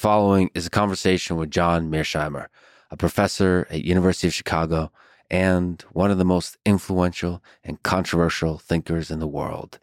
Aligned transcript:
following 0.00 0.50
is 0.54 0.66
a 0.66 0.70
conversation 0.70 1.36
with 1.36 1.50
John 1.50 1.90
Mearsheimer, 1.90 2.46
a 2.90 2.96
professor 2.96 3.66
at 3.68 3.84
University 3.84 4.28
of 4.28 4.32
Chicago 4.32 4.90
and 5.30 5.82
one 5.92 6.10
of 6.10 6.16
the 6.16 6.24
most 6.24 6.56
influential 6.64 7.42
and 7.62 7.82
controversial 7.82 8.56
thinkers 8.56 9.10
in 9.10 9.18
the 9.18 9.28
world. 9.28 9.78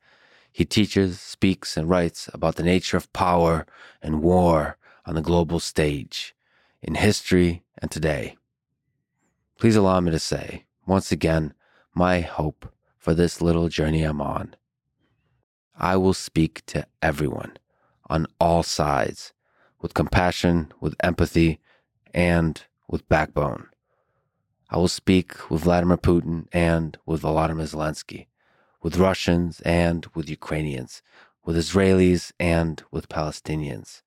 He 0.52 0.66
teaches, 0.66 1.20
speaks, 1.20 1.78
and 1.78 1.88
writes 1.88 2.32
about 2.34 2.56
the 2.56 2.64
nature 2.64 2.98
of 2.98 3.14
power 3.14 3.68
and 4.02 4.24
war 4.24 4.78
on 5.06 5.14
the 5.14 5.22
global 5.22 5.60
stage, 5.60 6.36
in 6.81 6.96
history 6.96 7.62
and 7.78 7.92
today. 7.92 8.38
Please 9.60 9.76
allow 9.76 9.99
me 9.99 10.10
to 10.10 10.18
say, 10.18 10.65
once 10.88 11.12
again, 11.12 11.54
my 11.94 12.22
hope 12.22 12.74
for 12.97 13.13
this 13.13 13.40
little 13.40 13.70
journey 13.70 14.02
I'm 14.02 14.20
on. 14.20 14.56
I 15.78 15.96
will 15.96 16.16
speak 16.16 16.66
to 16.66 16.88
everyone 17.04 17.58
on 18.09 18.26
all 18.40 18.63
sides 18.63 19.31
with 19.81 19.94
compassion, 19.94 20.71
with 20.80 20.95
empathy, 21.02 21.59
and 22.13 22.63
with 22.88 23.08
backbone. 23.09 23.68
I 24.70 24.77
will 24.77 24.88
speak 24.88 25.49
with 25.49 25.63
Vladimir 25.63 25.98
Putin 25.98 26.48
and 26.52 26.98
with 27.05 27.22
Volodymyr 27.22 27.73
Zelensky, 27.73 28.27
with 28.82 28.98
Russians 28.98 29.62
and 29.62 30.05
with 30.13 30.30
Ukrainians, 30.30 31.02
with 31.45 31.55
Israelis 31.55 32.32
and 32.40 32.84
with 32.91 33.08
Palestinians, 33.08 34.02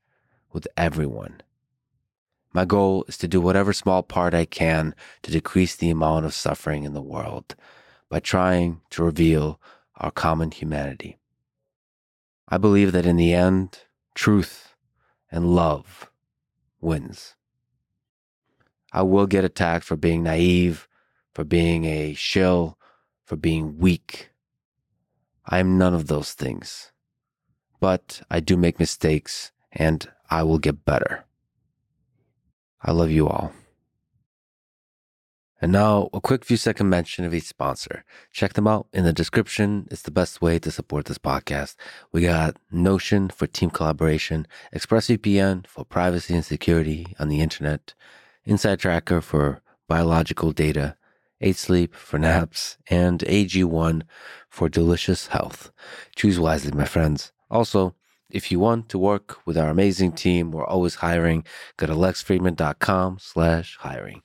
with 0.52 0.68
everyone. 0.76 1.40
My 2.52 2.64
goal 2.64 3.04
is 3.06 3.16
to 3.18 3.28
do 3.28 3.40
whatever 3.40 3.72
small 3.72 4.02
part 4.02 4.34
I 4.34 4.44
can 4.44 4.94
to 5.22 5.30
decrease 5.30 5.76
the 5.76 5.90
amount 5.90 6.26
of 6.26 6.34
suffering 6.34 6.84
in 6.84 6.94
the 6.94 7.00
world 7.00 7.54
by 8.08 8.18
trying 8.18 8.80
to 8.90 9.04
reveal 9.04 9.60
our 9.96 10.10
common 10.10 10.50
humanity. 10.50 11.16
I 12.48 12.58
believe 12.58 12.90
that 12.92 13.06
in 13.06 13.16
the 13.16 13.32
end, 13.32 13.78
truth 14.14 14.69
and 15.30 15.54
love 15.54 16.10
wins. 16.80 17.36
I 18.92 19.02
will 19.02 19.26
get 19.26 19.44
attacked 19.44 19.84
for 19.84 19.96
being 19.96 20.22
naive, 20.22 20.88
for 21.32 21.44
being 21.44 21.84
a 21.84 22.14
shill, 22.14 22.78
for 23.24 23.36
being 23.36 23.78
weak. 23.78 24.30
I 25.46 25.58
am 25.58 25.78
none 25.78 25.94
of 25.94 26.08
those 26.08 26.32
things. 26.32 26.92
But 27.78 28.22
I 28.30 28.40
do 28.40 28.56
make 28.56 28.78
mistakes 28.78 29.52
and 29.72 30.08
I 30.28 30.42
will 30.42 30.58
get 30.58 30.84
better. 30.84 31.24
I 32.82 32.92
love 32.92 33.10
you 33.10 33.28
all. 33.28 33.52
And 35.62 35.72
now, 35.72 36.08
a 36.14 36.22
quick 36.22 36.44
few 36.44 36.56
second 36.56 36.88
mention 36.88 37.26
of 37.26 37.34
each 37.34 37.44
sponsor. 37.44 38.04
Check 38.32 38.54
them 38.54 38.66
out 38.66 38.86
in 38.94 39.04
the 39.04 39.12
description. 39.12 39.86
It's 39.90 40.00
the 40.00 40.10
best 40.10 40.40
way 40.40 40.58
to 40.58 40.70
support 40.70 41.04
this 41.04 41.18
podcast. 41.18 41.76
We 42.12 42.22
got 42.22 42.56
Notion 42.70 43.28
for 43.28 43.46
team 43.46 43.68
collaboration, 43.68 44.46
ExpressVPN 44.74 45.66
for 45.66 45.84
privacy 45.84 46.34
and 46.34 46.44
security 46.44 47.14
on 47.18 47.28
the 47.28 47.40
internet, 47.40 47.92
Inside 48.46 48.80
Tracker 48.80 49.20
for 49.20 49.60
biological 49.86 50.52
data, 50.52 50.96
8 51.42 51.56
Sleep 51.56 51.94
for 51.94 52.18
naps, 52.18 52.78
and 52.88 53.20
AG1 53.20 54.02
for 54.48 54.70
delicious 54.70 55.26
health. 55.26 55.70
Choose 56.16 56.40
wisely, 56.40 56.72
my 56.72 56.86
friends. 56.86 57.32
Also, 57.50 57.94
if 58.30 58.50
you 58.50 58.58
want 58.58 58.88
to 58.88 58.98
work 58.98 59.44
with 59.44 59.58
our 59.58 59.68
amazing 59.68 60.12
team, 60.12 60.52
we're 60.52 60.64
always 60.64 60.96
hiring. 60.96 61.44
Go 61.76 61.86
to 61.86 61.92
lexfridman.com 61.92 63.18
slash 63.20 63.76
hiring. 63.80 64.22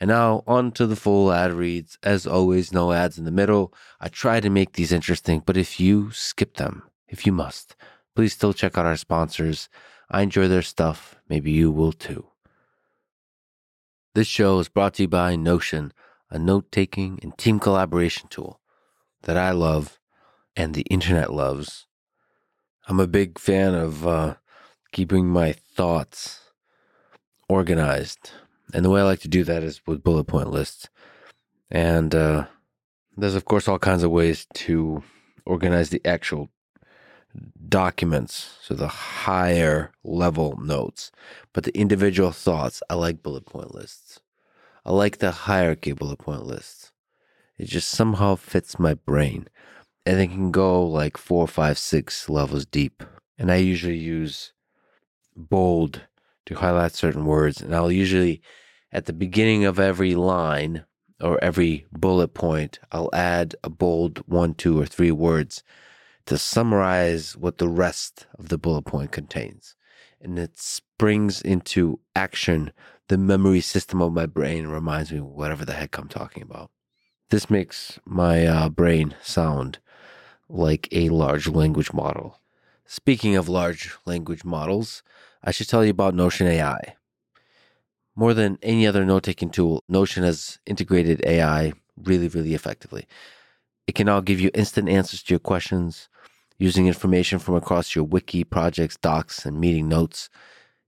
And 0.00 0.08
now 0.08 0.44
on 0.46 0.70
to 0.72 0.86
the 0.86 0.96
full 0.96 1.32
ad 1.32 1.52
reads. 1.52 1.98
As 2.02 2.26
always, 2.26 2.72
no 2.72 2.92
ads 2.92 3.18
in 3.18 3.24
the 3.24 3.30
middle. 3.30 3.74
I 4.00 4.08
try 4.08 4.40
to 4.40 4.50
make 4.50 4.72
these 4.72 4.92
interesting, 4.92 5.42
but 5.44 5.56
if 5.56 5.80
you 5.80 6.10
skip 6.12 6.54
them, 6.54 6.84
if 7.08 7.26
you 7.26 7.32
must, 7.32 7.74
please 8.14 8.32
still 8.32 8.52
check 8.52 8.78
out 8.78 8.86
our 8.86 8.96
sponsors. 8.96 9.68
I 10.10 10.22
enjoy 10.22 10.46
their 10.48 10.62
stuff. 10.62 11.16
Maybe 11.28 11.50
you 11.50 11.72
will 11.72 11.92
too. 11.92 12.28
This 14.14 14.28
show 14.28 14.58
is 14.58 14.68
brought 14.68 14.94
to 14.94 15.02
you 15.02 15.08
by 15.08 15.36
Notion, 15.36 15.92
a 16.30 16.38
note 16.38 16.70
taking 16.70 17.18
and 17.22 17.36
team 17.36 17.58
collaboration 17.58 18.28
tool 18.28 18.60
that 19.22 19.36
I 19.36 19.50
love 19.50 19.98
and 20.56 20.74
the 20.74 20.82
internet 20.82 21.32
loves. 21.32 21.86
I'm 22.88 23.00
a 23.00 23.06
big 23.06 23.38
fan 23.38 23.74
of 23.74 24.06
uh, 24.06 24.34
keeping 24.92 25.28
my 25.28 25.52
thoughts 25.52 26.40
organized 27.48 28.30
and 28.74 28.84
the 28.84 28.90
way 28.90 29.00
I 29.00 29.04
like 29.04 29.20
to 29.20 29.28
do 29.28 29.44
that 29.44 29.62
is 29.62 29.80
with 29.86 30.02
bullet 30.02 30.24
point 30.24 30.50
lists. 30.50 30.88
And 31.70 32.14
uh, 32.14 32.46
there's, 33.16 33.34
of 33.34 33.44
course, 33.44 33.68
all 33.68 33.78
kinds 33.78 34.02
of 34.02 34.10
ways 34.10 34.46
to 34.54 35.02
organize 35.44 35.90
the 35.90 36.04
actual 36.06 36.50
documents, 37.68 38.56
so 38.62 38.74
the 38.74 38.88
higher 38.88 39.92
level 40.04 40.58
notes. 40.60 41.10
But 41.52 41.64
the 41.64 41.76
individual 41.76 42.32
thoughts, 42.32 42.82
I 42.88 42.94
like 42.94 43.22
bullet 43.22 43.46
point 43.46 43.74
lists. 43.74 44.20
I 44.84 44.92
like 44.92 45.18
the 45.18 45.30
hierarchy 45.30 45.92
bullet 45.92 46.18
point 46.18 46.44
lists. 46.44 46.92
It 47.58 47.66
just 47.66 47.90
somehow 47.90 48.36
fits 48.36 48.78
my 48.78 48.94
brain. 48.94 49.48
And 50.06 50.20
it 50.20 50.28
can 50.28 50.50
go 50.50 50.82
like 50.86 51.18
four, 51.18 51.46
five, 51.46 51.76
six 51.76 52.28
levels 52.28 52.64
deep. 52.64 53.02
And 53.36 53.52
I 53.52 53.56
usually 53.56 53.98
use 53.98 54.52
bold 55.36 56.07
to 56.48 56.54
highlight 56.54 56.94
certain 56.94 57.26
words. 57.26 57.60
And 57.60 57.74
I'll 57.74 57.92
usually, 57.92 58.40
at 58.90 59.04
the 59.04 59.12
beginning 59.12 59.66
of 59.66 59.78
every 59.78 60.14
line 60.14 60.86
or 61.20 61.38
every 61.44 61.86
bullet 61.92 62.32
point, 62.32 62.78
I'll 62.90 63.10
add 63.12 63.54
a 63.62 63.68
bold 63.68 64.22
one, 64.26 64.54
two, 64.54 64.80
or 64.80 64.86
three 64.86 65.10
words 65.10 65.62
to 66.24 66.38
summarize 66.38 67.36
what 67.36 67.58
the 67.58 67.68
rest 67.68 68.26
of 68.38 68.48
the 68.48 68.56
bullet 68.56 68.86
point 68.86 69.12
contains. 69.12 69.76
And 70.22 70.38
it 70.38 70.58
springs 70.58 71.42
into 71.42 72.00
action 72.16 72.72
the 73.08 73.18
memory 73.18 73.60
system 73.60 74.00
of 74.00 74.14
my 74.14 74.24
brain 74.24 74.64
and 74.64 74.72
reminds 74.72 75.12
me 75.12 75.20
whatever 75.20 75.66
the 75.66 75.74
heck 75.74 75.98
I'm 75.98 76.08
talking 76.08 76.42
about. 76.42 76.70
This 77.28 77.50
makes 77.50 78.00
my 78.06 78.46
uh, 78.46 78.70
brain 78.70 79.14
sound 79.22 79.80
like 80.48 80.88
a 80.92 81.10
large 81.10 81.46
language 81.46 81.92
model. 81.92 82.40
Speaking 82.86 83.36
of 83.36 83.50
large 83.50 83.94
language 84.06 84.46
models, 84.46 85.02
I 85.42 85.50
should 85.50 85.68
tell 85.68 85.84
you 85.84 85.90
about 85.90 86.14
Notion 86.14 86.46
AI. 86.46 86.94
More 88.14 88.34
than 88.34 88.58
any 88.62 88.86
other 88.86 89.04
note 89.04 89.22
taking 89.22 89.50
tool, 89.50 89.84
Notion 89.88 90.24
has 90.24 90.58
integrated 90.66 91.24
AI 91.24 91.72
really, 91.96 92.28
really 92.28 92.54
effectively. 92.54 93.06
It 93.86 93.94
can 93.94 94.06
now 94.06 94.20
give 94.20 94.40
you 94.40 94.50
instant 94.54 94.88
answers 94.88 95.22
to 95.22 95.34
your 95.34 95.38
questions 95.38 96.08
using 96.58 96.88
information 96.88 97.38
from 97.38 97.54
across 97.54 97.94
your 97.94 98.04
wiki, 98.04 98.44
projects, 98.44 98.96
docs, 98.96 99.46
and 99.46 99.60
meeting 99.60 99.88
notes. 99.88 100.28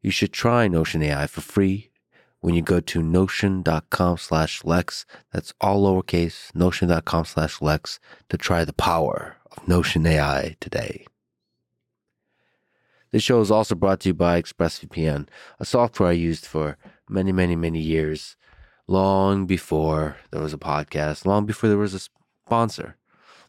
You 0.03 0.11
should 0.11 0.33
try 0.33 0.67
Notion 0.69 1.03
AI 1.03 1.27
for 1.27 1.41
free 1.41 1.91
when 2.41 2.55
you 2.55 2.63
go 2.63 2.81
to 2.81 3.03
notion.com 3.03 4.19
slash 4.19 4.65
lex. 4.65 5.07
That's 5.33 5.55
all 5.61 5.85
lowercase, 5.85 6.55
notion.com 6.55 7.25
slash 7.27 7.63
lex 7.63 8.01
to 8.29 8.37
try 8.37 8.65
the 8.65 8.73
power 8.73 9.37
of 9.53 9.69
Notion 9.69 10.07
AI 10.07 10.57
today. 10.61 11.07
This 13.13 13.23
show 13.23 13.41
is 13.41 13.51
also 13.51 13.75
brought 13.75 14.01
to 14.01 14.11
you 14.11 14.15
by 14.15 14.41
ExpressVPN, 14.41 15.29
a 15.59 15.65
software 15.65 16.11
I 16.11 16.13
used 16.13 16.47
for 16.47 16.79
many, 17.09 17.33
many, 17.33 17.57
many 17.57 17.81
years, 17.81 18.37
long 18.87 19.47
before 19.47 20.17
there 20.31 20.41
was 20.41 20.53
a 20.53 20.59
podcast, 20.59 21.27
long 21.27 21.45
before 21.45 21.69
there 21.69 21.79
was 21.79 21.95
a 21.95 22.09
sponsor. 22.47 22.97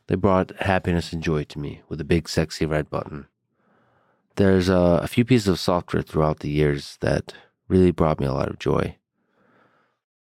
They 0.07 0.15
brought 0.15 0.55
happiness 0.61 1.13
and 1.13 1.21
joy 1.21 1.43
to 1.45 1.59
me 1.59 1.81
with 1.89 2.01
a 2.01 2.05
big, 2.05 2.27
sexy 2.27 2.65
red 2.65 2.89
button. 2.89 3.27
There's 4.35 4.67
a, 4.67 5.01
a 5.03 5.07
few 5.07 5.25
pieces 5.25 5.47
of 5.47 5.59
software 5.59 6.01
throughout 6.01 6.39
the 6.39 6.49
years 6.49 6.97
that 7.01 7.33
really 7.67 7.91
brought 7.91 8.19
me 8.19 8.25
a 8.25 8.33
lot 8.33 8.49
of 8.49 8.59
joy. 8.59 8.95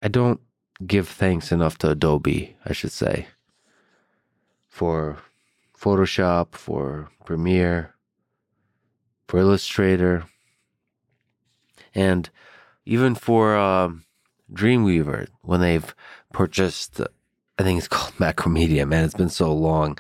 I 0.00 0.09
don't 0.09 0.41
give 0.87 1.09
thanks 1.09 1.50
enough 1.50 1.78
to 1.78 1.91
Adobe, 1.91 2.56
I 2.65 2.73
should 2.73 2.93
say, 2.93 3.27
for 4.69 5.19
Photoshop, 5.77 6.53
for 6.53 7.11
Premiere, 7.25 7.94
for 9.29 9.39
Illustrator, 9.39 10.25
and 11.95 12.31
even 12.85 13.15
for 13.15 13.56
um, 13.56 14.05
Dreamweaver 14.53 15.29
when 15.43 15.61
they've 15.61 15.94
purchased. 16.32 17.00
I 17.59 17.62
think 17.62 17.79
it's 17.79 17.88
called 17.88 18.15
Macromedia. 18.15 18.87
Man, 18.87 19.05
it's 19.05 19.15
been 19.15 19.29
so 19.29 19.53
long. 19.53 19.99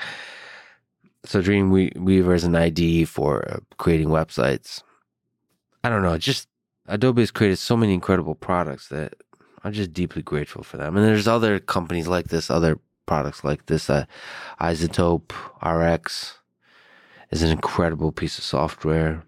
So 1.24 1.40
Dreamweaver 1.40 2.34
is 2.34 2.44
an 2.44 2.54
ID 2.54 3.06
for 3.06 3.48
uh, 3.50 3.60
creating 3.78 4.08
websites. 4.08 4.82
I 5.82 5.88
don't 5.88 6.02
know. 6.02 6.18
Just 6.18 6.48
Adobe 6.86 7.22
has 7.22 7.30
created 7.30 7.58
so 7.58 7.76
many 7.76 7.94
incredible 7.94 8.34
products 8.34 8.88
that 8.88 9.14
I'm 9.62 9.72
just 9.72 9.92
deeply 9.92 10.22
grateful 10.22 10.62
for 10.62 10.76
them. 10.76 10.96
And 10.96 11.06
there's 11.06 11.28
other 11.28 11.58
companies 11.58 12.06
like 12.06 12.28
this, 12.28 12.50
other 12.50 12.78
products 13.06 13.42
like 13.44 13.66
this. 13.66 13.88
Uh, 13.88 14.04
iZotope 14.60 15.32
RX 15.62 16.38
is 17.34 17.42
an 17.42 17.50
incredible 17.50 18.12
piece 18.12 18.38
of 18.38 18.44
software. 18.44 19.24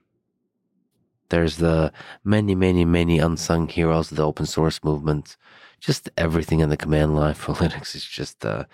There's 1.28 1.56
the 1.56 1.92
many, 2.22 2.54
many, 2.54 2.84
many 2.84 3.18
unsung 3.18 3.66
heroes 3.66 4.12
of 4.12 4.16
the 4.16 4.24
open 4.24 4.46
source 4.46 4.84
movement. 4.84 5.36
Just 5.80 6.08
everything 6.16 6.60
in 6.60 6.68
the 6.68 6.76
command 6.76 7.16
line 7.16 7.34
for 7.34 7.52
Linux 7.60 7.96
is 7.96 8.04
just 8.04 8.44
a, 8.44 8.68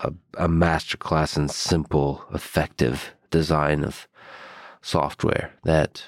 a, 0.00 0.12
a 0.38 0.48
masterclass 0.48 1.36
in 1.36 1.48
simple, 1.48 2.24
effective 2.34 3.14
design 3.30 3.84
of 3.84 4.08
software 4.82 5.52
that 5.62 6.02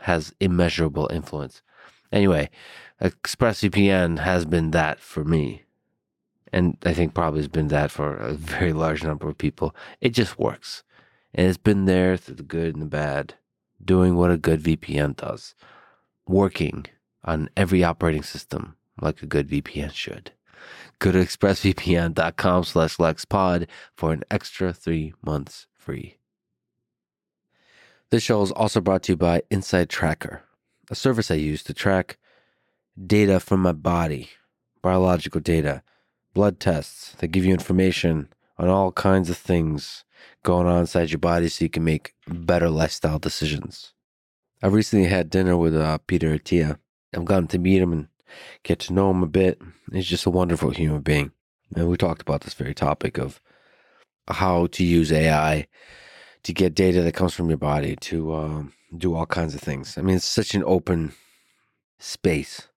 has 0.00 0.32
immeasurable 0.40 1.10
influence. 1.12 1.60
Anyway, 2.10 2.48
ExpressVPN 3.02 4.20
has 4.20 4.46
been 4.46 4.70
that 4.70 4.98
for 4.98 5.24
me. 5.24 5.64
And 6.54 6.78
I 6.86 6.94
think 6.94 7.12
probably 7.12 7.40
has 7.40 7.48
been 7.48 7.68
that 7.68 7.90
for 7.90 8.16
a 8.16 8.32
very 8.32 8.72
large 8.72 9.04
number 9.04 9.28
of 9.28 9.36
people. 9.36 9.76
It 10.00 10.14
just 10.14 10.38
works. 10.38 10.84
And 11.34 11.46
it's 11.46 11.58
been 11.58 11.84
there 11.84 12.16
through 12.16 12.36
the 12.36 12.42
good 12.42 12.74
and 12.74 12.82
the 12.82 12.86
bad, 12.86 13.34
doing 13.84 14.16
what 14.16 14.30
a 14.30 14.38
good 14.38 14.62
VPN 14.62 15.16
does, 15.16 15.54
working 16.26 16.86
on 17.24 17.50
every 17.56 17.84
operating 17.84 18.22
system 18.22 18.76
like 19.00 19.22
a 19.22 19.26
good 19.26 19.48
VPN 19.48 19.92
should. 19.92 20.32
Go 20.98 21.12
to 21.12 21.18
expressvpn.com 21.18 22.64
slash 22.64 22.96
lexpod 22.96 23.68
for 23.94 24.12
an 24.12 24.24
extra 24.30 24.72
three 24.72 25.14
months 25.24 25.66
free. 25.76 26.16
This 28.10 28.22
show 28.22 28.42
is 28.42 28.50
also 28.52 28.80
brought 28.80 29.02
to 29.04 29.12
you 29.12 29.16
by 29.16 29.42
Inside 29.50 29.90
Tracker, 29.90 30.42
a 30.90 30.94
service 30.94 31.30
I 31.30 31.34
use 31.34 31.62
to 31.64 31.74
track 31.74 32.18
data 33.06 33.38
from 33.38 33.60
my 33.60 33.72
body, 33.72 34.30
biological 34.82 35.40
data, 35.40 35.82
blood 36.34 36.58
tests 36.58 37.14
that 37.18 37.28
give 37.28 37.44
you 37.44 37.52
information 37.52 38.28
on 38.56 38.68
all 38.68 38.90
kinds 38.92 39.30
of 39.30 39.36
things 39.36 40.04
going 40.42 40.66
on 40.66 40.80
inside 40.80 41.10
your 41.10 41.18
body 41.18 41.48
so 41.48 41.64
you 41.64 41.70
can 41.70 41.84
make 41.84 42.14
better 42.26 42.70
lifestyle 42.70 43.18
decisions. 43.18 43.92
I 44.62 44.66
recently 44.66 45.08
had 45.08 45.30
dinner 45.30 45.56
with 45.56 45.76
uh, 45.76 45.98
Peter 46.06 46.36
Attia. 46.36 46.78
I've 47.14 47.24
gotten 47.24 47.46
to 47.48 47.58
meet 47.58 47.80
him 47.80 47.92
and 47.92 48.08
get 48.62 48.80
to 48.80 48.92
know 48.92 49.10
him 49.10 49.22
a 49.22 49.26
bit. 49.26 49.60
He's 49.92 50.06
just 50.06 50.26
a 50.26 50.30
wonderful 50.30 50.70
human 50.70 51.00
being. 51.00 51.32
And 51.74 51.88
we 51.88 51.96
talked 51.96 52.22
about 52.22 52.42
this 52.42 52.54
very 52.54 52.74
topic 52.74 53.18
of 53.18 53.40
how 54.28 54.66
to 54.68 54.84
use 54.84 55.12
AI 55.12 55.66
to 56.42 56.52
get 56.52 56.74
data 56.74 57.02
that 57.02 57.14
comes 57.14 57.34
from 57.34 57.48
your 57.48 57.58
body 57.58 57.96
to 57.96 58.34
um, 58.34 58.72
do 58.96 59.14
all 59.14 59.26
kinds 59.26 59.54
of 59.54 59.60
things. 59.60 59.98
I 59.98 60.02
mean, 60.02 60.16
it's 60.16 60.24
such 60.24 60.54
an 60.54 60.64
open 60.64 61.12
space. 61.98 62.68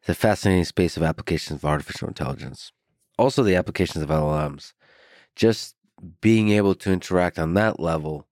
It's 0.00 0.08
a 0.08 0.14
fascinating 0.14 0.64
space 0.64 0.96
of 0.96 1.02
applications 1.02 1.60
of 1.60 1.64
artificial 1.64 2.08
intelligence. 2.08 2.72
Also, 3.18 3.42
the 3.42 3.56
applications 3.56 4.02
of 4.02 4.10
LLMs. 4.10 4.72
Just 5.36 5.76
being 6.20 6.50
able 6.50 6.74
to 6.74 6.92
interact 6.92 7.38
on 7.38 7.54
that 7.54 7.80
level 7.80 8.26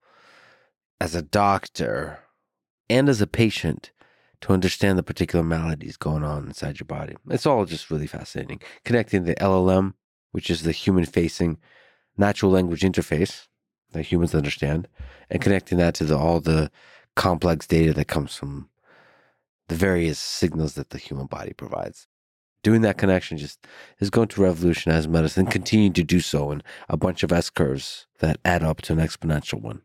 as 1.01 1.15
a 1.15 1.23
doctor 1.23 2.21
and 2.89 3.09
as 3.09 3.21
a 3.21 3.27
patient 3.27 3.91
to 4.41 4.53
understand 4.53 4.99
the 4.99 5.03
particular 5.03 5.45
maladies 5.45 5.97
going 5.97 6.25
on 6.25 6.47
inside 6.47 6.81
your 6.81 6.87
body. 6.87 7.17
It's 7.31 7.47
all 7.47 7.65
just 7.65 7.91
really 7.91 8.07
fascinating. 8.07 8.61
Connecting 8.85 9.25
the 9.25 9.37
LLM, 9.37 9.95
which 10.33 10.51
is 10.51 10.63
the 10.63 10.73
human 10.73 11.05
facing 11.07 11.59
natural 12.17 12.51
language 12.51 12.83
interface 12.83 13.47
that 13.93 14.03
humans 14.03 14.35
understand, 14.35 14.89
and 15.31 15.41
connecting 15.41 15.79
that 15.79 15.95
to 15.95 16.05
the, 16.05 16.17
all 16.17 16.41
the 16.41 16.71
complex 17.15 17.67
data 17.67 17.93
that 17.93 18.09
comes 18.09 18.35
from 18.35 18.69
the 19.69 19.75
various 19.75 20.19
signals 20.19 20.75
that 20.75 20.91
the 20.91 20.99
human 20.99 21.27
body 21.27 21.53
provides. 21.53 22.07
Doing 22.63 22.83
that 22.83 22.99
connection 22.99 23.39
just 23.39 23.67
is 23.99 24.11
going 24.11 24.29
to 24.29 24.43
revolutionize 24.43 25.09
medicine, 25.09 25.47
continue 25.47 25.91
to 25.91 26.05
do 26.05 26.21
so 26.21 26.53
in 26.53 26.63
a 26.89 26.97
bunch 26.97 27.23
of 27.23 27.33
S 27.33 27.51
curves 27.51 28.07
that 28.21 28.39
add 28.45 28.63
up 28.63 28.83
to 28.83 28.93
an 28.93 29.01
exponential 29.01 29.61
one. 29.61 29.83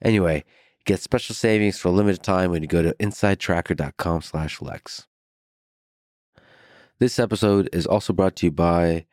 Anyway, 0.00 0.44
Get 0.84 1.00
special 1.00 1.34
savings 1.34 1.78
for 1.78 1.88
a 1.88 1.92
limited 1.92 2.24
time 2.24 2.50
when 2.50 2.62
you 2.62 2.66
go 2.66 2.82
to 2.82 2.94
insidetracker.com 2.94 4.22
slash 4.22 4.60
Lex. 4.60 5.06
This 6.98 7.20
episode 7.20 7.68
is 7.72 7.86
also 7.86 8.12
brought 8.12 8.34
to 8.36 8.46
you 8.46 8.50
by 8.50 9.06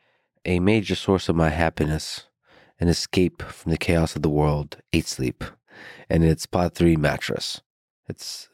a 0.44 0.58
major 0.58 0.96
source 0.96 1.28
of 1.28 1.36
my 1.36 1.50
happiness, 1.50 2.24
an 2.80 2.88
escape 2.88 3.40
from 3.42 3.70
the 3.70 3.78
chaos 3.78 4.16
of 4.16 4.22
the 4.22 4.28
world, 4.28 4.78
8 4.92 5.06
Sleep, 5.06 5.44
and 6.08 6.24
its 6.24 6.44
Pod 6.44 6.74
3 6.74 6.96
mattress. 6.96 7.60
It's, 8.08 8.48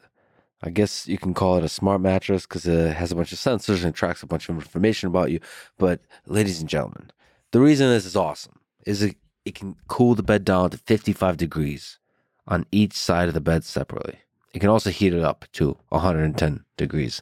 I 0.61 0.71
guess 0.71 1.07
you 1.07 1.17
can 1.17 1.33
call 1.33 1.57
it 1.57 1.63
a 1.63 1.69
smart 1.69 2.01
mattress 2.01 2.45
because 2.45 2.65
it 2.65 2.95
has 2.95 3.11
a 3.11 3.15
bunch 3.15 3.31
of 3.31 3.37
sensors 3.37 3.83
and 3.83 3.93
tracks 3.93 4.23
a 4.23 4.27
bunch 4.27 4.49
of 4.49 4.55
information 4.55 5.07
about 5.07 5.29
you. 5.31 5.39
But, 5.77 6.01
ladies 6.25 6.59
and 6.59 6.69
gentlemen, 6.69 7.11
the 7.51 7.59
reason 7.59 7.89
this 7.89 8.05
is 8.05 8.15
awesome 8.15 8.59
is 8.85 9.03
it, 9.03 9.17
it 9.45 9.55
can 9.55 9.75
cool 9.87 10.15
the 10.15 10.23
bed 10.23 10.43
down 10.43 10.71
to 10.71 10.77
55 10.77 11.37
degrees 11.37 11.99
on 12.47 12.65
each 12.71 12.93
side 12.93 13.27
of 13.27 13.33
the 13.33 13.41
bed 13.41 13.63
separately. 13.63 14.19
It 14.53 14.59
can 14.59 14.69
also 14.69 14.89
heat 14.89 15.13
it 15.13 15.23
up 15.23 15.45
to 15.53 15.77
110 15.89 16.65
degrees. 16.77 17.21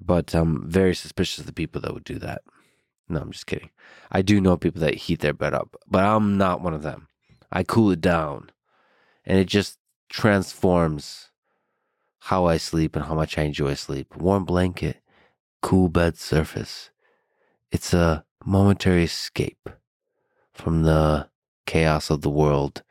But 0.00 0.34
I'm 0.34 0.68
very 0.68 0.94
suspicious 0.94 1.38
of 1.38 1.46
the 1.46 1.52
people 1.52 1.80
that 1.80 1.94
would 1.94 2.04
do 2.04 2.18
that. 2.20 2.42
No, 3.08 3.20
I'm 3.20 3.32
just 3.32 3.46
kidding. 3.46 3.70
I 4.10 4.22
do 4.22 4.40
know 4.40 4.56
people 4.56 4.80
that 4.80 4.94
heat 4.94 5.20
their 5.20 5.32
bed 5.32 5.54
up, 5.54 5.76
but 5.88 6.04
I'm 6.04 6.38
not 6.38 6.60
one 6.60 6.74
of 6.74 6.82
them. 6.82 7.08
I 7.50 7.64
cool 7.64 7.90
it 7.90 8.00
down 8.00 8.50
and 9.24 9.38
it 9.38 9.46
just 9.46 9.78
transforms 10.08 11.28
how 12.26 12.46
I 12.46 12.56
sleep 12.56 12.94
and 12.94 13.06
how 13.06 13.14
much 13.14 13.36
I 13.36 13.42
enjoy 13.42 13.74
sleep. 13.74 14.16
Warm 14.16 14.44
blanket, 14.44 14.98
cool 15.60 15.88
bed 15.88 16.16
surface. 16.16 16.90
It's 17.72 17.92
a 17.92 18.24
momentary 18.44 19.04
escape 19.04 19.68
from 20.52 20.84
the 20.84 21.28
chaos 21.66 22.10
of 22.10 22.20
the 22.20 22.30
world 22.30 22.82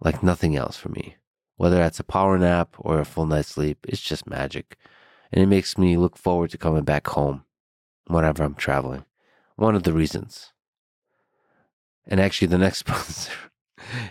like 0.00 0.22
nothing 0.22 0.56
else 0.56 0.76
for 0.76 0.90
me. 0.90 1.16
Whether 1.56 1.76
that's 1.76 2.00
a 2.00 2.04
power 2.04 2.38
nap 2.38 2.74
or 2.78 3.00
a 3.00 3.06
full 3.06 3.24
night's 3.24 3.48
sleep, 3.48 3.78
it's 3.88 4.00
just 4.00 4.28
magic. 4.28 4.76
And 5.32 5.42
it 5.42 5.46
makes 5.46 5.78
me 5.78 5.96
look 5.96 6.18
forward 6.18 6.50
to 6.50 6.58
coming 6.58 6.84
back 6.84 7.06
home 7.06 7.44
whenever 8.08 8.44
I'm 8.44 8.54
traveling. 8.54 9.06
One 9.56 9.74
of 9.74 9.84
the 9.84 9.94
reasons. 9.94 10.52
And 12.06 12.20
actually, 12.20 12.48
the 12.48 12.58
next 12.58 12.78
sponsor 12.86 13.32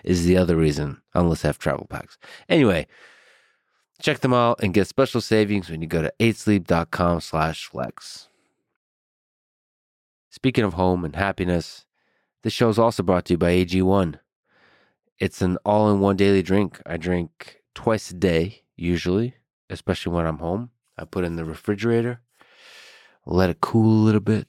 is 0.04 0.26
the 0.26 0.38
other 0.38 0.56
reason, 0.56 1.02
unless 1.14 1.46
I 1.46 1.50
have 1.50 1.60
travel 1.60 1.86
packs. 1.88 2.18
Anyway, 2.50 2.88
check 4.02 4.20
them 4.20 4.34
out 4.34 4.62
and 4.62 4.74
get 4.74 4.88
special 4.88 5.22
savings 5.22 5.70
when 5.70 5.82
you 5.82 5.88
go 5.88 6.02
to 6.02 6.14
8sleep.com 6.20 7.22
slash 7.22 7.66
flex. 7.66 8.30
Speaking 10.30 10.64
of 10.64 10.74
home 10.74 11.04
and 11.04 11.16
happiness, 11.16 11.86
this 12.44 12.54
show 12.54 12.70
is 12.70 12.78
also 12.80 13.04
brought 13.04 13.26
to 13.26 13.34
you 13.34 13.38
by 13.38 13.52
AG1. 13.52 14.20
It's 15.20 15.42
an 15.42 15.58
all 15.66 15.92
in 15.92 16.00
one 16.00 16.16
daily 16.16 16.44
drink. 16.44 16.80
I 16.86 16.98
drink 16.98 17.62
twice 17.74 18.12
a 18.12 18.14
day, 18.14 18.62
usually, 18.76 19.36
especially 19.70 20.14
when 20.14 20.28
I'm 20.28 20.38
home. 20.38 20.70
I 20.98 21.06
put 21.06 21.24
it 21.24 21.28
in 21.28 21.36
the 21.36 21.46
refrigerator, 21.46 22.22
let 23.26 23.50
it 23.50 23.62
cool 23.62 23.86
a 23.86 24.06
little 24.06 24.22
bit, 24.22 24.48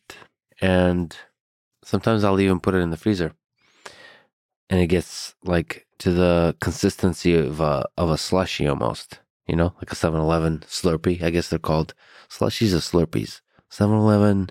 and 0.60 1.16
sometimes 1.82 2.24
I'll 2.24 2.40
even 2.40 2.60
put 2.60 2.74
it 2.74 2.78
in 2.78 2.90
the 2.90 2.96
freezer. 2.96 3.32
And 4.70 4.80
it 4.80 4.86
gets 4.88 5.34
like 5.44 5.86
to 5.98 6.12
the 6.12 6.56
consistency 6.60 7.34
of 7.34 7.60
a, 7.60 7.86
of 7.96 8.10
a 8.10 8.18
slushy 8.18 8.66
almost, 8.66 9.20
you 9.48 9.56
know, 9.56 9.74
like 9.78 9.90
a 9.90 9.96
7 9.96 10.20
Eleven 10.20 10.58
Slurpee. 10.60 11.22
I 11.22 11.30
guess 11.30 11.48
they're 11.48 11.58
called 11.58 11.94
slushies 12.28 12.74
or 12.74 12.78
Slurpees. 13.06 13.40
7 13.70 13.94
Eleven 13.96 14.50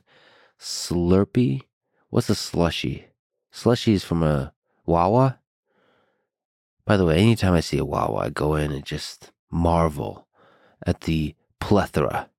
Slurpee? 0.59 1.61
What's 2.09 2.29
a? 2.29 2.35
Slushy 2.35 3.93
is 3.93 4.03
from 4.03 4.23
a 4.23 4.53
Wawa? 4.85 5.39
By 6.85 6.97
the 6.97 7.05
way, 7.05 7.17
anytime 7.17 7.53
I 7.53 7.59
see 7.59 7.77
a 7.77 7.85
Wawa, 7.85 8.25
I 8.25 8.29
go 8.29 8.55
in 8.55 8.71
and 8.71 8.85
just 8.85 9.31
marvel 9.51 10.27
at 10.85 11.01
the 11.01 11.35
plethora 11.59 12.29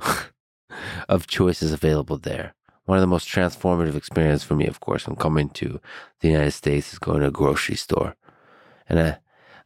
of 1.08 1.26
choices 1.26 1.72
available 1.72 2.18
there. 2.18 2.54
One 2.84 2.98
of 2.98 3.02
the 3.02 3.08
most 3.08 3.28
transformative 3.28 3.96
experiences 3.96 4.44
for 4.46 4.54
me, 4.54 4.66
of 4.66 4.80
course, 4.80 5.06
when 5.06 5.16
coming 5.16 5.50
to 5.50 5.80
the 6.20 6.28
United 6.28 6.52
States 6.52 6.92
is 6.92 6.98
going 6.98 7.20
to 7.20 7.28
a 7.28 7.32
grocery 7.32 7.74
store. 7.74 8.16
And 8.88 8.98
I, 8.98 9.18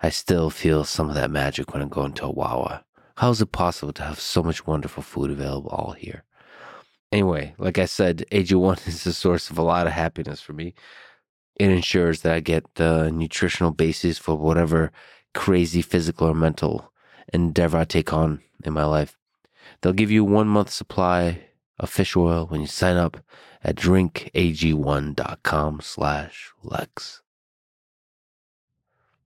I 0.02 0.09
still 0.09 0.50
feel 0.50 0.85
some 0.85 1.09
of 1.09 1.14
that 1.14 1.30
magic 1.30 1.73
when 1.73 1.83
I'm 1.83 1.88
going 1.88 2.14
to 2.14 2.26
a 2.26 2.30
Wawa. 2.30 2.85
How 3.16 3.30
is 3.30 3.40
it 3.40 3.52
possible 3.52 3.92
to 3.95 4.02
have 4.02 4.19
so 4.19 4.42
much 4.42 4.66
wonderful 4.66 5.02
food 5.02 5.30
available 5.30 5.71
all 5.71 5.92
here? 5.92 6.25
Anyway, 7.12 7.54
like 7.59 7.78
I 7.78 7.85
said, 7.85 8.25
AG1 8.33 8.78
is 8.88 9.07
a 9.07 9.12
source 9.12 9.50
of 9.50 9.59
a 9.59 9.62
lot 9.62 9.87
of 9.87 9.92
happiness 9.92 10.40
for 10.40 10.52
me 10.52 10.75
it 11.61 11.71
ensures 11.71 12.23
that 12.23 12.33
I 12.33 12.40
get 12.40 12.76
the 12.76 13.11
nutritional 13.11 13.71
basis 13.71 14.16
for 14.16 14.35
whatever 14.35 14.90
crazy 15.35 15.83
physical 15.83 16.28
or 16.28 16.35
mental 16.35 16.90
endeavor 17.35 17.76
I 17.76 17.85
take 17.85 18.14
on 18.14 18.40
in 18.64 18.73
my 18.73 18.87
life. 18.87 19.19
They'll 19.80 19.92
give 19.92 20.11
you 20.11 20.25
one 20.25 20.49
month 20.49 20.71
supply 20.71 21.42
of 21.78 21.90
fish 21.90 22.16
oil 22.16 22.47
when 22.47 22.62
you 22.62 22.66
sign 22.66 22.97
up 22.97 23.19
at 23.62 23.76
drinkag1.com 23.76 25.80
slash 25.83 26.50
Lex. 26.62 27.21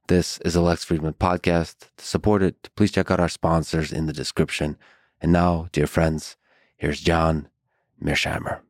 This 0.07 0.37
is 0.41 0.55
a 0.55 0.61
Lex 0.61 0.85
Fridman 0.85 1.15
podcast. 1.15 1.89
To 1.97 2.05
support 2.05 2.43
it, 2.43 2.69
please 2.77 2.93
check 2.93 3.11
out 3.11 3.21
our 3.21 3.29
sponsors 3.31 3.91
in 3.91 4.05
the 4.05 4.13
description. 4.13 4.77
And 5.23 5.33
now, 5.33 5.69
dear 5.73 5.87
friends, 5.87 6.37
here's 6.77 7.01
John 7.01 7.49
Mearsheimer. 8.03 8.61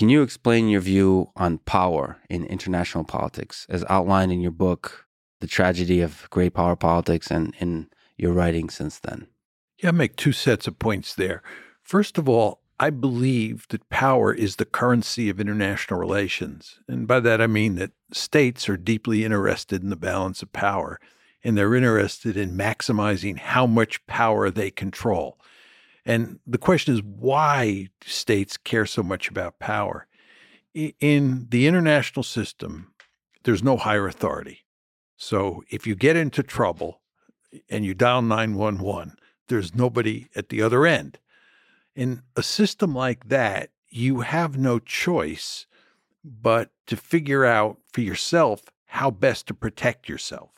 Can 0.00 0.08
you 0.08 0.22
explain 0.22 0.70
your 0.70 0.80
view 0.80 1.30
on 1.36 1.58
power 1.58 2.16
in 2.30 2.46
international 2.46 3.04
politics 3.04 3.66
as 3.68 3.84
outlined 3.90 4.32
in 4.32 4.40
your 4.40 4.50
book, 4.50 5.04
the 5.40 5.46
tragedy 5.46 6.00
of 6.00 6.26
great 6.30 6.54
power 6.54 6.74
politics 6.74 7.30
and 7.30 7.54
in 7.58 7.90
your 8.16 8.32
writing 8.32 8.70
since 8.70 8.98
then? 8.98 9.26
Yeah, 9.76 9.90
I 9.90 9.92
make 9.92 10.16
two 10.16 10.32
sets 10.32 10.66
of 10.66 10.78
points 10.78 11.14
there. 11.14 11.42
First 11.82 12.16
of 12.16 12.30
all, 12.30 12.62
I 12.78 12.88
believe 12.88 13.66
that 13.68 13.90
power 13.90 14.32
is 14.32 14.56
the 14.56 14.64
currency 14.64 15.28
of 15.28 15.38
international 15.38 16.00
relations. 16.00 16.78
And 16.88 17.06
by 17.06 17.20
that, 17.20 17.42
I 17.42 17.46
mean 17.46 17.74
that 17.74 17.90
states 18.10 18.70
are 18.70 18.78
deeply 18.78 19.22
interested 19.22 19.82
in 19.82 19.90
the 19.90 19.96
balance 19.96 20.40
of 20.40 20.50
power, 20.50 20.98
and 21.44 21.58
they're 21.58 21.74
interested 21.74 22.38
in 22.38 22.56
maximizing 22.56 23.36
how 23.36 23.66
much 23.66 24.06
power 24.06 24.50
they 24.50 24.70
control. 24.70 25.38
And 26.04 26.40
the 26.46 26.58
question 26.58 26.94
is 26.94 27.02
why 27.02 27.88
states 28.04 28.56
care 28.56 28.86
so 28.86 29.02
much 29.02 29.28
about 29.28 29.58
power? 29.58 30.06
In 30.74 31.46
the 31.50 31.66
international 31.66 32.22
system, 32.22 32.92
there's 33.44 33.62
no 33.62 33.76
higher 33.76 34.06
authority. 34.06 34.60
So 35.16 35.62
if 35.70 35.86
you 35.86 35.94
get 35.94 36.16
into 36.16 36.42
trouble 36.42 37.00
and 37.68 37.84
you 37.84 37.94
dial 37.94 38.22
911, 38.22 39.16
there's 39.48 39.74
nobody 39.74 40.28
at 40.34 40.48
the 40.48 40.62
other 40.62 40.86
end. 40.86 41.18
In 41.94 42.22
a 42.36 42.42
system 42.42 42.94
like 42.94 43.28
that, 43.28 43.70
you 43.88 44.20
have 44.20 44.56
no 44.56 44.78
choice 44.78 45.66
but 46.24 46.70
to 46.86 46.96
figure 46.96 47.44
out 47.44 47.78
for 47.92 48.00
yourself 48.00 48.62
how 48.86 49.10
best 49.10 49.46
to 49.48 49.54
protect 49.54 50.08
yourself. 50.08 50.50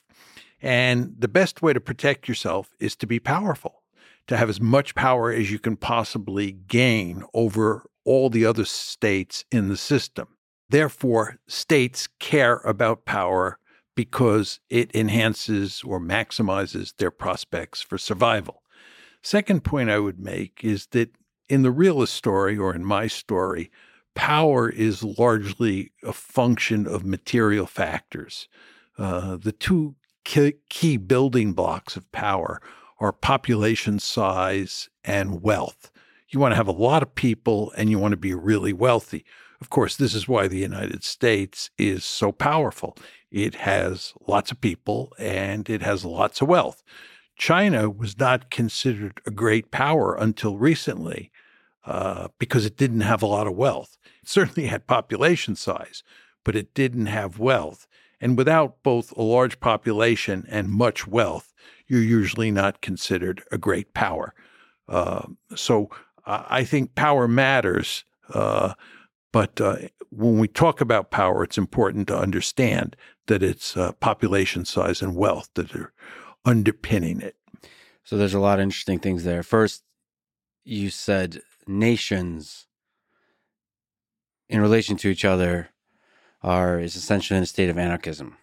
And 0.60 1.14
the 1.18 1.28
best 1.28 1.62
way 1.62 1.72
to 1.72 1.80
protect 1.80 2.28
yourself 2.28 2.70
is 2.78 2.94
to 2.96 3.06
be 3.06 3.18
powerful, 3.18 3.81
to 4.28 4.36
have 4.36 4.48
as 4.48 4.60
much 4.60 4.94
power 4.94 5.32
as 5.32 5.50
you 5.50 5.58
can 5.58 5.76
possibly 5.76 6.52
gain 6.52 7.24
over 7.34 7.84
all 8.04 8.30
the 8.30 8.44
other 8.44 8.64
states 8.64 9.44
in 9.50 9.68
the 9.68 9.76
system. 9.76 10.28
Therefore, 10.68 11.38
states 11.46 12.08
care 12.18 12.56
about 12.58 13.04
power 13.04 13.58
because 13.94 14.60
it 14.70 14.94
enhances 14.94 15.82
or 15.84 16.00
maximizes 16.00 16.94
their 16.96 17.10
prospects 17.10 17.82
for 17.82 17.98
survival. 17.98 18.62
Second 19.22 19.64
point 19.64 19.90
I 19.90 19.98
would 19.98 20.18
make 20.18 20.64
is 20.64 20.86
that 20.88 21.10
in 21.48 21.62
the 21.62 21.70
realist 21.70 22.14
story, 22.14 22.56
or 22.56 22.74
in 22.74 22.84
my 22.84 23.06
story, 23.06 23.70
power 24.14 24.68
is 24.68 25.02
largely 25.02 25.92
a 26.02 26.12
function 26.12 26.86
of 26.86 27.04
material 27.04 27.66
factors. 27.66 28.48
Uh, 28.96 29.36
the 29.36 29.52
two 29.52 29.94
key 30.24 30.96
building 30.96 31.52
blocks 31.52 31.96
of 31.96 32.10
power 32.12 32.62
are 33.02 33.12
population 33.12 33.98
size 33.98 34.88
and 35.04 35.42
wealth. 35.42 35.90
You 36.28 36.38
want 36.38 36.52
to 36.52 36.56
have 36.56 36.68
a 36.68 36.72
lot 36.72 37.02
of 37.02 37.16
people 37.16 37.72
and 37.76 37.90
you 37.90 37.98
want 37.98 38.12
to 38.12 38.16
be 38.16 38.32
really 38.32 38.72
wealthy. 38.72 39.24
Of 39.60 39.70
course, 39.70 39.96
this 39.96 40.14
is 40.14 40.28
why 40.28 40.46
the 40.46 40.60
United 40.60 41.02
States 41.02 41.70
is 41.76 42.04
so 42.04 42.30
powerful. 42.30 42.96
It 43.32 43.56
has 43.56 44.14
lots 44.28 44.52
of 44.52 44.60
people 44.60 45.12
and 45.18 45.68
it 45.68 45.82
has 45.82 46.04
lots 46.04 46.40
of 46.40 46.46
wealth. 46.46 46.84
China 47.36 47.90
was 47.90 48.16
not 48.20 48.50
considered 48.52 49.20
a 49.26 49.32
great 49.32 49.72
power 49.72 50.14
until 50.14 50.56
recently 50.56 51.32
uh, 51.84 52.28
because 52.38 52.64
it 52.64 52.76
didn't 52.76 53.00
have 53.00 53.22
a 53.22 53.26
lot 53.26 53.48
of 53.48 53.56
wealth. 53.56 53.98
It 54.22 54.28
certainly 54.28 54.68
had 54.68 54.86
population 54.86 55.56
size, 55.56 56.04
but 56.44 56.54
it 56.54 56.72
didn't 56.72 57.06
have 57.06 57.40
wealth. 57.40 57.88
And 58.22 58.38
without 58.38 58.76
both 58.84 59.12
a 59.16 59.22
large 59.22 59.58
population 59.58 60.46
and 60.48 60.68
much 60.68 61.08
wealth, 61.08 61.52
you're 61.88 62.00
usually 62.00 62.52
not 62.52 62.80
considered 62.80 63.42
a 63.50 63.58
great 63.58 63.94
power. 63.94 64.32
Uh, 64.88 65.26
so 65.56 65.90
I 66.24 66.62
think 66.62 66.94
power 66.94 67.26
matters. 67.26 68.04
Uh, 68.32 68.74
but 69.32 69.60
uh, 69.60 69.76
when 70.10 70.38
we 70.38 70.46
talk 70.46 70.80
about 70.80 71.10
power, 71.10 71.42
it's 71.42 71.58
important 71.58 72.06
to 72.08 72.16
understand 72.16 72.94
that 73.26 73.42
it's 73.42 73.76
uh, 73.76 73.90
population 73.92 74.64
size 74.64 75.02
and 75.02 75.16
wealth 75.16 75.48
that 75.54 75.74
are 75.74 75.92
underpinning 76.44 77.20
it. 77.20 77.34
So 78.04 78.16
there's 78.16 78.34
a 78.34 78.40
lot 78.40 78.60
of 78.60 78.62
interesting 78.62 79.00
things 79.00 79.24
there. 79.24 79.42
First, 79.42 79.82
you 80.64 80.90
said 80.90 81.40
nations 81.66 82.68
in 84.48 84.60
relation 84.60 84.96
to 84.98 85.08
each 85.08 85.24
other 85.24 85.71
are 86.42 86.78
is 86.78 86.96
essentially 86.96 87.36
in 87.36 87.42
a 87.42 87.46
state 87.46 87.70
of 87.70 87.78
anarchism. 87.78 88.36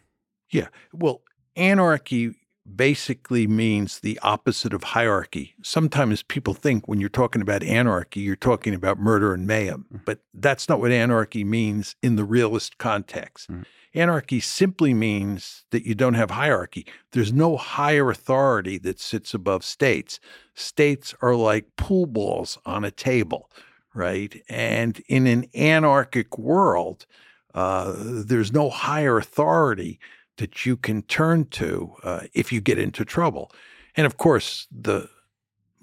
Yeah. 0.50 0.68
Well, 0.94 1.22
anarchy 1.56 2.36
basically 2.76 3.48
means 3.48 4.00
the 4.00 4.20
opposite 4.22 4.74
of 4.74 4.84
hierarchy. 4.84 5.56
Sometimes 5.64 6.24
people 6.24 6.54
think 6.54 6.88
when 6.88 7.00
you're 7.00 7.10
talking 7.10 7.42
about 7.42 7.64
anarchy, 7.64 8.20
you're 8.20 8.36
talking 8.36 8.74
about 8.74 9.00
murder 9.00 9.34
and 9.34 9.48
mayhem, 9.48 9.86
mm. 9.92 10.06
but 10.06 10.20
that's 10.34 10.70
not 10.70 10.80
what 10.80 10.92
anarchy 10.92 11.44
means 11.44 11.96
in 12.02 12.16
the 12.16 12.24
realist 12.24 12.78
context. 12.78 13.50
Mm. 13.50 13.66
Anarchy 13.96 14.40
simply 14.40 14.94
means 14.94 15.66
that 15.72 15.86
you 15.86 15.96
don't 15.96 16.14
have 16.14 16.32
hierarchy. 16.32 16.86
There's 17.12 17.34
no 17.34 17.58
higher 17.58 18.12
authority 18.12 18.78
that 18.80 19.00
sits 19.00 19.34
above 19.34 19.64
states. 19.64 20.20
States 20.54 21.16
are 21.22 21.36
like 21.36 21.76
pool 21.76 22.06
balls 22.06 22.60
on 22.68 22.84
a 22.84 22.92
table, 22.92 23.50
right? 23.96 24.44
And 24.48 25.02
in 25.08 25.26
an 25.26 25.46
anarchic 25.56 26.38
world, 26.38 27.08
uh, 27.54 27.94
there's 27.98 28.54
no 28.54 28.70
higher 28.70 29.18
authority 29.18 30.00
that 30.38 30.66
you 30.66 30.78
can 30.78 31.02
turn 31.04 31.46
to 31.46 31.94
uh, 32.04 32.22
if 32.34 32.52
you 32.52 32.62
get 32.62 32.78
into 32.78 33.04
trouble. 33.04 33.52
And 33.96 34.06
of 34.06 34.18
course, 34.18 34.68
the 34.72 35.10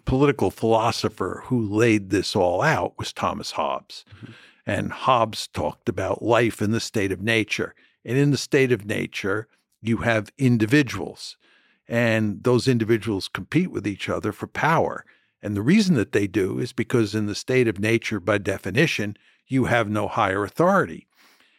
political 0.04 0.50
philosopher 0.50 1.42
who 1.46 1.60
laid 1.60 2.10
this 2.10 2.34
all 2.34 2.62
out 2.62 2.98
was 2.98 3.12
Thomas 3.12 3.52
Hobbes. 3.52 4.04
Mm-hmm. 4.16 4.32
And 4.68 4.92
Hobbes 4.92 5.48
talked 5.48 5.88
about 5.88 6.22
life 6.22 6.62
in 6.62 6.70
the 6.70 6.80
state 6.80 7.12
of 7.12 7.20
nature. 7.20 7.74
And 8.04 8.16
in 8.16 8.30
the 8.30 8.38
state 8.38 8.72
of 8.72 8.86
nature, 8.86 9.48
you 9.82 9.98
have 9.98 10.32
individuals, 10.38 11.36
and 11.88 12.42
those 12.42 12.66
individuals 12.66 13.28
compete 13.28 13.70
with 13.70 13.86
each 13.86 14.08
other 14.08 14.32
for 14.32 14.46
power. 14.46 15.04
And 15.42 15.56
the 15.56 15.62
reason 15.62 15.94
that 15.96 16.12
they 16.12 16.26
do 16.26 16.58
is 16.58 16.72
because 16.72 17.14
in 17.14 17.26
the 17.26 17.34
state 17.34 17.68
of 17.68 17.78
nature, 17.78 18.18
by 18.18 18.38
definition, 18.38 19.16
you 19.46 19.66
have 19.66 19.88
no 19.88 20.08
higher 20.08 20.44
authority. 20.44 21.06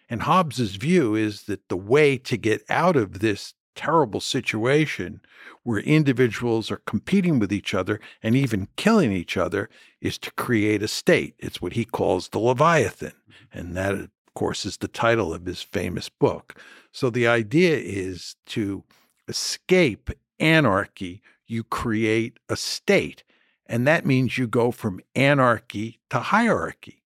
And 0.09 0.23
Hobbes's 0.23 0.75
view 0.75 1.15
is 1.15 1.43
that 1.43 1.67
the 1.69 1.77
way 1.77 2.17
to 2.19 2.37
get 2.37 2.63
out 2.69 2.95
of 2.95 3.19
this 3.19 3.53
terrible 3.75 4.19
situation 4.19 5.21
where 5.63 5.79
individuals 5.79 6.71
are 6.71 6.81
competing 6.87 7.39
with 7.39 7.53
each 7.53 7.73
other 7.73 7.99
and 8.23 8.35
even 8.35 8.67
killing 8.75 9.11
each 9.11 9.37
other 9.37 9.69
is 10.01 10.17
to 10.17 10.31
create 10.31 10.81
a 10.81 10.87
state. 10.87 11.35
It's 11.39 11.61
what 11.61 11.73
he 11.73 11.85
calls 11.85 12.29
the 12.29 12.39
Leviathan. 12.39 13.11
Mm-hmm. 13.11 13.59
And 13.59 13.77
that, 13.77 13.93
of 13.93 14.09
course, 14.33 14.65
is 14.65 14.77
the 14.77 14.87
title 14.87 15.33
of 15.33 15.45
his 15.45 15.61
famous 15.61 16.09
book. 16.09 16.59
So 16.91 17.09
the 17.09 17.27
idea 17.27 17.77
is 17.77 18.35
to 18.47 18.83
escape 19.27 20.09
anarchy, 20.39 21.21
you 21.45 21.63
create 21.63 22.39
a 22.49 22.55
state. 22.55 23.23
And 23.67 23.85
that 23.87 24.05
means 24.05 24.37
you 24.37 24.47
go 24.47 24.71
from 24.71 25.01
anarchy 25.15 25.99
to 26.09 26.19
hierarchy. 26.19 27.03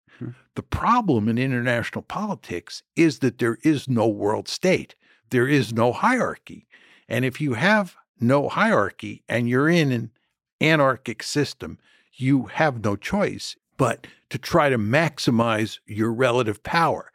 The 0.55 0.63
problem 0.63 1.27
in 1.27 1.37
international 1.37 2.01
politics 2.03 2.83
is 2.95 3.19
that 3.19 3.37
there 3.37 3.57
is 3.63 3.87
no 3.87 4.07
world 4.07 4.47
state, 4.47 4.95
there 5.29 5.47
is 5.47 5.73
no 5.73 5.91
hierarchy. 5.93 6.67
And 7.07 7.25
if 7.25 7.41
you 7.41 7.53
have 7.53 7.95
no 8.19 8.49
hierarchy 8.49 9.23
and 9.27 9.49
you're 9.49 9.69
in 9.69 9.91
an 9.91 10.11
anarchic 10.59 11.23
system, 11.23 11.79
you 12.13 12.43
have 12.45 12.83
no 12.83 12.95
choice 12.95 13.55
but 13.77 14.05
to 14.29 14.37
try 14.37 14.69
to 14.69 14.77
maximize 14.77 15.79
your 15.85 16.13
relative 16.13 16.61
power, 16.61 17.11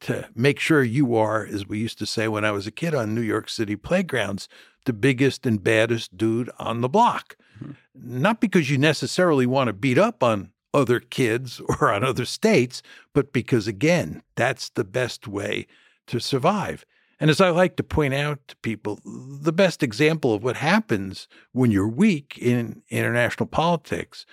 to 0.00 0.28
make 0.34 0.58
sure 0.58 0.82
you 0.82 1.14
are, 1.14 1.46
as 1.46 1.66
we 1.66 1.78
used 1.78 1.98
to 1.98 2.06
say 2.06 2.26
when 2.26 2.44
I 2.44 2.50
was 2.50 2.66
a 2.66 2.72
kid 2.72 2.94
on 2.94 3.14
New 3.14 3.22
York 3.22 3.48
City 3.48 3.76
playgrounds, 3.76 4.48
the 4.84 4.92
biggest 4.92 5.46
and 5.46 5.62
baddest 5.62 6.16
dude 6.16 6.50
on 6.58 6.80
the 6.80 6.88
block. 6.88 7.36
Mm-hmm. 7.62 7.72
Not 7.94 8.40
because 8.40 8.70
you 8.70 8.78
necessarily 8.78 9.46
want 9.46 9.68
to 9.68 9.72
beat 9.72 9.98
up 9.98 10.22
on 10.22 10.50
other 10.74 11.00
kids 11.00 11.60
or 11.80 11.92
on 11.92 12.04
other 12.04 12.24
states, 12.24 12.82
but 13.12 13.32
because, 13.32 13.66
again, 13.66 14.22
that's 14.36 14.70
the 14.70 14.84
best 14.84 15.26
way 15.26 15.66
to 16.06 16.18
survive. 16.18 16.84
And 17.20 17.30
as 17.30 17.40
I 17.40 17.50
like 17.50 17.76
to 17.76 17.82
point 17.82 18.14
out 18.14 18.38
to 18.48 18.56
people, 18.56 19.00
the 19.04 19.52
best 19.52 19.82
example 19.82 20.34
of 20.34 20.44
what 20.44 20.56
happens 20.56 21.26
when 21.52 21.70
you're 21.70 21.88
weak 21.88 22.38
in 22.40 22.82
international 22.90 23.48
politics 23.48 24.24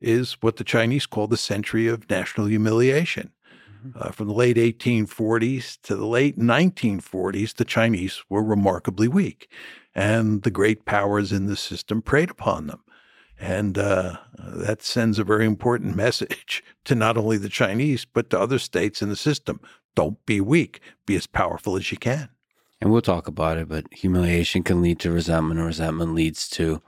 is 0.00 0.34
what 0.42 0.56
the 0.56 0.64
Chinese 0.64 1.06
call 1.06 1.26
the 1.26 1.38
century 1.38 1.88
of 1.88 2.08
national 2.10 2.46
humiliation. 2.46 3.32
Mm-hmm. 3.86 3.98
Uh, 3.98 4.10
from 4.10 4.28
the 4.28 4.34
late 4.34 4.56
1840s 4.56 5.80
to 5.82 5.96
the 5.96 6.06
late 6.06 6.38
1940s, 6.38 7.54
the 7.54 7.64
Chinese 7.64 8.22
were 8.28 8.42
remarkably 8.42 9.08
weak, 9.08 9.50
and 9.94 10.42
the 10.42 10.50
great 10.50 10.84
powers 10.84 11.32
in 11.32 11.46
the 11.46 11.56
system 11.56 12.02
preyed 12.02 12.30
upon 12.30 12.66
them. 12.66 12.83
And 13.38 13.76
uh, 13.76 14.18
that 14.38 14.82
sends 14.82 15.18
a 15.18 15.24
very 15.24 15.46
important 15.46 15.96
message 16.04 16.62
to 16.84 16.94
not 16.94 17.16
only 17.16 17.36
the 17.36 17.48
Chinese, 17.48 18.04
but 18.04 18.30
to 18.30 18.40
other 18.40 18.58
states 18.58 19.02
in 19.02 19.08
the 19.08 19.16
system. 19.16 19.60
Don't 19.94 20.24
be 20.26 20.40
weak, 20.40 20.80
be 21.06 21.16
as 21.16 21.26
powerful 21.26 21.76
as 21.76 21.90
you 21.92 21.98
can. 21.98 22.28
And 22.80 22.90
we'll 22.90 23.02
talk 23.02 23.28
about 23.28 23.58
it, 23.58 23.68
but 23.68 23.86
humiliation 23.92 24.62
can 24.62 24.82
lead 24.82 24.98
to 25.00 25.10
resentment, 25.10 25.58
and 25.58 25.66
resentment 25.66 26.14
leads 26.14 26.48
to 26.50 26.82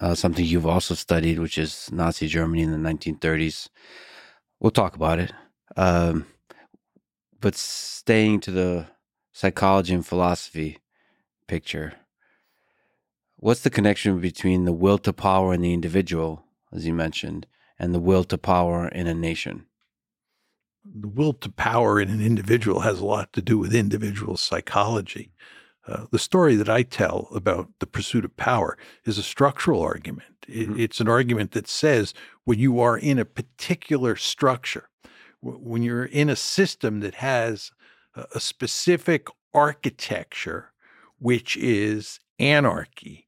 uh, 0.00 0.14
something 0.14 0.44
you've 0.44 0.66
also 0.66 0.94
studied, 0.94 1.38
which 1.38 1.58
is 1.58 1.90
Nazi 1.92 2.28
Germany 2.28 2.62
in 2.62 2.70
the 2.70 2.88
1930s. 2.88 3.68
We'll 4.60 4.70
talk 4.70 4.94
about 4.94 5.18
it. 5.18 5.32
Um, 5.76 6.26
but 7.40 7.54
staying 7.54 8.40
to 8.40 8.50
the 8.50 8.86
psychology 9.32 9.94
and 9.94 10.06
philosophy 10.06 10.78
picture, 11.46 11.94
what's 13.38 13.62
the 13.62 13.70
connection 13.70 14.20
between 14.20 14.64
the 14.64 14.72
will 14.72 14.98
to 14.98 15.12
power 15.12 15.54
in 15.54 15.60
the 15.60 15.72
individual, 15.72 16.44
as 16.72 16.86
you 16.86 16.92
mentioned, 16.92 17.46
and 17.78 17.94
the 17.94 18.00
will 18.00 18.24
to 18.24 18.36
power 18.38 18.88
in 18.88 19.06
a 19.06 19.14
nation? 19.14 19.66
The 20.84 21.08
will 21.08 21.32
to 21.34 21.50
power 21.50 22.00
in 22.00 22.10
an 22.10 22.20
individual 22.20 22.80
has 22.80 23.00
a 23.00 23.06
lot 23.06 23.32
to 23.34 23.42
do 23.42 23.58
with 23.58 23.74
individual 23.74 24.36
psychology. 24.36 25.32
Uh, 25.86 26.06
the 26.10 26.18
story 26.18 26.54
that 26.56 26.68
I 26.68 26.82
tell 26.82 27.28
about 27.34 27.68
the 27.78 27.86
pursuit 27.86 28.24
of 28.24 28.36
power 28.36 28.76
is 29.04 29.16
a 29.16 29.22
structural 29.22 29.80
argument. 29.80 30.46
It, 30.46 30.68
mm-hmm. 30.68 30.80
It's 30.80 31.00
an 31.00 31.08
argument 31.08 31.52
that 31.52 31.66
says 31.66 32.12
when 32.44 32.58
you 32.58 32.80
are 32.80 32.98
in 32.98 33.18
a 33.18 33.24
particular 33.24 34.16
structure, 34.16 34.88
when 35.40 35.82
you're 35.82 36.04
in 36.04 36.28
a 36.28 36.36
system 36.36 37.00
that 37.00 37.16
has 37.16 37.70
a, 38.14 38.26
a 38.34 38.40
specific 38.40 39.28
architecture, 39.54 40.72
which 41.18 41.56
is 41.56 42.20
anarchy, 42.38 43.26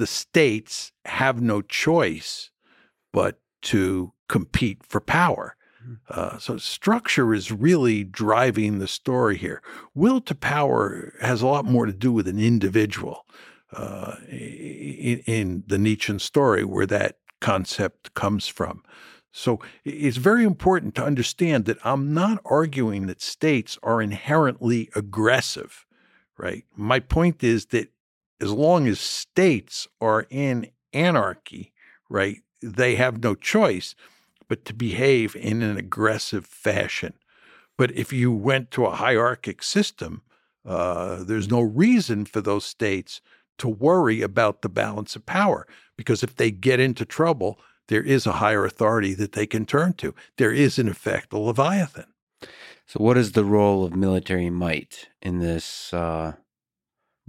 the 0.00 0.06
states 0.06 0.92
have 1.04 1.42
no 1.42 1.60
choice 1.60 2.50
but 3.12 3.38
to 3.60 4.14
compete 4.30 4.82
for 4.82 4.98
power. 4.98 5.56
Mm-hmm. 5.84 5.94
Uh, 6.08 6.38
so 6.38 6.56
structure 6.56 7.34
is 7.34 7.52
really 7.52 8.02
driving 8.02 8.78
the 8.78 8.88
story 8.88 9.36
here. 9.36 9.62
Will 9.94 10.22
to 10.22 10.34
power 10.34 11.12
has 11.20 11.42
a 11.42 11.46
lot 11.46 11.66
more 11.66 11.84
to 11.84 11.92
do 11.92 12.12
with 12.12 12.26
an 12.26 12.38
individual 12.38 13.26
uh, 13.74 14.16
in, 14.30 15.22
in, 15.26 15.64
the 15.66 15.76
Nietzschean 15.76 16.18
story, 16.18 16.64
where 16.64 16.86
that 16.86 17.18
concept 17.42 18.14
comes 18.14 18.48
from. 18.48 18.82
So 19.32 19.60
it's 19.84 20.16
very 20.16 20.44
important 20.44 20.94
to 20.94 21.04
understand 21.04 21.66
that 21.66 21.78
I'm 21.84 22.14
not 22.14 22.40
arguing 22.46 23.06
that 23.06 23.20
states 23.20 23.78
are 23.82 24.00
inherently 24.00 24.88
aggressive, 24.96 25.84
right? 26.38 26.64
My 26.74 27.00
point 27.00 27.44
is 27.44 27.66
that 27.66 27.92
as 28.40 28.50
long 28.50 28.86
as 28.86 29.00
states 29.00 29.86
are 30.00 30.26
in 30.30 30.70
anarchy, 30.92 31.72
right, 32.08 32.38
they 32.62 32.96
have 32.96 33.22
no 33.22 33.34
choice 33.34 33.94
but 34.48 34.64
to 34.64 34.74
behave 34.74 35.36
in 35.36 35.62
an 35.62 35.76
aggressive 35.76 36.44
fashion. 36.44 37.14
But 37.78 37.92
if 37.92 38.12
you 38.12 38.32
went 38.32 38.70
to 38.72 38.86
a 38.86 38.96
hierarchic 38.96 39.62
system, 39.62 40.22
uh, 40.66 41.22
there's 41.24 41.50
no 41.50 41.60
reason 41.60 42.24
for 42.24 42.40
those 42.40 42.64
states 42.64 43.20
to 43.58 43.68
worry 43.68 44.22
about 44.22 44.62
the 44.62 44.68
balance 44.68 45.16
of 45.16 45.24
power 45.24 45.66
because 45.96 46.22
if 46.22 46.36
they 46.36 46.50
get 46.50 46.80
into 46.80 47.04
trouble, 47.04 47.58
there 47.88 48.02
is 48.02 48.26
a 48.26 48.32
higher 48.32 48.64
authority 48.64 49.14
that 49.14 49.32
they 49.32 49.46
can 49.46 49.66
turn 49.66 49.92
to. 49.94 50.14
There 50.36 50.52
is, 50.52 50.78
in 50.78 50.88
effect, 50.88 51.32
a 51.32 51.38
Leviathan. 51.38 52.06
So, 52.86 52.98
what 52.98 53.16
is 53.16 53.32
the 53.32 53.44
role 53.44 53.84
of 53.84 53.94
military 53.94 54.50
might 54.50 55.08
in 55.22 55.38
this 55.38 55.92
uh, 55.92 56.34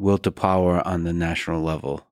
will 0.02 0.18
to 0.18 0.32
power 0.32 0.86
on 0.86 1.04
the 1.04 1.14
national 1.14 1.62
level? 1.62 2.08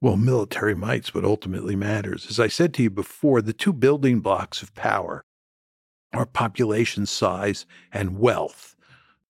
Well, 0.00 0.16
military 0.16 0.74
might's 0.74 1.12
what 1.12 1.24
ultimately 1.24 1.76
matters. 1.76 2.26
As 2.30 2.40
I 2.40 2.48
said 2.48 2.72
to 2.74 2.82
you 2.82 2.90
before, 2.90 3.42
the 3.42 3.52
two 3.52 3.72
building 3.72 4.20
blocks 4.20 4.62
of 4.62 4.74
power 4.74 5.24
are 6.12 6.26
population 6.26 7.06
size 7.06 7.66
and 7.92 8.18
wealth. 8.18 8.76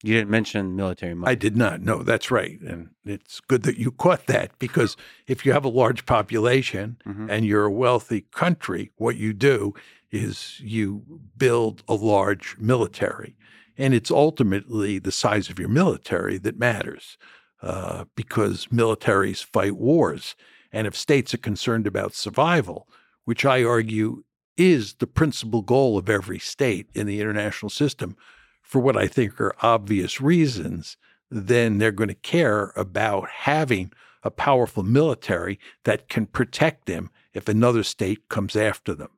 You 0.02 0.14
didn't 0.14 0.31
mention 0.31 0.76
military 0.76 1.14
might. 1.14 1.31
I 1.31 1.35
did 1.35 1.57
not. 1.57 1.83
No, 1.83 2.02
that's 2.02 2.31
right. 2.31 2.59
And 2.61 2.90
it's 3.05 3.40
good 3.40 3.64
that 3.64 3.76
you 3.76 3.90
caught 3.90 4.26
that 4.26 4.59
because 4.59 4.97
if 5.26 5.45
you 5.45 5.52
have 5.52 5.64
a 5.64 5.69
large 5.69 6.07
population 6.07 6.97
mm-hmm. 7.07 7.29
and 7.29 7.45
you're 7.45 7.67
a 7.67 7.73
wealthy 7.73 8.23
country, 8.33 8.93
what 8.97 9.17
you 9.17 9.33
do 9.35 9.75
is 10.11 10.59
you 10.61 11.21
build 11.37 11.83
a 11.87 11.95
large 11.95 12.57
military. 12.59 13.37
And 13.76 13.93
it's 13.93 14.11
ultimately 14.11 14.99
the 14.99 15.12
size 15.12 15.50
of 15.50 15.59
your 15.59 15.69
military 15.69 16.38
that 16.38 16.59
matters 16.59 17.19
uh, 17.62 18.05
because 18.14 18.67
militaries 18.67 19.45
fight 19.45 19.76
wars. 19.76 20.35
And 20.73 20.87
if 20.87 20.97
states 20.97 21.35
are 21.35 21.38
concerned 21.38 21.87
about 21.87 22.14
survival, 22.14 22.88
which 23.25 23.45
I 23.45 23.64
argue 23.64 24.25
is 24.56 24.95
the 24.95 25.06
principal 25.06 25.63
goal 25.63 25.99
of 25.99 26.08
every 26.08 26.39
state 26.39 26.89
in 26.95 27.06
the 27.06 27.21
international 27.21 27.71
system, 27.71 28.17
for 28.63 28.80
what 28.80 28.97
I 28.97 29.06
think 29.06 29.41
are 29.41 29.54
obvious 29.63 30.21
reasons, 30.21 30.97
then 31.30 31.78
they're 31.78 31.93
going 31.93 32.08
to 32.08 32.15
care 32.15 32.73
about 32.76 33.28
having 33.28 33.93
a 34.23 34.30
powerful 34.30 34.82
military 34.82 35.58
that 35.84 36.08
can 36.08 36.26
protect 36.26 36.87
them 36.87 37.11
if 37.32 37.49
another 37.49 37.82
state 37.82 38.28
comes 38.28 38.54
after 38.56 38.95
them. 38.95 39.11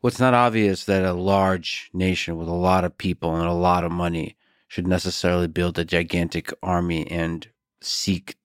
Well, 0.00 0.08
it's 0.08 0.20
not 0.20 0.34
obvious 0.34 0.84
that 0.84 1.04
a 1.04 1.12
large 1.12 1.90
nation 1.92 2.36
with 2.36 2.48
a 2.48 2.52
lot 2.52 2.84
of 2.84 2.96
people 2.96 3.34
and 3.34 3.46
a 3.46 3.52
lot 3.52 3.84
of 3.84 3.90
money 3.90 4.36
should 4.68 4.86
necessarily 4.86 5.48
build 5.48 5.78
a 5.78 5.84
gigantic 5.84 6.52
army 6.62 7.10
and 7.10 7.48
seek 7.80 8.36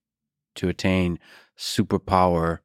to 0.55 0.69
attain 0.69 1.19
superpower, 1.57 2.59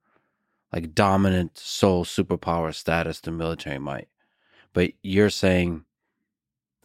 like 0.73 0.95
dominant 0.95 1.59
sole 1.59 2.05
superpower 2.05 2.75
status 2.75 3.21
to 3.23 3.31
military 3.31 3.79
might. 3.79 4.09
But 4.73 4.93
you're 5.03 5.31
saying, 5.31 5.85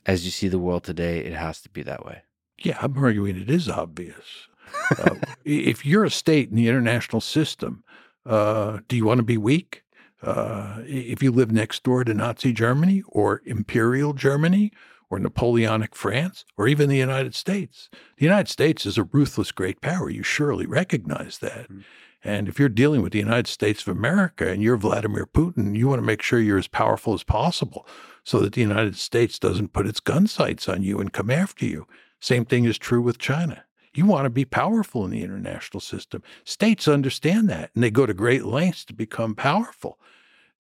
as 0.06 0.26
you 0.26 0.32
see 0.32 0.48
the 0.48 0.60
world 0.60 0.84
today, 0.84 1.20
it 1.20 1.34
has 1.34 1.62
to 1.62 1.70
be 1.70 1.84
that 1.84 2.06
way. 2.06 2.24
Yeah, 2.58 2.78
I'm 2.82 2.98
arguing 2.98 3.38
it 3.40 3.50
is 3.50 3.70
obvious. 3.70 4.48
uh, 4.98 5.16
if 5.44 5.86
you're 5.86 6.06
a 6.06 6.10
state 6.10 6.50
in 6.50 6.56
the 6.56 6.68
international 6.68 7.22
system, 7.22 7.84
uh, 8.26 8.80
do 8.88 8.96
you 8.96 9.06
want 9.06 9.20
to 9.20 9.24
be 9.24 9.38
weak? 9.38 9.84
Uh, 10.22 10.80
if 10.86 11.22
you 11.22 11.32
live 11.32 11.52
next 11.52 11.84
door 11.84 12.04
to 12.06 12.14
Nazi 12.14 12.54
Germany 12.54 13.04
or 13.08 13.42
Imperial 13.46 14.14
Germany 14.14 14.72
or 15.14 15.20
Napoleonic 15.20 15.96
France 15.96 16.44
or 16.58 16.68
even 16.68 16.90
the 16.90 16.98
United 16.98 17.36
States. 17.36 17.88
The 18.18 18.26
United 18.26 18.50
States 18.50 18.84
is 18.84 18.98
a 18.98 19.04
ruthless 19.04 19.52
great 19.52 19.80
power. 19.80 20.10
You 20.10 20.24
surely 20.24 20.66
recognize 20.66 21.38
that. 21.38 21.70
Mm-hmm. 21.70 21.82
And 22.24 22.48
if 22.48 22.58
you're 22.58 22.70
dealing 22.70 23.04
with 23.04 23.12
the 23.12 23.20
United 23.20 23.46
States 23.48 23.84
of 23.84 23.90
America 23.90 24.50
and 24.50 24.64
you're 24.64 24.76
Vladimir 24.76 25.28
Putin, 25.28 25.76
you 25.76 25.88
want 25.88 26.00
to 26.00 26.06
make 26.06 26.24
sure 26.24 26.40
you're 26.40 26.58
as 26.58 26.68
powerful 26.68 27.14
as 27.14 27.24
possible 27.24 27.88
so 28.24 28.40
that 28.40 28.54
the 28.54 28.62
United 28.62 28.96
States 28.96 29.38
doesn't 29.38 29.74
put 29.74 29.86
its 29.86 30.00
gun 30.00 30.26
sights 30.26 30.68
on 30.68 30.82
you 30.82 31.00
and 31.00 31.14
come 31.14 31.30
after 31.30 31.64
you. 31.64 31.86
Same 32.20 32.44
thing 32.44 32.66
is 32.66 32.80
true 32.80 33.02
with 33.02 33.20
China. 33.20 33.66
You 33.94 34.08
want 34.08 34.26
to 34.26 34.32
be 34.32 34.46
powerful 34.46 35.06
in 35.06 35.12
the 35.12 35.22
international 35.22 35.82
system. 35.82 36.24
States 36.44 36.88
understand 36.88 37.50
that 37.50 37.70
and 37.76 37.84
they 37.84 37.92
go 37.92 38.08
to 38.08 38.16
great 38.16 38.46
lengths 38.46 38.84
to 38.86 38.96
become 38.96 39.36
powerful. 39.36 40.00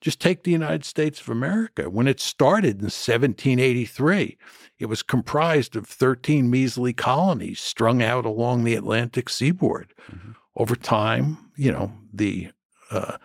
Just 0.04 0.20
take 0.20 0.44
the 0.44 0.52
United 0.52 0.84
States 0.84 1.22
of 1.22 1.30
America. 1.30 1.90
When 1.90 2.10
it 2.10 2.20
started 2.20 2.82
in 2.82 2.88
1783, 2.92 4.38
it 4.78 4.88
was 4.88 5.02
comprised 5.02 5.78
of 5.78 5.88
13 5.88 6.50
measly 6.50 6.92
colonies 6.92 7.62
strung 7.62 8.04
out 8.04 8.26
along 8.26 8.66
the 8.66 8.76
Atlantic 8.76 9.30
seaboard. 9.30 9.94
Mm-hmm. 10.12 10.32
Over 10.58 10.76
time, 10.76 11.38
you 11.56 11.72
know, 11.72 11.94
the 12.14 12.50
uh, 12.92 13.16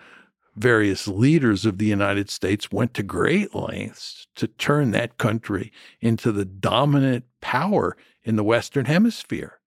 various 0.54 1.08
leaders 1.08 1.66
of 1.66 1.78
the 1.78 1.86
United 1.86 2.30
States 2.30 2.70
went 2.70 2.94
to 2.94 3.02
great 3.02 3.56
lengths 3.56 4.28
to 4.36 4.46
turn 4.46 4.92
that 4.92 5.18
country 5.18 5.72
into 6.00 6.30
the 6.30 6.44
dominant 6.44 7.24
power 7.40 7.96
in 8.22 8.36
the 8.36 8.44
Western 8.44 8.84
Hemisphere. 8.84 9.58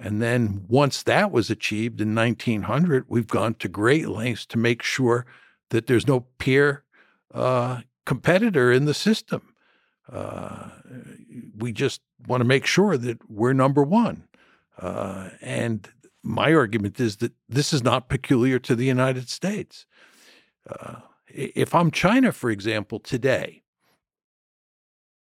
And 0.00 0.20
then 0.20 0.64
once 0.66 1.04
that 1.04 1.30
was 1.30 1.48
achieved 1.48 2.00
in 2.00 2.12
1900, 2.12 3.04
we've 3.06 3.28
gone 3.28 3.54
to 3.54 3.68
great 3.68 4.08
lengths 4.08 4.46
to 4.46 4.58
make 4.58 4.82
sure 4.82 5.26
that 5.70 5.86
there's 5.86 6.06
no 6.06 6.20
peer 6.38 6.84
uh, 7.32 7.80
competitor 8.04 8.70
in 8.70 8.84
the 8.84 8.94
system. 8.94 9.54
Uh, 10.10 10.68
we 11.56 11.72
just 11.72 12.00
want 12.26 12.40
to 12.40 12.44
make 12.44 12.66
sure 12.66 12.96
that 12.96 13.30
we're 13.30 13.52
number 13.52 13.82
one. 13.82 14.24
Uh, 14.78 15.30
and 15.40 15.88
my 16.22 16.52
argument 16.52 17.00
is 17.00 17.16
that 17.16 17.32
this 17.48 17.72
is 17.72 17.82
not 17.82 18.08
peculiar 18.08 18.58
to 18.58 18.74
the 18.74 18.84
United 18.84 19.28
States. 19.28 19.86
Uh, 20.68 20.96
if 21.28 21.74
I'm 21.74 21.90
China, 21.90 22.32
for 22.32 22.50
example, 22.50 22.98
today, 22.98 23.62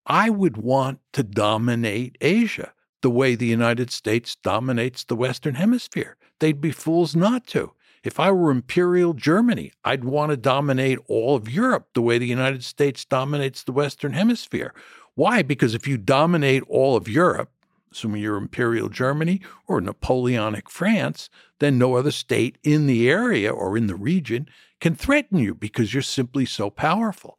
I 0.06 0.30
would 0.30 0.58
want 0.58 0.99
to 1.13 1.23
dominate 1.23 2.17
Asia 2.21 2.73
the 3.02 3.10
way 3.10 3.36
the 3.36 3.45
United 3.45 3.91
States 3.91 4.36
dominates 4.36 5.04
the 5.04 5.15
Western 5.15 5.56
Hemisphere. 5.56 6.17
They'd 6.39 6.62
be 6.62 6.71
fools 6.71 7.15
not 7.15 7.45
to. 7.47 7.73
If 8.04 8.20
I 8.20 8.32
were 8.32 8.52
Imperial 8.52 9.14
Germany, 9.14 9.72
I'd 9.84 10.04
want 10.04 10.32
to 10.32 10.38
dominate 10.38 11.00
all 11.08 11.36
of 11.36 11.50
Europe 11.50 11.90
the 11.94 12.02
way 12.02 12.18
the 12.18 12.26
United 12.26 12.64
States 12.64 13.04
dominates 13.06 13.64
the 13.64 13.72
Western 13.72 14.14
Hemisphere. 14.14 14.74
Why? 15.16 15.42
Because 15.42 15.76
if 15.76 15.88
you 15.88 15.98
dominate 15.98 16.64
all 16.70 16.96
of 16.96 17.08
Europe, 17.08 17.52
assuming 17.92 18.22
you're 18.22 18.38
Imperial 18.38 18.90
Germany 18.90 19.42
or 19.68 19.82
Napoleonic 19.82 20.70
France, 20.70 21.30
then 21.60 21.78
no 21.78 21.96
other 21.96 22.12
state 22.12 22.58
in 22.64 22.88
the 22.88 23.10
area 23.10 23.52
or 23.52 23.76
in 23.76 23.88
the 23.88 23.96
region 23.96 24.48
can 24.80 24.96
threaten 24.96 25.38
you 25.38 25.54
because 25.54 25.94
you're 25.94 26.04
simply 26.04 26.46
so 26.46 26.70
powerful. 26.70 27.38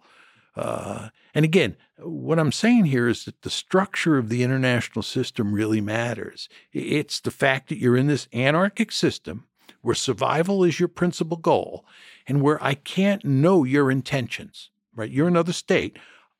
Uh, 0.56 1.08
and 1.34 1.44
again, 1.44 1.76
what 1.98 2.38
I'm 2.38 2.52
saying 2.52 2.86
here 2.86 3.08
is 3.08 3.24
that 3.24 3.42
the 3.42 3.50
structure 3.50 4.18
of 4.18 4.28
the 4.28 4.42
international 4.42 5.02
system 5.02 5.52
really 5.52 5.80
matters. 5.80 6.48
It's 6.72 7.20
the 7.20 7.30
fact 7.30 7.68
that 7.68 7.78
you're 7.78 7.96
in 7.96 8.08
this 8.08 8.28
anarchic 8.32 8.92
system 8.92 9.46
where 9.82 9.94
survival 9.94 10.64
is 10.64 10.78
your 10.78 10.88
principal 10.88 11.36
goal 11.36 11.84
and 12.26 12.42
where 12.42 12.62
I 12.62 12.74
can't 12.74 13.24
know 13.24 13.64
your 13.64 13.90
intentions, 13.90 14.70
right? 14.94 15.10
You're 15.10 15.28
another 15.28 15.52
state. 15.52 15.98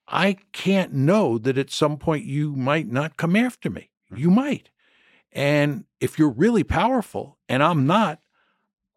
I 0.08 0.36
can't 0.52 0.92
know 0.92 1.38
that 1.38 1.56
at 1.56 1.70
some 1.70 1.96
point 1.96 2.24
you 2.24 2.54
might 2.54 2.88
not 2.88 3.16
come 3.16 3.36
after 3.36 3.70
me. 3.70 3.90
You 4.14 4.30
might. 4.30 4.70
And 5.32 5.84
if 6.00 6.18
you're 6.18 6.30
really 6.30 6.64
powerful 6.64 7.38
and 7.48 7.62
I'm 7.62 7.86
not, 7.86 8.20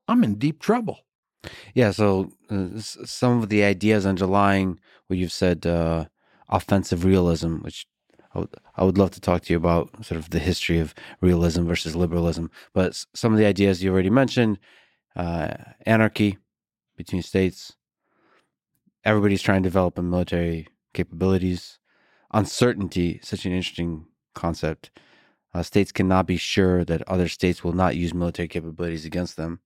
I'm 0.07 0.23
in 0.23 0.35
deep 0.35 0.59
trouble. 0.59 1.05
Yeah. 1.73 1.91
So 1.91 2.31
uh, 2.49 2.79
some 2.79 3.41
of 3.41 3.49
the 3.49 3.63
ideas 3.63 4.05
underlying 4.05 4.79
what 5.07 5.19
you've 5.19 5.31
said, 5.31 5.65
uh, 5.65 6.05
offensive 6.49 7.05
realism, 7.05 7.57
which 7.57 7.85
I 8.33 8.39
would, 8.39 8.49
I 8.75 8.83
would 8.83 8.97
love 8.97 9.11
to 9.11 9.21
talk 9.21 9.43
to 9.43 9.53
you 9.53 9.57
about 9.57 10.05
sort 10.05 10.19
of 10.19 10.29
the 10.31 10.39
history 10.39 10.79
of 10.79 10.93
realism 11.21 11.65
versus 11.65 11.95
liberalism. 11.95 12.49
But 12.73 13.05
some 13.13 13.31
of 13.31 13.39
the 13.39 13.45
ideas 13.45 13.83
you 13.83 13.91
already 13.91 14.09
mentioned 14.09 14.59
uh, 15.15 15.53
anarchy 15.85 16.37
between 16.97 17.21
states, 17.21 17.73
everybody's 19.03 19.41
trying 19.41 19.63
to 19.63 19.69
develop 19.69 19.97
a 19.97 20.01
military 20.01 20.67
capabilities, 20.93 21.79
uncertainty, 22.31 23.19
such 23.23 23.45
an 23.45 23.51
interesting 23.51 24.05
concept. 24.33 24.91
Uh, 25.53 25.61
states 25.61 25.91
cannot 25.91 26.25
be 26.25 26.37
sure 26.37 26.83
that 26.83 27.07
other 27.07 27.27
states 27.27 27.63
will 27.63 27.73
not 27.73 27.95
use 27.95 28.13
military 28.13 28.47
capabilities 28.47 29.05
against 29.05 29.37
them, 29.37 29.59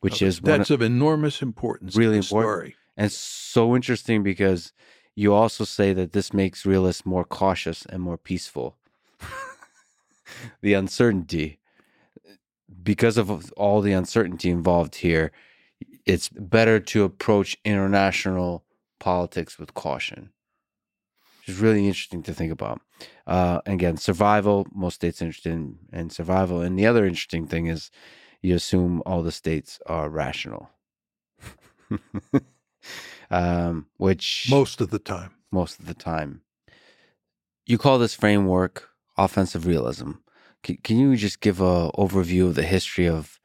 which 0.00 0.14
okay. 0.14 0.26
is 0.26 0.40
that's 0.40 0.70
of, 0.70 0.80
of, 0.80 0.86
enormous 0.86 1.42
importance. 1.42 1.96
Really 1.96 2.16
important, 2.16 2.50
story. 2.50 2.76
and 2.96 3.12
so 3.12 3.76
interesting 3.76 4.24
because 4.24 4.72
you 5.14 5.34
also 5.34 5.64
say 5.64 5.92
that 5.92 6.12
this 6.12 6.32
makes 6.32 6.64
realists 6.64 7.04
more 7.04 7.24
cautious 7.24 7.84
and 7.86 8.02
more 8.02 8.16
peaceful. 8.16 8.76
the 10.62 10.74
uncertainty, 10.74 11.58
because 12.82 13.18
of 13.18 13.52
all 13.52 13.80
the 13.80 13.92
uncertainty 13.92 14.50
involved 14.50 14.96
here, 14.96 15.32
it's 16.06 16.28
better 16.30 16.80
to 16.80 17.04
approach 17.04 17.56
international 17.64 18.64
politics 18.98 19.58
with 19.58 19.74
caution. 19.74 20.30
Which 21.40 21.56
is 21.56 21.60
really 21.60 21.86
interesting 21.86 22.22
to 22.24 22.34
think 22.34 22.52
about. 22.52 22.80
Uh, 23.26 23.60
again, 23.66 23.96
survival, 23.96 24.66
most 24.72 24.94
states 24.94 25.20
interested 25.20 25.52
in, 25.52 25.78
in 25.92 26.08
survival. 26.08 26.60
And 26.60 26.78
the 26.78 26.86
other 26.86 27.04
interesting 27.04 27.46
thing 27.46 27.66
is 27.66 27.90
you 28.42 28.54
assume 28.54 29.02
all 29.04 29.22
the 29.22 29.32
states 29.32 29.80
are 29.86 30.08
rational. 30.08 30.70
um, 33.32 33.86
which 33.96 34.46
most 34.50 34.80
of 34.80 34.90
the 34.90 34.98
time. 34.98 35.32
Most 35.50 35.80
of 35.80 35.86
the 35.86 35.94
time. 35.94 36.42
You 37.66 37.78
call 37.78 37.98
this 37.98 38.14
framework 38.14 38.90
offensive 39.16 39.66
realism. 39.66 40.12
C- 40.64 40.76
can 40.76 40.98
you 40.98 41.16
just 41.16 41.40
give 41.40 41.60
a 41.60 41.90
overview 41.92 42.46
of 42.46 42.54
the 42.54 42.62
history 42.62 43.08
of 43.08 43.40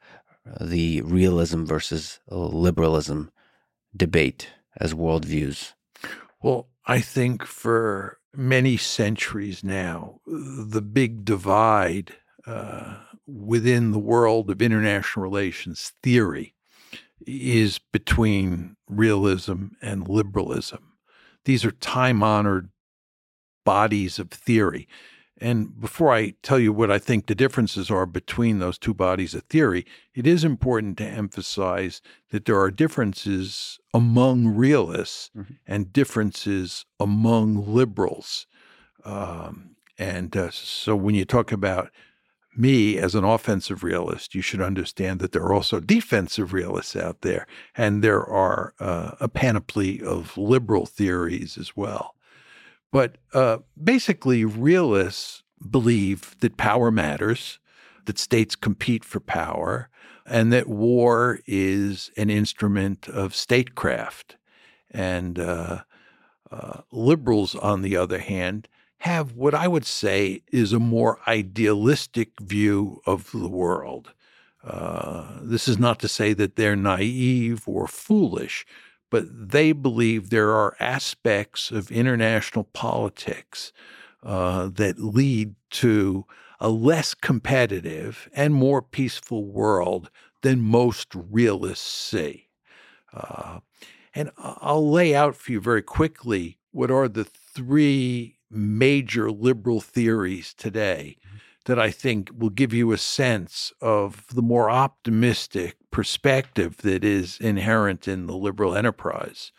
uh, 0.46 0.64
the 0.64 1.00
realism 1.02 1.64
versus 1.64 2.20
liberalism 2.28 3.30
debate 3.96 4.48
as 4.76 4.94
worldviews? 4.94 5.72
Well, 6.42 6.68
I 6.86 7.00
think 7.00 7.44
for 7.44 8.18
many 8.34 8.76
centuries 8.76 9.64
now, 9.64 10.20
the 10.26 10.82
big 10.82 11.24
divide 11.24 12.12
uh, 12.46 12.96
within 13.26 13.92
the 13.92 13.98
world 13.98 14.50
of 14.50 14.62
international 14.62 15.22
relations 15.22 15.92
theory 16.02 16.54
is 17.26 17.78
between 17.92 18.76
realism 18.88 19.68
and 19.82 20.08
liberalism. 20.08 20.92
These 21.44 21.64
are 21.64 21.70
time 21.72 22.22
honored 22.22 22.70
bodies 23.64 24.18
of 24.18 24.30
theory. 24.30 24.88
And 25.40 25.80
before 25.80 26.12
I 26.12 26.34
tell 26.42 26.58
you 26.58 26.72
what 26.72 26.90
I 26.90 26.98
think 26.98 27.26
the 27.26 27.34
differences 27.34 27.90
are 27.90 28.06
between 28.06 28.58
those 28.58 28.76
two 28.76 28.94
bodies 28.94 29.34
of 29.34 29.44
theory, 29.44 29.86
it 30.14 30.26
is 30.26 30.42
important 30.42 30.98
to 30.98 31.06
emphasize 31.06 32.02
that 32.30 32.44
there 32.44 32.58
are 32.58 32.70
differences 32.72 33.78
among 33.94 34.48
realists 34.48 35.30
mm-hmm. 35.36 35.54
and 35.66 35.92
differences 35.92 36.86
among 36.98 37.72
liberals. 37.72 38.46
Um, 39.04 39.76
and 39.96 40.36
uh, 40.36 40.50
so 40.50 40.96
when 40.96 41.14
you 41.14 41.24
talk 41.24 41.52
about 41.52 41.90
me 42.56 42.98
as 42.98 43.14
an 43.14 43.24
offensive 43.24 43.82
realist, 43.82 44.34
you 44.34 44.42
should 44.42 44.60
understand 44.60 45.20
that 45.20 45.32
there 45.32 45.42
are 45.42 45.54
also 45.54 45.80
defensive 45.80 46.52
realists 46.52 46.96
out 46.96 47.20
there, 47.20 47.46
and 47.76 48.02
there 48.02 48.24
are 48.24 48.74
uh, 48.80 49.12
a 49.20 49.28
panoply 49.28 50.02
of 50.02 50.36
liberal 50.36 50.86
theories 50.86 51.56
as 51.56 51.76
well. 51.76 52.14
But 52.90 53.18
uh, 53.34 53.58
basically, 53.82 54.44
realists 54.44 55.42
believe 55.70 56.36
that 56.40 56.56
power 56.56 56.90
matters, 56.90 57.58
that 58.06 58.18
states 58.18 58.56
compete 58.56 59.04
for 59.04 59.20
power, 59.20 59.88
and 60.26 60.52
that 60.52 60.68
war 60.68 61.40
is 61.46 62.10
an 62.16 62.30
instrument 62.30 63.08
of 63.08 63.34
statecraft. 63.34 64.36
And 64.90 65.38
uh, 65.38 65.82
uh, 66.50 66.80
liberals, 66.90 67.54
on 67.54 67.82
the 67.82 67.96
other 67.96 68.18
hand, 68.18 68.68
have 68.98 69.34
what 69.34 69.54
I 69.54 69.68
would 69.68 69.86
say 69.86 70.42
is 70.52 70.72
a 70.72 70.78
more 70.78 71.20
idealistic 71.26 72.40
view 72.40 73.00
of 73.06 73.30
the 73.32 73.48
world. 73.48 74.12
Uh, 74.64 75.38
this 75.40 75.68
is 75.68 75.78
not 75.78 76.00
to 76.00 76.08
say 76.08 76.32
that 76.34 76.56
they're 76.56 76.76
naive 76.76 77.68
or 77.68 77.86
foolish, 77.86 78.66
but 79.10 79.24
they 79.30 79.72
believe 79.72 80.30
there 80.30 80.50
are 80.50 80.76
aspects 80.80 81.70
of 81.70 81.90
international 81.90 82.64
politics 82.64 83.72
uh, 84.22 84.68
that 84.68 84.98
lead 84.98 85.54
to 85.70 86.24
a 86.60 86.68
less 86.68 87.14
competitive 87.14 88.28
and 88.32 88.52
more 88.52 88.82
peaceful 88.82 89.44
world 89.44 90.10
than 90.42 90.60
most 90.60 91.14
realists 91.14 91.86
see. 91.86 92.48
Uh, 93.12 93.60
and 94.14 94.30
I'll 94.36 94.90
lay 94.90 95.14
out 95.14 95.36
for 95.36 95.52
you 95.52 95.60
very 95.60 95.82
quickly 95.82 96.58
what 96.72 96.90
are 96.90 97.08
the 97.08 97.24
three 97.24 98.37
major 98.50 99.30
liberal 99.30 99.80
theories 99.80 100.54
today 100.54 101.16
mm-hmm. 101.18 101.36
that 101.66 101.78
I 101.78 101.90
think 101.90 102.30
will 102.36 102.50
give 102.50 102.72
you 102.72 102.92
a 102.92 102.98
sense 102.98 103.72
of 103.80 104.26
the 104.34 104.42
more 104.42 104.70
optimistic 104.70 105.76
perspective 105.90 106.78
that 106.78 107.04
is 107.04 107.38
inherent 107.40 108.08
in 108.08 108.26
the 108.26 108.36
liberal 108.36 108.76
enterprise. 108.76 109.52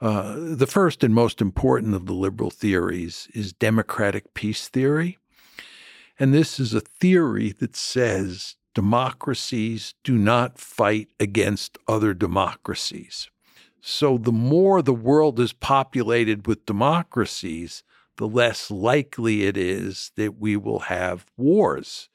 Uh, 0.00 0.36
the 0.38 0.66
first 0.66 1.02
and 1.02 1.12
most 1.12 1.40
important 1.40 1.94
of 1.94 2.06
the 2.06 2.12
liberal 2.12 2.50
theories 2.50 3.28
is 3.34 3.52
democratic 3.52 4.32
peace 4.34 4.68
theory. 4.68 5.18
And 6.18 6.32
this 6.32 6.60
is 6.60 6.74
a 6.74 6.80
theory 6.80 7.52
that 7.58 7.76
says 7.76 8.56
democracies 8.74 9.94
do 10.04 10.16
not 10.16 10.58
fight 10.58 11.08
against 11.18 11.78
other 11.88 12.14
democracies. 12.14 13.28
So 13.80 14.18
the 14.18 14.32
more 14.32 14.82
the 14.82 14.92
world 14.92 15.40
is 15.40 15.52
populated 15.52 16.46
with 16.46 16.66
democracies, 16.66 17.82
the 18.18 18.28
less 18.28 18.70
likely 18.70 19.44
it 19.44 19.56
is 19.56 20.12
that 20.16 20.38
we 20.38 20.56
will 20.56 20.80
have 20.80 21.24
wars. 21.36 22.08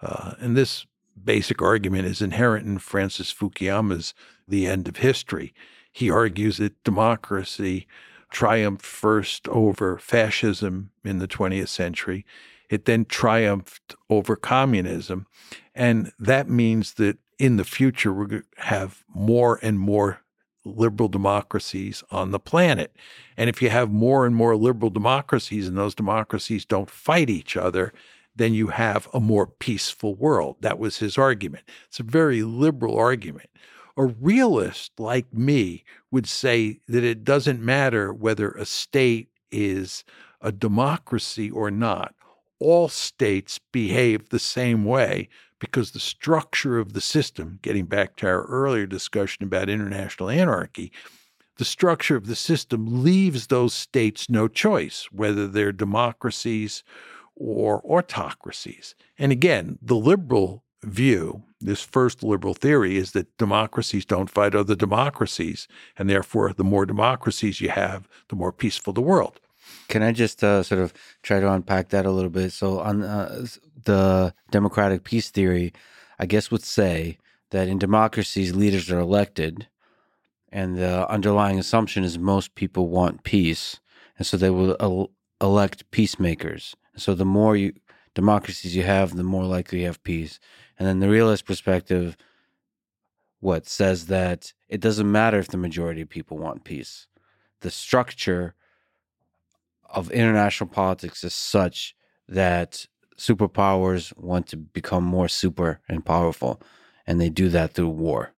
Uh, 0.00 0.34
and 0.40 0.56
this 0.56 0.86
basic 1.22 1.60
argument 1.60 2.06
is 2.06 2.22
inherent 2.22 2.66
in 2.66 2.78
Francis 2.78 3.32
Fukuyama's 3.32 4.14
The 4.48 4.66
End 4.66 4.88
of 4.88 4.96
History. 4.96 5.52
He 5.92 6.10
argues 6.10 6.56
that 6.56 6.82
democracy 6.84 7.86
triumphed 8.30 8.86
first 8.86 9.48
over 9.48 9.98
fascism 9.98 10.92
in 11.04 11.18
the 11.18 11.28
20th 11.28 11.68
century. 11.68 12.24
It 12.70 12.84
then 12.84 13.04
triumphed 13.04 13.96
over 14.08 14.36
communism. 14.36 15.26
And 15.74 16.12
that 16.18 16.48
means 16.48 16.94
that 16.94 17.18
in 17.40 17.56
the 17.56 17.64
future, 17.64 18.12
we're 18.12 18.26
going 18.26 18.42
to 18.42 18.62
have 18.62 19.02
more 19.12 19.58
and 19.62 19.80
more 19.80 20.22
liberal 20.64 21.08
democracies 21.08 22.02
on 22.10 22.30
the 22.30 22.38
planet. 22.38 22.94
And 23.36 23.48
if 23.48 23.62
you 23.62 23.70
have 23.70 23.90
more 23.90 24.26
and 24.26 24.34
more 24.34 24.56
liberal 24.56 24.90
democracies 24.90 25.66
and 25.66 25.76
those 25.76 25.94
democracies 25.94 26.64
don't 26.64 26.90
fight 26.90 27.30
each 27.30 27.56
other, 27.56 27.92
then 28.36 28.54
you 28.54 28.68
have 28.68 29.08
a 29.12 29.20
more 29.20 29.46
peaceful 29.46 30.14
world. 30.14 30.56
That 30.60 30.78
was 30.78 30.98
his 30.98 31.18
argument. 31.18 31.64
It's 31.88 32.00
a 32.00 32.04
very 32.04 32.42
liberal 32.42 32.98
argument. 32.98 33.50
A 33.96 34.04
realist 34.04 34.92
like 34.98 35.32
me 35.32 35.84
would 36.10 36.26
say 36.26 36.80
that 36.88 37.04
it 37.04 37.24
doesn't 37.24 37.60
matter 37.60 38.12
whether 38.12 38.52
a 38.52 38.64
state 38.64 39.28
is 39.50 40.04
a 40.40 40.52
democracy 40.52 41.50
or 41.50 41.70
not. 41.70 42.14
All 42.60 42.88
states 42.88 43.58
behave 43.72 44.28
the 44.28 44.38
same 44.38 44.84
way 44.84 45.28
because 45.58 45.90
the 45.90 46.00
structure 46.00 46.78
of 46.78 46.92
the 46.92 47.00
system, 47.00 47.58
getting 47.62 47.86
back 47.86 48.16
to 48.16 48.26
our 48.26 48.44
earlier 48.44 48.86
discussion 48.86 49.44
about 49.44 49.68
international 49.68 50.30
anarchy, 50.30 50.92
the 51.58 51.64
structure 51.64 52.16
of 52.16 52.26
the 52.26 52.36
system 52.36 53.02
leaves 53.02 53.46
those 53.46 53.74
states 53.74 54.30
no 54.30 54.48
choice, 54.48 55.08
whether 55.12 55.46
they're 55.46 55.72
democracies 55.72 56.82
or 57.36 57.82
autocracies. 57.84 58.94
And 59.18 59.32
again, 59.32 59.78
the 59.82 59.96
liberal 59.96 60.64
view, 60.82 61.42
this 61.60 61.82
first 61.82 62.22
liberal 62.22 62.54
theory, 62.54 62.96
is 62.96 63.12
that 63.12 63.36
democracies 63.36 64.06
don't 64.06 64.30
fight 64.30 64.54
other 64.54 64.74
democracies. 64.74 65.68
And 65.98 66.08
therefore, 66.08 66.52
the 66.52 66.64
more 66.64 66.86
democracies 66.86 67.60
you 67.60 67.68
have, 67.68 68.08
the 68.28 68.36
more 68.36 68.52
peaceful 68.52 68.92
the 68.92 69.02
world. 69.02 69.40
Can 69.88 70.02
I 70.02 70.12
just 70.12 70.42
uh, 70.44 70.62
sort 70.62 70.80
of 70.80 70.92
try 71.22 71.40
to 71.40 71.52
unpack 71.52 71.88
that 71.90 72.06
a 72.06 72.10
little 72.10 72.30
bit? 72.30 72.52
So, 72.52 72.80
on 72.80 73.02
uh, 73.02 73.46
the 73.84 74.34
democratic 74.50 75.04
peace 75.04 75.30
theory, 75.30 75.72
I 76.18 76.26
guess 76.26 76.50
would 76.50 76.62
say 76.62 77.18
that 77.50 77.68
in 77.68 77.78
democracies, 77.78 78.54
leaders 78.54 78.90
are 78.90 79.00
elected, 79.00 79.68
and 80.52 80.76
the 80.76 81.08
underlying 81.10 81.58
assumption 81.58 82.04
is 82.04 82.18
most 82.18 82.54
people 82.54 82.88
want 82.88 83.24
peace, 83.24 83.80
and 84.16 84.26
so 84.26 84.36
they 84.36 84.50
will 84.50 84.76
el- 84.80 85.10
elect 85.40 85.90
peacemakers. 85.90 86.76
So, 86.96 87.14
the 87.14 87.24
more 87.24 87.56
you 87.56 87.72
democracies 88.14 88.76
you 88.76 88.82
have, 88.82 89.16
the 89.16 89.22
more 89.22 89.44
likely 89.44 89.80
you 89.80 89.86
have 89.86 90.02
peace. 90.02 90.38
And 90.78 90.86
then 90.86 91.00
the 91.00 91.08
realist 91.08 91.44
perspective, 91.44 92.16
what 93.40 93.66
says 93.66 94.06
that 94.06 94.52
it 94.68 94.80
doesn't 94.80 95.10
matter 95.10 95.38
if 95.38 95.48
the 95.48 95.56
majority 95.56 96.02
of 96.02 96.08
people 96.08 96.38
want 96.38 96.64
peace. 96.64 97.06
The 97.60 97.70
structure 97.70 98.54
of 99.92 100.10
international 100.10 100.68
politics 100.68 101.24
is 101.24 101.34
such 101.34 101.94
that 102.28 102.86
superpowers 103.18 104.16
want 104.16 104.46
to 104.48 104.56
become 104.56 105.04
more 105.04 105.28
super 105.28 105.80
and 105.88 106.04
powerful, 106.04 106.62
and 107.06 107.20
they 107.20 107.28
do 107.28 107.48
that 107.50 107.74
through 107.74 107.88
war. 107.88 108.32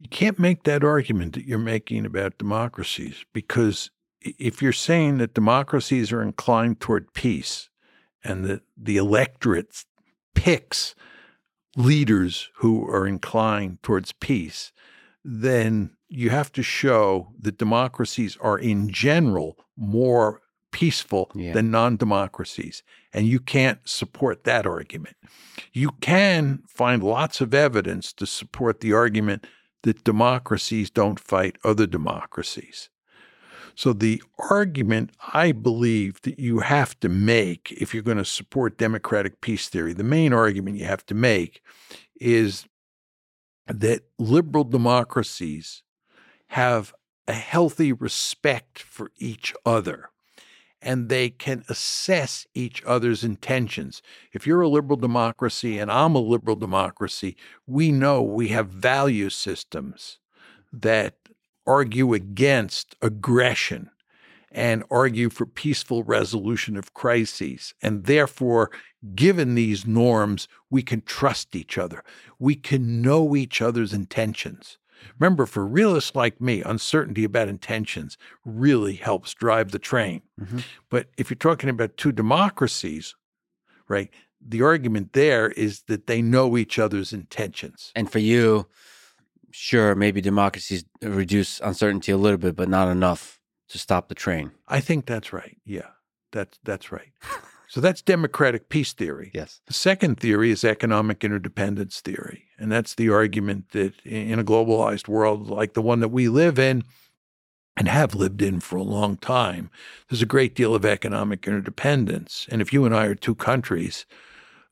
You 0.00 0.08
can't 0.08 0.38
make 0.38 0.64
that 0.64 0.84
argument 0.84 1.34
that 1.34 1.46
you're 1.46 1.58
making 1.58 2.06
about 2.06 2.38
democracies 2.38 3.24
because 3.32 3.90
if 4.20 4.60
you're 4.60 4.72
saying 4.72 5.18
that 5.18 5.34
democracies 5.34 6.12
are 6.12 6.22
inclined 6.22 6.80
toward 6.80 7.12
peace 7.14 7.68
and 8.22 8.44
that 8.44 8.62
the 8.76 8.96
electorate 8.96 9.84
picks 10.34 10.94
leaders 11.76 12.48
who 12.56 12.88
are 12.88 13.06
inclined 13.06 13.82
towards 13.82 14.12
peace, 14.12 14.72
then 15.24 15.90
you 16.08 16.30
have 16.30 16.52
to 16.52 16.62
show 16.62 17.32
that 17.38 17.58
democracies 17.58 18.36
are 18.40 18.58
in 18.58 18.88
general 18.88 19.56
more 19.76 20.40
peaceful 20.72 21.30
yeah. 21.34 21.52
than 21.52 21.70
non 21.70 21.96
democracies. 21.96 22.82
And 23.12 23.26
you 23.26 23.40
can't 23.40 23.80
support 23.84 24.44
that 24.44 24.66
argument. 24.66 25.16
You 25.72 25.90
can 26.00 26.62
find 26.68 27.02
lots 27.02 27.40
of 27.40 27.54
evidence 27.54 28.12
to 28.14 28.26
support 28.26 28.80
the 28.80 28.92
argument 28.92 29.46
that 29.82 30.04
democracies 30.04 30.90
don't 30.90 31.20
fight 31.20 31.56
other 31.64 31.86
democracies. 31.86 32.90
So, 33.74 33.92
the 33.92 34.22
argument 34.50 35.12
I 35.32 35.52
believe 35.52 36.20
that 36.22 36.38
you 36.38 36.58
have 36.58 36.98
to 37.00 37.08
make 37.08 37.70
if 37.72 37.94
you're 37.94 38.02
going 38.02 38.18
to 38.18 38.24
support 38.24 38.76
democratic 38.76 39.40
peace 39.40 39.68
theory, 39.68 39.92
the 39.92 40.02
main 40.02 40.32
argument 40.32 40.78
you 40.78 40.84
have 40.84 41.06
to 41.06 41.14
make 41.14 41.62
is 42.20 42.66
that 43.68 44.02
liberal 44.18 44.64
democracies 44.64 45.82
have 46.48 46.92
a 47.28 47.32
healthy 47.32 47.92
respect 47.92 48.80
for 48.80 49.12
each 49.18 49.54
other 49.64 50.10
and 50.80 51.08
they 51.08 51.30
can 51.30 51.64
assess 51.68 52.46
each 52.54 52.82
other's 52.84 53.24
intentions. 53.24 54.02
If 54.32 54.46
you're 54.46 54.60
a 54.60 54.68
liberal 54.68 54.96
democracy 54.96 55.78
and 55.78 55.90
I'm 55.90 56.14
a 56.14 56.20
liberal 56.20 56.56
democracy, 56.56 57.36
we 57.66 57.90
know 57.90 58.22
we 58.22 58.48
have 58.48 58.68
value 58.68 59.30
systems 59.30 60.18
that 60.72 61.16
argue 61.66 62.14
against 62.14 62.96
aggression 63.02 63.90
and 64.50 64.82
argue 64.90 65.28
for 65.28 65.44
peaceful 65.44 66.02
resolution 66.04 66.76
of 66.76 66.94
crises. 66.94 67.74
And 67.82 68.04
therefore, 68.04 68.70
given 69.14 69.54
these 69.54 69.86
norms, 69.86 70.48
we 70.70 70.82
can 70.82 71.02
trust 71.02 71.54
each 71.54 71.76
other. 71.76 72.02
We 72.38 72.54
can 72.54 73.02
know 73.02 73.36
each 73.36 73.60
other's 73.60 73.92
intentions. 73.92 74.78
Remember, 75.18 75.46
for 75.46 75.66
realists 75.66 76.14
like 76.14 76.40
me, 76.40 76.62
uncertainty 76.62 77.24
about 77.24 77.48
intentions 77.48 78.16
really 78.44 78.94
helps 78.94 79.34
drive 79.34 79.70
the 79.70 79.78
train. 79.78 80.22
Mm-hmm. 80.40 80.58
But 80.90 81.08
if 81.16 81.30
you're 81.30 81.36
talking 81.36 81.70
about 81.70 81.96
two 81.96 82.12
democracies, 82.12 83.14
right, 83.88 84.10
the 84.40 84.62
argument 84.62 85.12
there 85.12 85.50
is 85.50 85.82
that 85.82 86.06
they 86.06 86.22
know 86.22 86.56
each 86.56 86.78
other's 86.78 87.12
intentions. 87.12 87.92
And 87.94 88.10
for 88.10 88.20
you, 88.20 88.66
sure, 89.50 89.94
maybe 89.94 90.20
democracies 90.20 90.84
reduce 91.02 91.60
uncertainty 91.60 92.12
a 92.12 92.16
little 92.16 92.38
bit, 92.38 92.56
but 92.56 92.68
not 92.68 92.88
enough 92.88 93.40
to 93.68 93.78
stop 93.78 94.08
the 94.08 94.14
train. 94.14 94.52
I 94.66 94.80
think 94.80 95.06
that's 95.06 95.32
right. 95.32 95.58
Yeah, 95.64 95.88
that's 96.32 96.58
that's 96.64 96.92
right. 96.92 97.12
so 97.68 97.80
that's 97.80 98.02
democratic 98.02 98.68
peace 98.68 98.92
theory. 98.92 99.30
Yes. 99.34 99.60
The 99.66 99.74
second 99.74 100.18
theory 100.18 100.50
is 100.50 100.64
economic 100.64 101.22
interdependence 101.22 102.00
theory, 102.00 102.44
and 102.58 102.72
that's 102.72 102.94
the 102.94 103.10
argument 103.10 103.70
that 103.70 104.00
in 104.04 104.38
a 104.38 104.44
globalized 104.44 105.08
world 105.08 105.48
like 105.48 105.74
the 105.74 105.82
one 105.82 106.00
that 106.00 106.08
we 106.08 106.28
live 106.28 106.58
in 106.58 106.84
and 107.76 107.86
have 107.86 108.14
lived 108.14 108.42
in 108.42 108.58
for 108.60 108.76
a 108.76 108.82
long 108.82 109.16
time, 109.16 109.70
there's 110.08 110.22
a 110.22 110.26
great 110.26 110.54
deal 110.54 110.74
of 110.74 110.84
economic 110.84 111.46
interdependence. 111.46 112.46
And 112.50 112.60
if 112.60 112.72
you 112.72 112.84
and 112.84 112.94
I 112.94 113.06
are 113.06 113.14
two 113.14 113.36
countries, 113.36 114.04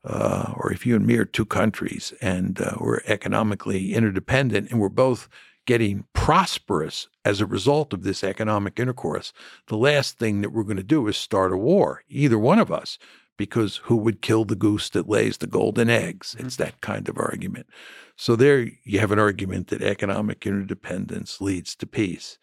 uh, 0.03 0.53
or 0.55 0.71
if 0.71 0.85
you 0.85 0.95
and 0.95 1.05
me 1.05 1.17
are 1.17 1.25
two 1.25 1.45
countries 1.45 2.13
and 2.21 2.61
uh, 2.61 2.75
we're 2.79 3.01
economically 3.07 3.93
interdependent 3.93 4.71
and 4.71 4.79
we're 4.79 4.89
both 4.89 5.27
getting 5.67 6.05
prosperous 6.13 7.07
as 7.23 7.39
a 7.39 7.45
result 7.45 7.93
of 7.93 8.03
this 8.03 8.23
economic 8.23 8.79
intercourse, 8.79 9.31
the 9.67 9.77
last 9.77 10.17
thing 10.17 10.41
that 10.41 10.51
we're 10.51 10.63
going 10.63 10.77
to 10.77 10.83
do 10.83 11.07
is 11.07 11.15
start 11.15 11.53
a 11.53 11.57
war, 11.57 12.01
either 12.09 12.39
one 12.39 12.57
of 12.57 12.71
us, 12.71 12.97
because 13.37 13.81
who 13.83 13.97
would 13.97 14.23
kill 14.23 14.45
the 14.45 14.55
goose 14.55 14.89
that 14.89 15.07
lays 15.07 15.37
the 15.37 15.45
golden 15.45 15.89
eggs? 15.89 16.35
It's 16.39 16.55
mm-hmm. 16.55 16.63
that 16.63 16.81
kind 16.81 17.07
of 17.07 17.17
argument. 17.19 17.67
So 18.15 18.35
there 18.35 18.69
you 18.83 18.97
have 18.99 19.11
an 19.11 19.19
argument 19.19 19.67
that 19.67 19.83
economic 19.83 20.47
interdependence 20.47 21.39
leads 21.39 21.75
to 21.75 21.85
peace. 21.85 22.39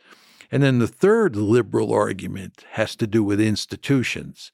And 0.52 0.62
then 0.62 0.78
the 0.78 0.86
third 0.86 1.34
liberal 1.34 1.92
argument 1.92 2.64
has 2.72 2.94
to 2.96 3.08
do 3.08 3.24
with 3.24 3.40
institutions 3.40 4.52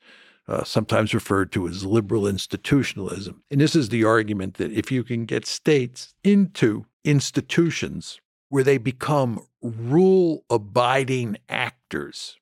uh, 0.48 0.64
sometimes 0.64 1.12
referred 1.12 1.52
to 1.52 1.68
as 1.68 1.84
liberal 1.84 2.26
institutionalism. 2.26 3.42
And 3.50 3.60
this 3.60 3.76
is 3.76 3.90
the 3.90 4.04
argument 4.04 4.54
that 4.54 4.72
if 4.72 4.90
you 4.90 5.04
can 5.04 5.24
get 5.24 5.46
states 5.46 6.14
into 6.24 6.86
institutions 7.04 8.20
where 8.50 8.64
they 8.64 8.76
become 8.76 9.46
rule 9.62 10.44
abiding 10.50 11.38
actors, 11.48 12.36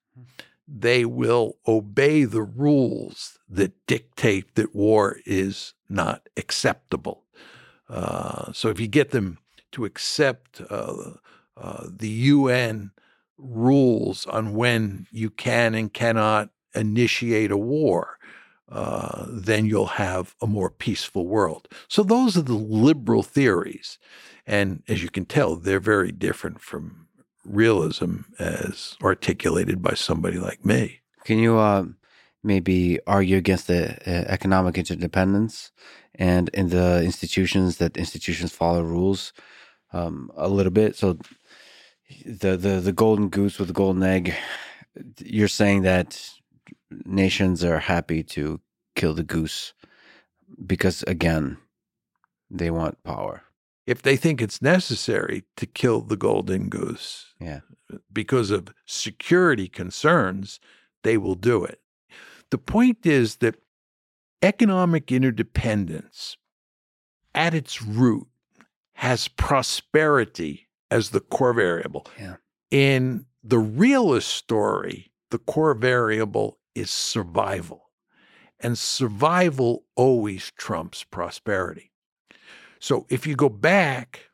they 0.66 1.04
will 1.04 1.58
obey 1.66 2.24
the 2.24 2.42
rules 2.42 3.38
that 3.48 3.86
dictate 3.86 4.54
that 4.56 4.74
war 4.74 5.18
is 5.24 5.74
not 5.88 6.28
acceptable. 6.36 7.24
Uh, 7.88 8.52
so 8.52 8.68
if 8.68 8.80
you 8.80 8.88
get 8.88 9.10
them 9.10 9.38
to 9.72 9.84
accept 9.84 10.60
uh, 10.68 11.12
uh, 11.56 11.86
the 11.88 12.08
UN 12.08 12.90
rules 13.36 14.26
on 14.26 14.54
when 14.54 15.06
you 15.10 15.30
can 15.30 15.74
and 15.74 15.92
cannot 15.92 16.50
initiate 16.74 17.50
a 17.50 17.56
war, 17.56 18.17
uh, 18.70 19.26
then 19.28 19.66
you'll 19.66 19.86
have 19.86 20.34
a 20.42 20.46
more 20.46 20.70
peaceful 20.70 21.26
world. 21.26 21.68
So 21.88 22.02
those 22.02 22.36
are 22.36 22.42
the 22.42 22.52
liberal 22.54 23.22
theories. 23.22 23.98
And 24.46 24.82
as 24.88 25.02
you 25.02 25.10
can 25.10 25.24
tell, 25.24 25.56
they're 25.56 25.80
very 25.80 26.12
different 26.12 26.60
from 26.60 27.06
realism 27.44 28.20
as 28.38 28.96
articulated 29.02 29.80
by 29.82 29.94
somebody 29.94 30.38
like 30.38 30.64
me. 30.64 31.00
Can 31.24 31.38
you 31.38 31.58
uh, 31.58 31.84
maybe 32.42 32.98
argue 33.06 33.36
against 33.36 33.66
the 33.66 33.96
uh, 34.06 34.24
economic 34.28 34.76
interdependence 34.76 35.70
and 36.14 36.48
in 36.50 36.68
the 36.68 37.02
institutions 37.02 37.78
that 37.78 37.96
institutions 37.96 38.52
follow 38.52 38.82
rules 38.82 39.32
um, 39.92 40.30
a 40.36 40.48
little 40.48 40.72
bit? 40.72 40.96
So 40.96 41.18
the, 42.24 42.56
the 42.56 42.80
the 42.80 42.92
golden 42.92 43.28
goose 43.28 43.58
with 43.58 43.68
the 43.68 43.74
golden 43.74 44.02
egg, 44.02 44.34
you're 45.18 45.48
saying 45.48 45.82
that 45.82 46.30
nations 46.90 47.64
are 47.64 47.78
happy 47.78 48.22
to 48.22 48.60
kill 48.94 49.14
the 49.14 49.22
goose 49.22 49.74
because, 50.66 51.02
again, 51.04 51.58
they 52.50 52.70
want 52.70 53.02
power. 53.02 53.42
If 53.86 54.02
they 54.02 54.16
think 54.16 54.42
it's 54.42 54.60
necessary 54.60 55.44
to 55.56 55.66
kill 55.66 56.02
the 56.02 56.16
golden 56.16 56.68
goose, 56.68 57.34
yeah. 57.40 57.60
because 58.12 58.50
of 58.50 58.68
security 58.86 59.68
concerns, 59.68 60.60
they 61.04 61.16
will 61.16 61.34
do 61.34 61.64
it. 61.64 61.80
The 62.50 62.58
point 62.58 63.06
is 63.06 63.36
that 63.36 63.56
economic 64.42 65.10
interdependence 65.10 66.36
at 67.34 67.54
its 67.54 67.82
root 67.82 68.26
has 68.94 69.28
prosperity 69.28 70.68
as 70.90 71.10
the 71.10 71.20
core 71.20 71.52
variable. 71.52 72.06
Yeah. 72.18 72.36
In 72.70 73.26
the 73.42 73.58
realist 73.58 74.28
story, 74.28 75.12
the 75.30 75.38
core 75.38 75.74
variable 75.74 76.58
is 76.78 76.90
survival. 76.90 77.90
And 78.60 78.76
survival 78.76 79.84
always 79.94 80.52
trumps 80.56 81.04
prosperity. 81.04 81.92
So 82.80 83.06
if 83.08 83.26
you 83.26 83.36
go 83.36 83.48
back 83.48 84.30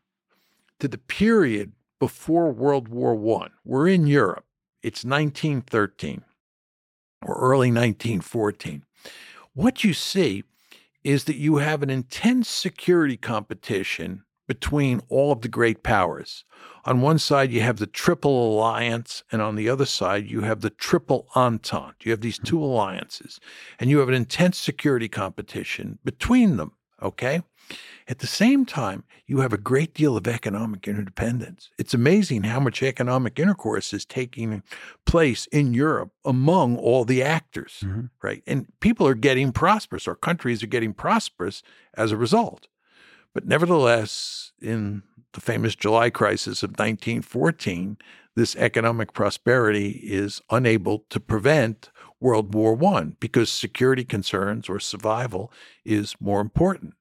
to 0.80 0.88
the 0.88 0.98
period 0.98 1.72
before 1.98 2.50
World 2.50 2.88
War 2.88 3.42
I, 3.42 3.48
we're 3.64 3.88
in 3.88 4.06
Europe, 4.06 4.44
it's 4.82 5.04
1913 5.04 6.22
or 7.22 7.34
early 7.36 7.68
1914. 7.68 8.84
What 9.54 9.84
you 9.84 9.94
see 9.94 10.44
is 11.02 11.24
that 11.24 11.36
you 11.36 11.56
have 11.56 11.82
an 11.82 11.90
intense 11.90 12.48
security 12.48 13.16
competition 13.16 14.24
between 14.46 15.00
all 15.08 15.32
of 15.32 15.40
the 15.40 15.48
great 15.48 15.82
powers. 15.82 16.44
On 16.84 17.00
one 17.00 17.18
side, 17.18 17.50
you 17.50 17.60
have 17.60 17.78
the 17.78 17.86
Triple 17.86 18.54
Alliance, 18.54 19.24
and 19.32 19.40
on 19.40 19.56
the 19.56 19.68
other 19.68 19.86
side, 19.86 20.26
you 20.26 20.42
have 20.42 20.60
the 20.60 20.70
Triple 20.70 21.28
Entente. 21.34 22.04
You 22.04 22.10
have 22.10 22.20
these 22.20 22.38
two 22.38 22.62
alliances, 22.62 23.40
and 23.78 23.90
you 23.90 23.98
have 23.98 24.08
an 24.08 24.14
intense 24.14 24.58
security 24.58 25.08
competition 25.08 25.98
between 26.04 26.56
them 26.56 26.72
Okay. 27.04 27.42
At 28.08 28.18
the 28.18 28.26
same 28.26 28.66
time, 28.66 29.04
you 29.26 29.40
have 29.40 29.52
a 29.52 29.58
great 29.58 29.94
deal 29.94 30.16
of 30.16 30.26
economic 30.26 30.86
interdependence. 30.86 31.70
It's 31.78 31.94
amazing 31.94 32.42
how 32.44 32.60
much 32.60 32.82
economic 32.82 33.38
intercourse 33.38 33.92
is 33.92 34.04
taking 34.04 34.62
place 35.06 35.46
in 35.46 35.72
Europe 35.72 36.10
among 36.24 36.76
all 36.76 37.04
the 37.04 37.22
actors, 37.22 37.82
Mhm. 37.82 38.10
right? 38.22 38.42
And 38.46 38.66
people 38.80 39.06
are 39.06 39.14
getting 39.14 39.52
prosperous, 39.52 40.06
or 40.06 40.14
countries 40.14 40.62
are 40.62 40.66
getting 40.68 40.92
prosperous 40.92 41.62
as 41.94 42.12
a 42.12 42.16
result. 42.16 42.68
But 43.34 43.46
nevertheless, 43.46 44.52
in 44.62 45.02
the 45.32 45.40
famous 45.40 45.74
July 45.74 46.08
crisis 46.08 46.62
of 46.62 46.70
1914, 46.70 47.98
this 48.36 48.56
economic 48.56 49.12
prosperity 49.12 50.00
is 50.02 50.40
unable 50.50 51.04
to 51.10 51.20
prevent 51.20 51.90
World 52.20 52.54
War 52.54 52.82
I 52.84 53.12
because 53.20 53.50
security 53.50 54.04
concerns 54.04 54.68
or 54.68 54.80
survival 54.80 55.52
is 55.84 56.14
more 56.20 56.40
important. 56.40 56.94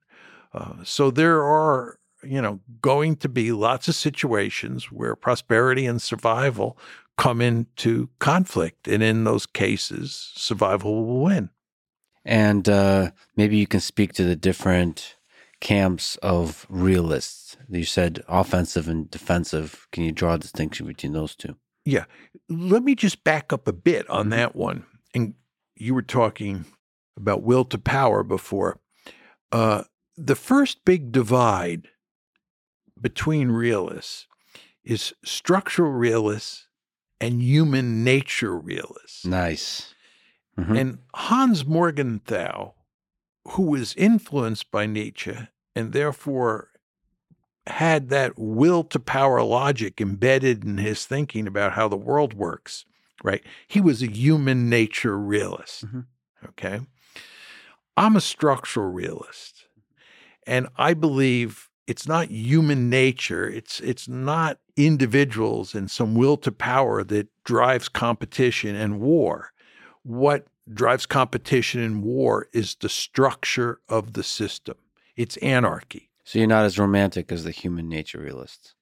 Uh, 0.54 0.84
so 0.84 1.10
there 1.10 1.43
are, 1.43 1.98
you 2.24 2.41
know, 2.41 2.60
going 2.82 3.15
to 3.17 3.30
be 3.30 3.52
lots 3.52 3.88
of 3.88 3.96
situations 3.96 4.91
where 4.91 5.15
prosperity 5.15 5.86
and 5.86 6.02
survival 6.02 6.78
come 7.17 7.41
into 7.41 8.10
conflict. 8.19 8.88
And 8.88 9.02
in 9.02 9.24
those 9.24 9.46
cases, 9.46 10.32
survival 10.36 11.06
will 11.06 11.24
win. 11.24 11.50
And 12.26 12.67
uh, 12.69 13.12
maybe 13.36 13.58
you 13.58 13.67
can 13.67 13.80
speak 13.82 14.13
to 14.13 14.24
the 14.24 14.36
different 14.36 15.15
camps 15.63 16.17
of 16.17 16.67
realists. 16.67 17.56
You 17.69 17.86
said 17.86 18.21
offensive 18.28 18.89
and 18.89 19.10
defensive. 19.10 19.88
Can 19.93 20.04
you 20.04 20.12
draw 20.12 20.34
a 20.34 20.38
distinction 20.38 20.86
between 20.86 21.13
those 21.13 21.38
two? 21.38 21.56
Yeah. 21.86 22.04
Let 22.49 22.84
me 22.84 22.95
just 22.95 23.23
back 23.23 23.54
up 23.54 23.65
a 23.65 23.71
bit 23.71 24.08
on 24.10 24.28
that 24.30 24.58
one. 24.58 24.86
And 25.15 25.36
you 25.78 25.93
were 25.93 26.02
talking 26.02 26.65
about 27.15 27.43
will 27.43 27.63
to 27.63 27.78
power 27.78 28.23
before. 28.23 28.82
Uh, 29.54 29.84
the 30.17 30.36
first 30.36 30.84
big 30.84 31.13
divide 31.13 31.88
between 32.99 33.47
realists 33.49 34.28
is 34.84 35.13
structural 35.23 35.91
realists 35.93 36.67
and 37.21 37.41
human 37.41 38.04
nature 38.04 38.58
realists. 38.58 39.26
Nice. 39.26 39.95
Mhm. 40.60 40.78
And 40.78 40.97
Hans 41.15 41.65
Morgenthau, 41.65 42.73
who 43.52 43.63
was 43.63 43.95
influenced 43.95 44.69
by 44.71 44.88
Nietzsche 44.88 45.38
and 45.75 45.93
therefore 45.93 46.69
had 47.67 48.09
that 48.09 48.33
will 48.38 48.83
to 48.83 48.99
power 48.99 49.41
logic 49.41 50.01
embedded 50.01 50.63
in 50.63 50.77
his 50.77 51.05
thinking 51.05 51.47
about 51.47 51.73
how 51.73 51.88
the 51.88 51.95
world 51.95 52.33
works, 52.33 52.86
right? 53.23 53.41
He 53.67 53.79
was 53.79 54.01
a 54.01 54.12
human 54.12 54.69
nature 54.69 55.17
realist. 55.17 55.86
Mhm. 55.86 56.05
Okay. 56.49 56.81
I'm 57.95 58.15
a 58.15 58.21
structural 58.21 58.91
realist. 58.91 59.65
And 60.45 60.67
I 60.77 60.93
believe 60.93 61.69
it's 61.88 62.07
not 62.07 62.31
human 62.31 62.89
nature, 62.89 63.47
it's 63.47 63.79
it's 63.79 64.07
not 64.07 64.59
individuals 64.75 65.75
and 65.75 65.89
some 65.89 66.15
will 66.15 66.38
to 66.38 66.51
power 66.51 67.03
that 67.03 67.27
drives 67.43 67.88
competition 67.88 68.75
and 68.75 68.99
war. 68.99 69.53
What 70.03 70.47
drives 70.73 71.05
competition 71.05 71.81
and 71.81 72.03
war 72.03 72.47
is 72.53 72.75
the 72.75 72.89
structure 72.89 73.79
of 73.88 74.13
the 74.13 74.23
system. 74.23 74.75
It's 75.15 75.38
anarchy. 75.38 76.10
so 76.23 76.39
you're 76.39 76.47
not 76.47 76.65
as 76.65 76.80
romantic 76.80 77.32
as 77.32 77.43
the 77.43 77.52
human 77.52 77.88
nature 77.89 78.19
realists. 78.19 78.76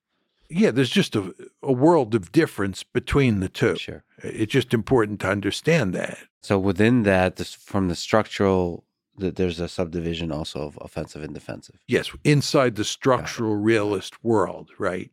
Yeah, 0.50 0.72
there's 0.72 0.89
just 0.89 1.15
a, 1.15 1.34
a 1.63 1.72
world 1.72 2.13
of 2.13 2.32
difference 2.32 2.84
between 2.84 3.39
the 3.39 3.48
two. 3.50 3.78
Sure. 3.78 4.04
It's 4.17 4.52
just 4.52 4.74
important 4.74 5.22
to 5.22 5.30
understand 5.30 5.94
that. 5.94 6.17
So 6.41 6.60
within 6.60 7.04
that, 7.04 7.38
this, 7.38 7.54
from 7.54 7.88
the 7.88 7.96
structural, 7.96 8.84
that 9.17 9.38
there's 9.38 9.60
a 9.60 9.70
subdivision 9.70 10.32
also 10.32 10.62
of 10.62 10.78
offensive 10.82 11.24
and 11.24 11.34
defensive. 11.34 11.80
Yes, 11.88 12.12
inside 12.24 12.76
the 12.76 12.84
structural 12.84 13.56
realist 13.56 14.24
world, 14.24 14.72
right? 14.78 15.10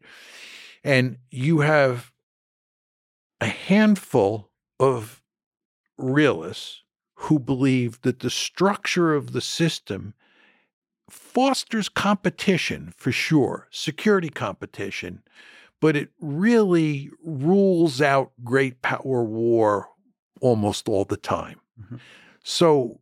And 0.83 1.19
you 1.31 1.61
have 1.61 2.13
a 3.41 3.47
handful 3.47 4.51
of 4.81 5.23
realists 5.97 6.83
who 7.15 7.39
believe 7.39 8.01
that 8.03 8.21
the 8.21 8.31
structure 8.31 9.15
of 9.15 9.33
the 9.33 9.41
system 9.41 10.15
fosters 11.11 11.89
competition 11.89 12.93
for 12.97 13.13
sure, 13.13 13.69
security 13.71 14.29
competition, 14.29 15.23
but 15.81 15.97
it 15.97 16.11
really 16.21 17.11
rules 17.23 18.01
out 18.01 18.33
great 18.45 18.83
power 18.83 19.23
war 19.25 19.89
almost 20.41 20.89
all 20.89 21.05
the 21.05 21.17
time. 21.17 21.61
Mhm. 21.81 22.01
So 22.43 23.01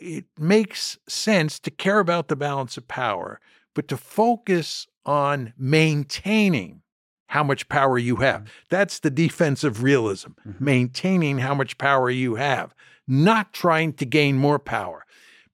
it 0.00 0.26
makes 0.38 0.98
sense 1.08 1.58
to 1.60 1.70
care 1.70 1.98
about 1.98 2.28
the 2.28 2.36
balance 2.36 2.76
of 2.76 2.86
power, 2.88 3.40
but 3.74 3.88
to 3.88 3.96
focus 3.96 4.86
on 5.04 5.52
maintaining 5.56 6.82
how 7.26 7.42
much 7.42 7.68
power 7.68 7.98
you 7.98 8.16
have. 8.16 8.50
That's 8.70 9.00
the 9.00 9.10
defensive 9.10 9.82
realism, 9.82 10.30
Mhm. 10.46 10.60
maintaining 10.60 11.38
how 11.38 11.54
much 11.54 11.76
power 11.78 12.08
you 12.10 12.36
have, 12.36 12.74
not 13.06 13.52
trying 13.52 13.92
to 13.94 14.04
gain 14.06 14.36
more 14.36 14.58
power. 14.58 15.04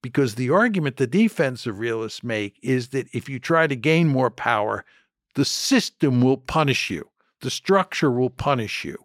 Because 0.04 0.34
the 0.34 0.50
argument 0.50 0.98
the 0.98 1.06
defensive 1.06 1.78
realists 1.78 2.22
make 2.22 2.58
is 2.62 2.88
that 2.88 3.08
if 3.14 3.26
you 3.26 3.38
try 3.38 3.66
to 3.66 3.74
gain 3.74 4.06
more 4.06 4.30
power, 4.30 4.84
the 5.34 5.46
system 5.46 6.20
will 6.20 6.36
punish 6.36 6.90
you, 6.90 7.08
the 7.40 7.48
structure 7.48 8.10
will 8.10 8.28
punish 8.28 8.84
you. 8.84 8.98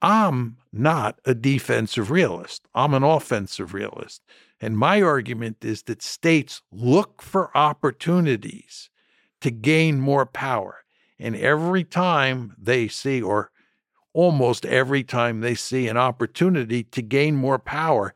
I'm 0.00 0.56
not 0.72 1.20
a 1.26 1.34
defensive 1.34 2.10
realist. 2.10 2.66
I'm 2.74 2.94
an 2.94 3.02
offensive 3.02 3.74
realist. 3.74 4.22
And 4.58 4.78
my 4.78 5.02
argument 5.02 5.62
is 5.62 5.82
that 5.82 6.00
states 6.00 6.62
look 6.72 7.20
for 7.20 7.54
opportunities 7.54 8.88
to 9.42 9.50
gain 9.50 10.00
more 10.00 10.24
power. 10.24 10.78
And 11.18 11.36
every 11.36 11.84
time 11.84 12.56
they 12.56 12.88
see, 12.88 13.20
or 13.20 13.50
almost 14.14 14.64
every 14.64 15.04
time 15.04 15.42
they 15.42 15.54
see 15.54 15.88
an 15.88 15.98
opportunity 15.98 16.84
to 16.84 17.02
gain 17.02 17.36
more 17.36 17.58
power, 17.58 18.14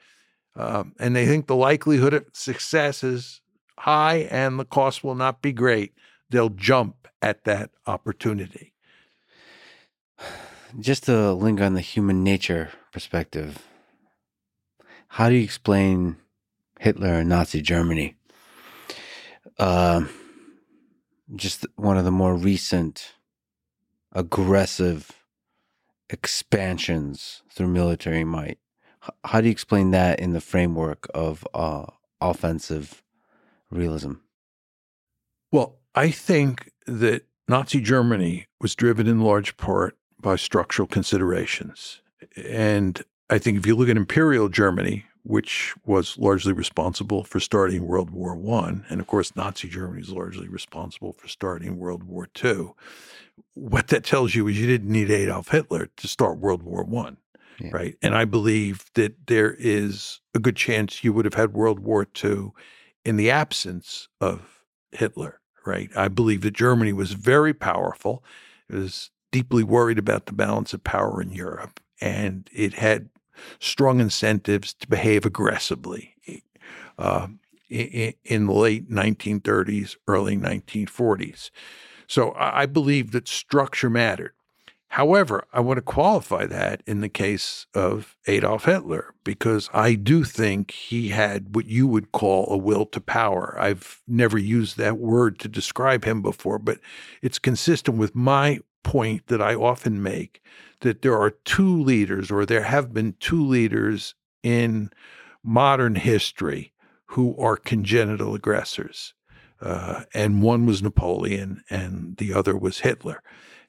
um, 0.56 0.94
and 0.98 1.16
they 1.16 1.26
think 1.26 1.46
the 1.46 1.56
likelihood 1.56 2.14
of 2.14 2.26
success 2.32 3.02
is 3.02 3.40
high 3.78 4.28
and 4.30 4.58
the 4.58 4.64
cost 4.64 5.02
will 5.02 5.14
not 5.14 5.42
be 5.42 5.52
great, 5.52 5.94
they'll 6.30 6.48
jump 6.48 7.08
at 7.20 7.44
that 7.44 7.70
opportunity. 7.86 8.74
Just 10.78 11.04
to 11.04 11.32
linger 11.32 11.64
on 11.64 11.74
the 11.74 11.82
human 11.82 12.24
nature 12.24 12.70
perspective, 12.92 13.58
how 15.08 15.28
do 15.28 15.34
you 15.34 15.44
explain 15.44 16.16
Hitler 16.80 17.14
and 17.16 17.28
Nazi 17.28 17.60
Germany? 17.60 18.16
Um, 19.58 20.08
just 21.36 21.66
one 21.76 21.98
of 21.98 22.04
the 22.04 22.10
more 22.10 22.34
recent 22.34 23.12
aggressive 24.12 25.10
expansions 26.08 27.42
through 27.50 27.68
military 27.68 28.24
might. 28.24 28.58
How 29.24 29.40
do 29.40 29.48
you 29.48 29.52
explain 29.52 29.90
that 29.90 30.20
in 30.20 30.32
the 30.32 30.40
framework 30.40 31.08
of 31.14 31.46
uh, 31.54 31.86
offensive 32.20 33.02
realism? 33.70 34.12
Well, 35.50 35.78
I 35.94 36.10
think 36.10 36.70
that 36.86 37.26
Nazi 37.48 37.80
Germany 37.80 38.46
was 38.60 38.74
driven 38.74 39.06
in 39.06 39.20
large 39.20 39.56
part 39.56 39.96
by 40.20 40.36
structural 40.36 40.86
considerations. 40.86 42.00
And 42.36 43.02
I 43.28 43.38
think 43.38 43.58
if 43.58 43.66
you 43.66 43.74
look 43.74 43.88
at 43.88 43.96
Imperial 43.96 44.48
Germany, 44.48 45.04
which 45.24 45.74
was 45.84 46.18
largely 46.18 46.52
responsible 46.52 47.24
for 47.24 47.40
starting 47.40 47.86
World 47.86 48.10
War 48.10 48.38
I, 48.54 48.80
and 48.88 49.00
of 49.00 49.06
course, 49.06 49.34
Nazi 49.36 49.68
Germany 49.68 50.00
is 50.00 50.10
largely 50.10 50.48
responsible 50.48 51.12
for 51.12 51.28
starting 51.28 51.78
World 51.78 52.04
War 52.04 52.28
II, 52.42 52.70
what 53.54 53.88
that 53.88 54.04
tells 54.04 54.34
you 54.34 54.46
is 54.48 54.60
you 54.60 54.66
didn't 54.66 54.90
need 54.90 55.10
Adolf 55.10 55.48
Hitler 55.48 55.88
to 55.96 56.08
start 56.08 56.38
World 56.38 56.62
War 56.62 56.86
I. 57.06 57.12
Yeah. 57.58 57.70
Right. 57.72 57.96
And 58.02 58.14
I 58.14 58.24
believe 58.24 58.84
that 58.94 59.14
there 59.26 59.54
is 59.58 60.20
a 60.34 60.38
good 60.38 60.56
chance 60.56 61.04
you 61.04 61.12
would 61.12 61.24
have 61.24 61.34
had 61.34 61.52
World 61.52 61.80
War 61.80 62.06
II 62.22 62.50
in 63.04 63.16
the 63.16 63.30
absence 63.30 64.08
of 64.20 64.64
Hitler 64.90 65.40
right? 65.66 65.90
I 65.96 66.08
believe 66.08 66.42
that 66.42 66.52
Germany 66.52 66.92
was 66.92 67.12
very 67.12 67.54
powerful. 67.54 68.24
It 68.68 68.76
was 68.76 69.10
deeply 69.30 69.62
worried 69.62 69.98
about 69.98 70.26
the 70.26 70.32
balance 70.32 70.72
of 70.72 70.84
power 70.84 71.20
in 71.20 71.30
Europe, 71.30 71.80
and 72.00 72.48
it 72.52 72.74
had 72.74 73.08
strong 73.58 74.00
incentives 74.00 74.74
to 74.74 74.88
behave 74.88 75.24
aggressively 75.24 76.14
uh, 76.98 77.28
in, 77.68 78.46
the 78.46 78.52
late 78.52 78.90
1930s, 78.90 79.96
early 80.06 80.36
1940s. 80.36 81.50
So 82.06 82.34
I 82.36 82.66
believe 82.66 83.12
that 83.12 83.26
structure 83.26 83.88
mattered. 83.88 84.34
However, 84.92 85.46
I 85.54 85.60
want 85.60 85.78
to 85.78 85.82
qualify 85.82 86.44
that 86.44 86.82
in 86.86 87.00
the 87.00 87.08
case 87.08 87.64
of 87.72 88.14
Adolf 88.26 88.66
Hitler 88.66 89.14
because 89.24 89.70
I 89.72 89.94
do 89.94 90.22
think 90.22 90.70
he 90.70 91.08
had 91.08 91.54
what 91.54 91.64
you 91.64 91.86
would 91.86 92.12
call 92.12 92.46
a 92.50 92.58
will 92.58 92.84
to 92.84 93.00
power. 93.00 93.56
I've 93.58 94.02
never 94.06 94.36
used 94.36 94.76
that 94.76 94.98
word 94.98 95.38
to 95.38 95.48
describe 95.48 96.04
him 96.04 96.20
before, 96.20 96.58
but 96.58 96.78
it's 97.22 97.38
consistent 97.38 97.96
with 97.96 98.14
my 98.14 98.60
point 98.82 99.28
that 99.28 99.40
I 99.40 99.54
often 99.54 100.02
make 100.02 100.42
that 100.80 101.00
there 101.00 101.18
are 101.18 101.30
two 101.30 101.82
leaders, 101.82 102.30
or 102.30 102.44
there 102.44 102.64
have 102.64 102.92
been 102.92 103.14
two 103.18 103.42
leaders 103.42 104.14
in 104.42 104.90
modern 105.42 105.94
history 105.94 106.74
who 107.06 107.34
are 107.38 107.56
congenital 107.56 108.34
aggressors. 108.34 109.14
Uh, 109.58 110.02
and 110.12 110.42
one 110.42 110.66
was 110.66 110.82
Napoleon 110.82 111.64
and 111.70 112.18
the 112.18 112.34
other 112.34 112.54
was 112.54 112.80
Hitler. 112.80 113.22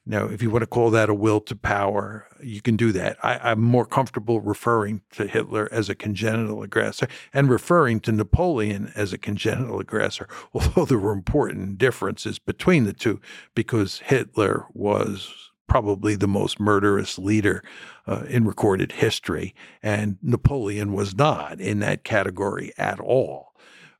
Now, 0.06 0.26
if 0.26 0.42
you 0.42 0.50
want 0.50 0.62
to 0.62 0.66
call 0.66 0.90
that 0.90 1.08
a 1.08 1.14
will 1.14 1.40
to 1.40 1.56
power, 1.56 2.26
you 2.42 2.60
can 2.60 2.76
do 2.76 2.92
that. 2.92 3.16
I, 3.22 3.52
am 3.52 3.62
more 3.62 3.86
comfortable 3.86 4.40
referring 4.40 5.00
to 5.12 5.26
Hitler 5.26 5.66
as 5.72 5.88
a 5.88 5.94
congenital 5.94 6.62
aggressor 6.62 7.08
and 7.32 7.48
referring 7.48 8.00
to 8.00 8.12
Napoleon 8.12 8.92
as 8.94 9.14
a 9.14 9.18
congenital 9.18 9.80
aggressor, 9.80 10.28
although 10.52 10.84
there 10.84 10.98
were 10.98 11.12
important 11.12 11.78
differences 11.78 12.38
between 12.38 12.84
the 12.84 12.92
two 12.92 13.18
because 13.54 14.00
Hitler 14.00 14.66
was 14.74 15.32
probably 15.66 16.14
the 16.14 16.28
most 16.28 16.60
murderous 16.60 17.18
leader 17.18 17.64
uh, 18.06 18.24
in 18.28 18.44
recorded 18.44 18.92
history, 18.92 19.54
and 19.82 20.18
Napoleon 20.22 20.92
was 20.92 21.16
not 21.16 21.58
in 21.58 21.80
that 21.80 22.04
category 22.04 22.72
at 22.76 23.00
all. 23.00 23.53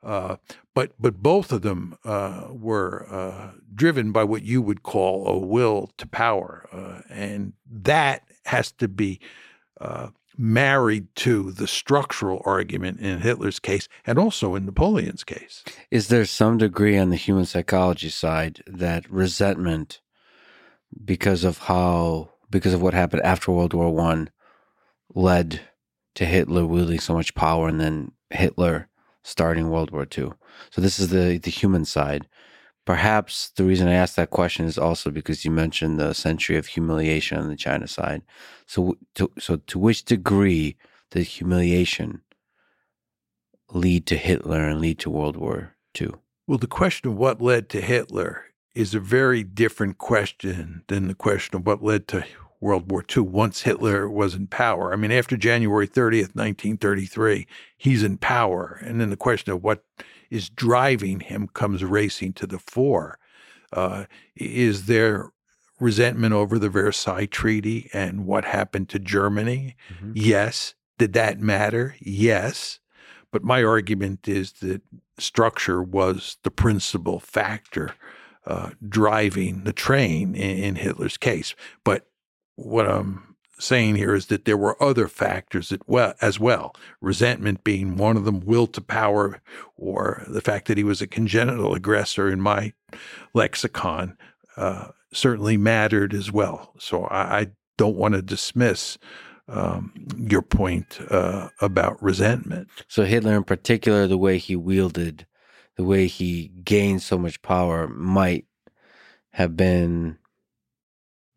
Uh, 0.04 0.36
but 0.74 0.92
but 0.98 1.22
both 1.22 1.50
of 1.50 1.62
them 1.62 1.96
uh, 2.04 2.48
were 2.50 3.06
uh, 3.10 3.52
driven 3.74 4.12
by 4.12 4.22
what 4.22 4.42
you 4.42 4.60
would 4.60 4.82
call 4.82 5.26
a 5.26 5.38
will 5.38 5.90
to 5.96 6.06
power, 6.06 6.68
uh, 6.72 7.00
and 7.08 7.54
that 7.66 8.22
has 8.44 8.70
to 8.72 8.86
be 8.88 9.18
uh, 9.80 10.08
married 10.36 11.06
to 11.14 11.52
the 11.52 11.66
structural 11.66 12.42
argument 12.44 13.00
in 13.00 13.20
Hitler's 13.20 13.58
case 13.58 13.88
and 14.04 14.18
also 14.18 14.54
in 14.54 14.66
Napoleon's 14.66 15.24
case. 15.24 15.64
Is 15.90 16.08
there 16.08 16.26
some 16.26 16.58
degree 16.58 16.98
on 16.98 17.10
the 17.10 17.16
human 17.16 17.46
psychology 17.46 18.10
side 18.10 18.62
that 18.66 19.10
resentment, 19.10 20.00
because 21.04 21.44
of 21.44 21.58
how 21.58 22.30
because 22.50 22.74
of 22.74 22.82
what 22.82 22.94
happened 22.94 23.22
after 23.22 23.50
World 23.50 23.74
War 23.74 23.94
One, 23.94 24.28
led 25.14 25.60
to 26.14 26.24
Hitler 26.24 26.66
wielding 26.66 27.00
so 27.00 27.14
much 27.14 27.34
power, 27.34 27.68
and 27.68 27.80
then 27.80 28.12
Hitler 28.30 28.88
starting 29.24 29.70
World 29.70 29.90
War 29.90 30.06
II. 30.16 30.30
So 30.70 30.80
this 30.80 31.00
is 31.00 31.08
the 31.08 31.38
the 31.38 31.50
human 31.50 31.84
side. 31.84 32.28
Perhaps 32.84 33.50
the 33.56 33.64
reason 33.64 33.88
I 33.88 33.94
asked 33.94 34.14
that 34.16 34.30
question 34.30 34.66
is 34.66 34.78
also 34.78 35.10
because 35.10 35.44
you 35.44 35.50
mentioned 35.50 35.98
the 35.98 36.12
century 36.12 36.56
of 36.56 36.66
humiliation 36.66 37.38
on 37.38 37.48
the 37.48 37.56
China 37.56 37.88
side. 37.88 38.22
So 38.66 38.96
to, 39.14 39.32
so 39.38 39.56
to 39.56 39.78
which 39.78 40.04
degree 40.04 40.76
did 41.10 41.24
humiliation 41.24 42.20
lead 43.72 44.06
to 44.06 44.16
Hitler 44.16 44.68
and 44.68 44.80
lead 44.80 44.98
to 45.00 45.10
World 45.10 45.36
War 45.36 45.74
II? 45.98 46.10
Well, 46.46 46.58
the 46.58 46.66
question 46.66 47.10
of 47.10 47.16
what 47.16 47.40
led 47.40 47.70
to 47.70 47.80
Hitler 47.80 48.44
is 48.74 48.94
a 48.94 49.00
very 49.00 49.42
different 49.42 49.96
question 49.96 50.82
than 50.88 51.08
the 51.08 51.14
question 51.14 51.56
of 51.56 51.66
what 51.66 51.82
led 51.82 52.06
to 52.08 52.24
World 52.60 52.90
War 52.90 53.04
II 53.14 53.24
once 53.24 53.62
Hitler 53.62 54.08
was 54.08 54.34
in 54.34 54.46
power. 54.46 54.92
I 54.92 54.96
mean, 54.96 55.12
after 55.12 55.36
January 55.36 55.86
30th, 55.86 56.34
1933, 56.34 57.46
he's 57.76 58.02
in 58.02 58.16
power. 58.16 58.80
And 58.82 59.00
then 59.00 59.10
the 59.10 59.16
question 59.16 59.52
of 59.52 59.62
what 59.62 59.84
is 60.30 60.48
driving 60.48 61.20
him 61.20 61.48
comes 61.48 61.84
racing 61.84 62.32
to 62.34 62.46
the 62.46 62.58
fore. 62.58 63.18
Uh, 63.72 64.04
is 64.36 64.86
there 64.86 65.30
resentment 65.80 66.32
over 66.32 66.58
the 66.58 66.68
Versailles 66.68 67.26
Treaty 67.26 67.90
and 67.92 68.26
what 68.26 68.44
happened 68.44 68.88
to 68.90 68.98
Germany? 68.98 69.76
Mm-hmm. 69.92 70.12
Yes. 70.14 70.74
Did 70.98 71.12
that 71.14 71.40
matter? 71.40 71.96
Yes. 72.00 72.80
But 73.32 73.42
my 73.42 73.64
argument 73.64 74.28
is 74.28 74.52
that 74.54 74.82
structure 75.18 75.82
was 75.82 76.38
the 76.42 76.50
principal 76.50 77.18
factor 77.20 77.94
uh, 78.46 78.70
driving 78.88 79.64
the 79.64 79.72
train 79.72 80.34
in, 80.34 80.58
in 80.58 80.74
Hitler's 80.76 81.16
case. 81.16 81.54
But 81.82 82.06
what 82.56 82.88
I'm 82.88 83.36
saying 83.58 83.96
here 83.96 84.14
is 84.14 84.26
that 84.26 84.44
there 84.44 84.56
were 84.56 84.82
other 84.82 85.08
factors 85.08 85.72
as 86.20 86.40
well, 86.40 86.74
resentment 87.00 87.64
being 87.64 87.96
one 87.96 88.16
of 88.16 88.24
them, 88.24 88.40
will 88.40 88.66
to 88.68 88.80
power, 88.80 89.40
or 89.76 90.24
the 90.28 90.40
fact 90.40 90.66
that 90.68 90.78
he 90.78 90.84
was 90.84 91.00
a 91.00 91.06
congenital 91.06 91.74
aggressor 91.74 92.28
in 92.28 92.40
my 92.40 92.72
lexicon 93.32 94.16
uh, 94.56 94.88
certainly 95.12 95.56
mattered 95.56 96.14
as 96.14 96.32
well. 96.32 96.72
So 96.78 97.04
I, 97.04 97.40
I 97.40 97.46
don't 97.76 97.96
want 97.96 98.14
to 98.14 98.22
dismiss 98.22 98.98
um, 99.48 99.92
your 100.16 100.42
point 100.42 100.98
uh, 101.10 101.48
about 101.60 102.02
resentment. 102.02 102.68
So 102.88 103.04
Hitler, 103.04 103.36
in 103.36 103.44
particular, 103.44 104.06
the 104.06 104.18
way 104.18 104.38
he 104.38 104.56
wielded, 104.56 105.26
the 105.76 105.84
way 105.84 106.06
he 106.06 106.50
gained 106.64 107.02
so 107.02 107.18
much 107.18 107.42
power, 107.42 107.86
might 107.88 108.46
have 109.32 109.56
been 109.56 110.18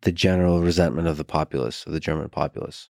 the 0.02 0.12
general 0.12 0.60
resentment 0.60 1.08
of 1.08 1.16
the 1.16 1.24
populace, 1.24 1.84
of 1.86 1.92
the 1.92 2.00
German 2.00 2.28
populace? 2.28 2.88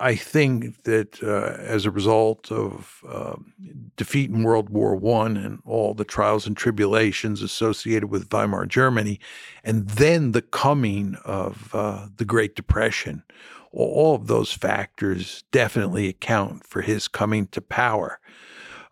I 0.00 0.14
think 0.14 0.84
that 0.84 1.22
uh, 1.22 1.60
as 1.60 1.84
a 1.84 1.90
result 1.90 2.52
of 2.52 3.02
uh, 3.08 3.34
defeat 3.96 4.30
in 4.30 4.44
World 4.44 4.70
War 4.70 4.94
One 4.94 5.36
and 5.36 5.58
all 5.64 5.92
the 5.92 6.04
trials 6.04 6.46
and 6.46 6.56
tribulations 6.56 7.42
associated 7.42 8.08
with 8.08 8.32
Weimar 8.32 8.66
Germany, 8.66 9.18
and 9.64 9.88
then 9.88 10.32
the 10.32 10.42
coming 10.42 11.16
of 11.24 11.74
uh, 11.74 12.06
the 12.16 12.24
Great 12.24 12.54
Depression, 12.54 13.24
all 13.72 14.14
of 14.14 14.28
those 14.28 14.52
factors 14.52 15.42
definitely 15.50 16.08
account 16.08 16.64
for 16.64 16.82
his 16.82 17.08
coming 17.08 17.48
to 17.48 17.60
power. 17.60 18.20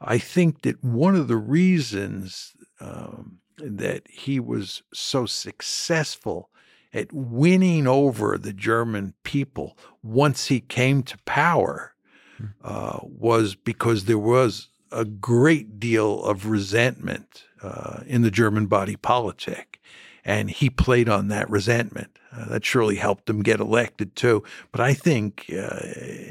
I 0.00 0.18
think 0.18 0.62
that 0.62 0.82
one 0.82 1.14
of 1.14 1.28
the 1.28 1.36
reasons 1.36 2.52
um, 2.80 3.38
that 3.58 4.02
he 4.10 4.40
was 4.40 4.82
so 4.92 5.24
successful 5.24 6.50
at 6.96 7.12
winning 7.12 7.86
over 7.86 8.38
the 8.38 8.54
German 8.54 9.12
people 9.22 9.76
once 10.02 10.46
he 10.46 10.60
came 10.60 11.02
to 11.02 11.18
power 11.18 11.94
hmm. 12.38 12.46
uh, 12.64 12.98
was 13.02 13.54
because 13.54 14.06
there 14.06 14.18
was 14.18 14.68
a 14.90 15.04
great 15.04 15.78
deal 15.78 16.24
of 16.24 16.46
resentment 16.46 17.44
uh, 17.62 18.00
in 18.06 18.22
the 18.22 18.30
German 18.30 18.66
body 18.66 18.96
politic. 18.96 19.78
And 20.24 20.50
he 20.50 20.70
played 20.70 21.08
on 21.08 21.28
that 21.28 21.48
resentment. 21.50 22.18
Uh, 22.32 22.46
that 22.46 22.64
surely 22.64 22.96
helped 22.96 23.30
him 23.30 23.42
get 23.42 23.60
elected 23.60 24.16
too. 24.16 24.42
But 24.72 24.80
I 24.80 24.92
think, 24.92 25.50
uh, 25.56 25.80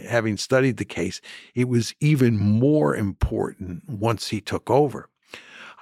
having 0.07 0.37
studied 0.37 0.77
the 0.77 0.85
case, 0.85 1.21
it 1.53 1.69
was 1.69 1.95
even 1.99 2.37
more 2.37 2.95
important 2.95 3.87
once 3.87 4.29
he 4.29 4.41
took 4.41 4.69
over 4.69 5.09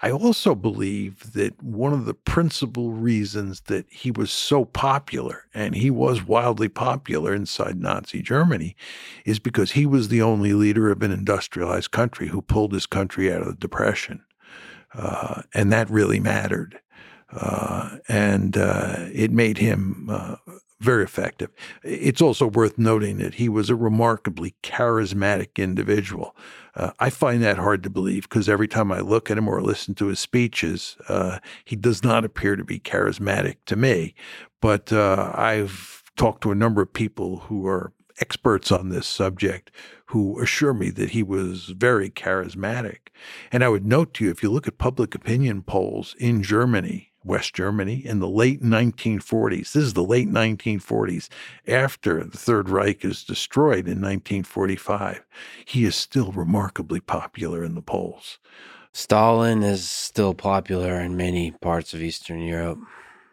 I 0.03 0.11
also 0.11 0.53
believe 0.53 1.31
that 1.31 1.63
one 1.63 1.93
of 1.93 2.03
the 2.03 2.13
principal 2.13 2.91
reasons 2.91 3.61
that 3.67 3.85
he 3.89 4.11
was 4.11 4.31
so 4.31 4.65
popular, 4.65 5.45
and 5.53 5.75
he 5.75 5.89
was 5.89 6.27
wildly 6.27 6.67
popular 6.67 7.33
inside 7.33 7.79
Nazi 7.79 8.21
Germany, 8.21 8.75
is 9.23 9.39
because 9.39 9.71
he 9.71 9.85
was 9.85 10.09
the 10.09 10.21
only 10.21 10.51
leader 10.51 10.91
of 10.91 11.01
an 11.03 11.11
industrialized 11.13 11.91
country 11.91 12.27
who 12.27 12.41
pulled 12.41 12.73
his 12.73 12.85
country 12.85 13.31
out 13.31 13.43
of 13.43 13.47
the 13.47 13.53
Depression. 13.53 14.21
Uh, 14.93 15.43
and 15.53 15.71
that 15.71 15.89
really 15.89 16.19
mattered. 16.19 16.81
Uh, 17.31 17.99
and 18.09 18.57
uh, 18.57 19.05
it 19.13 19.31
made 19.31 19.57
him 19.57 20.09
uh, 20.11 20.35
very 20.83 21.03
effective. 21.03 21.49
It's 21.83 22.21
also 22.21 22.47
worth 22.47 22.77
noting 22.77 23.17
that 23.17 23.35
he 23.35 23.49
was 23.49 23.69
a 23.69 23.75
remarkably 23.75 24.55
charismatic 24.61 25.55
individual. 25.55 26.35
Uh, 26.75 26.91
I 26.99 27.09
find 27.09 27.41
that 27.43 27.57
hard 27.57 27.83
to 27.83 27.89
believe 27.89 28.23
because 28.23 28.49
every 28.49 28.67
time 28.67 28.91
I 28.91 28.99
look 28.99 29.31
at 29.31 29.37
him 29.37 29.47
or 29.47 29.61
listen 29.61 29.95
to 29.95 30.07
his 30.07 30.19
speeches, 30.19 30.97
uh, 31.07 31.39
he 31.65 31.75
does 31.75 32.03
not 32.03 32.25
appear 32.25 32.55
to 32.55 32.63
be 32.63 32.79
charismatic 32.79 33.57
to 33.67 33.75
me. 33.75 34.13
But 34.61 34.91
uh, 34.91 35.31
I've 35.35 36.03
talked 36.15 36.43
to 36.43 36.51
a 36.51 36.55
number 36.55 36.81
of 36.81 36.93
people 36.93 37.39
who 37.39 37.65
are 37.67 37.93
experts 38.19 38.71
on 38.71 38.89
this 38.89 39.07
subject 39.07 39.71
who 40.07 40.39
assure 40.39 40.73
me 40.73 40.89
that 40.91 41.11
he 41.11 41.23
was 41.23 41.73
very 41.75 42.09
charismatic. 42.09 43.07
And 43.51 43.63
I 43.63 43.69
would 43.69 43.85
note 43.85 44.13
to 44.15 44.25
you, 44.25 44.31
if 44.31 44.43
you 44.43 44.51
look 44.51 44.67
at 44.67 44.77
public 44.77 45.15
opinion 45.15 45.63
polls 45.63 46.15
in 46.19 46.43
Germany, 46.43 47.12
West 47.23 47.53
Germany 47.53 48.05
in 48.05 48.19
the 48.19 48.27
late 48.27 48.61
1940s. 48.61 49.71
This 49.71 49.75
is 49.75 49.93
the 49.93 50.03
late 50.03 50.29
1940s, 50.29 51.29
after 51.67 52.23
the 52.23 52.37
Third 52.37 52.69
Reich 52.69 53.03
is 53.05 53.23
destroyed 53.23 53.87
in 53.87 54.01
1945. 54.01 55.23
He 55.65 55.85
is 55.85 55.95
still 55.95 56.31
remarkably 56.31 56.99
popular 56.99 57.63
in 57.63 57.75
the 57.75 57.81
polls. 57.81 58.39
Stalin 58.91 59.63
is 59.63 59.89
still 59.89 60.33
popular 60.33 60.99
in 60.99 61.17
many 61.17 61.51
parts 61.51 61.93
of 61.93 62.01
Eastern 62.01 62.41
Europe. 62.41 62.79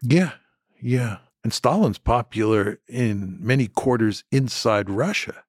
Yeah, 0.02 0.32
yeah. 0.80 1.18
And 1.44 1.52
Stalin's 1.52 1.98
popular 1.98 2.80
in 2.88 3.38
many 3.40 3.66
quarters 3.66 4.24
inside 4.30 4.88
Russia. 4.88 5.44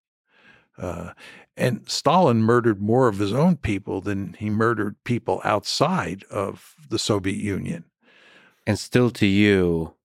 Uh, 0.78 1.12
and 1.58 1.90
Stalin 1.90 2.42
murdered 2.42 2.82
more 2.82 3.08
of 3.08 3.20
his 3.20 3.34
own 3.34 3.58
people 3.58 4.02
than 4.02 4.34
he 4.34 4.50
murdered 4.50 4.96
people 5.04 5.42
outside 5.44 6.24
of 6.30 6.76
the 6.90 7.00
Soviet 7.00 7.38
Union. 7.38 7.86
And 8.66 8.78
still 8.78 9.10
to 9.12 9.26
you, 9.26 9.96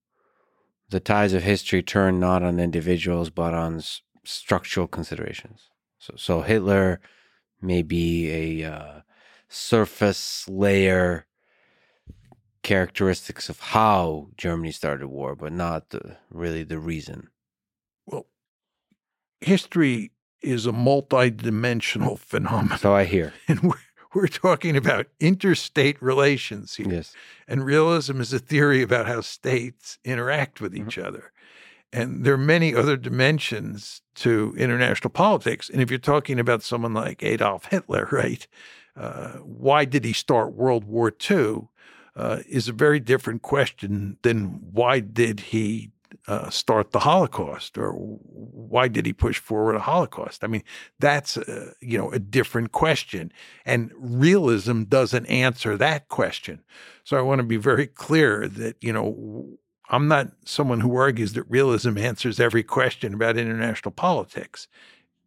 the 0.89 1.01
ties 1.01 1.33
of 1.33 1.43
history 1.43 1.83
turn 1.83 2.21
not 2.21 2.43
on 2.43 2.59
individuals, 2.59 3.31
but 3.31 3.55
on 3.55 3.79
s- 3.79 4.03
structural 4.25 4.87
considerations. 4.87 5.69
So, 5.99 6.15
so 6.17 6.41
Hitler 6.43 7.01
may 7.61 7.83
be 7.83 8.63
a 8.63 8.73
uh, 8.73 9.01
surface 9.49 10.49
layer 10.49 11.27
characteristics 12.63 13.49
of 13.49 13.61
how 13.61 14.29
Germany 14.37 14.73
started 14.73 15.09
war, 15.09 15.35
but 15.37 15.53
not 15.53 15.91
the, 15.91 16.17
really 16.31 16.65
the 16.65 16.79
reason. 16.79 17.29
Well, 18.07 18.27
history 19.41 20.13
is 20.43 20.67
a 20.67 20.73
multi-dimensional 20.73 22.17
phenomenon. 22.17 22.79
So 22.79 22.95
I 22.95 23.05
hear. 23.05 23.33
And 23.49 23.63
we're, 23.63 23.75
we're 24.17 24.27
talking 24.29 24.77
about 24.77 25.07
interstate 25.21 26.01
relations 26.03 26.75
here. 26.77 26.91
Yes. 26.91 27.15
And 27.47 27.65
realism 27.65 28.21
is 28.21 28.33
a 28.33 28.39
theory 28.39 28.83
about 28.83 29.07
how 29.07 29.21
states 29.21 29.99
interact 30.05 30.61
with 30.61 30.75
each 30.75 30.97
Mm-hmm. 30.97 31.07
other. 31.07 31.33
And 31.93 32.25
there 32.25 32.35
are 32.35 32.39
many 32.39 32.75
other 32.75 32.97
dimensions 32.97 34.03
to 34.17 34.55
international 34.59 35.11
politics. 35.11 35.69
And 35.71 35.81
if 35.81 35.91
you're 35.91 35.99
talking 35.99 36.41
about 36.41 36.63
someone 36.63 36.95
like 36.95 37.23
Adolf 37.23 37.67
Hitler, 37.67 38.09
right, 38.13 38.47
uh, 38.97 39.33
why 39.35 39.85
did 39.85 40.05
he 40.05 40.13
start 40.13 40.55
World 40.55 40.85
War 40.85 41.13
II 41.31 41.69
uh, 42.17 42.39
is 42.49 42.69
a 42.69 42.73
very 42.73 42.99
different 42.99 43.43
question 43.43 44.17
than 44.23 44.61
why 44.73 45.01
did 45.01 45.41
he 45.41 45.91
uh, 46.29 46.51
start 46.51 46.91
the 46.91 47.01
Holocaust 47.01 47.79
or 47.79 47.93
why 47.93 48.89
did 48.89 49.07
he 49.07 49.13
push 49.13 49.39
forward 49.39 49.77
a 49.77 49.81
Holocaust? 49.81 50.43
I 50.43 50.49
mean, 50.49 50.63
that's 50.99 51.37
uh, 51.37 51.73
you 51.81 51.97
know 51.97 52.11
a 52.11 52.19
different 52.19 52.73
question, 52.73 53.33
and 53.65 53.93
realism 53.97 54.85
doesn't 54.85 55.27
answer 55.27 55.77
that 55.77 56.09
question. 56.09 56.63
So 57.05 57.17
I 57.17 57.23
want 57.23 57.39
to 57.39 57.47
be 57.47 57.57
very 57.57 57.87
clear 57.87 58.49
that 58.49 58.77
you 58.81 58.93
know 58.93 59.59
I'm 59.89 60.09
not 60.09 60.33
someone 60.45 60.81
who 60.81 60.97
argues 60.97 61.35
that 61.35 61.45
realism 61.45 61.97
answers 61.97 62.41
every 62.41 62.65
question 62.65 63.15
about 63.15 63.37
international 63.37 63.93
politics, 63.93 64.67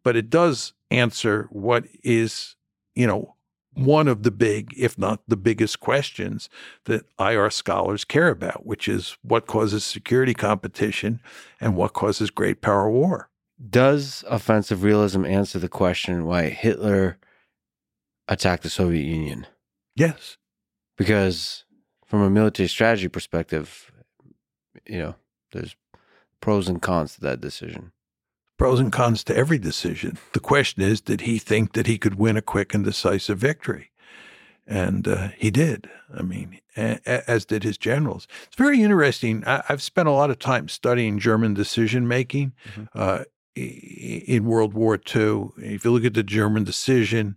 but 0.02 0.16
it 0.16 0.28
does 0.28 0.74
answer 0.90 1.48
what 1.50 1.84
is 2.02 2.56
you 2.94 3.06
know 3.06 3.36
one 3.84 4.08
of 4.08 4.22
the 4.22 4.30
big, 4.30 4.72
if 4.76 4.98
not 4.98 5.20
the 5.28 5.36
biggest 5.36 5.80
questions 5.80 6.48
that 6.84 7.04
IR 7.18 7.50
scholars 7.50 8.04
care 8.04 8.28
about, 8.28 8.66
which 8.66 8.88
is 8.88 9.16
what 9.22 9.46
causes 9.46 9.84
security 9.84 10.34
competition 10.34 11.20
and 11.60 11.76
what 11.76 11.92
causes 11.92 12.30
great 12.30 12.60
power 12.60 12.90
war. 12.90 13.28
Does 13.68 14.24
offensive 14.28 14.82
realism 14.82 15.24
answer 15.24 15.58
the 15.58 15.68
question 15.68 16.24
why 16.24 16.48
Hitler 16.48 17.18
attacked 18.26 18.62
the 18.62 18.70
Soviet 18.70 19.04
Union? 19.04 19.46
Yes. 19.96 20.38
Because 20.96 21.64
from 22.06 22.22
a 22.22 22.30
military 22.30 22.68
strategy 22.68 23.08
perspective, 23.08 23.92
you 24.86 24.98
know, 24.98 25.14
there's 25.52 25.76
pros 26.40 26.68
and 26.68 26.80
cons 26.80 27.14
to 27.14 27.20
that 27.20 27.40
decision. 27.40 27.92
Pros 28.60 28.78
and 28.78 28.92
cons 28.92 29.24
to 29.24 29.34
every 29.34 29.56
decision. 29.58 30.18
The 30.34 30.38
question 30.40 30.82
is, 30.82 31.00
did 31.00 31.22
he 31.22 31.38
think 31.38 31.72
that 31.72 31.86
he 31.86 31.96
could 31.96 32.16
win 32.16 32.36
a 32.36 32.42
quick 32.42 32.74
and 32.74 32.84
decisive 32.84 33.38
victory? 33.38 33.90
And 34.66 35.08
uh, 35.08 35.28
he 35.38 35.50
did. 35.50 35.88
I 36.14 36.20
mean, 36.20 36.60
a- 36.76 37.00
a- 37.06 37.30
as 37.30 37.46
did 37.46 37.62
his 37.62 37.78
generals. 37.78 38.28
It's 38.48 38.56
very 38.56 38.82
interesting. 38.82 39.42
I- 39.46 39.62
I've 39.70 39.80
spent 39.80 40.08
a 40.08 40.12
lot 40.12 40.28
of 40.28 40.38
time 40.38 40.68
studying 40.68 41.18
German 41.18 41.54
decision 41.54 42.06
making 42.06 42.52
Mhm. 42.76 42.88
uh, 42.94 43.24
in 43.56 44.44
World 44.44 44.74
War 44.74 44.96
II. 44.96 45.52
If 45.56 45.86
you 45.86 45.90
look 45.90 46.04
at 46.04 46.12
the 46.12 46.22
German 46.22 46.64
decision 46.64 47.36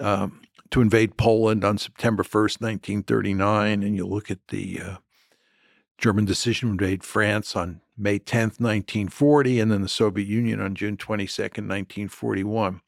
um, 0.00 0.40
to 0.70 0.80
invade 0.80 1.16
Poland 1.16 1.64
on 1.64 1.78
September 1.78 2.24
1st, 2.24 2.60
1939, 2.60 3.84
and 3.84 3.94
you 3.94 4.04
look 4.04 4.32
at 4.32 4.40
the 4.48 4.80
uh, 4.82 4.96
German 5.98 6.24
decision 6.24 6.68
to 6.68 6.72
invade 6.72 7.04
France 7.04 7.56
on 7.56 7.80
May 7.96 8.18
10th, 8.18 8.60
1940, 8.60 9.60
and 9.60 9.72
then 9.72 9.82
the 9.82 9.88
Soviet 9.88 10.26
Union 10.26 10.60
on 10.60 10.74
June 10.74 10.96
22nd, 10.96 11.68
1941. 11.68 12.80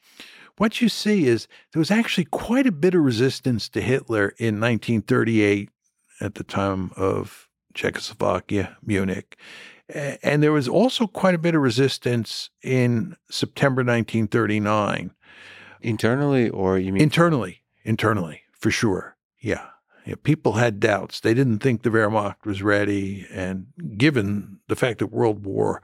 What 0.57 0.81
you 0.81 0.89
see 0.89 1.25
is 1.25 1.47
there 1.71 1.79
was 1.79 1.91
actually 1.91 2.25
quite 2.25 2.67
a 2.67 2.71
bit 2.71 2.93
of 2.93 3.01
resistance 3.01 3.69
to 3.69 3.81
Hitler 3.81 4.33
in 4.37 4.59
1938 4.59 5.69
at 6.21 6.35
the 6.35 6.43
time 6.43 6.91
of 6.95 7.47
Czechoslovakia, 7.73 8.77
Munich. 8.85 9.37
And 9.87 10.43
there 10.43 10.51
was 10.51 10.67
also 10.67 11.07
quite 11.07 11.33
a 11.33 11.39
bit 11.39 11.55
of 11.55 11.61
resistance 11.61 12.49
in 12.61 13.15
September 13.29 13.81
1939 13.81 15.15
Internally, 15.81 16.49
or 16.49 16.77
you 16.77 16.91
mean 16.91 17.01
internally, 17.01 17.61
internally, 17.83 18.41
for 18.51 18.69
sure. 18.69 19.15
Yeah. 19.39 19.65
Yeah, 20.05 20.15
people 20.23 20.53
had 20.53 20.79
doubts. 20.79 21.19
They 21.19 21.33
didn't 21.33 21.59
think 21.59 21.83
the 21.83 21.89
Wehrmacht 21.89 22.45
was 22.45 22.63
ready. 22.63 23.27
And 23.31 23.67
given 23.97 24.59
the 24.67 24.75
fact 24.75 24.99
that 24.99 25.07
World 25.07 25.45
War 25.45 25.81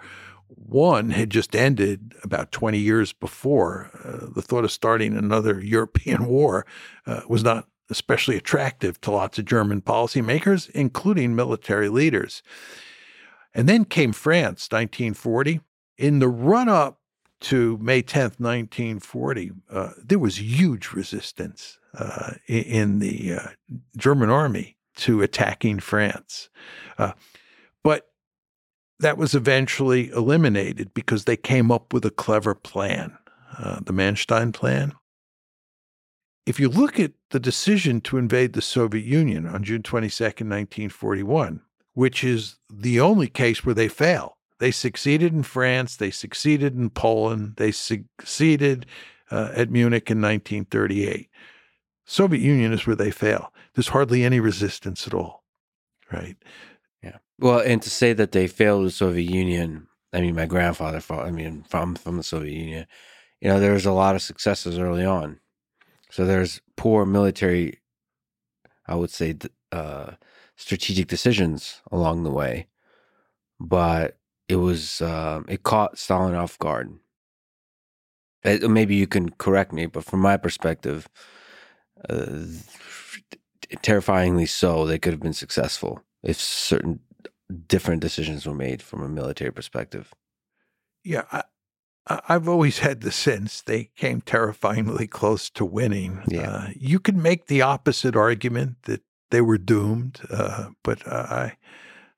One 0.47 1.09
had 1.09 1.29
just 1.29 1.55
ended 1.55 2.13
about 2.23 2.51
20 2.51 2.77
years 2.77 3.13
before, 3.13 3.89
uh, 4.03 4.27
the 4.33 4.41
thought 4.41 4.63
of 4.63 4.71
starting 4.71 5.15
another 5.15 5.59
European 5.63 6.25
war 6.25 6.65
uh, 7.05 7.21
was 7.27 7.43
not 7.43 7.67
especially 7.89 8.35
attractive 8.35 8.99
to 9.01 9.11
lots 9.11 9.37
of 9.37 9.45
German 9.45 9.81
policymakers, 9.81 10.69
including 10.71 11.35
military 11.35 11.89
leaders. 11.89 12.41
And 13.53 13.69
then 13.69 13.85
came 13.85 14.11
France, 14.11 14.67
1940. 14.71 15.61
In 15.97 16.19
the 16.19 16.27
run 16.27 16.67
up 16.67 16.99
to 17.41 17.77
May 17.79 18.01
10th, 18.01 18.39
1940, 18.39 19.51
uh, 19.69 19.89
there 20.03 20.19
was 20.19 20.39
huge 20.39 20.91
resistance 20.91 21.79
uh, 21.97 22.33
in 22.47 22.99
the 22.99 23.33
uh, 23.33 23.47
German 23.97 24.29
army 24.29 24.77
to 24.97 25.21
attacking 25.21 25.79
France. 25.79 26.49
Uh, 26.97 27.11
but 27.83 28.09
that 28.99 29.17
was 29.17 29.35
eventually 29.35 30.09
eliminated 30.09 30.93
because 30.93 31.25
they 31.25 31.37
came 31.37 31.71
up 31.71 31.93
with 31.93 32.05
a 32.05 32.11
clever 32.11 32.55
plan, 32.55 33.17
uh, 33.57 33.79
the 33.81 33.93
Manstein 33.93 34.53
Plan. 34.53 34.93
If 36.45 36.59
you 36.59 36.69
look 36.69 36.99
at 36.99 37.13
the 37.31 37.39
decision 37.39 38.01
to 38.01 38.17
invade 38.17 38.53
the 38.53 38.61
Soviet 38.61 39.03
Union 39.03 39.47
on 39.47 39.63
June 39.63 39.81
22nd, 39.81 40.47
1941, 40.47 41.61
which 41.93 42.23
is 42.23 42.57
the 42.71 42.99
only 42.99 43.27
case 43.27 43.65
where 43.65 43.75
they 43.75 43.87
fail, 43.87 44.37
they 44.59 44.71
succeeded 44.71 45.33
in 45.33 45.43
France, 45.43 45.95
they 45.95 46.11
succeeded 46.11 46.75
in 46.75 46.89
Poland, 46.89 47.55
they 47.57 47.71
succeeded 47.71 48.85
uh, 49.31 49.51
at 49.55 49.69
Munich 49.69 50.09
in 50.09 50.21
1938. 50.21 51.29
Soviet 52.05 52.41
Union 52.41 52.71
is 52.71 52.85
where 52.85 52.95
they 52.95 53.11
fail. 53.11 53.51
There's 53.73 53.89
hardly 53.89 54.23
any 54.23 54.39
resistance 54.39 55.07
at 55.07 55.13
all, 55.13 55.43
right? 56.11 56.37
Yeah. 57.03 57.17
Well, 57.39 57.59
and 57.59 57.81
to 57.81 57.89
say 57.89 58.13
that 58.13 58.31
they 58.31 58.47
failed 58.47 58.85
the 58.85 58.91
Soviet 58.91 59.29
Union, 59.29 59.87
I 60.13 60.21
mean, 60.21 60.35
my 60.35 60.45
grandfather 60.45 61.01
fought, 61.01 61.25
I 61.25 61.31
mean, 61.31 61.63
from 61.67 61.95
from 61.95 62.17
the 62.17 62.23
Soviet 62.23 62.53
Union, 62.53 62.87
you 63.41 63.49
know, 63.49 63.59
there 63.59 63.73
was 63.73 63.85
a 63.85 63.91
lot 63.91 64.15
of 64.15 64.21
successes 64.21 64.77
early 64.77 65.03
on. 65.03 65.39
So 66.09 66.25
there's 66.25 66.61
poor 66.77 67.05
military, 67.05 67.79
I 68.87 68.95
would 68.95 69.09
say, 69.09 69.35
uh, 69.71 70.11
strategic 70.55 71.07
decisions 71.07 71.81
along 71.91 72.23
the 72.23 72.31
way, 72.31 72.67
but 73.59 74.17
it 74.47 74.57
was 74.57 75.01
um, 75.01 75.45
it 75.47 75.63
caught 75.63 75.97
Stalin 75.97 76.35
off 76.35 76.57
guard. 76.59 76.93
Uh, 78.43 78.67
maybe 78.67 78.95
you 78.95 79.07
can 79.07 79.29
correct 79.31 79.73
me, 79.73 79.87
but 79.87 80.03
from 80.03 80.19
my 80.19 80.37
perspective, 80.37 81.07
uh, 82.09 82.43
terrifyingly 83.81 84.45
so, 84.45 84.85
they 84.85 84.99
could 84.99 85.13
have 85.13 85.21
been 85.21 85.33
successful 85.33 86.01
if 86.23 86.39
certain 86.39 86.99
different 87.67 88.01
decisions 88.01 88.45
were 88.45 88.53
made 88.53 88.81
from 88.81 89.01
a 89.01 89.09
military 89.09 89.51
perspective. 89.51 90.13
Yeah, 91.03 91.23
I, 91.31 91.43
I- 92.07 92.21
I've 92.29 92.47
always 92.47 92.79
had 92.79 93.01
the 93.01 93.11
sense 93.11 93.61
they 93.61 93.89
came 93.95 94.21
terrifyingly 94.21 95.07
close 95.07 95.49
to 95.51 95.65
winning. 95.65 96.21
Yeah. 96.27 96.49
Uh, 96.49 96.67
you 96.75 96.99
could 96.99 97.17
make 97.17 97.47
the 97.47 97.63
opposite 97.63 98.15
argument 98.15 98.75
that 98.83 99.01
they 99.31 99.41
were 99.41 99.57
doomed, 99.57 100.21
uh, 100.29 100.69
but 100.83 101.07
I, 101.07 101.57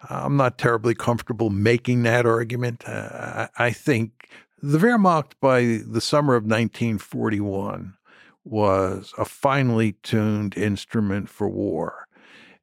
I'm 0.10 0.38
not 0.38 0.58
terribly 0.58 0.94
comfortable 0.94 1.50
making 1.50 2.04
that 2.04 2.26
argument. 2.26 2.84
Uh, 2.88 3.48
I, 3.58 3.66
I 3.68 3.72
think 3.72 4.30
the 4.62 4.78
Wehrmacht 4.78 5.34
by 5.40 5.82
the 5.86 6.02
summer 6.02 6.36
of 6.36 6.44
1941 6.44 7.96
was 8.44 9.14
a 9.18 9.26
finely 9.26 9.94
tuned 10.04 10.58
instrument 10.58 11.30
for 11.30 11.50
war. 11.50 12.08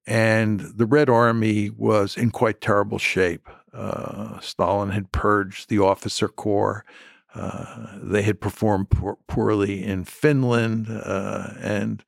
And 0.06 0.60
the 0.60 0.86
Red 0.86 1.08
Army 1.08 1.70
was 1.70 2.16
in 2.16 2.30
quite 2.30 2.60
terrible 2.60 2.98
shape. 2.98 3.48
Uh, 3.72 4.38
Stalin 4.40 4.90
had 4.90 5.12
purged 5.12 5.68
the 5.68 5.78
officer 5.78 6.28
corps. 6.28 6.84
Uh, 7.34 7.88
they 8.00 8.22
had 8.22 8.40
performed 8.40 8.90
poor, 8.90 9.18
poorly 9.26 9.82
in 9.82 10.04
Finland, 10.04 10.86
uh, 10.88 11.48
and 11.58 12.04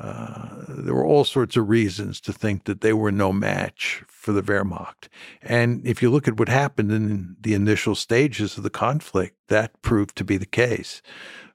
uh, 0.00 0.64
there 0.66 0.94
were 0.94 1.04
all 1.04 1.24
sorts 1.24 1.56
of 1.56 1.68
reasons 1.68 2.20
to 2.22 2.32
think 2.32 2.64
that 2.64 2.80
they 2.80 2.94
were 2.94 3.12
no 3.12 3.32
match 3.32 4.02
for 4.08 4.32
the 4.32 4.42
Wehrmacht. 4.42 5.08
And 5.42 5.86
if 5.86 6.00
you 6.00 6.10
look 6.10 6.26
at 6.26 6.38
what 6.38 6.48
happened 6.48 6.90
in 6.90 7.36
the 7.38 7.52
initial 7.52 7.94
stages 7.94 8.56
of 8.56 8.62
the 8.62 8.70
conflict, 8.70 9.36
that 9.48 9.80
proved 9.82 10.16
to 10.16 10.24
be 10.24 10.38
the 10.38 10.46
case. 10.46 11.02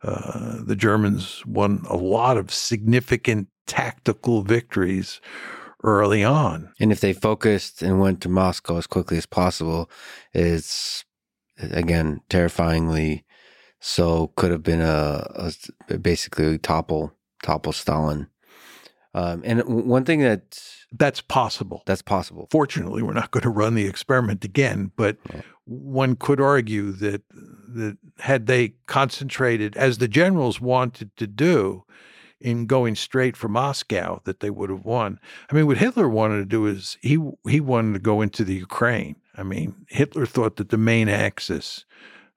Uh, 0.04 0.58
the 0.64 0.76
Germans 0.76 1.44
won 1.48 1.84
a 1.90 1.98
lot 1.98 2.38
of 2.38 2.54
significant 2.54 3.48
tactical 3.66 4.44
victories 4.44 5.22
early 5.84 6.24
on. 6.24 6.72
And 6.80 6.92
if 6.92 7.00
they 7.00 7.14
focused 7.14 7.82
and 7.82 8.00
went 8.00 8.22
to 8.22 8.30
Moscow 8.30 8.78
as 8.78 8.86
quickly 8.86 9.18
as 9.18 9.26
possible, 9.26 9.90
it's 10.34 11.04
again 11.58 12.22
terrifyingly 12.30 13.24
so 13.80 14.32
could 14.36 14.52
have 14.52 14.64
been 14.64 14.82
a, 14.82 15.52
a 15.90 15.98
basically 15.98 16.58
topple 16.58 17.14
topple 17.44 17.72
Stalin. 17.72 18.28
Um, 19.16 19.42
and 19.46 19.64
one 19.88 20.04
thing 20.04 20.20
that 20.20 20.60
That's 20.92 21.22
possible. 21.22 21.82
that's 21.86 22.02
possible. 22.02 22.48
Fortunately, 22.52 23.02
we're 23.02 23.14
not 23.14 23.32
going 23.32 23.44
to 23.44 23.50
run 23.50 23.74
the 23.76 23.88
experiment 23.88 24.44
again, 24.46 24.92
but 24.98 25.18
Yeah. 25.34 25.42
one 25.64 26.16
could 26.16 26.42
argue 26.42 26.92
that 26.92 27.22
that 27.78 27.98
had 28.20 28.46
they 28.48 28.74
concentrated 28.88 29.76
as 29.78 29.98
the 29.98 30.08
generals 30.08 30.62
wanted 30.62 31.16
to 31.18 31.28
do 31.28 31.84
in 32.40 32.66
going 32.66 32.96
straight 32.96 33.36
for 33.38 33.48
Moscow 33.50 34.22
that 34.26 34.40
they 34.42 34.50
would 34.50 34.70
have 34.70 34.86
won. 34.86 35.20
I 35.50 35.56
mean, 35.56 35.66
what 35.68 35.78
Hitler 35.78 36.08
wanted 36.10 36.38
to 36.40 36.46
do 36.58 36.66
is 36.68 36.98
he 37.02 37.18
he 37.50 37.60
wanted 37.62 37.94
to 37.94 38.00
go 38.12 38.22
into 38.22 38.44
the 38.44 38.56
Ukraine. 38.56 39.16
I 39.38 39.44
mean, 39.44 39.76
Hitler 39.90 40.26
thought 40.26 40.56
that 40.58 40.70
the 40.70 40.78
main 40.94 41.08
axis 41.10 41.86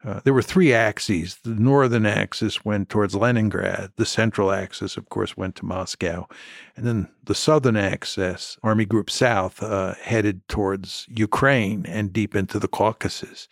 uh, 0.04 0.20
there 0.24 0.34
were 0.34 0.42
three 0.42 0.72
axes. 0.72 1.38
The 1.42 1.50
northern 1.50 2.06
axis 2.06 2.64
went 2.64 2.88
towards 2.88 3.14
Leningrad. 3.14 3.90
The 3.96 4.06
central 4.06 4.52
axis, 4.52 4.96
of 4.96 5.08
course, 5.08 5.36
went 5.36 5.56
to 5.56 5.66
Moscow. 5.66 6.28
And 6.76 6.86
then 6.86 7.08
the 7.24 7.34
southern 7.34 7.76
axis, 7.76 8.56
Army 8.62 8.84
Group 8.84 9.10
South, 9.10 9.60
uh, 9.62 9.94
headed 9.94 10.46
towards 10.48 11.06
Ukraine 11.10 11.84
and 11.86 12.12
deep 12.12 12.36
into 12.36 12.60
the 12.60 12.68
Caucasus. 12.68 13.48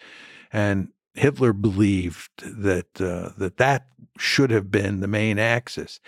And 0.52 0.88
Hitler 1.14 1.52
believed 1.52 2.30
that 2.42 3.00
uh, 3.00 3.30
that 3.38 3.56
that 3.56 3.86
should 4.18 4.50
have 4.50 4.70
been 4.70 5.00
the 5.00 5.08
main 5.08 5.38
axis. 5.38 5.98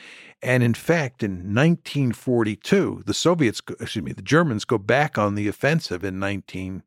And 0.40 0.62
in 0.62 0.74
fact, 0.74 1.22
in 1.22 1.54
1942, 1.54 3.02
the 3.06 3.14
Soviets, 3.14 3.60
excuse 3.80 4.04
me, 4.04 4.12
the 4.12 4.22
Germans 4.22 4.64
go 4.64 4.78
back 4.78 5.18
on 5.18 5.34
the 5.34 5.48
offensive 5.48 6.04
in 6.04 6.18
19. 6.20 6.84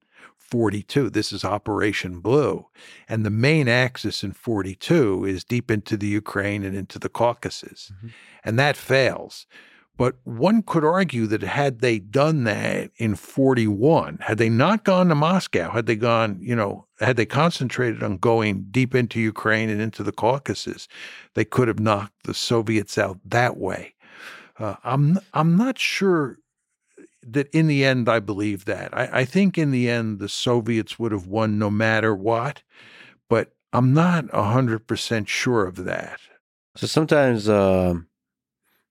42. 0.51 1.09
This 1.09 1.31
is 1.31 1.45
Operation 1.45 2.19
Blue. 2.19 2.67
And 3.07 3.25
the 3.25 3.29
main 3.29 3.67
axis 3.67 4.23
in 4.23 4.33
42 4.33 5.25
is 5.25 5.43
deep 5.45 5.71
into 5.71 5.95
the 5.95 6.07
Ukraine 6.07 6.63
and 6.63 6.75
into 6.75 6.99
the 6.99 7.09
Caucasus. 7.09 7.91
Mm-hmm. 7.95 8.07
And 8.43 8.59
that 8.59 8.75
fails. 8.75 9.47
But 9.97 10.15
one 10.23 10.63
could 10.63 10.83
argue 10.83 11.27
that 11.27 11.43
had 11.43 11.79
they 11.79 11.99
done 11.99 12.43
that 12.45 12.91
in 12.97 13.15
41, 13.15 14.17
had 14.21 14.37
they 14.39 14.49
not 14.49 14.83
gone 14.83 15.09
to 15.09 15.15
Moscow, 15.15 15.69
had 15.71 15.85
they 15.85 15.95
gone, 15.95 16.39
you 16.41 16.55
know, 16.55 16.87
had 16.99 17.17
they 17.17 17.25
concentrated 17.25 18.01
on 18.01 18.17
going 18.17 18.65
deep 18.71 18.95
into 18.95 19.19
Ukraine 19.19 19.69
and 19.69 19.81
into 19.81 20.01
the 20.01 20.11
Caucasus, 20.11 20.87
they 21.35 21.45
could 21.45 21.67
have 21.67 21.79
knocked 21.79 22.23
the 22.23 22.33
Soviets 22.33 22.97
out 22.97 23.19
that 23.25 23.57
way. 23.57 23.93
Uh, 24.57 24.75
I'm 24.83 25.19
I'm 25.33 25.55
not 25.55 25.77
sure 25.77 26.37
that 27.23 27.49
in 27.49 27.67
the 27.67 27.85
end, 27.85 28.09
I 28.09 28.19
believe 28.19 28.65
that. 28.65 28.95
I, 28.97 29.19
I, 29.19 29.25
think 29.25 29.57
in 29.57 29.71
the 29.71 29.89
end, 29.89 30.19
the 30.19 30.29
Soviets 30.29 30.97
would 30.97 31.11
have 31.11 31.27
won 31.27 31.59
no 31.59 31.69
matter 31.69 32.15
what, 32.15 32.63
but 33.29 33.53
I'm 33.73 33.93
not 33.93 34.27
100% 34.27 35.27
sure 35.27 35.65
of 35.65 35.85
that. 35.85 36.19
So 36.75 36.87
sometimes 36.87 37.47
uh, 37.47 37.95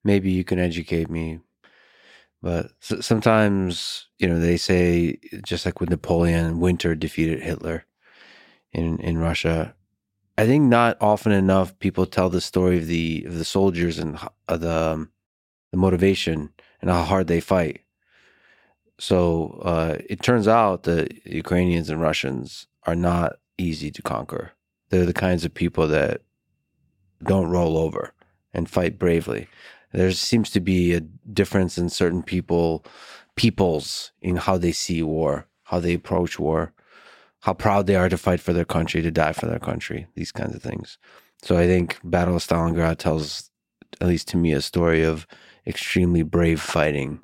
maybe 0.04 0.30
you 0.30 0.44
can 0.44 0.58
educate 0.58 1.10
me, 1.10 1.40
but 2.42 2.70
sometimes, 2.80 4.06
you 4.18 4.28
know, 4.28 4.38
they 4.38 4.56
say, 4.56 5.18
just 5.44 5.66
like 5.66 5.80
with 5.80 5.90
Napoleon, 5.90 6.60
winter 6.60 6.94
defeated 6.94 7.42
Hitler 7.42 7.84
in, 8.72 8.98
in 9.00 9.18
Russia. 9.18 9.74
I 10.38 10.46
think 10.46 10.64
not 10.64 10.96
often 11.00 11.32
enough 11.32 11.78
people 11.80 12.06
tell 12.06 12.30
the 12.30 12.40
story 12.40 12.78
of 12.78 12.86
the 12.86 13.24
of 13.26 13.36
the 13.36 13.44
soldiers 13.44 13.98
and 13.98 14.18
the 14.48 14.72
um, 14.72 15.10
the 15.70 15.76
motivation 15.76 16.50
and 16.80 16.90
how 16.90 17.04
hard 17.04 17.26
they 17.26 17.40
fight 17.40 17.82
so 19.00 19.58
uh, 19.62 19.96
it 20.10 20.22
turns 20.22 20.46
out 20.46 20.82
that 20.82 21.26
Ukrainians 21.26 21.88
and 21.88 22.02
Russians 22.02 22.66
are 22.84 22.94
not 22.94 23.36
easy 23.56 23.90
to 23.90 24.02
conquer. 24.02 24.52
They're 24.90 25.06
the 25.06 25.14
kinds 25.14 25.44
of 25.44 25.54
people 25.54 25.88
that 25.88 26.20
don't 27.24 27.48
roll 27.48 27.78
over 27.78 28.12
and 28.52 28.68
fight 28.68 28.98
bravely. 28.98 29.48
There 29.92 30.10
seems 30.12 30.50
to 30.50 30.60
be 30.60 30.92
a 30.92 31.00
difference 31.00 31.78
in 31.78 31.88
certain 31.88 32.22
people, 32.22 32.84
peoples 33.36 34.12
in 34.20 34.36
how 34.36 34.58
they 34.58 34.72
see 34.72 35.02
war, 35.02 35.46
how 35.64 35.80
they 35.80 35.94
approach 35.94 36.38
war, 36.38 36.74
how 37.40 37.54
proud 37.54 37.86
they 37.86 37.96
are 37.96 38.10
to 38.10 38.18
fight 38.18 38.40
for 38.40 38.52
their 38.52 38.66
country, 38.66 39.00
to 39.00 39.10
die 39.10 39.32
for 39.32 39.46
their 39.46 39.58
country, 39.58 40.08
these 40.14 40.30
kinds 40.30 40.54
of 40.54 40.62
things. 40.62 40.98
So 41.42 41.56
I 41.56 41.66
think 41.66 41.98
Battle 42.04 42.36
of 42.36 42.42
Stalingrad 42.42 42.98
tells, 42.98 43.50
at 43.98 44.08
least 44.08 44.28
to 44.28 44.36
me, 44.36 44.52
a 44.52 44.60
story 44.60 45.02
of 45.02 45.26
extremely 45.66 46.22
brave 46.22 46.60
fighting 46.60 47.22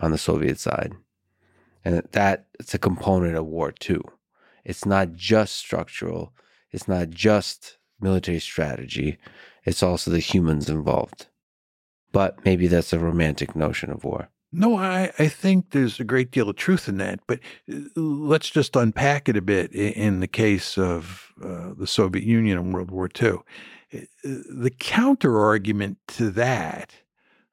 on 0.00 0.10
the 0.10 0.18
Soviet 0.18 0.58
side. 0.58 0.94
And 1.84 2.02
that 2.12 2.46
it's 2.58 2.74
a 2.74 2.78
component 2.78 3.36
of 3.36 3.46
war 3.46 3.72
too. 3.72 4.02
It's 4.64 4.84
not 4.84 5.12
just 5.12 5.56
structural, 5.56 6.34
it's 6.70 6.88
not 6.88 7.10
just 7.10 7.78
military 8.00 8.40
strategy, 8.40 9.18
it's 9.64 9.82
also 9.82 10.10
the 10.10 10.18
humans 10.18 10.68
involved. 10.68 11.26
But 12.12 12.44
maybe 12.44 12.66
that's 12.66 12.92
a 12.92 12.98
romantic 12.98 13.54
notion 13.54 13.90
of 13.90 14.04
war. 14.04 14.28
No, 14.52 14.76
I, 14.76 15.12
I 15.18 15.28
think 15.28 15.70
there's 15.70 16.00
a 16.00 16.04
great 16.04 16.32
deal 16.32 16.50
of 16.50 16.56
truth 16.56 16.88
in 16.88 16.96
that. 16.98 17.20
But 17.28 17.38
uh, 17.72 17.78
let's 17.94 18.50
just 18.50 18.74
unpack 18.74 19.28
it 19.28 19.36
a 19.36 19.42
bit 19.42 19.72
in 19.72 20.20
the 20.20 20.26
case 20.26 20.76
of 20.76 21.32
uh, 21.42 21.70
the 21.78 21.86
Soviet 21.86 22.24
Union 22.24 22.58
in 22.58 22.72
World 22.72 22.90
War 22.90 23.08
II. 23.22 23.38
Uh, 23.94 23.98
the 24.24 24.72
counter 24.78 25.38
argument 25.38 25.98
to 26.08 26.30
that 26.30 26.94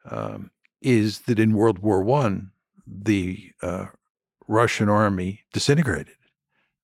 um, 0.10 0.50
is 0.82 1.20
that 1.22 1.40
in 1.40 1.54
World 1.54 1.80
War 1.80 2.04
One, 2.04 2.52
the 2.86 3.52
uh, 3.62 3.88
Russian 4.48 4.90
army 4.90 5.42
disintegrated. 5.54 6.16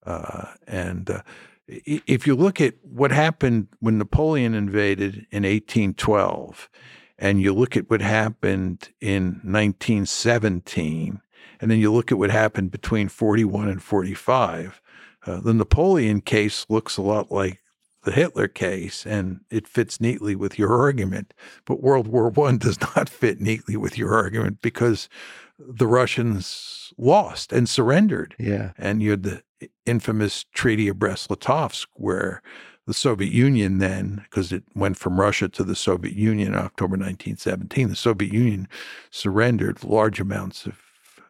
Uh, 0.05 0.53
and 0.67 1.09
uh, 1.09 1.21
if 1.67 2.27
you 2.27 2.35
look 2.35 2.59
at 2.59 2.75
what 2.81 3.11
happened 3.11 3.67
when 3.79 3.97
Napoleon 3.97 4.53
invaded 4.53 5.25
in 5.31 5.43
1812, 5.43 6.69
and 7.17 7.41
you 7.41 7.53
look 7.53 7.77
at 7.77 7.89
what 7.89 8.01
happened 8.01 8.89
in 8.99 9.39
1917, 9.43 11.21
and 11.61 11.71
then 11.71 11.79
you 11.79 11.93
look 11.93 12.11
at 12.11 12.17
what 12.17 12.31
happened 12.31 12.71
between 12.71 13.07
41 13.07 13.69
and 13.69 13.81
45, 13.81 14.81
uh, 15.25 15.39
the 15.39 15.53
Napoleon 15.53 16.19
case 16.19 16.65
looks 16.67 16.97
a 16.97 17.01
lot 17.01 17.31
like 17.31 17.61
the 18.03 18.11
Hitler 18.11 18.47
case, 18.47 19.05
and 19.05 19.41
it 19.49 19.67
fits 19.67 19.99
neatly 19.99 20.35
with 20.35 20.59
your 20.59 20.77
argument. 20.77 21.33
But 21.65 21.81
World 21.81 22.07
War 22.07 22.29
One 22.33 22.57
does 22.57 22.79
not 22.81 23.09
fit 23.09 23.41
neatly 23.41 23.77
with 23.77 23.97
your 23.97 24.13
argument 24.13 24.61
because 24.61 25.09
the 25.57 25.87
Russians 25.87 26.93
lost 26.97 27.53
and 27.53 27.67
surrendered. 27.67 28.35
Yeah. 28.39 28.71
And 28.77 29.01
you 29.01 29.11
had 29.11 29.23
the 29.23 29.43
infamous 29.85 30.45
Treaty 30.53 30.87
of 30.87 30.99
Brest-Litovsk, 30.99 31.87
where 31.93 32.41
the 32.85 32.93
Soviet 32.93 33.31
Union 33.31 33.77
then, 33.77 34.21
because 34.23 34.51
it 34.51 34.63
went 34.75 34.97
from 34.97 35.19
Russia 35.19 35.47
to 35.49 35.63
the 35.63 35.75
Soviet 35.75 36.15
Union 36.15 36.49
in 36.49 36.59
October 36.59 36.97
1917, 36.97 37.87
the 37.87 37.95
Soviet 37.95 38.33
Union 38.33 38.67
surrendered 39.09 39.83
large 39.83 40.19
amounts 40.19 40.65
of 40.65 40.81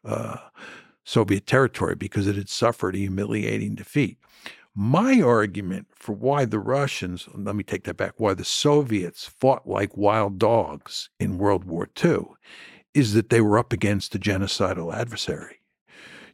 uh, 0.03 0.37
Soviet 1.03 1.45
territory 1.45 1.95
because 1.95 2.27
it 2.27 2.35
had 2.35 2.49
suffered 2.49 2.95
a 2.95 2.99
humiliating 2.99 3.75
defeat. 3.75 4.17
My 4.75 5.21
argument 5.21 5.87
for 5.93 6.13
why 6.13 6.45
the 6.45 6.59
Russians, 6.59 7.29
let 7.33 7.55
me 7.55 7.63
take 7.63 7.83
that 7.83 7.97
back, 7.97 8.13
why 8.17 8.33
the 8.33 8.45
Soviets 8.45 9.25
fought 9.27 9.67
like 9.67 9.95
wild 9.95 10.39
dogs 10.39 11.09
in 11.19 11.37
World 11.37 11.65
War 11.65 11.87
II 12.03 12.25
is 12.93 13.13
that 13.13 13.29
they 13.29 13.41
were 13.41 13.59
up 13.59 13.71
against 13.71 14.15
a 14.15 14.19
genocidal 14.19 14.93
adversary. 14.93 15.59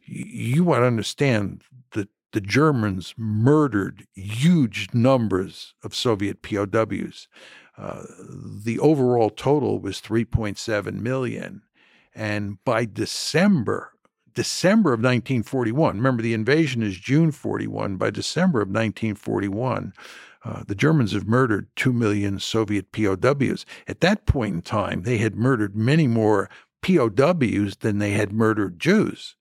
You 0.06 0.64
want 0.64 0.82
to 0.82 0.88
understand 0.88 1.64
that 1.92 2.10
the 2.32 2.42
Germans 2.42 3.14
murdered 3.18 4.08
huge 4.14 4.88
numbers 4.94 5.74
of 5.84 5.94
Soviet 5.94 6.42
POWs. 6.42 7.28
Uh, 7.78 8.04
the 8.64 8.80
overall 8.80 9.30
total 9.30 9.80
was 9.80 10.02
3.7 10.02 10.94
million. 10.94 11.64
And 12.16 12.64
by 12.64 12.86
December, 12.86 13.94
December 14.40 14.94
of 14.94 15.00
1941, 15.00 15.98
remember 15.98 16.24
the 16.24 16.34
invasion 16.34 16.82
is 16.82 16.98
June 16.98 17.30
41, 17.30 17.98
by 17.98 18.10
December 18.10 18.62
of 18.62 18.70
1941, 18.70 19.92
uh, 20.46 20.64
the 20.66 20.76
Germans 20.76 21.12
have 21.12 21.28
murdered 21.28 21.68
2 21.76 21.92
million 21.92 22.40
Soviet 22.40 22.94
POWs. 22.94 23.66
At 23.86 24.00
that 24.00 24.26
point 24.26 24.56
in 24.56 24.62
time, 24.62 25.02
they 25.02 25.18
had 25.18 25.36
murdered 25.36 25.76
many 25.76 26.08
more 26.08 26.50
POWs 26.82 27.76
than 27.82 27.98
they 27.98 28.12
had 28.12 28.32
murdered 28.32 28.80
Jews. 28.80 29.36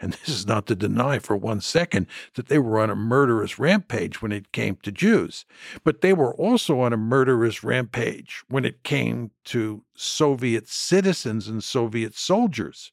And 0.00 0.12
this 0.24 0.30
is 0.30 0.46
not 0.46 0.66
to 0.68 0.74
deny 0.74 1.18
for 1.18 1.36
one 1.36 1.60
second 1.60 2.06
that 2.32 2.48
they 2.48 2.58
were 2.58 2.80
on 2.80 2.88
a 2.88 2.96
murderous 2.96 3.58
rampage 3.58 4.22
when 4.22 4.32
it 4.32 4.52
came 4.52 4.76
to 4.76 4.90
Jews, 4.90 5.44
but 5.84 6.00
they 6.00 6.14
were 6.14 6.34
also 6.36 6.80
on 6.80 6.94
a 6.94 6.96
murderous 6.96 7.62
rampage 7.62 8.44
when 8.48 8.64
it 8.64 8.82
came 8.82 9.30
to 9.44 9.84
Soviet 9.94 10.68
citizens 10.68 11.48
and 11.48 11.62
Soviet 11.62 12.14
soldiers, 12.14 12.92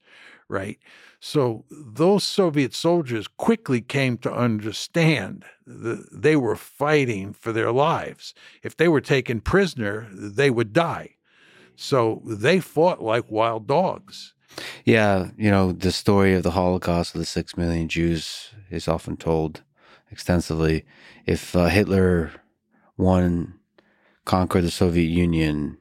right? 0.49 0.79
So 1.27 1.65
those 1.71 2.23
Soviet 2.23 2.75
soldiers 2.75 3.27
quickly 3.27 3.81
came 3.81 4.19
to 4.19 4.31
understand 4.31 5.43
that 5.65 6.07
they 6.11 6.35
were 6.35 6.55
fighting 6.55 7.33
for 7.33 7.51
their 7.51 7.71
lives. 7.71 8.35
If 8.61 8.77
they 8.77 8.87
were 8.87 9.01
taken 9.01 9.41
prisoner, 9.41 10.07
they 10.13 10.51
would 10.51 10.71
die. 10.71 11.15
So 11.75 12.21
they 12.27 12.59
fought 12.59 13.01
like 13.01 13.31
wild 13.31 13.65
dogs. 13.65 14.35
Yeah, 14.83 15.31
you 15.35 15.49
know, 15.49 15.71
the 15.71 15.91
story 15.91 16.35
of 16.35 16.43
the 16.43 16.51
Holocaust 16.51 17.15
of 17.15 17.19
the 17.19 17.25
six 17.25 17.57
million 17.57 17.87
Jews 17.87 18.51
is 18.69 18.87
often 18.87 19.17
told 19.17 19.63
extensively. 20.11 20.85
If 21.25 21.55
uh, 21.55 21.69
Hitler 21.69 22.33
won, 22.97 23.55
conquered 24.25 24.63
the 24.63 24.69
Soviet 24.69 25.09
Union, 25.09 25.79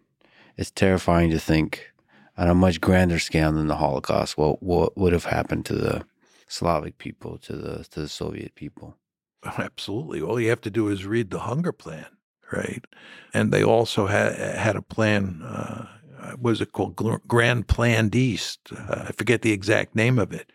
it's 0.57 0.71
terrifying 0.71 1.29
to 1.33 1.39
think 1.39 1.93
on 2.37 2.49
a 2.49 2.55
much 2.55 2.81
grander 2.81 3.19
scale 3.19 3.53
than 3.53 3.69
the 3.69 3.77
Holocaust, 3.77 4.37
what 4.37 4.63
what 4.63 4.97
would 4.97 5.13
have 5.13 5.27
happened 5.27 5.67
to 5.67 5.75
the 5.75 6.05
Slavic 6.49 6.99
people, 6.99 7.39
to 7.39 7.57
the 7.57 7.85
to 7.85 8.01
the 8.01 8.09
Soviet 8.09 8.55
people? 8.55 8.97
Absolutely. 9.45 10.21
All 10.21 10.41
you 10.41 10.49
have 10.49 10.63
to 10.63 10.71
do 10.71 10.89
is 10.89 11.05
read 11.05 11.31
the 11.31 11.41
Hunger 11.41 11.73
Plan, 11.73 12.07
right? 12.51 12.85
And 13.35 13.53
they 13.53 13.63
also 13.63 14.07
had 14.07 14.37
had 14.39 14.77
a 14.77 14.83
plan 14.83 15.43
uh, 15.43 15.87
uh, 16.25 16.37
was 16.41 16.61
it 16.61 16.73
called 16.73 16.97
Grand 17.29 17.69
Plan 17.69 18.11
East? 18.13 18.61
Uh, 18.77 19.05
I 19.09 19.13
forget 19.13 19.43
the 19.43 19.53
exact 19.53 19.95
name 19.95 20.19
of 20.19 20.33
it, 20.33 20.51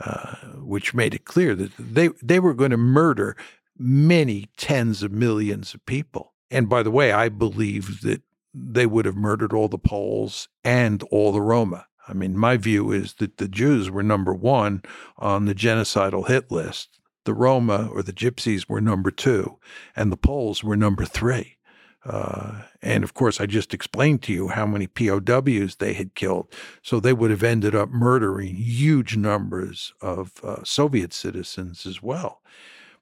uh, 0.00 0.36
which 0.56 0.94
made 0.94 1.14
it 1.14 1.24
clear 1.24 1.54
that 1.54 1.72
they 1.78 2.08
they 2.22 2.40
were 2.40 2.54
going 2.54 2.70
to 2.70 2.76
murder 2.76 3.36
many 3.78 4.48
tens 4.56 5.02
of 5.02 5.12
millions 5.12 5.74
of 5.74 5.84
people. 5.86 6.32
And 6.50 6.68
by 6.68 6.82
the 6.82 6.90
way, 6.90 7.12
I 7.12 7.28
believe 7.28 8.02
that 8.02 8.22
they 8.54 8.86
would 8.86 9.04
have 9.04 9.16
murdered 9.16 9.52
all 9.52 9.68
the 9.68 9.78
Poles 9.78 10.48
and 10.64 11.02
all 11.04 11.32
the 11.32 11.40
Roma. 11.40 11.86
I 12.08 12.14
mean, 12.14 12.36
my 12.36 12.56
view 12.56 12.90
is 12.90 13.14
that 13.14 13.38
the 13.38 13.48
Jews 13.48 13.90
were 13.90 14.02
number 14.02 14.34
one 14.34 14.82
on 15.16 15.46
the 15.46 15.54
genocidal 15.54 16.28
hit 16.28 16.50
list. 16.50 17.00
The 17.24 17.34
Roma 17.34 17.88
or 17.92 18.02
the 18.02 18.12
Gypsies 18.12 18.68
were 18.68 18.80
number 18.80 19.10
two, 19.10 19.58
and 19.94 20.10
the 20.10 20.16
Poles 20.16 20.64
were 20.64 20.76
number 20.76 21.04
three. 21.04 21.58
Uh, 22.04 22.62
and 22.82 23.04
of 23.04 23.14
course, 23.14 23.40
I 23.40 23.46
just 23.46 23.72
explained 23.72 24.22
to 24.22 24.32
you 24.32 24.48
how 24.48 24.66
many 24.66 24.88
POWs 24.88 25.76
they 25.76 25.92
had 25.92 26.16
killed. 26.16 26.52
So 26.82 26.98
they 26.98 27.12
would 27.12 27.30
have 27.30 27.44
ended 27.44 27.76
up 27.76 27.90
murdering 27.90 28.56
huge 28.56 29.16
numbers 29.16 29.94
of 30.00 30.32
uh, 30.42 30.64
Soviet 30.64 31.12
citizens 31.12 31.86
as 31.86 32.02
well. 32.02 32.42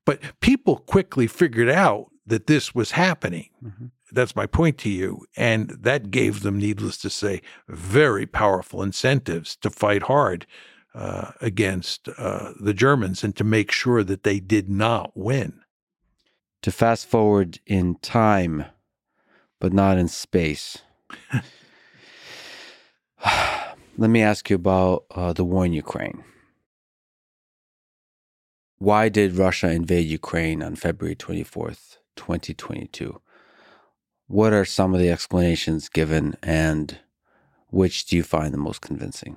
But 0.04 0.20
people 0.40 0.76
quickly 0.76 1.26
figured 1.26 1.70
out 1.70 2.10
that 2.26 2.46
this 2.46 2.74
was 2.74 2.92
happening. 2.92 3.50
Mm-hmm. 3.64 3.86
That's 4.12 4.36
my 4.36 4.46
point 4.46 4.78
to 4.78 4.88
you. 4.88 5.24
And 5.36 5.70
that 5.70 6.10
gave 6.10 6.42
them, 6.42 6.58
needless 6.58 6.98
to 6.98 7.10
say, 7.10 7.42
very 7.68 8.26
powerful 8.26 8.82
incentives 8.82 9.56
to 9.56 9.70
fight 9.70 10.04
hard 10.04 10.46
uh, 10.94 11.32
against 11.40 12.08
uh, 12.18 12.52
the 12.60 12.74
Germans 12.74 13.22
and 13.22 13.36
to 13.36 13.44
make 13.44 13.70
sure 13.70 14.02
that 14.02 14.24
they 14.24 14.40
did 14.40 14.68
not 14.68 15.16
win. 15.16 15.60
To 16.62 16.72
fast 16.72 17.06
forward 17.06 17.58
in 17.66 17.96
time, 17.96 18.66
but 19.60 19.72
not 19.72 19.98
in 19.98 20.08
space. 20.08 20.78
Let 23.98 24.10
me 24.10 24.22
ask 24.22 24.50
you 24.50 24.56
about 24.56 25.04
uh, 25.10 25.32
the 25.32 25.44
war 25.44 25.64
in 25.64 25.72
Ukraine. 25.72 26.24
Why 28.78 29.10
did 29.10 29.36
Russia 29.36 29.70
invade 29.70 30.06
Ukraine 30.06 30.62
on 30.62 30.74
February 30.74 31.14
24th, 31.14 31.98
2022? 32.16 33.20
What 34.26 34.52
are 34.52 34.64
some 34.64 34.94
of 34.94 35.00
the 35.00 35.10
explanations 35.10 35.88
given, 35.88 36.36
and 36.42 36.98
which 37.68 38.06
do 38.06 38.16
you 38.16 38.22
find 38.22 38.54
the 38.54 38.58
most 38.58 38.80
convincing? 38.80 39.36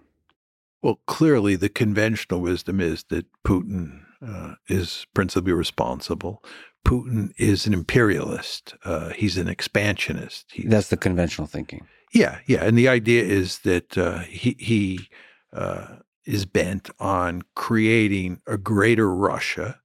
Well, 0.82 1.00
clearly, 1.08 1.56
the 1.56 1.70
conventional 1.70 2.42
wisdom 2.42 2.80
is 2.80 3.04
that 3.06 3.26
Putin 3.44 4.02
uh, 4.26 4.56
is 4.68 5.08
principally 5.14 5.54
responsible. 5.54 6.44
Putin 6.86 7.32
is 7.38 7.66
an 7.66 7.74
imperialist. 7.74 8.76
Uh, 8.84 9.10
he's 9.10 9.38
an 9.38 9.48
expansionist. 9.48 10.46
He's, 10.52 10.70
That's 10.70 10.90
the 10.90 10.98
conventional 10.98 11.48
thinking. 11.48 11.88
Yeah, 12.14 12.40
yeah, 12.46 12.64
and 12.64 12.78
the 12.78 12.88
idea 12.88 13.24
is 13.24 13.60
that 13.60 13.98
uh, 13.98 14.20
he 14.20 14.56
he 14.60 15.10
uh, 15.52 15.88
is 16.26 16.46
bent 16.46 16.90
on 17.00 17.42
creating 17.56 18.42
a 18.46 18.58
greater 18.58 19.14
Russia, 19.14 19.80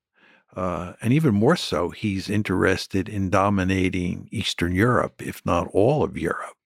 uh, 0.59 0.95
and 1.01 1.13
even 1.13 1.33
more 1.35 1.55
so, 1.55 1.91
he's 1.91 2.29
interested 2.29 3.09
in 3.09 3.31
dominating 3.31 4.29
Eastern 4.33 4.73
Europe, 4.75 5.23
if 5.23 5.47
not 5.47 5.69
all 5.73 6.03
of 6.03 6.19
Europe. 6.19 6.57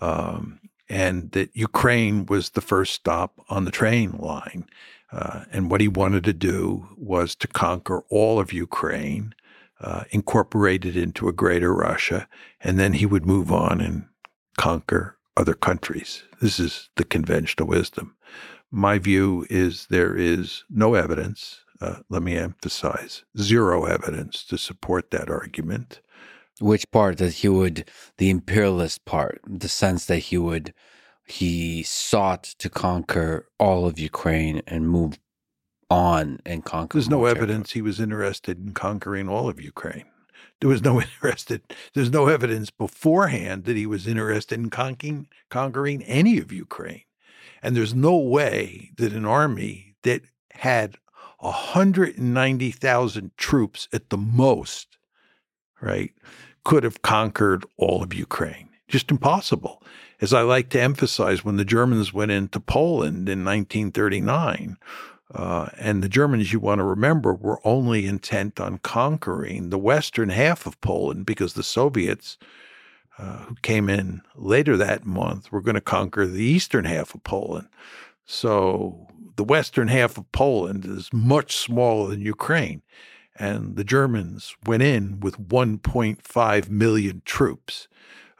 Um, 0.00 0.60
and 0.88 1.32
that 1.32 1.50
Ukraine 1.52 2.26
was 2.26 2.50
the 2.50 2.60
first 2.60 2.94
stop 2.94 3.32
on 3.48 3.64
the 3.64 3.72
train 3.72 4.12
line. 4.12 4.66
Uh, 5.10 5.46
and 5.50 5.68
what 5.68 5.80
he 5.80 5.88
wanted 5.88 6.22
to 6.24 6.32
do 6.32 6.86
was 6.96 7.34
to 7.34 7.48
conquer 7.48 8.04
all 8.08 8.38
of 8.38 8.52
Ukraine 8.52 9.34
uh, 9.80 10.04
incorporated 10.10 10.96
into 10.96 11.28
a 11.28 11.32
greater 11.32 11.74
Russia, 11.74 12.28
and 12.60 12.78
then 12.78 12.92
he 12.92 13.06
would 13.06 13.26
move 13.26 13.50
on 13.50 13.80
and 13.80 14.06
conquer 14.56 15.16
other 15.36 15.54
countries. 15.54 16.22
This 16.40 16.60
is 16.60 16.88
the 16.94 17.04
conventional 17.04 17.66
wisdom. 17.66 18.14
My 18.70 18.98
view 18.98 19.44
is 19.50 19.86
there 19.90 20.14
is 20.14 20.62
no 20.70 20.94
evidence, 20.94 21.64
uh, 21.80 21.96
let 22.08 22.22
me 22.22 22.36
emphasize, 22.36 23.24
zero 23.38 23.84
evidence 23.84 24.44
to 24.44 24.58
support 24.58 25.10
that 25.10 25.30
argument. 25.30 26.00
Which 26.60 26.90
part 26.90 27.18
that 27.18 27.34
he 27.34 27.48
would, 27.48 27.88
the 28.16 28.30
imperialist 28.30 29.04
part, 29.04 29.40
the 29.46 29.68
sense 29.68 30.06
that 30.06 30.18
he 30.18 30.38
would, 30.38 30.74
he 31.26 31.82
sought 31.84 32.42
to 32.58 32.68
conquer 32.68 33.46
all 33.60 33.86
of 33.86 33.98
Ukraine 33.98 34.62
and 34.66 34.88
move 34.88 35.18
on 35.90 36.40
and 36.44 36.64
conquer. 36.64 36.98
There's 36.98 37.08
no 37.08 37.26
evidence 37.26 37.72
he 37.72 37.82
was 37.82 38.00
interested 38.00 38.58
in 38.58 38.72
conquering 38.72 39.28
all 39.28 39.48
of 39.48 39.60
Ukraine. 39.60 40.04
There 40.60 40.68
was 40.68 40.82
no 40.82 41.00
interested. 41.00 41.62
There's 41.94 42.10
no 42.10 42.26
evidence 42.26 42.70
beforehand 42.70 43.64
that 43.64 43.76
he 43.76 43.86
was 43.86 44.06
interested 44.06 44.58
in 44.58 44.70
conquering 44.70 45.28
conquering 45.50 46.02
any 46.02 46.38
of 46.38 46.52
Ukraine, 46.52 47.04
and 47.62 47.76
there's 47.76 47.94
no 47.94 48.16
way 48.16 48.90
that 48.96 49.12
an 49.12 49.24
army 49.24 49.94
that 50.02 50.22
had 50.52 50.96
190,000 51.38 53.30
troops 53.36 53.88
at 53.92 54.10
the 54.10 54.16
most, 54.16 54.98
right, 55.80 56.12
could 56.64 56.84
have 56.84 57.02
conquered 57.02 57.64
all 57.76 58.02
of 58.02 58.12
Ukraine. 58.12 58.68
Just 58.88 59.10
impossible. 59.10 59.82
As 60.20 60.34
I 60.34 60.42
like 60.42 60.70
to 60.70 60.80
emphasize, 60.80 61.44
when 61.44 61.56
the 61.56 61.64
Germans 61.64 62.12
went 62.12 62.32
into 62.32 62.58
Poland 62.58 63.28
in 63.28 63.44
1939, 63.44 64.76
uh, 65.34 65.68
and 65.78 66.02
the 66.02 66.08
Germans, 66.08 66.52
you 66.52 66.58
want 66.58 66.78
to 66.78 66.84
remember, 66.84 67.34
were 67.34 67.60
only 67.64 68.06
intent 68.06 68.58
on 68.58 68.78
conquering 68.78 69.68
the 69.68 69.78
western 69.78 70.30
half 70.30 70.66
of 70.66 70.80
Poland 70.80 71.26
because 71.26 71.52
the 71.52 71.62
Soviets, 71.62 72.38
uh, 73.18 73.44
who 73.44 73.54
came 73.56 73.88
in 73.90 74.22
later 74.34 74.76
that 74.76 75.04
month, 75.04 75.52
were 75.52 75.60
going 75.60 75.74
to 75.74 75.80
conquer 75.82 76.26
the 76.26 76.42
eastern 76.42 76.86
half 76.86 77.14
of 77.14 77.22
Poland. 77.24 77.68
So 78.24 79.06
the 79.38 79.44
western 79.44 79.86
half 79.86 80.18
of 80.18 80.30
Poland 80.32 80.84
is 80.84 81.10
much 81.12 81.56
smaller 81.56 82.10
than 82.10 82.20
Ukraine. 82.20 82.82
And 83.38 83.76
the 83.76 83.84
Germans 83.84 84.56
went 84.66 84.82
in 84.82 85.20
with 85.20 85.38
1.5 85.38 86.70
million 86.70 87.22
troops. 87.24 87.86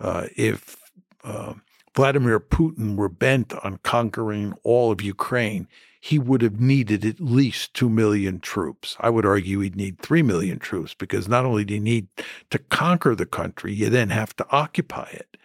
Uh, 0.01 0.26
if 0.36 0.76
uh, 1.22 1.55
Vladimir 1.94 2.40
Putin 2.40 2.96
were 2.96 3.09
bent 3.09 3.55
on 3.64 3.78
conquering 3.84 4.55
all 4.64 4.90
of 4.90 5.01
Ukraine, 5.01 5.68
he 6.01 6.18
would 6.18 6.42
have 6.42 6.61
needed 6.61 7.05
at 7.05 7.20
least 7.20 7.74
2 7.74 7.88
million 7.88 8.40
troops. 8.40 8.96
I 8.99 9.09
would 9.09 9.24
argue 9.24 9.61
he'd 9.61 9.76
need 9.76 10.01
3 10.01 10.22
million 10.22 10.59
troops 10.59 10.94
because 10.94 11.28
not 11.28 11.44
only 11.44 11.64
do 11.64 11.74
you 11.74 11.80
need 11.80 12.09
to 12.51 12.59
conquer 12.59 13.14
the 13.14 13.24
country, 13.24 13.72
you 13.72 13.88
then 13.88 14.11
have 14.11 14.34
to 14.34 14.46
occupy 14.51 15.11
it. 15.12 15.36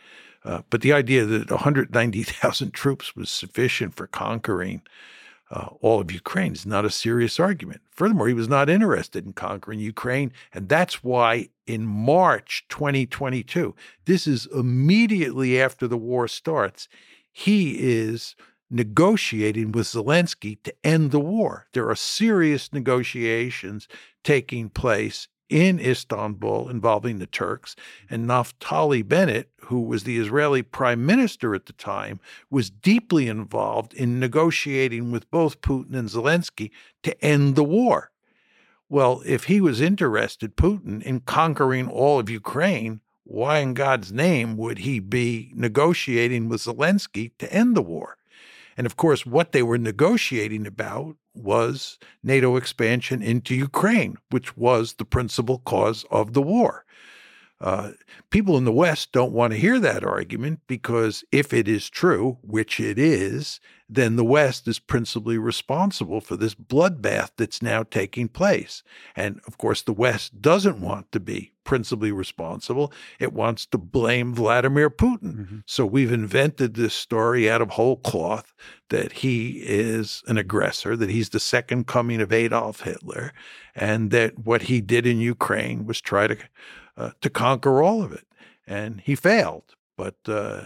Uh, 0.44 0.64
but 0.72 0.82
the 0.82 0.94
idea 0.94 1.26
that 1.26 1.52
190,000 1.52 2.74
troops 2.74 3.16
was 3.16 3.30
sufficient 3.30 3.94
for 3.94 4.08
conquering 4.08 4.82
uh, 5.54 5.70
all 5.82 6.02
of 6.02 6.12
Ukraine 6.12 6.54
is 6.54 6.66
not 6.66 6.84
a 6.84 6.90
serious 6.90 7.40
argument. 7.40 7.82
Furthermore, 7.92 8.28
he 8.28 8.34
was 8.34 8.50
not 8.50 8.72
interested 8.72 9.24
in 9.24 9.34
conquering 9.34 9.80
Ukraine. 9.80 10.34
And 10.52 10.68
that's 10.68 11.04
why 11.04 11.50
in 11.68 11.86
March 11.86 12.66
2022, 12.70 13.76
this 14.06 14.26
is 14.26 14.48
immediately 14.48 15.62
after 15.62 15.88
the 15.88 15.98
war 15.98 16.28
starts, 16.28 16.90
he 17.32 17.78
is 17.80 18.36
negotiating 18.72 19.72
with 19.72 19.86
Zelensky 19.86 20.58
to 20.64 20.74
end 20.84 21.12
the 21.12 21.20
war. 21.20 21.68
There 21.74 21.88
are 21.88 21.96
serious 21.96 22.74
negotiations 22.74 23.88
taking 24.24 24.70
place 24.70 25.28
in 25.50 25.80
Istanbul 25.80 26.70
involving 26.70 27.20
the 27.20 27.28
Turks. 27.28 27.76
And 28.10 28.28
Naftali 28.28 29.08
Bennett, 29.08 29.50
who 29.66 29.82
was 29.82 30.04
the 30.04 30.18
Israeli 30.18 30.64
prime 30.64 31.06
minister 31.06 31.54
at 31.54 31.66
the 31.66 31.74
time, 31.74 32.20
was 32.50 32.70
deeply 32.70 33.28
involved 33.28 33.94
in 33.94 34.20
negotiating 34.20 35.12
with 35.12 35.30
both 35.30 35.62
Putin 35.62 35.96
and 35.96 36.10
Zelensky 36.10 36.72
to 37.04 37.24
end 37.24 37.56
the 37.56 37.64
war. 37.64 38.12
Well, 38.90 39.24
if 39.26 39.46
he 39.46 39.60
was 39.60 39.82
interested, 39.82 40.56
Putin, 40.56 41.02
in 41.02 41.22
conquering 41.22 41.88
all 41.88 42.20
of 42.20 42.30
Ukraine, 42.30 43.02
why 43.24 43.60
in 43.60 43.74
God's 43.74 44.12
name 44.12 44.58
would 44.58 44.80
he 44.80 45.00
be 45.00 45.52
negotiating 45.56 46.50
with 46.50 46.62
Zelensky 46.62 47.32
to 47.40 47.52
end 47.52 47.76
the 47.76 47.82
war? 47.82 48.18
And 48.78 48.86
of 48.86 48.98
course, 48.98 49.26
what 49.26 49.52
they 49.52 49.64
were 49.64 49.78
negotiating 49.78 50.66
about 50.66 51.16
was 51.36 51.98
NATO 52.24 52.56
expansion 52.56 53.22
into 53.22 53.56
Ukraine, 53.56 54.18
which 54.30 54.56
was 54.58 54.94
the 54.94 55.06
principal 55.06 55.60
cause 55.60 56.06
of 56.12 56.34
the 56.34 56.42
war. 56.42 56.86
Uh, 57.64 57.92
people 58.30 58.58
in 58.58 58.66
the 58.66 58.74
West 58.74 59.14
don't 59.14 59.32
want 59.32 59.54
to 59.54 59.60
hear 59.60 59.80
that 59.80 60.04
argument 60.04 60.60
because 60.68 61.24
if 61.32 61.54
it 61.54 61.66
is 61.66 61.90
true, 61.90 62.38
which 62.42 62.78
it 62.78 63.00
is, 63.00 63.62
then 63.88 64.18
the 64.18 64.26
West 64.26 64.68
is 64.68 64.80
principally 64.80 65.38
responsible 65.38 66.20
for 66.20 66.36
this 66.36 66.56
bloodbath 66.56 67.30
that's 67.38 67.62
now 67.62 67.84
taking 67.84 68.28
place. 68.28 68.84
And 69.16 69.40
of 69.48 69.58
course, 69.58 69.82
the 69.82 69.94
West 69.94 70.42
doesn't 70.42 70.82
want 70.82 71.14
to 71.14 71.22
be 71.22 71.54
principally 71.64 72.12
responsible. 72.12 72.92
It 73.18 73.32
wants 73.32 73.66
to 73.68 73.78
blame 73.78 74.34
Vladimir 74.34 74.90
Putin. 74.90 75.36
Mm-hmm. 75.36 75.58
So 75.66 75.86
we've 75.86 76.12
invented 76.12 76.74
this 76.74 76.94
story 76.94 77.50
out 77.50 77.62
of 77.62 77.70
whole 77.70 77.96
cloth 77.96 78.54
that 78.90 79.14
he 79.14 79.62
is 79.64 80.22
an 80.28 80.38
aggressor, 80.38 80.98
that 80.98 81.10
he's 81.10 81.30
the 81.30 81.40
second 81.40 81.88
coming 81.88 82.20
of 82.20 82.34
Adolf 82.34 82.82
Hitler, 82.82 83.32
and 83.74 84.12
that 84.12 84.40
what 84.40 84.64
he 84.64 84.82
did 84.82 85.08
in 85.08 85.22
Ukraine 85.22 85.86
was 85.86 86.02
try 86.02 86.28
to 86.28 86.38
uh, 86.98 87.12
to 87.22 87.30
conquer 87.30 87.82
all 87.82 88.02
of 88.04 88.12
it. 88.12 88.28
And 88.66 89.02
he 89.02 89.16
failed. 89.16 89.76
But 89.98 90.16
uh, 90.28 90.62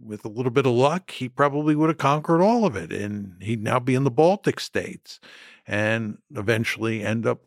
with 0.00 0.24
a 0.24 0.28
little 0.28 0.50
bit 0.50 0.66
of 0.66 0.72
luck, 0.72 1.10
he 1.10 1.28
probably 1.28 1.74
would 1.74 1.88
have 1.88 1.98
conquered 1.98 2.42
all 2.42 2.64
of 2.64 2.76
it 2.76 2.92
and 2.92 3.42
he'd 3.42 3.62
now 3.62 3.78
be 3.78 3.94
in 3.94 4.04
the 4.04 4.10
Baltic 4.10 4.60
states 4.60 5.20
and 5.66 6.18
eventually 6.34 7.02
end 7.02 7.26
up 7.26 7.42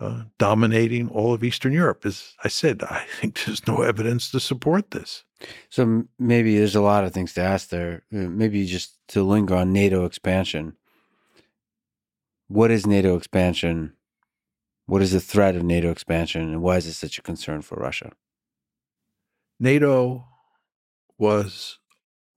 uh, 0.00 0.22
dominating 0.38 1.08
all 1.08 1.34
of 1.34 1.42
Eastern 1.42 1.72
Europe. 1.72 2.06
As 2.06 2.34
I 2.44 2.48
said, 2.48 2.82
I 2.88 3.04
think 3.20 3.44
there's 3.44 3.66
no 3.66 3.82
evidence 3.82 4.30
to 4.30 4.40
support 4.40 4.92
this. 4.92 5.24
So 5.70 6.04
maybe 6.18 6.56
there's 6.56 6.76
a 6.76 6.80
lot 6.80 7.04
of 7.04 7.12
things 7.12 7.32
to 7.34 7.40
ask 7.40 7.68
there. 7.68 8.04
Uh, 8.12 8.28
maybe 8.28 8.64
just 8.66 8.96
to 9.08 9.22
linger 9.22 9.56
on 9.56 9.72
NATO 9.72 10.04
expansion. 10.04 10.76
What 12.48 12.70
is 12.70 12.86
NATO 12.86 13.16
expansion? 13.16 13.92
What 14.88 15.02
is 15.02 15.12
the 15.12 15.20
threat 15.20 15.54
of 15.54 15.64
NATO 15.64 15.90
expansion, 15.90 16.40
and 16.40 16.62
why 16.62 16.78
is 16.78 16.86
it 16.86 16.94
such 16.94 17.18
a 17.18 17.22
concern 17.22 17.60
for 17.60 17.74
Russia? 17.74 18.12
NATO 19.60 20.24
was 21.18 21.78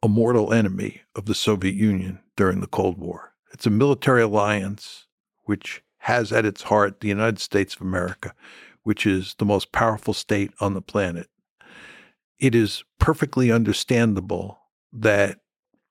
a 0.04 0.10
mortal 0.10 0.52
enemy 0.52 1.04
of 1.16 1.28
the 1.28 1.34
Soviet 1.34 1.76
Union 1.76 2.20
during 2.36 2.60
the 2.60 2.68
Cold 2.68 2.98
War. 2.98 3.32
It's 3.54 3.66
a 3.66 3.70
military 3.70 4.24
alliance 4.24 5.08
which 5.46 5.82
has 6.00 6.34
at 6.34 6.44
its 6.44 6.64
heart 6.64 7.00
the 7.00 7.08
United 7.08 7.40
States 7.40 7.76
of 7.76 7.84
America, 7.84 8.34
which 8.84 9.06
is 9.06 9.34
the 9.38 9.46
most 9.46 9.72
powerful 9.72 10.14
state 10.14 10.52
on 10.60 10.74
the 10.74 10.82
planet. 10.82 11.30
It 12.38 12.54
is 12.54 12.84
perfectly 13.00 13.50
understandable 13.50 14.60
that 14.92 15.40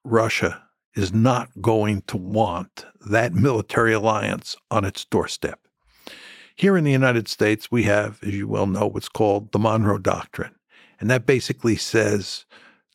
Russia 0.04 0.64
is 0.94 1.10
not 1.10 1.62
going 1.62 2.02
to 2.08 2.18
want 2.18 2.84
that 3.08 3.32
military 3.32 3.94
alliance 3.94 4.56
on 4.70 4.84
its 4.84 5.06
doorstep. 5.06 5.58
Here 6.60 6.76
in 6.76 6.84
the 6.84 6.92
United 6.92 7.26
States, 7.26 7.72
we 7.72 7.84
have, 7.84 8.22
as 8.22 8.34
you 8.34 8.46
well 8.46 8.66
know, 8.66 8.86
what's 8.86 9.08
called 9.08 9.50
the 9.50 9.58
Monroe 9.58 9.96
Doctrine. 9.96 10.54
And 11.00 11.08
that 11.08 11.24
basically 11.24 11.74
says 11.74 12.44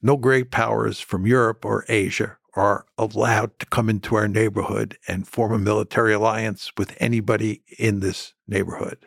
no 0.03 0.17
great 0.17 0.51
powers 0.51 0.99
from 0.99 1.25
Europe 1.25 1.65
or 1.65 1.83
Asia 1.89 2.37
are 2.53 2.85
allowed 2.99 3.57
to 3.57 3.65
come 3.65 3.89
into 3.89 4.13
our 4.13 4.27
neighborhood 4.27 4.99
and 5.07 5.27
form 5.27 5.51
a 5.51 5.57
military 5.57 6.13
alliance 6.13 6.71
with 6.77 6.95
anybody 6.99 7.63
in 7.79 8.01
this 8.01 8.35
neighborhood. 8.47 8.99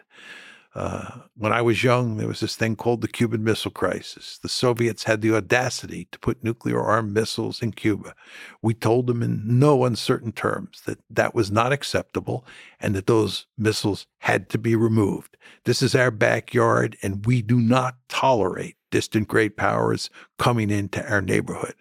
Uh, 0.74 1.22
when 1.36 1.52
I 1.52 1.62
was 1.62 1.82
young, 1.82 2.18
there 2.18 2.28
was 2.28 2.40
this 2.40 2.54
thing 2.54 2.76
called 2.76 3.00
the 3.00 3.08
Cuban 3.08 3.42
Missile 3.42 3.70
Crisis. 3.70 4.38
The 4.42 4.48
Soviets 4.48 5.04
had 5.04 5.22
the 5.22 5.34
audacity 5.34 6.08
to 6.12 6.18
put 6.18 6.44
nuclear 6.44 6.80
armed 6.80 7.12
missiles 7.14 7.62
in 7.62 7.72
Cuba. 7.72 8.14
We 8.62 8.74
told 8.74 9.06
them 9.06 9.22
in 9.22 9.42
no 9.58 9.84
uncertain 9.84 10.32
terms 10.32 10.82
that 10.86 10.98
that 11.10 11.34
was 11.34 11.50
not 11.50 11.72
acceptable 11.72 12.44
and 12.78 12.94
that 12.94 13.06
those 13.06 13.46
missiles 13.56 14.06
had 14.18 14.48
to 14.50 14.58
be 14.58 14.76
removed. 14.76 15.36
This 15.64 15.82
is 15.82 15.94
our 15.94 16.10
backyard, 16.10 16.96
and 17.02 17.24
we 17.24 17.42
do 17.42 17.58
not 17.58 17.96
tolerate 18.08 18.76
distant 18.90 19.28
great 19.28 19.56
powers 19.56 20.10
coming 20.38 20.70
into 20.70 21.04
our 21.10 21.22
neighborhood 21.22 21.74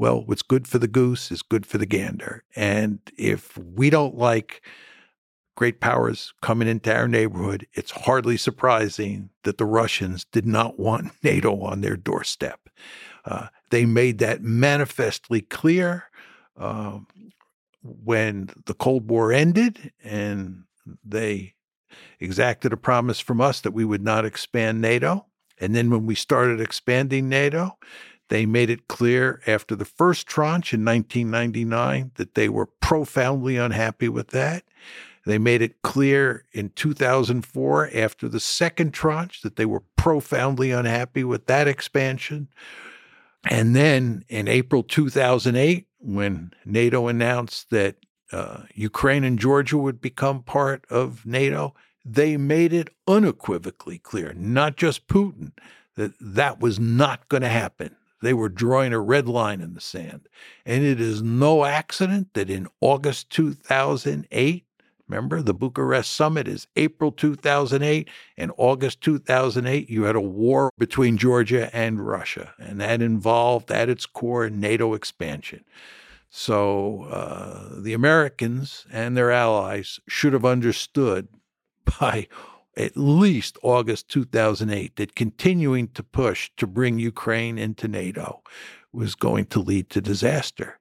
well, 0.00 0.22
what's 0.24 0.40
good 0.40 0.66
for 0.66 0.78
the 0.78 0.88
goose 0.88 1.30
is 1.30 1.42
good 1.42 1.66
for 1.66 1.76
the 1.76 1.84
gander. 1.84 2.42
And 2.56 3.00
if 3.18 3.58
we 3.58 3.90
don't 3.90 4.16
like 4.16 4.62
great 5.56 5.80
powers 5.80 6.32
coming 6.42 6.68
into 6.68 6.94
our 6.94 7.08
neighborhood, 7.08 7.66
it's 7.74 7.90
hardly 7.90 8.36
surprising 8.36 9.30
that 9.44 9.58
the 9.58 9.66
Russians 9.66 10.24
did 10.24 10.46
not 10.46 10.78
want 10.78 11.12
NATO 11.22 11.60
on 11.60 11.80
their 11.80 11.96
doorstep. 11.96 12.68
Uh, 13.24 13.48
they 13.70 13.84
made 13.84 14.18
that 14.18 14.42
manifestly 14.42 15.40
clear 15.42 16.04
uh, 16.58 16.98
when 17.82 18.50
the 18.66 18.74
Cold 18.74 19.08
War 19.10 19.32
ended, 19.32 19.92
and 20.02 20.64
they 21.04 21.54
exacted 22.18 22.72
a 22.72 22.76
promise 22.76 23.20
from 23.20 23.40
us 23.40 23.60
that 23.60 23.72
we 23.72 23.84
would 23.84 24.02
not 24.02 24.24
expand 24.24 24.80
NATO. 24.80 25.26
And 25.60 25.74
then 25.74 25.90
when 25.90 26.06
we 26.06 26.14
started 26.14 26.60
expanding 26.60 27.28
NATO, 27.28 27.76
they 28.28 28.46
made 28.46 28.70
it 28.70 28.88
clear 28.88 29.40
after 29.46 29.74
the 29.74 29.84
first 29.84 30.26
tranche 30.26 30.72
in 30.72 30.84
1999 30.84 32.12
that 32.14 32.34
they 32.34 32.48
were 32.48 32.66
profoundly 32.66 33.56
unhappy 33.56 34.08
with 34.08 34.28
that. 34.28 34.64
They 35.26 35.38
made 35.38 35.62
it 35.62 35.82
clear 35.82 36.44
in 36.52 36.70
2004 36.70 37.90
after 37.94 38.28
the 38.28 38.40
second 38.40 38.92
tranche 38.92 39.42
that 39.42 39.56
they 39.56 39.66
were 39.66 39.82
profoundly 39.96 40.70
unhappy 40.70 41.24
with 41.24 41.46
that 41.46 41.68
expansion. 41.68 42.48
And 43.48 43.76
then 43.76 44.24
in 44.28 44.48
April 44.48 44.82
2008, 44.82 45.86
when 45.98 46.52
NATO 46.64 47.08
announced 47.08 47.70
that 47.70 47.96
uh, 48.32 48.62
Ukraine 48.74 49.24
and 49.24 49.38
Georgia 49.38 49.76
would 49.76 50.00
become 50.00 50.42
part 50.42 50.84
of 50.88 51.26
NATO, 51.26 51.74
they 52.04 52.36
made 52.36 52.72
it 52.72 52.88
unequivocally 53.06 53.98
clear, 53.98 54.32
not 54.34 54.76
just 54.76 55.06
Putin, 55.08 55.52
that 55.96 56.12
that 56.20 56.60
was 56.60 56.78
not 56.78 57.28
going 57.28 57.42
to 57.42 57.48
happen. 57.48 57.96
They 58.22 58.34
were 58.34 58.48
drawing 58.48 58.92
a 58.92 59.00
red 59.00 59.28
line 59.28 59.60
in 59.60 59.74
the 59.74 59.80
sand. 59.80 60.28
And 60.64 60.84
it 60.84 61.00
is 61.00 61.22
no 61.22 61.64
accident 61.64 62.28
that 62.34 62.50
in 62.50 62.68
August 62.80 63.30
2008, 63.30 64.64
remember 65.10 65.42
the 65.42 65.54
Bucharest 65.54 66.12
summit 66.12 66.46
is 66.46 66.68
April 66.76 67.10
2008, 67.10 68.08
and 68.36 68.52
August 68.56 69.00
2008, 69.00 69.90
you 69.90 70.04
had 70.04 70.14
a 70.14 70.20
war 70.20 70.70
between 70.78 71.18
Georgia 71.18 71.74
and 71.74 72.06
Russia. 72.06 72.54
And 72.58 72.80
that 72.80 73.02
involved 73.02 73.72
at 73.72 73.88
its 73.88 74.06
core 74.06 74.48
NATO 74.48 74.94
expansion. 74.94 75.64
So 76.28 77.04
uh, 77.10 77.80
the 77.80 77.92
Americans 77.92 78.86
and 78.92 79.16
their 79.16 79.32
allies 79.32 79.98
should 80.08 80.32
have 80.32 80.44
understood 80.44 81.26
by 82.00 82.28
at 82.76 82.96
least 82.96 83.58
August 83.64 84.08
2008 84.10 84.94
that 84.94 85.16
continuing 85.16 85.88
to 85.88 86.04
push 86.04 86.50
to 86.56 86.68
bring 86.68 87.00
Ukraine 87.00 87.58
into 87.58 87.88
NATO 87.88 88.42
was 88.92 89.16
going 89.16 89.46
to 89.46 89.58
lead 89.58 89.90
to 89.90 90.00
disaster. 90.00 90.79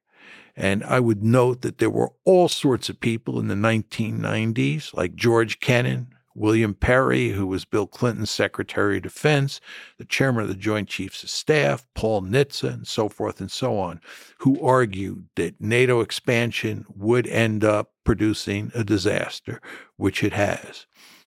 And 0.59 0.83
I 0.83 0.99
would 0.99 1.23
note 1.23 1.61
that 1.61 1.77
there 1.77 1.89
were 1.89 2.11
all 2.25 2.49
sorts 2.49 2.89
of 2.89 2.99
people 2.99 3.39
in 3.39 3.47
the 3.47 3.55
1990s, 3.55 4.93
like 4.93 5.15
George 5.15 5.61
Kennan, 5.61 6.13
William 6.35 6.73
Perry, 6.73 7.29
who 7.29 7.47
was 7.47 7.63
Bill 7.63 7.87
Clinton's 7.87 8.29
Secretary 8.29 8.97
of 8.97 9.03
Defense, 9.03 9.61
the 9.97 10.03
chairman 10.03 10.43
of 10.43 10.49
the 10.49 10.55
Joint 10.55 10.89
Chiefs 10.89 11.23
of 11.23 11.29
Staff, 11.29 11.87
Paul 11.95 12.23
Nitze, 12.23 12.73
and 12.73 12.85
so 12.85 13.07
forth 13.07 13.39
and 13.39 13.49
so 13.49 13.79
on, 13.79 14.01
who 14.39 14.61
argued 14.61 15.29
that 15.37 15.61
NATO 15.61 16.01
expansion 16.01 16.85
would 16.93 17.25
end 17.27 17.63
up 17.63 17.93
producing 18.03 18.69
a 18.75 18.83
disaster, 18.83 19.61
which 19.95 20.25
it 20.25 20.33
has. 20.33 20.87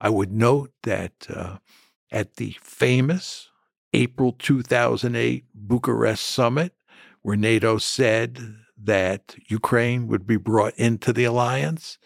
I 0.02 0.10
would 0.10 0.34
note 0.34 0.72
that 0.84 1.28
uh, 1.34 1.60
at 2.12 2.36
the 2.36 2.58
famous 2.62 3.50
April 3.94 4.34
2008 4.34 5.46
Bucharest 5.56 6.26
summit, 6.26 6.74
where 7.22 7.38
NATO 7.38 7.78
said 7.78 8.58
that 8.84 9.36
Ukraine 9.48 10.08
would 10.08 10.28
be 10.28 10.38
brought 10.38 10.74
into 10.76 11.14
the 11.14 11.24
alliance, 11.24 11.98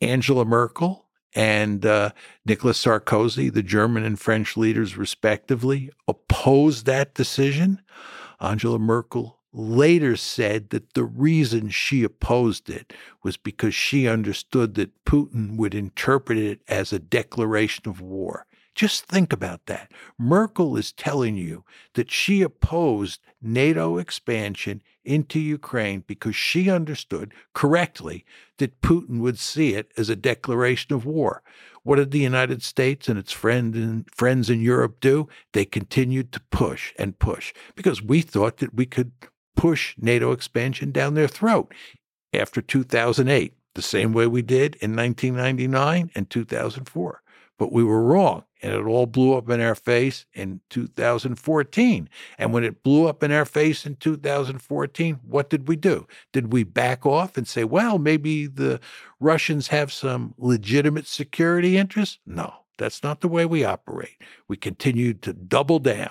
Angela 0.00 0.44
Merkel 0.44 1.06
and 1.34 1.84
uh, 1.84 2.10
Nicolas 2.46 2.82
Sarkozy, 2.82 3.52
the 3.52 3.62
German 3.62 4.04
and 4.04 4.18
French 4.18 4.56
leaders 4.56 4.96
respectively, 4.96 5.90
opposed 6.08 6.86
that 6.86 7.14
decision. 7.14 7.82
Angela 8.40 8.78
Merkel 8.78 9.38
later 9.52 10.16
said 10.16 10.70
that 10.70 10.94
the 10.94 11.04
reason 11.04 11.68
she 11.70 12.04
opposed 12.04 12.68
it 12.68 12.92
was 13.22 13.36
because 13.36 13.74
she 13.74 14.06
understood 14.06 14.74
that 14.74 15.04
Putin 15.04 15.56
would 15.56 15.74
interpret 15.74 16.38
it 16.38 16.60
as 16.68 16.92
a 16.92 16.98
declaration 16.98 17.88
of 17.88 18.00
war. 18.00 18.46
Just 18.76 19.06
think 19.06 19.32
about 19.32 19.64
that. 19.66 19.90
Merkel 20.18 20.76
is 20.76 20.92
telling 20.92 21.34
you 21.34 21.64
that 21.94 22.10
she 22.10 22.42
opposed 22.42 23.22
NATO 23.40 23.96
expansion 23.96 24.82
into 25.02 25.40
Ukraine 25.40 26.04
because 26.06 26.36
she 26.36 26.68
understood 26.68 27.32
correctly 27.54 28.26
that 28.58 28.82
Putin 28.82 29.20
would 29.20 29.38
see 29.38 29.72
it 29.72 29.90
as 29.96 30.10
a 30.10 30.14
declaration 30.14 30.92
of 30.92 31.06
war. 31.06 31.42
What 31.84 31.96
did 31.96 32.10
the 32.10 32.18
United 32.18 32.62
States 32.62 33.08
and 33.08 33.18
its 33.18 33.32
friend 33.32 33.74
and 33.74 34.04
friends 34.14 34.50
in 34.50 34.60
Europe 34.60 35.00
do? 35.00 35.26
They 35.54 35.64
continued 35.64 36.30
to 36.32 36.42
push 36.50 36.92
and 36.98 37.18
push 37.18 37.54
because 37.76 38.02
we 38.02 38.20
thought 38.20 38.58
that 38.58 38.74
we 38.74 38.84
could 38.84 39.12
push 39.54 39.94
NATO 39.96 40.32
expansion 40.32 40.92
down 40.92 41.14
their 41.14 41.28
throat 41.28 41.72
after 42.34 42.60
2008, 42.60 43.54
the 43.74 43.80
same 43.80 44.12
way 44.12 44.26
we 44.26 44.42
did 44.42 44.74
in 44.82 44.94
1999 44.94 46.10
and 46.14 46.28
2004. 46.28 47.22
But 47.58 47.72
we 47.72 47.82
were 47.82 48.02
wrong, 48.02 48.44
and 48.62 48.74
it 48.74 48.84
all 48.84 49.06
blew 49.06 49.34
up 49.34 49.48
in 49.48 49.60
our 49.60 49.74
face 49.74 50.26
in 50.34 50.60
2014. 50.70 52.08
And 52.38 52.52
when 52.52 52.64
it 52.64 52.82
blew 52.82 53.06
up 53.06 53.22
in 53.22 53.32
our 53.32 53.44
face 53.44 53.86
in 53.86 53.96
2014, 53.96 55.20
what 55.22 55.48
did 55.48 55.66
we 55.68 55.76
do? 55.76 56.06
Did 56.32 56.52
we 56.52 56.64
back 56.64 57.06
off 57.06 57.36
and 57.36 57.48
say, 57.48 57.64
well, 57.64 57.98
maybe 57.98 58.46
the 58.46 58.80
Russians 59.20 59.68
have 59.68 59.92
some 59.92 60.34
legitimate 60.36 61.06
security 61.06 61.78
interests? 61.78 62.18
No, 62.26 62.52
that's 62.76 63.02
not 63.02 63.20
the 63.20 63.28
way 63.28 63.46
we 63.46 63.64
operate. 63.64 64.20
We 64.48 64.56
continued 64.56 65.22
to 65.22 65.32
double 65.32 65.78
down 65.78 66.10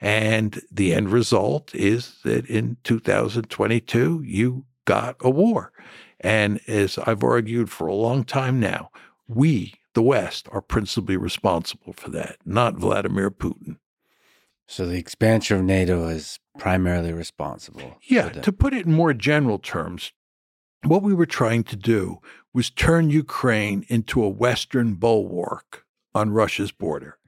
and 0.00 0.60
the 0.72 0.94
end 0.94 1.10
result 1.10 1.74
is 1.74 2.16
that 2.24 2.46
in 2.46 2.78
2022, 2.84 4.22
you 4.24 4.64
got 4.86 5.16
a 5.20 5.30
war. 5.30 5.72
And 6.20 6.60
as 6.66 6.98
I've 6.98 7.22
argued 7.22 7.70
for 7.70 7.86
a 7.86 7.94
long 7.94 8.24
time 8.24 8.60
now, 8.60 8.90
we, 9.28 9.74
the 9.94 10.02
West, 10.02 10.48
are 10.52 10.60
principally 10.60 11.16
responsible 11.16 11.92
for 11.92 12.10
that, 12.10 12.36
not 12.44 12.76
Vladimir 12.76 13.30
Putin. 13.30 13.76
So 14.66 14.86
the 14.86 14.98
expansion 14.98 15.58
of 15.58 15.64
NATO 15.64 16.06
is 16.06 16.38
primarily 16.58 17.12
responsible. 17.12 17.98
Yeah, 18.02 18.28
to 18.28 18.52
put 18.52 18.72
it 18.72 18.86
in 18.86 18.92
more 18.92 19.12
general 19.12 19.58
terms, 19.58 20.12
what 20.84 21.02
we 21.02 21.12
were 21.12 21.26
trying 21.26 21.64
to 21.64 21.76
do 21.76 22.20
was 22.54 22.70
turn 22.70 23.10
Ukraine 23.10 23.84
into 23.88 24.22
a 24.22 24.28
Western 24.28 24.94
bulwark 24.94 25.84
on 26.14 26.30
Russia's 26.30 26.72
border. 26.72 27.18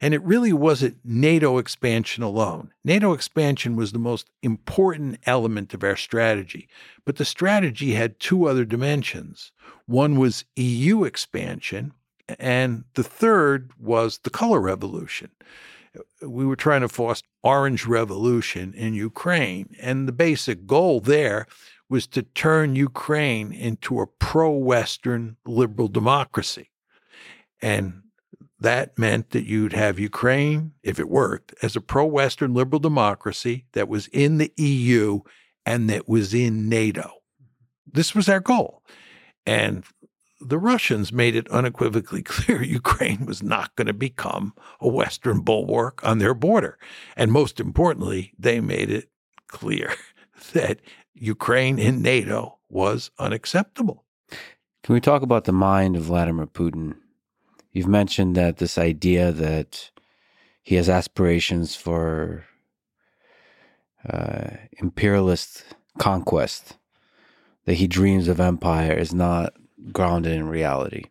And 0.00 0.12
it 0.12 0.22
really 0.22 0.52
wasn't 0.52 0.98
NATO 1.04 1.58
expansion 1.58 2.22
alone. 2.22 2.72
NATO 2.84 3.12
expansion 3.12 3.76
was 3.76 3.92
the 3.92 3.98
most 3.98 4.28
important 4.42 5.18
element 5.24 5.72
of 5.72 5.84
our 5.84 5.96
strategy. 5.96 6.68
But 7.04 7.16
the 7.16 7.24
strategy 7.24 7.94
had 7.94 8.20
two 8.20 8.46
other 8.46 8.64
dimensions 8.64 9.52
one 9.86 10.16
was 10.16 10.44
EU 10.56 11.04
expansion, 11.04 11.92
and 12.38 12.84
the 12.94 13.04
third 13.04 13.72
was 13.78 14.18
the 14.18 14.30
color 14.30 14.60
revolution. 14.60 15.30
We 16.22 16.46
were 16.46 16.56
trying 16.56 16.80
to 16.80 16.88
foster 16.88 17.28
orange 17.42 17.86
revolution 17.86 18.72
in 18.74 18.94
Ukraine. 18.94 19.74
And 19.80 20.08
the 20.08 20.12
basic 20.12 20.66
goal 20.66 21.00
there 21.00 21.46
was 21.88 22.06
to 22.08 22.22
turn 22.22 22.76
Ukraine 22.76 23.52
into 23.52 24.00
a 24.00 24.06
pro 24.06 24.50
Western 24.50 25.36
liberal 25.44 25.88
democracy. 25.88 26.70
And 27.60 28.02
that 28.58 28.98
meant 28.98 29.30
that 29.30 29.44
you'd 29.44 29.72
have 29.72 29.98
Ukraine, 29.98 30.72
if 30.82 30.98
it 30.98 31.08
worked, 31.08 31.54
as 31.62 31.76
a 31.76 31.80
pro 31.80 32.06
Western 32.06 32.54
liberal 32.54 32.80
democracy 32.80 33.66
that 33.72 33.88
was 33.88 34.06
in 34.08 34.38
the 34.38 34.52
EU 34.56 35.20
and 35.66 35.90
that 35.90 36.08
was 36.08 36.32
in 36.32 36.68
NATO. 36.68 37.02
Mm-hmm. 37.02 37.90
This 37.92 38.14
was 38.14 38.28
our 38.28 38.40
goal. 38.40 38.82
And 39.44 39.84
the 40.44 40.58
Russians 40.58 41.12
made 41.12 41.36
it 41.36 41.48
unequivocally 41.50 42.22
clear 42.22 42.62
Ukraine 42.62 43.26
was 43.26 43.42
not 43.42 43.74
going 43.76 43.86
to 43.86 43.92
become 43.92 44.54
a 44.80 44.88
Western 44.88 45.40
bulwark 45.40 46.04
on 46.04 46.18
their 46.18 46.34
border. 46.34 46.78
And 47.16 47.32
most 47.32 47.60
importantly, 47.60 48.32
they 48.38 48.60
made 48.60 48.90
it 48.90 49.08
clear 49.48 49.94
that 50.52 50.80
Ukraine 51.14 51.78
in 51.78 52.02
NATO 52.02 52.58
was 52.68 53.10
unacceptable. 53.18 54.04
Can 54.82 54.94
we 54.94 55.00
talk 55.00 55.22
about 55.22 55.44
the 55.44 55.52
mind 55.52 55.96
of 55.96 56.04
Vladimir 56.04 56.46
Putin? 56.46 56.96
You've 57.70 57.86
mentioned 57.86 58.34
that 58.36 58.56
this 58.56 58.76
idea 58.76 59.30
that 59.30 59.90
he 60.62 60.74
has 60.74 60.88
aspirations 60.88 61.76
for 61.76 62.44
uh, 64.08 64.50
imperialist 64.78 65.64
conquest, 65.98 66.76
that 67.64 67.74
he 67.74 67.86
dreams 67.86 68.26
of 68.26 68.40
empire, 68.40 68.92
is 68.92 69.14
not 69.14 69.54
grounded 69.90 70.32
in 70.32 70.48
reality. 70.48 71.04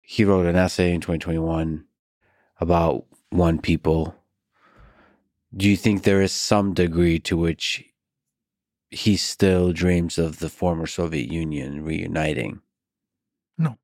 He 0.00 0.24
wrote 0.24 0.46
an 0.46 0.56
essay 0.56 0.92
in 0.92 1.00
2021 1.00 1.84
about 2.60 3.06
one 3.30 3.60
people. 3.60 4.14
Do 5.56 5.68
you 5.68 5.76
think 5.76 6.02
there 6.02 6.20
is 6.20 6.32
some 6.32 6.74
degree 6.74 7.18
to 7.20 7.36
which 7.36 7.84
he 8.90 9.16
still 9.16 9.72
dreams 9.72 10.18
of 10.18 10.40
the 10.40 10.48
former 10.48 10.86
Soviet 10.86 11.30
Union 11.30 11.84
reuniting? 11.84 12.60
No. 13.56 13.78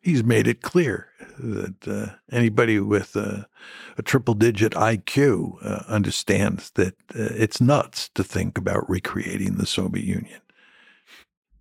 He's 0.00 0.24
made 0.24 0.46
it 0.46 0.62
clear 0.62 1.08
that 1.38 1.88
uh, 1.88 2.14
anybody 2.30 2.80
with 2.80 3.16
a, 3.16 3.46
triple 4.04 4.32
digit 4.32 4.72
IQ 4.72 5.56
uh, 5.62 5.82
understands 5.86 6.70
that 6.70 6.94
uh, 7.14 7.28
it's 7.36 7.60
nuts 7.60 8.08
to 8.14 8.24
think 8.24 8.56
about 8.56 8.88
recreating 8.88 9.56
the 9.56 9.66
Soviet 9.66 10.06
Union. 10.06 10.40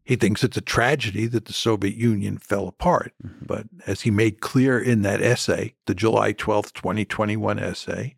He 0.09 0.15
thinks 0.15 0.43
it's 0.43 0.57
a 0.57 0.61
tragedy 0.61 1.27
that 1.27 1.45
the 1.45 1.53
Soviet 1.53 1.93
Union 1.95 2.39
fell 2.39 2.67
apart. 2.67 3.13
Mhm. 3.23 3.45
But 3.45 3.67
as 3.85 4.01
he 4.01 4.09
made 4.09 4.41
clear 4.41 4.79
in 4.79 5.03
that 5.03 5.21
essay, 5.21 5.75
the 5.85 5.93
July 5.93 6.33
12th, 6.33 6.73
2021 6.73 7.59
essay, 7.59 8.15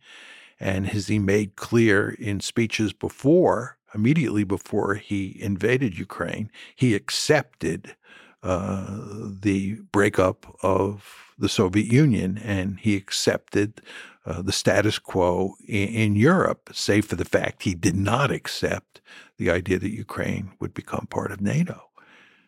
and 0.57 0.89
as 0.91 1.07
he 1.07 1.19
made 1.19 1.57
clear 1.57 2.11
in 2.11 2.39
speeches 2.39 2.93
before, 2.93 3.77
immediately 3.93 4.45
before 4.45 4.95
he 4.95 5.35
invaded 5.41 5.99
Ukraine, 5.99 6.49
he 6.77 6.95
accepted 6.95 7.97
uh, 8.41 9.01
the 9.41 9.81
breakup 9.91 10.57
of 10.63 11.33
the 11.37 11.49
Soviet 11.49 11.91
Union 11.91 12.37
and 12.37 12.79
he 12.79 12.95
accepted 12.95 13.81
uh, 14.25 14.41
the 14.41 14.51
status 14.51 14.99
quo 14.99 15.55
in, 15.67 15.87
in 15.89 16.15
Europe, 16.15 16.69
save 16.73 17.05
for 17.05 17.15
the 17.15 17.25
fact 17.25 17.63
he 17.63 17.73
did 17.73 17.95
not 17.95 18.31
accept 18.31 19.01
the 19.37 19.49
idea 19.49 19.79
that 19.79 19.89
Ukraine 19.89 20.51
would 20.59 20.73
become 20.73 21.07
part 21.07 21.31
of 21.31 21.41
NATO. 21.41 21.89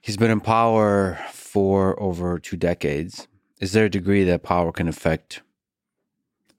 He's 0.02 0.18
been 0.18 0.32
in 0.32 0.42
power 0.42 1.20
for 1.32 2.00
over 2.02 2.38
two 2.38 2.58
decades. 2.58 3.28
Is 3.60 3.72
there 3.72 3.86
a 3.86 3.90
degree 3.90 4.24
that 4.26 4.44
power 4.44 4.72
can 4.72 4.88
affect 4.88 5.42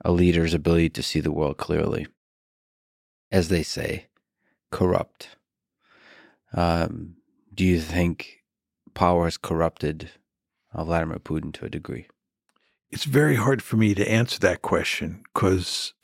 a 0.05 0.11
leader's 0.11 0.55
ability 0.55 0.91
to 0.91 1.03
see 1.03 1.21
the 1.21 1.33
world 1.33 1.59
clearly? 1.59 2.07
As 3.31 3.49
they 3.49 3.63
say, 3.63 4.07
corrupt. 4.71 5.37
Um, 6.53 7.17
do 7.53 7.65
you 7.65 7.81
think 7.81 8.45
power 8.95 9.25
has 9.25 9.37
corrupted 9.37 10.11
uh, 10.73 10.85
Vladimir 10.85 11.19
Putin 11.19 11.53
to 11.55 11.67
a 11.67 11.71
degree? 11.71 12.09
It's 12.95 13.07
very 13.07 13.35
hard 13.35 13.61
for 13.61 13.77
me 13.77 13.93
to 13.97 14.09
answer 14.09 14.39
that 14.39 14.63
question 14.63 15.25
because 15.35 15.95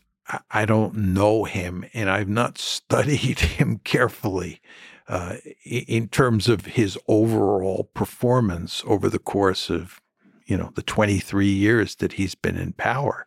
I, 0.50 0.64
don't 0.64 0.96
know 0.96 1.44
him 1.44 1.84
and 1.94 2.10
I've 2.10 2.28
not 2.28 2.58
studied 2.58 3.38
him 3.58 3.78
carefully 3.84 4.60
uh, 5.06 5.36
in 5.64 6.08
terms 6.08 6.48
of 6.48 6.66
his 6.66 6.98
overall 7.06 7.90
performance 7.94 8.82
over 8.88 9.08
the 9.08 9.20
course 9.20 9.70
of, 9.70 10.00
you 10.46 10.56
know, 10.56 10.72
the 10.74 10.82
23 10.82 11.46
years 11.46 11.94
that 11.94 12.14
he's 12.14 12.34
been 12.34 12.56
in 12.56 12.72
power. 12.72 13.24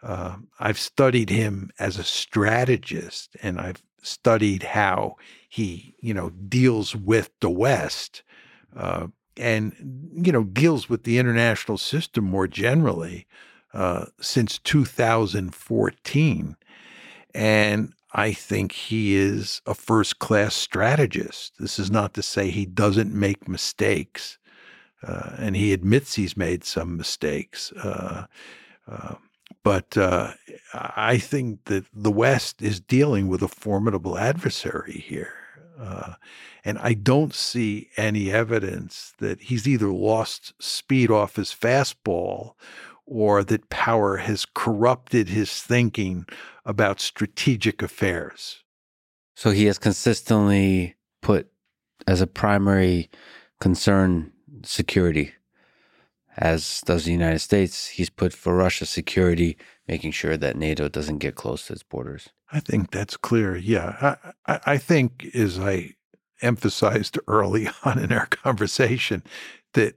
Uh, 0.00 0.36
I've 0.60 0.78
studied 0.78 1.30
him 1.30 1.70
as 1.80 1.98
a 1.98 2.04
strategist 2.04 3.36
and 3.42 3.60
I've 3.60 3.82
studied 4.00 4.62
how 4.62 5.16
he, 5.48 5.96
you 5.98 6.14
know, 6.14 6.30
deals 6.30 6.94
with 6.94 7.30
the 7.40 7.50
West 7.50 8.22
uh, 8.76 9.08
and, 9.38 10.10
you 10.14 10.32
know, 10.32 10.44
deals 10.44 10.88
with 10.88 11.04
the 11.04 11.18
international 11.18 11.78
system 11.78 12.24
more 12.24 12.46
generally 12.46 13.26
uh, 13.74 14.06
since 14.20 14.58
2014. 14.58 16.56
And 17.34 17.92
I 18.12 18.32
think 18.32 18.72
he 18.72 19.14
is 19.14 19.60
a 19.66 19.74
first 19.74 20.18
class 20.18 20.54
strategist. 20.54 21.52
This 21.58 21.78
is 21.78 21.90
not 21.90 22.14
to 22.14 22.22
say 22.22 22.50
he 22.50 22.64
doesn't 22.64 23.12
make 23.12 23.46
mistakes. 23.48 24.38
Uh, 25.06 25.36
and 25.38 25.54
he 25.54 25.72
admits 25.72 26.14
he's 26.14 26.36
made 26.36 26.64
some 26.64 26.96
mistakes. 26.96 27.72
Uh, 27.72 28.26
uh, 28.88 29.14
but 29.62 29.96
uh, 29.96 30.32
I 30.72 31.18
think 31.18 31.64
that 31.66 31.84
the 31.92 32.10
West 32.10 32.62
is 32.62 32.80
dealing 32.80 33.28
with 33.28 33.42
a 33.42 33.48
formidable 33.48 34.16
adversary 34.16 35.04
here. 35.06 35.34
Uh, 35.78 36.14
and 36.64 36.78
I 36.78 36.94
don't 36.94 37.34
see 37.34 37.90
any 37.96 38.30
evidence 38.30 39.12
that 39.18 39.42
he's 39.42 39.68
either 39.68 39.88
lost 39.88 40.54
speed 40.58 41.10
off 41.10 41.36
his 41.36 41.50
fastball 41.50 42.54
or 43.04 43.44
that 43.44 43.68
power 43.68 44.16
has 44.16 44.46
corrupted 44.54 45.28
his 45.28 45.52
thinking 45.62 46.26
about 46.64 47.00
strategic 47.00 47.82
affairs. 47.82 48.64
So 49.34 49.50
he 49.50 49.66
has 49.66 49.78
consistently 49.78 50.96
put 51.22 51.50
as 52.06 52.20
a 52.20 52.26
primary 52.26 53.10
concern 53.60 54.32
security, 54.64 55.32
as 56.36 56.82
does 56.84 57.04
the 57.04 57.12
United 57.12 57.40
States. 57.40 57.88
He's 57.88 58.10
put 58.10 58.32
for 58.32 58.56
Russia 58.56 58.86
security, 58.86 59.56
making 59.88 60.12
sure 60.12 60.36
that 60.36 60.56
NATO 60.56 60.88
doesn't 60.88 61.18
get 61.18 61.34
close 61.34 61.66
to 61.66 61.72
its 61.72 61.82
borders. 61.82 62.28
I 62.52 62.60
think 62.60 62.90
that's 62.90 63.16
clear. 63.16 63.56
Yeah. 63.56 64.16
I, 64.46 64.60
I, 64.64 64.78
think, 64.78 65.26
as 65.34 65.58
I 65.58 65.94
emphasized 66.42 67.18
early 67.28 67.68
on 67.84 67.98
in 67.98 68.12
our 68.12 68.26
conversation, 68.26 69.22
that 69.74 69.94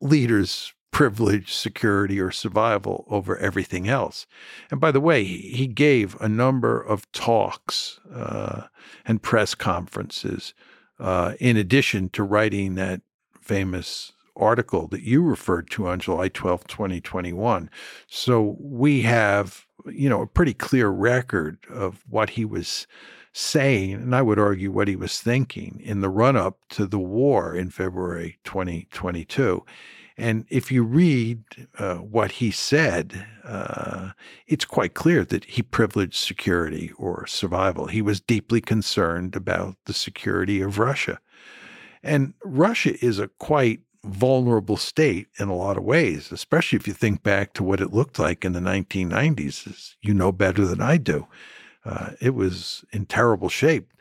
leaders 0.00 0.72
privilege 0.96 1.52
security 1.52 2.18
or 2.18 2.30
survival 2.30 3.04
over 3.10 3.36
everything 3.36 3.86
else. 3.86 4.26
And 4.70 4.80
by 4.80 4.90
the 4.90 5.00
way, 5.00 5.24
he 5.24 5.66
gave 5.66 6.18
a 6.22 6.28
number 6.28 6.80
of 6.80 7.10
talks 7.12 8.00
uh, 8.10 8.62
and 9.04 9.22
press 9.22 9.54
conferences 9.54 10.54
uh, 10.98 11.34
in 11.38 11.58
addition 11.58 12.08
to 12.10 12.22
writing 12.22 12.76
that 12.76 13.02
famous 13.42 14.12
article 14.36 14.86
that 14.88 15.02
you 15.02 15.22
referred 15.22 15.70
to 15.70 15.88
on 15.88 15.98
July 15.98 16.28
12, 16.28 16.66
2021. 16.66 17.70
So 18.06 18.56
we 18.60 19.02
have, 19.02 19.66
you 19.86 20.08
know, 20.08 20.22
a 20.22 20.26
pretty 20.26 20.54
clear 20.54 20.88
record 20.88 21.58
of 21.70 22.04
what 22.08 22.30
he 22.30 22.44
was 22.44 22.86
saying, 23.32 23.92
and 23.92 24.14
I 24.14 24.22
would 24.22 24.38
argue 24.38 24.72
what 24.72 24.88
he 24.88 24.96
was 24.96 25.20
thinking 25.20 25.80
in 25.84 26.00
the 26.00 26.08
run 26.08 26.36
up 26.36 26.58
to 26.70 26.86
the 26.86 26.98
war 26.98 27.54
in 27.54 27.70
February 27.70 28.38
2022. 28.44 29.64
And 30.18 30.46
if 30.48 30.72
you 30.72 30.82
read 30.82 31.42
uh, 31.78 31.96
what 31.96 32.32
he 32.32 32.50
said, 32.50 33.26
uh, 33.44 34.12
it's 34.46 34.64
quite 34.64 34.94
clear 34.94 35.24
that 35.24 35.44
he 35.44 35.62
privileged 35.62 36.14
security 36.14 36.90
or 36.96 37.26
survival. 37.26 37.86
He 37.86 38.00
was 38.00 38.20
deeply 38.20 38.62
concerned 38.62 39.36
about 39.36 39.76
the 39.84 39.92
security 39.92 40.62
of 40.62 40.78
Russia. 40.78 41.20
And 42.02 42.32
Russia 42.42 43.04
is 43.04 43.18
a 43.18 43.28
quite 43.28 43.80
vulnerable 44.06 44.76
state 44.76 45.28
in 45.38 45.48
a 45.48 45.54
lot 45.56 45.76
of 45.76 45.84
ways, 45.84 46.32
especially 46.32 46.76
if 46.76 46.86
you 46.86 46.94
think 46.94 47.22
back 47.22 47.52
to 47.54 47.62
what 47.62 47.80
it 47.80 47.92
looked 47.92 48.18
like 48.18 48.44
in 48.44 48.52
the 48.52 48.60
1990s. 48.60 49.66
As 49.66 49.96
you 50.00 50.14
know 50.14 50.32
better 50.32 50.66
than 50.66 50.80
I 50.80 50.96
do. 50.96 51.26
Uh, 51.84 52.10
it 52.20 52.34
was 52.34 52.84
in 52.92 53.06
terrible 53.06 53.48
shape. 53.48 53.92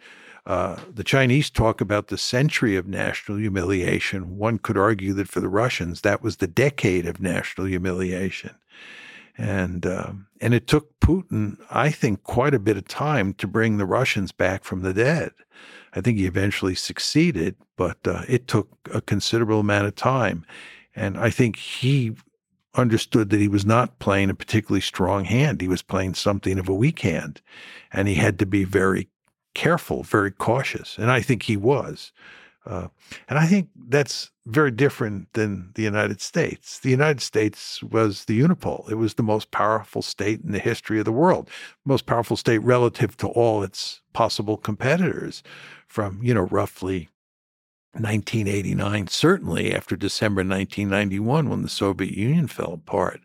Uh, 0.46 0.78
the 0.94 1.04
Chinese 1.04 1.50
talk 1.50 1.82
about 1.82 2.08
the 2.08 2.18
century 2.18 2.76
of 2.76 2.88
national 2.88 3.40
humiliation. 3.40 4.38
One 4.38 4.60
could 4.60 4.78
argue 4.78 5.14
that 5.14 5.28
for 5.28 5.40
the 5.40 5.50
Russians, 5.50 6.02
that 6.02 6.22
was 6.22 6.38
the 6.38 6.48
decade 6.48 7.08
of 7.08 7.20
national 7.20 7.68
humiliation. 7.68 8.56
And 9.38 9.86
um, 9.86 10.28
and 10.40 10.54
it 10.54 10.68
took 10.68 10.98
Putin, 11.00 11.58
I 11.70 11.90
think, 11.90 12.24
quite 12.24 12.54
a 12.54 12.60
bit 12.60 12.78
of 12.78 12.88
time 12.88 13.34
to 13.36 13.48
bring 13.48 13.78
the 13.78 13.86
Russians 13.86 14.32
back 14.32 14.64
from 14.64 14.82
the 14.82 14.94
dead. 14.94 15.32
I 15.96 16.02
think 16.02 16.18
he 16.18 16.26
eventually 16.26 16.76
succeeded, 16.76 17.56
but 17.78 17.98
uh, 18.06 18.24
it 18.28 18.48
took 18.48 18.70
a 18.94 19.02
considerable 19.02 19.62
amount 19.62 19.88
of 19.88 19.96
time. 19.96 20.46
And 20.96 21.18
I 21.18 21.30
think 21.30 21.56
he 21.56 22.16
understood 22.74 23.30
that 23.30 23.40
he 23.40 23.48
was 23.48 23.66
not 23.66 24.00
playing 24.00 24.30
a 24.30 24.36
particularly 24.36 24.82
strong 24.82 25.24
hand. 25.26 25.62
He 25.62 25.68
was 25.68 25.82
playing 25.82 26.16
something 26.16 26.60
of 26.60 26.68
a 26.68 26.74
weak 26.74 27.00
hand. 27.00 27.42
And 27.92 28.08
he 28.08 28.16
had 28.16 28.38
to 28.40 28.46
be 28.46 28.66
very 28.66 29.10
careful, 29.54 30.04
very 30.04 30.32
cautious. 30.32 30.98
And 30.98 31.10
I 31.10 31.22
think 31.22 31.44
he 31.44 31.58
was. 31.58 32.12
Uh, 32.66 32.88
and 33.30 33.40
I 33.40 33.46
think 33.46 33.70
that's 33.88 34.32
very 34.46 34.72
different 34.72 35.34
than 35.34 35.72
the 35.74 35.82
United 35.82 36.22
States. 36.22 36.80
The 36.80 36.92
United 36.92 37.22
States 37.22 37.82
was 37.82 38.26
the 38.26 38.40
unipole. 38.40 38.90
It 38.92 38.96
was 38.96 39.16
the 39.16 39.24
most 39.24 39.50
powerful 39.52 40.02
state 40.02 40.42
in 40.42 40.52
the 40.52 40.60
history 40.60 41.00
of 41.00 41.06
the 41.06 41.12
world, 41.12 41.50
most 41.84 42.06
powerful 42.06 42.38
state 42.38 42.60
relative 42.60 43.18
to 43.18 43.28
all 43.28 43.64
its 43.64 44.02
possible 44.14 44.58
competitors 44.58 45.42
from, 45.88 46.20
you 46.22 46.34
know, 46.34 46.44
roughly 46.44 47.10
1989, 47.94 49.08
certainly 49.08 49.74
after 49.74 49.96
December 49.96 50.40
1991 50.40 51.50
when 51.50 51.62
the 51.62 51.70
Soviet 51.70 52.12
Union 52.16 52.48
fell 52.48 52.74
apart, 52.74 53.22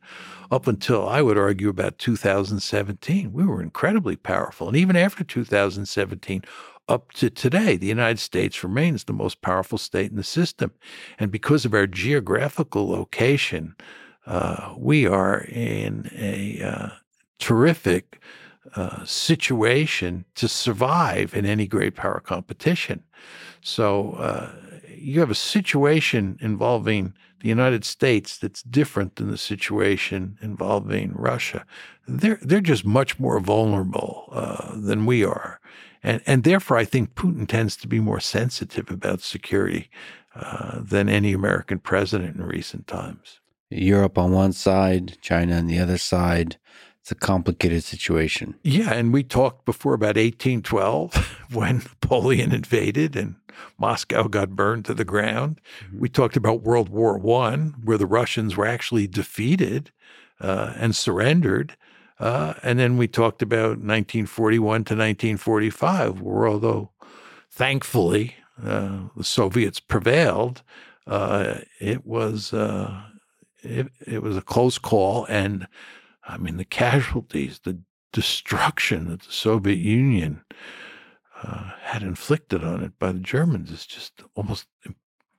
up 0.51 0.67
until 0.67 1.09
I 1.09 1.23
would 1.23 1.37
argue 1.37 1.69
about 1.69 1.99
2017. 1.99 3.33
We 3.33 3.45
were 3.45 3.61
incredibly 3.61 4.17
powerful. 4.17 4.69
And 4.69 4.77
even 4.77 4.97
after 4.97 5.25
2017, 5.25 6.43
up 6.91 7.13
to 7.13 7.31
today, 7.31 7.77
the 7.77 7.87
United 7.87 8.19
States 8.19 8.65
remains 8.65 9.05
the 9.05 9.13
most 9.13 9.41
powerful 9.41 9.79
state 9.79 10.11
in 10.11 10.17
the 10.17 10.25
system. 10.25 10.73
And 11.19 11.31
because 11.31 11.65
of 11.65 11.73
our 11.73 11.87
geographical 11.87 12.89
location, 12.89 13.77
uh, 14.27 14.75
we 14.77 15.07
are 15.07 15.41
in 15.49 16.11
a 16.15 16.63
uh, 16.63 16.89
terrific 17.39 18.21
uh, 18.77 19.05
situation 19.05 20.25
to 20.35 20.49
survive 20.49 21.35
in 21.35 21.47
any 21.47 21.67
great 21.67 21.95
power 21.95 22.21
competition. 22.21 23.03
So 23.63 24.13
uh, 24.13 24.51
you 24.95 25.21
have 25.21 25.31
a 25.31 25.35
situation 25.35 26.39
involving 26.41 27.15
the 27.41 27.49
United 27.49 27.85
States 27.85 28.37
that's 28.37 28.63
different 28.63 29.17
than 29.17 29.31
the 29.31 29.39
situation 29.39 30.39
involving 30.43 31.13
Russia. 31.15 31.65
They're 32.07 32.39
they're 32.43 32.61
just 32.61 32.85
much 32.85 33.19
more 33.19 33.41
vulnerable 33.41 34.29
uh, 34.33 34.77
than 34.77 35.07
we 35.07 35.25
are, 35.25 35.61
and 36.03 36.23
and 36.27 36.45
therefore 36.45 36.77
I 36.77 36.85
think 36.85 37.15
Putin 37.15 37.47
tends 37.49 37.77
to 37.77 37.89
be 37.89 38.01
more 38.01 38.21
sensitive 38.21 38.91
about 38.91 39.21
security 39.21 39.91
uh, 40.35 40.81
than 40.81 41.09
any 41.09 41.33
American 41.33 41.79
president 41.79 42.37
in 42.37 42.43
recent 42.45 42.87
times. 42.87 43.41
Europe 43.71 44.19
on 44.19 44.33
one 44.33 44.53
side, 44.53 45.19
China 45.21 45.57
on 45.57 45.67
the 45.67 45.79
other 45.79 45.99
side. 45.99 46.57
It's 47.01 47.11
a 47.11 47.15
complicated 47.15 47.83
situation. 47.83 48.57
Yeah, 48.63 48.93
and 48.93 49.13
we 49.13 49.23
talked 49.23 49.65
before 49.65 49.95
about 49.95 50.17
1812 50.17 51.15
when 51.53 51.79
Napoleon 51.79 52.53
invaded 52.53 53.17
and 53.17 53.37
Moscow 53.79 54.29
got 54.29 54.51
burned 54.51 54.85
to 54.87 54.95
the 54.95 55.05
ground. 55.05 55.61
Mm-hmm. 55.87 56.01
We 56.01 56.09
talked 56.09 56.37
about 56.37 56.63
World 56.63 56.89
War 56.89 57.19
One, 57.19 57.75
where 57.85 57.99
the 57.99 58.07
Russians 58.07 58.57
were 58.57 58.67
actually 58.67 59.07
defeated 59.07 59.91
uh, 60.41 60.75
and 60.77 60.95
surrendered. 60.95 61.77
Uh, 62.21 62.53
and 62.63 62.79
then 62.79 62.99
we 62.99 63.09
talked 63.09 63.41
about 63.41 63.79
1941 63.79 64.85
to 64.85 64.95
1945, 64.95 66.21
where 66.21 66.47
although 66.47 66.91
thankfully 67.51 68.37
uh, 68.63 68.99
the 69.17 69.25
Soviets 69.25 69.81
prevailed, 69.81 70.63
uh, 71.07 71.61
it 71.81 72.07
was 72.07 72.53
uh, 72.53 73.05
it, 73.63 73.89
it 74.07 74.23
was 74.23 74.37
a 74.37 74.43
close 74.43 74.77
call, 74.77 75.25
and 75.31 75.67
I 76.23 76.37
mean 76.37 76.59
the 76.59 76.65
casualties, 76.67 77.61
the 77.65 77.81
destruction 78.13 79.09
that 79.09 79.23
the 79.23 79.33
Soviet 79.33 79.79
Union 79.79 80.45
uh, 81.43 81.73
had 81.81 82.03
inflicted 82.03 82.63
on 82.63 82.85
it 82.85 82.99
by 82.99 83.13
the 83.13 83.21
Germans 83.21 83.71
is 83.71 83.87
just 83.87 84.23
almost 84.35 84.67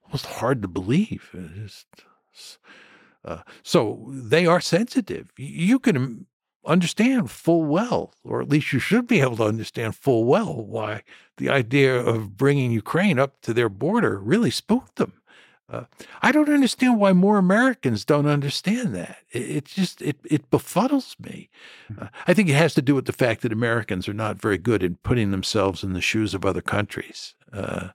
almost 0.03 0.25
hard 0.25 0.63
to 0.63 0.67
believe. 0.67 1.29
Just, 1.55 1.85
uh, 3.23 3.43
so 3.61 4.03
they 4.09 4.47
are 4.47 4.59
sensitive. 4.59 5.29
You 5.37 5.77
can 5.77 6.25
understand 6.65 7.31
full 7.31 7.63
well, 7.65 8.13
or 8.23 8.41
at 8.41 8.49
least 8.49 8.73
you 8.73 8.79
should 8.79 9.07
be 9.07 9.21
able 9.21 9.37
to 9.37 9.45
understand 9.45 9.95
full 9.95 10.25
well, 10.25 10.53
why 10.65 11.03
the 11.37 11.49
idea 11.49 11.95
of 11.95 12.37
bringing 12.37 12.71
Ukraine 12.71 13.19
up 13.19 13.41
to 13.41 13.53
their 13.53 13.69
border 13.69 14.19
really 14.19 14.51
spooked 14.51 14.97
them. 14.97 15.13
Uh, 15.71 15.85
I 16.21 16.33
don't 16.33 16.49
understand 16.49 16.99
why 16.99 17.13
more 17.13 17.37
Americans 17.37 18.03
don't 18.03 18.25
understand 18.27 18.93
that. 18.93 19.19
It, 19.31 19.49
it 19.49 19.65
just 19.65 20.01
it 20.01 20.17
it 20.25 20.49
befuddles 20.49 21.17
me. 21.17 21.49
Uh, 21.97 22.07
I 22.27 22.33
think 22.33 22.49
it 22.49 22.55
has 22.55 22.73
to 22.73 22.81
do 22.81 22.93
with 22.93 23.05
the 23.05 23.13
fact 23.13 23.41
that 23.41 23.53
Americans 23.53 24.09
are 24.09 24.13
not 24.13 24.41
very 24.41 24.57
good 24.57 24.83
in 24.83 24.95
putting 24.95 25.31
themselves 25.31 25.81
in 25.81 25.93
the 25.93 26.01
shoes 26.01 26.33
of 26.33 26.45
other 26.45 26.61
countries. 26.61 27.35
Uh, 27.53 27.89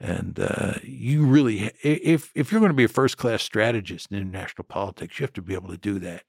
and 0.00 0.38
uh, 0.38 0.74
you 0.84 1.24
really, 1.26 1.72
if 1.82 2.30
if 2.34 2.52
you're 2.52 2.60
going 2.60 2.70
to 2.70 2.76
be 2.76 2.84
a 2.84 2.88
first 2.88 3.16
class 3.16 3.42
strategist 3.42 4.12
in 4.12 4.18
international 4.18 4.64
politics, 4.64 5.18
you 5.18 5.24
have 5.24 5.32
to 5.32 5.42
be 5.42 5.54
able 5.54 5.70
to 5.70 5.76
do 5.76 5.98
that. 5.98 6.22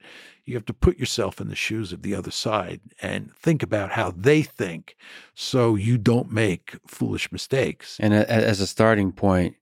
You 0.44 0.54
have 0.54 0.66
to 0.66 0.74
put 0.74 0.98
yourself 0.98 1.40
in 1.40 1.48
the 1.48 1.54
shoes 1.54 1.92
of 1.92 2.02
the 2.02 2.14
other 2.14 2.32
side 2.32 2.80
and 3.00 3.32
think 3.36 3.62
about 3.62 3.92
how 3.92 4.10
they 4.10 4.42
think, 4.42 4.96
so 5.34 5.76
you 5.76 5.98
don't 5.98 6.32
make 6.32 6.78
foolish 6.84 7.30
mistakes. 7.30 7.96
And 8.00 8.12
as 8.12 8.60
a 8.60 8.66
starting 8.66 9.12
point, 9.12 9.54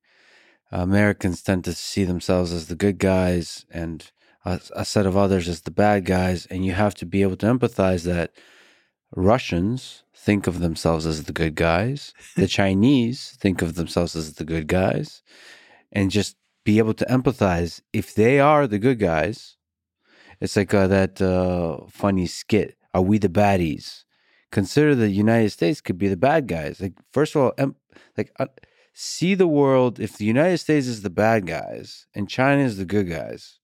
Americans 0.72 1.42
tend 1.42 1.64
to 1.64 1.74
see 1.74 2.04
themselves 2.04 2.52
as 2.52 2.68
the 2.68 2.76
good 2.76 2.98
guys 2.98 3.66
and 3.70 4.10
a, 4.44 4.60
a, 4.74 4.84
set 4.84 5.04
of 5.04 5.16
others 5.16 5.48
as 5.48 5.62
the 5.62 5.70
bad 5.70 6.06
guys. 6.06 6.46
And 6.46 6.64
you 6.64 6.72
have 6.72 6.94
to 6.96 7.06
be 7.06 7.22
able 7.22 7.36
to 7.36 7.46
empathize 7.46 8.04
that 8.04 8.32
Russians 9.14 10.02
think 10.24 10.46
of 10.46 10.60
themselves 10.60 11.06
as 11.06 11.24
the 11.24 11.32
good 11.32 11.54
guys, 11.54 12.12
the 12.36 12.46
Chinese 12.48 13.36
think 13.40 13.62
of 13.62 13.74
themselves 13.76 14.16
as 14.16 14.34
the 14.34 14.44
good 14.44 14.66
guys, 14.66 15.22
and 15.92 16.10
just 16.10 16.36
be 16.64 16.78
able 16.78 16.94
to 16.94 17.04
empathize. 17.06 17.80
If 17.92 18.14
they 18.14 18.40
are 18.40 18.66
the 18.66 18.78
good 18.78 18.98
guys, 18.98 19.56
it's 20.40 20.56
like 20.56 20.74
uh, 20.74 20.86
that 20.88 21.20
uh, 21.20 21.86
funny 21.88 22.26
skit 22.26 22.76
Are 22.94 23.02
we 23.02 23.18
the 23.18 23.28
baddies? 23.28 24.04
Consider 24.50 24.94
the 24.94 25.10
United 25.10 25.50
States 25.50 25.80
could 25.80 25.98
be 25.98 26.08
the 26.08 26.16
bad 26.16 26.46
guys. 26.46 26.80
Like, 26.80 26.94
first 27.12 27.34
of 27.36 27.42
all, 27.42 27.52
em- 27.58 27.76
like, 28.16 28.32
uh, 28.38 28.46
see 28.94 29.34
the 29.34 29.48
world 29.48 30.00
if 30.00 30.16
the 30.16 30.24
United 30.24 30.58
States 30.58 30.86
is 30.86 31.02
the 31.02 31.10
bad 31.10 31.46
guys 31.46 32.06
and 32.14 32.28
China 32.28 32.62
is 32.62 32.78
the 32.78 32.86
good 32.86 33.08
guys, 33.08 33.58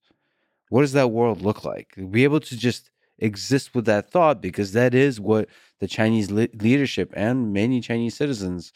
what 0.69 0.81
does 0.81 0.93
that 0.93 1.11
world 1.11 1.41
look 1.41 1.65
like? 1.65 1.95
Be 2.11 2.23
able 2.23 2.39
to 2.41 2.57
just 2.57 2.91
exist 3.19 3.73
with 3.73 3.85
that 3.85 4.11
thought 4.11 4.41
because 4.41 4.73
that 4.73 4.93
is 4.93 5.19
what 5.19 5.47
the 5.79 5.87
Chinese 5.87 6.31
le- 6.31 6.47
leadership 6.53 7.11
and 7.15 7.53
many 7.53 7.81
Chinese 7.81 8.15
citizens, 8.15 8.73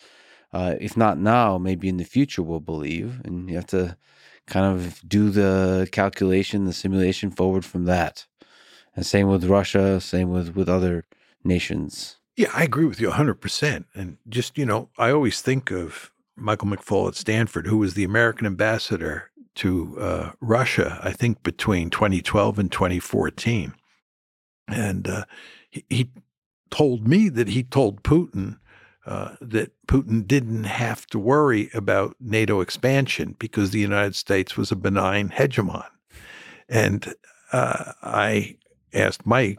uh, 0.54 0.76
if 0.80 0.98
not 0.98 1.18
now, 1.18 1.58
maybe 1.58 1.88
in 1.88 1.98
the 1.98 2.04
future, 2.04 2.44
will 2.44 2.60
believe. 2.60 3.22
And 3.24 3.50
you 3.50 3.56
have 3.56 3.68
to 3.68 3.98
kind 4.48 4.66
of 4.66 5.02
do 5.08 5.30
the 5.30 5.88
calculation, 5.92 6.66
the 6.66 6.74
simulation 6.74 7.32
forward 7.32 7.64
from 7.64 7.86
that. 7.86 8.26
And 8.96 9.06
same 9.06 9.28
with 9.28 9.46
Russia, 9.46 10.02
same 10.02 10.30
with, 10.30 10.56
with 10.56 10.68
other 10.68 11.06
nations. 11.44 12.18
Yeah, 12.36 12.50
I 12.54 12.64
agree 12.64 12.86
with 12.86 13.00
you 13.00 13.10
100%. 13.10 13.86
And 13.94 14.18
just, 14.28 14.58
you 14.58 14.66
know, 14.66 14.90
I 14.98 15.12
always 15.12 15.42
think 15.42 15.72
of 15.72 16.12
Michael 16.36 16.70
McFaul 16.70 17.10
at 17.10 17.16
Stanford, 17.16 17.68
who 17.68 17.78
was 17.78 17.94
the 17.94 18.04
American 18.04 18.46
ambassador 18.46 19.30
to 19.56 19.98
uh, 20.00 20.32
Russia, 20.40 21.00
I 21.04 21.12
think 21.12 21.44
between 21.44 21.90
2012 21.90 22.60
and 22.60 22.72
2014. 22.72 23.74
And 24.68 25.08
uh, 25.08 25.26
he, 25.70 25.84
he, 25.90 26.10
told 26.70 27.08
me 27.08 27.30
that 27.30 27.50
he 27.50 27.64
told 27.64 28.04
Putin 28.04 28.60
uh, 29.06 29.36
that 29.42 29.72
Putin 29.88 30.28
didn't 30.28 30.66
have 30.66 31.08
to 31.08 31.18
worry 31.18 31.70
about 31.74 32.16
NATO 32.20 32.62
expansion 32.62 33.36
because 33.40 33.72
the 33.72 33.80
United 33.80 34.16
States 34.16 34.56
was 34.56 34.72
a 34.72 34.76
benign 34.76 35.30
hegemon. 35.30 35.88
And 36.68 37.16
uh, 37.52 37.94
I 38.04 38.58
asked 38.94 39.26
Mike 39.26 39.58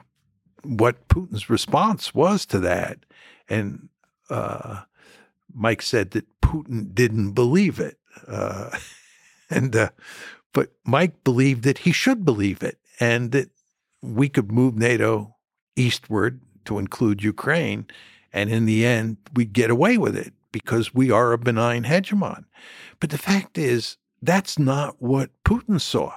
what 0.63 1.09
Putin's 1.09 1.51
response 1.51 2.15
was 2.15 2.47
to 2.47 2.61
that. 2.61 2.99
And 3.49 3.89
uh, 4.29 4.83
Mike 5.53 5.83
said 5.83 6.13
that 6.13 6.27
Putin 6.41 6.95
didn't 6.95 7.33
believe 7.33 7.81
it. 7.81 7.99
Uh, 8.29 8.71
and, 9.51 9.75
uh, 9.75 9.91
but 10.53 10.71
Mike 10.85 11.25
believed 11.25 11.65
that 11.65 11.79
he 11.79 11.93
should 11.93 12.25
believe 12.25 12.63
it 12.63 12.79
and 13.01 13.33
that 13.33 13.51
we 14.03 14.29
could 14.29 14.53
move 14.53 14.77
NATO 14.77 15.35
eastward 15.77 16.41
to 16.65 16.79
include 16.79 17.23
Ukraine. 17.23 17.87
And 18.33 18.51
in 18.51 18.67
the 18.67 18.87
end, 18.87 19.17
we'd 19.35 19.53
get 19.53 19.71
away 19.71 19.99
with 19.99 20.17
it 20.17 20.33
because 20.53 20.95
we 20.95 21.11
are 21.11 21.33
a 21.33 21.39
benign 21.39 21.85
hegemon. 21.85 22.45
But 23.01 23.11
the 23.11 23.19
fact 23.19 23.59
is, 23.59 23.97
that's 24.23 24.59
not 24.59 24.97
what 25.01 25.31
Putin 25.45 25.81
saw. 25.81 26.13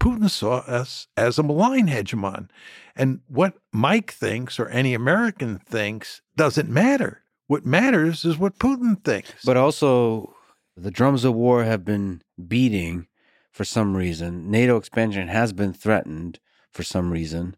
Putin 0.00 0.30
saw 0.30 0.58
us 0.58 1.08
as 1.16 1.38
a 1.38 1.42
malign 1.42 1.88
hegemon. 1.88 2.48
And 2.94 3.20
what 3.28 3.54
Mike 3.72 4.12
thinks 4.12 4.58
or 4.60 4.68
any 4.68 4.94
American 4.94 5.58
thinks 5.58 6.22
doesn't 6.36 6.68
matter. 6.68 7.22
What 7.46 7.64
matters 7.64 8.24
is 8.24 8.38
what 8.38 8.58
Putin 8.58 9.02
thinks. 9.04 9.44
But 9.44 9.56
also, 9.56 10.34
the 10.76 10.90
drums 10.90 11.24
of 11.24 11.34
war 11.34 11.64
have 11.64 11.84
been 11.84 12.22
beating 12.46 13.06
for 13.50 13.64
some 13.64 13.96
reason. 13.96 14.50
NATO 14.50 14.76
expansion 14.76 15.28
has 15.28 15.52
been 15.52 15.72
threatened 15.72 16.38
for 16.70 16.82
some 16.82 17.10
reason. 17.10 17.56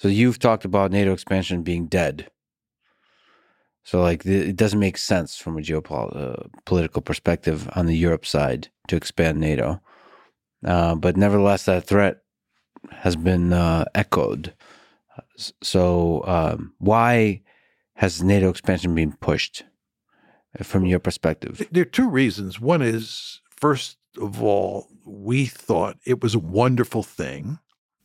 So 0.00 0.08
you've 0.08 0.38
talked 0.38 0.64
about 0.64 0.92
NATO 0.92 1.12
expansion 1.12 1.60
being 1.60 1.84
dead. 1.84 2.30
So 3.84 4.00
like 4.00 4.24
it 4.24 4.56
doesn't 4.56 4.80
make 4.80 4.96
sense 4.96 5.36
from 5.36 5.58
a 5.58 5.60
geopolitical 5.60 6.96
uh, 6.96 7.00
perspective 7.00 7.68
on 7.76 7.84
the 7.84 7.94
Europe 7.94 8.24
side 8.24 8.68
to 8.88 8.96
expand 8.96 9.38
NATO. 9.38 9.82
Uh, 10.64 10.94
but 10.94 11.18
nevertheless, 11.18 11.66
that 11.66 11.84
threat 11.84 12.22
has 12.90 13.14
been 13.14 13.52
uh, 13.52 13.84
echoed. 13.94 14.54
So 15.62 16.24
um, 16.26 16.72
why 16.78 17.42
has 17.96 18.22
NATO 18.22 18.48
expansion 18.48 18.94
been 18.94 19.12
pushed 19.12 19.64
from 20.62 20.86
your 20.86 20.98
perspective? 20.98 21.66
There 21.70 21.82
are 21.82 21.84
two 21.84 22.08
reasons. 22.08 22.58
One 22.58 22.80
is, 22.80 23.42
first 23.50 23.98
of 24.18 24.42
all, 24.42 24.88
we 25.04 25.44
thought 25.44 25.98
it 26.06 26.22
was 26.22 26.34
a 26.34 26.38
wonderful 26.38 27.02
thing 27.02 27.58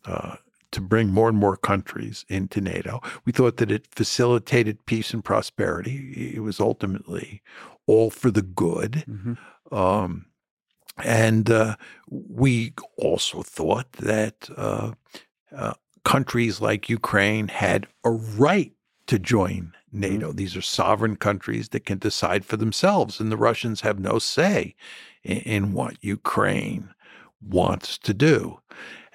uh, 0.03 0.35
to 0.75 0.81
bring 0.81 1.09
more 1.09 1.29
and 1.29 1.37
more 1.37 1.57
countries 1.57 2.25
into 2.29 2.61
NATO. 2.61 3.01
We 3.25 3.31
thought 3.31 3.57
that 3.57 3.71
it 3.71 3.87
facilitated 3.87 4.85
peace 4.85 5.13
and 5.13 5.23
prosperity. 5.23 6.33
It 6.35 6.41
was 6.41 6.59
ultimately 6.59 7.41
all 7.87 8.09
for 8.09 8.29
the 8.29 8.41
good. 8.41 9.03
Mm-hmm. 9.07 9.75
Um, 9.75 10.25
and 11.03 11.49
uh, 11.49 11.75
we 12.09 12.73
also 12.97 13.41
thought 13.41 13.91
that 13.93 14.49
uh, 14.55 14.91
uh, 15.55 15.73
countries 16.03 16.61
like 16.61 16.89
Ukraine 16.89 17.47
had 17.47 17.87
a 18.03 18.11
right 18.11 18.71
to 19.07 19.17
join 19.17 19.73
NATO. 19.91 20.27
Mm-hmm. 20.27 20.37
These 20.37 20.55
are 20.55 20.61
sovereign 20.61 21.15
countries 21.15 21.69
that 21.69 21.85
can 21.85 21.97
decide 21.97 22.45
for 22.45 22.57
themselves, 22.57 23.19
and 23.19 23.31
the 23.31 23.37
Russians 23.37 23.81
have 23.81 23.99
no 23.99 24.19
say 24.19 24.75
in, 25.23 25.37
in 25.37 25.73
what 25.73 25.97
Ukraine 26.01 26.93
wants 27.41 27.97
to 27.99 28.13
do. 28.13 28.59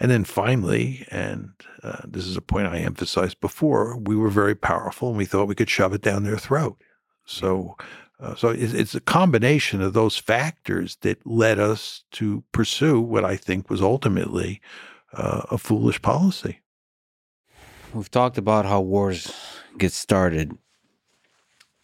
And 0.01 0.11
then 0.11 0.25
finally, 0.25 1.07
and 1.11 1.51
uh, 1.83 1.99
this 2.09 2.27
is 2.27 2.37
a 2.37 2.41
point 2.41 2.67
I 2.67 2.79
emphasized 2.79 3.39
before, 3.41 3.99
we 3.99 4.17
were 4.17 4.31
very 4.31 4.55
powerful 4.55 5.11
and 5.11 5.19
we 5.19 5.27
thought 5.27 5.47
we 5.47 5.55
could 5.55 5.69
shove 5.69 5.93
it 5.93 6.01
down 6.01 6.25
their 6.25 6.39
throat. 6.39 6.83
So, 7.27 7.77
uh, 8.19 8.35
so 8.35 8.49
it's, 8.49 8.73
it's 8.73 8.95
a 8.95 9.01
combination 9.01 9.83
of 9.83 9.93
those 9.93 10.17
factors 10.17 10.97
that 11.03 11.27
led 11.27 11.59
us 11.59 12.05
to 12.13 12.43
pursue 12.51 12.99
what 12.99 13.27
I 13.27 13.37
think 13.37 13.69
was 13.69 13.83
ultimately 13.83 14.63
uh, 15.13 15.43
a 15.51 15.59
foolish 15.59 16.01
policy. 16.01 16.61
We've 17.93 18.11
talked 18.11 18.39
about 18.39 18.65
how 18.65 18.81
wars 18.81 19.31
get 19.77 19.93
started. 19.93 20.57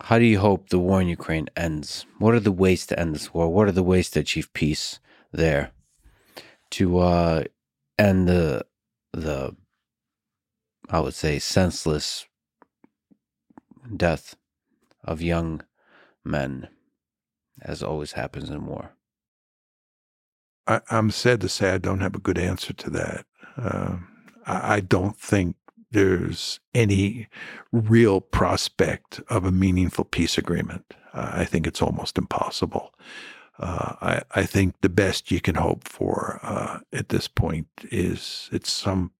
How 0.00 0.18
do 0.18 0.24
you 0.24 0.38
hope 0.38 0.70
the 0.70 0.78
war 0.78 1.02
in 1.02 1.08
Ukraine 1.08 1.48
ends? 1.54 2.06
What 2.18 2.34
are 2.34 2.40
the 2.40 2.52
ways 2.52 2.86
to 2.86 2.98
end 2.98 3.14
this 3.14 3.34
war? 3.34 3.52
What 3.52 3.68
are 3.68 3.72
the 3.72 3.82
ways 3.82 4.08
to 4.10 4.20
achieve 4.20 4.52
peace 4.54 5.00
there? 5.32 5.72
To 6.70 6.98
uh, 6.98 7.44
and 7.98 8.28
the 8.28 8.64
the 9.12 9.56
I 10.88 11.00
would 11.00 11.14
say 11.14 11.38
senseless 11.38 12.26
death 13.96 14.36
of 15.04 15.22
young 15.22 15.62
men, 16.24 16.68
as 17.62 17.82
always 17.82 18.12
happens 18.12 18.50
in 18.50 18.66
war. 18.66 18.92
I, 20.66 20.80
am 20.90 21.10
sad 21.10 21.40
to 21.40 21.48
say 21.48 21.70
I 21.70 21.78
don't 21.78 22.00
have 22.00 22.14
a 22.14 22.20
good 22.20 22.38
answer 22.38 22.72
to 22.72 22.90
that. 22.90 23.26
Uh, 23.56 23.96
I, 24.46 24.76
I 24.76 24.80
don't 24.80 25.18
think 25.18 25.56
there's 25.90 26.60
any 26.74 27.28
real 27.72 28.20
prospect 28.20 29.20
of 29.28 29.44
a 29.44 29.52
meaningful 29.52 30.04
peace 30.04 30.36
agreement. 30.36 30.94
Uh, 31.14 31.30
I 31.32 31.44
think 31.44 31.66
it's 31.66 31.82
almost 31.82 32.18
impossible 32.18 32.92
uh, 33.58 33.94
I, 34.00 34.22
I, 34.34 34.44
think 34.44 34.74
the 34.82 34.88
best 34.88 35.30
you 35.30 35.40
can 35.40 35.54
hope 35.54 35.88
for 35.88 36.40
uh, 36.42 36.80
at 36.92 37.08
this 37.08 37.26
point 37.26 37.68
is 37.90 38.50
it's 38.52 38.70
some 38.70 39.12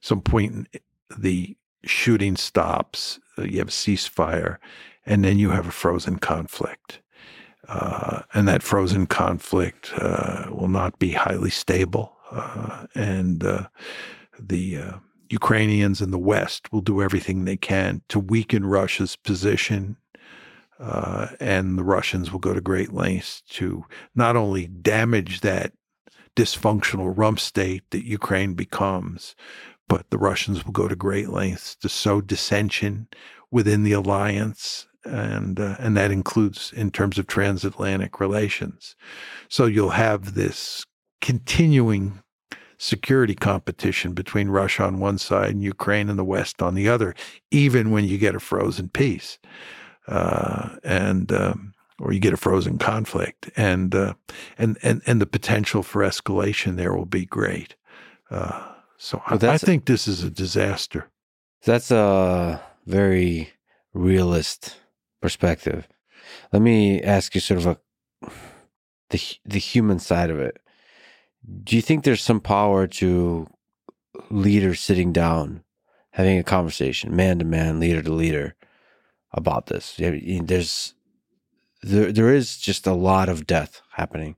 some 0.00 0.22
point 0.22 0.68
the 1.18 1.56
shooting 1.84 2.36
stops, 2.36 3.20
uh, 3.38 3.42
you 3.42 3.58
have 3.58 3.68
a 3.68 3.72
ceasefire, 3.72 4.56
and 5.04 5.24
then 5.24 5.38
you 5.38 5.50
have 5.50 5.66
a 5.66 5.72
frozen 5.72 6.18
conflict. 6.18 7.00
Uh, 7.68 8.22
and 8.32 8.48
that 8.48 8.62
frozen 8.62 9.06
conflict 9.06 9.92
uh, 9.98 10.46
will 10.50 10.68
not 10.68 10.98
be 10.98 11.12
highly 11.12 11.50
stable. 11.50 12.16
Uh, 12.30 12.86
and 12.94 13.40
the 14.38 14.94
Ukrainians 15.28 16.00
in 16.00 16.10
the 16.10 16.18
West 16.18 16.72
will 16.72 16.80
do 16.80 17.02
everything 17.02 17.44
they 17.44 17.56
can 17.56 18.02
to 18.08 18.18
weaken 18.18 18.64
Russia's 18.64 19.16
position 19.16 19.96
uh, 20.80 21.28
and 21.38 21.78
the 21.78 21.84
Russians 21.84 22.32
will 22.32 22.38
go 22.38 22.54
to 22.54 22.60
great 22.60 22.92
lengths 22.92 23.42
to 23.50 23.84
not 24.14 24.36
only 24.36 24.66
damage 24.66 25.40
that 25.42 25.72
dysfunctional 26.36 27.12
rump 27.16 27.38
state 27.38 27.82
that 27.90 28.06
Ukraine 28.06 28.54
becomes, 28.54 29.36
but 29.88 30.08
the 30.10 30.18
Russians 30.18 30.64
will 30.64 30.72
go 30.72 30.88
to 30.88 30.96
great 30.96 31.28
lengths 31.28 31.76
to 31.76 31.88
sow 31.88 32.20
dissension 32.20 33.08
within 33.50 33.82
the 33.82 33.92
alliance. 33.92 34.86
And, 35.04 35.58
uh, 35.58 35.76
and 35.78 35.96
that 35.96 36.12
includes 36.12 36.72
in 36.74 36.90
terms 36.90 37.18
of 37.18 37.26
transatlantic 37.26 38.20
relations. 38.20 38.96
So 39.48 39.66
you'll 39.66 39.90
have 39.90 40.34
this 40.34 40.86
continuing 41.20 42.22
security 42.78 43.34
competition 43.34 44.12
between 44.12 44.48
Russia 44.48 44.84
on 44.84 45.00
one 45.00 45.18
side 45.18 45.50
and 45.50 45.62
Ukraine 45.62 46.08
and 46.08 46.18
the 46.18 46.24
West 46.24 46.62
on 46.62 46.74
the 46.74 46.88
other, 46.88 47.14
even 47.50 47.90
when 47.90 48.04
you 48.04 48.16
get 48.16 48.34
a 48.34 48.40
frozen 48.40 48.88
peace 48.88 49.38
uh, 50.10 50.76
and 50.82 51.32
um, 51.32 51.72
or 52.00 52.12
you 52.12 52.18
get 52.18 52.32
a 52.32 52.36
frozen 52.36 52.78
conflict, 52.78 53.48
and 53.56 53.94
uh, 53.94 54.14
and 54.58 54.76
and 54.82 55.00
and 55.06 55.20
the 55.20 55.26
potential 55.26 55.82
for 55.82 56.02
escalation 56.02 56.76
there 56.76 56.92
will 56.92 57.06
be 57.06 57.24
great. 57.24 57.76
Uh, 58.30 58.72
so 58.98 59.22
well, 59.30 59.38
I, 59.42 59.54
I, 59.54 59.58
think 59.58 59.86
this 59.86 60.08
is 60.08 60.22
a 60.22 60.30
disaster. 60.30 61.08
That's 61.64 61.90
a 61.90 62.60
very 62.86 63.50
realist 63.94 64.76
perspective. 65.22 65.86
Let 66.52 66.62
me 66.62 67.02
ask 67.02 67.34
you 67.34 67.40
sort 67.40 67.60
of 67.60 67.66
a 67.66 68.30
the 69.10 69.20
the 69.44 69.58
human 69.58 70.00
side 70.00 70.30
of 70.30 70.40
it. 70.40 70.58
Do 71.64 71.76
you 71.76 71.82
think 71.82 72.04
there's 72.04 72.22
some 72.22 72.40
power 72.40 72.86
to 72.86 73.46
leaders 74.28 74.80
sitting 74.80 75.12
down, 75.12 75.62
having 76.10 76.38
a 76.38 76.44
conversation, 76.44 77.14
man 77.14 77.38
to 77.38 77.44
man, 77.44 77.80
leader 77.80 78.02
to 78.02 78.12
leader, 78.12 78.54
about 79.32 79.66
this. 79.66 79.96
There's 79.96 80.94
there 81.82 82.12
there 82.12 82.34
is 82.34 82.58
just 82.58 82.86
a 82.86 82.92
lot 82.92 83.28
of 83.28 83.46
death 83.46 83.80
happening. 83.92 84.36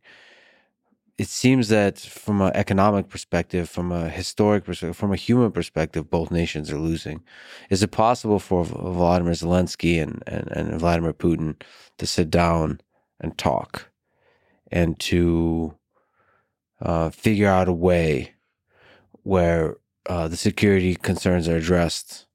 It 1.19 1.29
seems 1.29 1.69
that 1.69 1.99
from 1.99 2.41
an 2.41 2.53
economic 2.55 3.09
perspective, 3.09 3.69
from 3.69 3.93
a 3.93 4.09
historic 4.09 4.65
perspective, 4.65 4.97
from 4.97 5.13
a 5.13 5.17
human 5.17 5.53
perspective, 5.53 6.11
both 6.11 6.31
nations 6.31 6.71
are 6.71 6.79
losing. 6.79 7.23
Is 7.71 7.83
it 7.83 7.91
possible 7.91 8.39
for 8.39 8.65
Vladimir 8.65 9.35
Zelensky 9.35 10.03
and, 10.03 10.23
and, 10.27 10.49
and 10.51 10.81
Vladimir 10.81 11.13
Putin 11.13 11.61
to 11.99 12.07
sit 12.07 12.31
down 12.31 12.81
and 13.21 13.37
talk 13.37 13.91
and 14.73 14.99
to 15.01 15.75
uh, 16.81 17.11
figure 17.11 17.49
out 17.49 17.69
a 17.69 17.73
way 17.73 18.33
where 19.23 19.77
uh, 20.07 20.27
the 20.29 20.37
security 20.37 20.97
concerns 20.97 21.47
are 21.47 21.57
addressed 21.57 22.27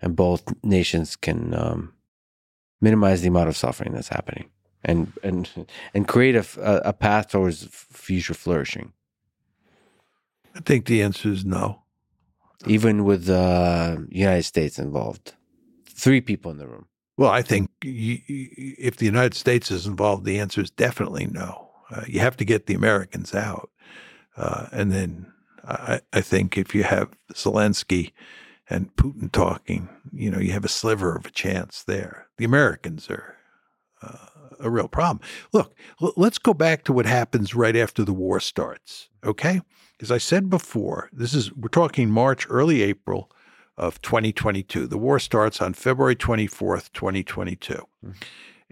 and 0.00 0.16
both 0.16 0.42
nations 0.64 1.14
can 1.14 1.54
um, 1.54 1.92
minimize 2.82 3.22
the 3.22 3.28
amount 3.28 3.48
of 3.48 3.56
suffering 3.56 3.92
that's 3.92 4.08
happening 4.08 4.50
and 4.84 5.12
and 5.22 5.66
and 5.94 6.08
create 6.08 6.36
a, 6.36 6.44
a 6.88 6.92
path 6.92 7.30
towards 7.30 7.64
future 7.64 8.34
flourishing. 8.34 8.92
I 10.54 10.60
think 10.60 10.84
the 10.84 11.02
answer 11.02 11.30
is 11.30 11.44
no. 11.44 11.82
Even 12.66 13.04
with 13.04 13.24
the 13.26 14.06
united 14.10 14.44
states 14.44 14.78
involved 14.78 15.32
three 15.86 16.20
people 16.20 16.50
in 16.50 16.58
the 16.58 16.66
room. 16.66 16.86
Well 17.16 17.30
i 17.30 17.42
think 17.42 17.70
if 17.82 18.96
the 18.96 19.06
united 19.06 19.34
states 19.34 19.70
is 19.70 19.86
involved 19.86 20.24
the 20.24 20.38
answer 20.38 20.60
is 20.60 20.70
definitely 20.70 21.26
no. 21.26 21.70
Uh, 21.90 22.04
you 22.06 22.20
have 22.20 22.36
to 22.36 22.44
get 22.44 22.66
the 22.66 22.74
americans 22.74 23.34
out. 23.34 23.70
Uh, 24.36 24.66
and 24.72 24.92
then 24.92 25.32
I, 25.64 26.00
I 26.12 26.20
think 26.22 26.56
if 26.56 26.74
you 26.74 26.84
have 26.84 27.10
zelensky 27.32 28.12
and 28.72 28.96
Putin 28.96 29.30
talking, 29.30 29.88
you 30.12 30.30
know, 30.30 30.38
you 30.38 30.52
have 30.52 30.64
a 30.64 30.68
sliver 30.68 31.14
of 31.14 31.26
a 31.26 31.30
chance 31.30 31.82
there. 31.82 32.28
The 32.38 32.46
Americans 32.46 33.10
are 33.10 33.36
uh, 34.00 34.16
a 34.58 34.70
real 34.70 34.88
problem. 34.88 35.20
Look, 35.52 35.74
l- 36.00 36.14
let's 36.16 36.38
go 36.38 36.54
back 36.54 36.82
to 36.84 36.92
what 36.92 37.04
happens 37.04 37.54
right 37.54 37.76
after 37.76 38.02
the 38.02 38.14
war 38.14 38.40
starts, 38.40 39.10
okay? 39.22 39.60
As 40.00 40.10
I 40.10 40.16
said 40.18 40.48
before, 40.48 41.10
this 41.12 41.34
is 41.34 41.52
we're 41.52 41.68
talking 41.68 42.10
March, 42.10 42.46
early 42.48 42.80
April 42.82 43.30
of 43.76 44.00
2022. 44.00 44.86
The 44.86 44.98
war 44.98 45.18
starts 45.18 45.60
on 45.60 45.74
February 45.74 46.16
24th, 46.16 46.92
2022. 46.92 47.74
Mm-hmm. 47.74 48.10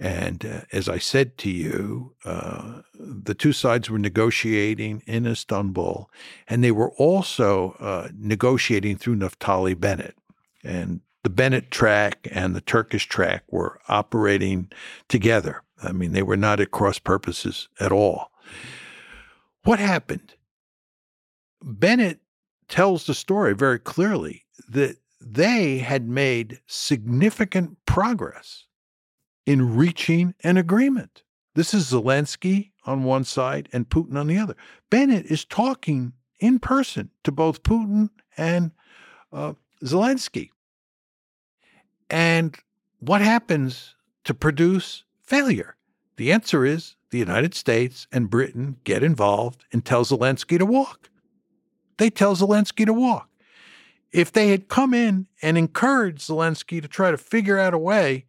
And 0.00 0.46
uh, 0.46 0.60
as 0.72 0.88
I 0.88 0.96
said 0.96 1.36
to 1.38 1.50
you, 1.50 2.14
uh, 2.24 2.80
the 2.94 3.34
two 3.34 3.52
sides 3.52 3.90
were 3.90 3.98
negotiating 3.98 5.02
in 5.06 5.26
Istanbul, 5.26 6.10
and 6.48 6.64
they 6.64 6.72
were 6.72 6.92
also 6.92 7.76
uh, 7.78 8.08
negotiating 8.18 8.96
through 8.96 9.16
Naftali 9.16 9.78
Bennett. 9.78 10.16
And 10.64 11.02
the 11.22 11.28
Bennett 11.28 11.70
track 11.70 12.26
and 12.32 12.56
the 12.56 12.62
Turkish 12.62 13.06
track 13.08 13.44
were 13.50 13.78
operating 13.88 14.70
together. 15.08 15.62
I 15.82 15.92
mean, 15.92 16.12
they 16.12 16.22
were 16.22 16.36
not 16.36 16.60
at 16.60 16.70
cross 16.70 16.98
purposes 16.98 17.68
at 17.78 17.92
all. 17.92 18.30
What 19.64 19.78
happened? 19.78 20.34
Bennett 21.62 22.20
tells 22.68 23.04
the 23.04 23.14
story 23.14 23.54
very 23.54 23.78
clearly 23.78 24.44
that 24.66 24.96
they 25.20 25.78
had 25.78 26.08
made 26.08 26.60
significant 26.66 27.76
progress 27.84 28.64
in 29.50 29.74
reaching 29.74 30.32
an 30.44 30.56
agreement. 30.56 31.24
This 31.56 31.74
is 31.74 31.90
Zelensky 31.90 32.70
on 32.86 33.02
one 33.02 33.24
side 33.24 33.68
and 33.72 33.88
Putin 33.88 34.16
on 34.16 34.28
the 34.28 34.38
other. 34.38 34.54
Bennett 34.90 35.26
is 35.26 35.44
talking 35.44 36.12
in 36.38 36.60
person 36.60 37.10
to 37.24 37.32
both 37.32 37.64
Putin 37.64 38.10
and 38.36 38.70
uh, 39.32 39.54
Zelensky. 39.82 40.50
And 42.08 42.56
what 43.00 43.22
happens 43.22 43.96
to 44.22 44.34
produce 44.34 45.02
failure? 45.24 45.74
The 46.16 46.30
answer 46.30 46.64
is 46.64 46.94
the 47.10 47.18
United 47.18 47.52
States 47.52 48.06
and 48.12 48.30
Britain 48.30 48.76
get 48.84 49.02
involved 49.02 49.64
and 49.72 49.84
tell 49.84 50.04
Zelensky 50.04 50.58
to 50.58 50.66
walk. 50.66 51.10
They 51.98 52.08
tell 52.08 52.36
Zelensky 52.36 52.86
to 52.86 52.92
walk. 52.92 53.28
If 54.12 54.30
they 54.30 54.50
had 54.50 54.68
come 54.68 54.94
in 54.94 55.26
and 55.42 55.58
encouraged 55.58 56.20
Zelensky 56.20 56.80
to 56.80 56.86
try 56.86 57.10
to 57.10 57.18
figure 57.18 57.58
out 57.58 57.74
a 57.74 57.78
way 57.78 58.26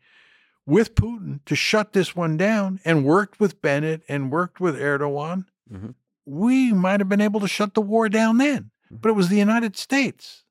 with 0.72 0.96
Putin 0.96 1.42
to 1.46 1.56
shut 1.56 1.94
this 1.94 2.16
one 2.16 2.38
down 2.38 2.80
and 2.86 3.06
worked 3.06 3.40
with 3.40 3.62
Bennett 3.62 4.02
and 4.08 4.32
worked 4.32 4.60
with 4.60 4.76
Erdogan, 4.80 5.46
mm-hmm. 5.72 5.90
we 6.26 6.72
might 6.72 7.02
have 7.02 7.10
been 7.10 7.22
able 7.22 7.42
to 7.42 7.48
shut 7.48 7.74
the 7.74 7.82
war 7.82 8.08
down 8.10 8.38
then. 8.38 8.72
But 8.90 9.10
it 9.10 9.16
was 9.16 9.30
the 9.30 9.38
United 9.38 9.78
States. 9.78 10.44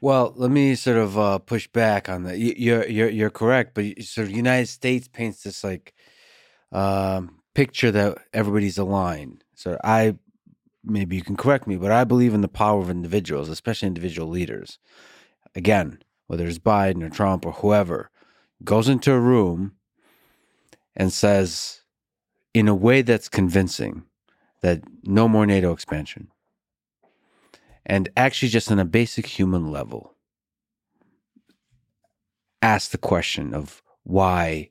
Well, 0.00 0.34
let 0.36 0.50
me 0.50 0.74
sort 0.74 0.96
of 0.96 1.18
uh, 1.18 1.38
push 1.38 1.66
back 1.68 2.08
on 2.08 2.24
that. 2.24 2.38
You're 2.38 2.86
you're 2.86 3.08
you're 3.08 3.30
correct, 3.30 3.74
but 3.74 4.02
sort 4.02 4.26
of 4.26 4.36
United 4.36 4.66
States 4.66 5.08
paints 5.08 5.44
this 5.44 5.64
like 5.64 5.94
um, 6.72 7.40
picture 7.54 7.90
that 7.90 8.18
everybody's 8.32 8.78
aligned. 8.78 9.44
So 9.54 9.78
I 9.82 10.16
maybe 10.84 11.16
you 11.16 11.22
can 11.22 11.36
correct 11.36 11.66
me, 11.66 11.76
but 11.76 11.90
I 11.90 12.04
believe 12.04 12.34
in 12.34 12.42
the 12.42 12.48
power 12.48 12.80
of 12.80 12.90
individuals, 12.90 13.48
especially 13.48 13.88
individual 13.88 14.28
leaders. 14.28 14.78
Again, 15.54 16.00
whether 16.26 16.46
it's 16.46 16.58
Biden 16.58 17.02
or 17.02 17.10
Trump 17.10 17.46
or 17.46 17.52
whoever, 17.52 18.10
goes 18.64 18.88
into 18.88 19.12
a 19.12 19.20
room 19.20 19.72
and 20.96 21.12
says, 21.12 21.82
in 22.52 22.68
a 22.68 22.74
way 22.74 23.02
that's 23.02 23.28
convincing, 23.28 24.04
that 24.62 24.82
no 25.02 25.28
more 25.28 25.46
NATO 25.46 25.72
expansion. 25.72 26.28
And 27.84 28.08
actually, 28.16 28.48
just 28.48 28.70
on 28.70 28.78
a 28.78 28.84
basic 28.84 29.26
human 29.26 29.70
level, 29.70 30.14
ask 32.62 32.90
the 32.90 32.98
question 32.98 33.52
of 33.52 33.82
why 34.04 34.70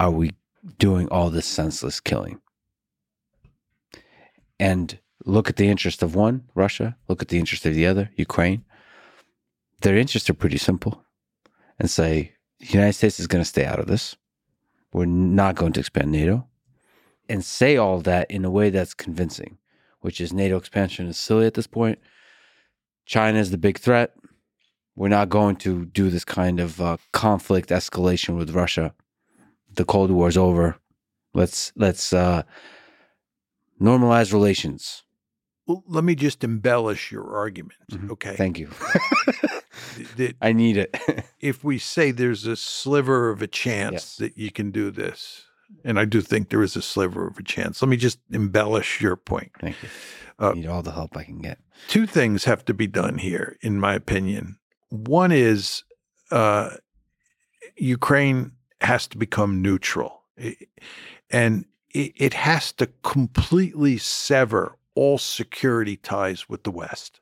are 0.00 0.10
we 0.10 0.32
doing 0.78 1.08
all 1.08 1.30
this 1.30 1.46
senseless 1.46 2.00
killing? 2.00 2.40
And 4.58 4.98
look 5.24 5.48
at 5.48 5.56
the 5.56 5.68
interest 5.68 6.02
of 6.02 6.16
one, 6.16 6.44
Russia, 6.54 6.96
look 7.08 7.22
at 7.22 7.28
the 7.28 7.38
interest 7.38 7.66
of 7.66 7.74
the 7.74 7.86
other, 7.86 8.10
Ukraine. 8.16 8.64
Their 9.80 9.96
interests 9.96 10.30
are 10.30 10.34
pretty 10.34 10.58
simple 10.58 11.04
and 11.78 11.88
say, 11.90 12.32
the 12.62 12.68
United 12.68 12.92
States 12.92 13.18
is 13.18 13.26
going 13.26 13.42
to 13.42 13.48
stay 13.48 13.64
out 13.64 13.80
of 13.80 13.86
this. 13.86 14.16
We're 14.92 15.06
not 15.06 15.56
going 15.56 15.72
to 15.72 15.80
expand 15.80 16.12
NATO. 16.12 16.46
And 17.28 17.44
say 17.44 17.76
all 17.76 18.00
that 18.00 18.30
in 18.30 18.44
a 18.44 18.50
way 18.50 18.70
that's 18.70 18.94
convincing, 18.94 19.58
which 20.00 20.20
is 20.20 20.32
NATO 20.32 20.56
expansion 20.56 21.06
is 21.06 21.16
silly 21.16 21.46
at 21.46 21.54
this 21.54 21.66
point. 21.66 21.98
China 23.04 23.38
is 23.38 23.50
the 23.50 23.58
big 23.58 23.78
threat. 23.78 24.14
We're 24.94 25.08
not 25.08 25.28
going 25.28 25.56
to 25.56 25.86
do 25.86 26.10
this 26.10 26.24
kind 26.24 26.60
of 26.60 26.80
uh, 26.80 26.98
conflict 27.12 27.70
escalation 27.70 28.36
with 28.36 28.50
Russia. 28.50 28.94
The 29.74 29.84
Cold 29.84 30.10
War 30.10 30.28
is 30.28 30.36
over. 30.36 30.76
Let's 31.34 31.72
let's 31.76 32.12
uh, 32.12 32.42
normalize 33.80 34.32
relations. 34.32 35.02
Well, 35.66 35.82
let 35.86 36.04
me 36.04 36.14
just 36.14 36.44
embellish 36.44 37.10
your 37.10 37.34
argument. 37.34 37.78
Mm-hmm. 37.90 38.12
Okay. 38.12 38.36
Thank 38.36 38.58
you. 38.58 38.68
that 40.16 40.36
I 40.40 40.52
need 40.52 40.76
it. 40.76 40.96
if 41.40 41.64
we 41.64 41.78
say 41.78 42.10
there's 42.10 42.46
a 42.46 42.56
sliver 42.56 43.30
of 43.30 43.42
a 43.42 43.46
chance 43.46 43.92
yes. 43.92 44.16
that 44.16 44.38
you 44.38 44.50
can 44.50 44.70
do 44.70 44.90
this, 44.90 45.46
and 45.84 45.98
I 45.98 46.04
do 46.04 46.20
think 46.20 46.48
there 46.48 46.62
is 46.62 46.76
a 46.76 46.82
sliver 46.82 47.26
of 47.26 47.38
a 47.38 47.42
chance, 47.42 47.82
let 47.82 47.88
me 47.88 47.96
just 47.96 48.18
embellish 48.30 49.00
your 49.00 49.16
point. 49.16 49.52
Thank 49.60 49.82
you. 49.82 49.88
Uh, 50.38 50.52
need 50.52 50.66
all 50.66 50.82
the 50.82 50.92
help 50.92 51.16
I 51.16 51.24
can 51.24 51.38
get. 51.38 51.58
Two 51.88 52.06
things 52.06 52.44
have 52.44 52.64
to 52.64 52.74
be 52.74 52.86
done 52.86 53.18
here, 53.18 53.58
in 53.60 53.78
my 53.78 53.94
opinion. 53.94 54.58
One 54.88 55.32
is 55.32 55.84
uh, 56.30 56.70
Ukraine 57.76 58.52
has 58.80 59.06
to 59.08 59.18
become 59.18 59.62
neutral, 59.62 60.22
and 61.30 61.64
it 61.90 62.34
has 62.34 62.72
to 62.72 62.88
completely 63.02 63.98
sever 63.98 64.78
all 64.94 65.18
security 65.18 65.96
ties 65.96 66.48
with 66.48 66.64
the 66.64 66.70
West, 66.70 67.20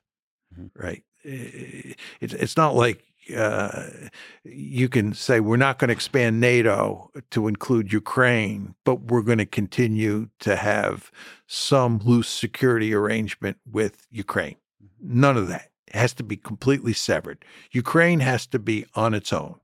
mm-hmm. 0.52 0.66
right? 0.74 1.02
It, 1.22 1.96
it's 2.20 2.56
not 2.56 2.74
like 2.74 3.04
uh, 3.36 3.86
you 4.44 4.88
can 4.88 5.14
say 5.14 5.40
we're 5.40 5.56
not 5.56 5.78
going 5.78 5.88
to 5.88 5.94
expand 5.94 6.40
NATO 6.40 7.10
to 7.30 7.48
include 7.48 7.92
Ukraine, 7.92 8.74
but 8.84 9.02
we're 9.02 9.22
going 9.22 9.38
to 9.38 9.46
continue 9.46 10.28
to 10.40 10.56
have 10.56 11.10
some 11.46 11.98
loose 11.98 12.28
security 12.28 12.94
arrangement 12.94 13.58
with 13.70 14.06
Ukraine. 14.10 14.56
Mm-hmm. 14.82 15.20
None 15.20 15.36
of 15.36 15.48
that. 15.48 15.70
It 15.86 15.96
has 15.96 16.14
to 16.14 16.22
be 16.22 16.36
completely 16.36 16.92
severed. 16.92 17.44
Ukraine 17.72 18.20
has 18.20 18.46
to 18.48 18.58
be 18.58 18.86
on 18.94 19.14
its 19.14 19.32
own. 19.32 19.56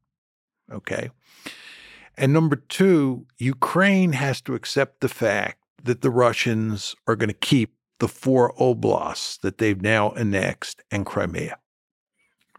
Okay. 0.70 1.10
And 2.16 2.32
number 2.32 2.56
two, 2.56 3.26
Ukraine 3.38 4.12
has 4.12 4.40
to 4.42 4.54
accept 4.54 5.00
the 5.00 5.08
fact 5.08 5.58
that 5.82 6.00
the 6.00 6.10
Russians 6.10 6.96
are 7.06 7.14
going 7.14 7.28
to 7.28 7.34
keep 7.34 7.75
the 7.98 8.08
four 8.08 8.52
oblasts 8.58 9.38
that 9.40 9.58
they've 9.58 9.80
now 9.80 10.10
annexed 10.10 10.82
and 10.90 11.06
Crimea. 11.06 11.58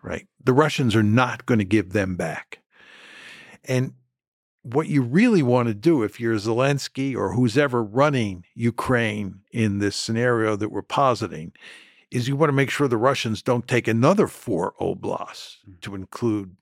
Right? 0.01 0.27
The 0.43 0.53
Russians 0.53 0.95
are 0.95 1.03
not 1.03 1.45
going 1.45 1.59
to 1.59 1.65
give 1.65 1.91
them 1.91 2.15
back. 2.15 2.59
And 3.65 3.93
what 4.63 4.87
you 4.87 5.01
really 5.01 5.43
want 5.43 5.67
to 5.67 5.73
do 5.73 6.03
if 6.03 6.19
you're 6.19 6.35
Zelensky 6.35 7.15
or 7.15 7.33
who's 7.33 7.57
ever 7.57 7.83
running 7.83 8.43
Ukraine 8.53 9.41
in 9.51 9.79
this 9.79 9.95
scenario 9.95 10.55
that 10.55 10.71
we're 10.71 10.81
positing 10.81 11.53
is 12.11 12.27
you 12.27 12.35
want 12.35 12.49
to 12.49 12.53
make 12.53 12.69
sure 12.69 12.87
the 12.87 12.97
Russians 12.97 13.41
don't 13.41 13.67
take 13.67 13.87
another 13.87 14.27
four 14.27 14.73
oblasts 14.79 15.57
mm. 15.69 15.79
to 15.81 15.95
include 15.95 16.55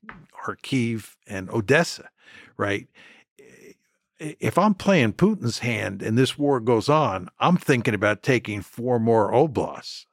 Kharkiv 0.44 1.16
and 1.28 1.50
Odessa, 1.50 2.10
right? 2.58 2.88
If 4.20 4.58
I'm 4.58 4.74
playing 4.74 5.14
Putin's 5.14 5.60
hand 5.60 6.02
and 6.02 6.18
this 6.18 6.38
war 6.38 6.60
goes 6.60 6.90
on, 6.90 7.30
I'm 7.40 7.58
thinking 7.58 7.94
about 7.94 8.24
taking 8.24 8.62
four 8.62 9.00
more 9.00 9.32
oblasts. 9.32 10.06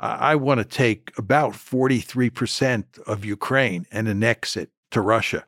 I 0.00 0.34
want 0.34 0.58
to 0.58 0.64
take 0.64 1.12
about 1.16 1.52
43% 1.52 2.98
of 3.06 3.24
Ukraine 3.24 3.86
and 3.92 4.08
annex 4.08 4.56
it 4.56 4.70
to 4.90 5.00
Russia, 5.00 5.46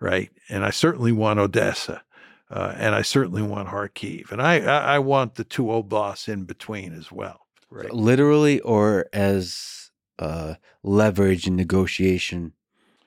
right? 0.00 0.30
And 0.48 0.64
I 0.64 0.70
certainly 0.70 1.12
want 1.12 1.38
Odessa. 1.38 2.02
Uh, 2.50 2.74
and 2.76 2.94
I 2.94 3.02
certainly 3.02 3.42
want 3.42 3.68
Kharkiv, 3.68 4.30
and 4.30 4.40
I, 4.40 4.58
I, 4.60 4.94
I 4.94 4.98
want 4.98 5.36
the 5.36 5.44
two 5.44 5.64
oblasts 5.64 6.28
in 6.28 6.44
between 6.44 6.92
as 6.92 7.10
well. 7.10 7.46
Right? 7.70 7.92
Literally, 7.92 8.60
or 8.60 9.06
as 9.12 9.90
uh, 10.18 10.54
leverage 10.82 11.48
in 11.48 11.56
negotiation. 11.56 12.52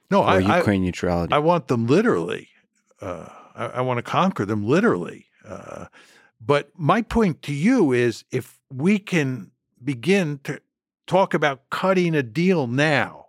No, 0.09 0.23
I, 0.23 0.39
Ukraine 0.39 0.81
I, 0.81 0.85
neutrality. 0.85 1.33
I 1.33 1.37
want 1.37 1.67
them 1.67 1.85
literally. 1.85 2.49
Uh, 2.99 3.27
I, 3.57 3.65
I 3.65 3.81
want 3.81 3.97
to 3.97 4.03
conquer 4.03 4.45
them 4.45 4.65
literally. 4.65 5.25
Uh, 5.45 5.85
but 6.39 6.69
my 6.77 7.01
point 7.01 7.41
to 7.43 7.53
you 7.53 7.91
is 7.91 8.23
if 8.31 8.59
we 8.71 8.99
can 8.99 9.51
begin 9.83 10.39
to 10.43 10.61
talk 11.07 11.33
about 11.33 11.69
cutting 11.69 12.15
a 12.15 12.23
deal 12.23 12.67
now, 12.67 13.25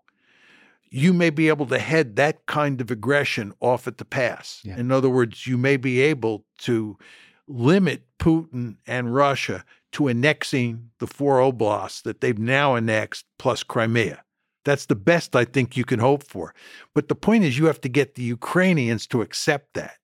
you 0.91 1.13
may 1.13 1.31
be 1.31 1.49
able 1.49 1.67
to 1.67 1.79
head 1.79 2.17
that 2.17 2.47
kind 2.47 2.81
of 2.81 2.91
aggression 2.91 3.53
off 3.61 3.87
at 3.87 3.99
the 3.99 4.05
pass. 4.05 4.61
Yeah. 4.65 4.79
In 4.79 4.91
other 4.91 5.11
words, 5.11 5.47
you 5.47 5.59
may 5.59 5.77
be 5.77 6.01
able 6.01 6.45
to 6.59 6.99
limit 7.47 8.05
Putin 8.19 8.77
and 8.87 9.15
Russia 9.15 9.65
to 9.93 10.09
annexing 10.09 10.91
the 10.99 11.07
four 11.07 11.41
oblasts 11.41 12.03
that 12.03 12.21
they've 12.21 12.39
now 12.39 12.75
annexed 12.75 13.25
plus 13.39 13.63
Crimea. 13.63 14.23
That's 14.69 14.85
the 14.85 14.95
best 14.95 15.35
I 15.35 15.47
think 15.47 15.79
you 15.79 15.85
can 15.87 15.99
hope 15.99 16.23
for. 16.23 16.55
But 16.93 17.09
the 17.09 17.15
point 17.15 17.43
is, 17.43 17.57
you 17.57 17.65
have 17.65 17.81
to 17.81 17.89
get 17.89 18.17
the 18.17 18.23
Ukrainians 18.23 19.07
to 19.07 19.23
accept 19.23 19.73
that. 19.73 19.97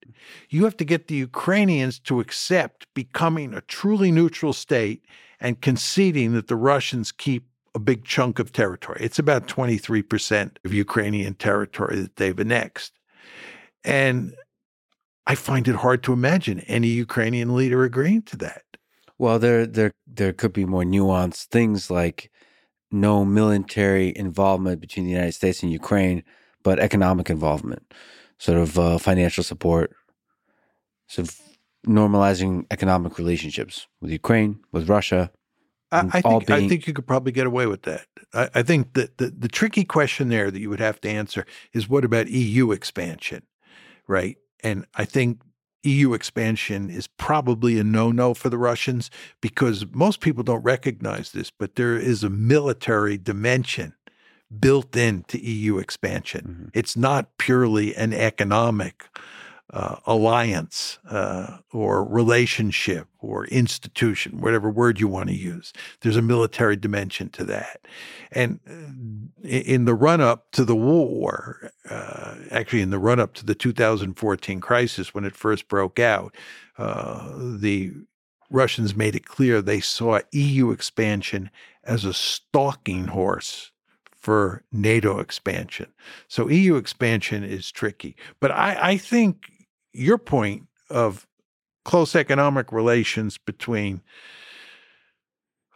You 0.49 0.65
have 0.65 0.79
to 0.79 0.87
get 0.87 1.07
the 1.07 1.17
Ukrainians 1.17 1.99
to 2.09 2.19
accept 2.19 2.87
becoming 2.95 3.53
a 3.53 3.61
truly 3.61 4.11
neutral 4.11 4.55
state 4.55 5.05
and 5.39 5.61
conceding 5.61 6.33
that 6.33 6.49
the 6.49 6.57
Russians 6.57 7.13
keep 7.13 7.47
a 7.75 7.79
big 7.79 8.07
chunk 8.07 8.39
of 8.39 8.53
territory. 8.53 9.01
It's 9.03 9.19
about 9.19 9.49
23% 9.49 10.57
of 10.65 10.73
Ukrainian 10.73 11.35
territory 11.35 12.01
that 12.01 12.17
they've 12.17 12.39
annexed. 12.39 12.95
And 13.85 14.35
I 15.27 15.35
find 15.35 15.69
it 15.69 15.77
hard 15.77 16.03
to 16.05 16.15
imagine 16.15 16.61
any 16.61 16.89
Ukrainian 16.89 17.55
leader 17.55 17.85
agreeing 17.85 18.23
to 18.23 18.39
that. 18.39 18.63
Well, 19.19 19.39
there 19.39 19.67
there 19.67 19.93
there 20.07 20.33
could 20.33 20.55
be 20.55 20.65
more 20.65 20.85
nuanced 20.85 21.49
things 21.49 21.91
like 21.91 22.31
no 22.95 23.25
military 23.25 24.17
involvement 24.17 24.81
between 24.81 25.05
the 25.05 25.11
United 25.11 25.33
States 25.33 25.63
and 25.63 25.73
Ukraine, 25.73 26.23
but 26.63 26.79
economic 26.79 27.29
involvement, 27.29 27.93
sort 28.39 28.57
of 28.57 28.79
uh, 28.79 28.99
financial 28.99 29.43
support, 29.43 29.95
sort 31.09 31.29
of 31.29 31.41
normalizing 31.87 32.65
economic 32.71 33.19
relationships 33.19 33.89
with 34.01 34.11
Ukraine, 34.13 34.61
with 34.71 34.89
Russia. 34.89 35.31
I, 35.91 36.07
I 36.13 36.21
think 36.21 36.51
I 36.51 36.69
think 36.69 36.87
you 36.87 36.93
could 36.93 37.07
probably 37.07 37.33
get 37.33 37.47
away 37.47 37.67
with 37.67 37.83
that. 37.83 38.07
I, 38.33 38.49
I 38.55 38.63
think 38.63 38.95
that 38.95 39.19
the, 39.19 39.27
the 39.27 39.49
tricky 39.49 39.85
question 39.85 40.29
there 40.29 40.51
that 40.51 40.61
you 40.61 40.71
would 40.71 40.81
have 40.81 41.01
to 41.03 41.09
answer 41.09 41.45
is 41.73 41.89
what 41.89 42.05
about 42.05 42.29
EU 42.29 42.71
expansion, 42.71 43.43
right? 44.07 44.37
And 44.63 44.87
I 44.95 45.05
think 45.05 45.41
EU 45.85 46.15
expansion 46.15 46.91
is 46.91 47.07
probably 47.07 47.79
a 47.79 47.85
no-no 47.85 48.35
for 48.35 48.49
the 48.49 48.59
Russians 48.59 49.11
because 49.41 49.87
most 49.93 50.21
people 50.21 50.43
don't 50.43 50.63
recognize 50.63 51.33
this, 51.33 51.51
but 51.51 51.77
there 51.77 51.97
is 51.97 52.25
a 52.25 52.31
military 52.31 53.19
dimension 53.19 53.95
built 54.61 54.97
into 54.97 55.39
EU 55.39 55.79
expansion. 55.79 56.41
Mm-hmm. 56.41 56.79
It's 56.79 56.97
not 56.97 57.37
purely 57.39 57.95
an 57.95 58.13
economic 58.13 59.05
uh, 59.75 59.97
alliance 60.07 61.01
uh, 61.11 61.59
or 61.73 62.05
relationship 62.05 63.09
or 63.19 63.45
institution, 63.47 64.41
whatever 64.41 64.71
word 64.71 65.01
you 65.01 65.09
want 65.09 65.29
to 65.29 65.35
use. 65.35 65.73
There's 66.01 66.17
a 66.17 66.23
military 66.23 66.77
dimension 66.77 67.29
to 67.31 67.45
that. 67.47 67.81
And 68.31 68.61
uh, 68.71 69.49
in 69.49 69.85
the 69.85 69.95
run 69.95 70.21
up 70.21 70.53
to 70.53 70.65
the 70.65 70.77
war, 70.77 71.73
uh, 71.91 72.37
actually, 72.53 72.83
in 72.83 72.91
the 72.91 73.01
run 73.01 73.19
up 73.19 73.35
to 73.35 73.45
the 73.45 73.57
2014 73.57 74.61
crisis 74.61 75.13
when 75.13 75.25
it 75.25 75.35
first 75.35 75.67
broke 75.67 75.99
out, 75.99 76.37
uh, 76.79 77.33
the 77.37 77.95
Russians 78.51 78.95
made 78.95 79.17
it 79.17 79.27
clear 79.27 79.61
they 79.61 79.81
saw 79.81 80.21
EU 80.31 80.71
expansion 80.71 81.51
as 81.83 82.05
a 82.05 82.15
stalking 82.15 83.09
horse 83.09 83.73
for 84.25 84.63
NATO 84.71 85.19
expansion. 85.19 85.93
So 86.29 86.49
EU 86.49 86.77
expansion 86.77 87.43
is 87.43 87.73
tricky. 87.73 88.15
But 88.41 88.53
I, 88.53 88.93
I 88.93 88.97
think 88.97 89.51
your 89.95 90.19
point 90.19 90.65
of 90.91 91.27
close 91.85 92.15
economic 92.15 92.73
relations 92.73 93.39
between 93.39 94.03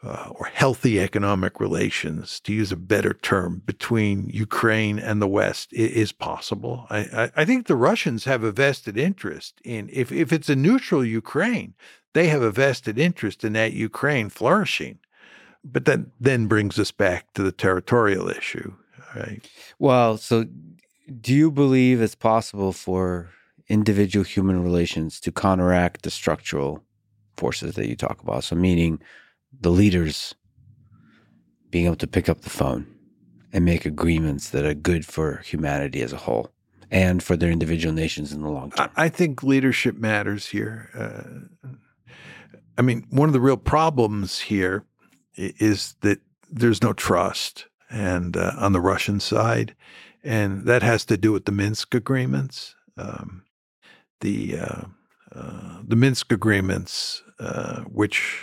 uh, 0.02 0.30
or 0.30 0.46
healthy 0.46 1.00
economic 1.00 1.58
relations, 1.58 2.38
to 2.40 2.52
use 2.52 2.70
a 2.70 2.76
better 2.76 3.14
term, 3.14 3.62
between 3.66 4.28
Ukraine 4.28 4.98
and 4.98 5.20
the 5.20 5.26
West 5.26 5.70
i- 5.72 5.80
is 5.80 6.12
possible. 6.12 6.86
I, 6.88 6.98
I, 6.98 7.30
I 7.36 7.44
think 7.44 7.66
the 7.66 7.74
Russians 7.74 8.24
have 8.24 8.44
a 8.44 8.52
vested 8.52 8.96
interest 8.96 9.60
in, 9.64 9.90
if, 9.92 10.12
if 10.12 10.32
it's 10.32 10.48
a 10.48 10.54
neutral 10.56 11.04
Ukraine, 11.04 11.74
they 12.14 12.28
have 12.28 12.42
a 12.42 12.52
vested 12.52 12.96
interest 12.98 13.42
in 13.42 13.54
that 13.54 13.72
Ukraine 13.72 14.28
flourishing. 14.28 15.00
But 15.64 15.84
that 15.86 16.00
then 16.20 16.46
brings 16.46 16.78
us 16.78 16.92
back 16.92 17.32
to 17.34 17.42
the 17.42 17.52
territorial 17.52 18.30
issue, 18.30 18.74
right? 19.16 19.40
Well, 19.80 20.16
so 20.16 20.44
do 21.20 21.34
you 21.34 21.50
believe 21.50 22.00
it's 22.00 22.14
possible 22.14 22.72
for 22.72 23.30
individual 23.68 24.24
human 24.24 24.62
relations 24.62 25.20
to 25.20 25.32
counteract 25.32 26.02
the 26.02 26.10
structural 26.10 26.82
forces 27.36 27.74
that 27.74 27.88
you 27.88 27.96
talk 27.96 28.22
about? 28.22 28.44
So, 28.44 28.56
meaning 28.56 29.00
the 29.60 29.70
leaders 29.70 30.34
being 31.70 31.86
able 31.86 31.96
to 31.96 32.06
pick 32.06 32.28
up 32.28 32.42
the 32.42 32.50
phone 32.50 32.86
and 33.52 33.64
make 33.64 33.86
agreements 33.86 34.50
that 34.50 34.64
are 34.64 34.74
good 34.74 35.06
for 35.06 35.38
humanity 35.38 36.02
as 36.02 36.12
a 36.12 36.18
whole 36.18 36.50
and 36.90 37.22
for 37.22 37.36
their 37.36 37.50
individual 37.50 37.94
nations 37.94 38.32
in 38.32 38.42
the 38.42 38.48
long 38.48 38.70
term. 38.70 38.90
I, 38.96 39.08
think 39.08 39.42
leadership 39.42 39.96
matters 39.96 40.46
here. 40.46 40.90
Uh, 40.94 41.68
I 42.78 42.82
mean, 42.82 43.06
one 43.10 43.28
of 43.28 43.32
the 43.32 43.40
real 43.40 43.56
problems 43.56 44.40
here 44.40 44.84
is 45.34 45.94
that 46.00 46.20
there's 46.50 46.82
no 46.82 46.92
trust, 46.92 47.66
and 47.90 48.36
uh, 48.36 48.52
on 48.58 48.72
the 48.72 48.80
Russian 48.80 49.20
side, 49.20 49.74
and 50.24 50.64
that 50.64 50.82
has 50.82 51.04
to 51.06 51.16
do 51.16 51.32
with 51.32 51.44
the 51.44 51.52
Minsk 51.52 51.94
agreements. 51.94 52.74
Um, 52.96 53.44
the 54.20 54.58
uh, 54.58 54.82
uh, 55.34 55.80
the 55.86 55.96
Minsk 55.96 56.32
agreements, 56.32 57.22
uh, 57.38 57.82
which 57.82 58.40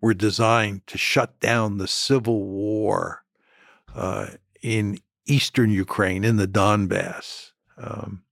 were 0.00 0.14
designed 0.14 0.86
to 0.86 0.98
shut 0.98 1.38
down 1.40 1.78
the 1.78 1.88
civil 1.88 2.44
war 2.46 3.24
uh, 3.94 4.28
in 4.62 4.98
eastern 5.26 5.70
Ukraine, 5.70 6.24
in 6.24 6.36
the 6.36 6.48
Donbass. 6.48 7.52
Um, 7.78 8.22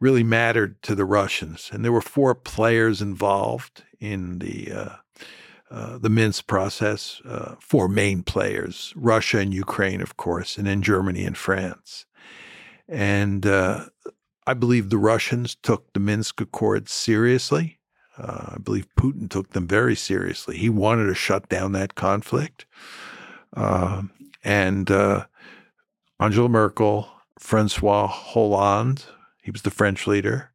really 0.00 0.24
mattered 0.24 0.82
to 0.82 0.96
the 0.96 1.04
Russians, 1.04 1.70
and 1.72 1.84
there 1.84 1.92
were 1.92 2.00
four 2.00 2.34
players 2.34 3.00
involved 3.00 3.84
in 4.00 4.40
the 4.40 4.72
uh, 4.72 4.96
uh, 5.70 5.98
the 5.98 6.10
Minsk 6.10 6.46
process. 6.46 7.22
Four 7.60 7.88
main 7.88 8.22
players: 8.22 8.92
Russia 8.96 9.38
and 9.38 9.54
Ukraine, 9.54 10.00
of 10.00 10.16
course, 10.16 10.58
and 10.58 10.66
then 10.66 10.82
Germany 10.82 11.24
and 11.24 11.36
France. 11.36 12.06
And 12.88 13.46
I 14.46 14.54
believe 14.54 14.90
the 14.90 14.98
Russians 14.98 15.54
took 15.54 15.92
the 15.92 16.00
Minsk 16.00 16.40
Accords 16.40 16.92
seriously. 16.92 17.78
Uh, 18.18 18.54
I 18.54 18.58
believe 18.62 18.86
Putin 18.98 19.30
took 19.30 19.50
them 19.50 19.66
very 19.66 19.96
seriously. 19.96 20.56
He 20.58 20.68
wanted 20.68 21.06
to 21.06 21.14
shut 21.14 21.48
down 21.48 21.72
that 21.72 21.94
conflict, 21.94 22.66
Um 23.54 24.10
and 24.44 24.90
uh, 24.90 25.26
Angela 26.18 26.48
Merkel, 26.48 27.08
Francois 27.38 28.08
Hollande, 28.08 29.04
he 29.42 29.50
was 29.50 29.62
the 29.62 29.70
French 29.70 30.06
leader, 30.06 30.50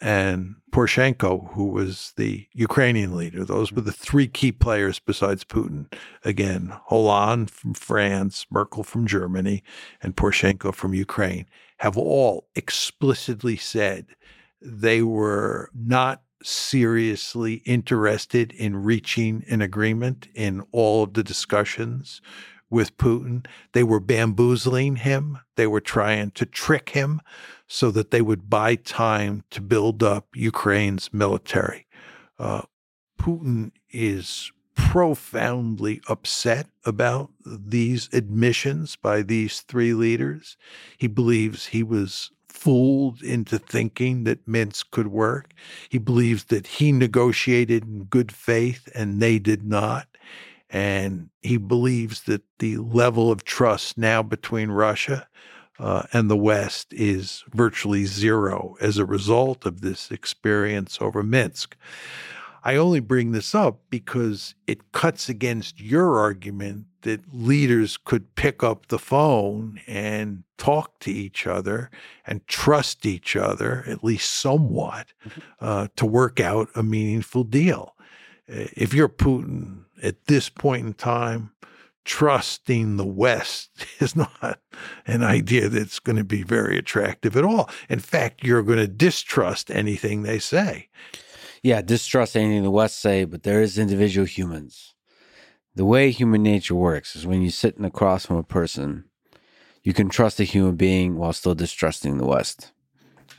and 0.00 0.56
Poroshenko, 0.70 1.52
who 1.52 1.66
was 1.66 2.12
the 2.16 2.46
Ukrainian 2.52 3.16
leader. 3.16 3.44
Those 3.44 3.72
were 3.72 3.82
the 3.82 3.92
three 3.92 4.28
key 4.28 4.52
players 4.52 4.98
besides 4.98 5.44
Putin. 5.44 5.92
Again, 6.24 6.72
Hollande 6.86 7.50
from 7.50 7.74
France, 7.74 8.46
Merkel 8.50 8.84
from 8.84 9.06
Germany, 9.06 9.62
and 10.02 10.16
Poroshenko 10.16 10.74
from 10.74 10.94
Ukraine 10.94 11.46
have 11.78 11.96
all 11.96 12.48
explicitly 12.54 13.56
said 13.56 14.06
they 14.60 15.02
were 15.02 15.70
not 15.74 16.22
seriously 16.42 17.54
interested 17.64 18.52
in 18.52 18.76
reaching 18.76 19.44
an 19.48 19.60
agreement 19.60 20.28
in 20.34 20.62
all 20.72 21.02
of 21.04 21.14
the 21.14 21.24
discussions 21.24 22.20
with 22.70 22.96
Putin. 22.96 23.46
They 23.72 23.82
were 23.82 24.00
bamboozling 24.00 24.96
him. 24.96 25.38
They 25.56 25.66
were 25.66 25.80
trying 25.80 26.32
to 26.32 26.46
trick 26.46 26.90
him 26.90 27.20
so 27.66 27.90
that 27.90 28.10
they 28.10 28.22
would 28.22 28.50
buy 28.50 28.76
time 28.76 29.44
to 29.50 29.60
build 29.60 30.02
up 30.02 30.28
Ukraine's 30.34 31.12
military. 31.12 31.86
Uh, 32.38 32.62
Putin 33.20 33.72
is 33.90 34.52
profoundly 34.78 36.00
upset 36.08 36.68
about 36.84 37.30
these 37.44 38.08
admissions 38.12 38.96
by 38.96 39.22
these 39.22 39.60
three 39.62 39.92
leaders. 39.92 40.56
He 40.96 41.08
believes 41.08 41.66
he 41.66 41.82
was 41.82 42.30
fooled 42.48 43.20
into 43.20 43.58
thinking 43.58 44.24
that 44.24 44.46
Minsk 44.46 44.90
could 44.92 45.08
work. 45.08 45.52
He 45.88 45.98
believes 45.98 46.44
that 46.44 46.66
he 46.66 46.92
negotiated 46.92 47.84
in 47.84 48.04
good 48.04 48.30
faith 48.30 48.88
and 48.94 49.20
they 49.20 49.38
did 49.38 49.64
not. 49.64 50.06
And 50.70 51.30
he 51.42 51.56
believes 51.56 52.22
that 52.22 52.42
the 52.58 52.76
level 52.78 53.32
of 53.32 53.44
trust 53.44 53.98
now 53.98 54.22
between 54.22 54.70
Russia 54.70 55.26
uh, 55.78 56.04
and 56.12 56.30
the 56.30 56.36
West 56.36 56.92
is 56.92 57.44
virtually 57.52 58.04
zero 58.04 58.76
as 58.80 58.96
a 58.96 59.04
result 59.04 59.66
of 59.66 59.80
this 59.80 60.10
experience 60.10 60.98
over 61.00 61.22
Minsk. 61.22 61.76
I 62.64 62.76
only 62.76 63.00
bring 63.00 63.32
this 63.32 63.54
up 63.54 63.80
because 63.90 64.54
it 64.66 64.92
cuts 64.92 65.28
against 65.28 65.80
your 65.80 66.18
argument 66.18 66.86
that 67.02 67.20
leaders 67.32 67.96
could 67.96 68.34
pick 68.34 68.62
up 68.62 68.86
the 68.86 68.98
phone 68.98 69.80
and 69.86 70.42
talk 70.56 70.98
to 71.00 71.10
each 71.10 71.46
other 71.46 71.90
and 72.26 72.46
trust 72.46 73.06
each 73.06 73.36
other, 73.36 73.84
at 73.86 74.02
least 74.02 74.30
somewhat, 74.30 75.12
uh, 75.60 75.88
to 75.96 76.04
work 76.04 76.40
out 76.40 76.68
a 76.74 76.82
meaningful 76.82 77.44
deal. 77.44 77.94
If 78.46 78.92
you're 78.92 79.08
Putin 79.08 79.84
at 80.02 80.26
this 80.26 80.48
point 80.48 80.86
in 80.86 80.94
time, 80.94 81.52
trusting 82.04 82.96
the 82.96 83.06
West 83.06 83.86
is 84.00 84.16
not 84.16 84.60
an 85.06 85.22
idea 85.22 85.68
that's 85.68 85.98
going 85.98 86.16
to 86.16 86.24
be 86.24 86.42
very 86.42 86.78
attractive 86.78 87.36
at 87.36 87.44
all. 87.44 87.70
In 87.88 88.00
fact, 88.00 88.42
you're 88.42 88.62
going 88.62 88.78
to 88.78 88.88
distrust 88.88 89.70
anything 89.70 90.22
they 90.22 90.38
say. 90.38 90.88
Yeah, 91.62 91.82
distrust 91.82 92.36
anything 92.36 92.62
the 92.62 92.70
West 92.70 92.98
say, 92.98 93.24
but 93.24 93.42
there 93.42 93.62
is 93.62 93.78
individual 93.78 94.26
humans. 94.26 94.94
The 95.74 95.84
way 95.84 96.10
human 96.10 96.42
nature 96.42 96.74
works 96.74 97.14
is 97.16 97.26
when 97.26 97.42
you're 97.42 97.50
sitting 97.50 97.84
across 97.84 98.26
from 98.26 98.36
a 98.36 98.42
person, 98.42 99.04
you 99.82 99.92
can 99.92 100.08
trust 100.08 100.40
a 100.40 100.44
human 100.44 100.76
being 100.76 101.16
while 101.16 101.32
still 101.32 101.54
distrusting 101.54 102.18
the 102.18 102.26
West. 102.26 102.72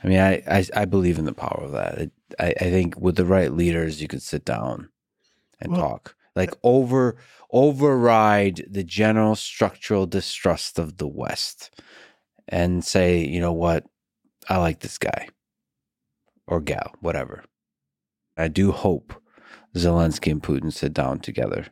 I 0.02 0.08
mean, 0.08 0.18
I 0.20 0.42
I, 0.46 0.66
I 0.74 0.84
believe 0.86 1.18
in 1.18 1.26
the 1.26 1.34
power 1.34 1.60
of 1.62 1.72
that. 1.72 1.98
It, 1.98 2.12
I 2.38 2.54
I 2.60 2.70
think 2.70 2.98
with 2.98 3.16
the 3.16 3.26
right 3.26 3.52
leaders, 3.52 4.00
you 4.00 4.08
can 4.08 4.20
sit 4.20 4.44
down 4.44 4.88
and 5.60 5.70
Well, 5.70 5.80
talk, 5.80 6.16
like 6.36 6.54
over 6.62 7.16
override 7.52 8.66
the 8.70 8.84
general 8.84 9.36
structural 9.36 10.06
distrust 10.06 10.78
of 10.78 10.96
the 10.98 11.08
West, 11.08 11.70
and 12.48 12.84
say, 12.84 13.24
you 13.24 13.40
know 13.40 13.52
what, 13.52 13.84
I 14.48 14.58
like 14.58 14.80
this 14.80 14.98
guy, 14.98 15.28
or 16.46 16.60
gal, 16.60 16.94
whatever. 17.00 17.44
I 18.36 18.48
do 18.48 18.72
hope 18.72 19.20
Zelensky 19.76 20.30
and 20.32 20.42
Putin 20.42 20.72
sit 20.72 20.92
down 20.92 21.20
together 21.20 21.66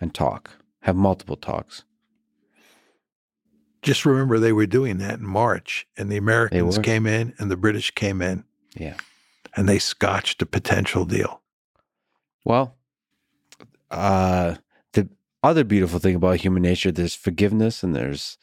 and 0.00 0.14
talk, 0.14 0.50
have 0.82 0.96
multiple 0.96 1.36
talks. 1.36 1.84
Just 3.82 4.04
remember 4.04 4.38
they 4.38 4.52
were 4.52 4.66
doing 4.66 4.98
that 4.98 5.20
in 5.20 5.26
March, 5.26 5.86
and 5.96 6.10
the 6.10 6.16
Americans 6.16 6.78
came 6.78 7.06
in 7.06 7.34
and 7.38 7.50
the 7.50 7.56
British 7.56 7.90
came 7.92 8.20
in, 8.20 8.44
Yeah. 8.76 8.96
and 9.56 9.68
they 9.68 9.78
scotched 9.78 10.42
a 10.42 10.46
potential 10.46 11.04
deal. 11.04 11.42
Well, 12.44 12.76
uh, 13.90 14.56
the 14.92 15.08
other 15.42 15.64
beautiful 15.64 16.00
thing 16.00 16.16
about 16.16 16.38
human 16.40 16.62
nature, 16.62 16.90
there's 16.90 17.14
forgiveness 17.14 17.82
and 17.82 17.94
there's 17.94 18.36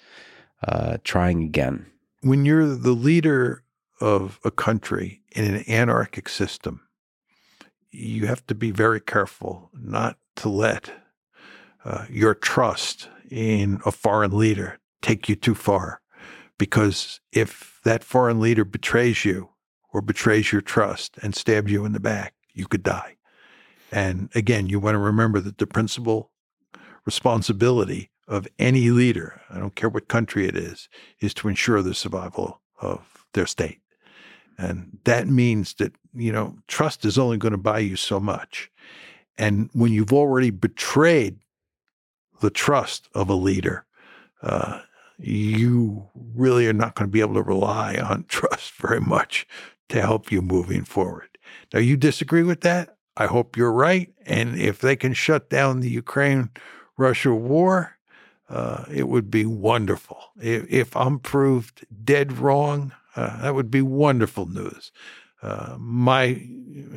uh, 0.65 0.97
trying 1.03 1.43
again. 1.43 1.85
When 2.21 2.45
you're 2.45 2.73
the 2.75 2.93
leader 2.93 3.63
of 4.01 4.39
a 4.43 4.51
country 4.51 5.21
in 5.31 5.43
an 5.53 5.63
anarchic 5.69 6.29
system, 6.29 6.81
you 7.95 8.27
have 8.27 8.45
to 8.47 8.55
be 8.55 8.71
very 8.71 8.99
careful 8.99 9.69
not 9.73 10.17
to 10.37 10.49
let 10.49 10.91
uh, 11.83 12.05
your 12.09 12.33
trust 12.33 13.09
in 13.29 13.79
a 13.85 13.91
foreign 13.91 14.37
leader 14.37 14.79
take 15.01 15.29
you 15.29 15.35
too 15.35 15.55
far. 15.55 16.01
Because 16.57 17.19
if 17.31 17.79
that 17.83 18.03
foreign 18.03 18.39
leader 18.39 18.65
betrays 18.65 19.25
you 19.25 19.49
or 19.93 20.01
betrays 20.01 20.51
your 20.51 20.61
trust 20.61 21.17
and 21.21 21.35
stabs 21.35 21.71
you 21.71 21.85
in 21.85 21.93
the 21.93 21.99
back, 21.99 22.33
you 22.53 22.65
could 22.65 22.83
die. 22.83 23.15
And 23.91 24.29
again, 24.35 24.67
you 24.67 24.79
want 24.79 24.95
to 24.95 24.99
remember 24.99 25.39
that 25.41 25.57
the 25.57 25.67
principal 25.67 26.31
responsibility 27.05 28.11
of 28.27 28.47
any 28.57 28.89
leader, 28.89 29.41
I 29.49 29.59
don't 29.59 29.75
care 29.75 29.89
what 29.89 30.07
country 30.07 30.47
it 30.47 30.57
is, 30.57 30.89
is 31.19 31.33
to 31.35 31.47
ensure 31.47 31.81
the 31.81 31.93
survival 31.93 32.61
of 32.81 33.25
their 33.33 33.45
state. 33.45 33.79
And 34.57 34.97
that 35.03 35.27
means 35.27 35.73
that, 35.75 35.93
you 36.13 36.31
know, 36.31 36.57
trust 36.67 37.05
is 37.05 37.17
only 37.17 37.37
going 37.37 37.51
to 37.51 37.57
buy 37.57 37.79
you 37.79 37.95
so 37.95 38.19
much. 38.19 38.71
And 39.37 39.69
when 39.73 39.91
you've 39.91 40.13
already 40.13 40.49
betrayed 40.49 41.39
the 42.41 42.49
trust 42.49 43.09
of 43.13 43.29
a 43.29 43.33
leader, 43.35 43.85
uh, 44.41 44.81
you 45.17 46.07
really 46.33 46.67
are 46.67 46.73
not 46.73 46.95
going 46.95 47.07
to 47.09 47.11
be 47.11 47.21
able 47.21 47.35
to 47.35 47.41
rely 47.41 47.95
on 47.95 48.25
trust 48.27 48.73
very 48.73 49.01
much 49.01 49.47
to 49.89 50.01
help 50.01 50.31
you 50.31 50.41
moving 50.41 50.83
forward. 50.83 51.37
Now, 51.73 51.79
you 51.79 51.97
disagree 51.97 52.43
with 52.43 52.61
that? 52.61 52.97
I 53.17 53.27
hope 53.27 53.55
you're 53.55 53.71
right. 53.71 54.13
And 54.25 54.59
if 54.59 54.79
they 54.79 54.95
can 54.95 55.13
shut 55.13 55.49
down 55.49 55.79
the 55.79 55.89
Ukraine 55.89 56.49
Russia 56.97 57.33
war, 57.33 57.97
uh, 58.49 58.85
it 58.91 59.07
would 59.07 59.31
be 59.31 59.45
wonderful. 59.45 60.19
If, 60.39 60.65
if, 60.69 60.95
I'm 60.95 61.19
proved 61.19 61.85
dead 62.03 62.37
wrong, 62.37 62.91
uh, 63.15 63.41
that 63.41 63.55
would 63.55 63.71
be 63.71 63.81
wonderful 63.81 64.45
news. 64.45 64.91
Uh, 65.41 65.75
my 65.79 66.41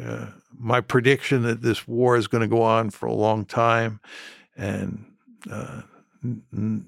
uh, 0.05 0.27
my 0.59 0.81
prediction 0.81 1.43
that 1.43 1.63
this 1.63 1.87
war 1.87 2.17
is 2.17 2.27
going 2.27 2.41
to 2.41 2.49
go 2.49 2.63
on 2.63 2.91
for 2.91 3.07
a 3.07 3.13
long 3.13 3.45
time 3.45 4.01
and 4.57 5.05
uh, 5.51 5.83
and 6.23 6.87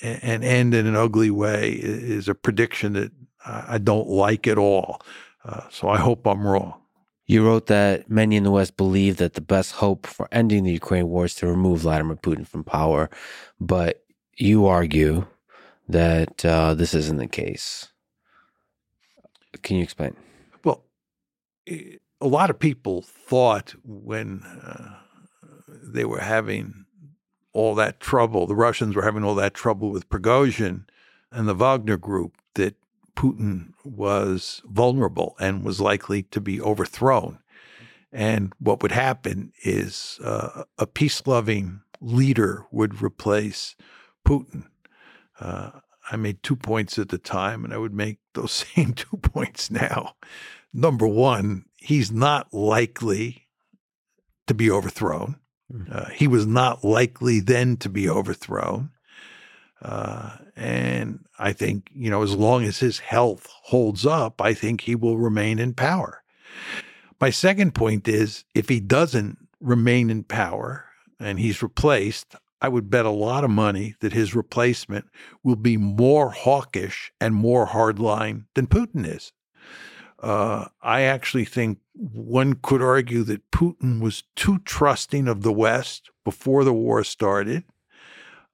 end 0.00 0.74
in 0.74 0.86
an 0.86 0.96
ugly 0.96 1.30
way 1.30 1.72
is 1.72 2.28
a 2.28 2.34
prediction 2.34 2.94
that 2.94 3.12
I 3.46 3.78
don't 3.78 4.08
like 4.08 4.46
at 4.48 4.58
all. 4.58 5.02
Uh, 5.44 5.60
so 5.70 5.88
I 5.88 5.98
hope 5.98 6.26
I'm 6.26 6.46
wrong. 6.46 6.80
You 7.26 7.46
wrote 7.46 7.66
that 7.66 8.10
many 8.10 8.36
in 8.36 8.42
the 8.42 8.50
West 8.50 8.76
believe 8.76 9.18
that 9.18 9.34
the 9.34 9.40
best 9.40 9.72
hope 9.72 10.06
for 10.06 10.28
ending 10.32 10.64
the 10.64 10.72
Ukraine 10.72 11.08
war 11.08 11.26
is 11.26 11.34
to 11.36 11.46
remove 11.46 11.80
Vladimir 11.80 12.16
Putin 12.16 12.46
from 12.46 12.64
power, 12.64 13.10
but 13.60 14.02
you 14.36 14.66
argue 14.66 15.26
that 15.88 16.38
this 16.38 16.94
isn't 16.94 17.18
the 17.18 17.26
case. 17.26 17.88
Can 19.64 19.78
you 19.78 19.82
explain? 19.82 20.14
Well, 20.62 20.84
a 21.66 21.98
lot 22.20 22.50
of 22.50 22.58
people 22.58 23.02
thought 23.02 23.74
when 23.82 24.42
uh, 24.42 24.98
they 25.66 26.04
were 26.04 26.20
having 26.20 26.84
all 27.52 27.74
that 27.76 27.98
trouble, 27.98 28.46
the 28.46 28.54
Russians 28.54 28.94
were 28.94 29.02
having 29.02 29.24
all 29.24 29.34
that 29.36 29.54
trouble 29.54 29.90
with 29.90 30.08
Prigozhin 30.08 30.84
and 31.32 31.48
the 31.48 31.54
Wagner 31.54 31.96
group, 31.96 32.36
that 32.54 32.76
Putin 33.16 33.72
was 33.84 34.60
vulnerable 34.66 35.34
and 35.40 35.64
was 35.64 35.80
likely 35.80 36.22
to 36.24 36.40
be 36.40 36.60
overthrown. 36.60 37.38
And 38.12 38.52
what 38.58 38.82
would 38.82 38.92
happen 38.92 39.52
is 39.64 40.20
uh, 40.22 40.64
a 40.78 40.86
peace 40.86 41.26
loving 41.26 41.80
leader 42.00 42.66
would 42.70 43.02
replace 43.02 43.76
Putin. 44.26 44.66
Uh, 45.40 45.70
I 46.10 46.16
made 46.16 46.42
two 46.42 46.56
points 46.56 46.98
at 46.98 47.08
the 47.08 47.18
time, 47.18 47.64
and 47.64 47.72
I 47.72 47.78
would 47.78 47.94
make 47.94 48.18
those 48.34 48.52
same 48.74 48.92
two 48.94 49.16
points 49.18 49.70
now. 49.70 50.14
Number 50.72 51.06
one, 51.06 51.66
he's 51.76 52.10
not 52.10 52.52
likely 52.52 53.48
to 54.46 54.54
be 54.54 54.70
overthrown. 54.70 55.36
Uh, 55.90 56.10
he 56.10 56.28
was 56.28 56.46
not 56.46 56.84
likely 56.84 57.40
then 57.40 57.76
to 57.78 57.88
be 57.88 58.08
overthrown. 58.08 58.90
Uh, 59.80 60.36
and 60.56 61.24
I 61.38 61.52
think, 61.52 61.90
you 61.94 62.10
know, 62.10 62.22
as 62.22 62.34
long 62.34 62.64
as 62.64 62.78
his 62.78 62.98
health 63.00 63.46
holds 63.64 64.06
up, 64.06 64.40
I 64.40 64.54
think 64.54 64.82
he 64.82 64.94
will 64.94 65.18
remain 65.18 65.58
in 65.58 65.74
power. 65.74 66.22
My 67.20 67.30
second 67.30 67.74
point 67.74 68.06
is 68.08 68.44
if 68.54 68.68
he 68.68 68.80
doesn't 68.80 69.38
remain 69.60 70.10
in 70.10 70.24
power 70.24 70.84
and 71.18 71.38
he's 71.38 71.62
replaced, 71.62 72.36
I 72.64 72.68
would 72.68 72.88
bet 72.88 73.04
a 73.04 73.10
lot 73.10 73.44
of 73.44 73.50
money 73.50 73.94
that 74.00 74.14
his 74.14 74.34
replacement 74.34 75.04
will 75.42 75.54
be 75.54 75.76
more 75.76 76.30
hawkish 76.30 77.12
and 77.20 77.34
more 77.34 77.66
hardline 77.66 78.46
than 78.54 78.68
Putin 78.68 79.06
is. 79.06 79.32
Uh, 80.18 80.68
I 80.80 81.02
actually 81.02 81.44
think 81.44 81.80
one 81.92 82.54
could 82.54 82.80
argue 82.80 83.22
that 83.24 83.50
Putin 83.50 84.00
was 84.00 84.22
too 84.34 84.60
trusting 84.60 85.28
of 85.28 85.42
the 85.42 85.52
West 85.52 86.08
before 86.24 86.64
the 86.64 86.72
war 86.72 87.04
started. 87.04 87.64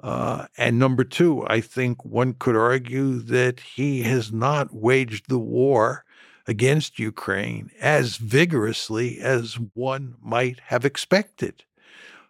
Uh, 0.01 0.47
and 0.59 0.77
number 0.77 1.05
two, 1.05 1.47
I 1.47 1.61
think 1.61 2.05
one 2.05 2.33
could 2.33 2.57
argue 2.57 3.21
that 3.21 3.61
he 3.61 4.03
has 4.03 4.33
not 4.33 4.75
waged 4.75 5.29
the 5.29 5.39
war 5.39 6.05
against 6.49 6.99
Ukraine 6.99 7.71
as 7.81 8.17
vigorously 8.17 9.21
as 9.21 9.55
one 9.75 10.17
might 10.21 10.59
have 10.67 10.85
expected. 10.85 11.63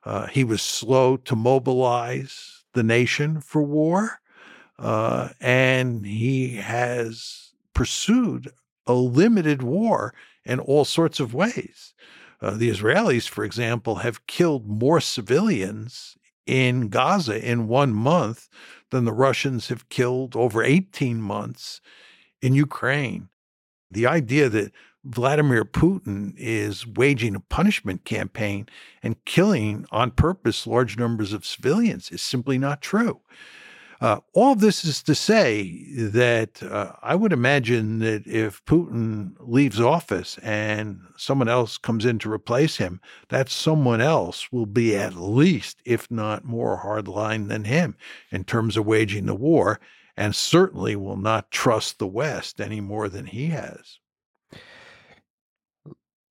Uh, 0.05 0.27
he 0.27 0.45
was 0.45 0.63
slow 0.63 1.17
to 1.17 1.37
mobilize 1.37 2.65
the 2.73 2.83
nation 2.83 3.41
for 3.41 3.63
war, 3.63 4.21
uh, 4.79 5.31
and 5.41 6.07
he 6.07 6.57
has 6.57 7.53
pursued 7.75 8.51
a 8.87 8.95
limited 8.95 9.63
war 9.63 10.15
in 10.45 10.59
all 10.59 10.85
sorts 10.85 11.21
of 11.21 11.35
ways. 11.35 11.95
Uh, 12.41 12.53
the 12.53 12.71
Israelis, 12.71 13.29
for 13.29 13.45
example, 13.45 13.97
have 13.97 14.27
killed 14.27 14.67
more 14.67 15.01
civilians 15.01 16.17
in 16.47 16.89
Gaza 16.89 17.39
in 17.47 17.69
one 17.69 17.93
month 17.93 18.49
than 18.91 19.05
the 19.05 19.13
Russians 19.13 19.69
have 19.69 19.89
killed 19.89 20.35
over 20.35 20.63
18 20.63 21.21
months 21.21 21.81
in 22.41 22.55
Ukraine. 22.55 23.29
The 23.91 24.07
idea 24.07 24.49
that 24.49 24.73
Vladimir 25.05 25.65
Putin 25.65 26.35
is 26.37 26.87
waging 26.87 27.35
a 27.35 27.41
punishment 27.41 28.05
campaign 28.05 28.69
and 29.03 29.25
killing 29.25 29.87
on 29.91 30.11
purpose 30.11 30.67
large 30.67 30.99
numbers 30.99 31.33
of 31.33 31.47
civilians 31.47 32.11
is 32.11 32.21
simply 32.21 32.59
not 32.59 32.83
true. 32.83 33.21
Uh, 34.01 34.19
all 34.33 34.53
of 34.53 34.61
this 34.61 34.83
is 34.83 35.03
to 35.03 35.15
say 35.15 35.85
that 35.95 36.63
uh, 36.63 36.93
I 37.03 37.15
would 37.15 37.35
imagine 37.35 37.99
that 37.99 38.27
if 38.27 38.65
Putin 38.65 39.35
leaves 39.41 39.79
office 39.79 40.39
and 40.39 41.01
someone 41.17 41.49
else 41.49 41.77
comes 41.77 42.07
in 42.07 42.19
to 42.21 42.33
replace 42.33 42.79
him, 42.79 43.01
that 43.29 43.51
someone 43.51 44.01
else 44.01 44.51
will 44.51 44.65
be 44.65 44.97
at 44.97 45.17
least, 45.17 45.83
if 45.85 46.11
not 46.11 46.45
more 46.45 46.83
hardline 46.83 47.49
than 47.49 47.65
him 47.65 47.95
in 48.31 48.45
terms 48.45 48.79
of 48.79 48.87
waging 48.87 49.27
the 49.27 49.35
war, 49.35 49.81
and 50.17 50.35
certainly 50.35 50.97
will 50.97 51.19
not 51.19 51.51
trust 51.51 51.99
the 51.99 52.07
West 52.07 52.59
any 52.59 52.81
more 52.81 53.09
than 53.09 53.27
he 53.27 53.49
has. 53.49 53.99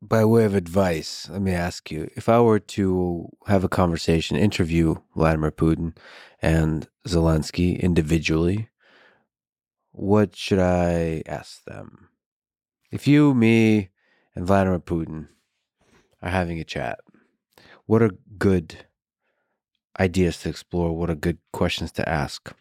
By 0.02 0.24
way 0.24 0.46
of 0.46 0.56
advice, 0.56 1.28
let 1.30 1.42
me 1.42 1.52
ask 1.52 1.92
you 1.92 2.10
if 2.16 2.30
I 2.30 2.40
were 2.40 2.60
to 2.60 3.28
have 3.48 3.66
a 3.66 3.70
conversation, 3.70 4.38
interview 4.38 4.96
Vladimir 5.14 5.52
Putin 5.52 5.94
and 6.42 6.88
Zelensky 7.06 7.78
individually, 7.78 8.70
what 9.92 10.38
should 10.38 10.60
I 10.60 11.22
ask 11.26 11.66
them? 11.66 12.08
If 12.92 13.10
you, 13.10 13.34
me, 13.34 13.90
and 14.36 14.48
Vladimir 14.48 14.80
Putin 14.80 15.28
are 16.22 16.30
having 16.30 16.60
a 16.60 16.64
chat, 16.64 17.00
what 17.86 18.02
are 18.02 18.12
good 18.38 18.86
ideas 20.00 20.40
to 20.42 20.50
explore? 20.50 20.96
What 20.96 21.10
are 21.10 21.16
good 21.16 21.40
questions 21.52 21.92
to 21.94 22.08
ask? 22.08 22.54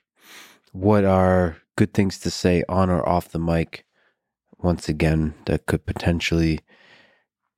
What 0.73 1.05
are 1.05 1.59
good 1.77 1.95
things 1.95 2.19
to 2.21 2.33
say 2.33 2.65
on 2.69 2.91
or 2.91 3.09
off 3.09 3.29
the 3.29 3.39
mic? 3.39 3.85
Once 4.59 4.89
again, 4.89 5.35
that 5.47 5.67
could 5.67 5.87
potentially 5.87 6.59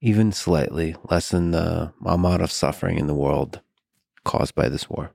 even 0.01 0.33
slightly 0.33 0.97
lessen 1.11 1.51
the 1.51 1.93
amount 2.05 2.43
of 2.43 2.51
suffering 2.51 2.99
in 2.99 3.07
the 3.07 3.15
world 3.15 3.61
caused 4.25 4.55
by 4.55 4.69
this 4.69 4.89
war. 4.89 5.13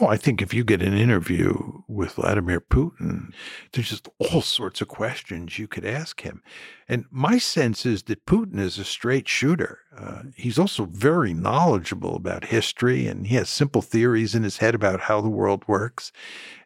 Oh, 0.00 0.08
I 0.08 0.16
think 0.16 0.42
if 0.42 0.52
you 0.52 0.64
get 0.64 0.82
an 0.82 0.94
interview 0.94 1.82
with 1.86 2.14
Vladimir 2.14 2.60
Putin, 2.60 3.32
there's 3.72 3.90
just 3.90 4.08
all 4.18 4.42
sorts 4.42 4.80
of 4.80 4.88
questions 4.88 5.56
you 5.56 5.68
could 5.68 5.84
ask 5.84 6.22
him. 6.22 6.42
And 6.88 7.04
my 7.12 7.38
sense 7.38 7.86
is 7.86 8.02
that 8.04 8.26
Putin 8.26 8.58
is 8.58 8.76
a 8.76 8.84
straight 8.84 9.28
shooter. 9.28 9.78
Uh, 9.96 10.22
he's 10.36 10.58
also 10.58 10.86
very 10.86 11.32
knowledgeable 11.32 12.16
about 12.16 12.46
history 12.46 13.06
and 13.06 13.28
he 13.28 13.36
has 13.36 13.48
simple 13.48 13.82
theories 13.82 14.34
in 14.34 14.42
his 14.42 14.58
head 14.58 14.74
about 14.74 15.02
how 15.02 15.20
the 15.20 15.28
world 15.28 15.62
works. 15.68 16.10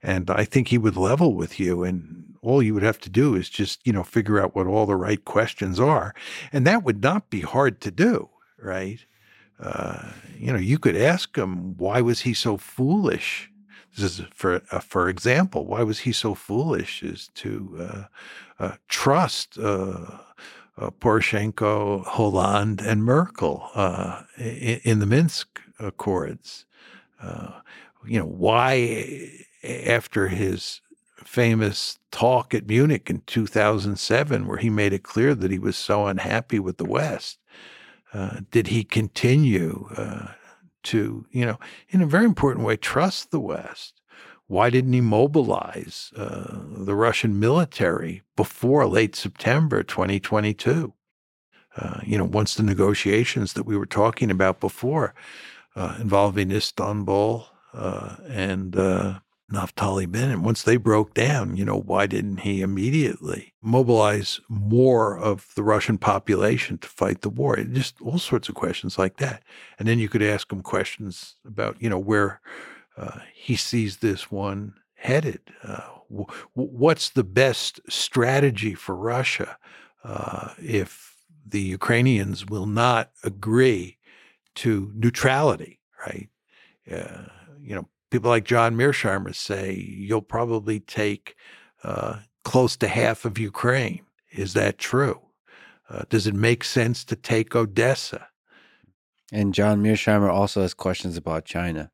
And 0.02 0.30
I 0.30 0.44
think 0.44 0.68
he 0.68 0.78
would 0.78 0.96
level 0.96 1.34
with 1.34 1.60
you 1.60 1.84
and 1.84 2.27
all 2.43 2.62
you 2.62 2.74
would 2.74 2.82
have 2.82 3.01
to 3.01 3.10
do 3.10 3.35
is 3.35 3.48
just, 3.48 3.86
you 3.86 3.93
know, 3.93 4.02
figure 4.02 4.40
out 4.40 4.55
what 4.55 4.66
all 4.66 4.86
the 4.86 4.97
right 4.97 5.24
questions 5.24 5.81
are. 5.81 6.15
And 6.52 6.66
that 6.66 6.82
would 6.85 7.02
not 7.02 7.31
be 7.31 7.40
hard 7.40 7.81
to 7.82 7.90
do, 7.90 8.31
right? 8.59 9.05
Uh, 9.60 10.12
you 10.39 10.52
know, 10.52 10.59
you 10.59 10.78
could 10.78 10.97
ask 10.97 11.36
him, 11.36 11.77
why 11.77 12.01
was 12.01 12.20
he 12.20 12.32
so 12.32 12.56
foolish? 12.56 13.51
This 13.97 14.20
is 14.20 14.27
for 14.32 14.62
uh, 14.70 14.78
for 14.78 15.09
example, 15.09 15.66
why 15.66 15.82
was 15.82 16.01
he 16.01 16.12
so 16.12 16.35
foolish 16.35 17.02
as 17.02 17.28
to 17.35 17.77
uh, 18.60 18.62
uh 18.62 18.77
trust 18.86 19.59
uh, 19.59 20.19
Poroshenko, 20.78 22.05
Hollande, 22.05 22.81
and 22.81 23.02
Merkel 23.02 23.69
in, 24.36 24.81
in, 24.85 24.98
the 25.01 25.06
Minsk 25.06 25.60
Accords? 25.81 26.66
you 28.06 28.20
know, 28.20 28.27
why 28.27 29.28
after 29.65 30.28
his 30.28 30.81
famous 31.28 31.98
talk 32.10 32.55
at 32.55 32.66
Munich 32.66 33.10
in 33.10 33.20
2007, 33.26 34.46
where 34.46 34.56
he 34.56 34.70
made 34.70 34.94
it 34.94 35.02
clear 35.02 35.34
that 35.34 35.50
he 35.50 35.59
was 35.59 35.76
so 35.76 36.06
unhappy 36.06 36.59
with 36.59 36.78
the 36.78 36.86
West, 36.86 37.38
uh, 38.14 38.40
did 38.50 38.68
he 38.68 38.82
continue 38.82 39.88
uh, 39.94 40.28
to, 40.84 41.26
you 41.30 41.44
know, 41.44 41.59
in 41.90 42.00
a 42.00 42.06
very 42.06 42.24
important 42.24 42.64
way, 42.64 42.78
trust 42.78 43.30
the 43.30 43.38
West? 43.38 44.00
Why 44.46 44.70
didn't 44.70 44.94
he 44.94 45.02
mobilize 45.02 46.10
uh, 46.16 46.60
the 46.66 46.94
Russian 46.94 47.38
military 47.38 48.22
before 48.34 48.86
late 48.86 49.14
September 49.14 49.82
2022? 49.82 50.94
Uh, 51.76 52.00
you 52.05 52.16
know, 52.16 52.24
once 52.24 52.55
the 52.55 52.62
negotiations 52.62 53.52
that 53.52 53.64
we 53.64 53.76
were 53.76 53.86
talking 53.86 54.30
about 54.30 54.60
before 54.60 55.14
uh, 55.76 55.98
involving 56.00 56.50
Istanbul 56.50 57.46
and 57.74 58.74
Naftali 59.52 60.10
Bennett, 60.10 60.40
once 60.40 60.62
they 60.62 60.76
broke 60.76 61.14
down, 61.14 61.56
you 61.56 61.64
know, 61.64 61.78
why 61.78 62.06
didn't 62.06 62.40
he 62.40 62.60
immediately 62.60 63.54
mobilize 63.62 64.40
more 64.48 65.18
of 65.18 65.48
the 65.54 65.62
Russian 65.62 65.96
population 65.96 66.76
to 66.78 66.88
fight 66.88 67.22
the 67.22 67.30
war? 67.30 67.56
Just 67.56 68.00
all 68.02 68.18
sorts 68.18 68.50
of 68.50 68.54
questions 68.54 68.98
like 68.98 69.16
that. 69.16 69.42
And 69.78 69.88
then 69.88 69.98
you 69.98 70.08
could 70.08 70.22
ask 70.22 70.52
him 70.52 70.60
questions 70.60 71.36
about, 71.46 71.80
you 71.80 71.88
know, 71.88 71.98
where 71.98 72.42
uh, 72.98 73.20
he 73.32 73.56
sees 73.56 73.98
this 73.98 74.30
one 74.30 74.74
headed. 74.94 75.40
Uh, 75.62 75.80
w- 76.10 76.26
what's 76.52 77.08
the 77.10 77.24
best 77.24 77.80
strategy 77.88 78.74
for 78.74 78.94
Russia 78.94 79.56
uh, 80.04 80.50
if 80.58 81.16
the 81.46 81.60
Ukrainians 81.60 82.44
will 82.44 82.66
not 82.66 83.12
agree 83.24 83.96
to 84.56 84.92
neutrality, 84.94 85.80
right? 86.06 86.28
Uh, 86.90 87.24
you 87.62 87.74
know, 87.74 87.88
people 88.10 88.30
like 88.30 88.44
John 88.44 88.76
Mearsheimer 88.76 89.35
say 89.35 89.74
you'll 89.74 90.22
probably 90.22 90.80
take 90.80 91.36
uh, 91.82 92.20
close 92.44 92.76
to 92.78 92.89
half 92.89 93.24
of 93.24 93.39
Ukraine. 93.39 94.02
Is 94.30 94.55
that 94.55 94.78
true? 94.78 95.20
Uh, 95.90 96.02
does 96.09 96.26
it 96.26 96.35
make 96.35 96.64
sense 96.64 97.05
to 97.05 97.16
take 97.16 97.56
Odessa? 97.56 98.28
And 99.32 99.55
John 99.55 99.82
Mearsheimer 99.82 100.30
also 100.32 100.62
has 100.62 100.74
questions 100.74 101.16
about 101.16 101.44
China, 101.44 101.90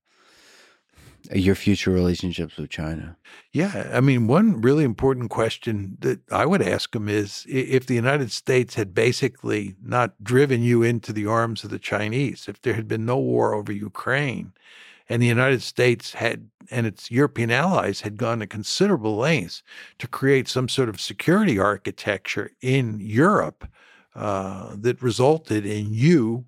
your 1.32 1.54
future 1.54 1.90
relationships 1.90 2.56
with 2.56 2.70
China. 2.70 3.16
Yeah. 3.52 3.90
I 3.92 4.00
mean, 4.00 4.26
one 4.26 4.60
really 4.60 4.84
important 4.84 5.30
question 5.30 5.96
that 6.00 6.20
I 6.30 6.46
would 6.46 6.62
ask 6.62 6.94
him 6.94 7.08
is 7.08 7.44
if 7.48 7.86
the 7.86 7.94
United 7.94 8.30
States 8.30 8.74
had 8.74 8.94
basically 8.94 9.74
not 9.82 10.22
driven 10.22 10.62
you 10.62 10.82
into 10.82 11.12
the 11.12 11.26
arms 11.26 11.64
of 11.64 11.70
the 11.70 11.78
Chinese, 11.78 12.46
if 12.48 12.60
there 12.62 12.74
had 12.74 12.86
been 12.86 13.04
no 13.04 13.18
war 13.18 13.54
over 13.54 13.72
Ukraine, 13.72 14.52
and 15.08 15.20
the 15.20 15.26
United 15.26 15.62
States 15.62 16.14
had 16.14 16.48
and 16.70 16.86
its 16.86 17.10
European 17.10 17.50
allies 17.50 18.00
had 18.00 18.16
gone 18.16 18.38
to 18.38 18.46
considerable 18.46 19.16
lengths 19.16 19.62
to 19.98 20.08
create 20.08 20.48
some 20.48 20.68
sort 20.68 20.88
of 20.88 21.00
security 21.00 21.58
architecture 21.58 22.50
in 22.62 23.00
Europe 23.00 23.68
uh, 24.14 24.74
that 24.76 25.02
resulted 25.02 25.66
in 25.66 25.92
you, 25.92 26.46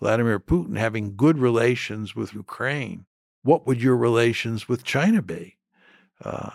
Vladimir 0.00 0.38
Putin, 0.38 0.76
having 0.76 1.16
good 1.16 1.38
relations 1.38 2.14
with 2.14 2.34
Ukraine. 2.34 3.06
What 3.42 3.66
would 3.66 3.82
your 3.82 3.96
relations 3.96 4.68
with 4.68 4.84
China 4.84 5.22
be? 5.22 5.56
Uh, 6.22 6.50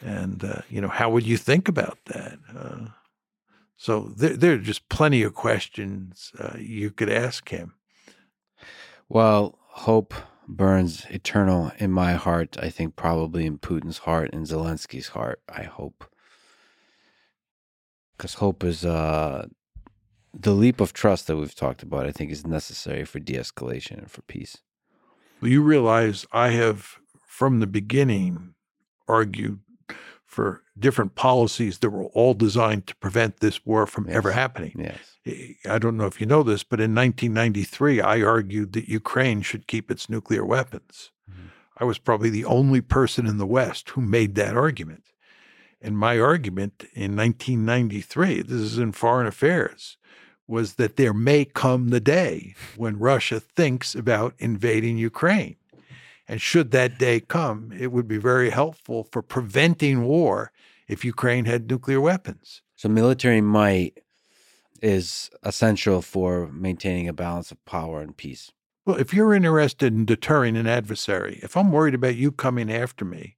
and 0.00 0.42
uh, 0.44 0.62
you 0.68 0.80
know, 0.80 0.88
how 0.88 1.10
would 1.10 1.26
you 1.26 1.36
think 1.36 1.68
about 1.68 1.98
that? 2.06 2.38
Uh, 2.56 2.86
so 3.76 4.12
there, 4.16 4.36
there, 4.36 4.52
are 4.52 4.58
just 4.58 4.88
plenty 4.88 5.22
of 5.22 5.34
questions 5.34 6.32
uh, 6.38 6.56
you 6.58 6.90
could 6.90 7.10
ask 7.10 7.48
him. 7.48 7.74
Well, 9.08 9.58
hope 9.72 10.14
burns 10.46 11.06
eternal 11.10 11.72
in 11.78 11.90
my 11.90 12.12
heart. 12.12 12.56
I 12.60 12.68
think 12.68 12.94
probably 12.94 13.46
in 13.46 13.58
Putin's 13.58 13.98
heart 13.98 14.30
and 14.32 14.46
Zelensky's 14.46 15.08
heart. 15.08 15.40
I 15.48 15.62
hope. 15.62 16.04
Because 18.16 18.34
hope 18.34 18.62
is 18.62 18.84
uh, 18.84 19.46
the 20.34 20.52
leap 20.52 20.80
of 20.80 20.92
trust 20.92 21.26
that 21.26 21.36
we've 21.36 21.54
talked 21.54 21.82
about, 21.82 22.06
I 22.06 22.12
think 22.12 22.30
is 22.30 22.46
necessary 22.46 23.04
for 23.04 23.18
de 23.18 23.34
escalation 23.34 23.98
and 23.98 24.10
for 24.10 24.22
peace. 24.22 24.58
Well, 25.40 25.50
you 25.50 25.62
realize 25.62 26.26
I 26.32 26.50
have, 26.50 26.98
from 27.26 27.60
the 27.60 27.66
beginning, 27.66 28.54
argued 29.08 29.60
for 30.32 30.62
different 30.78 31.14
policies 31.14 31.80
that 31.80 31.90
were 31.90 32.06
all 32.06 32.32
designed 32.32 32.86
to 32.86 32.96
prevent 32.96 33.40
this 33.40 33.66
war 33.66 33.86
from 33.86 34.06
yes. 34.06 34.16
ever 34.16 34.32
happening. 34.32 34.72
Yes. 34.78 35.58
I 35.68 35.78
don't 35.78 35.98
know 35.98 36.06
if 36.06 36.22
you 36.22 36.26
know 36.26 36.42
this, 36.42 36.62
but 36.62 36.80
in 36.80 36.94
1993, 36.94 38.00
I 38.00 38.22
argued 38.22 38.72
that 38.72 38.88
Ukraine 38.88 39.42
should 39.42 39.66
keep 39.66 39.90
its 39.90 40.08
nuclear 40.08 40.42
weapons. 40.42 41.10
Mm-hmm. 41.30 41.48
I 41.76 41.84
was 41.84 41.98
probably 41.98 42.30
the 42.30 42.46
only 42.46 42.80
person 42.80 43.26
in 43.26 43.36
the 43.36 43.46
West 43.46 43.90
who 43.90 44.00
made 44.00 44.34
that 44.36 44.56
argument. 44.56 45.04
And 45.82 45.98
my 45.98 46.18
argument 46.18 46.84
in 46.94 47.14
1993, 47.14 48.40
this 48.40 48.52
is 48.52 48.78
in 48.78 48.92
foreign 48.92 49.26
affairs, 49.26 49.98
was 50.48 50.74
that 50.74 50.96
there 50.96 51.12
may 51.12 51.44
come 51.44 51.90
the 51.90 52.00
day 52.00 52.54
when 52.78 52.98
Russia 52.98 53.38
thinks 53.38 53.94
about 53.94 54.32
invading 54.38 54.96
Ukraine. 54.96 55.56
And 56.28 56.40
should 56.40 56.70
that 56.70 56.98
day 56.98 57.20
come, 57.20 57.72
it 57.76 57.92
would 57.92 58.08
be 58.08 58.18
very 58.18 58.50
helpful 58.50 59.04
for 59.10 59.22
preventing 59.22 60.04
war 60.04 60.52
if 60.88 61.04
Ukraine 61.04 61.46
had 61.46 61.68
nuclear 61.68 62.00
weapons. 62.00 62.62
So, 62.76 62.88
military 62.88 63.40
might 63.40 63.98
is 64.80 65.30
essential 65.42 66.02
for 66.02 66.48
maintaining 66.48 67.08
a 67.08 67.12
balance 67.12 67.50
of 67.52 67.64
power 67.64 68.00
and 68.00 68.16
peace. 68.16 68.50
Well, 68.84 68.96
if 68.96 69.14
you're 69.14 69.32
interested 69.34 69.92
in 69.92 70.04
deterring 70.04 70.56
an 70.56 70.66
adversary, 70.66 71.38
if 71.42 71.56
I'm 71.56 71.70
worried 71.70 71.94
about 71.94 72.16
you 72.16 72.32
coming 72.32 72.72
after 72.72 73.04
me, 73.04 73.36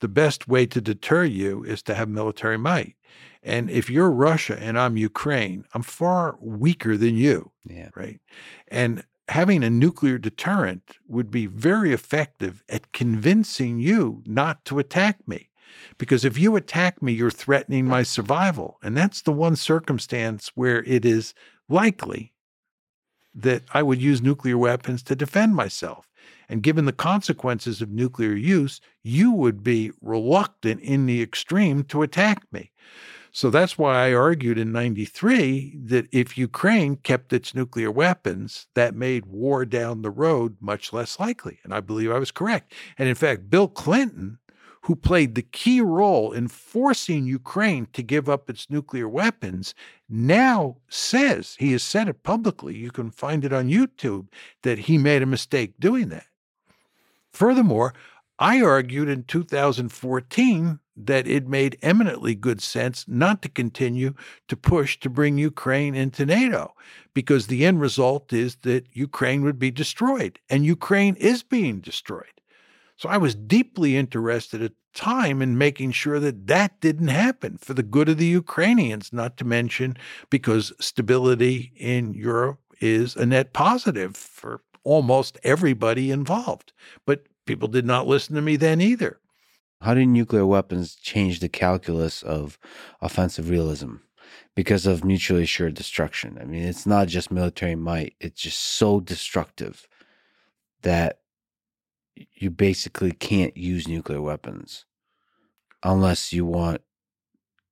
the 0.00 0.08
best 0.08 0.48
way 0.48 0.66
to 0.66 0.80
deter 0.80 1.24
you 1.24 1.62
is 1.62 1.82
to 1.84 1.94
have 1.94 2.08
military 2.08 2.58
might. 2.58 2.96
And 3.42 3.70
if 3.70 3.88
you're 3.88 4.10
Russia 4.10 4.58
and 4.60 4.78
I'm 4.78 4.96
Ukraine, 4.96 5.64
I'm 5.74 5.82
far 5.82 6.36
weaker 6.40 6.96
than 6.96 7.16
you. 7.16 7.52
Yeah. 7.64 7.90
Right. 7.94 8.20
And 8.68 9.04
having 9.30 9.62
a 9.62 9.70
nuclear 9.70 10.18
deterrent 10.18 10.98
would 11.06 11.30
be 11.30 11.46
very 11.46 11.92
effective 11.92 12.64
at 12.68 12.92
convincing 12.92 13.78
you 13.78 14.22
not 14.26 14.64
to 14.64 14.78
attack 14.80 15.16
me. 15.26 15.48
Because 15.98 16.24
if 16.24 16.36
you 16.36 16.56
attack 16.56 17.00
me, 17.00 17.12
you're 17.12 17.30
threatening 17.30 17.86
my 17.86 18.02
survival. 18.02 18.78
And 18.82 18.96
that's 18.96 19.22
the 19.22 19.32
one 19.32 19.54
circumstance 19.54 20.50
where 20.56 20.82
it 20.82 21.04
is 21.04 21.32
likely 21.68 22.32
that 23.32 23.62
I 23.72 23.84
would 23.84 24.02
use 24.02 24.20
nuclear 24.20 24.58
weapons 24.58 25.00
to 25.04 25.14
defend 25.14 25.54
myself. 25.54 26.08
And 26.48 26.60
given 26.60 26.84
the 26.84 26.92
consequences 26.92 27.80
of 27.80 27.88
nuclear 27.88 28.34
use, 28.34 28.80
you 29.04 29.30
would 29.30 29.62
be 29.62 29.92
reluctant 30.02 30.80
in 30.80 31.06
the 31.06 31.22
extreme 31.22 31.84
to 31.84 32.02
attack 32.02 32.42
me. 32.50 32.72
So 33.32 33.48
that's 33.50 33.78
why 33.78 34.06
I 34.06 34.14
argued 34.14 34.58
in 34.58 34.72
93 34.72 35.78
that 35.84 36.08
if 36.10 36.36
Ukraine 36.36 36.96
kept 36.96 37.32
its 37.32 37.54
nuclear 37.54 37.90
weapons, 37.90 38.66
that 38.74 38.94
made 38.94 39.26
war 39.26 39.64
down 39.64 40.02
the 40.02 40.10
road 40.10 40.56
much 40.60 40.92
less 40.92 41.20
likely. 41.20 41.60
And 41.62 41.72
I 41.72 41.80
believe 41.80 42.10
I 42.10 42.18
was 42.18 42.32
correct. 42.32 42.74
And 42.98 43.08
in 43.08 43.14
fact, 43.14 43.48
Bill 43.48 43.68
Clinton, 43.68 44.38
who 44.82 44.96
played 44.96 45.34
the 45.34 45.42
key 45.42 45.80
role 45.80 46.32
in 46.32 46.48
forcing 46.48 47.26
Ukraine 47.26 47.86
to 47.92 48.02
give 48.02 48.28
up 48.28 48.50
its 48.50 48.68
nuclear 48.68 49.08
weapons, 49.08 49.74
now 50.08 50.78
says, 50.88 51.54
he 51.58 51.72
has 51.72 51.82
said 51.82 52.08
it 52.08 52.22
publicly, 52.22 52.76
you 52.76 52.90
can 52.90 53.10
find 53.10 53.44
it 53.44 53.52
on 53.52 53.68
YouTube, 53.68 54.26
that 54.62 54.78
he 54.78 54.98
made 54.98 55.22
a 55.22 55.26
mistake 55.26 55.74
doing 55.78 56.08
that. 56.08 56.26
Furthermore, 57.32 57.94
I 58.40 58.62
argued 58.62 59.10
in 59.10 59.24
2014 59.24 60.80
that 60.96 61.26
it 61.26 61.46
made 61.46 61.78
eminently 61.82 62.34
good 62.34 62.62
sense 62.62 63.04
not 63.06 63.42
to 63.42 63.50
continue 63.50 64.14
to 64.48 64.56
push 64.56 64.98
to 65.00 65.10
bring 65.10 65.36
Ukraine 65.36 65.94
into 65.94 66.24
NATO 66.24 66.74
because 67.12 67.46
the 67.46 67.66
end 67.66 67.82
result 67.82 68.32
is 68.32 68.56
that 68.62 68.86
Ukraine 68.94 69.42
would 69.44 69.58
be 69.58 69.70
destroyed, 69.70 70.38
and 70.48 70.64
Ukraine 70.64 71.16
is 71.16 71.42
being 71.42 71.80
destroyed. 71.80 72.24
So 72.96 73.10
I 73.10 73.18
was 73.18 73.34
deeply 73.34 73.96
interested 73.96 74.62
at 74.62 74.72
the 74.72 74.98
time 74.98 75.42
in 75.42 75.58
making 75.58 75.92
sure 75.92 76.18
that 76.20 76.46
that 76.46 76.80
didn't 76.80 77.08
happen 77.08 77.58
for 77.58 77.74
the 77.74 77.82
good 77.82 78.08
of 78.08 78.16
the 78.16 78.26
Ukrainians, 78.26 79.12
not 79.12 79.36
to 79.38 79.44
mention 79.44 79.96
because 80.30 80.72
stability 80.80 81.72
in 81.76 82.14
Europe 82.14 82.60
is 82.80 83.16
a 83.16 83.26
net 83.26 83.52
positive 83.52 84.16
for 84.16 84.62
almost 84.82 85.38
everybody 85.44 86.10
involved. 86.10 86.72
But 87.06 87.24
people 87.50 87.66
did 87.66 87.84
not 87.84 88.06
listen 88.06 88.36
to 88.36 88.40
me 88.40 88.54
then 88.54 88.80
either. 88.80 89.18
How 89.80 89.94
did 89.94 90.06
nuclear 90.06 90.46
weapons 90.46 90.94
change 90.94 91.40
the 91.40 91.48
calculus 91.48 92.22
of 92.22 92.60
offensive 93.00 93.50
realism? 93.50 93.94
Because 94.54 94.86
of 94.86 95.02
mutually 95.02 95.42
assured 95.42 95.74
destruction. 95.74 96.38
I 96.40 96.44
mean, 96.44 96.62
it's 96.62 96.86
not 96.86 97.08
just 97.08 97.32
military 97.32 97.74
might, 97.74 98.14
it's 98.20 98.40
just 98.42 98.58
so 98.58 99.00
destructive 99.00 99.88
that 100.82 101.18
you 102.14 102.50
basically 102.50 103.10
can't 103.10 103.56
use 103.56 103.88
nuclear 103.88 104.22
weapons 104.22 104.84
unless 105.82 106.32
you 106.32 106.46
want 106.46 106.82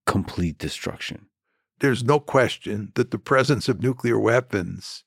complete 0.06 0.58
destruction. 0.58 1.26
There's 1.78 2.02
no 2.02 2.18
question 2.18 2.90
that 2.96 3.12
the 3.12 3.18
presence 3.18 3.68
of 3.68 3.80
nuclear 3.80 4.18
weapons 4.18 5.04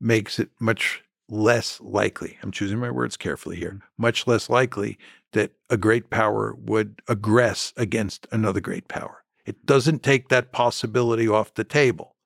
makes 0.00 0.38
it 0.38 0.48
much 0.58 1.03
less 1.28 1.80
likely, 1.80 2.38
I'm 2.42 2.50
choosing 2.50 2.78
my 2.78 2.90
words 2.90 3.16
carefully 3.16 3.56
here, 3.56 3.80
much 3.98 4.26
less 4.26 4.50
likely 4.50 4.98
that 5.32 5.52
a 5.70 5.76
great 5.76 6.10
power 6.10 6.54
would 6.58 7.00
aggress 7.08 7.72
against 7.76 8.26
another 8.30 8.60
great 8.60 8.88
power. 8.88 9.24
It 9.46 9.66
doesn't 9.66 10.02
take 10.02 10.28
that 10.28 10.52
possibility 10.52 11.28
off 11.28 11.54
the 11.54 11.64
table, 11.64 12.16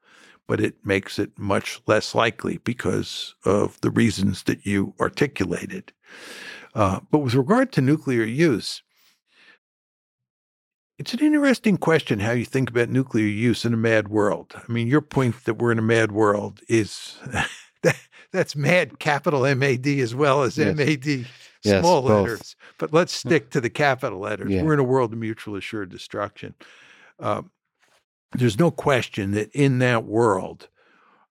but 0.47 0.61
it 0.61 0.77
makes 0.85 1.19
it 1.19 1.39
much 1.39 1.81
less 1.87 2.15
likely 2.15 2.59
because 2.59 3.35
of 3.45 3.81
the 3.81 3.91
reasons 3.91 4.45
that 4.45 4.65
you 4.67 4.95
articulated. 5.01 5.93
Uh, 6.75 7.01
but 7.11 7.19
with 7.19 7.35
regard 7.35 7.73
to 7.73 7.81
nuclear 7.81 8.25
use, 8.25 8.83
it's 10.99 11.15
an 11.15 11.21
interesting 11.21 11.77
question 11.77 12.19
how 12.19 12.33
you 12.33 12.45
think 12.45 12.71
about 12.71 12.89
nuclear 12.89 13.27
use 13.27 13.65
in 13.65 13.73
a 13.73 13.77
mad 13.77 14.09
world. 14.09 14.55
I 14.57 14.71
mean, 14.71 14.89
your 14.89 15.01
point 15.01 15.45
that 15.45 15.55
we're 15.55 15.73
in 15.73 15.79
a 15.79 15.83
mad 15.83 16.13
world 16.13 16.61
is 16.69 17.17
that, 17.83 17.97
that's 18.33 18.55
mad, 18.57 18.99
capital 18.99 19.45
M 19.47 19.63
A 19.63 19.77
D, 19.77 20.01
as 20.01 20.15
well 20.15 20.43
as 20.43 20.57
Yes. 20.59 20.69
M 20.69 20.81
A 20.81 20.97
D, 20.97 21.27
Yes, 21.65 21.81
small 21.81 22.03
both. 22.03 22.11
letters. 22.29 22.57
But 22.79 22.93
let's 22.93 23.13
stick 23.13 23.51
to 23.51 23.61
the 23.61 23.71
capital 23.71 24.21
letters. 24.21 24.51
Yeah. 24.53 24.63
We're 24.63 24.75
in 24.75 24.81
a 24.81 24.85
world 24.85 25.13
of 25.13 25.19
mutual 25.19 25.57
assured 25.57 25.89
destruction. 25.91 26.55
Um, 27.19 27.51
there's 28.33 28.59
no 28.59 28.71
question 28.71 29.33
that 29.33 29.51
in 29.53 29.79
that 29.81 30.05
world, 30.05 30.69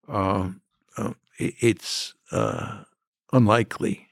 um, 0.10 0.61
uh, 0.98 1.14
i- 1.40 1.53
it's 1.60 2.14
uh, 2.32 2.84
unlikely 3.32 4.07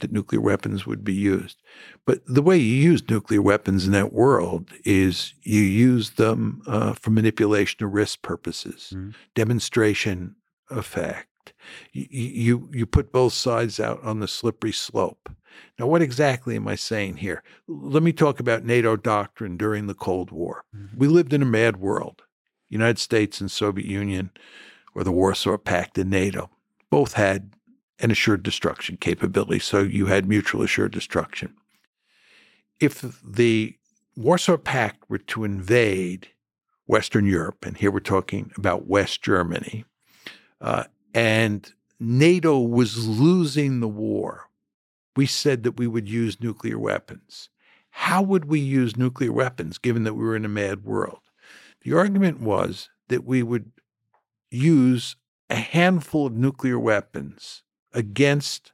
that 0.00 0.12
nuclear 0.12 0.40
weapons 0.40 0.86
would 0.86 1.02
be 1.04 1.12
used. 1.14 1.60
But 2.06 2.20
the 2.26 2.42
way 2.42 2.56
you 2.56 2.74
use 2.90 3.08
nuclear 3.08 3.40
weapons 3.42 3.86
in 3.86 3.92
that 3.92 4.12
world 4.12 4.70
is 4.84 5.34
you 5.42 5.60
use 5.60 6.10
them 6.10 6.62
uh, 6.66 6.92
for 6.94 7.10
manipulation 7.10 7.84
of 7.84 7.92
risk 7.92 8.20
purposes, 8.22 8.92
Mhm. 8.94 9.14
demonstration 9.34 10.36
effect. 10.70 11.28
You, 11.92 12.06
you 12.10 12.68
you 12.72 12.86
put 12.86 13.12
both 13.12 13.32
sides 13.32 13.80
out 13.80 14.02
on 14.02 14.20
the 14.20 14.28
slippery 14.28 14.72
slope. 14.72 15.28
Now, 15.78 15.86
what 15.86 16.02
exactly 16.02 16.56
am 16.56 16.66
I 16.68 16.76
saying 16.76 17.18
here? 17.18 17.42
Let 17.68 18.02
me 18.02 18.12
talk 18.12 18.40
about 18.40 18.64
NATO 18.64 18.96
doctrine 18.96 19.56
during 19.56 19.86
the 19.86 19.94
Cold 19.94 20.30
War. 20.30 20.64
Mhm. 20.74 20.96
We 20.96 21.08
lived 21.08 21.32
in 21.32 21.42
a 21.42 21.46
mad 21.46 21.76
world. 21.76 22.22
United 22.68 22.98
States 22.98 23.40
and 23.40 23.50
Soviet 23.50 23.86
Union, 23.86 24.30
or 24.94 25.04
the 25.04 25.12
Warsaw 25.12 25.58
Pact 25.58 25.98
and 25.98 26.10
NATO, 26.10 26.50
both 26.90 27.12
had 27.14 27.52
an 27.98 28.10
assured 28.10 28.42
destruction 28.42 28.96
capability. 28.96 29.58
So 29.58 29.80
you 29.80 30.06
had 30.06 30.26
mutual 30.26 30.62
assured 30.62 30.92
destruction. 30.92 31.54
If 32.80 33.04
the 33.22 33.76
Warsaw 34.16 34.56
Pact 34.56 35.08
were 35.08 35.18
to 35.18 35.44
invade 35.44 36.28
Western 36.86 37.26
Europe, 37.26 37.64
and 37.64 37.76
here 37.76 37.90
we're 37.90 38.00
talking 38.00 38.52
about 38.56 38.86
West 38.86 39.22
Germany, 39.22 39.84
uh, 40.60 40.84
and 41.14 41.72
NATO 42.00 42.58
was 42.58 43.06
losing 43.06 43.80
the 43.80 43.88
war, 43.88 44.48
we 45.16 45.26
said 45.26 45.62
that 45.62 45.76
we 45.76 45.86
would 45.86 46.08
use 46.08 46.40
nuclear 46.40 46.78
weapons. 46.78 47.48
How 47.90 48.22
would 48.22 48.46
we 48.46 48.58
use 48.58 48.96
nuclear 48.96 49.32
weapons 49.32 49.78
given 49.78 50.04
that 50.04 50.14
we 50.14 50.24
were 50.24 50.36
in 50.36 50.44
a 50.44 50.48
mad 50.48 50.84
world? 50.84 51.20
The 51.82 51.92
argument 51.94 52.40
was 52.40 52.88
that 53.08 53.24
we 53.24 53.42
would 53.42 53.72
use 54.50 55.16
a 55.50 55.56
handful 55.56 56.26
of 56.26 56.32
nuclear 56.32 56.78
weapons 56.78 57.62
against 57.92 58.72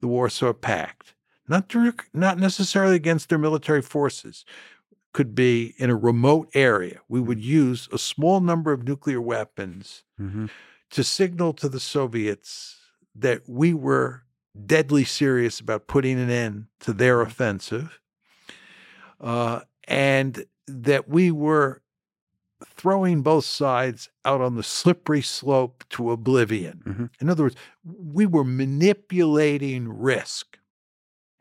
the 0.00 0.06
Warsaw 0.06 0.52
Pact, 0.52 1.14
not, 1.48 1.74
not 2.12 2.38
necessarily 2.38 2.96
against 2.96 3.30
their 3.30 3.38
military 3.38 3.82
forces. 3.82 4.44
Could 5.12 5.34
be 5.34 5.74
in 5.78 5.90
a 5.90 5.96
remote 5.96 6.50
area. 6.54 6.98
We 7.08 7.20
would 7.20 7.40
use 7.40 7.88
a 7.92 7.98
small 7.98 8.40
number 8.40 8.72
of 8.72 8.82
nuclear 8.82 9.20
weapons 9.20 10.02
Mm-hmm. 10.20 10.46
To 10.94 11.02
signal 11.02 11.52
to 11.52 11.68
the 11.68 11.80
Soviets 11.80 12.76
that 13.16 13.42
we 13.48 13.74
were 13.74 14.22
deadly 14.66 15.04
serious 15.04 15.58
about 15.58 15.88
putting 15.88 16.20
an 16.20 16.30
end 16.30 16.66
to 16.78 16.92
their 16.92 17.20
offensive, 17.20 17.98
uh, 19.20 19.60
and 19.88 20.44
that 20.68 21.08
we 21.08 21.32
were 21.32 21.82
throwing 22.64 23.22
both 23.22 23.44
sides 23.44 24.08
out 24.24 24.40
on 24.40 24.54
the 24.54 24.62
slippery 24.62 25.20
slope 25.20 25.82
to 25.90 26.12
oblivion. 26.12 26.82
Mhm. 26.86 27.10
In 27.20 27.28
other 27.28 27.42
words, 27.42 27.56
we 27.84 28.24
were 28.24 28.44
manipulating 28.44 29.88
risk. 29.88 30.58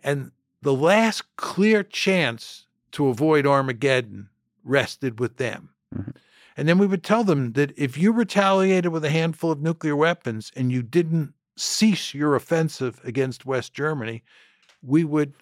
And 0.03 0.31
the 0.63 0.73
last 0.73 1.35
clear 1.35 1.83
chance 1.83 2.65
to 2.93 3.07
avoid 3.07 3.45
Armageddon 3.45 4.29
rested 4.63 5.19
with 5.19 5.37
them. 5.37 5.69
Mhm. 5.95 6.15
And 6.55 6.67
then 6.67 6.77
we 6.77 6.87
would 6.87 7.03
tell 7.03 7.23
them 7.23 7.53
that 7.53 7.77
if 7.77 7.97
you 7.97 8.11
retaliated 8.11 8.91
with 8.91 9.03
a 9.03 9.09
handful 9.09 9.51
of 9.51 9.61
nuclear 9.61 9.95
weapons 9.95 10.51
and 10.55 10.71
you 10.71 10.83
didn't 10.83 11.33
cease 11.55 12.13
your 12.13 12.35
offensive 12.35 12.99
against 13.03 13.45
West 13.45 13.73
Germany, 13.73 14.23
we 14.81 15.03
would 15.03 15.33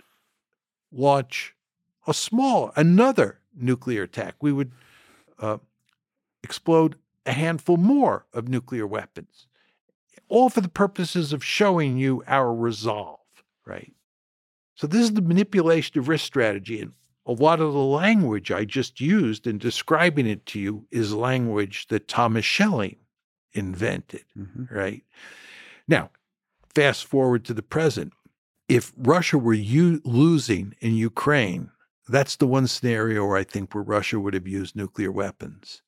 launch 0.91 1.55
a 2.07 2.13
small, 2.13 2.71
another 2.75 3.39
nuclear 3.55 4.03
attack. 4.03 4.35
We 4.41 4.51
would 4.51 4.71
uh, 5.39 5.57
explode 6.43 6.95
a 7.25 7.33
handful 7.33 7.77
more 7.77 8.25
of 8.33 8.47
nuclear 8.47 8.87
weapons, 8.87 9.47
all 10.27 10.49
for 10.49 10.61
the 10.61 10.69
purposes 10.69 11.33
of 11.33 11.43
showing 11.43 11.97
you 11.97 12.23
our 12.27 12.53
resolve, 12.53 13.19
right? 13.65 13.93
So, 14.75 14.87
this 14.87 15.01
is 15.01 15.13
the 15.13 15.21
manipulation 15.21 15.99
of 15.99 16.07
risk 16.07 16.25
strategy. 16.25 16.87
A 17.25 17.31
lot 17.31 17.59
of 17.61 17.73
the 17.73 17.79
language 17.79 18.51
I 18.51 18.65
just 18.65 18.99
used 18.99 19.45
in 19.45 19.57
describing 19.57 20.27
it 20.27 20.45
to 20.47 20.59
you 20.59 20.87
is 20.91 21.13
language 21.13 21.87
that 21.87 22.07
Thomas 22.07 22.45
Schelling 22.45 22.97
invented 23.53 24.23
Mm-hmm. 24.37 24.73
right? 24.73 25.03
Now, 25.87 26.09
fast 26.73 27.05
forward 27.05 27.43
to 27.45 27.53
the 27.53 27.61
present. 27.61 28.13
If 28.67 28.93
Russia 28.97 29.37
were 29.37 29.53
u- 29.53 30.01
losing 30.05 30.73
in 30.79 30.95
Ukraine, 30.95 31.69
that's 32.07 32.37
the 32.37 32.47
one 32.47 32.67
scenario 32.67 33.25
where 33.25 33.37
I 33.37 33.43
think 33.43 33.73
where 33.75 33.83
Russia 33.83 34.19
would 34.19 34.33
have 34.33 34.47
used 34.47 34.75
nuclear 34.75 35.11
weapons. 35.11 35.81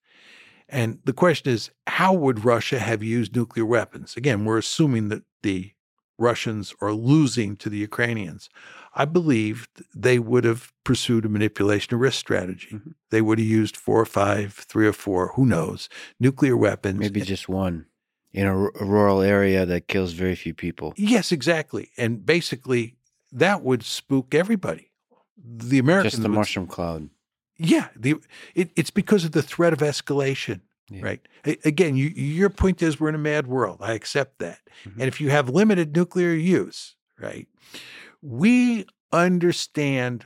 And 0.70 1.00
the 1.06 1.14
question 1.14 1.54
is, 1.54 1.72
how 1.88 2.14
would 2.14 2.44
Russia 2.46 2.80
have 2.80 3.04
used 3.04 3.36
nuclear 3.36 3.66
weapons? 3.66 4.16
Again, 4.18 4.46
we're 4.46 4.58
assuming 4.58 5.10
that 5.10 5.24
the 5.42 5.72
Russians 6.18 6.74
are 6.82 6.94
losing 6.94 7.56
to 7.58 7.70
the 7.70 7.78
Ukrainians. 7.78 8.50
I 8.96 9.06
believe 9.06 9.68
they 9.96 10.20
would 10.20 10.44
have 10.44 10.72
pursued 10.84 11.26
a 11.26 11.30
manipulation 11.30 11.96
of 11.96 12.02
risk 12.02 12.20
strategy. 12.20 12.68
Mhm. 12.72 12.94
They 13.10 13.22
would 13.22 13.40
have 13.40 13.48
used 13.48 13.76
four 13.76 14.00
or 14.00 14.06
five, 14.06 14.54
three 14.54 14.88
or 14.88 14.94
four, 14.94 15.32
who 15.36 15.46
knows, 15.46 15.90
nuclear 16.20 16.56
weapons. 16.56 17.00
Maybe 17.00 17.22
just 17.22 17.50
one 17.50 17.86
in 18.32 18.46
a, 18.46 18.56
r- 18.64 18.72
a 18.80 18.86
rural 18.86 19.22
area 19.22 19.66
that 19.66 19.88
kills 19.88 20.14
very 20.14 20.36
few 20.36 20.54
people. 20.54 20.94
Yes, 20.96 21.32
exactly. 21.32 21.90
And 21.98 22.26
basically, 22.26 22.96
that 23.32 23.64
would 23.64 23.84
spook 23.84 24.36
everybody. 24.36 24.92
The 25.44 25.80
Americans, 25.80 26.14
Just 26.14 26.24
the 26.24 26.30
would- 26.30 26.36
mushroom 26.36 26.68
cloud. 26.68 27.10
yeah. 27.58 27.88
The 27.96 28.16
it, 28.56 28.72
it's 28.76 28.92
because 28.92 29.26
of 29.26 29.32
the 29.32 29.42
threat 29.42 29.74
of 29.74 29.80
escalation, 29.80 30.62
Yeah. 30.90 31.02
right? 31.04 31.22
Again, 31.66 31.96
you, 31.96 32.10
your 32.10 32.50
point 32.50 32.82
is 32.84 33.00
we're 33.00 33.10
in 33.10 33.16
a 33.16 33.18
mad 33.18 33.48
world. 33.48 33.80
I 33.82 33.94
accept 33.94 34.38
that. 34.40 34.60
Mhm. 34.86 34.94
And 35.00 35.04
if 35.04 35.20
you 35.20 35.30
have 35.32 35.50
limited 35.50 35.96
nuclear 35.96 36.34
use, 36.34 36.96
right, 37.20 37.48
we 38.24 38.86
understand 39.12 40.26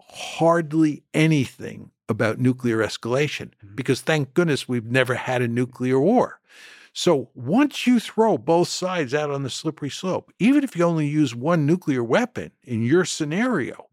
hardly 0.00 1.02
anything 1.12 1.90
about 2.08 2.38
nuclear 2.38 2.78
escalation 2.78 3.50
Mhm. 3.64 3.74
because 3.74 4.00
thank 4.00 4.34
goodness 4.34 4.68
we've 4.68 4.86
never 4.86 5.14
had 5.14 5.42
a 5.42 5.48
nuclear 5.48 5.98
war. 5.98 6.40
So 6.92 7.30
once 7.34 7.86
you 7.86 7.98
throw 7.98 8.36
both 8.38 8.68
sides 8.68 9.14
out 9.14 9.30
on 9.30 9.42
the 9.42 9.50
slippery 9.50 9.90
slope, 9.90 10.30
even 10.38 10.62
if 10.62 10.76
you 10.76 10.84
only 10.84 11.08
use 11.08 11.34
one 11.34 11.64
nuclear 11.66 12.04
weapon 12.04 12.52
in 12.62 12.82
your 12.82 13.04
scenario, 13.04 13.86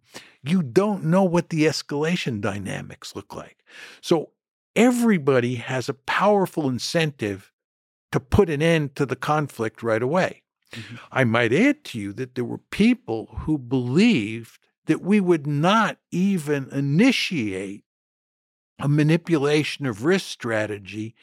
you 0.43 0.61
don't 0.61 1.05
know 1.05 1.23
what 1.23 1.49
the 1.49 1.63
escalation 1.65 2.41
dynamics 2.41 3.15
look 3.15 3.33
like. 3.33 3.63
So 4.01 4.31
everybody 4.75 5.55
has 5.55 5.87
a 5.89 5.93
powerful 5.93 6.67
incentive 6.67 7.51
to 8.11 8.19
put 8.19 8.49
an 8.49 8.61
end 8.61 8.95
to 8.95 9.05
the 9.05 9.15
conflict 9.15 9.81
right 9.81 10.01
away. 10.03 10.43
Mm-hmm. 10.73 10.95
I 11.11 11.23
might 11.23 11.53
add 11.53 11.83
to 11.85 11.99
you 11.99 12.13
that 12.13 12.35
there 12.35 12.45
were 12.45 12.59
people 12.59 13.27
who 13.39 13.57
believed 13.57 14.59
that 14.85 15.01
we 15.01 15.19
would 15.19 15.47
not 15.47 15.97
even 16.11 16.67
initiate 16.71 17.83
a 18.79 18.87
manipulation 18.87 19.85
of 19.85 20.05
risk 20.05 20.27
strategy 20.27 21.15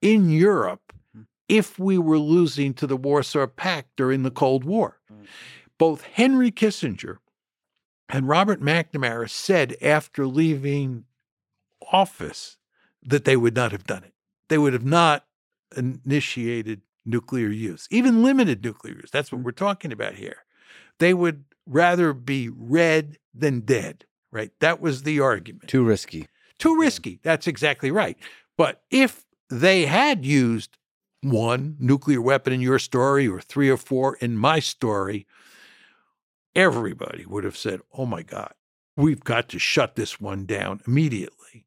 in 0.00 0.30
Europe 0.30 0.92
mm. 1.16 1.26
if 1.48 1.78
we 1.78 1.98
were 1.98 2.18
losing 2.18 2.72
to 2.74 2.86
the 2.86 2.96
Warsaw 2.96 3.46
Pact 3.46 3.88
during 3.96 4.22
the 4.22 4.30
Cold 4.30 4.64
War. 4.64 5.00
Mm. 5.12 5.26
Both 5.76 6.02
Henry 6.02 6.50
Kissinger 6.50 7.18
and 8.08 8.28
Robert 8.28 8.60
McNamara 8.60 9.28
said 9.28 9.76
after 9.82 10.26
leaving 10.26 11.04
office 11.92 12.56
that 13.02 13.24
they 13.24 13.36
would 13.36 13.54
not 13.54 13.72
have 13.72 13.84
done 13.84 14.04
it. 14.04 14.12
They 14.48 14.58
would 14.58 14.72
have 14.72 14.84
not 14.84 15.26
initiated 15.76 16.82
nuclear 17.10 17.48
use, 17.48 17.86
even 17.90 18.22
limited 18.22 18.64
nuclear 18.64 18.94
use. 18.94 19.10
That's 19.10 19.30
what 19.30 19.40
mm. 19.40 19.44
we're 19.44 19.52
talking 19.52 19.92
about 19.92 20.14
here. 20.14 20.44
They 20.98 21.14
would 21.14 21.44
rather 21.66 22.12
be 22.12 22.48
red 22.48 23.18
than 23.34 23.60
dead, 23.60 24.04
right? 24.32 24.50
That 24.60 24.80
was 24.80 25.02
the 25.02 25.20
argument. 25.20 25.68
Too 25.68 25.84
risky. 25.84 26.28
Too 26.58 26.78
risky. 26.78 27.20
That's 27.22 27.46
exactly 27.46 27.90
right. 27.90 28.16
But 28.56 28.82
if 28.90 29.24
they 29.48 29.86
had 29.86 30.24
used 30.24 30.76
one 31.22 31.76
nuclear 31.78 32.20
weapon 32.20 32.52
in 32.52 32.60
your 32.60 32.78
story 32.78 33.28
or 33.28 33.40
three 33.40 33.68
or 33.68 33.76
four 33.76 34.16
in 34.16 34.36
my 34.36 34.58
story, 34.58 35.26
everybody 36.54 37.24
would 37.26 37.44
have 37.44 37.56
said, 37.56 37.80
oh 37.92 38.06
my 38.06 38.22
God, 38.22 38.52
we've 38.96 39.24
got 39.24 39.48
to 39.50 39.58
shut 39.58 39.96
this 39.96 40.20
one 40.20 40.46
down 40.46 40.80
immediately. 40.86 41.66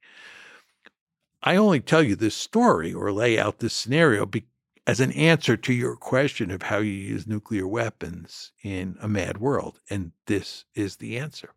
I 1.42 1.56
only 1.56 1.82
tell 1.82 2.02
you 2.02 2.16
this 2.16 2.36
story 2.36 2.94
or 2.94 3.12
lay 3.12 3.38
out 3.38 3.60
this 3.60 3.74
scenario 3.74 4.26
be- 4.26 4.46
as 4.86 5.00
an 5.00 5.12
answer 5.14 5.56
to 5.56 5.74
your 5.74 5.96
question 5.96 6.52
of 6.52 6.64
how 6.64 6.78
you 6.80 6.92
use 6.92 7.26
nuclear 7.26 7.68
weapons 7.68 8.52
in 8.64 8.98
a 9.02 9.08
mad 9.08 9.38
world. 9.38 9.80
And 9.90 10.12
this 10.28 10.66
is 10.76 10.98
the 10.98 11.18
answer. 11.18 11.52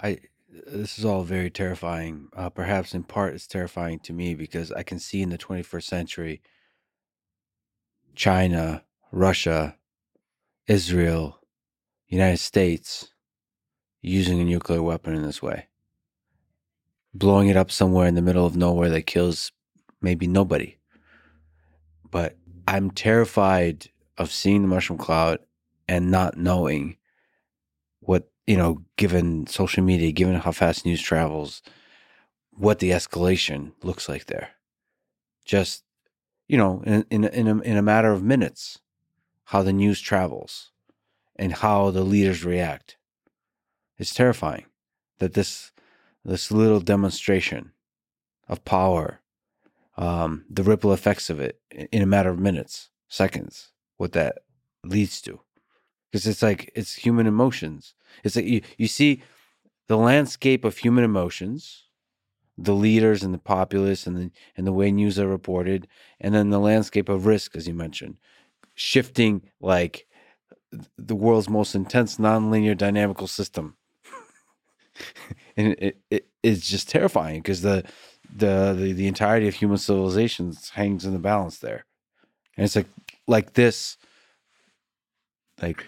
I 0.00 0.18
this 0.66 0.98
is 0.98 1.04
all 1.04 1.22
very 1.22 1.48
terrifying. 1.48 2.28
Uh, 2.36 2.50
perhaps 2.50 2.92
in 2.92 3.04
part 3.04 3.34
it's 3.34 3.46
terrifying 3.46 4.00
to 4.00 4.12
me 4.12 4.34
because 4.34 4.72
I 4.72 4.82
can 4.82 4.98
see 4.98 5.22
in 5.22 5.30
the 5.30 5.38
21st 5.38 5.84
century 5.84 6.42
China, 8.16 8.82
Russia, 9.12 9.76
Israel, 10.66 11.38
United 12.08 12.38
States 12.38 13.12
using 14.02 14.40
a 14.40 14.44
nuclear 14.44 14.82
weapon 14.82 15.14
in 15.14 15.22
this 15.22 15.40
way. 15.40 15.68
Blowing 17.14 17.48
it 17.48 17.56
up 17.56 17.70
somewhere 17.70 18.08
in 18.08 18.16
the 18.16 18.22
middle 18.22 18.46
of 18.46 18.56
nowhere 18.56 18.88
that 18.90 19.06
kills 19.06 19.52
maybe 20.00 20.26
nobody. 20.26 20.78
But 22.10 22.36
I'm 22.70 22.92
terrified 22.92 23.90
of 24.16 24.30
seeing 24.30 24.62
the 24.62 24.68
mushroom 24.68 24.96
cloud 24.96 25.40
and 25.88 26.08
not 26.08 26.36
knowing 26.36 26.98
what, 27.98 28.30
you 28.46 28.56
know, 28.56 28.84
given 28.96 29.48
social 29.48 29.82
media, 29.82 30.12
given 30.12 30.36
how 30.36 30.52
fast 30.52 30.86
news 30.86 31.02
travels, 31.02 31.62
what 32.52 32.78
the 32.78 32.90
escalation 32.90 33.72
looks 33.82 34.08
like 34.08 34.26
there. 34.26 34.50
Just, 35.44 35.82
you 36.46 36.56
know, 36.56 36.80
in, 36.86 37.04
in, 37.10 37.24
in, 37.24 37.48
a, 37.48 37.58
in 37.58 37.76
a 37.76 37.82
matter 37.82 38.12
of 38.12 38.22
minutes, 38.22 38.78
how 39.46 39.64
the 39.64 39.72
news 39.72 40.00
travels 40.00 40.70
and 41.34 41.54
how 41.54 41.90
the 41.90 42.04
leaders 42.04 42.44
react. 42.44 42.96
It's 43.98 44.14
terrifying 44.14 44.66
that 45.18 45.34
this 45.34 45.72
this 46.24 46.52
little 46.52 46.80
demonstration 46.80 47.72
of 48.46 48.64
power, 48.64 49.22
um, 50.00 50.46
the 50.48 50.62
ripple 50.62 50.94
effects 50.94 51.28
of 51.28 51.38
it 51.40 51.60
in 51.92 52.00
a 52.00 52.06
matter 52.06 52.30
of 52.30 52.38
minutes, 52.38 52.88
seconds, 53.08 53.68
what 53.98 54.12
that 54.12 54.38
leads 54.82 55.20
to. 55.20 55.40
Because 56.10 56.26
it's 56.26 56.42
like 56.42 56.72
it's 56.74 56.94
human 56.94 57.26
emotions. 57.26 57.94
It's 58.24 58.34
like 58.34 58.46
you, 58.46 58.62
you 58.78 58.88
see 58.88 59.22
the 59.88 59.98
landscape 59.98 60.64
of 60.64 60.78
human 60.78 61.04
emotions, 61.04 61.84
the 62.56 62.74
leaders 62.74 63.22
and 63.22 63.34
the 63.34 63.38
populace 63.38 64.06
and 64.06 64.16
the 64.16 64.30
and 64.56 64.66
the 64.66 64.72
way 64.72 64.90
news 64.90 65.18
are 65.18 65.28
reported, 65.28 65.86
and 66.18 66.34
then 66.34 66.48
the 66.48 66.58
landscape 66.58 67.10
of 67.10 67.26
risk, 67.26 67.54
as 67.54 67.68
you 67.68 67.74
mentioned, 67.74 68.16
shifting 68.74 69.42
like 69.60 70.06
the 70.96 71.14
world's 71.14 71.50
most 71.50 71.74
intense 71.74 72.16
nonlinear 72.16 72.76
dynamical 72.76 73.26
system. 73.26 73.76
and 75.58 75.74
it, 75.78 76.00
it 76.10 76.26
it's 76.42 76.68
just 76.68 76.88
terrifying 76.88 77.40
because 77.40 77.60
the, 77.60 77.84
the 78.34 78.74
the 78.76 78.92
the 78.92 79.06
entirety 79.06 79.48
of 79.48 79.54
human 79.54 79.78
civilization 79.78 80.54
hangs 80.72 81.04
in 81.04 81.12
the 81.12 81.18
balance 81.18 81.58
there. 81.58 81.84
And 82.56 82.64
it's 82.64 82.76
like 82.76 82.88
like 83.26 83.54
this 83.54 83.96
like 85.60 85.84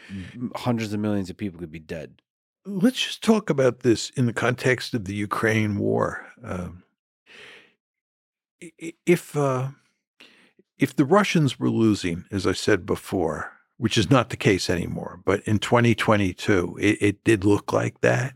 hundreds 0.56 0.92
of 0.92 1.00
millions 1.00 1.30
of 1.30 1.36
people 1.36 1.58
could 1.58 1.72
be 1.72 1.78
dead. 1.78 2.20
Let's 2.64 3.02
just 3.02 3.22
talk 3.22 3.50
about 3.50 3.80
this 3.80 4.10
in 4.10 4.26
the 4.26 4.32
context 4.32 4.94
of 4.94 5.06
the 5.06 5.14
Ukraine 5.14 5.78
war. 5.78 6.26
Um, 6.44 6.84
if 8.60 9.36
uh, 9.36 9.68
if 10.78 10.94
the 10.94 11.04
Russians 11.04 11.58
were 11.58 11.70
losing, 11.70 12.24
as 12.30 12.46
I 12.46 12.52
said 12.52 12.86
before, 12.86 13.52
which 13.82 13.98
is 13.98 14.10
not 14.10 14.30
the 14.30 14.36
case 14.36 14.70
anymore. 14.70 15.20
But 15.24 15.40
in 15.40 15.58
2022, 15.58 16.78
it, 16.80 16.98
it 17.00 17.24
did 17.24 17.44
look 17.44 17.72
like 17.72 18.00
that. 18.00 18.34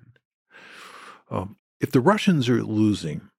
Um, 1.31 1.57
if 1.81 1.93
the 1.93 2.01
Russians 2.01 2.49
are 2.49 2.65
losing 2.65 3.31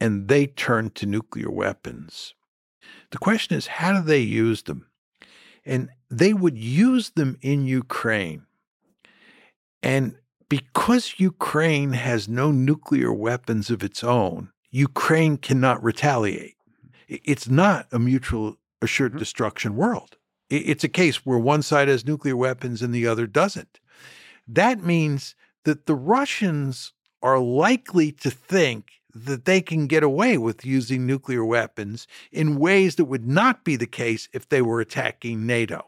and 0.00 0.28
they 0.28 0.46
turn 0.46 0.90
to 0.90 1.06
nuclear 1.06 1.50
weapons, 1.50 2.34
the 3.10 3.18
question 3.18 3.56
is 3.56 3.66
how 3.66 3.92
do 3.92 4.02
they 4.02 4.20
use 4.20 4.62
them? 4.64 4.86
And 5.64 5.88
they 6.10 6.34
would 6.34 6.58
use 6.58 7.10
them 7.10 7.38
in 7.40 7.66
Ukraine. 7.66 8.46
And 9.82 10.16
because 10.48 11.14
Ukraine 11.18 11.92
has 11.92 12.28
no 12.28 12.50
nuclear 12.50 13.12
weapons 13.12 13.70
of 13.70 13.82
its 13.82 14.04
own, 14.04 14.50
Ukraine 14.70 15.36
cannot 15.36 15.82
retaliate. 15.82 16.56
It's 17.08 17.48
not 17.48 17.86
a 17.92 17.98
mutual 17.98 18.56
assured 18.82 19.12
mm-hmm. 19.12 19.18
destruction 19.18 19.76
world. 19.76 20.16
It's 20.50 20.84
a 20.84 20.88
case 20.88 21.24
where 21.24 21.38
one 21.38 21.62
side 21.62 21.88
has 21.88 22.04
nuclear 22.04 22.36
weapons 22.36 22.82
and 22.82 22.94
the 22.94 23.06
other 23.06 23.26
doesn't. 23.26 23.80
That 24.46 24.82
means 24.82 25.34
that 25.64 25.86
the 25.86 25.94
Russians 25.94 26.92
are 27.22 27.38
likely 27.38 28.12
to 28.12 28.30
think 28.30 28.86
that 29.14 29.44
they 29.44 29.60
can 29.60 29.86
get 29.86 30.02
away 30.02 30.38
with 30.38 30.64
using 30.64 31.06
nuclear 31.06 31.44
weapons 31.44 32.06
in 32.32 32.58
ways 32.58 32.96
that 32.96 33.04
would 33.04 33.26
not 33.26 33.64
be 33.64 33.76
the 33.76 33.86
case 33.86 34.28
if 34.32 34.48
they 34.48 34.62
were 34.62 34.80
attacking 34.80 35.46
NATO. 35.46 35.86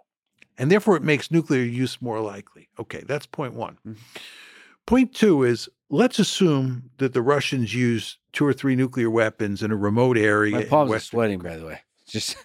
And 0.59 0.71
therefore, 0.71 0.97
it 0.97 1.03
makes 1.03 1.31
nuclear 1.31 1.63
use 1.63 2.01
more 2.01 2.21
likely. 2.21 2.69
Okay, 2.79 3.03
that's 3.07 3.27
point 3.27 3.55
one. 3.55 3.79
Mm-hmm. 3.87 4.01
Point 4.87 5.15
two 5.15 5.43
is 5.43 5.69
let's 5.91 6.19
assume 6.19 6.91
that 6.99 7.13
the 7.13 7.23
Russians 7.23 7.75
use 7.75 8.19
two 8.33 8.47
or 8.47 8.53
three 8.53 8.77
nuclear 8.77 9.11
weapons 9.11 9.63
in 9.63 9.71
a 9.71 9.77
remote 9.77 10.17
area. 10.17 10.57
My 10.57 10.65
palms 10.65 10.93
are 10.93 11.01
sweating, 11.01 11.41
by 11.41 11.57
the 11.57 11.67
way 11.67 11.81
just 12.09 12.37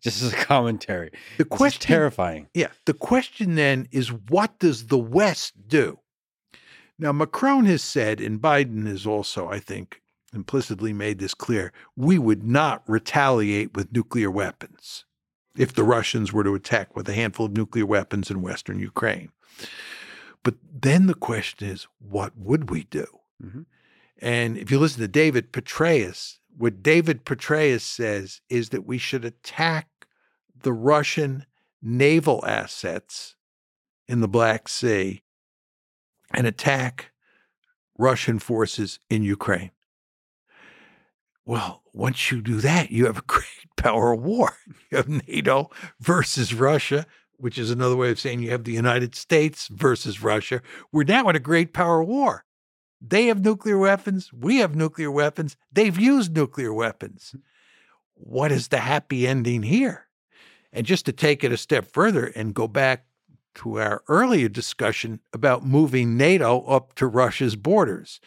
just 0.00 0.22
as 0.22 0.32
a 0.32 0.36
commentary. 0.36 1.10
The 1.38 1.46
question 1.46 1.80
terrifying. 1.80 2.48
Yeah. 2.52 2.68
The 2.84 2.94
question 2.94 3.54
then 3.54 3.88
is 3.90 4.12
what 4.12 4.58
does 4.58 4.88
the 4.88 4.98
West 4.98 5.54
do? 5.66 5.98
Now 6.98 7.10
Macron 7.10 7.64
has 7.64 7.82
said, 7.82 8.20
and 8.20 8.40
Biden 8.40 8.86
has 8.86 9.06
also, 9.06 9.48
I 9.48 9.60
think, 9.60 10.01
implicitly 10.32 10.92
made 10.92 11.18
this 11.18 11.34
clear, 11.34 11.72
we 11.96 12.18
would 12.18 12.42
not 12.42 12.82
retaliate 12.88 13.76
with 13.76 13.92
nuclear 13.92 14.30
weapons 14.30 15.04
if 15.56 15.74
the 15.74 15.84
Russians 15.84 16.32
were 16.32 16.44
to 16.44 16.54
attack 16.54 16.96
with 16.96 17.08
a 17.08 17.14
handful 17.14 17.46
of 17.46 17.56
nuclear 17.56 17.86
weapons 17.86 18.30
in 18.30 18.42
Western 18.42 18.78
Ukraine. 18.78 19.30
But 20.42 20.54
then 20.72 21.06
the 21.06 21.14
question 21.14 21.68
is, 21.68 21.86
what 21.98 22.36
would 22.36 22.70
we 22.70 22.84
do? 22.84 23.06
Mm-hmm. 23.42 23.62
And 24.20 24.56
if 24.56 24.70
you 24.70 24.78
listen 24.78 25.00
to 25.00 25.08
David 25.08 25.52
Petraeus, 25.52 26.38
what 26.56 26.82
David 26.82 27.24
Petraeus 27.24 27.82
says 27.82 28.40
is 28.48 28.70
that 28.70 28.86
we 28.86 28.98
should 28.98 29.24
attack 29.24 29.88
the 30.62 30.72
Russian 30.72 31.46
naval 31.82 32.44
assets 32.46 33.34
in 34.08 34.20
the 34.20 34.28
Black 34.28 34.68
Sea 34.68 35.22
and 36.32 36.46
attack 36.46 37.12
Russian 37.98 38.38
forces 38.38 38.98
in 39.10 39.22
Ukraine. 39.22 39.70
Well, 41.44 41.82
once 41.92 42.30
you 42.30 42.40
do 42.40 42.60
that, 42.60 42.90
you 42.90 43.06
have 43.06 43.18
a 43.18 43.22
great 43.26 43.46
power 43.76 44.14
war. 44.14 44.56
You 44.90 44.98
have 44.98 45.08
NATO 45.08 45.70
versus 46.00 46.54
Russia, 46.54 47.06
which 47.36 47.58
is 47.58 47.70
another 47.70 47.96
way 47.96 48.10
of 48.10 48.20
saying 48.20 48.40
you 48.40 48.50
have 48.50 48.64
the 48.64 48.72
United 48.72 49.14
States 49.14 49.68
versus 49.68 50.22
Russia. 50.22 50.62
We're 50.92 51.04
now 51.04 51.28
in 51.28 51.36
a 51.36 51.40
great 51.40 51.72
power 51.72 52.02
war. 52.02 52.44
They 53.00 53.26
have 53.26 53.44
nuclear 53.44 53.78
weapons. 53.78 54.32
We 54.32 54.58
have 54.58 54.76
nuclear 54.76 55.10
weapons. 55.10 55.56
They've 55.72 55.98
used 55.98 56.36
nuclear 56.36 56.72
weapons. 56.72 57.30
Hmm. 57.32 57.40
What 58.14 58.52
is 58.52 58.68
the 58.68 58.78
happy 58.78 59.26
ending 59.26 59.64
here? 59.64 60.06
And 60.72 60.86
just 60.86 61.04
to 61.06 61.12
take 61.12 61.42
it 61.42 61.52
a 61.52 61.56
step 61.56 61.86
further 61.92 62.26
and 62.26 62.54
go 62.54 62.68
back 62.68 63.04
to 63.56 63.80
our 63.80 64.02
earlier 64.08 64.48
discussion 64.48 65.20
about 65.32 65.66
moving 65.66 66.16
NATO 66.16 66.62
up 66.62 66.94
to 66.94 67.06
Russia's 67.06 67.56
borders, 67.56 68.20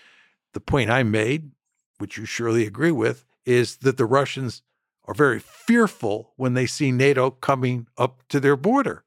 the 0.54 0.60
point 0.60 0.90
I 0.90 1.04
made, 1.04 1.52
which 1.98 2.18
you 2.18 2.26
surely 2.26 2.66
agree 2.66 2.92
with, 2.92 3.26
is 3.46 3.78
that 3.78 3.98
the 3.98 4.06
Russians 4.06 4.62
are 5.06 5.14
very 5.14 5.40
fearful 5.40 6.34
when 6.36 6.54
they 6.54 6.66
see 6.66 6.92
NATO 6.92 7.32
coming 7.32 7.88
up 7.98 8.24
to 8.30 8.40
their 8.40 8.56
border. 8.56 9.04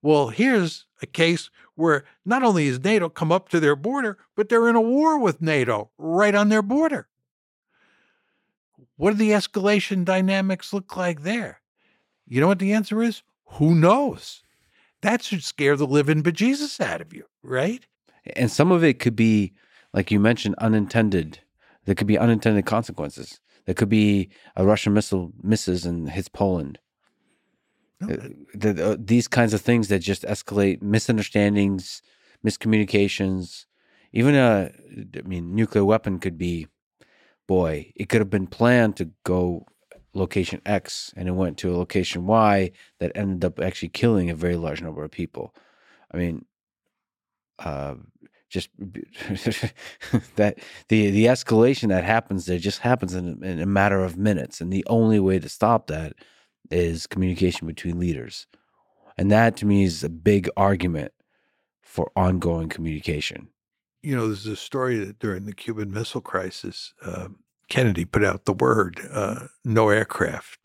Well, 0.00 0.28
here's 0.28 0.86
a 1.00 1.06
case 1.06 1.50
where 1.74 2.04
not 2.24 2.42
only 2.42 2.66
has 2.66 2.82
NATO 2.82 3.08
come 3.08 3.32
up 3.32 3.48
to 3.48 3.60
their 3.60 3.76
border, 3.76 4.18
but 4.36 4.48
they're 4.48 4.68
in 4.68 4.76
a 4.76 4.80
war 4.80 5.18
with 5.18 5.42
NATO 5.42 5.90
right 5.98 6.34
on 6.34 6.48
their 6.48 6.62
border. 6.62 7.08
What 8.96 9.12
do 9.12 9.16
the 9.16 9.30
escalation 9.30 10.04
dynamics 10.04 10.72
look 10.72 10.96
like 10.96 11.22
there? 11.22 11.60
You 12.26 12.40
know 12.40 12.48
what 12.48 12.58
the 12.58 12.72
answer 12.72 13.02
is? 13.02 13.22
Who 13.54 13.74
knows? 13.74 14.42
That 15.00 15.22
should 15.22 15.42
scare 15.42 15.76
the 15.76 15.86
living 15.86 16.22
bejesus 16.22 16.80
out 16.80 17.00
of 17.00 17.12
you, 17.12 17.24
right? 17.42 17.84
And 18.36 18.50
some 18.50 18.70
of 18.70 18.84
it 18.84 19.00
could 19.00 19.16
be, 19.16 19.54
like 19.92 20.10
you 20.10 20.20
mentioned, 20.20 20.54
unintended. 20.58 21.40
There 21.84 21.94
could 21.94 22.06
be 22.06 22.18
unintended 22.18 22.66
consequences. 22.66 23.40
There 23.66 23.74
could 23.74 23.88
be 23.88 24.30
a 24.56 24.64
Russian 24.64 24.92
missile 24.92 25.32
misses 25.42 25.84
and 25.86 26.10
hits 26.10 26.28
Poland. 26.28 26.78
No, 28.00 28.14
Uh, 28.14 28.28
the, 28.54 28.86
uh, 28.92 28.96
these 28.98 29.28
kinds 29.28 29.54
of 29.54 29.60
things 29.60 29.88
that 29.88 30.00
just 30.00 30.22
escalate 30.24 30.82
misunderstandings, 30.82 32.02
miscommunications. 32.44 33.66
Even 34.12 34.34
a, 34.34 34.72
I 35.16 35.22
mean, 35.22 35.54
nuclear 35.54 35.84
weapon 35.84 36.18
could 36.18 36.36
be, 36.36 36.66
boy, 37.46 37.92
it 37.96 38.08
could 38.08 38.20
have 38.20 38.30
been 38.30 38.46
planned 38.46 38.96
to 38.96 39.10
go 39.24 39.66
location 40.14 40.60
X 40.66 41.12
and 41.16 41.28
it 41.28 41.32
went 41.32 41.56
to 41.58 41.74
a 41.74 41.76
location 41.76 42.26
Y 42.26 42.72
that 42.98 43.12
ended 43.14 43.44
up 43.44 43.60
actually 43.60 43.88
killing 43.88 44.28
a 44.28 44.34
very 44.34 44.56
large 44.56 44.82
number 44.82 45.02
of 45.04 45.10
people. 45.10 45.54
I 46.10 46.16
mean, 46.18 46.44
uh, 47.58 47.94
just 48.52 48.68
that 50.36 50.58
the 50.88 51.10
the 51.10 51.24
escalation 51.24 51.88
that 51.88 52.04
happens 52.04 52.44
there 52.46 52.58
just 52.58 52.80
happens 52.80 53.14
in, 53.14 53.42
in 53.42 53.60
a 53.60 53.66
matter 53.66 54.04
of 54.04 54.18
minutes, 54.18 54.60
and 54.60 54.72
the 54.72 54.84
only 54.88 55.18
way 55.18 55.38
to 55.38 55.48
stop 55.48 55.86
that 55.86 56.12
is 56.70 57.06
communication 57.06 57.66
between 57.66 57.98
leaders, 57.98 58.46
and 59.16 59.30
that 59.30 59.56
to 59.56 59.66
me 59.66 59.84
is 59.84 60.04
a 60.04 60.10
big 60.10 60.50
argument 60.56 61.12
for 61.80 62.12
ongoing 62.14 62.68
communication. 62.68 63.48
You 64.02 64.16
know, 64.16 64.26
there's 64.26 64.46
a 64.46 64.56
story 64.56 64.98
that 64.98 65.18
during 65.18 65.46
the 65.46 65.54
Cuban 65.54 65.90
Missile 65.90 66.20
Crisis, 66.20 66.92
um, 67.02 67.38
Kennedy 67.68 68.04
put 68.04 68.22
out 68.22 68.44
the 68.44 68.52
word 68.52 69.00
uh, 69.10 69.46
no 69.64 69.88
aircraft 69.88 70.58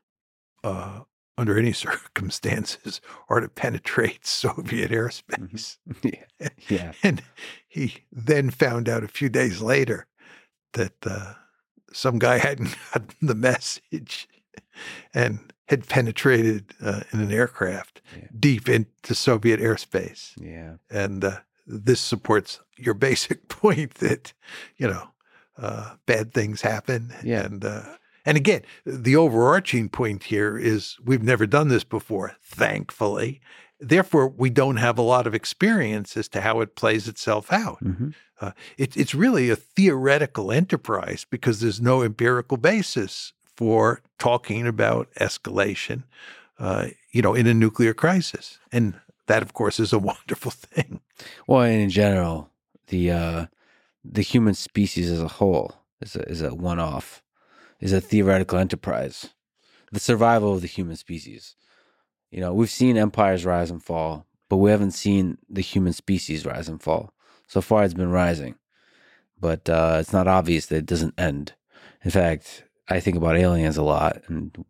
uh, 0.63 1.01
under 1.37 1.57
any 1.57 1.71
circumstances 1.73 2.99
are 3.29 3.39
to 3.39 3.47
penetrate 3.47 4.25
Soviet 4.25 4.91
airspace. 4.91 5.77
yeah, 6.03 6.49
yeah, 6.67 6.91
And 7.03 7.21
he 7.77 8.03
then 8.11 8.49
found 8.49 8.89
out 8.89 9.03
a 9.03 9.07
few 9.07 9.29
days 9.29 9.61
later 9.61 10.07
that 10.73 10.93
uh, 11.05 11.33
some 11.93 12.17
guy 12.19 12.37
hadn't 12.47 12.75
gotten 12.93 13.27
the 13.27 13.35
message 13.35 14.27
and 15.13 15.39
had 15.67 15.87
penetrated 15.87 16.73
uh, 16.81 17.01
in 17.11 17.19
an 17.19 17.31
aircraft 17.31 18.01
Yeah. 18.15 18.27
deep 18.39 18.69
into 18.69 19.13
Soviet 19.13 19.59
airspace. 19.59 20.31
yeah. 20.41 20.75
And 20.89 21.23
uh, 21.23 21.39
this 21.65 21.99
supports 21.99 22.61
your 22.77 22.93
basic 23.07 23.47
point 23.49 23.95
that, 23.95 24.33
you 24.77 24.87
know, 24.87 25.09
uh, 25.57 25.95
bad 26.05 26.33
things 26.33 26.61
happen. 26.61 27.13
Yeah. 27.23 27.43
And, 27.45 27.65
uh, 27.65 27.83
and 28.25 28.37
again, 28.37 28.61
the 28.85 29.15
overarching 29.15 29.89
point 29.89 30.23
here 30.25 30.57
is 30.57 30.97
we've 31.03 31.23
never 31.23 31.45
done 31.47 31.67
this 31.69 31.83
before, 31.83 32.35
thankfully. 32.43 33.41
Therefore, 33.79 34.27
we 34.27 34.49
don't 34.49 34.77
have 34.77 34.97
a 34.97 35.03
lot 35.03 35.27
of 35.27 35.35
experience 35.35 36.17
as 36.17 36.27
to 36.29 36.41
how 36.41 36.61
it 36.61 36.75
plays 36.75 37.07
itself 37.07 37.51
out. 37.51 37.79
hmm 37.79 38.09
Uh, 38.39 38.51
it, 38.77 38.95
it's 38.95 39.15
really 39.15 39.49
a 39.49 39.55
theoretical 39.55 40.51
enterprise 40.51 41.25
because 41.27 41.59
there's 41.59 41.81
no 41.81 42.03
empirical 42.03 42.57
basis 42.57 43.33
for 43.55 44.01
talking 44.19 44.67
about 44.67 45.07
escalation, 45.19 46.03
uh, 46.59 46.87
you 47.11 47.21
know, 47.23 47.33
in 47.33 47.47
a 47.47 47.53
nuclear 47.53 47.95
crisis. 47.95 48.59
And 48.71 48.93
that, 49.25 49.41
of 49.41 49.53
course, 49.53 49.79
is 49.79 49.91
a 49.93 49.99
wonderful 50.11 50.51
thing. 50.51 51.01
Well, 51.47 51.63
and 51.63 51.81
in 51.81 51.89
general, 51.89 52.51
the 52.87 53.11
uh, 53.11 53.45
the 54.03 54.21
human 54.21 54.53
species 54.53 55.09
as 55.11 55.21
a 55.21 55.27
whole 55.39 55.71
is 55.99 56.15
a, 56.15 56.21
is 56.29 56.41
a 56.41 56.53
one 56.53 56.79
off, 56.79 57.23
is 57.79 57.91
a 57.93 58.01
theoretical 58.01 58.59
enterprise. 58.59 59.33
The 59.91 59.99
survival 59.99 60.53
of 60.53 60.61
the 60.61 60.67
human 60.67 60.95
species. 60.95 61.55
You 62.29 62.41
know, 62.41 62.53
we've 62.53 62.69
seen 62.69 62.97
empires 62.97 63.45
rise 63.45 63.71
and 63.71 63.81
fall, 63.81 64.25
but 64.49 64.57
we 64.57 64.71
haven't 64.71 64.91
seen 64.91 65.37
the 65.49 65.61
human 65.61 65.93
species 65.93 66.45
rise 66.45 66.67
and 66.67 66.81
fall. 66.81 67.13
So 67.47 67.61
far, 67.61 67.83
it's 67.83 67.93
been 67.93 68.11
rising, 68.11 68.55
but 69.39 69.69
uh, 69.69 69.97
it's 70.01 70.11
not 70.11 70.27
obvious 70.27 70.65
that 70.65 70.77
it 70.77 70.85
doesn't 70.85 71.17
end. 71.17 71.53
In 72.03 72.11
fact, 72.11 72.65
I 72.89 72.99
think 72.99 73.15
about 73.15 73.37
aliens 73.37 73.77
a 73.77 73.83
lot, 73.83 74.21
and 74.27 74.65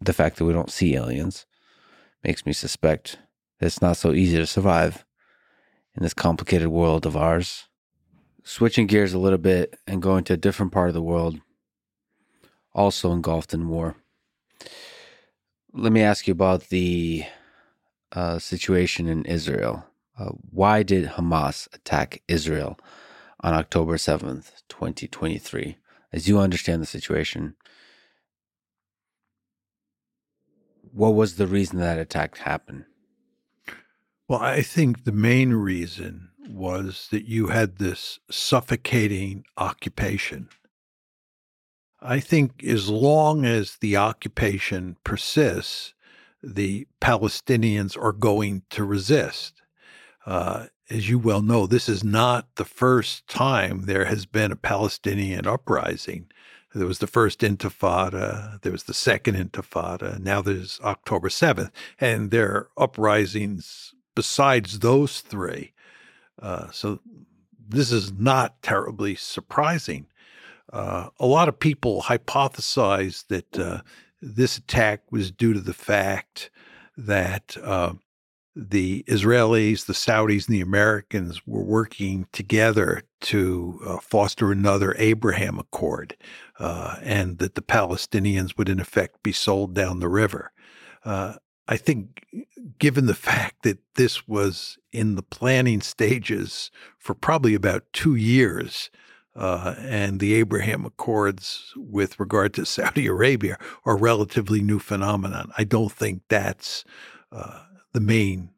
the 0.00 0.12
fact 0.12 0.36
that 0.36 0.44
we 0.44 0.52
don't 0.52 0.70
see 0.70 0.94
aliens 0.94 1.46
makes 2.24 2.46
me 2.46 2.52
suspect 2.52 3.18
that 3.58 3.66
it's 3.66 3.82
not 3.82 3.96
so 3.96 4.12
easy 4.12 4.36
to 4.38 4.46
survive 4.46 5.04
in 5.94 6.02
this 6.02 6.14
complicated 6.14 6.68
world 6.68 7.06
of 7.06 7.16
ours. 7.16 7.68
Switching 8.42 8.86
gears 8.86 9.12
a 9.12 9.18
little 9.18 9.38
bit 9.38 9.78
and 9.86 10.00
going 10.00 10.24
to 10.24 10.34
a 10.34 10.38
different 10.38 10.72
part 10.72 10.88
of 10.88 10.94
the 10.94 11.02
world, 11.02 11.40
also 12.74 13.12
engulfed 13.12 13.52
in 13.52 13.68
war. 13.68 13.96
Let 15.78 15.92
me 15.92 16.00
ask 16.00 16.26
you 16.26 16.32
about 16.32 16.70
the 16.70 17.24
uh, 18.10 18.38
situation 18.38 19.08
in 19.08 19.26
Israel. 19.26 19.84
Uh, 20.18 20.30
why 20.50 20.82
did 20.82 21.04
Hamas 21.04 21.68
attack 21.74 22.22
Israel 22.28 22.78
on 23.40 23.52
October 23.52 23.96
7th, 23.96 24.62
2023? 24.70 25.76
As 26.14 26.26
you 26.28 26.38
understand 26.38 26.80
the 26.80 26.86
situation, 26.86 27.56
what 30.92 31.10
was 31.10 31.36
the 31.36 31.46
reason 31.46 31.78
that 31.78 31.98
attack 31.98 32.38
happened? 32.38 32.86
Well, 34.28 34.40
I 34.40 34.62
think 34.62 35.04
the 35.04 35.12
main 35.12 35.52
reason 35.52 36.30
was 36.48 37.08
that 37.10 37.28
you 37.28 37.48
had 37.48 37.76
this 37.76 38.18
suffocating 38.30 39.44
occupation. 39.58 40.48
I 42.06 42.20
think 42.20 42.62
as 42.62 42.88
long 42.88 43.44
as 43.44 43.78
the 43.80 43.96
occupation 43.96 44.96
persists, 45.02 45.92
the 46.40 46.86
Palestinians 47.00 48.00
are 48.00 48.12
going 48.12 48.62
to 48.70 48.84
resist. 48.84 49.62
Uh, 50.24 50.66
as 50.88 51.08
you 51.08 51.18
well 51.18 51.42
know, 51.42 51.66
this 51.66 51.88
is 51.88 52.04
not 52.04 52.46
the 52.54 52.64
first 52.64 53.26
time 53.26 53.86
there 53.86 54.04
has 54.04 54.24
been 54.24 54.52
a 54.52 54.56
Palestinian 54.56 55.48
uprising. 55.48 56.28
There 56.72 56.86
was 56.86 57.00
the 57.00 57.08
first 57.08 57.40
Intifada, 57.40 58.60
there 58.62 58.72
was 58.72 58.84
the 58.84 58.94
second 58.94 59.34
Intifada, 59.34 60.20
now 60.20 60.42
there's 60.42 60.78
October 60.84 61.28
7th, 61.28 61.70
and 61.98 62.30
there 62.30 62.50
are 62.52 62.70
uprisings 62.76 63.94
besides 64.14 64.78
those 64.78 65.22
three. 65.22 65.72
Uh, 66.40 66.70
so 66.70 67.00
this 67.68 67.90
is 67.90 68.12
not 68.12 68.62
terribly 68.62 69.16
surprising. 69.16 70.06
Uh, 70.72 71.08
a 71.18 71.26
lot 71.26 71.48
of 71.48 71.58
people 71.58 72.02
hypothesized 72.02 73.26
that 73.28 73.58
uh, 73.58 73.80
this 74.20 74.56
attack 74.56 75.00
was 75.10 75.30
due 75.30 75.52
to 75.52 75.60
the 75.60 75.74
fact 75.74 76.50
that 76.96 77.56
uh, 77.62 77.92
the 78.54 79.04
Israelis, 79.06 79.86
the 79.86 79.92
Saudis, 79.92 80.48
and 80.48 80.54
the 80.54 80.60
Americans 80.60 81.46
were 81.46 81.62
working 81.62 82.26
together 82.32 83.02
to 83.20 83.78
uh, 83.86 83.98
foster 83.98 84.50
another 84.50 84.94
Abraham 84.98 85.58
Accord, 85.58 86.16
uh, 86.58 86.96
and 87.02 87.38
that 87.38 87.54
the 87.54 87.62
Palestinians 87.62 88.56
would, 88.56 88.68
in 88.68 88.80
effect, 88.80 89.22
be 89.22 89.32
sold 89.32 89.74
down 89.74 90.00
the 90.00 90.08
river. 90.08 90.52
I 91.68 91.76
think, 91.76 92.24
given 92.78 93.06
the 93.06 93.14
fact 93.14 93.62
that 93.64 93.78
this 93.96 94.28
was 94.28 94.78
in 94.92 95.16
the 95.16 95.22
planning 95.22 95.80
stages 95.80 96.70
for 96.98 97.14
probably 97.14 97.54
about 97.54 97.84
two 97.92 98.14
years, 98.14 98.90
uh, 99.36 99.74
and 99.78 100.18
the 100.18 100.34
Abraham 100.34 100.84
Accords 100.84 101.72
with 101.76 102.18
regard 102.18 102.54
to 102.54 102.66
Saudi 102.66 103.06
Arabia 103.06 103.58
are 103.84 103.94
a 103.94 104.00
relatively 104.00 104.60
new 104.60 104.78
phenomenon. 104.78 105.50
I 105.56 105.64
don't 105.64 105.92
think 105.92 106.22
that's 106.28 106.84
uh, 107.30 107.62
the 107.92 108.00
main 108.00 108.50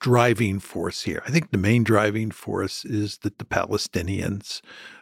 driving 0.00 0.58
force 0.58 1.02
here. 1.02 1.22
I 1.26 1.30
think 1.30 1.50
the 1.50 1.58
main 1.58 1.82
driving 1.82 2.30
force 2.30 2.84
is 2.84 3.18
that 3.18 3.38
the 3.38 3.44
Palestinians 3.44 4.60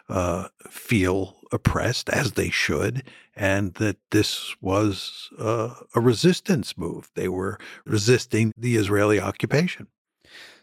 uh, 0.08 0.48
feel 0.70 1.38
oppressed, 1.50 2.08
as 2.08 2.32
they 2.32 2.50
should, 2.50 3.02
and 3.34 3.74
that 3.74 3.96
this 4.10 4.54
was 4.60 5.28
uh, 5.38 5.74
a 5.94 6.00
resistance 6.00 6.76
move. 6.78 7.10
They 7.14 7.28
were 7.28 7.58
resisting 7.84 8.52
the 8.56 8.76
Israeli 8.76 9.20
occupation. 9.20 9.88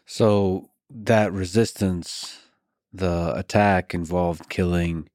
So 0.06 0.70
that 0.88 1.32
resistance, 1.32 2.40
the 2.92 3.32
attack 3.36 3.94
involved 3.94 4.48
killing 4.48 5.08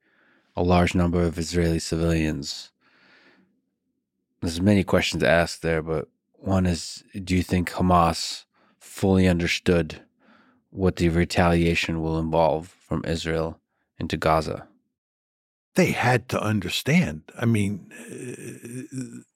a 0.55 0.63
large 0.63 0.95
number 0.95 1.21
of 1.23 1.37
Israeli 1.37 1.79
civilians. 1.79 2.71
There's 4.41 4.61
many 4.61 4.83
questions 4.83 5.23
to 5.23 5.29
ask 5.29 5.61
there, 5.61 5.81
but 5.81 6.07
One 6.33 6.65
is 6.65 7.03
Do 7.23 7.35
you 7.35 7.43
think 7.43 7.71
Hamas 7.71 8.45
fully 8.79 9.27
understood 9.27 10.01
what 10.69 10.97
the 10.97 11.09
retaliation 11.09 12.01
will 12.01 12.19
involve 12.19 12.67
from 12.67 13.03
Israel 13.05 13.59
into 13.97 14.17
Gaza? 14.17 14.67
They 15.75 15.91
had 15.91 16.29
to 16.29 16.41
understand. 16.41 17.23
I 17.37 17.45
mean, 17.45 17.91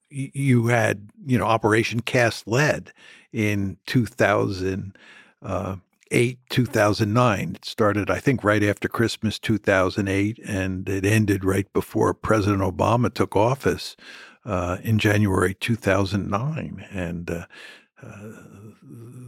you 0.10 0.68
had, 0.68 1.10
you 1.26 1.38
know, 1.38 1.45
Operation 1.45 2.02
Cast 2.02 2.48
Lead 2.48 2.94
in 3.34 3.78
2000. 3.88 4.95
uh, 5.41 5.76
2009. 6.11 7.56
It 7.56 7.65
started, 7.65 8.10
I 8.10 8.19
think, 8.19 8.44
right 8.44 8.64
after 8.64 8.88
Christmas 8.88 9.40
2008, 9.40 10.40
and 10.45 10.88
it 10.90 11.06
ended 11.06 11.44
right 11.44 11.72
before 11.73 12.14
President 12.14 12.61
Obama 12.61 13.14
took 13.14 13.36
office 13.36 13.95
uh, 14.45 14.77
in 14.84 14.99
January 14.99 15.53
2009. 15.53 16.86
And 16.91 17.30
uh, 17.30 17.45
uh, 18.02 18.07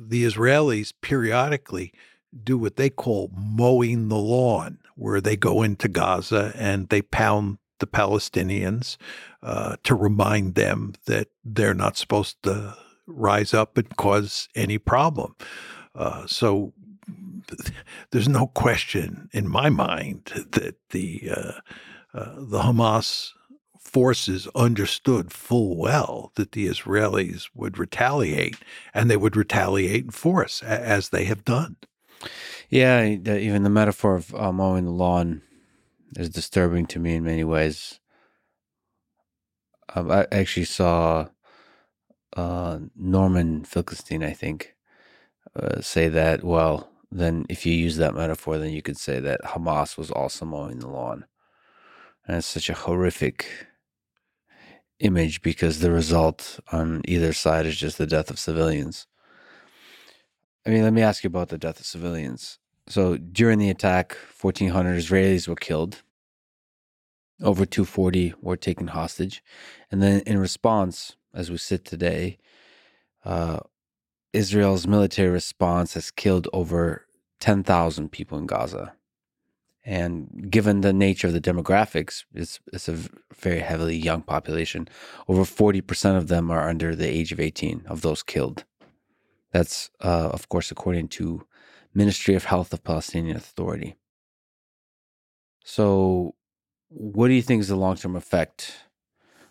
the 0.07 0.23
Israelis 0.23 0.93
periodically 1.01 1.93
do 2.43 2.57
what 2.57 2.77
they 2.77 2.89
call 2.89 3.31
mowing 3.35 4.09
the 4.09 4.17
lawn, 4.17 4.79
where 4.95 5.21
they 5.21 5.35
go 5.35 5.61
into 5.61 5.87
Gaza 5.87 6.53
and 6.55 6.89
they 6.89 7.01
pound 7.01 7.57
the 7.79 7.87
Palestinians 7.87 8.97
uh, 9.43 9.75
to 9.83 9.95
remind 9.95 10.55
them 10.55 10.93
that 11.05 11.27
they're 11.43 11.73
not 11.73 11.97
supposed 11.97 12.41
to 12.43 12.75
rise 13.07 13.53
up 13.53 13.77
and 13.77 13.95
cause 13.97 14.47
any 14.55 14.77
problem. 14.77 15.35
Uh, 15.95 16.25
so 16.25 16.73
there's 18.11 18.29
no 18.29 18.47
question 18.47 19.29
in 19.33 19.47
my 19.47 19.69
mind 19.69 20.31
that 20.51 20.75
the 20.91 21.29
uh, 21.29 21.51
uh, 22.13 22.35
the 22.37 22.59
Hamas 22.59 23.31
forces 23.79 24.47
understood 24.55 25.33
full 25.33 25.75
well 25.75 26.31
that 26.35 26.53
the 26.53 26.67
Israelis 26.67 27.49
would 27.53 27.77
retaliate, 27.77 28.57
and 28.93 29.09
they 29.09 29.17
would 29.17 29.35
retaliate 29.35 30.05
in 30.05 30.11
force 30.11 30.61
as 30.63 31.09
they 31.09 31.25
have 31.25 31.43
done. 31.43 31.75
Yeah, 32.69 33.03
even 33.05 33.63
the 33.63 33.69
metaphor 33.69 34.15
of 34.15 34.33
uh, 34.35 34.51
mowing 34.51 34.85
the 34.85 34.91
lawn 34.91 35.41
is 36.15 36.29
disturbing 36.29 36.85
to 36.87 36.99
me 36.99 37.15
in 37.15 37.23
many 37.23 37.43
ways. 37.43 37.99
Um, 39.93 40.09
I 40.09 40.27
actually 40.31 40.65
saw 40.65 41.27
uh, 42.37 42.79
Norman 42.95 43.65
Finkelstein, 43.65 44.23
I 44.23 44.31
think, 44.31 44.73
uh, 45.55 45.81
say 45.81 46.07
that. 46.09 46.43
Well, 46.43 46.89
then 47.11 47.45
if 47.49 47.65
you 47.65 47.73
use 47.73 47.97
that 47.97 48.15
metaphor, 48.15 48.57
then 48.57 48.71
you 48.71 48.81
could 48.81 48.97
say 48.97 49.19
that 49.19 49.41
Hamas 49.41 49.97
was 49.97 50.11
also 50.11 50.45
mowing 50.45 50.79
the 50.79 50.87
lawn, 50.87 51.25
and 52.27 52.37
it's 52.37 52.47
such 52.47 52.69
a 52.69 52.73
horrific 52.73 53.47
image 54.99 55.41
because 55.41 55.79
the 55.79 55.91
result 55.91 56.59
on 56.71 57.01
either 57.05 57.33
side 57.33 57.65
is 57.65 57.77
just 57.77 57.97
the 57.97 58.07
death 58.07 58.29
of 58.29 58.39
civilians. 58.39 59.07
I 60.65 60.69
mean, 60.69 60.83
let 60.83 60.93
me 60.93 61.01
ask 61.01 61.23
you 61.23 61.27
about 61.27 61.49
the 61.49 61.57
death 61.57 61.79
of 61.79 61.85
civilians. 61.85 62.59
So 62.87 63.17
during 63.17 63.57
the 63.57 63.69
attack, 63.69 64.15
1,400 64.39 64.97
Israelis 64.97 65.47
were 65.47 65.55
killed. 65.55 66.03
Over 67.41 67.65
240 67.65 68.35
were 68.41 68.57
taken 68.57 68.87
hostage. 68.87 69.43
And 69.91 70.01
then 70.01 70.21
in 70.21 70.37
response, 70.37 71.15
as 71.33 71.49
we 71.49 71.57
sit 71.57 71.83
today, 71.83 72.37
uh, 73.25 73.61
Israel's 74.33 74.87
military 74.87 75.29
response 75.29 75.93
has 75.93 76.11
killed 76.11 76.47
over 76.53 77.05
10,000 77.39 78.11
people 78.11 78.37
in 78.37 78.45
Gaza. 78.45 78.93
And 79.83 80.47
given 80.49 80.81
the 80.81 80.93
nature 80.93 81.27
of 81.27 81.33
the 81.33 81.41
demographics, 81.41 82.23
it's, 82.33 82.59
it's 82.71 82.87
a 82.87 82.99
very 83.35 83.59
heavily 83.59 83.97
young 83.97 84.21
population. 84.21 84.87
Over 85.27 85.41
40% 85.41 86.17
of 86.17 86.27
them 86.27 86.51
are 86.51 86.69
under 86.69 86.95
the 86.95 87.07
age 87.07 87.31
of 87.31 87.39
18 87.39 87.83
of 87.87 88.01
those 88.01 88.21
killed. 88.21 88.63
That's, 89.51 89.89
uh, 89.99 90.29
of 90.31 90.49
course, 90.49 90.71
according 90.71 91.09
to 91.09 91.45
Ministry 91.93 92.35
of 92.35 92.45
Health 92.45 92.71
of 92.73 92.83
Palestinian 92.83 93.35
Authority. 93.35 93.95
So, 95.63 96.35
what 96.87 97.27
do 97.27 97.33
you 97.33 97.41
think 97.41 97.61
is 97.61 97.67
the 97.67 97.75
long 97.75 97.95
term 97.95 98.15
effect 98.15 98.85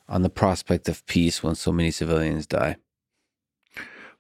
on 0.09 0.23
the 0.23 0.31
prospect 0.31 0.89
of 0.89 1.07
peace 1.07 1.43
when 1.43 1.55
so 1.55 1.73
many 1.73 1.91
civilians 1.91 2.47
die? 2.47 2.77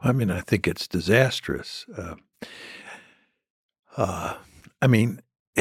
I 0.03 0.13
mean, 0.13 0.31
I 0.31 0.41
think 0.41 0.67
it's 0.67 0.89
disastrous. 0.89 1.85
Uh, 1.97 2.15
uh, 3.97 4.35
I 4.81 4.87
mean, 4.87 5.21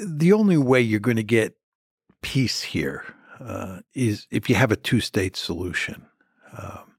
the 0.00 0.32
only 0.32 0.56
way 0.56 0.80
you're 0.80 1.00
going 1.00 1.16
to 1.16 1.22
get 1.22 1.56
peace 2.22 2.62
here 2.62 3.04
uh, 3.40 3.80
is 3.94 4.26
if 4.30 4.48
you 4.48 4.54
have 4.56 4.72
a 4.72 4.76
two 4.76 5.00
state 5.00 5.36
solution 5.36 6.06
um, 6.56 6.96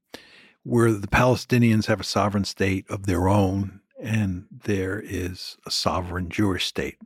where 0.63 0.91
the 0.91 1.07
Palestinians 1.07 1.87
have 1.87 1.99
a 1.99 2.05
sovereign 2.05 2.45
state 2.45 2.85
of 2.89 3.05
their 3.05 3.27
own 3.27 3.81
and 4.01 4.45
there 4.51 4.99
is 4.99 5.57
a 5.65 5.71
sovereign 5.71 6.29
Jewish 6.29 6.65
state. 6.65 6.97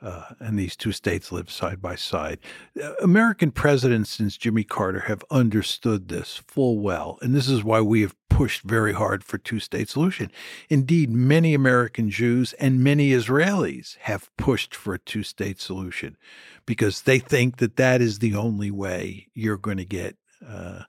Uh, 0.00 0.26
and 0.38 0.56
these 0.56 0.76
two 0.76 0.92
states 0.92 1.32
live 1.32 1.50
side 1.50 1.82
by 1.82 1.96
side. 1.96 2.38
Uh, 2.80 2.92
American 3.02 3.50
presidents 3.50 4.10
since 4.10 4.36
Jimmy 4.36 4.62
Carter 4.62 5.00
have 5.00 5.24
understood 5.28 6.08
this 6.08 6.40
full 6.46 6.78
well, 6.78 7.18
and 7.20 7.34
this 7.34 7.48
is 7.48 7.64
why 7.64 7.80
we 7.80 8.02
have 8.02 8.14
pushed 8.28 8.62
very 8.62 8.92
hard 8.92 9.24
for 9.24 9.38
two-state 9.38 9.88
solution. 9.88 10.30
Indeed, 10.68 11.10
many 11.10 11.52
American 11.52 12.10
Jews 12.10 12.52
and 12.54 12.84
many 12.84 13.10
Israelis 13.10 13.96
have 14.02 14.30
pushed 14.36 14.72
for 14.72 14.94
a 14.94 15.00
two-state 15.00 15.60
solution 15.60 16.16
because 16.64 17.02
they 17.02 17.18
think 17.18 17.56
that 17.56 17.74
that 17.74 18.00
is 18.00 18.20
the 18.20 18.36
only 18.36 18.70
way 18.70 19.26
you're 19.34 19.56
going 19.56 19.78
to 19.78 19.84
get 19.84 20.16
uh, 20.46 20.82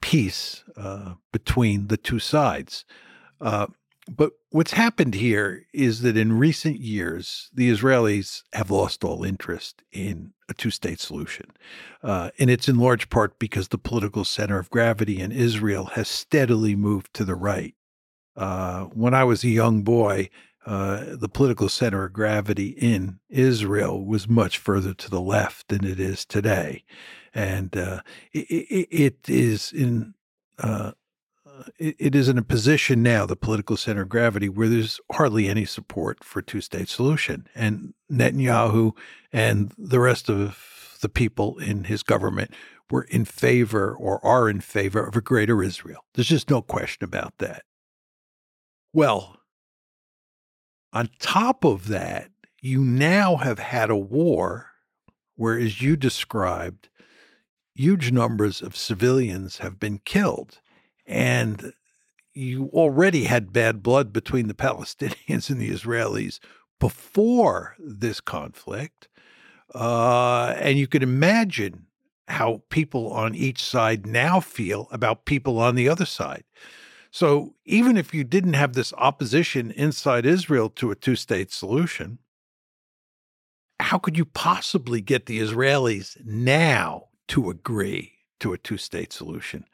peace 0.00 0.64
uh, 0.76 1.14
between 1.32 1.88
the 1.88 1.98
two 1.98 2.18
sides. 2.18 2.86
But 4.08 4.32
what's 4.50 4.72
happened 4.72 5.14
here 5.14 5.64
is 5.72 6.02
that 6.02 6.16
in 6.16 6.38
recent 6.38 6.80
years, 6.80 7.50
the 7.54 7.70
Israelis 7.70 8.42
have 8.52 8.70
lost 8.70 9.02
all 9.02 9.24
interest 9.24 9.82
in 9.92 10.34
a 10.48 10.54
two 10.54 10.70
state 10.70 11.00
solution. 11.00 11.46
Uh, 12.02 12.30
and 12.38 12.50
it's 12.50 12.68
in 12.68 12.78
large 12.78 13.08
part 13.08 13.38
because 13.38 13.68
the 13.68 13.78
political 13.78 14.24
center 14.24 14.58
of 14.58 14.70
gravity 14.70 15.20
in 15.20 15.32
Israel 15.32 15.86
has 15.94 16.08
steadily 16.08 16.76
moved 16.76 17.14
to 17.14 17.24
the 17.24 17.34
right. 17.34 17.74
Uh, 18.36 18.84
when 18.86 19.14
I 19.14 19.24
was 19.24 19.42
a 19.42 19.48
young 19.48 19.82
boy, 19.82 20.28
uh, 20.66 21.04
the 21.16 21.28
political 21.28 21.68
center 21.68 22.04
of 22.04 22.12
gravity 22.12 22.68
in 22.68 23.20
Israel 23.30 24.04
was 24.04 24.28
much 24.28 24.58
further 24.58 24.92
to 24.94 25.10
the 25.10 25.20
left 25.20 25.68
than 25.68 25.84
it 25.84 26.00
is 26.00 26.24
today. 26.24 26.84
And 27.34 27.76
uh, 27.76 28.00
it, 28.32 28.46
it, 28.50 28.88
it 28.90 29.28
is 29.28 29.72
in 29.72 30.14
uh, 30.58 30.92
it, 31.78 31.96
it 31.98 32.14
is 32.14 32.28
in 32.28 32.38
a 32.38 32.42
position 32.42 33.02
now, 33.02 33.26
the 33.26 33.36
political 33.36 33.76
center 33.76 34.02
of 34.02 34.08
gravity, 34.08 34.48
where 34.48 34.68
there's 34.68 35.00
hardly 35.12 35.48
any 35.48 35.64
support 35.64 36.22
for 36.24 36.42
two 36.42 36.60
state 36.60 36.88
solution. 36.88 37.46
And 37.54 37.94
Netanyahu 38.10 38.92
and 39.32 39.72
the 39.76 40.00
rest 40.00 40.28
of 40.28 40.98
the 41.00 41.08
people 41.08 41.58
in 41.58 41.84
his 41.84 42.02
government 42.02 42.52
were 42.90 43.02
in 43.04 43.24
favor 43.24 43.94
or 43.94 44.24
are 44.24 44.48
in 44.48 44.60
favor 44.60 45.04
of 45.04 45.16
a 45.16 45.20
greater 45.20 45.62
Israel. 45.62 46.04
There's 46.14 46.28
just 46.28 46.50
no 46.50 46.62
question 46.62 47.04
about 47.04 47.38
that. 47.38 47.62
Well, 48.92 49.38
on 50.92 51.10
top 51.18 51.64
of 51.64 51.88
that, 51.88 52.30
you 52.60 52.80
now 52.80 53.36
have 53.36 53.58
had 53.58 53.90
a 53.90 53.96
war 53.96 54.70
where, 55.34 55.58
as 55.58 55.82
you 55.82 55.96
described, 55.96 56.88
huge 57.74 58.12
numbers 58.12 58.62
of 58.62 58.76
civilians 58.76 59.58
have 59.58 59.80
been 59.80 59.98
killed. 59.98 60.60
And 61.06 61.72
you 62.32 62.70
already 62.72 63.24
had 63.24 63.52
bad 63.52 63.82
blood 63.82 64.12
between 64.12 64.48
the 64.48 64.54
Palestinians 64.66 65.50
and 65.50 65.60
the 65.60 65.70
Israelis 65.70 66.40
before 66.80 67.76
this 67.78 68.20
conflict. 68.20 69.08
Uh, 69.74 70.54
and 70.58 70.78
you 70.78 70.86
can 70.86 71.02
imagine 71.02 71.86
how 72.28 72.62
people 72.70 73.12
on 73.12 73.34
each 73.34 73.62
side 73.62 74.06
now 74.06 74.40
feel 74.40 74.88
about 74.90 75.24
people 75.24 75.58
on 75.58 75.74
the 75.74 75.88
other 75.88 76.06
side. 76.06 76.44
So 77.10 77.54
even 77.64 77.96
if 77.96 78.12
you 78.12 78.24
didn't 78.24 78.54
have 78.54 78.72
this 78.72 78.92
opposition 78.94 79.70
inside 79.70 80.26
Israel 80.26 80.68
to 80.70 80.90
a 80.90 80.96
two 80.96 81.16
state 81.16 81.52
solution, 81.52 82.18
how 83.78 83.98
could 83.98 84.16
you 84.16 84.24
possibly 84.24 85.00
get 85.00 85.26
the 85.26 85.38
Israelis 85.38 86.16
now 86.24 87.08
to 87.28 87.50
agree 87.50 88.13
to 88.44 88.52
a 88.52 88.58
two 88.58 88.76
state 88.76 89.12
solution? 89.12 89.64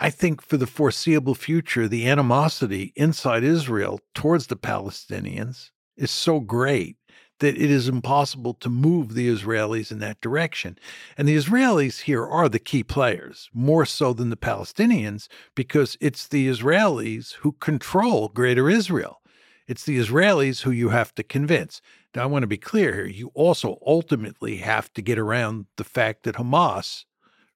I 0.00 0.10
think 0.10 0.42
for 0.42 0.56
the 0.56 0.66
foreseeable 0.66 1.34
future, 1.34 1.88
the 1.88 2.08
animosity 2.08 2.92
inside 2.96 3.44
Israel 3.44 4.00
towards 4.14 4.48
the 4.48 4.56
Palestinians 4.56 5.70
is 5.96 6.10
so 6.10 6.40
great 6.40 6.96
that 7.40 7.56
it 7.56 7.70
is 7.70 7.88
impossible 7.88 8.54
to 8.54 8.68
move 8.68 9.14
the 9.14 9.28
Israelis 9.28 9.92
in 9.92 10.00
that 10.00 10.20
direction. 10.20 10.76
And 11.16 11.28
the 11.28 11.36
Israelis 11.36 12.02
here 12.02 12.26
are 12.26 12.48
the 12.48 12.58
key 12.58 12.82
players, 12.82 13.48
more 13.54 13.86
so 13.86 14.12
than 14.12 14.30
the 14.30 14.36
Palestinians, 14.36 15.28
because 15.54 15.96
it's 16.00 16.26
the 16.26 16.48
Israelis 16.48 17.34
who 17.34 17.52
control 17.52 18.28
Greater 18.28 18.68
Israel. 18.68 19.20
It's 19.68 19.84
the 19.84 19.98
Israelis 19.98 20.62
who 20.62 20.70
you 20.70 20.88
have 20.88 21.14
to 21.14 21.22
convince. 21.22 21.80
Now, 22.14 22.22
I 22.24 22.26
want 22.26 22.42
to 22.42 22.48
be 22.48 22.56
clear 22.56 22.94
here. 22.94 23.06
You 23.06 23.30
also 23.34 23.78
ultimately 23.86 24.56
have 24.56 24.92
to 24.94 25.02
get 25.02 25.18
around 25.18 25.66
the 25.76 25.84
fact 25.84 26.24
that 26.24 26.36
Hamas, 26.36 27.04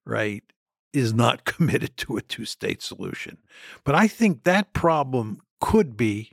right, 0.05 0.43
is 0.93 1.13
not 1.13 1.45
committed 1.45 1.97
to 1.97 2.17
a 2.17 2.21
two 2.21 2.45
state 2.45 2.81
solution. 2.81 3.37
But 3.83 3.95
I 3.95 4.07
think 4.07 4.43
that 4.43 4.73
problem 4.73 5.41
could 5.59 5.97
be 5.97 6.31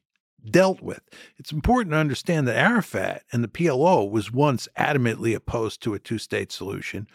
dealt 0.48 0.80
with. 0.80 1.00
It's 1.36 1.52
important 1.52 1.92
to 1.92 1.98
understand 1.98 2.48
that 2.48 2.56
Arafat 2.56 3.24
and 3.32 3.44
the 3.44 3.48
PLO 3.48 4.10
was 4.10 4.32
once 4.32 4.68
adamantly 4.78 5.34
opposed 5.34 5.82
to 5.82 5.94
a 5.94 5.98
two 5.98 6.18
state 6.18 6.50
solution, 6.50 7.06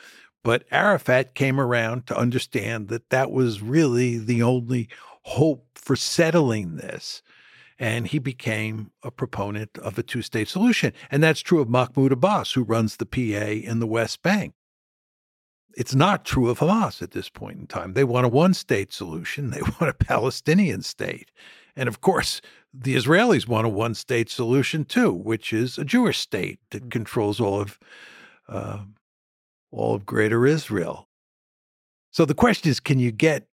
but 0.44 0.64
Arafat 0.70 1.34
came 1.34 1.60
around 1.60 2.06
to 2.08 2.18
understand 2.18 2.88
that 2.90 3.10
that 3.10 3.32
was 3.32 3.62
really 3.62 4.20
the 4.20 4.44
only 4.44 4.88
hope 5.24 5.66
for 5.74 5.96
settling 5.96 6.76
this. 6.76 7.24
And 7.78 8.08
he 8.08 8.20
became 8.20 8.92
a 9.04 9.12
proponent 9.12 9.78
of 9.80 9.98
a 9.98 10.04
two 10.04 10.22
state 10.22 10.48
solution. 10.48 10.94
And 11.12 11.22
that's 11.22 11.42
true 11.42 11.62
of 11.62 11.68
Mahmoud 11.68 12.12
Abbas, 12.12 12.54
who 12.54 12.64
runs 12.64 12.98
the 12.98 13.06
PA 13.06 13.20
in 13.20 13.80
the 13.80 13.88
West 13.88 14.22
Bank. 14.22 14.54
It's 15.76 15.96
not 15.96 16.26
true 16.26 16.50
of 16.50 16.60
Hamas 16.60 17.02
at 17.02 17.12
this 17.12 17.30
point 17.30 17.60
in 17.60 17.68
time. 17.68 17.94
They 17.94 18.04
want 18.04 18.26
a 18.26 18.30
one 18.30 18.54
state 18.54 18.94
solution, 18.94 19.50
they 19.52 19.62
want 19.62 19.90
a 19.90 19.94
Palestinian 19.94 20.82
state. 20.82 21.32
And 21.76 21.90
of 21.90 22.02
course, 22.02 22.42
the 22.74 22.96
Israelis 22.96 23.48
want 23.48 23.66
a 23.66 23.70
one 23.70 23.94
state 23.94 24.30
solution 24.30 24.86
too, 24.86 25.12
which 25.12 25.52
is 25.52 25.78
a 25.78 25.86
Jewish 25.86 26.20
state 26.20 26.60
that 26.72 26.90
controls 26.90 27.40
all 27.40 27.62
of 27.62 27.80
uh, 28.48 28.80
all 29.72 29.96
of 29.96 30.06
greater 30.06 30.46
Israel. 30.46 31.10
So 32.12 32.24
the 32.26 32.34
question 32.34 32.70
is 32.70 32.80
can 32.80 33.00
you 33.00 33.12
get 33.12 33.48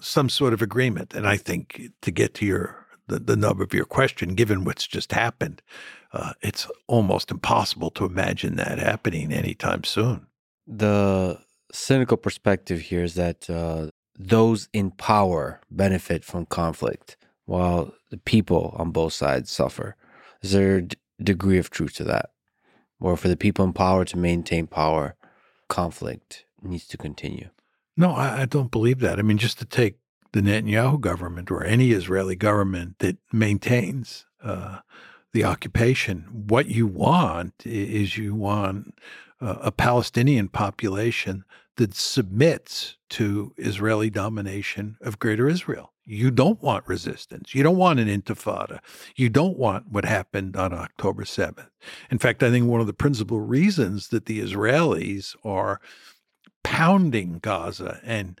some 0.00 0.28
sort 0.28 0.52
of 0.52 0.62
agreement? 0.62 1.14
And 1.14 1.26
I 1.26 1.36
think 1.36 1.90
to 2.02 2.10
get 2.10 2.34
to 2.34 2.46
your 2.46 2.86
the, 3.06 3.18
the 3.18 3.36
nub 3.36 3.60
of 3.60 3.74
your 3.74 3.84
question, 3.84 4.34
given 4.34 4.64
what's 4.64 4.86
just 4.86 5.12
happened, 5.12 5.60
uh, 6.12 6.32
it's 6.40 6.70
almost 6.86 7.30
impossible 7.30 7.90
to 7.90 8.04
imagine 8.04 8.56
that 8.56 8.78
happening 8.78 9.32
anytime 9.32 9.84
soon. 9.84 10.26
The 10.66 11.40
cynical 11.72 12.16
perspective 12.16 12.80
here 12.80 13.02
is 13.02 13.14
that 13.14 13.48
uh, 13.50 13.88
those 14.18 14.68
in 14.72 14.90
power 14.92 15.60
benefit 15.70 16.24
from 16.24 16.46
conflict 16.46 17.16
while 17.46 17.92
the 18.10 18.16
people 18.16 18.74
on 18.78 18.90
both 18.90 19.12
sides 19.12 19.50
suffer. 19.50 19.96
Is 20.42 20.52
there 20.52 20.76
a 20.76 20.82
d- 20.82 20.96
degree 21.22 21.58
of 21.58 21.70
truth 21.70 21.94
to 21.94 22.04
that? 22.04 22.30
Or 23.00 23.16
for 23.16 23.28
the 23.28 23.36
people 23.36 23.64
in 23.64 23.72
power 23.72 24.04
to 24.04 24.16
maintain 24.16 24.66
power, 24.66 25.16
conflict 25.68 26.44
needs 26.62 26.86
to 26.88 26.96
continue? 26.96 27.50
No, 27.96 28.12
I, 28.12 28.42
I 28.42 28.44
don't 28.46 28.70
believe 28.70 29.00
that. 29.00 29.18
I 29.18 29.22
mean, 29.22 29.38
just 29.38 29.58
to 29.58 29.64
take 29.64 29.98
the 30.32 30.40
Netanyahu 30.40 31.00
government 31.00 31.50
or 31.50 31.64
any 31.64 31.92
Israeli 31.92 32.36
government 32.36 32.98
that 33.00 33.18
maintains 33.32 34.26
uh, 34.42 34.78
the 35.32 35.44
occupation, 35.44 36.44
what 36.48 36.66
you 36.66 36.86
want 36.86 37.54
is 37.64 38.16
you 38.16 38.34
want 38.34 38.98
a 39.44 39.72
Palestinian 39.72 40.48
population 40.48 41.44
that 41.76 41.94
submits 41.94 42.96
to 43.10 43.52
Israeli 43.56 44.10
domination 44.10 44.96
of 45.00 45.18
greater 45.18 45.48
Israel. 45.48 45.92
You 46.06 46.30
don't 46.30 46.62
want 46.62 46.86
resistance. 46.86 47.54
You 47.54 47.62
don't 47.62 47.76
want 47.76 47.98
an 47.98 48.08
intifada. 48.08 48.80
You 49.16 49.28
don't 49.28 49.56
want 49.58 49.90
what 49.90 50.04
happened 50.04 50.56
on 50.56 50.72
October 50.72 51.24
7th. 51.24 51.68
In 52.10 52.18
fact, 52.18 52.42
I 52.42 52.50
think 52.50 52.66
one 52.66 52.80
of 52.80 52.86
the 52.86 52.92
principal 52.92 53.40
reasons 53.40 54.08
that 54.08 54.26
the 54.26 54.40
Israelis 54.40 55.34
are 55.44 55.80
pounding 56.62 57.38
Gaza 57.40 58.00
and 58.04 58.38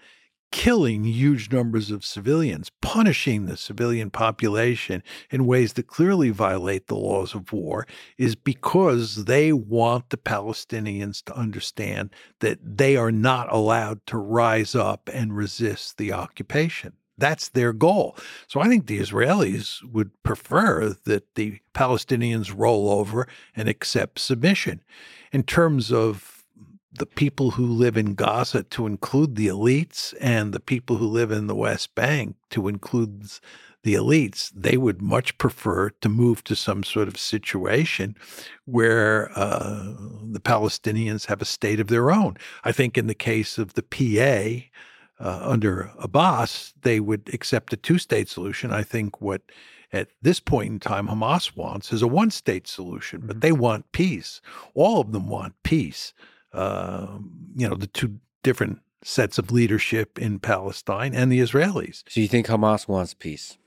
killing 0.54 1.02
huge 1.02 1.50
numbers 1.50 1.90
of 1.90 2.04
civilians, 2.04 2.70
punishing 2.80 3.46
the 3.46 3.56
civilian 3.56 4.08
population 4.08 5.02
in 5.28 5.46
ways 5.46 5.72
that 5.72 5.88
clearly 5.88 6.30
violate 6.30 6.86
the 6.86 6.94
laws 6.94 7.34
of 7.34 7.52
war, 7.52 7.88
is 8.18 8.36
because 8.36 9.24
they 9.24 9.52
want 9.52 10.10
the 10.10 10.16
Palestinians 10.16 11.24
to 11.24 11.36
understand 11.36 12.08
that 12.38 12.60
they 12.62 12.96
are 12.96 13.10
not 13.10 13.52
allowed 13.52 14.06
to 14.06 14.16
rise 14.16 14.76
up 14.76 15.10
and 15.12 15.36
resist 15.36 15.98
the 15.98 16.12
occupation. 16.12 16.92
That's 17.18 17.48
their 17.48 17.72
goal. 17.72 18.16
So 18.46 18.60
I 18.60 18.68
think 18.68 18.86
the 18.86 19.00
Israelis 19.00 19.82
would 19.82 20.12
prefer 20.22 20.94
that 21.04 21.34
the 21.34 21.58
Palestinians 21.74 22.54
roll 22.56 22.90
over 22.90 23.26
and 23.56 23.68
accept 23.68 24.20
submission. 24.20 24.84
In 25.32 25.42
terms 25.42 25.90
of 25.90 26.33
the 26.98 27.06
people 27.06 27.52
who 27.52 27.66
live 27.66 27.96
in 27.96 28.14
Gaza 28.14 28.62
to 28.64 28.86
include 28.86 29.36
the 29.36 29.48
elites 29.48 30.14
and 30.20 30.52
the 30.52 30.60
people 30.60 30.96
who 30.96 31.06
live 31.06 31.30
in 31.30 31.46
the 31.46 31.54
West 31.54 31.94
Bank 31.94 32.36
to 32.50 32.68
include 32.68 33.28
the 33.82 33.94
elites, 33.94 34.50
they 34.54 34.76
would 34.76 35.02
much 35.02 35.36
prefer 35.36 35.90
to 35.90 36.08
move 36.08 36.42
to 36.44 36.56
some 36.56 36.82
sort 36.82 37.06
of 37.06 37.18
situation 37.18 38.16
where 38.64 39.30
uh, 39.36 39.92
the 40.22 40.40
Palestinians 40.40 41.26
have 41.26 41.42
a 41.42 41.46
state 41.46 41.80
of 41.80 41.88
their 41.88 42.10
own. 42.10 42.36
I 42.64 42.72
think 42.72 42.96
in 42.96 43.06
the 43.06 43.14
case 43.14 43.58
of 43.58 43.74
the 43.74 43.82
PA, 43.82 44.66
uh, 45.20 45.40
under 45.42 45.92
Abbas, 45.98 46.74
they 46.82 46.98
would 46.98 47.32
accept 47.32 47.72
a 47.72 47.76
two 47.76 47.98
state 47.98 48.28
solution. 48.28 48.72
I 48.72 48.82
think 48.82 49.20
what 49.20 49.42
at 49.92 50.08
this 50.22 50.40
point 50.40 50.70
in 50.70 50.80
time 50.80 51.06
Hamas 51.06 51.56
wants 51.56 51.92
is 51.92 52.02
a 52.02 52.08
one 52.08 52.30
state 52.30 52.66
solution, 52.66 53.20
but 53.20 53.36
mm-hmm. 53.36 53.40
they 53.40 53.52
want 53.52 53.92
peace. 53.92 54.40
All 54.74 55.00
of 55.00 55.12
them 55.12 55.28
want 55.28 55.54
peace. 55.62 56.14
Uh, 56.54 57.18
you 57.56 57.68
know, 57.68 57.74
the 57.74 57.86
two 57.86 58.18
different 58.42 58.80
sets 59.02 59.38
of 59.38 59.50
leadership 59.50 60.18
in 60.18 60.38
Palestine 60.38 61.14
and 61.14 61.30
the 61.30 61.40
Israelis. 61.40 62.02
So 62.08 62.20
you 62.20 62.28
think 62.28 62.46
Hamas 62.46 62.88
wants 62.88 63.14
peace? 63.14 63.58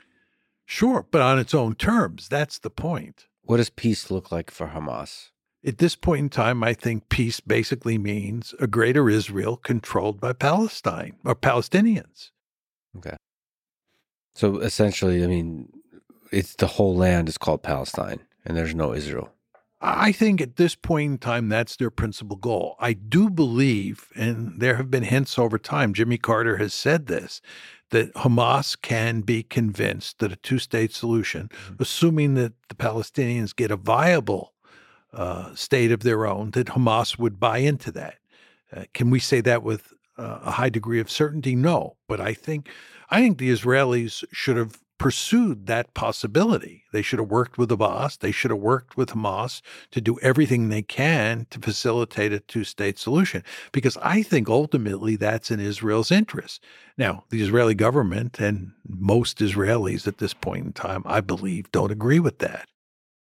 Sure, 0.65 1.05
but 1.11 1.21
on 1.21 1.39
its 1.39 1.53
own 1.53 1.75
terms. 1.75 2.27
That's 2.27 2.59
the 2.59 2.69
point. 2.69 3.25
What 3.43 3.57
does 3.57 3.69
peace 3.69 4.11
look 4.11 4.31
like 4.31 4.51
for 4.51 4.67
Hamas? 4.67 5.29
At 5.65 5.77
this 5.77 5.95
point 5.95 6.19
in 6.19 6.29
time, 6.29 6.63
I 6.63 6.73
think 6.73 7.09
peace 7.09 7.39
basically 7.39 7.97
means 7.97 8.53
a 8.59 8.67
greater 8.67 9.09
Israel 9.09 9.57
controlled 9.57 10.19
by 10.19 10.33
Palestine 10.33 11.17
or 11.23 11.35
Palestinians. 11.35 12.31
Okay. 12.97 13.15
So 14.35 14.57
essentially, 14.57 15.23
I 15.23 15.27
mean, 15.27 15.71
it's 16.31 16.55
the 16.55 16.67
whole 16.67 16.95
land 16.95 17.29
is 17.29 17.37
called 17.37 17.63
Palestine 17.63 18.19
and 18.45 18.57
there's 18.57 18.75
no 18.75 18.93
Israel. 18.93 19.33
I 19.79 20.11
think 20.11 20.41
at 20.41 20.55
this 20.55 20.73
point 20.73 21.11
in 21.11 21.17
time, 21.19 21.49
that's 21.49 21.75
their 21.75 21.91
principal 21.91 22.35
goal. 22.35 22.75
I 22.79 22.93
do 22.93 23.29
believe, 23.29 24.07
and 24.15 24.59
there 24.59 24.75
have 24.75 24.89
been 24.89 25.03
hints 25.03 25.37
over 25.37 25.59
time, 25.59 25.93
Jimmy 25.93 26.17
Carter 26.17 26.57
has 26.57 26.73
said 26.73 27.05
this, 27.05 27.41
that 27.91 28.13
Hamas 28.15 28.79
can 28.81 29.21
be 29.21 29.43
convinced 29.43 30.19
that 30.19 30.31
a 30.31 30.35
two 30.37 30.59
state 30.59 30.93
solution, 30.93 31.49
mm-hmm. 31.49 31.75
assuming 31.81 32.33
that 32.33 32.53
the 32.69 32.75
Palestinians 32.75 33.55
get 33.55 33.71
a 33.71 33.75
viable 33.75 34.53
uh, 35.13 35.53
state 35.55 35.91
of 35.91 36.01
their 36.01 36.25
own, 36.25 36.51
that 36.51 36.67
Hamas 36.67 37.19
would 37.19 37.39
buy 37.39 37.59
into 37.59 37.91
that. 37.91 38.15
Uh, 38.75 38.83
can 38.93 39.09
we 39.09 39.19
say 39.19 39.41
that 39.41 39.63
with 39.63 39.93
uh, 40.17 40.39
a 40.43 40.51
high 40.51 40.69
degree 40.69 40.99
of 40.99 41.09
certainty? 41.09 41.55
No, 41.55 41.97
but 42.07 42.19
I 42.19 42.33
think 42.33 42.69
I 43.09 43.21
think 43.21 43.37
the 43.37 43.51
Israelis 43.51 44.23
should 44.31 44.57
have 44.57 44.79
pursued 44.97 45.67
that 45.67 45.93
possibility. 45.93 46.83
They 46.91 47.01
should 47.01 47.19
have 47.19 47.29
worked 47.29 47.57
with 47.57 47.71
Abbas. 47.71 48.17
They 48.17 48.31
should 48.31 48.51
have 48.51 48.59
worked 48.59 48.97
with 48.97 49.09
Hamas 49.09 49.61
to 49.91 50.01
do 50.01 50.17
everything 50.21 50.69
they 50.69 50.81
can 50.81 51.45
to 51.51 51.59
facilitate 51.59 52.33
a 52.33 52.39
two 52.39 52.63
state 52.63 52.97
solution, 52.97 53.43
because 53.71 53.97
I 54.01 54.23
think 54.23 54.49
ultimately 54.49 55.15
that's 55.15 55.51
in 55.51 55.59
Israel's 55.59 56.11
interest. 56.11 56.63
Now, 56.97 57.25
the 57.29 57.41
Israeli 57.41 57.75
government 57.75 58.39
and 58.39 58.71
most 58.87 59.39
Israelis 59.39 60.07
at 60.07 60.17
this 60.17 60.33
point 60.33 60.65
in 60.65 60.73
time, 60.73 61.03
I 61.05 61.21
believe, 61.21 61.71
don't 61.71 61.91
agree 61.91 62.19
with 62.19 62.39
that. 62.39 62.67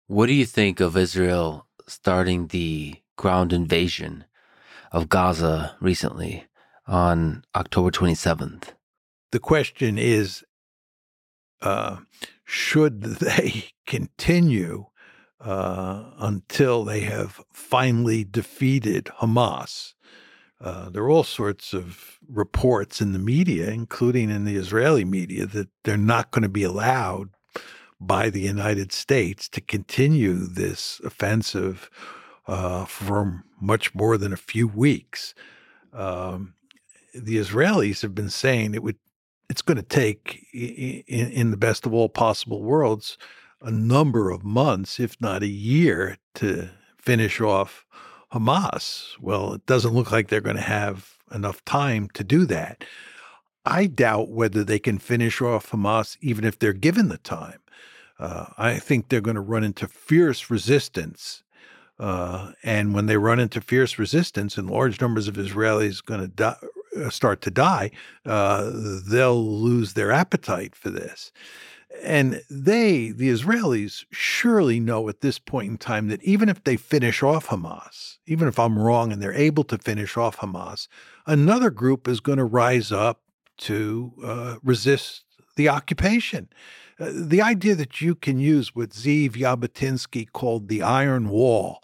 What 0.06 0.26
do 0.26 0.34
you 0.34 0.46
think 0.46 0.80
of 0.80 0.96
Israel 0.96 1.66
starting 1.86 2.48
the 2.48 2.96
ground 3.16 3.52
invasion 3.52 4.24
of 4.92 5.08
Gaza 5.08 5.76
recently 5.80 6.46
on 6.86 7.44
October 7.54 7.90
27th? 7.90 8.74
The 9.32 9.40
question 9.40 9.98
is 9.98 10.44
uh, 11.64 11.96
should 12.44 13.00
they 13.02 13.64
continue 13.86 14.86
uh, 15.40 16.10
until 16.18 16.84
they 16.84 17.00
have 17.00 17.40
finally 17.52 18.24
defeated 18.24 19.06
Hamas? 19.20 19.94
Uh, 20.60 20.88
there 20.88 21.02
are 21.02 21.10
all 21.10 21.24
sorts 21.24 21.74
of 21.74 22.18
reports 22.28 23.00
in 23.00 23.12
the 23.12 23.18
media, 23.18 23.70
including 23.70 24.30
in 24.30 24.44
the 24.44 24.56
Israeli 24.56 25.04
media, 25.04 25.46
that 25.46 25.68
they're 25.82 25.96
not 25.96 26.30
going 26.30 26.42
to 26.42 26.48
be 26.48 26.62
allowed 26.62 27.30
by 28.00 28.30
the 28.30 28.40
United 28.40 28.92
States 28.92 29.48
to 29.48 29.60
continue 29.60 30.34
this 30.34 31.00
offensive 31.04 31.90
uh, 32.46 32.84
for 32.84 33.44
much 33.60 33.94
more 33.94 34.16
than 34.16 34.32
a 34.32 34.38
few 34.38 34.68
weeks. 34.68 35.34
Um, 35.92 36.54
the 37.14 37.36
Israelis 37.36 38.02
have 38.02 38.14
been 38.14 38.30
saying 38.30 38.74
it 38.74 38.82
would 38.82 38.98
it's 39.48 39.62
going 39.62 39.76
to 39.76 39.82
take, 39.82 40.46
in, 40.52 41.02
in 41.06 41.50
the 41.50 41.56
best 41.56 41.86
of 41.86 41.94
all 41.94 42.08
possible 42.08 42.62
worlds, 42.62 43.18
a 43.60 43.70
number 43.70 44.30
of 44.30 44.44
months, 44.44 45.00
if 45.00 45.20
not 45.20 45.42
a 45.42 45.48
year, 45.48 46.18
to 46.34 46.68
finish 46.98 47.40
off 47.40 47.86
Hamas. 48.32 49.18
Well, 49.20 49.54
it 49.54 49.66
doesn't 49.66 49.94
look 49.94 50.10
like 50.10 50.28
they're 50.28 50.40
going 50.40 50.56
to 50.56 50.62
have 50.62 51.14
enough 51.32 51.64
time 51.64 52.08
to 52.14 52.24
do 52.24 52.46
that. 52.46 52.84
I 53.64 53.86
doubt 53.86 54.28
whether 54.28 54.62
they 54.62 54.78
can 54.78 54.98
finish 54.98 55.40
off 55.40 55.70
Hamas 55.70 56.18
even 56.20 56.44
if 56.44 56.58
they're 56.58 56.72
given 56.72 57.08
the 57.08 57.18
time. 57.18 57.60
Uh, 58.18 58.46
I 58.58 58.78
think 58.78 59.08
they're 59.08 59.20
going 59.20 59.34
to 59.36 59.40
run 59.40 59.64
into 59.64 59.88
fierce 59.88 60.50
resistance. 60.50 61.42
Uh, 61.98 62.52
and 62.62 62.94
when 62.94 63.06
they 63.06 63.16
run 63.16 63.40
into 63.40 63.60
fierce 63.60 63.98
resistance 63.98 64.58
and 64.58 64.68
large 64.68 65.00
numbers 65.00 65.28
of 65.28 65.36
Israelis 65.36 66.04
going 66.04 66.20
to 66.20 66.28
die, 66.28 66.56
start 67.10 67.40
to 67.42 67.50
die, 67.50 67.90
uh, 68.26 68.70
they'll 69.08 69.44
lose 69.44 69.94
their 69.94 70.10
appetite 70.10 70.74
for 70.74 70.90
this. 70.90 71.32
And 72.02 72.42
they, 72.50 73.10
the 73.10 73.28
Israelis, 73.28 74.04
surely 74.10 74.80
know 74.80 75.08
at 75.08 75.20
this 75.20 75.38
point 75.38 75.70
in 75.70 75.78
time 75.78 76.08
that 76.08 76.22
even 76.24 76.48
if 76.48 76.64
they 76.64 76.76
finish 76.76 77.22
off 77.22 77.48
Hamas, 77.48 78.18
even 78.26 78.48
if 78.48 78.58
I'm 78.58 78.78
wrong 78.78 79.12
and 79.12 79.22
they're 79.22 79.32
able 79.32 79.64
to 79.64 79.78
finish 79.78 80.16
off 80.16 80.38
Hamas, 80.38 80.88
another 81.26 81.70
group 81.70 82.08
is 82.08 82.20
going 82.20 82.38
to 82.38 82.44
rise 82.44 82.90
up 82.90 83.20
to 83.58 84.12
uh, 84.24 84.56
resist 84.62 85.24
the 85.56 85.68
occupation. 85.68 86.48
Uh, 86.98 87.10
the 87.12 87.42
idea 87.42 87.74
that 87.74 88.00
you 88.00 88.14
can 88.14 88.38
use 88.38 88.74
what 88.74 88.90
Zeev 88.90 89.32
Jabotinsky 89.32 90.30
called 90.32 90.68
the 90.68 90.82
iron 90.82 91.28
wall 91.28 91.80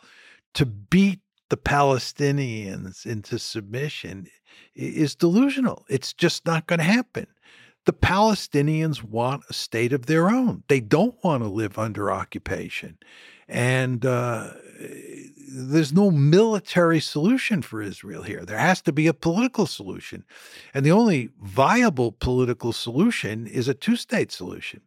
to 0.55 0.67
beat 0.67 1.21
the 1.51 1.57
Palestinians 1.57 3.05
into 3.05 3.39
submission 3.39 4.27
is 4.75 5.15
delusional. 5.15 5.85
It's 5.89 6.13
just 6.13 6.47
not 6.47 6.67
going 6.67 6.79
to 6.79 6.85
happen. 6.85 7.27
The 7.87 7.93
Palestinians 7.93 9.03
want 9.03 9.45
a 9.51 9.53
state 9.53 9.93
of 9.93 10.07
their 10.07 10.31
own. 10.31 10.63
They 10.69 10.81
don't 10.81 11.17
want 11.25 11.43
to 11.43 11.49
live 11.49 11.79
under 11.79 12.11
occupation. 12.11 12.99
And 13.49 14.07
uh, 14.07 14.51
there's 15.53 15.93
no 15.93 16.11
military 16.11 17.01
solution 17.01 17.63
for 17.63 17.83
Israel 17.83 18.23
here. 18.23 18.45
There 18.45 18.59
has 18.59 18.81
to 18.83 18.93
be 18.93 19.09
a 19.09 19.15
political 19.15 19.67
solution. 19.67 20.25
And 20.73 20.87
the 20.87 20.93
only 20.93 21.31
viable 21.43 22.13
political 22.13 22.73
solution 22.73 23.49
is 23.49 23.67
a 23.67 23.75
two 23.75 23.97
state 23.97 24.31
solution. 24.31 24.83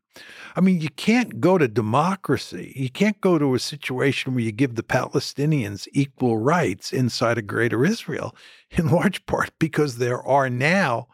I 0.55 0.61
mean, 0.61 0.79
you 0.79 0.89
can't 0.89 1.39
go 1.39 1.57
to 1.57 1.67
democracy. 1.67 2.73
You 2.75 2.89
can't 2.89 3.19
go 3.21 3.39
to 3.39 3.55
a 3.55 3.59
situation 3.59 4.33
where 4.33 4.43
you 4.43 4.51
give 4.51 4.75
the 4.75 4.83
Palestinians 4.83 5.87
equal 5.93 6.37
rights 6.37 6.93
inside 6.93 7.37
of 7.37 7.47
greater 7.47 7.83
Israel, 7.83 8.35
in 8.71 8.89
large 8.89 9.25
part 9.25 9.51
because 9.59 9.97
there 9.97 10.21
are 10.21 10.49
now 10.49 11.07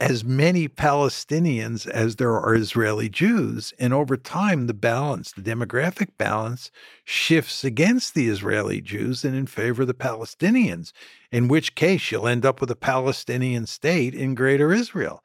as 0.00 0.24
many 0.24 0.68
Palestinians 0.68 1.86
as 1.86 2.16
there 2.16 2.32
are 2.32 2.56
Israeli 2.56 3.08
Jews. 3.08 3.72
And 3.78 3.94
over 3.94 4.16
time, 4.16 4.66
the 4.66 4.74
balance, 4.74 5.30
the 5.30 5.42
demographic 5.42 6.08
balance, 6.18 6.72
shifts 7.04 7.62
against 7.62 8.14
the 8.14 8.26
Israeli 8.26 8.80
Jews 8.80 9.24
and 9.24 9.36
in 9.36 9.46
favor 9.46 9.82
of 9.82 9.88
the 9.88 9.94
Palestinians, 9.94 10.90
in 11.30 11.46
which 11.46 11.76
case 11.76 12.10
you'll 12.10 12.26
end 12.26 12.44
up 12.44 12.60
with 12.60 12.68
a 12.72 12.76
Palestinian 12.76 13.64
state 13.66 14.12
in 14.12 14.34
greater 14.34 14.72
Israel. 14.72 15.22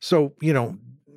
So, 0.00 0.32
you 0.40 0.52
know, 0.52 0.76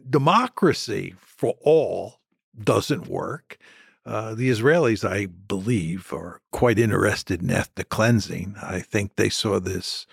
democracy 0.09 1.15
for 1.21 1.55
all 1.61 2.19
doesn't 2.61 3.07
work. 3.07 3.57
Uh, 4.05 4.33
the 4.33 4.49
Israelis, 4.49 5.07
I 5.07 5.27
believe, 5.27 6.11
are 6.13 6.41
quite 6.51 6.79
interested 6.79 7.41
in 7.41 7.51
ethnic 7.51 7.89
cleansing. 7.89 8.55
I 8.61 8.79
think 8.79 9.15
they 9.15 9.29
saw 9.29 9.59
this. 9.59 10.07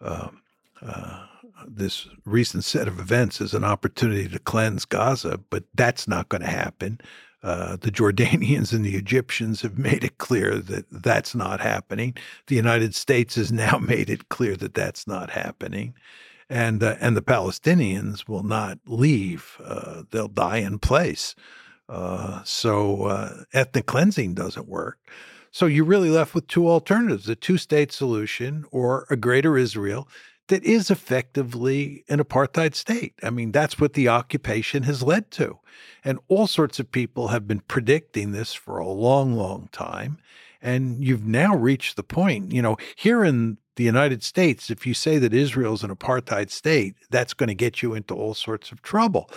Um, 0.00 0.42
uh, 0.84 1.26
this 1.66 2.08
recent 2.24 2.64
set 2.64 2.88
of 2.88 3.00
events 3.00 3.40
as 3.40 3.54
an 3.54 3.64
opportunity 3.64 4.28
to 4.28 4.38
cleanse 4.38 4.84
Gaza, 4.84 5.38
but 5.50 5.64
that's 5.74 6.06
not 6.06 6.28
going 6.28 6.42
to 6.42 6.48
happen. 6.48 7.00
Uh, 7.42 7.76
the 7.76 7.90
Jordanians 7.92 8.72
and 8.72 8.84
the 8.84 8.96
Egyptians 8.96 9.62
have 9.62 9.78
made 9.78 10.04
it 10.04 10.18
clear 10.18 10.58
that 10.58 10.86
that's 10.90 11.34
not 11.34 11.60
happening. 11.60 12.16
The 12.46 12.56
United 12.56 12.94
States 12.94 13.34
has 13.36 13.52
now 13.52 13.78
made 13.82 14.10
it 14.10 14.28
clear 14.28 14.56
that 14.56 14.74
that's 14.74 15.06
not 15.06 15.30
happening, 15.30 15.94
and 16.48 16.82
uh, 16.82 16.96
and 17.00 17.16
the 17.16 17.22
Palestinians 17.22 18.28
will 18.28 18.42
not 18.42 18.78
leave. 18.86 19.60
Uh, 19.64 20.02
they'll 20.10 20.28
die 20.28 20.58
in 20.58 20.78
place. 20.78 21.34
Uh, 21.88 22.42
so 22.44 23.04
uh, 23.04 23.44
ethnic 23.52 23.86
cleansing 23.86 24.34
doesn't 24.34 24.68
work. 24.68 24.98
So 25.50 25.66
you're 25.66 25.84
really 25.84 26.10
left 26.10 26.34
with 26.34 26.48
two 26.48 26.68
alternatives: 26.68 27.28
a 27.28 27.34
two-state 27.34 27.92
solution 27.92 28.64
or 28.70 29.06
a 29.10 29.16
greater 29.16 29.56
Israel 29.56 30.08
that 30.48 30.64
is 30.64 30.90
effectively 30.90 32.04
an 32.08 32.18
apartheid 32.18 32.74
state. 32.74 33.14
I 33.22 33.30
mean, 33.30 33.50
that's 33.50 33.78
what 33.78 33.94
the 33.94 34.08
occupation 34.08 34.82
has 34.82 35.02
led 35.02 35.30
to. 35.32 35.58
And 36.04 36.18
all 36.28 36.46
sorts 36.46 36.78
of 36.78 36.92
people 36.92 37.28
have 37.28 37.48
been 37.48 37.60
predicting 37.60 38.32
this 38.32 38.52
for 38.52 38.78
a 38.78 38.88
long, 38.88 39.34
long 39.34 39.68
time. 39.72 40.18
And 40.60 41.02
you've 41.02 41.26
now 41.26 41.54
reached 41.54 41.96
the 41.96 42.02
point, 42.02 42.52
you 42.52 42.62
know, 42.62 42.76
here 42.96 43.24
in 43.24 43.58
the 43.76 43.84
United 43.84 44.22
States, 44.22 44.70
if 44.70 44.86
you 44.86 44.94
say 44.94 45.18
that 45.18 45.34
Israel 45.34 45.74
is 45.74 45.82
an 45.82 45.94
apartheid 45.94 46.50
state, 46.50 46.94
that's 47.10 47.34
going 47.34 47.48
to 47.48 47.54
get 47.54 47.82
you 47.82 47.94
into 47.94 48.14
all 48.14 48.34
sorts 48.34 48.70
of 48.70 48.82
trouble. 48.82 49.30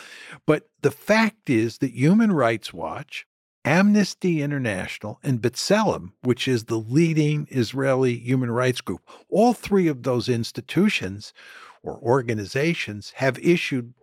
But 0.45 0.69
the 0.81 0.91
fact 0.91 1.49
is 1.49 1.79
that 1.79 1.91
Human 1.91 2.31
Rights 2.31 2.73
Watch 2.73 3.25
Amnesty 3.65 4.41
International 4.41 5.19
and 5.23 5.41
B'Tselem, 5.41 6.11
which 6.21 6.47
is 6.47 6.65
the 6.65 6.77
leading 6.77 7.47
Israeli 7.51 8.17
human 8.17 8.49
rights 8.49 8.79
group, 8.79 9.01
all 9.29 9.53
three 9.53 9.87
of 9.87 10.03
those 10.03 10.29
institutions 10.29 11.33
or 11.83 11.99
organizations 11.99 13.11
have 13.17 13.37
issued 13.39 13.93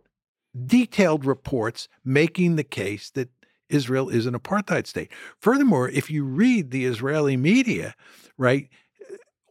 detailed 0.66 1.24
reports 1.24 1.88
making 2.04 2.56
the 2.56 2.64
case 2.64 3.10
that 3.10 3.30
Israel 3.68 4.08
is 4.08 4.26
an 4.26 4.38
apartheid 4.38 4.86
state. 4.86 5.10
Furthermore, 5.38 5.88
if 5.88 6.10
you 6.10 6.24
read 6.24 6.70
the 6.70 6.84
Israeli 6.84 7.36
media, 7.36 7.94
right, 8.36 8.68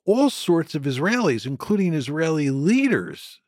all 0.06 0.30
sorts 0.30 0.76
of 0.76 0.84
Israelis, 0.84 1.46
including 1.46 1.94
Israeli 1.94 2.50
leaders, 2.50 3.40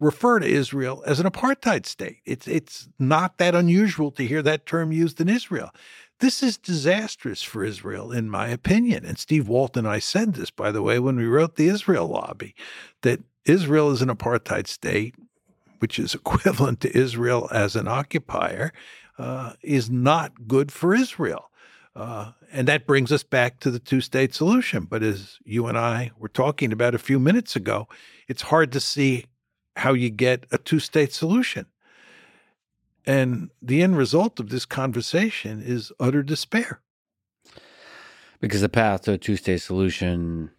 refer 0.00 0.38
to 0.38 0.46
Israel 0.46 1.02
as 1.06 1.18
an 1.18 1.26
apartheid 1.26 1.86
state. 1.86 2.18
It's 2.24 2.46
it's 2.46 2.88
not 2.98 3.38
that 3.38 3.54
unusual 3.54 4.10
to 4.12 4.26
hear 4.26 4.42
that 4.42 4.66
term 4.66 4.92
used 4.92 5.20
in 5.20 5.28
Israel. 5.28 5.70
This 6.20 6.42
is 6.42 6.56
disastrous 6.56 7.42
for 7.42 7.64
Israel, 7.64 8.10
in 8.10 8.28
my 8.28 8.48
opinion. 8.48 9.04
And 9.04 9.18
Steve 9.18 9.48
Walt 9.48 9.76
and 9.76 9.86
I 9.86 10.00
said 10.00 10.34
this, 10.34 10.50
by 10.50 10.72
the 10.72 10.82
way, 10.82 10.98
when 10.98 11.16
we 11.16 11.26
wrote 11.26 11.54
the 11.54 11.68
Israel 11.68 12.08
lobby, 12.08 12.54
that 13.02 13.20
Israel 13.44 13.92
is 13.92 14.02
an 14.02 14.08
apartheid 14.08 14.66
state, 14.66 15.14
which 15.78 15.98
is 15.98 16.14
equivalent 16.14 16.80
to 16.80 16.96
Israel 16.96 17.48
as 17.52 17.76
an 17.76 17.86
occupier, 17.86 18.72
uh, 19.16 19.52
is 19.62 19.90
not 19.90 20.48
good 20.48 20.72
for 20.72 20.94
Israel. 20.94 21.50
Uh, 21.98 22.30
and 22.52 22.68
that 22.68 22.86
brings 22.86 23.10
us 23.10 23.24
back 23.24 23.58
to 23.58 23.72
the 23.72 23.80
two 23.80 24.00
state 24.00 24.32
solution. 24.32 24.84
But 24.84 25.02
as 25.02 25.38
you 25.44 25.66
and 25.66 25.76
I 25.76 26.12
were 26.16 26.28
talking 26.28 26.72
about 26.72 26.94
a 26.94 26.98
few 26.98 27.18
minutes 27.18 27.56
ago, 27.56 27.88
it's 28.28 28.42
hard 28.42 28.70
to 28.72 28.80
see 28.80 29.24
how 29.74 29.94
you 29.94 30.08
get 30.08 30.46
a 30.52 30.58
two 30.58 30.78
state 30.78 31.12
solution. 31.12 31.66
And 33.04 33.50
the 33.60 33.82
end 33.82 33.98
result 33.98 34.38
of 34.38 34.50
this 34.50 34.64
conversation 34.64 35.60
is 35.60 35.90
utter 35.98 36.22
despair. 36.22 36.80
Because 38.40 38.60
the 38.60 38.68
path 38.68 39.02
to 39.02 39.12
a 39.12 39.18
two 39.18 39.36
state 39.36 39.60
solution 39.60 40.52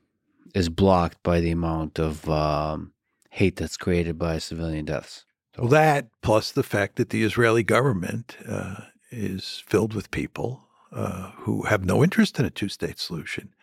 is 0.53 0.67
blocked 0.67 1.23
by 1.23 1.39
the 1.39 1.51
amount 1.51 1.99
of 1.99 2.29
um, 2.29 2.91
hate 3.29 3.55
that's 3.55 3.77
created 3.77 4.19
by 4.19 4.39
civilian 4.39 4.83
deaths. 4.83 5.23
Well, 5.57 5.69
that 5.69 6.09
plus 6.21 6.51
the 6.51 6.63
fact 6.63 6.97
that 6.97 7.11
the 7.11 7.23
Israeli 7.23 7.63
government 7.63 8.35
uh, 8.45 8.81
is 9.09 9.63
filled 9.65 9.93
with 9.93 10.11
people 10.11 10.65
uh, 10.91 11.31
who 11.37 11.63
have 11.63 11.85
no 11.85 12.03
interest 12.03 12.39
in 12.39 12.45
a 12.45 12.49
two 12.49 12.69
state 12.69 12.99
solution. 12.99 13.53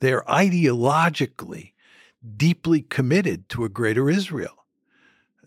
They're 0.00 0.22
ideologically 0.22 1.72
deeply 2.36 2.82
committed 2.82 3.48
to 3.48 3.64
a 3.64 3.68
greater 3.68 4.10
Israel 4.10 4.58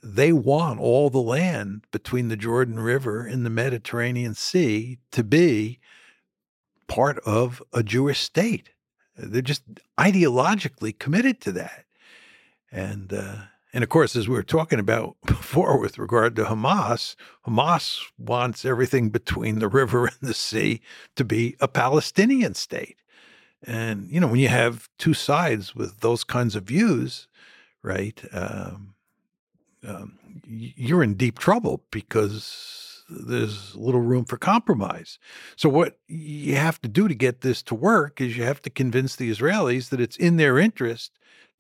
they 0.04 0.34
want 0.34 0.80
all 0.80 1.10
the 1.10 1.20
land 1.20 1.86
between 1.92 2.28
the 2.28 2.38
Jordan 2.38 2.80
River 2.80 3.26
and 3.26 3.46
the 3.46 3.50
Mediterranean 3.50 4.34
Sea 4.34 4.98
to 5.12 5.24
be 5.24 5.80
part 6.88 7.20
of 7.20 7.62
a 7.72 7.84
Jewish 7.84 8.20
state. 8.20 8.72
They're 9.16 9.42
just 9.42 9.64
ideologically 10.00 10.98
committed 10.98 11.40
to 11.42 11.52
that. 11.54 11.86
And 12.72 13.14
uh, 13.14 13.36
and 13.74 13.84
of 13.84 13.90
course, 13.90 14.16
as 14.16 14.28
we 14.28 14.36
were 14.36 14.44
talking 14.44 14.80
about 14.80 15.16
before 15.26 15.80
with 15.80 15.98
regard 15.98 16.36
to 16.36 16.46
Hamas, 16.46 17.16
Hamas 17.46 18.02
wants 18.18 18.66
everything 18.66 19.10
between 19.10 19.60
the 19.60 19.70
river 19.70 20.06
and 20.22 20.30
the 20.30 20.34
sea 20.34 20.82
to 21.16 21.24
be 21.24 21.56
a 21.60 21.68
Palestinian 21.68 22.54
state. 22.54 22.98
And 23.64 24.10
you 24.10 24.20
know, 24.20 24.28
when 24.28 24.40
you 24.40 24.50
have 24.50 24.90
two 24.98 25.14
sides 25.14 25.76
with 25.76 26.00
those 26.00 26.24
kinds 26.24 26.56
of 26.56 26.64
views, 26.64 27.28
right? 27.84 28.22
Um, 28.32 28.96
um, 29.88 30.20
you're 30.46 31.04
in 31.04 31.16
deep 31.16 31.40
trouble 31.40 31.84
because 31.92 33.04
there's 33.10 33.76
little 33.76 34.02
room 34.02 34.26
for 34.26 34.38
compromise. 34.38 35.20
So 35.56 35.70
what 35.70 36.00
you 36.08 36.56
have 36.56 36.82
to 36.82 36.88
do 36.88 37.08
to 37.08 37.16
get 37.16 37.42
this 37.42 37.62
to 37.64 37.76
work 37.76 38.22
is 38.22 38.38
you 38.38 38.44
have 38.44 38.62
to 38.62 38.70
convince 38.70 39.16
the 39.16 39.30
Israelis 39.30 39.90
that 39.90 40.00
it's 40.00 40.18
in 40.18 40.38
their 40.38 40.58
interest 40.58 41.12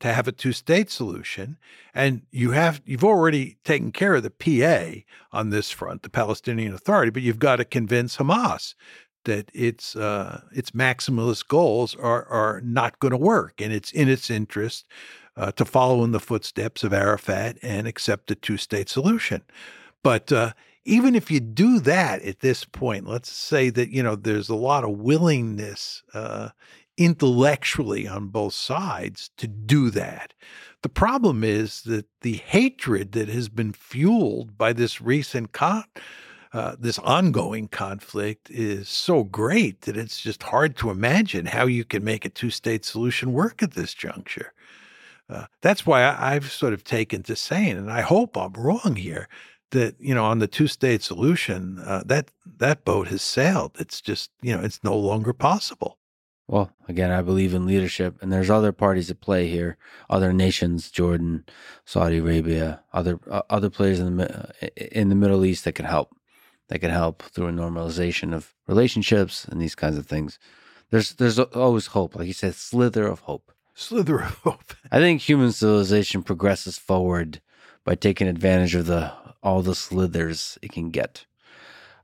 to 0.01 0.11
have 0.11 0.27
a 0.27 0.31
two-state 0.31 0.91
solution 0.91 1.57
and 1.93 2.23
you 2.31 2.51
have 2.51 2.81
you've 2.85 3.03
already 3.03 3.57
taken 3.63 3.91
care 3.91 4.15
of 4.15 4.23
the 4.23 4.29
PA 4.29 5.01
on 5.31 5.49
this 5.49 5.71
front 5.71 6.03
the 6.03 6.09
Palestinian 6.09 6.73
Authority 6.73 7.11
but 7.11 7.23
you've 7.23 7.39
got 7.39 7.55
to 7.55 7.65
convince 7.65 8.17
Hamas 8.17 8.75
that 9.25 9.49
its 9.53 9.95
uh, 9.95 10.41
its 10.51 10.71
maximalist 10.71 11.47
goals 11.47 11.95
are 11.95 12.25
are 12.25 12.61
not 12.61 12.99
going 12.99 13.11
to 13.11 13.17
work 13.17 13.61
and 13.61 13.71
it's 13.71 13.91
in 13.91 14.09
its 14.09 14.29
interest 14.29 14.85
uh, 15.37 15.51
to 15.53 15.65
follow 15.65 16.03
in 16.03 16.11
the 16.11 16.19
footsteps 16.19 16.83
of 16.83 16.93
Arafat 16.93 17.57
and 17.61 17.87
accept 17.87 18.31
a 18.31 18.35
two 18.35 18.57
state 18.57 18.89
solution. 18.89 19.43
But 20.03 20.31
uh, 20.31 20.53
even 20.83 21.15
if 21.15 21.29
you 21.29 21.39
do 21.39 21.79
that 21.81 22.21
at 22.23 22.39
this 22.39 22.65
point, 22.65 23.07
let's 23.07 23.31
say 23.31 23.69
that 23.69 23.89
you 23.89 24.01
know 24.01 24.15
there's 24.15 24.49
a 24.49 24.55
lot 24.55 24.83
of 24.83 24.91
willingness 24.91 26.03
uh, 26.13 26.49
intellectually 27.05 28.07
on 28.07 28.27
both 28.27 28.53
sides 28.53 29.31
to 29.37 29.47
do 29.47 29.89
that. 29.91 30.33
The 30.83 30.89
problem 30.89 31.43
is 31.43 31.83
that 31.83 32.05
the 32.21 32.37
hatred 32.37 33.11
that 33.13 33.29
has 33.29 33.49
been 33.49 33.73
fueled 33.73 34.57
by 34.57 34.73
this 34.73 35.01
recent 35.01 35.51
con- 35.51 35.85
uh, 36.53 36.75
this 36.77 36.99
ongoing 36.99 37.67
conflict 37.69 38.49
is 38.49 38.89
so 38.89 39.23
great 39.23 39.81
that 39.81 39.95
it's 39.95 40.19
just 40.19 40.43
hard 40.43 40.75
to 40.75 40.89
imagine 40.89 41.45
how 41.45 41.65
you 41.65 41.85
can 41.85 42.03
make 42.03 42.25
a 42.25 42.29
two 42.29 42.49
state 42.49 42.83
solution 42.83 43.31
work 43.31 43.63
at 43.63 43.71
this 43.71 43.93
juncture. 43.93 44.51
Uh, 45.29 45.45
that's 45.61 45.85
why 45.85 46.03
I, 46.03 46.35
I've 46.35 46.51
sort 46.51 46.73
of 46.73 46.83
taken 46.83 47.23
to 47.23 47.37
saying, 47.37 47.77
and 47.77 47.89
I 47.89 48.01
hope 48.01 48.35
I'm 48.35 48.51
wrong 48.53 48.97
here, 48.97 49.29
that 49.69 49.95
you 49.99 50.13
know 50.13 50.25
on 50.25 50.39
the 50.39 50.47
two 50.47 50.67
state 50.67 51.01
solution 51.01 51.79
uh, 51.79 52.03
that 52.05 52.31
that 52.57 52.83
boat 52.83 53.07
has 53.07 53.21
sailed. 53.21 53.77
It's 53.79 54.01
just 54.01 54.29
you 54.41 54.55
know 54.55 54.61
it's 54.61 54.83
no 54.83 54.97
longer 54.97 55.31
possible. 55.31 55.97
Well, 56.51 56.69
again, 56.89 57.11
I 57.11 57.21
believe 57.21 57.53
in 57.53 57.65
leadership, 57.65 58.21
and 58.21 58.29
there's 58.29 58.49
other 58.49 58.73
parties 58.73 59.09
at 59.09 59.21
play 59.21 59.47
here, 59.47 59.77
other 60.09 60.33
nations, 60.33 60.91
Jordan, 60.91 61.45
Saudi 61.85 62.17
Arabia, 62.17 62.81
other 62.91 63.21
uh, 63.29 63.43
other 63.49 63.69
players 63.69 64.01
in 64.01 64.17
the 64.17 64.49
uh, 64.61 64.67
in 64.91 65.07
the 65.07 65.15
Middle 65.15 65.45
East 65.45 65.63
that 65.63 65.75
can 65.75 65.85
help 65.85 66.13
that 66.67 66.79
can 66.79 66.91
help 66.91 67.23
through 67.23 67.47
a 67.47 67.53
normalization 67.53 68.33
of 68.33 68.53
relationships 68.67 69.45
and 69.45 69.61
these 69.61 69.75
kinds 69.75 69.97
of 69.97 70.07
things. 70.07 70.39
There's 70.89 71.13
there's 71.13 71.39
always 71.39 71.87
hope, 71.87 72.17
like 72.17 72.27
you 72.27 72.33
said, 72.33 72.55
slither 72.55 73.07
of 73.07 73.21
hope. 73.21 73.53
Slither 73.73 74.19
of 74.19 74.35
hope. 74.43 74.73
I 74.91 74.99
think 74.99 75.21
human 75.21 75.53
civilization 75.53 76.21
progresses 76.21 76.77
forward 76.77 77.39
by 77.85 77.95
taking 77.95 78.27
advantage 78.27 78.75
of 78.75 78.87
the 78.87 79.13
all 79.41 79.61
the 79.61 79.73
slithers 79.73 80.57
it 80.61 80.73
can 80.73 80.89
get. 80.89 81.25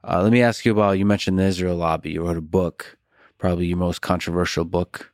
Uh, 0.06 0.24
let 0.24 0.32
me 0.32 0.42
ask 0.42 0.64
you 0.64 0.72
about 0.72 0.98
you 0.98 1.06
mentioned 1.06 1.38
the 1.38 1.44
Israel 1.44 1.76
lobby. 1.76 2.12
You 2.12 2.26
wrote 2.26 2.38
a 2.38 2.42
book, 2.42 2.98
probably 3.38 3.68
your 3.68 3.78
most 3.78 4.02
controversial 4.02 4.66
book 4.66 5.12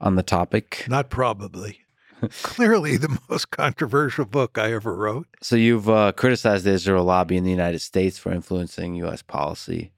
on 0.00 0.14
the 0.16 0.22
topic. 0.22 0.84
Not 0.88 1.10
probably. 1.10 1.80
clearly 2.42 2.96
the 2.96 3.18
most 3.28 3.50
controversial 3.50 4.24
book 4.24 4.58
I 4.58 4.72
ever 4.72 4.94
wrote. 4.94 5.28
So 5.42 5.56
you've 5.56 5.88
uh, 5.88 6.12
criticized 6.12 6.64
the 6.64 6.72
Israel 6.72 7.04
lobby 7.04 7.36
in 7.36 7.44
the 7.44 7.50
United 7.50 7.80
States 7.80 8.18
for 8.18 8.32
influencing 8.32 8.94
U.S. 8.96 9.22
policy 9.22 9.92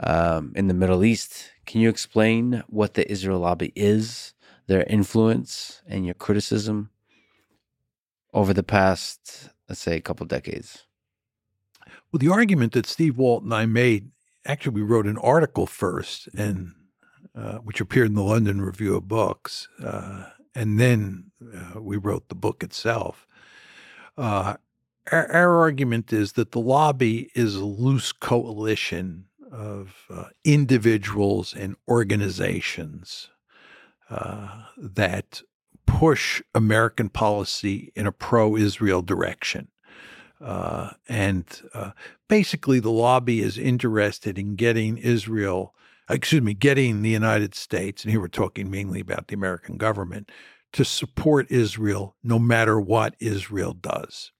um, 0.00 0.52
in 0.56 0.68
the 0.68 0.74
Middle 0.74 1.04
East. 1.04 1.52
Can 1.66 1.80
you 1.80 1.88
explain 1.88 2.62
what 2.66 2.94
the 2.94 3.10
Israel 3.10 3.40
lobby 3.40 3.72
is, 3.76 4.34
their 4.66 4.84
influence, 4.84 5.82
and 5.86 6.04
your 6.04 6.14
criticism 6.14 6.90
over 8.32 8.52
the 8.52 8.62
past, 8.62 9.50
let's 9.68 9.80
say, 9.80 9.96
a 9.96 10.00
couple 10.00 10.26
decades? 10.26 10.84
Well, 12.10 12.18
the 12.18 12.30
argument 12.30 12.72
that 12.72 12.86
Steve 12.86 13.16
Walt 13.16 13.44
and 13.44 13.54
I 13.54 13.66
made, 13.66 14.10
actually, 14.46 14.74
we 14.74 14.82
wrote 14.82 15.06
an 15.06 15.18
article 15.18 15.66
first, 15.66 16.28
and 16.36 16.72
uh, 17.34 17.58
which 17.58 17.80
appeared 17.80 18.08
in 18.08 18.14
the 18.14 18.22
London 18.22 18.60
Review 18.60 18.96
of 18.96 19.08
Books. 19.08 19.68
Uh, 19.82 20.24
and 20.54 20.80
then 20.80 21.30
uh, 21.54 21.80
we 21.80 21.96
wrote 21.96 22.28
the 22.28 22.34
book 22.34 22.62
itself. 22.62 23.26
Uh, 24.18 24.56
our, 25.12 25.32
our, 25.32 25.58
argument 25.58 26.12
is 26.12 26.32
that 26.32 26.52
the 26.52 26.60
lobby 26.60 27.30
is 27.34 27.56
a 27.56 27.64
loose 27.64 28.12
coalition 28.12 29.26
of 29.50 29.94
uh, 30.10 30.24
individuals 30.44 31.54
and 31.54 31.76
organizations 31.88 33.28
uh, 34.10 34.64
that 34.76 35.42
push 35.86 36.42
American 36.54 37.08
policy 37.08 37.92
in 37.94 38.06
a 38.06 38.12
pro 38.12 38.56
Israel 38.56 39.02
direction. 39.02 39.68
Uh, 40.40 40.90
and 41.08 41.44
uh, 41.74 41.90
basically, 42.28 42.80
the 42.80 42.90
lobby 42.90 43.40
is 43.40 43.58
interested 43.58 44.38
in 44.38 44.56
getting 44.56 44.96
Israel 44.96 45.74
excuse 46.14 46.42
me, 46.42 46.54
getting 46.54 47.02
the 47.02 47.10
United 47.10 47.54
States, 47.54 48.02
and 48.02 48.10
here 48.10 48.20
we're 48.20 48.28
talking 48.28 48.70
mainly 48.70 49.00
about 49.00 49.28
the 49.28 49.34
American 49.34 49.76
government, 49.76 50.30
to 50.72 50.84
support 50.84 51.50
Israel 51.50 52.16
no 52.22 52.38
matter 52.38 52.80
what 52.80 53.14
Israel 53.18 53.72
does. 53.72 54.32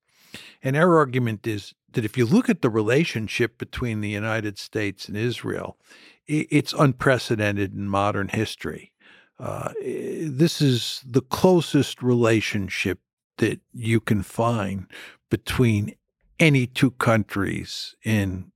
And 0.63 0.77
our 0.77 0.97
argument 0.97 1.47
is 1.47 1.75
that 1.93 2.05
if 2.05 2.17
you 2.17 2.25
look 2.25 2.49
at 2.49 2.63
the 2.63 2.71
relationship 2.71 3.59
between 3.59 4.01
the 4.01 4.09
United 4.09 4.59
States 4.59 5.09
and 5.09 5.17
Israel, 5.17 5.77
it's 6.27 6.73
unprecedented 6.73 7.75
in 7.75 7.89
modern 7.89 8.29
history. 8.29 8.93
Uh, 9.41 9.73
this 9.81 10.61
is 10.61 11.03
the 11.05 11.23
closest 11.23 12.03
relationship 12.03 13.01
that 13.41 13.61
you 13.75 14.01
can 14.01 14.23
find 14.23 14.87
between 15.31 15.95
any 16.39 16.67
two 16.67 16.93
countries 16.93 17.95
in 18.03 18.51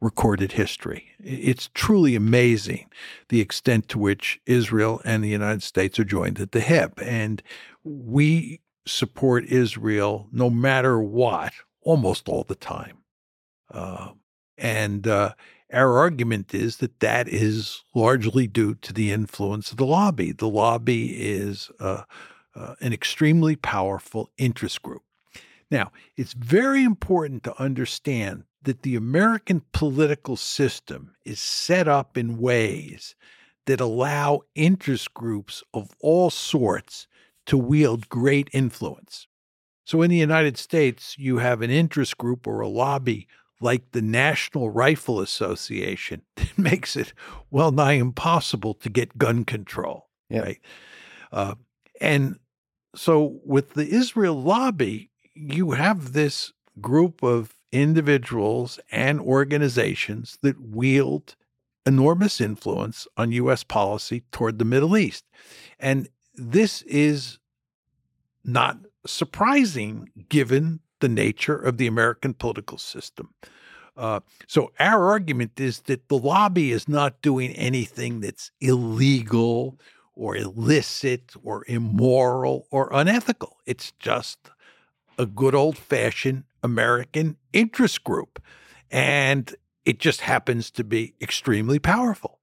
recorded 0.00 0.52
history. 0.52 1.10
It's 1.22 1.68
truly 1.74 2.14
amazing 2.14 2.88
the 3.28 3.40
extent 3.40 3.88
to 3.90 3.98
which 3.98 4.40
Israel 4.46 5.02
and 5.04 5.22
the 5.22 5.28
United 5.28 5.62
States 5.62 5.98
are 5.98 6.04
joined 6.04 6.40
at 6.40 6.52
the 6.52 6.60
hip. 6.60 6.98
And 7.02 7.42
we 7.84 8.60
support 8.86 9.44
Israel 9.44 10.28
no 10.32 10.48
matter 10.48 11.00
what, 11.00 11.52
almost 11.82 12.28
all 12.28 12.44
the 12.44 12.54
time. 12.54 12.98
Uh, 13.70 14.12
and 14.56 15.06
uh, 15.06 15.34
our 15.72 15.98
argument 15.98 16.54
is 16.54 16.78
that 16.78 17.00
that 17.00 17.28
is 17.28 17.84
largely 17.94 18.46
due 18.46 18.74
to 18.76 18.92
the 18.92 19.12
influence 19.12 19.70
of 19.70 19.76
the 19.76 19.86
lobby. 19.86 20.32
The 20.32 20.48
lobby 20.48 21.10
is 21.10 21.70
uh, 21.78 22.02
uh 22.54 22.74
an 22.80 22.92
extremely 22.92 23.56
powerful 23.56 24.30
interest 24.38 24.82
group. 24.82 25.02
Now, 25.70 25.92
it's 26.16 26.32
very 26.32 26.82
important 26.82 27.44
to 27.44 27.62
understand 27.62 28.44
that 28.62 28.82
the 28.82 28.96
American 28.96 29.62
political 29.72 30.36
system 30.36 31.14
is 31.24 31.40
set 31.40 31.88
up 31.88 32.18
in 32.18 32.38
ways 32.38 33.14
that 33.66 33.80
allow 33.80 34.40
interest 34.54 35.14
groups 35.14 35.62
of 35.72 35.90
all 36.00 36.30
sorts 36.30 37.06
to 37.46 37.56
wield 37.56 38.08
great 38.08 38.48
influence. 38.52 39.28
So 39.84 40.02
in 40.02 40.10
the 40.10 40.16
United 40.16 40.56
States, 40.56 41.16
you 41.18 41.38
have 41.38 41.62
an 41.62 41.70
interest 41.70 42.18
group 42.18 42.46
or 42.46 42.60
a 42.60 42.68
lobby 42.68 43.26
like 43.60 43.90
the 43.92 44.02
National 44.02 44.70
Rifle 44.70 45.20
Association 45.20 46.22
that 46.36 46.56
makes 46.58 46.96
it 46.96 47.12
well 47.50 47.72
nigh 47.72 47.92
impossible 47.94 48.74
to 48.74 48.88
get 48.88 49.18
gun 49.18 49.44
control. 49.44 50.08
Right. 50.30 50.60
Uh, 51.32 51.56
and 52.00 52.38
so 52.94 53.40
with 53.44 53.74
the 53.74 53.88
Israel 53.88 54.40
lobby, 54.40 55.10
you 55.34 55.72
have 55.72 56.12
this 56.12 56.52
group 56.80 57.22
of 57.22 57.54
individuals 57.72 58.80
and 58.90 59.20
organizations 59.20 60.38
that 60.42 60.60
wield 60.60 61.36
enormous 61.86 62.40
influence 62.40 63.06
on 63.16 63.32
U.S. 63.32 63.64
policy 63.64 64.24
toward 64.32 64.58
the 64.58 64.64
Middle 64.64 64.96
East. 64.96 65.24
And 65.78 66.08
this 66.34 66.82
is 66.82 67.38
not 68.44 68.78
surprising 69.06 70.10
given 70.28 70.80
the 71.00 71.08
nature 71.08 71.56
of 71.56 71.78
the 71.78 71.86
American 71.86 72.34
political 72.34 72.78
system. 72.78 73.34
Uh, 73.96 74.20
so, 74.46 74.72
our 74.78 75.08
argument 75.10 75.58
is 75.58 75.80
that 75.82 76.08
the 76.08 76.16
lobby 76.16 76.70
is 76.70 76.88
not 76.88 77.20
doing 77.22 77.50
anything 77.52 78.20
that's 78.20 78.50
illegal 78.60 79.78
or 80.14 80.36
illicit 80.36 81.32
or 81.42 81.64
immoral 81.66 82.66
or 82.70 82.88
unethical. 82.92 83.58
It's 83.66 83.92
just 83.98 84.50
a 85.18 85.26
good 85.26 85.54
old 85.54 85.76
fashioned 85.76 86.44
American 86.62 87.36
interest 87.52 88.04
group. 88.04 88.42
And 88.90 89.54
it 89.84 89.98
just 89.98 90.22
happens 90.22 90.70
to 90.72 90.84
be 90.84 91.14
extremely 91.20 91.78
powerful. 91.78 92.38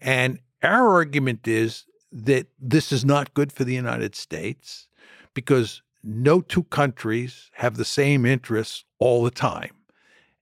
And 0.00 0.40
our 0.62 0.88
argument 0.88 1.46
is 1.46 1.86
that 2.12 2.48
this 2.58 2.92
is 2.92 3.04
not 3.04 3.34
good 3.34 3.52
for 3.52 3.64
the 3.64 3.74
United 3.74 4.14
States 4.14 4.88
because 5.34 5.82
no 6.02 6.40
two 6.40 6.64
countries 6.64 7.50
have 7.54 7.76
the 7.76 7.84
same 7.84 8.24
interests 8.24 8.84
all 8.98 9.22
the 9.22 9.30
time. 9.30 9.74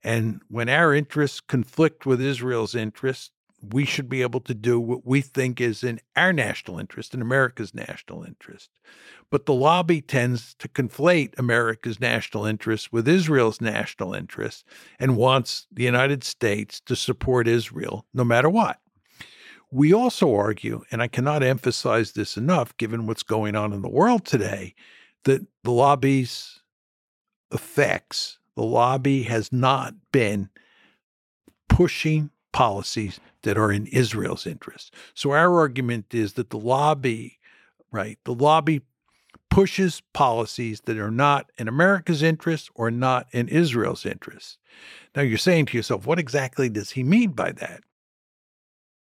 And 0.03 0.41
when 0.47 0.69
our 0.69 0.93
interests 0.93 1.41
conflict 1.41 2.05
with 2.05 2.21
Israel's 2.21 2.73
interests, 2.73 3.31
we 3.61 3.85
should 3.85 4.09
be 4.09 4.21
able 4.21 4.39
to 4.41 4.53
do 4.53 4.79
what 4.79 5.05
we 5.05 5.21
think 5.21 5.59
is 5.59 5.83
in 5.83 5.99
our 6.15 6.31
national 6.31 6.79
interest, 6.79 7.13
in 7.13 7.21
America's 7.21 7.73
national 7.73 8.23
interest. 8.23 8.69
But 9.29 9.45
the 9.45 9.53
lobby 9.53 10.01
tends 10.01 10.55
to 10.55 10.67
conflate 10.67 11.37
America's 11.37 11.99
national 11.99 12.45
interest 12.45 12.91
with 12.91 13.07
Israel's 13.07 13.61
national 13.61 14.13
interest 14.13 14.65
and 14.99 15.17
wants 15.17 15.67
the 15.71 15.83
United 15.83 16.23
States 16.23 16.79
to 16.81 16.95
support 16.95 17.47
Israel 17.47 18.05
no 18.13 18.23
matter 18.23 18.49
what. 18.49 18.79
We 19.71 19.93
also 19.93 20.33
argue, 20.33 20.83
and 20.91 21.01
I 21.01 21.07
cannot 21.07 21.43
emphasize 21.43 22.13
this 22.13 22.37
enough 22.37 22.75
given 22.77 23.05
what's 23.05 23.23
going 23.23 23.55
on 23.55 23.71
in 23.71 23.83
the 23.83 23.89
world 23.89 24.25
today, 24.25 24.73
that 25.25 25.45
the 25.63 25.71
lobby's 25.71 26.61
effects, 27.51 28.39
the 28.55 28.63
lobby 28.63 29.23
has 29.23 29.51
not 29.51 29.93
been 30.11 30.49
pushing 31.67 32.31
policies 32.51 33.19
that 33.43 33.57
are 33.57 33.71
in 33.71 33.87
Israel's 33.87 34.45
interest. 34.45 34.93
So 35.13 35.31
our 35.31 35.59
argument 35.59 36.13
is 36.13 36.33
that 36.33 36.49
the 36.49 36.57
lobby, 36.57 37.39
right, 37.91 38.17
the 38.23 38.33
lobby 38.33 38.81
pushes 39.49 40.01
policies 40.13 40.81
that 40.85 40.97
are 40.97 41.11
not 41.11 41.51
in 41.57 41.67
America's 41.67 42.21
interest 42.21 42.69
or 42.75 42.91
not 42.91 43.27
in 43.31 43.47
Israel's 43.47 44.05
interest. 44.05 44.59
Now 45.15 45.23
you're 45.23 45.37
saying 45.37 45.67
to 45.67 45.77
yourself, 45.77 46.05
what 46.05 46.19
exactly 46.19 46.69
does 46.69 46.91
he 46.91 47.03
mean 47.03 47.31
by 47.31 47.51
that? 47.53 47.81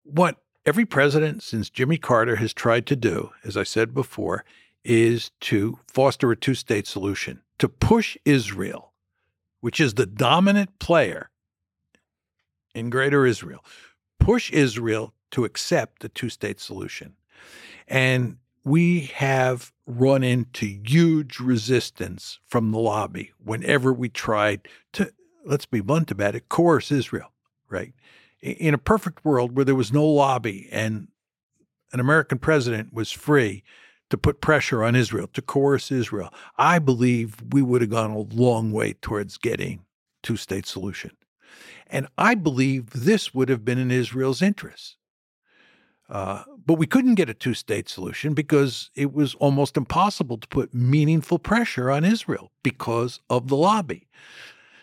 What 0.03 0.37
every 0.65 0.85
president 0.85 1.43
since 1.43 1.69
Jimmy 1.69 1.97
Carter 1.97 2.37
has 2.37 2.53
tried 2.53 2.85
to 2.87 2.95
do, 2.95 3.31
as 3.43 3.55
I 3.55 3.63
said 3.63 3.93
before, 3.93 4.43
is 4.83 5.29
to 5.41 5.79
foster 5.87 6.31
a 6.31 6.35
two 6.35 6.55
state 6.55 6.87
solution, 6.87 7.41
to 7.59 7.69
push 7.69 8.17
Israel, 8.25 8.93
which 9.59 9.79
is 9.79 9.93
the 9.93 10.07
dominant 10.07 10.79
player 10.79 11.29
in 12.73 12.89
greater 12.89 13.25
Israel, 13.25 13.63
push 14.21 14.51
Israel 14.51 15.13
to 15.31 15.45
accept 15.45 16.01
the 16.01 16.09
two 16.09 16.29
state 16.29 16.59
solution. 16.59 17.15
And 17.87 18.37
we 18.63 19.11
have 19.15 19.73
run 19.85 20.23
into 20.23 20.65
huge 20.65 21.39
resistance 21.39 22.39
from 22.47 22.71
the 22.71 22.79
lobby 22.79 23.31
whenever 23.43 23.91
we 23.91 24.07
tried 24.07 24.67
to, 24.93 25.11
let's 25.43 25.65
be 25.65 25.81
blunt 25.81 26.11
about 26.11 26.35
it, 26.35 26.47
coerce 26.47 26.91
Israel, 26.91 27.31
right? 27.69 27.93
In 28.41 28.73
a 28.73 28.77
perfect 28.77 29.25
world 29.25 29.55
where 29.55 29.65
there 29.65 29.75
was 29.75 29.91
no 29.91 30.05
lobby 30.05 30.69
and 30.71 31.07
an 31.91 31.99
American 31.99 32.37
president 32.37 32.93
was 32.93 33.11
free 33.11 33.63
to 34.09 34.17
put 34.17 34.41
pressure 34.41 34.83
on 34.83 34.95
Israel, 34.95 35.27
to 35.33 35.41
coerce 35.41 35.91
Israel, 35.91 36.33
I 36.57 36.79
believe 36.79 37.37
we 37.51 37.61
would 37.61 37.81
have 37.81 37.89
gone 37.89 38.11
a 38.11 38.19
long 38.19 38.71
way 38.71 38.93
towards 38.93 39.37
getting 39.37 39.85
two 40.21 40.37
state 40.37 40.67
solution. 40.67 41.11
And 41.87 42.07
I 42.17 42.35
believe 42.35 42.91
this 42.91 43.33
would 43.33 43.49
have 43.49 43.65
been 43.65 43.77
in 43.77 43.91
Israel's 43.91 44.41
interest. 44.41 44.97
Uh, 46.09 46.43
but 46.65 46.73
we 46.73 46.85
couldn't 46.85 47.15
get 47.15 47.29
a 47.29 47.33
two 47.33 47.53
state 47.53 47.87
solution 47.87 48.33
because 48.33 48.91
it 48.95 49.13
was 49.13 49.33
almost 49.35 49.77
impossible 49.77 50.37
to 50.37 50.47
put 50.47 50.73
meaningful 50.73 51.39
pressure 51.39 51.89
on 51.89 52.03
Israel 52.03 52.51
because 52.63 53.21
of 53.29 53.47
the 53.47 53.55
lobby. 53.55 54.07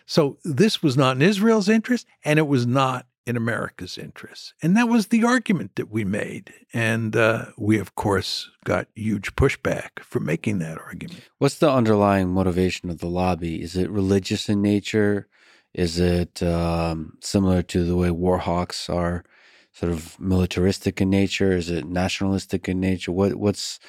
So 0.07 0.39
this 0.43 0.81
was 0.81 0.97
not 0.97 1.17
in 1.17 1.21
Israel's 1.21 1.69
interest 1.69 2.07
and 2.25 2.39
it 2.39 2.47
was 2.47 2.65
not 2.65 3.05
in 3.27 3.37
America's 3.37 3.95
interest. 3.95 4.55
And 4.63 4.75
that 4.75 4.89
was 4.89 5.07
the 5.07 5.23
argument 5.23 5.75
that 5.75 5.91
we 5.91 6.03
made. 6.03 6.51
And 6.73 7.15
uh, 7.15 7.45
we, 7.59 7.77
of 7.77 7.93
course, 7.93 8.49
got 8.63 8.87
huge 8.95 9.35
pushback 9.35 9.99
for 9.99 10.19
making 10.19 10.57
that 10.59 10.79
argument. 10.79 11.21
What's 11.37 11.59
the 11.59 11.69
underlying 11.71 12.29
motivation 12.29 12.89
of 12.89 12.97
the 12.97 13.07
lobby? 13.07 13.61
Is 13.61 13.75
it 13.75 13.91
religious 13.91 14.49
in 14.49 14.63
nature? 14.63 15.27
Is 15.73 15.99
it 15.99 16.41
um, 16.41 17.17
similar 17.21 17.61
to 17.63 17.83
the 17.83 17.95
way 17.95 18.11
war 18.11 18.39
hawks 18.39 18.89
are? 18.89 19.23
sort 19.71 19.91
of 19.91 20.19
militaristic 20.19 20.99
in 20.99 21.09
nature? 21.09 21.51
Is 21.53 21.69
it 21.69 21.85
nationalistic 21.85 22.67
in 22.67 22.79
nature? 22.79 23.11
What 23.11 23.35
what's 23.35 23.79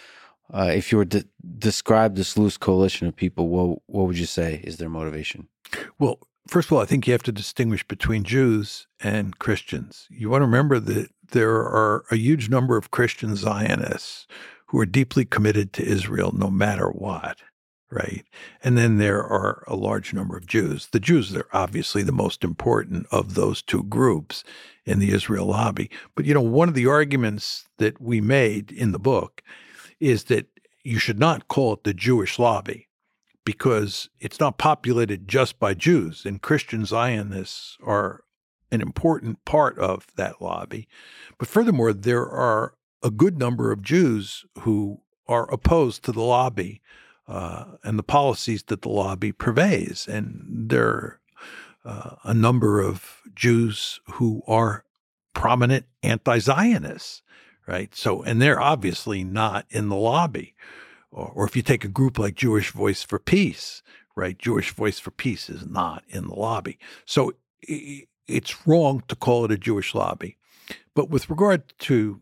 uh, 0.53 0.71
if 0.75 0.91
you 0.91 0.99
were 0.99 1.05
to 1.07 1.27
describe 1.59 2.17
this 2.17 2.37
loose 2.37 2.57
coalition 2.57 3.07
of 3.09 3.17
people, 3.17 3.49
what 3.49 3.83
what 3.87 4.07
would 4.07 4.19
you 4.19 4.27
say 4.27 4.61
is 4.65 4.77
their 4.77 4.89
motivation? 4.89 5.49
Well, 5.99 6.21
first 6.49 6.69
of 6.69 6.73
all, 6.73 6.83
I 6.83 6.87
think 6.87 7.07
you 7.07 7.13
have 7.13 7.23
to 7.25 7.33
distinguish 7.33 7.87
between 7.87 8.25
Jews 8.25 8.87
and 9.01 9.39
Christians. 9.39 10.07
You 10.11 10.31
want 10.31 10.43
to 10.43 10.47
remember 10.47 10.79
that 10.81 11.11
there 11.33 11.61
are 11.61 12.05
a 12.11 12.17
huge 12.17 12.49
number 12.49 12.77
of 12.77 12.91
Christian 12.91 13.37
Zionists 13.37 14.27
who 14.67 14.79
are 14.81 14.87
deeply 14.87 15.25
committed 15.25 15.73
to 15.73 15.85
Israel 15.85 16.33
no 16.33 16.51
matter 16.51 16.89
what 16.89 17.39
right? 17.91 18.25
And 18.63 18.79
then 18.79 18.99
there 18.99 19.23
are 19.23 19.65
a 19.67 19.75
large 19.75 20.15
number 20.15 20.37
of 20.37 20.47
Jews. 20.47 20.89
The 20.93 21.01
Jews 21.01 21.35
are 21.37 21.49
obviously 21.53 22.03
the 22.03 22.13
most 22.13 22.45
important 22.45 23.07
of 23.11 23.35
those 23.35 23.63
two 23.63 23.83
groups 23.85 24.45
in 24.85 24.99
the 24.99 25.13
Israel 25.13 25.47
lobby. 25.47 25.91
But, 26.15 26.25
you 26.25 26.35
know, 26.35 26.41
one 26.41 26.69
of 26.69 26.75
the 26.75 26.87
arguments 26.87 27.69
that 27.79 28.01
we 28.01 28.21
made 28.21 28.71
in 28.71 28.93
the 28.93 28.99
book 28.99 29.43
is 29.99 30.25
that 30.25 30.47
you 30.85 30.99
should 30.99 31.19
not 31.19 31.49
call 31.49 31.75
it 31.75 31.85
the 31.85 31.95
Jewish 31.95 32.39
lobby 32.39 32.89
because 33.45 34.09
it's 34.21 34.41
not 34.41 34.59
populated 34.59 35.27
just 35.27 35.59
by 35.59 35.75
Jews, 35.75 36.25
and 36.25 36.43
Christian 36.43 36.85
Zionists 36.85 37.77
are 37.83 38.23
an 38.71 38.81
important 38.81 39.45
part 39.45 39.79
of 39.79 40.07
that 40.17 40.41
lobby. 40.41 40.87
But 41.39 41.49
furthermore, 41.49 41.93
there 41.93 42.29
are 42.29 42.75
a 43.03 43.11
good 43.11 43.39
number 43.39 43.73
of 43.73 43.83
Jews 43.83 44.45
who 44.61 45.01
are 45.27 45.51
opposed 45.53 46.05
to 46.05 46.13
the 46.13 46.23
lobby 46.23 46.81
uh, 47.31 47.65
and 47.85 47.97
the 47.97 48.03
policies 48.03 48.65
that 48.65 48.83
the 48.83 48.89
lobby 48.89 49.33
purveys. 49.33 50.09
And 50.09 50.69
there 50.69 50.89
are 50.89 51.21
uh, 51.85 52.17
a 52.25 52.35
number 52.35 52.81
of 52.81 53.23
Jews 53.35 54.01
who 54.15 54.43
are 54.49 54.85
prominent 55.33 55.87
anti 56.03 56.39
Zionists, 56.41 57.23
right? 57.69 57.95
So, 57.95 58.23
and 58.23 58.43
they're 58.43 58.61
obviously 58.61 59.23
not 59.23 59.65
in 59.71 59.89
the 59.89 59.97
lobby. 59.97 60.57
Or, 61.13 61.29
or 61.29 61.45
if 61.47 61.55
you 61.55 61.63
take 61.63 61.85
a 61.85 61.89
group 61.89 62.19
like 62.19 62.35
Jewish 62.35 62.73
Voice 62.73 63.05
for 63.05 63.21
Peace, 63.21 63.83
right? 64.17 64.37
Jewish 64.37 64.73
Voice 64.73 64.99
for 64.99 65.13
Peace 65.13 65.49
is 65.49 65.65
not 65.65 66.03
in 66.09 66.27
the 66.27 66.35
lobby. 66.35 66.79
So 67.05 67.35
it's 67.63 68.67
wrong 68.67 69.05
to 69.07 69.15
call 69.15 69.45
it 69.45 69.53
a 69.53 69.57
Jewish 69.57 69.95
lobby. 69.95 70.37
But 70.97 71.11
with 71.11 71.31
regard 71.31 71.73
to 71.81 72.21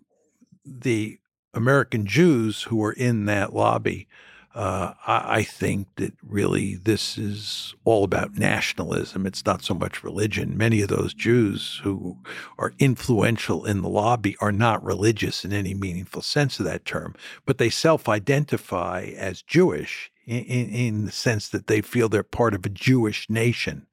the 0.67 1.19
American 1.55 2.05
Jews 2.05 2.65
who 2.65 2.85
are 2.85 2.93
in 2.93 3.25
that 3.25 3.55
lobby, 3.55 4.07
uh, 4.55 4.95
I, 5.07 5.39
I, 5.39 5.43
think 5.43 5.89
that 5.97 6.15
really 6.27 6.77
this 6.77 7.19
is 7.19 7.75
all 7.85 8.03
about 8.03 8.39
nationalism. 8.39 9.27
It's 9.27 9.45
not 9.45 9.63
so 9.63 9.75
much 9.75 10.03
religion. 10.03 10.57
Many 10.57 10.81
of 10.81 10.89
those 10.89 11.13
Jews 11.13 11.81
who 11.85 12.17
are 12.59 12.73
influential 12.79 13.67
in 13.67 13.83
the 13.83 13.89
lobby 13.91 14.37
are 14.41 14.51
not 14.51 14.83
religious 14.83 15.45
in 15.45 15.53
any 15.53 15.75
meaningful 15.75 16.23
sense 16.23 16.59
of 16.59 16.65
that 16.65 16.87
term, 16.87 17.15
but 17.45 17.59
they 17.59 17.69
self 17.69 18.09
identify 18.09 19.13
as 19.17 19.43
Jewish 19.43 20.11
in, 20.27 20.71
in, 20.71 21.05
the 21.07 21.13
sense 21.13 21.49
that 21.49 21.69
they 21.69 21.81
feel 21.81 22.09
they're 22.09 22.23
part 22.23 22.55
of 22.55 22.67
a 22.67 22.71
Jewish 22.71 23.31
nation. 23.31 23.87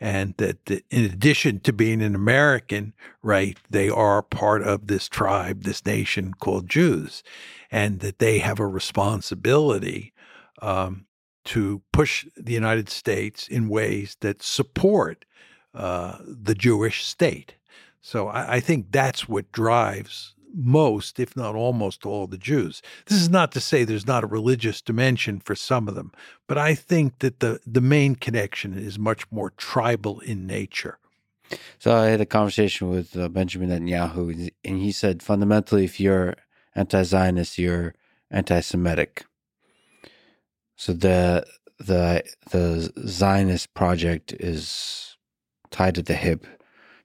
And 0.00 0.34
that, 0.36 0.64
that 0.66 0.84
in 0.90 1.04
addition 1.04 1.60
to 1.60 1.72
being 1.72 2.02
an 2.02 2.14
American, 2.14 2.92
right, 3.22 3.56
they 3.68 3.88
are 3.88 4.22
part 4.22 4.62
of 4.62 4.86
this 4.86 5.08
tribe, 5.08 5.62
this 5.62 5.84
nation 5.84 6.34
called 6.34 6.68
Jews 6.68 7.22
and 7.72 8.00
that 8.00 8.18
they 8.18 8.38
have 8.38 8.60
a 8.60 8.66
responsibility 8.66 10.12
um, 10.60 11.06
to 11.44 11.82
push 11.92 12.26
the 12.36 12.52
United 12.52 12.88
States 12.88 13.48
in 13.48 13.68
ways 13.68 14.16
that 14.20 14.42
support 14.42 15.24
uh, 15.74 16.18
the 16.22 16.54
Jewish 16.54 17.04
state. 17.04 17.54
So 18.02 18.28
I, 18.28 18.56
I, 18.56 18.60
think 18.60 18.92
that's 18.92 19.26
what 19.26 19.50
drives 19.52 20.34
most, 20.54 21.18
if 21.18 21.34
not 21.34 21.54
almost 21.54 22.04
all, 22.04 22.26
the 22.26 22.36
Jews. 22.36 22.82
This 23.06 23.18
is 23.18 23.30
not 23.30 23.52
to 23.52 23.60
say 23.60 23.84
there's 23.84 24.06
not 24.06 24.22
a 24.22 24.26
religious 24.26 24.82
dimension 24.82 25.40
for 25.40 25.54
some 25.54 25.88
of 25.88 25.94
them, 25.94 26.12
but 26.46 26.58
I 26.58 26.74
think 26.74 27.20
that 27.20 27.40
the, 27.40 27.58
the 27.66 27.80
main 27.80 28.16
connection 28.16 28.76
is 28.76 28.98
much 28.98 29.24
more 29.32 29.50
tribal 29.56 30.20
in 30.20 30.46
nature. 30.46 30.98
So 31.78 31.96
I 31.96 32.06
had 32.06 32.20
a 32.20 32.26
conversation 32.26 32.90
with 32.90 33.16
uh, 33.16 33.28
Benjamin 33.28 33.70
Netanyahu, 33.70 34.50
and 34.64 34.78
he 34.78 34.92
said 34.92 35.22
fundamentally, 35.22 35.84
if 35.84 35.98
you're 35.98 36.34
anti-Zionist, 36.74 37.58
you're 37.58 37.94
anti-Semitic. 38.30 39.24
So 40.76 40.92
the 40.92 41.44
the 41.78 42.24
the 42.50 42.92
Zionist 43.06 43.74
project 43.74 44.32
is 44.32 45.16
tied 45.70 45.98
at 45.98 46.06
the 46.06 46.14
hip 46.14 46.46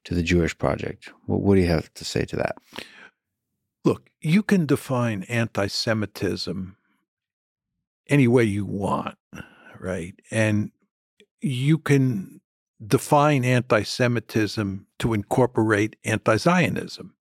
to 0.06 0.14
the 0.14 0.24
Jewish 0.24 0.58
project. 0.58 1.12
What, 1.26 1.42
what 1.42 1.56
do 1.56 1.62
you 1.62 1.68
have 1.68 1.94
to 1.96 2.06
say 2.06 2.26
to 2.26 2.36
that? 2.38 2.56
Look, 3.84 4.10
you 4.22 4.44
can 4.44 4.66
define 4.66 5.24
anti-Semitism 5.24 6.76
any 8.10 8.28
way 8.28 8.44
you 8.44 8.66
want, 8.66 9.18
right? 9.80 10.16
And 10.32 10.72
you 11.42 11.78
can 11.78 12.42
define 12.86 13.44
anti-Semitism 13.44 14.88
to 15.00 15.14
incorporate 15.14 15.96
anti-Zionism. 16.04 17.14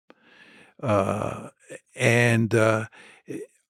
Uh, 0.81 1.49
and 1.95 2.53
uh, 2.53 2.85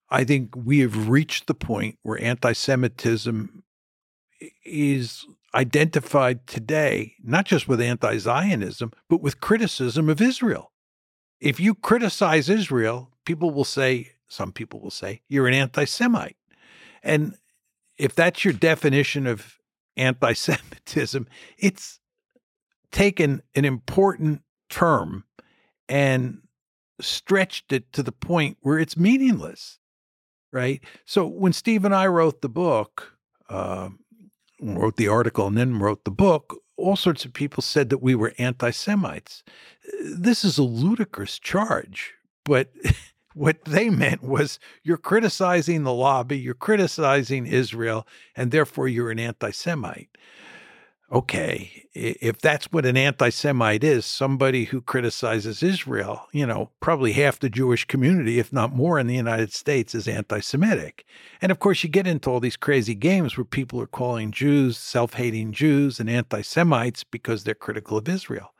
I 0.09 0.23
think 0.23 0.55
we 0.55 0.79
have 0.79 1.09
reached 1.09 1.47
the 1.47 1.53
point 1.53 1.97
where 2.03 2.21
anti 2.21 2.53
Semitism 2.53 3.63
is 4.63 5.25
identified 5.53 6.45
today, 6.47 7.13
not 7.23 7.45
just 7.45 7.67
with 7.67 7.81
anti 7.81 8.17
Zionism, 8.17 8.91
but 9.09 9.21
with 9.21 9.39
criticism 9.39 10.09
of 10.09 10.21
Israel. 10.21 10.71
If 11.39 11.59
you 11.59 11.75
criticize 11.75 12.49
Israel, 12.49 13.11
people 13.25 13.51
will 13.51 13.65
say, 13.65 14.11
some 14.27 14.51
people 14.51 14.79
will 14.79 14.91
say, 14.91 15.21
you're 15.27 15.47
an 15.47 15.53
anti 15.53 15.85
Semite. 15.85 16.37
And 17.03 17.35
if 17.97 18.15
that's 18.15 18.43
your 18.43 18.53
definition 18.53 19.27
of 19.27 19.59
anti 19.95 20.33
Semitism, 20.33 21.27
it's 21.57 21.99
taken 22.91 23.41
an 23.55 23.65
important 23.65 24.41
term 24.69 25.25
and 25.87 26.41
stretched 27.01 27.71
it 27.71 27.91
to 27.93 28.03
the 28.03 28.11
point 28.11 28.57
where 28.61 28.79
it's 28.79 28.97
meaningless, 28.97 29.79
right? 30.51 30.83
So 31.05 31.27
when 31.27 31.53
Steve 31.53 31.85
and 31.85 31.95
I 31.95 32.07
wrote 32.07 32.41
the 32.41 32.49
book, 32.49 33.13
uh, 33.49 33.89
wrote 34.61 34.95
the 34.95 35.07
article 35.07 35.47
and 35.47 35.57
then 35.57 35.79
wrote 35.79 36.05
the 36.05 36.11
book, 36.11 36.55
all 36.77 36.95
sorts 36.95 37.25
of 37.25 37.33
people 37.33 37.61
said 37.61 37.89
that 37.89 38.01
we 38.01 38.15
were 38.15 38.33
anti 38.37 38.71
Semites. 38.71 39.43
This 40.03 40.43
is 40.43 40.57
a 40.57 40.63
ludicrous 40.63 41.39
charge, 41.39 42.13
but 42.43 42.71
what 43.33 43.63
they 43.65 43.89
meant 43.89 44.23
was 44.23 44.59
you're 44.83 44.97
criticizing 44.97 45.83
the 45.83 45.93
lobby, 45.93 46.37
you're 46.37 46.53
criticizing 46.53 47.45
Israel, 47.45 48.07
and 48.35 48.51
therefore 48.51 48.87
you're 48.87 49.11
an 49.11 49.19
anti 49.19 49.51
Semite. 49.51 50.17
Okay, 51.11 51.87
if 51.93 52.39
that's 52.39 52.65
what 52.71 52.85
an 52.85 52.97
anti 52.97 53.29
Semite 53.29 53.83
is, 53.83 54.05
somebody 54.05 54.65
who 54.65 54.81
criticizes 54.81 55.63
Israel, 55.63 56.27
you 56.31 56.45
know, 56.45 56.71
probably 56.79 57.13
half 57.13 57.39
the 57.39 57.49
Jewish 57.49 57.85
community, 57.85 58.39
if 58.39 58.51
not 58.51 58.73
more 58.73 58.99
in 58.99 59.07
the 59.07 59.15
United 59.15 59.53
States, 59.53 59.95
is 59.95 60.07
anti 60.07 60.39
Semitic. 60.39 61.05
And 61.41 61.51
of 61.51 61.59
course, 61.59 61.83
you 61.83 61.89
get 61.89 62.07
into 62.07 62.29
all 62.29 62.39
these 62.39 62.57
crazy 62.57 62.95
games 62.95 63.37
where 63.37 63.45
people 63.45 63.81
are 63.81 63.87
calling 63.87 64.31
Jews 64.31 64.77
self 64.77 65.13
hating 65.13 65.53
Jews 65.53 65.99
and 65.99 66.09
anti 66.09 66.41
Semites 66.41 67.03
because 67.03 67.43
they're 67.43 67.55
critical 67.55 67.97
of 67.97 68.09
Israel. 68.09 68.53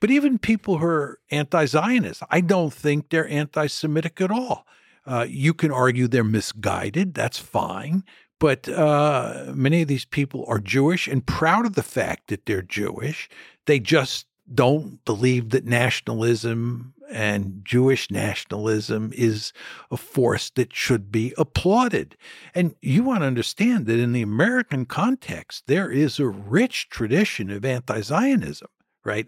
But 0.00 0.10
even 0.10 0.38
people 0.38 0.78
who 0.78 0.86
are 0.86 1.18
anti 1.30 1.66
Zionist, 1.66 2.22
I 2.30 2.40
don't 2.40 2.72
think 2.72 3.10
they're 3.10 3.28
anti 3.28 3.66
Semitic 3.66 4.20
at 4.20 4.30
all. 4.30 4.66
Uh, 5.06 5.26
you 5.28 5.52
can 5.52 5.70
argue 5.70 6.08
they're 6.08 6.24
misguided. 6.24 7.12
That's 7.14 7.38
fine. 7.38 8.04
But 8.38 8.68
uh, 8.68 9.52
many 9.54 9.82
of 9.82 9.88
these 9.88 10.04
people 10.04 10.44
are 10.48 10.58
Jewish 10.58 11.06
and 11.08 11.26
proud 11.26 11.66
of 11.66 11.74
the 11.74 11.82
fact 11.82 12.28
that 12.28 12.46
they're 12.46 12.62
Jewish. 12.62 13.28
They 13.66 13.78
just 13.78 14.26
don't 14.52 15.02
believe 15.04 15.50
that 15.50 15.64
nationalism 15.64 16.94
and 17.10 17.60
Jewish 17.64 18.10
nationalism 18.10 19.12
is 19.14 19.52
a 19.90 19.96
force 19.96 20.50
that 20.50 20.74
should 20.74 21.12
be 21.12 21.34
applauded. 21.36 22.16
And 22.54 22.74
you 22.80 23.02
want 23.04 23.20
to 23.20 23.26
understand 23.26 23.86
that 23.86 24.00
in 24.00 24.12
the 24.12 24.22
American 24.22 24.86
context, 24.86 25.64
there 25.66 25.90
is 25.90 26.18
a 26.18 26.26
rich 26.26 26.88
tradition 26.88 27.50
of 27.50 27.64
anti 27.64 28.00
Zionism, 28.00 28.68
right? 29.04 29.26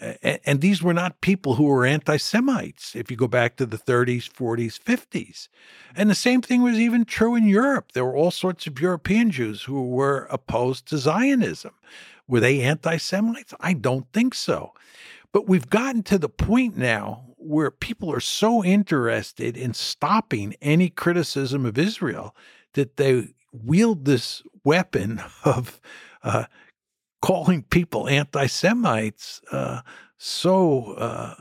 And 0.00 0.60
these 0.60 0.82
were 0.82 0.94
not 0.94 1.20
people 1.20 1.54
who 1.54 1.64
were 1.64 1.86
anti 1.86 2.16
Semites, 2.16 2.96
if 2.96 3.10
you 3.10 3.16
go 3.16 3.28
back 3.28 3.56
to 3.56 3.66
the 3.66 3.78
30s, 3.78 4.28
40s, 4.30 4.78
50s. 4.78 5.48
And 5.94 6.10
the 6.10 6.16
same 6.16 6.42
thing 6.42 6.62
was 6.62 6.78
even 6.78 7.04
true 7.04 7.36
in 7.36 7.46
Europe. 7.46 7.92
There 7.92 8.04
were 8.04 8.16
all 8.16 8.32
sorts 8.32 8.66
of 8.66 8.80
European 8.80 9.30
Jews 9.30 9.62
who 9.62 9.88
were 9.88 10.26
opposed 10.30 10.86
to 10.86 10.98
Zionism. 10.98 11.74
Were 12.26 12.40
they 12.40 12.60
anti 12.60 12.96
Semites? 12.96 13.54
I 13.60 13.72
don't 13.74 14.10
think 14.12 14.34
so. 14.34 14.72
But 15.32 15.48
we've 15.48 15.70
gotten 15.70 16.02
to 16.04 16.18
the 16.18 16.28
point 16.28 16.76
now 16.76 17.26
where 17.36 17.70
people 17.70 18.12
are 18.12 18.20
so 18.20 18.64
interested 18.64 19.56
in 19.56 19.74
stopping 19.74 20.54
any 20.62 20.88
criticism 20.88 21.66
of 21.66 21.78
Israel 21.78 22.34
that 22.72 22.96
they 22.96 23.28
wield 23.52 24.04
this 24.04 24.42
weapon 24.64 25.22
of 25.44 25.80
uh, 26.22 26.44
calling 27.24 27.62
people 27.62 28.06
anti 28.06 28.46
Semites 28.46 29.40
uh, 29.50 29.80
so 30.18 30.92
uh, 30.92 31.34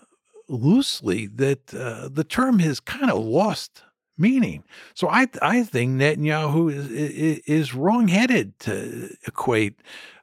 loosely 0.48 1.28
that 1.28 1.74
uh, 1.74 2.08
the 2.08 2.24
term 2.24 2.60
has 2.60 2.80
kind 2.80 3.12
of 3.12 3.22
lost 3.24 3.84
meaning. 4.18 4.64
So 4.94 5.10
I 5.10 5.28
I 5.42 5.64
think 5.64 6.00
Netanyahu 6.00 6.72
is 6.72 6.90
is, 6.90 7.40
is 7.46 7.74
wrongheaded 7.74 8.60
to 8.60 9.10
equate 9.28 9.76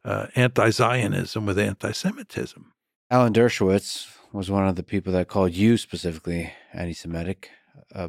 uh, 0.02 0.28
anti-Zionism 0.34 1.44
with 1.44 1.58
anti-Semitism. 1.58 2.72
Alan 3.10 3.34
Dershowitz 3.34 4.06
was 4.32 4.50
one 4.50 4.66
of 4.66 4.76
the 4.76 4.82
people 4.82 5.12
that 5.12 5.28
called 5.28 5.52
you 5.52 5.76
specifically 5.76 6.50
anti-Semitic. 6.72 7.50
Uh, 7.94 8.08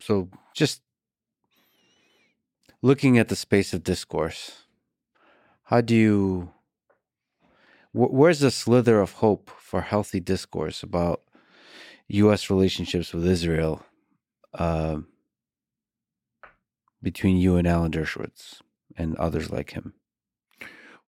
so 0.00 0.28
just 0.52 0.82
looking 2.82 3.18
at 3.18 3.28
the 3.28 3.36
space 3.36 3.72
of 3.72 3.84
discourse, 3.84 4.62
how 5.64 5.80
do 5.80 5.94
you 5.94 6.50
where's 7.98 8.40
the 8.40 8.50
slither 8.50 9.00
of 9.00 9.12
hope 9.12 9.50
for 9.58 9.80
healthy 9.80 10.20
discourse 10.20 10.82
about 10.82 11.22
U.S. 12.08 12.48
relationships 12.48 13.12
with 13.12 13.26
Israel 13.26 13.84
uh, 14.54 14.98
between 17.02 17.36
you 17.36 17.56
and 17.56 17.66
Alan 17.66 17.90
Dershowitz 17.90 18.60
and 18.96 19.16
others 19.16 19.50
like 19.50 19.72
him? 19.72 19.94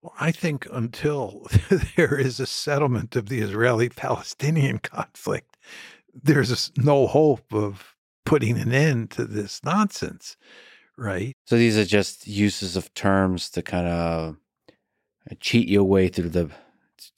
Well, 0.02 0.14
I 0.18 0.32
think 0.32 0.66
until 0.72 1.46
there 1.96 2.18
is 2.18 2.40
a 2.40 2.46
settlement 2.46 3.14
of 3.14 3.28
the 3.28 3.40
Israeli 3.40 3.88
Palestinian 3.88 4.78
conflict, 4.82 5.56
there's 6.12 6.72
no 6.76 7.06
hope 7.06 7.52
of 7.52 7.94
putting 8.26 8.58
an 8.58 8.72
end 8.72 9.10
to 9.12 9.24
this 9.24 9.60
nonsense, 9.64 10.36
right? 10.98 11.36
So 11.46 11.56
these 11.56 11.78
are 11.78 11.84
just 11.84 12.26
uses 12.26 12.76
of 12.76 12.92
terms 12.94 13.48
to 13.50 13.62
kind 13.62 13.86
of 13.86 14.36
cheat 15.38 15.68
your 15.68 15.84
way 15.84 16.08
through 16.08 16.30
the 16.30 16.50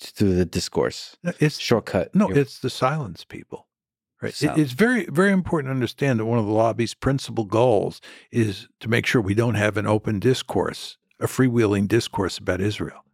through 0.00 0.34
the 0.34 0.44
discourse. 0.44 1.16
Uh, 1.24 1.32
it's 1.40 1.58
shortcut. 1.58 2.14
No, 2.14 2.28
it's 2.28 2.58
the 2.58 2.70
silence 2.70 3.24
people. 3.24 3.66
Right. 4.20 4.40
It, 4.40 4.56
it's 4.56 4.72
very, 4.72 5.06
very 5.06 5.32
important 5.32 5.68
to 5.68 5.74
understand 5.74 6.20
that 6.20 6.26
one 6.26 6.38
of 6.38 6.46
the 6.46 6.52
lobby's 6.52 6.94
principal 6.94 7.44
goals 7.44 8.00
is 8.30 8.68
to 8.80 8.88
make 8.88 9.04
sure 9.04 9.20
we 9.20 9.34
don't 9.34 9.56
have 9.56 9.76
an 9.76 9.86
open 9.86 10.20
discourse, 10.20 10.96
a 11.18 11.26
freewheeling 11.26 11.88
discourse 11.88 12.38
about 12.38 12.60
Israel. 12.60 13.04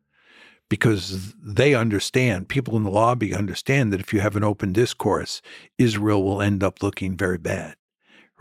Because 0.69 1.35
they 1.43 1.75
understand, 1.75 2.49
people 2.49 2.77
in 2.77 2.85
the 2.85 2.91
lobby 2.91 3.35
understand 3.35 3.91
that 3.91 4.01
if 4.01 4.13
you 4.13 4.21
have 4.21 4.37
an 4.37 4.45
open 4.45 4.75
discourse, 4.75 5.41
Israel 5.79 6.23
will 6.23 6.43
end 6.43 6.63
up 6.63 6.83
looking 6.83 7.17
very 7.17 7.39
bad 7.39 7.77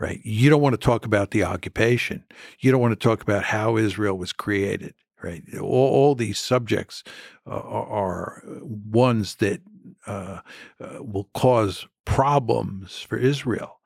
right? 0.00 0.20
You 0.22 0.48
don't 0.48 0.60
want 0.60 0.74
to 0.74 0.78
talk 0.78 1.04
about 1.04 1.32
the 1.32 1.42
occupation. 1.42 2.24
You 2.60 2.70
don't 2.70 2.80
want 2.80 2.92
to 2.92 3.08
talk 3.08 3.22
about 3.22 3.44
how 3.44 3.76
Israel 3.76 4.16
was 4.16 4.32
created 4.32 4.94
right? 5.22 5.42
All, 5.60 5.66
all 5.68 6.14
these 6.14 6.38
subjects 6.38 7.02
uh, 7.46 7.50
are 7.50 8.42
ones 8.46 9.36
that 9.36 9.60
uh, 10.06 10.40
uh, 10.80 10.98
will 11.00 11.28
cause 11.34 11.86
problems 12.04 13.00
for 13.00 13.18
Israel. 13.18 13.80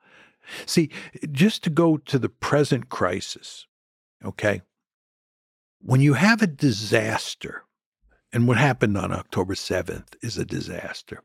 See, 0.65 0.89
just 1.31 1.63
to 1.63 1.69
go 1.69 1.97
to 1.97 2.19
the 2.19 2.29
present 2.29 2.89
crisis, 2.89 3.65
okay? 4.23 4.61
When 5.79 6.01
you 6.01 6.13
have 6.13 6.41
a 6.41 6.47
disaster, 6.47 7.63
and 8.31 8.47
what 8.47 8.57
happened 8.57 8.97
on 8.97 9.11
October 9.11 9.53
7th 9.53 10.15
is 10.21 10.37
a 10.37 10.45
disaster, 10.45 11.21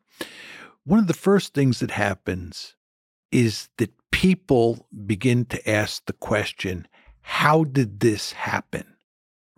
one 0.85 0.99
of 0.99 1.07
the 1.07 1.15
first 1.15 1.55
things 1.55 1.81
that 1.81 1.91
happens 1.91 2.75
is 3.31 3.69
that 3.77 3.93
people 4.11 4.87
begin 5.07 5.45
to 5.47 5.71
ask 5.71 6.07
the 6.07 6.13
question 6.13 6.87
how 7.21 7.63
did 7.63 8.01
this 8.01 8.33
happen? 8.33 8.97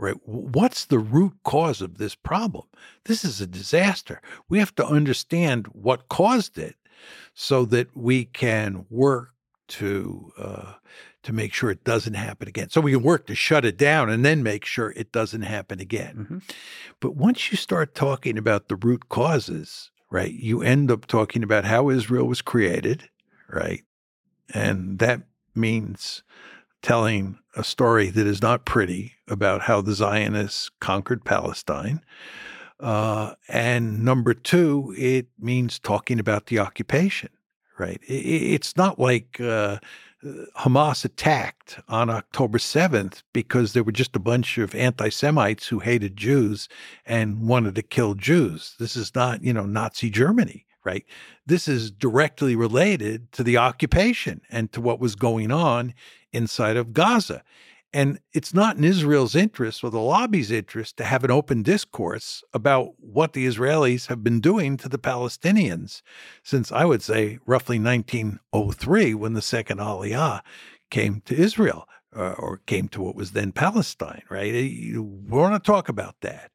Right? 0.01 0.17
What's 0.25 0.87
the 0.87 0.99
root 0.99 1.35
cause 1.45 1.81
of 1.81 1.99
this 1.99 2.15
problem? 2.15 2.67
This 3.05 3.25
is 3.25 3.41
a 3.41 3.47
disaster. 3.47 4.21
We 4.49 4.59
have 4.59 4.75
to 4.77 4.87
understand 4.87 5.67
what 5.69 6.09
caused 6.09 6.59
it 6.59 6.77
so 7.35 7.65
that 7.67 7.97
we 7.97 8.25
can 8.25 8.87
work 8.89 9.33
to 9.69 10.33
uh, 10.37 10.73
to 11.23 11.33
make 11.33 11.53
sure 11.53 11.71
it 11.71 11.85
doesn't 11.85 12.15
happen 12.15 12.49
again. 12.49 12.71
So 12.71 12.81
we 12.81 12.93
can 12.93 13.03
work 13.03 13.27
to 13.27 13.35
shut 13.35 13.65
it 13.65 13.77
down 13.77 14.09
and 14.09 14.25
then 14.25 14.43
make 14.43 14.65
sure 14.65 14.93
it 14.97 15.13
doesn't 15.13 15.43
happen 15.43 15.79
again. 15.79 16.17
Mm-hmm. 16.17 16.39
But 16.99 17.15
once 17.15 17.53
you 17.53 17.59
start 17.59 17.95
talking 17.95 18.39
about 18.39 18.69
the 18.69 18.77
root 18.77 19.11
causes, 19.11 19.91
right, 20.11 20.33
you 20.33 20.63
end 20.63 20.91
up 20.91 21.07
talking 21.07 21.43
about 21.43 21.67
how 21.67 21.91
Israel 21.91 22.27
was 22.27 22.41
created, 22.41 23.11
right? 23.51 23.83
And 24.53 24.99
that 24.99 25.23
means 25.55 26.23
telling 26.83 27.39
a 27.57 27.65
story 27.65 28.11
that 28.11 28.27
is 28.27 28.43
not 28.43 28.65
pretty 28.65 29.15
about 29.29 29.63
how 29.63 29.81
the 29.81 29.95
Zionists 29.95 30.71
conquered 30.81 31.25
Palestine. 31.25 32.01
Uh, 32.79 33.35
and 33.49 34.05
number 34.05 34.33
two, 34.33 34.95
it 34.97 35.27
means 35.39 35.79
talking 35.79 36.19
about 36.19 36.47
the 36.47 36.59
occupation, 36.59 37.29
right? 37.79 38.01
It, 38.07 38.13
it's 38.13 38.77
not 38.77 38.99
like 38.99 39.41
uh, 39.41 39.79
Hamas 40.57 41.05
attacked 41.05 41.79
on 41.89 42.09
October 42.09 42.59
7th 42.59 43.23
because 43.33 43.73
there 43.73 43.85
were 43.85 43.93
just 43.93 44.17
a 44.17 44.21
bunch 44.21 44.57
of 44.59 44.75
anti 44.75 45.09
Semites 45.11 45.69
who 45.69 45.81
hated 45.81 46.17
Jews 46.17 46.69
and 47.05 47.47
wanted 47.47 47.75
to 47.75 47.83
kill 47.83 48.15
Jews. 48.15 48.75
This 48.79 48.97
is 48.97 49.15
not, 49.15 49.43
you 49.43 49.53
know, 49.53 49.67
Nazi 49.67 50.11
Germany 50.11 50.67
right? 50.85 51.05
This 51.47 51.69
is 51.69 51.91
directly 51.91 52.57
related 52.57 53.31
to 53.33 53.43
the 53.43 53.57
occupation 53.57 54.41
and 54.51 54.73
to 54.73 54.81
what 54.81 55.01
was 55.01 55.15
going 55.15 55.51
on 55.51 55.95
inside 56.33 56.77
of 56.77 56.93
Gaza. 56.93 57.43
And 57.93 58.21
it's 58.33 58.55
not 58.55 58.77
in 58.77 58.85
Israel's 58.85 59.35
interest 59.35 59.83
or 59.83 59.91
the 59.91 59.99
lobby's 59.99 60.53
interest 60.53 60.97
to 60.99 61.05
have 61.05 61.25
an 61.25 61.31
open 61.33 61.63
discourse 61.63 62.45
about 62.55 62.93
what 63.01 63.33
the 63.33 63.47
Israelis 63.47 64.07
have 64.07 64.23
been 64.23 64.41
doing 64.41 64.77
to 64.77 64.89
the 64.89 64.99
Palestinians 64.99 66.03
since 66.45 66.71
I 66.71 66.85
would 66.85 67.03
say 67.03 67.39
roughly 67.47 67.81
1903 67.81 69.15
when 69.15 69.33
the 69.33 69.43
second 69.43 69.79
Aliyah 69.79 70.41
came 70.91 71.23
to 71.27 71.35
Israel. 71.35 71.87
Uh, 72.13 72.35
or 72.39 72.61
came 72.67 72.89
to 72.89 73.01
what 73.01 73.15
was 73.15 73.31
then 73.31 73.53
Palestine, 73.53 74.23
right? 74.29 74.53
We 74.53 74.99
want 74.99 75.55
to 75.55 75.65
talk 75.65 75.89
about 75.89 76.17
that. 76.23 76.51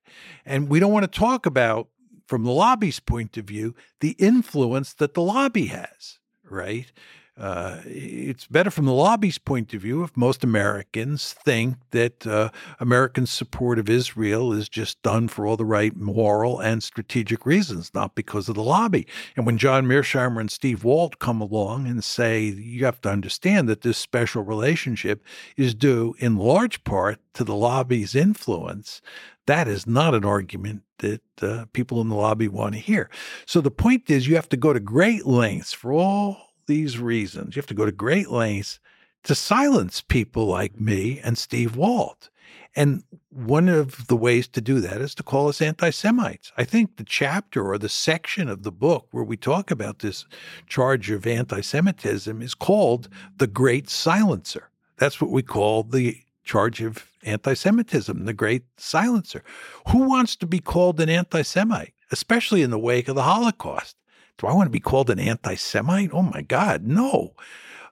And 0.46 0.68
we 0.68 0.82
don't 0.82 0.92
want 0.92 1.10
to 1.10 1.20
talk 1.20 1.46
about 1.46 1.88
from 2.28 2.44
the 2.44 2.52
lobby's 2.52 3.00
point 3.00 3.38
of 3.38 3.46
view, 3.46 3.76
the 4.00 4.12
influence 4.12 4.94
that 4.94 5.14
the 5.14 5.22
lobby 5.22 5.68
has, 5.68 6.20
right? 6.50 6.92
Uh, 7.38 7.82
it's 7.86 8.48
better 8.48 8.72
from 8.72 8.86
the 8.86 8.94
lobby's 8.94 9.38
point 9.38 9.74
of 9.74 9.82
view 9.82 10.04
if 10.04 10.16
most 10.16 10.42
Americans 10.42 11.34
think 11.34 11.76
that 11.92 12.26
uh, 12.26 12.50
American 12.80 13.26
support 13.26 13.78
of 13.78 13.90
Israel 13.90 14.54
is 14.54 14.70
just 14.70 15.02
done 15.02 15.28
for 15.28 15.46
all 15.46 15.58
the 15.58 15.66
right 15.66 15.98
moral 15.98 16.62
and 16.62 16.82
strategic 16.82 17.46
reasons, 17.46 17.92
not 17.94 18.16
because 18.16 18.48
of 18.48 18.56
the 18.56 18.64
lobby. 18.64 19.06
And 19.36 19.46
when 19.46 19.58
John 19.58 19.86
Mearsheimer 19.86 20.40
and 20.40 20.50
Steve 20.50 20.86
Walt 20.86 21.20
come 21.20 21.42
along 21.42 21.88
and 21.88 22.02
say, 22.02 22.44
you 22.46 22.86
have 22.86 23.02
to 23.02 23.10
understand 23.10 23.68
that 23.68 23.82
this 23.82 23.98
special 23.98 24.44
relationship 24.44 25.22
is 25.58 25.76
due 25.76 26.16
in 26.20 26.38
large 26.38 26.86
part 26.86 27.20
to 27.34 27.44
the 27.44 27.56
lobby's 27.56 28.16
influence, 28.16 29.02
that 29.46 29.68
is 29.68 29.86
not 29.86 30.16
an 30.16 30.24
argument 30.24 30.84
that 31.00 31.22
uh, 31.42 31.66
people 31.74 32.00
in 32.00 32.08
the 32.08 32.16
lobby 32.16 32.48
want 32.48 32.74
to 32.76 32.80
hear. 32.80 33.10
So 33.46 33.60
the 33.60 33.72
point 33.72 34.10
is, 34.10 34.26
you 34.26 34.36
have 34.36 34.50
to 34.50 34.58
go 34.58 34.72
to 34.72 34.80
great 34.80 35.26
lengths 35.26 35.74
for 35.74 35.92
all 35.92 36.45
these 36.68 37.00
reasons. 37.00 37.56
You 37.56 37.60
have 37.60 37.68
to 37.68 37.74
go 37.74 37.86
to 37.86 37.92
great 37.92 38.30
lengths 38.30 38.80
to 39.24 39.36
silence 39.36 40.02
people 40.02 40.46
like 40.46 40.80
me 40.80 41.20
and 41.24 41.38
Steve 41.38 41.76
Walt. 41.76 42.30
And 42.76 43.04
one 43.30 43.70
of 43.70 44.08
the 44.08 44.18
ways 44.18 44.48
to 44.50 44.62
do 44.62 44.80
that 44.82 45.02
is 45.02 45.16
to 45.16 45.24
call 45.24 45.48
us 45.48 45.62
anti 45.62 45.90
Semites. 45.90 46.52
I 46.58 46.66
think 46.66 46.98
the 46.98 47.04
chapter 47.04 47.66
or 47.66 47.78
the 47.78 47.90
section 47.90 48.50
of 48.50 48.64
the 48.64 48.72
book 48.72 49.08
where 49.12 49.24
we 49.24 49.38
talk 49.38 49.72
about 49.72 50.00
this 50.00 50.26
charge 50.68 51.10
of 51.10 51.26
anti 51.26 51.62
Semitism 51.62 52.42
is 52.42 52.54
called 52.54 53.08
The 53.38 53.48
Great 53.48 53.90
Silencer. 53.90 54.70
That's 54.98 55.22
what 55.22 55.32
we 55.32 55.42
call 55.42 55.84
the 55.84 56.18
charge 56.44 56.82
of 56.82 57.10
anti 57.24 57.54
Semitism, 57.54 58.26
the 58.26 58.34
Great 58.34 58.64
Silencer. 58.78 59.44
Who 59.90 60.08
wants 60.08 60.36
to 60.38 60.46
be 60.46 60.60
called 60.60 61.00
an 61.00 61.10
anti 61.10 61.42
Semite, 61.42 61.94
especially 62.12 62.62
in 62.62 62.72
the 62.72 62.80
wake 62.80 63.08
of 63.08 63.16
the 63.16 63.24
Holocaust? 63.24 63.96
Do 64.38 64.48
I 64.48 64.54
want 64.54 64.68
to 64.68 64.72
be 64.72 64.80
called 64.80 65.10
an 65.10 65.20
anti 65.20 65.56
Semite? 65.56 66.12
Oh 66.14 66.22
my 66.22 66.42
God, 66.42 66.84
no. 66.84 67.34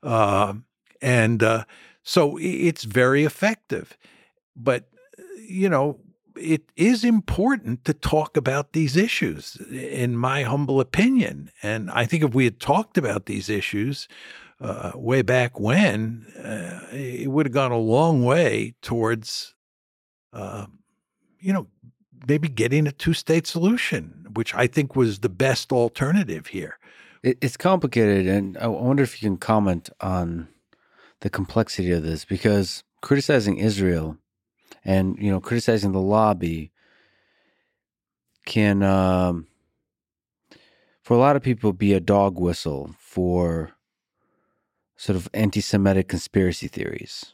Uh, 0.02 0.56
and 1.02 1.42
uh, 1.42 1.66
so 2.04 2.38
it's 2.40 2.84
very 2.84 3.24
effective. 3.24 3.98
But, 4.56 4.90
you 5.48 5.70
know, 5.70 6.00
it 6.36 6.72
is 6.76 7.04
important 7.04 7.86
to 7.86 7.94
talk 7.94 8.38
about 8.38 8.74
these 8.74 8.98
issues, 8.98 9.56
in 9.72 10.18
my 10.18 10.44
humble 10.44 10.80
opinion. 10.80 11.52
And 11.62 11.90
I 11.92 12.06
think 12.06 12.24
if 12.24 12.34
we 12.34 12.46
had 12.46 12.60
talked 12.60 12.98
about 12.98 13.26
these 13.26 13.50
issues 13.50 14.08
uh, 14.60 14.92
way 14.96 15.22
back 15.22 15.60
when, 15.60 16.26
uh, 16.38 16.88
it 16.96 17.30
would 17.30 17.46
have 17.46 17.54
gone 17.54 17.72
a 17.72 17.78
long 17.78 18.24
way 18.24 18.76
towards, 18.82 19.56
uh, 20.32 20.68
you 21.40 21.54
know, 21.54 21.68
maybe 22.27 22.48
getting 22.50 22.88
a 22.88 22.92
two 22.92 23.14
state 23.14 23.48
solution, 23.48 24.27
which 24.34 24.53
I 24.56 24.68
think 24.68 24.95
was 24.95 25.19
the 25.19 25.30
best 25.30 25.72
alternative 25.72 26.48
here. 26.48 26.77
it's 27.24 27.56
complicated, 27.56 28.27
and 28.27 28.58
I 28.58 28.68
wonder 28.68 29.02
if 29.03 29.22
you 29.22 29.30
can 29.30 29.38
comment 29.38 29.90
on 30.02 30.50
the 31.22 31.30
complexity 31.30 31.92
of 31.92 32.03
this 32.03 32.26
because 32.26 32.84
criticizing 33.02 33.58
Israel 33.58 34.18
and 34.84 35.18
you 35.19 35.32
know 35.32 35.40
criticizing 35.40 35.93
the 35.93 36.02
lobby 36.02 36.72
can 38.45 38.84
um, 38.84 39.48
for 41.02 41.14
a 41.14 41.19
lot 41.19 41.35
of 41.35 41.42
people 41.42 41.72
be 41.72 41.93
a 41.93 42.00
dog 42.00 42.38
whistle 42.38 42.95
for 43.00 43.72
sort 44.98 45.16
of 45.16 45.30
anti-semitic 45.34 46.08
conspiracy 46.08 46.68
theories 46.68 47.34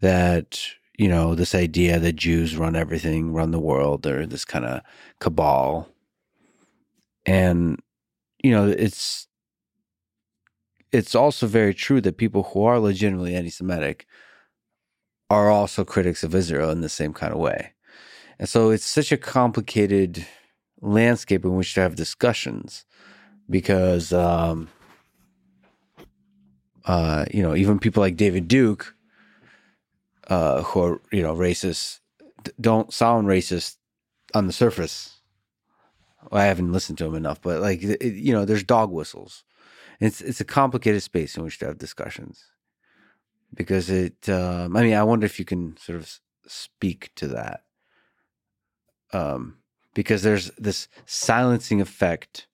that 0.00 0.60
you 0.96 1.08
know, 1.08 1.34
this 1.34 1.54
idea 1.54 1.98
that 1.98 2.16
Jews 2.16 2.56
run 2.56 2.76
everything, 2.76 3.32
run 3.32 3.50
the 3.50 3.58
world, 3.58 4.06
or 4.06 4.26
this 4.26 4.44
kind 4.44 4.64
of 4.64 4.80
cabal. 5.20 5.88
And, 7.26 7.80
you 8.42 8.50
know, 8.50 8.68
it's 8.68 9.26
it's 10.92 11.14
also 11.14 11.46
very 11.48 11.74
true 11.74 12.00
that 12.02 12.18
people 12.18 12.44
who 12.44 12.64
are 12.64 12.78
legitimately 12.78 13.34
anti-Semitic 13.34 14.06
are 15.28 15.50
also 15.50 15.84
critics 15.84 16.22
of 16.22 16.34
Israel 16.34 16.70
in 16.70 16.82
the 16.82 16.88
same 16.88 17.12
kind 17.12 17.32
of 17.32 17.40
way. 17.40 17.72
And 18.38 18.48
so 18.48 18.70
it's 18.70 18.84
such 18.84 19.10
a 19.10 19.16
complicated 19.16 20.24
landscape 20.80 21.44
in 21.44 21.56
which 21.56 21.74
to 21.74 21.80
have 21.80 21.96
discussions 21.96 22.84
because 23.50 24.12
um, 24.12 24.68
uh, 26.84 27.24
you 27.32 27.42
know, 27.42 27.56
even 27.56 27.78
people 27.78 28.00
like 28.00 28.16
David 28.16 28.46
Duke 28.46 28.93
uh, 30.28 30.62
who 30.62 30.82
are 30.82 31.00
you 31.12 31.22
know 31.22 31.34
racist 31.34 32.00
don't 32.60 32.92
sound 32.92 33.26
racist 33.26 33.76
on 34.34 34.46
the 34.46 34.52
surface. 34.52 35.20
I 36.32 36.44
haven't 36.44 36.72
listened 36.72 36.98
to 36.98 37.04
them 37.04 37.14
enough, 37.14 37.40
but 37.40 37.60
like 37.60 37.82
it, 37.82 38.02
you 38.02 38.32
know, 38.32 38.44
there's 38.44 38.64
dog 38.64 38.90
whistles. 38.90 39.44
It's 40.00 40.20
it's 40.20 40.40
a 40.40 40.44
complicated 40.44 41.02
space 41.02 41.36
in 41.36 41.44
which 41.44 41.58
to 41.58 41.66
have 41.66 41.78
discussions 41.78 42.44
because 43.52 43.90
it. 43.90 44.28
Um, 44.28 44.76
I 44.76 44.82
mean, 44.82 44.94
I 44.94 45.02
wonder 45.02 45.26
if 45.26 45.38
you 45.38 45.44
can 45.44 45.76
sort 45.76 45.98
of 45.98 46.20
speak 46.46 47.10
to 47.16 47.28
that, 47.28 47.64
um, 49.12 49.58
because 49.94 50.22
there's 50.22 50.50
this 50.52 50.88
silencing 51.06 51.80
effect 51.80 52.46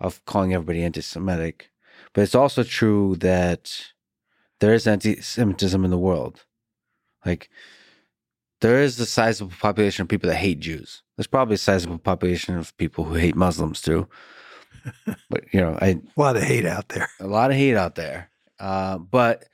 of 0.00 0.24
calling 0.24 0.52
everybody 0.52 0.82
anti-Semitic, 0.82 1.70
but 2.12 2.22
it's 2.22 2.34
also 2.34 2.62
true 2.62 3.16
that 3.16 3.92
there 4.60 4.74
is 4.74 4.86
anti-Semitism 4.86 5.84
in 5.84 5.90
the 5.90 5.98
world 5.98 6.45
like, 7.26 7.50
there 8.60 8.82
is 8.82 8.98
a 8.98 9.06
sizable 9.06 9.52
population 9.60 10.02
of 10.02 10.08
people 10.08 10.30
that 10.30 10.36
hate 10.36 10.60
Jews. 10.60 11.02
There's 11.16 11.26
probably 11.26 11.56
a 11.56 11.58
sizable 11.58 11.98
population 11.98 12.56
of 12.56 12.76
people 12.76 13.04
who 13.04 13.14
hate 13.14 13.36
Muslims 13.36 13.82
too. 13.82 14.08
but 15.30 15.52
you 15.52 15.60
know, 15.60 15.78
I, 15.80 16.00
a 16.16 16.20
lot 16.20 16.36
of 16.36 16.42
hate 16.42 16.66
out 16.66 16.88
there. 16.88 17.08
A 17.20 17.26
lot 17.26 17.50
of 17.50 17.56
hate 17.56 17.76
out 17.76 17.96
there. 17.96 18.30
Uh, 18.58 18.98
but 18.98 19.44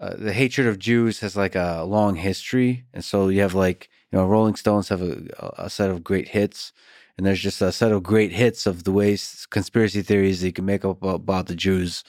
uh, 0.00 0.14
the 0.16 0.32
hatred 0.32 0.66
of 0.66 0.78
Jews 0.78 1.20
has 1.20 1.36
like 1.36 1.54
a 1.54 1.84
long 1.84 2.16
history, 2.16 2.84
and 2.92 3.04
so 3.04 3.28
you 3.28 3.40
have 3.40 3.54
like 3.54 3.88
you 4.12 4.18
know, 4.18 4.26
Rolling 4.26 4.56
Stones 4.56 4.88
have 4.88 5.02
a, 5.02 5.54
a 5.58 5.70
set 5.70 5.90
of 5.90 6.04
great 6.04 6.28
hits, 6.28 6.72
and 7.16 7.26
there's 7.26 7.40
just 7.40 7.62
a 7.62 7.72
set 7.72 7.92
of 7.92 8.02
great 8.02 8.32
hits 8.32 8.66
of 8.66 8.84
the 8.84 8.92
ways 8.92 9.46
conspiracy 9.50 10.02
theories 10.02 10.40
that 10.40 10.48
you 10.48 10.52
can 10.52 10.66
make 10.66 10.84
up 10.84 11.02
about 11.02 11.46
the 11.46 11.54
Jews 11.54 12.04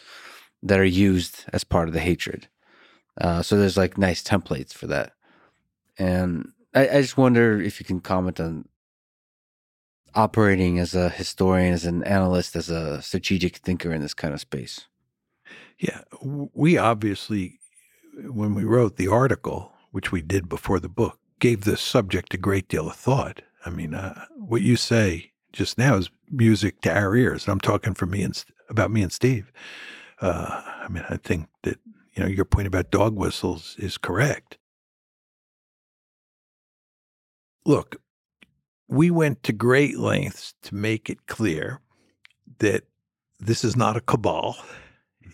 that 0.61 0.79
are 0.79 0.85
used 0.85 1.45
as 1.53 1.63
part 1.63 1.87
of 1.87 1.93
the 1.93 1.99
hatred. 1.99 2.47
Uh, 3.19 3.41
so 3.41 3.57
there's 3.57 3.77
like 3.77 3.97
nice 3.97 4.23
templates 4.23 4.73
for 4.73 4.87
that. 4.87 5.13
And 5.97 6.51
I, 6.73 6.89
I 6.89 7.01
just 7.01 7.17
wonder 7.17 7.59
if 7.61 7.79
you 7.79 7.85
can 7.85 7.99
comment 7.99 8.39
on 8.39 8.67
operating 10.15 10.79
as 10.79 10.95
a 10.95 11.09
historian, 11.09 11.73
as 11.73 11.85
an 11.85 12.03
analyst, 12.03 12.55
as 12.55 12.69
a 12.69 13.01
strategic 13.01 13.57
thinker 13.57 13.91
in 13.91 14.01
this 14.01 14.13
kind 14.13 14.33
of 14.33 14.39
space. 14.39 14.87
Yeah, 15.79 16.01
we 16.21 16.77
obviously, 16.77 17.59
when 18.29 18.55
we 18.55 18.63
wrote 18.63 18.97
the 18.97 19.07
article, 19.07 19.73
which 19.91 20.11
we 20.11 20.21
did 20.21 20.49
before 20.49 20.79
the 20.79 20.89
book, 20.89 21.19
gave 21.39 21.61
this 21.61 21.81
subject 21.81 22.33
a 22.33 22.37
great 22.37 22.67
deal 22.67 22.89
of 22.89 22.95
thought. 22.95 23.41
I 23.65 23.69
mean, 23.69 23.93
uh, 23.93 24.25
what 24.35 24.61
you 24.63 24.75
say 24.75 25.31
just 25.53 25.77
now 25.77 25.97
is 25.97 26.09
music 26.31 26.81
to 26.81 26.95
our 26.95 27.15
ears. 27.15 27.47
I'm 27.47 27.59
talking 27.59 27.93
for 27.93 28.05
me 28.07 28.23
and 28.23 28.43
about 28.69 28.91
me 28.91 29.03
and 29.03 29.11
Steve. 29.11 29.51
Uh, 30.19 30.61
I 30.65 30.87
mean, 30.89 31.05
I 31.09 31.17
think 31.17 31.47
that 31.63 31.79
you 32.17 32.23
know, 32.23 32.29
your 32.29 32.45
point 32.45 32.67
about 32.67 32.89
dog 32.89 33.15
whistles 33.15 33.75
is 33.77 33.97
correct. 33.97 34.57
Look, 37.63 37.97
we 38.87 39.11
went 39.11 39.43
to 39.43 39.53
great 39.53 39.99
lengths 39.99 40.55
to 40.63 40.73
make 40.73 41.11
it 41.11 41.27
clear 41.27 41.79
that 42.57 42.85
this 43.39 43.63
is 43.63 43.75
not 43.75 43.97
a 43.97 44.01
cabal, 44.01 44.57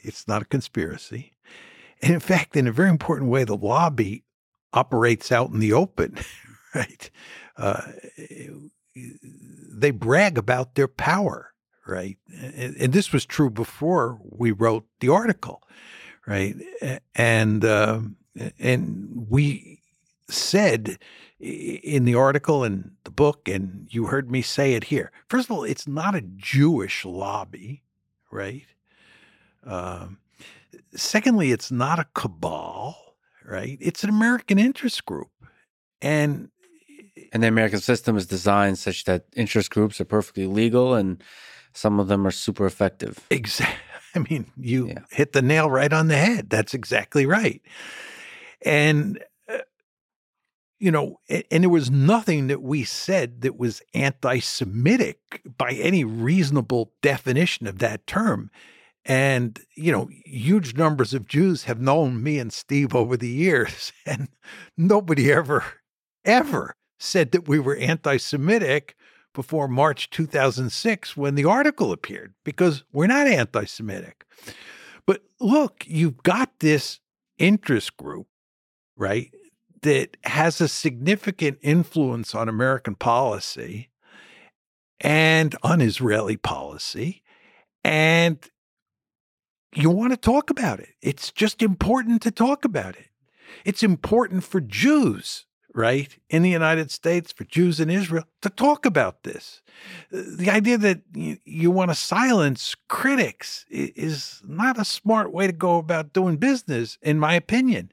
it's 0.03 0.27
not 0.27 0.41
a 0.41 0.45
conspiracy. 0.45 1.31
And 2.01 2.13
in 2.13 2.19
fact, 2.19 2.57
in 2.57 2.67
a 2.67 2.71
very 2.71 2.89
important 2.89 3.29
way, 3.29 3.45
the 3.45 3.55
lobby 3.55 4.25
operates 4.73 5.31
out 5.31 5.51
in 5.51 5.59
the 5.59 5.71
open, 5.71 6.17
right? 6.75 7.09
Uh, 7.55 7.81
they 8.93 9.91
brag 9.91 10.37
about 10.37 10.75
their 10.75 10.89
power, 10.89 11.53
right? 11.87 12.17
And, 12.35 12.75
and, 12.75 12.93
this 12.93 13.13
was 13.13 13.25
true 13.25 13.49
before 13.49 14.19
we 14.23 14.51
wrote 14.51 14.85
the 14.99 15.09
article 15.09 15.61
right? 16.27 16.55
And 17.15 17.63
uh, 17.65 18.01
and 18.59 19.27
we 19.29 19.81
said 20.29 20.97
in 21.39 22.05
the 22.05 22.15
article 22.15 22.63
and 22.63 22.91
the 23.03 23.11
book, 23.11 23.47
and 23.47 23.87
you 23.89 24.05
heard 24.05 24.31
me 24.31 24.41
say 24.41 24.73
it 24.73 24.85
here. 24.85 25.11
First 25.29 25.45
of 25.49 25.51
all, 25.51 25.63
it's 25.63 25.87
not 25.87 26.15
a 26.15 26.21
Jewish 26.21 27.05
lobby, 27.05 27.83
right? 28.31 28.65
Um, 29.65 30.19
secondly, 30.95 31.51
it's 31.51 31.71
not 31.71 31.99
a 31.99 32.07
cabal, 32.13 33.15
right? 33.45 33.77
It's 33.81 34.03
an 34.03 34.09
American 34.09 34.57
interest 34.57 35.05
group, 35.05 35.31
and 36.01 36.49
and 37.31 37.43
the 37.43 37.47
American 37.47 37.79
system 37.79 38.15
is 38.15 38.27
designed 38.27 38.77
such 38.77 39.05
that 39.05 39.25
interest 39.35 39.71
groups 39.71 39.99
are 39.99 40.05
perfectly 40.05 40.45
legal 40.45 40.93
and 40.93 41.23
some 41.73 41.99
of 41.99 42.07
them 42.07 42.25
are 42.27 42.31
super 42.31 42.65
effective. 42.65 43.25
Exactly. 43.29 43.75
I 44.15 44.19
mean, 44.19 44.51
you 44.57 44.87
yeah. 44.87 44.99
hit 45.09 45.33
the 45.33 45.41
nail 45.41 45.69
right 45.69 45.91
on 45.91 46.07
the 46.07 46.17
head. 46.17 46.49
That's 46.49 46.73
exactly 46.73 47.25
right. 47.25 47.61
And, 48.65 49.23
uh, 49.49 49.59
you 50.79 50.91
know, 50.91 51.19
and, 51.29 51.43
and 51.51 51.63
there 51.63 51.69
was 51.69 51.89
nothing 51.89 52.47
that 52.47 52.61
we 52.61 52.83
said 52.83 53.41
that 53.41 53.57
was 53.57 53.81
anti 53.93 54.39
Semitic 54.39 55.41
by 55.57 55.71
any 55.71 56.03
reasonable 56.03 56.93
definition 57.01 57.67
of 57.67 57.79
that 57.79 58.05
term. 58.07 58.51
And, 59.05 59.59
you 59.75 59.91
know, 59.91 60.07
huge 60.25 60.75
numbers 60.75 61.13
of 61.13 61.27
Jews 61.27 61.65
have 61.65 61.81
known 61.81 62.23
me 62.23 62.39
and 62.39 62.53
Steve 62.53 62.95
over 62.95 63.17
the 63.17 63.27
years, 63.27 63.91
and 64.05 64.29
nobody 64.77 65.31
ever, 65.31 65.63
ever 66.23 66.75
said 66.99 67.31
that 67.31 67.47
we 67.47 67.59
were 67.59 67.75
anti 67.75 68.17
Semitic 68.17 68.95
before 69.33 69.67
March 69.67 70.09
2006 70.09 71.17
when 71.17 71.35
the 71.35 71.45
article 71.45 71.91
appeared, 71.91 72.33
because 72.43 72.83
we're 72.91 73.07
not 73.07 73.27
anti 73.27 73.65
Semitic. 73.65 74.25
But 75.05 75.21
look, 75.39 75.85
you've 75.87 76.23
got 76.23 76.59
this 76.59 76.99
interest 77.37 77.97
group, 77.97 78.27
right, 78.95 79.33
that 79.81 80.17
has 80.23 80.61
a 80.61 80.67
significant 80.67 81.59
influence 81.61 82.33
on 82.33 82.47
American 82.47 82.95
policy 82.95 83.89
and 84.99 85.55
on 85.61 85.81
Israeli 85.81 86.37
policy. 86.37 87.21
And 87.83 88.39
you 89.75 89.89
want 89.89 90.13
to 90.13 90.17
talk 90.17 90.49
about 90.49 90.79
it. 90.79 90.89
It's 91.01 91.31
just 91.31 91.61
important 91.61 92.21
to 92.21 92.31
talk 92.31 92.63
about 92.63 92.95
it. 92.95 93.09
It's 93.65 93.83
important 93.83 94.43
for 94.43 94.61
Jews, 94.61 95.45
right, 95.73 96.17
in 96.29 96.43
the 96.43 96.49
United 96.49 96.91
States, 96.91 97.31
for 97.31 97.43
Jews 97.45 97.79
in 97.79 97.89
Israel 97.89 98.25
to 98.41 98.49
talk 98.49 98.85
about 98.85 99.23
this. 99.23 99.61
The 100.11 100.49
idea 100.49 100.77
that 100.77 101.01
you, 101.13 101.37
you 101.45 101.71
want 101.71 101.91
to 101.91 101.95
silence 101.95 102.75
critics 102.87 103.65
is 103.69 104.41
not 104.45 104.79
a 104.79 104.85
smart 104.85 105.33
way 105.33 105.47
to 105.47 105.53
go 105.53 105.77
about 105.77 106.13
doing 106.13 106.37
business, 106.37 106.97
in 107.01 107.19
my 107.19 107.33
opinion. 107.33 107.91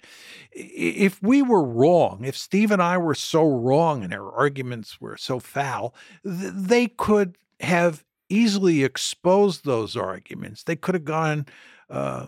If 0.52 1.22
we 1.22 1.42
were 1.42 1.64
wrong, 1.64 2.24
if 2.24 2.36
Steve 2.36 2.70
and 2.70 2.82
I 2.82 2.98
were 2.98 3.14
so 3.14 3.48
wrong 3.48 4.04
and 4.04 4.12
our 4.12 4.32
arguments 4.32 5.00
were 5.00 5.16
so 5.16 5.38
foul, 5.38 5.94
they 6.22 6.86
could 6.86 7.38
have 7.60 8.04
easily 8.28 8.84
exposed 8.84 9.64
those 9.64 9.96
arguments. 9.96 10.64
They 10.64 10.76
could 10.76 10.94
have 10.94 11.04
gone 11.04 11.46
uh, 11.88 12.26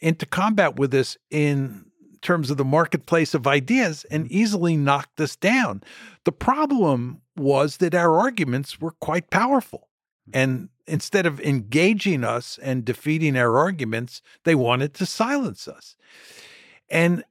into 0.00 0.26
combat 0.26 0.76
with 0.76 0.94
us 0.94 1.16
in 1.30 1.86
terms 2.24 2.50
of 2.50 2.56
the 2.56 2.64
marketplace 2.64 3.34
of 3.34 3.46
ideas 3.46 4.04
and 4.10 4.24
mm. 4.24 4.30
easily 4.30 4.76
knocked 4.76 5.20
us 5.20 5.36
down. 5.36 5.82
The 6.24 6.32
problem 6.32 7.20
was 7.36 7.76
that 7.76 7.94
our 7.94 8.18
arguments 8.18 8.80
were 8.80 8.92
quite 8.92 9.30
powerful. 9.30 9.88
Mm. 10.28 10.32
And 10.34 10.68
instead 10.86 11.26
of 11.26 11.40
engaging 11.40 12.24
us 12.24 12.58
and 12.62 12.84
defeating 12.84 13.36
our 13.36 13.56
arguments, 13.56 14.22
they 14.44 14.54
wanted 14.54 14.94
to 14.94 15.06
silence 15.06 15.68
us. 15.68 15.96
And 16.90 17.24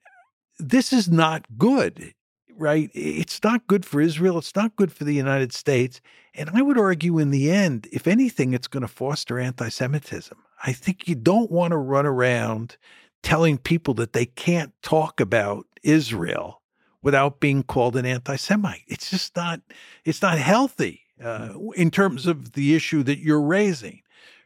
this 0.59 0.93
is 0.93 1.09
not 1.09 1.45
good 1.57 2.13
right? 2.57 2.89
It's 2.93 3.43
not 3.43 3.67
good 3.67 3.85
for 3.85 4.01
Israel. 4.01 4.37
It's 4.37 4.55
not 4.55 4.75
good 4.75 4.91
for 4.91 5.03
the 5.03 5.13
United 5.13 5.53
States. 5.53 6.01
And 6.35 6.49
I 6.53 6.61
would 6.61 6.77
argue 6.77 7.19
in 7.19 7.31
the 7.31 7.51
end, 7.51 7.87
if 7.91 8.07
anything, 8.07 8.53
it's 8.53 8.67
going 8.67 8.81
to 8.81 8.87
foster 8.87 9.39
anti 9.39 9.69
Semitism. 9.69 10.37
I 10.63 10.73
think 10.73 11.07
you 11.07 11.15
don't 11.15 11.51
want 11.51 11.71
to 11.71 11.77
run 11.77 12.05
around 12.05 12.77
telling 13.23 13.57
people 13.57 13.93
that 13.95 14.13
they 14.13 14.25
can't 14.25 14.73
talk 14.83 15.19
about 15.19 15.65
Israel 15.81 16.61
without 17.01 17.39
being 17.39 17.63
called 17.63 17.95
an 17.95 18.05
anti 18.05 18.35
Semite. 18.35 18.83
It's 18.87 19.09
just 19.09 19.35
not, 19.35 19.61
it's 20.05 20.21
not 20.21 20.37
healthy 20.37 21.01
uh, 21.23 21.53
in 21.75 21.89
terms 21.89 22.27
of 22.27 22.53
the 22.53 22.75
issue 22.75 23.01
that 23.03 23.19
you're 23.19 23.41
raising, 23.41 24.01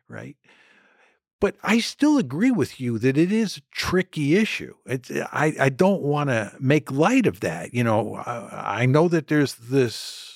right? 0.07 0.37
But 1.39 1.55
I 1.63 1.79
still 1.79 2.17
agree 2.17 2.49
with 2.49 2.79
you 2.79 2.97
that 2.97 3.17
it 3.17 3.31
is 3.31 3.57
a 3.57 3.61
tricky 3.71 4.35
issue. 4.35 4.73
It's, 4.85 5.11
I, 5.11 5.53
I 5.59 5.69
don't 5.69 6.01
want 6.01 6.29
to 6.31 6.53
make 6.59 6.91
light 6.91 7.27
of 7.27 7.41
that. 7.41 7.75
You 7.75 7.83
know, 7.83 8.15
I, 8.15 8.81
I 8.81 8.85
know 8.87 9.07
that 9.07 9.27
there's 9.27 9.53
this 9.53 10.26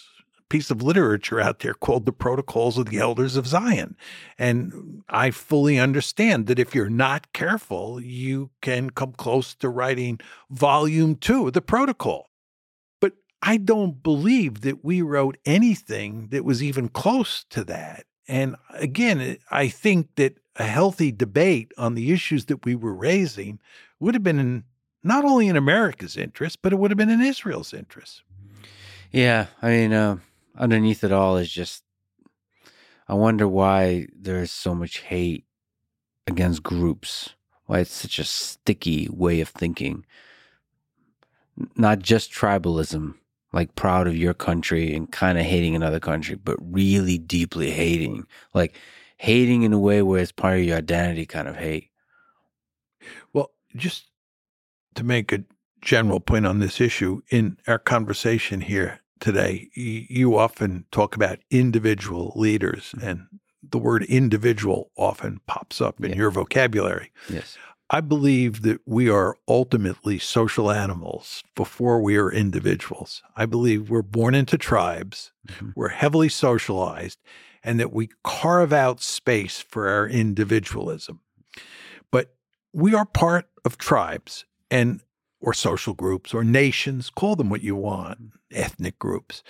piece 0.52 0.70
of 0.70 0.82
literature 0.82 1.40
out 1.40 1.60
there 1.60 1.74
called 1.74 2.06
the 2.06 2.12
Protocols 2.12 2.78
of 2.78 2.88
the 2.88 2.98
Elders 2.98 3.38
of 3.38 3.48
Zion. 3.48 3.96
And 4.38 5.02
I 5.08 5.32
fully 5.32 5.80
understand 5.80 6.48
that 6.48 6.60
if 6.60 6.76
you're 6.76 6.90
not 6.90 7.32
careful, 7.32 8.02
you 8.02 8.50
can 8.62 8.90
come 8.90 9.14
close 9.14 9.56
to 9.56 9.70
writing 9.70 10.20
volume 10.50 11.16
two 11.16 11.48
of 11.48 11.54
the 11.54 11.62
protocol. 11.62 12.30
But 13.00 13.14
I 13.42 13.56
don't 13.56 14.04
believe 14.04 14.60
that 14.62 14.84
we 14.84 15.02
wrote 15.02 15.38
anything 15.46 16.28
that 16.32 16.44
was 16.44 16.62
even 16.62 16.90
close 16.90 17.46
to 17.52 17.64
that. 17.64 18.04
And 18.28 18.58
again, 18.74 19.38
I 19.50 19.70
think 19.70 20.16
that 20.16 20.38
a 20.58 20.66
healthy 20.66 21.14
debate 21.14 21.72
on 21.78 21.96
the 21.96 22.12
issues 22.12 22.48
that 22.48 22.66
we 22.66 22.76
were 22.76 22.94
raising 22.94 23.62
would 24.02 24.16
have 24.16 24.24
been 24.24 24.40
in 24.40 24.66
not 25.02 25.24
only 25.24 25.48
in 25.48 25.56
America's 25.56 26.18
interest, 26.18 26.62
but 26.62 26.74
it 26.74 26.76
would 26.76 26.92
have 26.92 26.98
been 26.98 27.10
in 27.10 27.22
Israel's 27.22 27.74
interest. 27.74 28.24
Yeah, 29.12 29.48
I 29.62 29.70
mean, 29.70 29.94
uh, 29.94 30.18
underneath 30.58 31.04
it 31.04 31.12
all 31.12 31.38
is 31.38 31.52
just, 31.52 31.84
I 33.08 33.14
wonder 33.14 33.48
why 33.48 34.08
there's 34.18 34.52
so 34.52 34.74
much 34.74 35.00
hate 35.00 35.46
against 36.28 36.64
groups. 36.64 37.30
Why 37.66 37.80
it's 37.80 37.92
such 37.92 38.20
a 38.20 38.24
sticky 38.24 39.10
way 39.12 39.42
of 39.42 39.50
thinking. 39.50 40.06
Not 41.76 42.00
just 42.00 42.32
tribalism, 42.32 43.16
like 43.54 43.76
proud 43.76 44.08
of 44.08 44.16
your 44.18 44.34
country 44.34 44.96
and 44.96 45.12
kind 45.12 45.38
of 45.38 45.46
hating 45.46 45.76
another 45.76 46.00
country, 46.00 46.36
but 46.36 46.58
really 46.62 47.18
deeply 47.18 47.72
hating. 47.72 48.26
Like 48.54 48.76
hating 49.18 49.64
in 49.64 49.74
a 49.74 49.80
way 49.80 50.02
where 50.02 50.22
it's 50.22 50.32
part 50.32 50.60
of 50.60 50.64
your 50.64 50.78
identity 50.78 51.26
kind 51.26 51.48
of 51.48 51.56
hate. 51.56 51.90
Well, 53.34 53.52
just 53.76 54.06
to 54.96 55.04
make 55.04 55.32
a 55.32 55.44
general 55.82 56.20
point 56.20 56.46
on 56.46 56.60
this 56.60 56.80
issue, 56.82 57.22
in 57.30 57.58
our 57.68 57.80
conversation 57.80 58.62
here 58.62 59.01
today, 59.22 59.69
you 59.74 60.38
often 60.38 60.85
talk 60.91 61.16
about 61.16 61.40
individual 61.50 62.33
leaders, 62.35 62.91
mm-hmm. 62.98 63.08
and 63.08 63.27
the 63.64 63.77
word 63.77 64.03
individual 64.03 64.91
often 64.98 65.40
pops 65.48 65.80
up 65.80 66.03
in 66.03 66.11
yeah. 66.11 66.17
your 66.17 66.32
vocabulary. 66.32 67.11
Yes. 67.30 67.58
I 67.90 68.01
believe 68.01 68.61
that 68.64 68.82
we 68.85 69.09
are 69.09 69.38
ultimately 69.48 70.17
social 70.17 70.72
animals 70.72 71.43
before 71.56 72.01
we 72.01 72.17
are 72.17 72.32
individuals. 72.32 73.22
I 73.35 73.45
believe 73.45 73.90
we're 73.90 74.01
born 74.01 74.33
into 74.33 74.58
tribes, 74.58 75.32
mm-hmm. 75.48 75.69
we're 75.75 75.90
heavily 75.90 76.30
socialized, 76.30 77.19
and 77.64 77.80
that 77.80 77.93
we 77.93 78.09
carve 78.24 78.74
out 78.74 79.01
space 79.01 79.59
for 79.59 79.88
our 79.88 80.08
individualism. 80.08 81.19
But 82.11 82.33
we 82.74 82.95
are 82.95 83.06
part 83.06 83.50
of 83.64 83.77
tribes 83.77 84.45
and 84.72 85.01
or 85.42 85.53
social 85.53 85.94
groups 85.94 86.34
or 86.34 86.44
nations, 86.44 87.10
call 87.10 87.36
them 87.36 87.50
what 87.50 87.64
you 87.64 87.76
want, 87.76 88.34
ethnic 88.52 88.98
groups, 89.00 89.44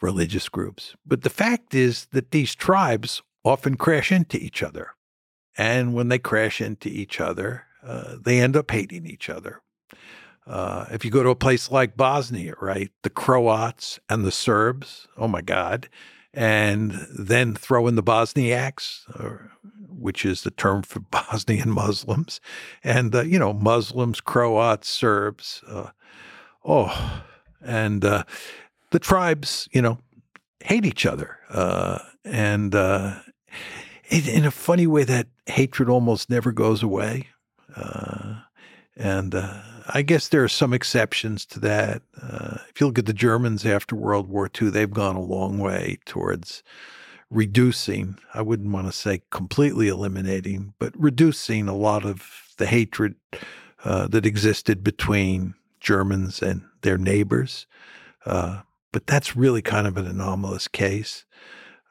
religious 0.00 0.48
groups. 0.48 0.94
But 1.06 1.22
the 1.22 1.30
fact 1.30 1.74
is 1.74 2.06
that 2.12 2.32
these 2.32 2.54
tribes 2.54 3.22
often 3.44 3.76
crash 3.76 4.12
into 4.12 4.36
each 4.36 4.62
other. 4.62 4.90
And 5.56 5.94
when 5.94 6.08
they 6.08 6.18
crash 6.18 6.60
into 6.60 6.88
each 6.88 7.20
other, 7.20 7.66
uh, 7.86 8.16
they 8.20 8.40
end 8.40 8.56
up 8.56 8.70
hating 8.70 9.06
each 9.06 9.28
other. 9.28 9.60
Uh, 10.46 10.86
if 10.90 11.04
you 11.04 11.10
go 11.10 11.22
to 11.22 11.28
a 11.30 11.36
place 11.36 11.70
like 11.70 11.96
Bosnia, 11.96 12.54
right, 12.60 12.90
the 13.02 13.10
Croats 13.10 14.00
and 14.08 14.24
the 14.24 14.32
Serbs, 14.32 15.06
oh 15.16 15.28
my 15.28 15.40
God, 15.40 15.88
and 16.34 16.92
then 17.16 17.54
throw 17.54 17.86
in 17.86 17.94
the 17.94 18.02
Bosniaks, 18.02 19.04
or, 19.20 19.52
which 20.02 20.24
is 20.24 20.42
the 20.42 20.50
term 20.50 20.82
for 20.82 21.00
Bosnian 21.10 21.70
Muslims, 21.70 22.40
and 22.82 23.14
uh, 23.14 23.22
you 23.22 23.38
know 23.38 23.52
Muslims, 23.52 24.20
Croats, 24.20 24.88
Serbs. 24.88 25.62
Uh, 25.66 25.90
oh, 26.64 27.22
and 27.62 28.04
uh, 28.04 28.24
the 28.90 28.98
tribes, 28.98 29.68
you 29.72 29.80
know, 29.80 29.98
hate 30.60 30.84
each 30.84 31.06
other, 31.06 31.38
uh, 31.50 31.98
and 32.24 32.74
uh, 32.74 33.14
in, 34.10 34.28
in, 34.28 34.44
a 34.44 34.50
funny 34.50 34.86
way, 34.86 35.04
that 35.04 35.28
hatred 35.46 35.88
almost 35.88 36.28
never 36.28 36.52
goes 36.52 36.82
away. 36.82 37.28
Uh, 37.74 38.40
and 38.96 39.34
I 39.88 40.02
guess 40.02 40.28
there 40.28 40.44
are 40.44 40.48
some 40.48 40.74
exceptions 40.74 41.46
to 41.46 41.60
that. 41.60 42.02
If 42.68 42.80
you 42.80 42.86
look 42.86 42.98
at 42.98 43.06
the 43.06 43.14
Germans 43.14 43.64
after 43.64 43.96
World 43.96 44.28
War 44.28 44.50
II, 44.60 44.68
they've 44.68 44.90
gone 44.90 45.16
a 45.16 45.22
long 45.22 45.58
way 45.58 45.98
towards 46.04 46.62
reducing, 47.32 48.18
I 48.34 48.42
wouldn't 48.42 48.72
want 48.72 48.86
to 48.86 48.92
say 48.92 49.22
completely 49.30 49.88
eliminating, 49.88 50.74
but 50.78 50.92
reducing 50.96 51.66
a 51.66 51.74
lot 51.74 52.04
of 52.04 52.52
the 52.58 52.66
hatred 52.66 53.14
uh, 53.84 54.06
that 54.08 54.26
existed 54.26 54.84
between 54.84 55.54
Germans 55.80 56.42
and 56.42 56.62
their 56.82 56.98
neighbors. 56.98 57.66
Uh, 58.26 58.60
but 58.92 59.06
that's 59.06 59.34
really 59.34 59.62
kind 59.62 59.86
of 59.86 59.96
an 59.96 60.06
anomalous 60.06 60.68
case. 60.68 61.24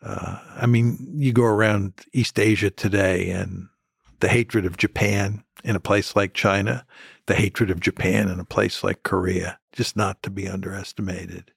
Uh, 0.03 0.37
I 0.55 0.67
mean, 0.67 0.97
you 1.15 1.33
go 1.33 1.43
around 1.43 1.93
East 2.13 2.39
Asia 2.39 2.69
today 2.69 3.31
and 3.31 3.67
the 4.19 4.29
hatred 4.29 4.65
of 4.65 4.77
Japan 4.77 5.43
in 5.63 5.75
a 5.75 5.79
place 5.79 6.15
like 6.15 6.33
China, 6.33 6.85
the 7.25 7.35
hatred 7.35 7.71
of 7.71 7.79
Japan 7.79 8.29
in 8.29 8.39
a 8.39 8.45
place 8.45 8.83
like 8.83 9.03
Korea, 9.03 9.59
just 9.71 9.95
not 9.95 10.21
to 10.23 10.29
be 10.29 10.47
underestimated. 10.47 11.51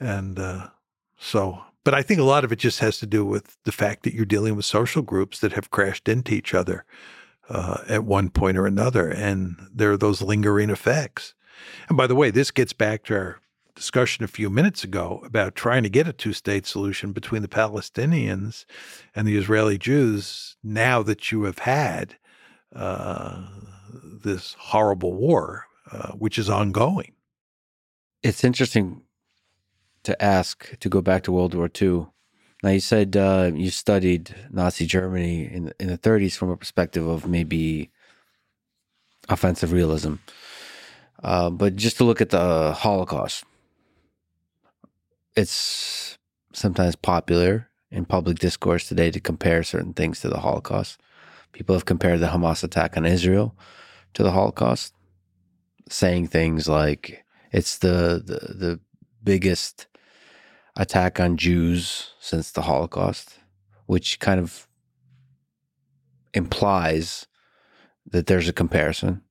And 0.00 0.38
uh, 0.38 0.68
so, 1.18 1.62
but 1.84 1.94
I 1.94 2.02
think 2.02 2.20
a 2.20 2.24
lot 2.24 2.44
of 2.44 2.52
it 2.52 2.58
just 2.58 2.78
has 2.80 2.98
to 2.98 3.06
do 3.06 3.24
with 3.24 3.56
the 3.64 3.72
fact 3.72 4.02
that 4.04 4.14
you're 4.14 4.24
dealing 4.24 4.56
with 4.56 4.64
social 4.64 5.02
groups 5.02 5.40
that 5.40 5.52
have 5.52 5.70
crashed 5.70 6.08
into 6.08 6.34
each 6.34 6.54
other 6.54 6.84
uh, 7.48 7.78
at 7.88 8.04
one 8.04 8.30
point 8.30 8.56
or 8.56 8.66
another. 8.66 9.08
And 9.08 9.56
there 9.72 9.92
are 9.92 9.96
those 9.96 10.22
lingering 10.22 10.70
effects. 10.70 11.34
And 11.88 11.96
by 11.96 12.06
the 12.06 12.14
way, 12.14 12.30
this 12.30 12.50
gets 12.50 12.72
back 12.72 13.04
to 13.04 13.14
our 13.14 13.40
discussion 13.74 14.24
a 14.24 14.28
few 14.28 14.50
minutes 14.50 14.84
ago 14.84 15.22
about 15.24 15.54
trying 15.54 15.82
to 15.82 15.88
get 15.88 16.08
a 16.08 16.12
two 16.12 16.32
state 16.32 16.66
solution 16.66 17.12
between 17.12 17.42
the 17.42 17.48
Palestinians 17.48 18.64
and 19.14 19.26
the 19.26 19.36
Israeli 19.36 19.78
Jews 19.78 20.56
now 20.62 21.02
that 21.02 21.32
you 21.32 21.44
have 21.44 21.58
had 21.58 22.16
uh, 22.74 23.46
this 24.22 24.54
horrible 24.58 25.14
war, 25.14 25.66
uh, 25.90 26.12
which 26.12 26.38
is 26.38 26.48
ongoing. 26.48 27.12
It's 28.22 28.44
interesting 28.44 29.01
to 30.04 30.20
ask 30.22 30.78
to 30.80 30.88
go 30.88 31.00
back 31.00 31.22
to 31.24 31.32
World 31.32 31.54
War 31.54 31.70
II. 31.80 32.06
Now 32.62 32.70
you 32.70 32.80
said 32.80 33.16
uh, 33.16 33.50
you 33.54 33.70
studied 33.70 34.34
Nazi 34.50 34.86
Germany 34.86 35.44
in 35.44 35.72
in 35.78 35.88
the 35.88 35.98
30s 35.98 36.36
from 36.36 36.50
a 36.50 36.56
perspective 36.56 37.06
of 37.06 37.26
maybe 37.26 37.90
offensive 39.28 39.72
realism, 39.72 40.14
uh, 41.22 41.50
but 41.50 41.76
just 41.76 41.96
to 41.98 42.04
look 42.04 42.20
at 42.20 42.30
the 42.30 42.72
Holocaust, 42.72 43.44
it's 45.36 46.18
sometimes 46.52 46.96
popular 46.96 47.68
in 47.90 48.04
public 48.04 48.38
discourse 48.38 48.88
today 48.88 49.10
to 49.10 49.20
compare 49.20 49.62
certain 49.62 49.92
things 49.92 50.20
to 50.20 50.28
the 50.28 50.40
Holocaust. 50.40 51.00
People 51.52 51.74
have 51.74 51.84
compared 51.84 52.20
the 52.20 52.28
Hamas 52.28 52.64
attack 52.64 52.96
on 52.96 53.04
Israel 53.04 53.54
to 54.14 54.22
the 54.22 54.32
Holocaust, 54.32 54.94
saying 55.88 56.28
things 56.28 56.68
like 56.68 57.24
it's 57.52 57.78
the 57.78 58.22
the, 58.24 58.54
the 58.54 58.80
biggest 59.22 59.86
attack 60.76 61.20
on 61.20 61.36
Jews 61.36 62.12
since 62.18 62.50
the 62.50 62.62
Holocaust, 62.62 63.38
which 63.86 64.20
kind 64.20 64.40
of 64.40 64.66
implies 66.34 67.26
that 68.06 68.26
there's 68.26 68.48
a 68.48 68.52
comparison. 68.52 69.22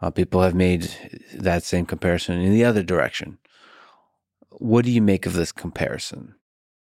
Uh, 0.00 0.10
people 0.10 0.42
have 0.42 0.54
made 0.54 0.90
that 1.34 1.62
same 1.62 1.86
comparison 1.86 2.40
in 2.40 2.52
the 2.52 2.64
other 2.64 2.82
direction. 2.82 3.38
What 4.50 4.84
do 4.84 4.90
you 4.90 5.02
make 5.02 5.26
of 5.26 5.34
this 5.34 5.52
comparison? 5.52 6.34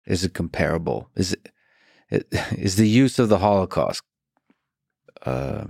Is 0.07 0.25
it 0.25 0.35
comparable? 0.35 1.11
Is 1.17 1.33
it 1.33 1.53
is 2.53 2.77
the 2.77 2.89
use 2.89 3.19
of 3.19 3.29
the 3.29 3.39
Holocaust 3.39 4.03
uh, 5.25 5.67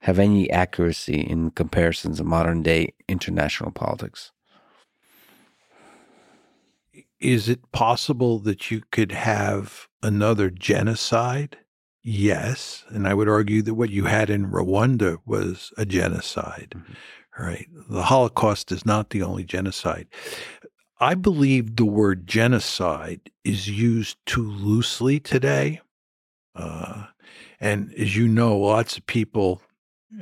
have 0.00 0.18
any 0.18 0.48
accuracy 0.50 1.20
in 1.20 1.50
comparisons 1.50 2.20
of 2.20 2.26
modern 2.26 2.62
day 2.62 2.94
international 3.08 3.72
politics? 3.72 4.30
Is 7.20 7.48
it 7.48 7.72
possible 7.72 8.38
that 8.40 8.70
you 8.70 8.82
could 8.90 9.12
have 9.12 9.88
another 10.02 10.50
genocide? 10.50 11.56
Yes. 12.02 12.84
And 12.88 13.08
I 13.08 13.14
would 13.14 13.28
argue 13.28 13.62
that 13.62 13.74
what 13.74 13.90
you 13.90 14.04
had 14.04 14.30
in 14.30 14.50
Rwanda 14.50 15.18
was 15.24 15.72
a 15.76 15.84
genocide, 15.84 16.74
mm-hmm. 16.76 17.42
right? 17.42 17.68
The 17.88 18.04
Holocaust 18.04 18.70
is 18.70 18.86
not 18.86 19.10
the 19.10 19.22
only 19.22 19.44
genocide. 19.44 20.06
I 21.00 21.14
believe 21.14 21.76
the 21.76 21.84
word 21.84 22.26
genocide 22.26 23.30
is 23.44 23.68
used 23.68 24.18
too 24.24 24.48
loosely 24.50 25.20
today. 25.20 25.80
Uh, 26.54 27.06
and 27.60 27.92
as 27.94 28.16
you 28.16 28.28
know, 28.28 28.56
lots 28.56 28.96
of 28.96 29.06
people 29.06 29.60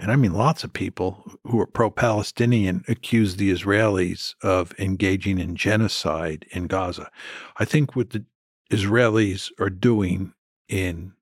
and 0.01 0.11
I 0.11 0.17
mean 0.17 0.33
lots 0.33 0.65
of 0.65 0.73
people 0.73 1.39
who 1.45 1.61
are 1.61 1.67
pro 1.67 1.91
Palestinian 1.91 2.85
accuse 2.89 3.37
the 3.37 3.53
Israelis 3.53 4.35
of 4.43 4.75
engaging 4.79 5.39
in 5.39 5.57
genocide 5.57 6.47
in 6.53 6.67
Gaza. 6.67 7.11
I 7.59 7.65
think 7.65 7.95
what 7.95 8.11
the 8.11 8.25
Israelis 8.71 9.51
are 9.61 9.71
doing 9.71 10.33
in 10.69 11.13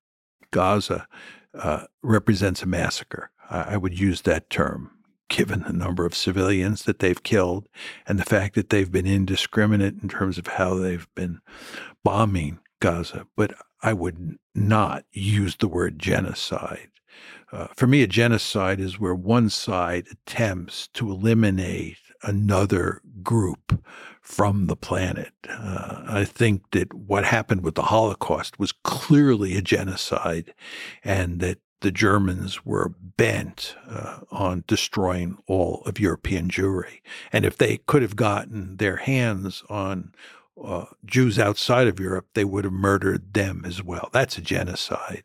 Gaza 0.53 1.07
uh, 1.55 1.85
represents 2.03 2.63
a 2.63 2.67
massacre. 2.67 3.31
I, 3.51 3.75
I 3.75 3.77
would 3.77 3.99
use 3.99 4.23
that 4.23 4.49
term 4.49 4.91
given 5.29 5.63
the 5.63 5.73
number 5.73 6.05
of 6.05 6.15
civilians 6.15 6.85
that 6.85 6.99
they've 6.99 7.23
killed 7.23 7.67
and 8.07 8.19
the 8.19 8.25
fact 8.25 8.55
that 8.55 8.69
they've 8.69 8.93
been 8.93 9.07
indiscriminate 9.07 9.95
in 10.03 10.09
terms 10.09 10.37
of 10.39 10.47
how 10.47 10.75
they've 10.75 11.09
been 11.15 11.41
bombing 12.05 12.59
Gaza. 12.81 13.27
But 13.35 13.55
I 13.83 13.93
would 13.95 14.37
not 14.55 15.05
use 15.11 15.57
the 15.57 15.69
word 15.69 15.99
genocide 15.99 16.92
uh, 17.53 17.69
for 17.77 17.87
me, 17.87 18.03
a 18.03 18.07
genocide 18.07 18.81
is 18.81 18.99
where 18.99 19.15
one 19.15 19.51
side 19.51 20.07
attempts 20.11 20.89
to 20.95 21.11
eliminate 21.11 21.99
another 22.23 23.03
group 23.23 23.85
from 24.21 24.67
the 24.67 24.77
planet. 24.77 25.33
Uh, 25.49 26.03
I 26.07 26.25
think 26.25 26.71
that 26.71 26.95
what 26.95 27.25
happened 27.25 27.63
with 27.63 27.75
the 27.75 27.83
Holocaust 27.83 28.59
was 28.59 28.73
clearly 28.73 29.57
a 29.57 29.63
genocide, 29.63 30.55
and 31.05 31.41
that 31.41 31.59
the 31.81 31.91
Germans 31.91 32.65
were 32.65 32.95
bent 33.17 33.75
uh, 33.89 34.21
on 34.31 34.65
destroying 34.67 35.37
all 35.47 35.83
of 35.85 36.01
European 36.01 36.49
Jewry. 36.49 37.01
And 37.33 37.45
if 37.45 37.59
they 37.59 37.79
could 37.79 38.03
have 38.03 38.17
gotten 38.17 38.77
their 38.77 38.97
hands 38.97 39.63
on 39.69 40.15
uh, 40.63 40.87
Jews 41.05 41.39
outside 41.39 41.89
of 41.89 41.99
Europe, 41.99 42.29
they 42.35 42.45
would 42.45 42.65
have 42.65 42.73
murdered 42.73 43.35
them 43.35 43.65
as 43.67 43.83
well. 43.83 44.09
That's 44.13 44.39
a 44.39 44.43
genocide. 44.43 45.25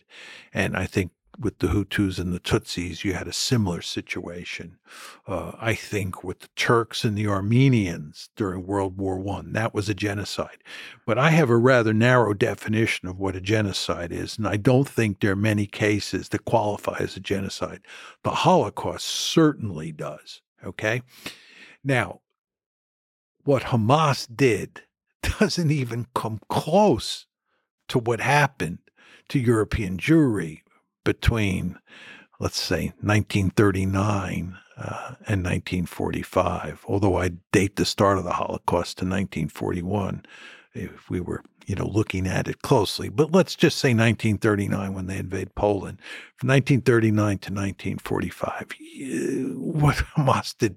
And 0.51 0.75
I 0.75 0.85
think 0.85 1.11
with 1.40 1.59
the 1.59 1.67
Hutus 1.67 2.19
and 2.19 2.33
the 2.33 2.40
Tutsis, 2.40 3.03
you 3.03 3.14
had 3.14 3.27
a 3.27 3.33
similar 3.33 3.82
situation. 3.82 4.77
Uh, 5.27 5.51
I 5.59 5.75
think 5.75 6.24
with 6.24 6.40
the 6.40 6.48
Turks 6.56 7.03
and 7.03 7.17
the 7.17 7.27
Armenians 7.27 8.30
during 8.35 8.66
World 8.66 8.98
War 8.98 9.19
One, 9.19 9.53
that 9.53 9.74
was 9.74 9.88
a 9.88 9.93
genocide. 9.93 10.57
But 11.06 11.17
I 11.17 11.30
have 11.30 11.49
a 11.49 11.57
rather 11.57 11.93
narrow 11.93 12.33
definition 12.33 13.07
of 13.07 13.19
what 13.19 13.35
a 13.35 13.41
genocide 13.41 14.11
is, 14.11 14.38
and 14.38 14.48
I 14.48 14.57
don't 14.57 14.90
think 14.90 15.19
there 15.19 15.33
are 15.33 15.35
many 15.35 15.67
cases 15.67 16.30
that 16.30 16.45
qualify 16.45 16.98
as 16.99 17.16
a 17.16 17.22
genocide. 17.22 17.82
The 18.24 18.32
Holocaust 18.32 19.06
certainly 19.06 19.91
does. 19.91 20.41
Okay, 20.66 21.01
now 21.83 22.22
what 23.43 23.64
Hamas 23.64 24.27
did 24.33 24.82
doesn't 25.40 25.72
even 25.72 26.07
come 26.16 26.40
close 26.49 27.27
to 27.90 27.99
what 27.99 28.19
happened 28.19 28.80
to 29.30 29.40
European 29.40 29.98
Jewry 29.98 30.61
between, 31.08 31.80
let's 32.38 32.60
say, 32.60 32.92
1939 33.00 34.58
uh, 34.77 35.16
and 35.26 35.42
1945. 35.42 36.84
Although 36.86 37.18
I 37.18 37.30
date 37.53 37.77
the 37.77 37.86
start 37.86 38.18
of 38.18 38.26
the 38.26 38.34
Holocaust 38.34 38.98
to 38.98 39.06
1941, 39.06 40.26
if 40.74 41.10
we 41.10 41.22
were, 41.22 41.44
you 41.66 41.76
know, 41.76 41.88
looking 41.88 42.27
at 42.27 42.50
it 42.50 42.61
closely. 42.61 43.08
But 43.08 43.32
let's 43.32 43.56
just 43.56 43.77
say 43.77 43.94
1939 43.94 44.94
when 44.94 45.08
they 45.08 45.18
invade 45.18 45.56
Poland. 45.56 46.00
From 46.36 46.50
1939 46.50 47.38
to 47.38 47.53
1945, 47.53 48.76
what 49.56 49.95
Hamas 50.18 50.58
did 50.58 50.76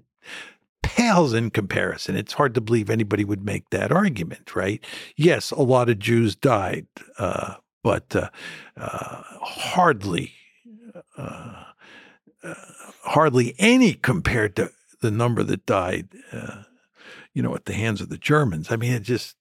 pales 0.81 1.33
in 1.33 1.49
comparison. 1.49 2.15
It's 2.15 2.33
hard 2.33 2.53
to 2.55 2.61
believe 2.61 2.89
anybody 2.89 3.23
would 3.25 3.45
make 3.45 3.69
that 3.69 3.91
argument, 3.91 4.55
right? 4.55 4.83
Yes, 5.15 5.51
a 5.51 5.61
lot 5.61 5.89
of 5.89 5.99
Jews 5.99 6.35
died, 6.35 6.87
uh, 7.17 7.55
but 7.83 8.15
uh, 8.15 8.29
uh, 8.77 9.23
hardly, 9.41 10.33
uh, 11.17 11.63
uh, 12.43 12.53
hardly 13.03 13.55
any 13.57 13.93
compared 13.93 14.55
to 14.55 14.71
the 15.01 15.11
number 15.11 15.43
that 15.43 15.65
died, 15.65 16.09
uh, 16.31 16.63
you 17.33 17.41
know, 17.41 17.55
at 17.55 17.65
the 17.65 17.73
hands 17.73 18.01
of 18.01 18.09
the 18.09 18.17
Germans. 18.17 18.71
I 18.71 18.75
mean, 18.75 18.93
it 18.93 19.03
just 19.03 19.35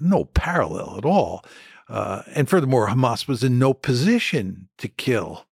no 0.00 0.24
parallel 0.24 0.96
at 0.98 1.04
all. 1.04 1.44
and 1.88 2.48
furthermore, 2.48 2.88
Hamas 2.88 3.26
was 3.26 3.42
in 3.42 3.58
no 3.58 3.74
position 3.74 4.68
to 4.78 4.88
kill 4.88 5.46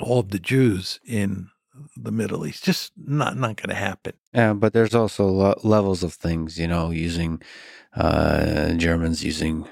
all 0.00 0.20
of 0.20 0.30
the 0.30 0.38
Jews 0.38 0.98
in 1.06 1.48
the 1.96 2.12
Middle 2.12 2.46
East. 2.46 2.64
Just 2.64 2.92
not 2.96 3.36
not 3.36 3.56
going 3.56 3.68
to 3.70 3.74
happen. 3.74 4.14
Yeah, 4.34 4.52
but 4.54 4.72
there's 4.72 4.94
also 4.94 5.26
lo- 5.26 5.60
levels 5.62 6.02
of 6.02 6.14
things. 6.14 6.58
You 6.58 6.68
know, 6.68 6.90
using 6.90 7.42
uh, 7.94 8.72
Germans 8.74 9.24
using 9.24 9.66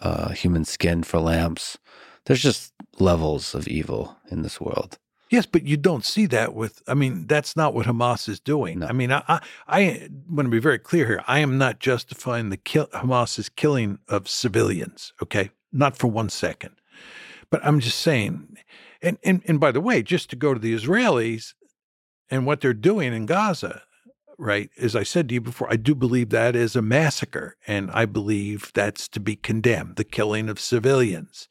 uh, 0.00 0.30
human 0.30 0.64
skin 0.64 1.02
for 1.02 1.18
lamps. 1.18 1.78
There's 2.26 2.42
just 2.42 2.72
levels 2.98 3.54
of 3.54 3.68
evil 3.68 4.16
in 4.30 4.42
this 4.42 4.60
world. 4.60 4.98
Yes, 5.30 5.46
but 5.46 5.64
you 5.64 5.76
don't 5.76 6.04
see 6.04 6.26
that 6.26 6.54
with. 6.54 6.82
I 6.88 6.94
mean, 6.94 7.26
that's 7.28 7.56
not 7.56 7.72
what 7.72 7.86
Hamas 7.86 8.28
is 8.28 8.40
doing. 8.40 8.80
No. 8.80 8.88
I 8.88 8.92
mean, 8.92 9.12
I, 9.12 9.22
I, 9.28 9.40
I 9.68 10.08
want 10.28 10.46
to 10.46 10.50
be 10.50 10.58
very 10.58 10.78
clear 10.78 11.06
here. 11.06 11.22
I 11.28 11.38
am 11.38 11.56
not 11.56 11.78
justifying 11.78 12.50
the 12.50 12.56
kill, 12.56 12.88
Hamas's 12.88 13.48
killing 13.48 14.00
of 14.08 14.28
civilians. 14.28 15.12
Okay, 15.22 15.50
not 15.72 15.96
for 15.96 16.08
one 16.08 16.30
second. 16.30 16.74
But 17.48 17.64
I'm 17.64 17.78
just 17.78 18.00
saying, 18.00 18.56
and 19.00 19.18
and 19.22 19.42
and 19.46 19.60
by 19.60 19.70
the 19.70 19.80
way, 19.80 20.02
just 20.02 20.30
to 20.30 20.36
go 20.36 20.52
to 20.52 20.60
the 20.60 20.74
Israelis 20.74 21.54
and 22.28 22.44
what 22.44 22.60
they're 22.60 22.74
doing 22.74 23.12
in 23.12 23.26
Gaza, 23.26 23.82
right? 24.40 24.70
As 24.78 24.96
I 24.96 25.02
said 25.02 25.28
to 25.28 25.34
you 25.34 25.40
before, 25.40 25.70
I 25.70 25.76
do 25.76 25.94
believe 25.94 26.30
that 26.30 26.56
is 26.56 26.74
a 26.74 26.82
massacre, 26.82 27.56
and 27.66 27.90
I 27.92 28.06
believe 28.06 28.72
that's 28.74 29.06
to 29.08 29.20
be 29.20 29.36
condemned 29.36 29.96
the 29.96 30.04
killing 30.04 30.48
of 30.48 30.58
civilians. 30.58 31.46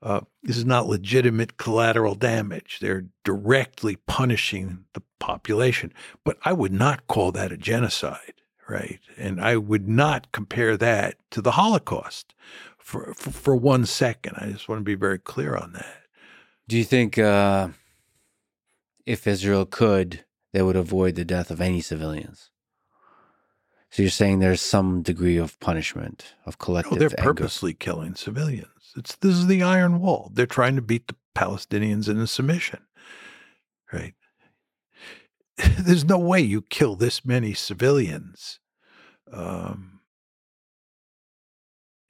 Uh, 0.00 0.20
this 0.42 0.56
is 0.56 0.64
not 0.64 0.86
legitimate 0.86 1.58
collateral 1.58 2.14
damage. 2.14 2.78
They're 2.80 3.06
directly 3.24 3.96
punishing 3.96 4.84
the 4.94 5.02
population. 5.18 5.92
But 6.24 6.38
I 6.44 6.52
would 6.52 6.72
not 6.72 7.08
call 7.08 7.30
that 7.32 7.52
a 7.52 7.56
genocide, 7.56 8.34
right? 8.68 9.00
And 9.16 9.40
I 9.40 9.56
would 9.56 9.88
not 9.88 10.32
compare 10.32 10.76
that 10.76 11.16
to 11.32 11.42
the 11.42 11.52
Holocaust 11.52 12.32
for, 12.78 13.12
for, 13.14 13.30
for 13.30 13.56
one 13.56 13.84
second. 13.84 14.36
I 14.38 14.50
just 14.52 14.68
want 14.68 14.80
to 14.80 14.84
be 14.84 14.94
very 14.94 15.18
clear 15.18 15.56
on 15.56 15.72
that. 15.72 16.02
Do 16.68 16.78
you 16.78 16.84
think 16.84 17.18
uh, 17.18 17.68
if 19.04 19.26
Israel 19.26 19.66
could 19.66 20.24
they 20.58 20.62
would 20.64 20.74
avoid 20.74 21.14
the 21.14 21.24
death 21.24 21.52
of 21.52 21.60
any 21.60 21.80
civilians. 21.80 22.50
So 23.90 24.02
you're 24.02 24.10
saying 24.10 24.40
there's 24.40 24.60
some 24.60 25.02
degree 25.02 25.36
of 25.36 25.58
punishment 25.60 26.34
of 26.46 26.54
No, 26.54 26.64
collective 26.64 26.98
they're 26.98 27.20
anger. 27.20 27.32
purposely 27.32 27.74
killing 27.74 28.16
civilians. 28.16 28.92
It's 28.96 29.14
this 29.14 29.36
is 29.36 29.46
the 29.46 29.62
iron 29.62 30.00
wall. 30.00 30.32
They're 30.34 30.46
trying 30.46 30.74
to 30.74 30.82
beat 30.82 31.06
the 31.06 31.14
Palestinians 31.36 32.08
into 32.08 32.26
submission. 32.26 32.80
Right. 33.92 34.14
There's 35.78 36.04
no 36.04 36.18
way 36.18 36.40
you 36.40 36.62
kill 36.62 36.96
this 36.96 37.24
many 37.24 37.54
civilians 37.54 38.58
um, 39.32 40.00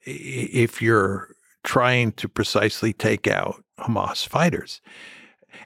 if 0.01 0.81
you're 0.81 1.35
trying 1.63 2.13
to 2.13 2.27
precisely 2.27 2.93
take 2.93 3.27
out 3.27 3.63
Hamas 3.79 4.27
fighters. 4.27 4.81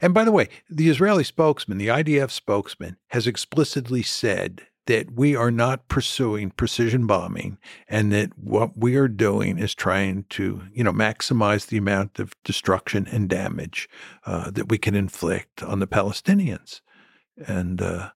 And 0.02 0.14
by 0.14 0.24
the 0.24 0.32
way, 0.32 0.50
the 0.70 0.90
Israeli 0.90 1.24
spokesman, 1.24 1.78
the 1.78 1.88
IDF 1.88 2.32
spokesman, 2.32 2.98
has 3.10 3.28
explicitly 3.28 4.04
said 4.04 4.64
that 4.86 5.12
we 5.14 5.36
are 5.36 5.52
not 5.52 5.88
pursuing 5.88 6.52
precision 6.52 7.08
bombing 7.08 7.58
and 7.88 8.12
that 8.12 8.38
what 8.38 8.78
we 8.78 8.96
are 8.96 9.08
doing 9.08 9.58
is 9.58 9.74
trying 9.74 10.26
to, 10.30 10.64
you 10.74 10.84
know, 10.84 10.92
maximize 10.92 11.68
the 11.68 11.78
amount 11.78 12.20
of 12.20 12.36
destruction 12.44 13.08
and 13.10 13.30
damage 13.30 13.88
uh, 14.26 14.52
that 14.52 14.70
we 14.70 14.78
can 14.78 14.96
inflict 14.96 15.64
on 15.64 15.80
the 15.80 15.88
Palestinians. 15.88 16.82
And 17.48 17.82
uh, 17.82 18.10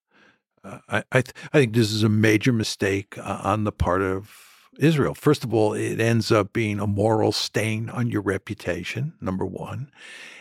uh, 0.63 0.79
I, 0.89 1.03
I, 1.11 1.21
th- 1.21 1.33
I 1.53 1.59
think 1.59 1.73
this 1.73 1.91
is 1.91 2.03
a 2.03 2.09
major 2.09 2.51
mistake 2.51 3.17
uh, 3.17 3.39
on 3.43 3.63
the 3.63 3.71
part 3.71 4.01
of 4.01 4.46
Israel. 4.79 5.13
First 5.13 5.43
of 5.43 5.53
all, 5.53 5.73
it 5.73 5.99
ends 5.99 6.31
up 6.31 6.53
being 6.53 6.79
a 6.79 6.87
moral 6.87 7.31
stain 7.31 7.89
on 7.89 8.09
your 8.09 8.21
reputation, 8.21 9.13
number 9.21 9.45
one. 9.45 9.91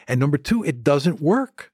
And 0.09 0.21
number 0.21 0.39
two, 0.39 0.63
it 0.65 0.85
doesn't 0.85 1.21
work. 1.21 1.73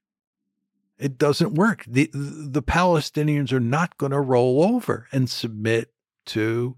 It 0.99 1.19
doesn't 1.19 1.55
work. 1.55 1.85
The, 1.87 2.11
the 2.13 2.63
Palestinians 2.63 3.53
are 3.53 3.61
not 3.61 3.99
going 3.99 4.13
to 4.13 4.21
roll 4.21 4.63
over 4.63 5.09
and 5.13 5.29
submit 5.29 5.93
to 6.27 6.77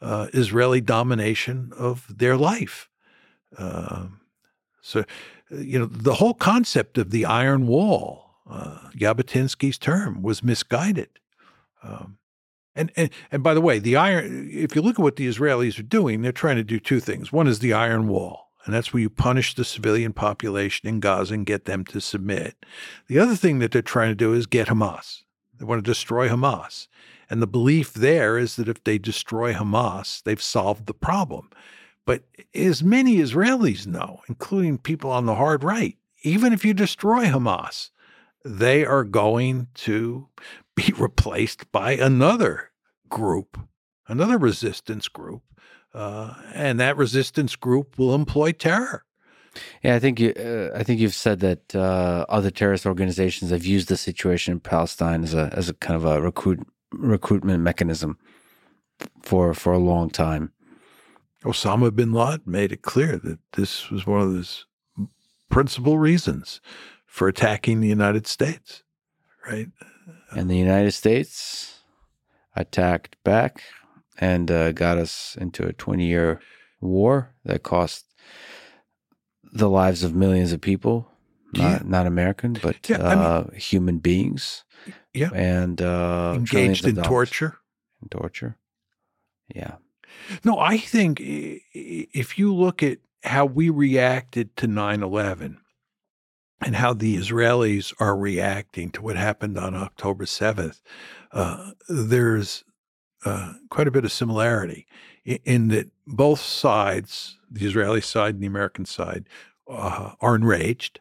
uh, 0.00 0.28
Israeli 0.32 0.80
domination 0.80 1.72
of 1.76 2.06
their 2.18 2.36
life. 2.36 2.88
Um, 3.56 4.20
so, 4.80 5.00
uh, 5.00 5.56
you 5.56 5.78
know, 5.78 5.86
the 5.86 6.14
whole 6.14 6.34
concept 6.34 6.98
of 6.98 7.10
the 7.10 7.24
Iron 7.24 7.66
Wall, 7.66 8.30
uh, 8.48 8.90
Jabotinsky's 8.96 9.78
term, 9.78 10.22
was 10.22 10.42
misguided. 10.42 11.08
Um, 11.82 12.18
and, 12.76 12.90
and 12.96 13.10
and 13.30 13.42
by 13.42 13.54
the 13.54 13.60
way, 13.60 13.78
the 13.78 13.96
iron. 13.96 14.48
If 14.50 14.74
you 14.74 14.82
look 14.82 14.98
at 14.98 15.02
what 15.02 15.16
the 15.16 15.28
Israelis 15.28 15.78
are 15.78 15.84
doing, 15.84 16.22
they're 16.22 16.32
trying 16.32 16.56
to 16.56 16.64
do 16.64 16.80
two 16.80 17.00
things. 17.00 17.32
One 17.32 17.46
is 17.46 17.60
the 17.60 17.72
Iron 17.72 18.08
Wall, 18.08 18.50
and 18.64 18.74
that's 18.74 18.92
where 18.92 19.00
you 19.00 19.10
punish 19.10 19.54
the 19.54 19.64
civilian 19.64 20.12
population 20.12 20.88
in 20.88 21.00
Gaza 21.00 21.34
and 21.34 21.46
get 21.46 21.64
them 21.64 21.84
to 21.86 22.00
submit. 22.00 22.56
The 23.06 23.18
other 23.18 23.36
thing 23.36 23.58
that 23.60 23.70
they're 23.70 23.82
trying 23.82 24.10
to 24.10 24.16
do 24.16 24.32
is 24.32 24.46
get 24.46 24.68
Hamas. 24.68 25.22
They 25.58 25.64
want 25.64 25.84
to 25.84 25.90
destroy 25.90 26.28
Hamas, 26.28 26.88
and 27.30 27.40
the 27.40 27.46
belief 27.46 27.92
there 27.92 28.38
is 28.38 28.56
that 28.56 28.68
if 28.68 28.82
they 28.82 28.98
destroy 28.98 29.52
Hamas, 29.52 30.22
they've 30.22 30.42
solved 30.42 30.86
the 30.86 30.94
problem. 30.94 31.50
But 32.06 32.24
as 32.54 32.82
many 32.82 33.16
Israelis 33.16 33.86
know, 33.86 34.20
including 34.28 34.78
people 34.78 35.10
on 35.10 35.26
the 35.26 35.36
hard 35.36 35.64
right, 35.64 35.96
even 36.22 36.52
if 36.52 36.64
you 36.64 36.74
destroy 36.74 37.26
Hamas, 37.26 37.90
they 38.44 38.84
are 38.84 39.04
going 39.04 39.68
to 39.74 40.28
be 40.74 40.92
replaced 40.98 41.70
by 41.72 41.92
another 41.92 42.70
group, 43.08 43.58
another 44.08 44.38
resistance 44.38 45.08
group. 45.08 45.42
Uh, 45.92 46.34
and 46.52 46.80
that 46.80 46.96
resistance 46.96 47.54
group 47.54 47.96
will 47.98 48.14
employ 48.14 48.50
terror. 48.50 49.04
Yeah, 49.82 49.94
I 49.94 50.00
think 50.00 50.18
you. 50.18 50.32
Uh, 50.32 50.76
I 50.76 50.82
think 50.82 51.00
you've 51.00 51.14
said 51.14 51.38
that 51.40 51.74
uh, 51.76 52.26
other 52.28 52.50
terrorist 52.50 52.86
organizations 52.86 53.52
have 53.52 53.64
used 53.64 53.88
the 53.88 53.96
situation 53.96 54.52
in 54.52 54.60
Palestine 54.60 55.22
as 55.22 55.32
a 55.32 55.50
as 55.52 55.68
a 55.68 55.74
kind 55.74 55.94
of 55.94 56.04
a 56.04 56.20
recruit 56.20 56.66
recruitment 56.92 57.62
mechanism 57.62 58.18
for 59.22 59.54
for 59.54 59.72
a 59.72 59.78
long 59.78 60.10
time. 60.10 60.52
Osama 61.44 61.94
bin 61.94 62.12
Laden 62.12 62.42
made 62.46 62.72
it 62.72 62.82
clear 62.82 63.18
that 63.18 63.38
this 63.52 63.90
was 63.90 64.06
one 64.06 64.22
of 64.22 64.34
his 64.34 64.66
principal 65.50 65.98
reasons 65.98 66.60
for 67.06 67.28
attacking 67.28 67.80
the 67.80 67.88
United 67.88 68.26
States, 68.26 68.82
right? 69.46 69.68
And 70.36 70.50
the 70.50 70.56
United 70.56 70.92
States 70.92 71.80
attacked 72.56 73.16
back 73.24 73.62
and 74.18 74.50
uh, 74.50 74.72
got 74.72 74.98
us 74.98 75.36
into 75.40 75.64
a 75.66 75.72
20 75.72 76.04
year 76.06 76.40
war 76.80 77.34
that 77.44 77.62
cost 77.62 78.04
the 79.52 79.68
lives 79.68 80.02
of 80.02 80.14
millions 80.14 80.52
of 80.52 80.60
people, 80.60 81.08
not, 81.52 81.62
Yeah. 81.62 81.78
not 81.84 82.06
American, 82.06 82.54
but 82.62 82.88
Yeah, 82.88 83.02
I 83.06 83.14
mean- 83.14 83.24
uh, 83.24 83.50
human 83.52 83.98
beings. 83.98 84.64
Yeah. 85.12 85.30
And 85.32 85.80
uh, 85.80 86.34
Engaged 86.36 86.86
in 86.86 86.96
torture. 86.96 87.58
In 88.02 88.08
torture. 88.08 88.56
Yeah. 89.54 89.76
No, 90.44 90.58
I 90.58 90.76
think 90.78 91.18
if 91.20 92.38
you 92.38 92.54
look 92.54 92.82
at 92.82 92.98
how 93.22 93.46
we 93.46 93.70
reacted 93.70 94.56
to 94.56 94.66
9 94.66 95.02
11 95.02 95.58
and 96.60 96.76
how 96.76 96.94
the 96.94 97.16
Israelis 97.16 97.92
are 98.00 98.16
reacting 98.16 98.90
to 98.90 99.02
what 99.02 99.16
happened 99.16 99.58
on 99.58 99.74
October 99.74 100.24
7th, 100.24 100.80
uh, 101.32 101.72
there's 101.88 102.64
uh, 103.24 103.54
quite 103.70 103.88
a 103.88 103.90
bit 103.90 104.04
of 104.04 104.12
similarity 104.12 104.86
in, 105.24 105.38
in 105.44 105.68
that 105.68 105.90
both 106.06 106.40
sides, 106.40 107.38
the 107.50 107.66
Israeli 107.66 108.00
side 108.00 108.34
and 108.34 108.42
the 108.42 108.48
American 108.48 108.84
side, 108.84 109.28
uh, 109.68 110.12
are 110.20 110.34
enraged, 110.34 111.00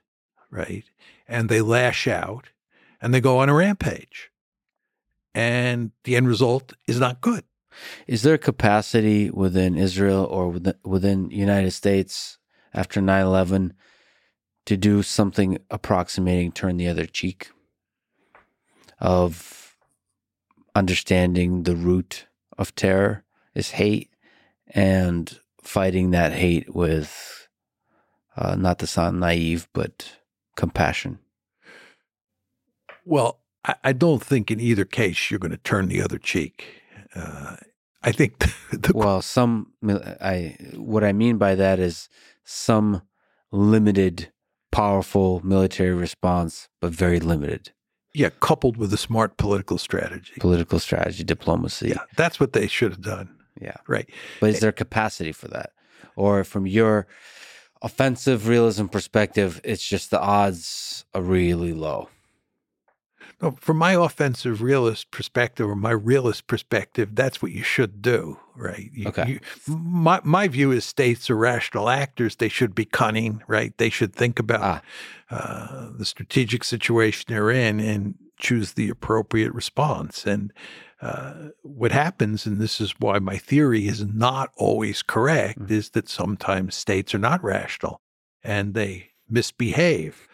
right? 0.49 0.85
And 1.27 1.49
they 1.49 1.61
lash 1.61 2.07
out 2.07 2.49
and 3.01 3.13
they 3.13 3.21
go 3.21 3.39
on 3.39 3.49
a 3.49 3.53
rampage. 3.53 4.31
And 5.35 5.91
the 6.03 6.15
end 6.15 6.27
result 6.27 6.73
is 6.87 6.99
not 6.99 7.21
good. 7.21 7.43
Is 8.07 8.21
there 8.21 8.37
capacity 8.37 9.31
within 9.31 9.75
Israel 9.75 10.25
or 10.25 10.49
within, 10.49 10.75
within 10.83 11.31
United 11.31 11.71
States 11.71 12.37
after 12.73 13.01
9/11 13.01 13.71
to 14.65 14.77
do 14.77 15.03
something 15.03 15.57
approximating 15.69 16.51
turn 16.51 16.77
the 16.77 16.87
other 16.87 17.05
cheek 17.05 17.49
of 18.99 19.75
understanding 20.75 21.63
the 21.63 21.75
root 21.75 22.27
of 22.57 22.73
terror 22.75 23.23
is 23.53 23.71
hate 23.71 24.09
and 24.67 25.39
fighting 25.61 26.11
that 26.11 26.33
hate 26.33 26.73
with 26.73 27.47
uh, 28.35 28.55
not 28.55 28.79
to 28.79 28.87
sound 28.87 29.19
naive 29.19 29.67
but 29.73 30.17
compassion. 30.55 31.19
Well, 33.05 33.39
I, 33.65 33.75
I 33.83 33.93
don't 33.93 34.23
think 34.23 34.49
in 34.49 34.59
either 34.59 34.85
case 34.85 35.29
you're 35.29 35.39
going 35.39 35.51
to 35.51 35.57
turn 35.57 35.87
the 35.87 36.01
other 36.01 36.17
cheek. 36.17 36.81
Uh, 37.15 37.57
I 38.01 38.11
think 38.11 38.39
the, 38.39 38.77
the 38.77 38.91
Well, 38.95 39.21
some 39.21 39.73
I 39.83 40.57
what 40.75 41.03
I 41.03 41.13
mean 41.13 41.37
by 41.37 41.55
that 41.55 41.79
is 41.79 42.09
some 42.43 43.01
limited 43.51 44.32
powerful 44.73 45.41
military 45.43 45.93
response 45.93 46.67
but 46.81 46.91
very 46.91 47.19
limited 47.19 47.71
yeah, 48.13 48.29
coupled 48.39 48.77
with 48.77 48.93
a 48.93 48.97
smart 48.97 49.37
political 49.37 49.77
strategy. 49.77 50.33
political 50.39 50.79
strategy 50.79 51.23
diplomacy. 51.23 51.89
Yeah, 51.89 52.03
that's 52.15 52.39
what 52.39 52.53
they 52.53 52.67
should 52.67 52.91
have 52.91 53.01
done. 53.01 53.35
Yeah. 53.59 53.77
Right. 53.87 54.09
But 54.39 54.51
is 54.51 54.59
there 54.59 54.71
capacity 54.71 55.31
for 55.31 55.47
that? 55.49 55.71
Or 56.15 56.43
from 56.43 56.67
your 56.67 57.07
offensive 57.81 58.47
realism 58.47 58.85
perspective, 58.85 59.61
it's 59.63 59.87
just 59.87 60.11
the 60.11 60.21
odds 60.21 61.05
are 61.13 61.21
really 61.21 61.73
low. 61.73 62.09
From 63.51 63.77
my 63.77 63.93
offensive 63.93 64.61
realist 64.61 65.11
perspective 65.11 65.67
or 65.67 65.75
my 65.75 65.91
realist 65.91 66.47
perspective, 66.47 67.09
that's 67.15 67.41
what 67.41 67.51
you 67.51 67.63
should 67.63 68.01
do, 68.01 68.39
right? 68.55 68.89
You- 68.93 69.07
Okay. 69.09 69.27
you- 69.27 69.39
my 69.67 70.19
my 70.23 70.47
view 70.47 70.71
is 70.71 70.85
states 70.85 71.29
are 71.29 71.35
rational 71.35 71.89
actors. 71.89 72.35
They 72.35 72.49
should 72.49 72.73
be 72.75 72.85
cunning, 72.85 73.41
right? 73.47 73.77
They 73.77 73.89
should 73.89 74.13
think 74.15 74.39
about 74.39 74.81
uh, 75.29 75.89
the 75.97 76.05
strategic 76.05 76.63
situation 76.63 77.25
they're 77.27 77.49
in 77.49 77.79
and 77.79 78.15
choose 78.37 78.73
the 78.73 78.89
appropriate 78.89 79.53
response. 79.53 80.25
And 80.27 80.51
uh, 81.01 81.49
what 81.63 81.91
happens, 81.91 82.45
and 82.45 82.59
this 82.61 82.79
is 82.79 82.93
why 82.99 83.19
my 83.19 83.37
theory 83.37 83.87
is 83.87 84.05
not 84.05 84.51
always 84.57 85.01
correct, 85.01 85.59
Mhm. 85.59 85.71
is 85.71 85.89
that 85.91 86.07
sometimes 86.07 86.75
states 86.75 87.13
are 87.15 87.19
not 87.19 87.43
rational 87.43 87.99
and 88.43 88.73
they 88.73 89.09
misbehave. 89.29 90.27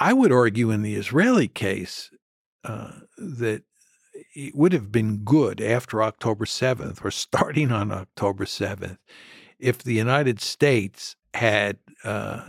I 0.00 0.12
would 0.12 0.32
argue 0.32 0.70
in 0.70 0.82
the 0.82 0.94
Israeli 0.94 1.48
case 1.48 2.10
uh, 2.64 2.92
that 3.18 3.62
it 4.34 4.54
would 4.54 4.72
have 4.72 4.90
been 4.90 5.18
good 5.18 5.60
after 5.60 6.02
October 6.02 6.46
7th 6.46 7.04
or 7.04 7.10
starting 7.26 7.70
on 7.70 7.92
October 7.92 8.44
7th 8.44 8.98
if 9.58 9.82
the 9.82 9.94
United 9.94 10.40
States 10.40 11.16
had 11.34 11.78
uh, 12.04 12.42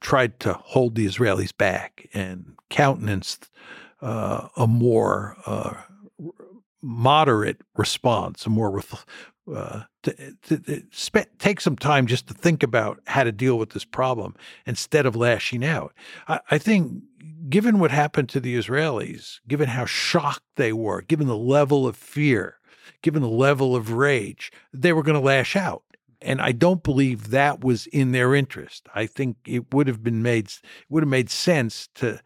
tried 0.00 0.40
to 0.40 0.54
hold 0.54 0.94
the 0.94 1.06
Israelis 1.06 1.56
back 1.56 2.08
and 2.14 2.54
countenanced 2.68 3.50
uh, 4.00 4.48
a 4.56 4.66
more 4.66 5.36
uh, 5.46 5.74
moderate 6.82 7.60
response, 7.76 8.46
a 8.46 8.50
more 8.50 8.82
uh, 9.54 9.82
to, 10.02 10.34
to, 10.42 10.58
to 10.58 11.26
take 11.38 11.60
some 11.60 11.76
time 11.76 12.06
just 12.06 12.26
to 12.28 12.34
think 12.34 12.62
about 12.62 13.00
how 13.06 13.24
to 13.24 13.32
deal 13.32 13.58
with 13.58 13.70
this 13.70 13.84
problem 13.84 14.34
instead 14.66 15.06
of 15.06 15.16
lashing 15.16 15.64
out. 15.64 15.94
I, 16.28 16.40
I 16.50 16.58
think, 16.58 17.02
given 17.48 17.78
what 17.78 17.90
happened 17.90 18.28
to 18.30 18.40
the 18.40 18.56
Israelis, 18.56 19.40
given 19.46 19.68
how 19.68 19.84
shocked 19.84 20.44
they 20.56 20.72
were, 20.72 21.02
given 21.02 21.26
the 21.26 21.36
level 21.36 21.86
of 21.86 21.96
fear, 21.96 22.58
given 23.02 23.22
the 23.22 23.28
level 23.28 23.76
of 23.76 23.92
rage, 23.92 24.52
they 24.72 24.92
were 24.92 25.02
going 25.02 25.18
to 25.18 25.24
lash 25.24 25.56
out. 25.56 25.82
And 26.22 26.40
I 26.40 26.52
don't 26.52 26.82
believe 26.82 27.30
that 27.30 27.64
was 27.64 27.86
in 27.86 28.12
their 28.12 28.34
interest. 28.34 28.88
I 28.94 29.06
think 29.06 29.36
it 29.46 29.72
would 29.72 29.86
have 29.86 30.02
been 30.02 30.22
made 30.22 30.52
would 30.90 31.02
have 31.02 31.08
made 31.08 31.30
sense 31.30 31.88
to 31.94 32.20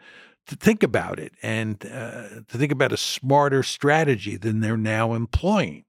to 0.47 0.57
think 0.57 0.83
about 0.83 1.19
it 1.19 1.33
and 1.43 1.86
uh, 1.86 2.28
to 2.49 2.59
think 2.59 2.73
about 2.73 2.93
a 2.93 2.97
smarter 2.97 3.62
strategy 3.62 4.36
than 4.36 4.61
they're 4.61 4.77
now 4.77 5.15
employing. 5.15 5.85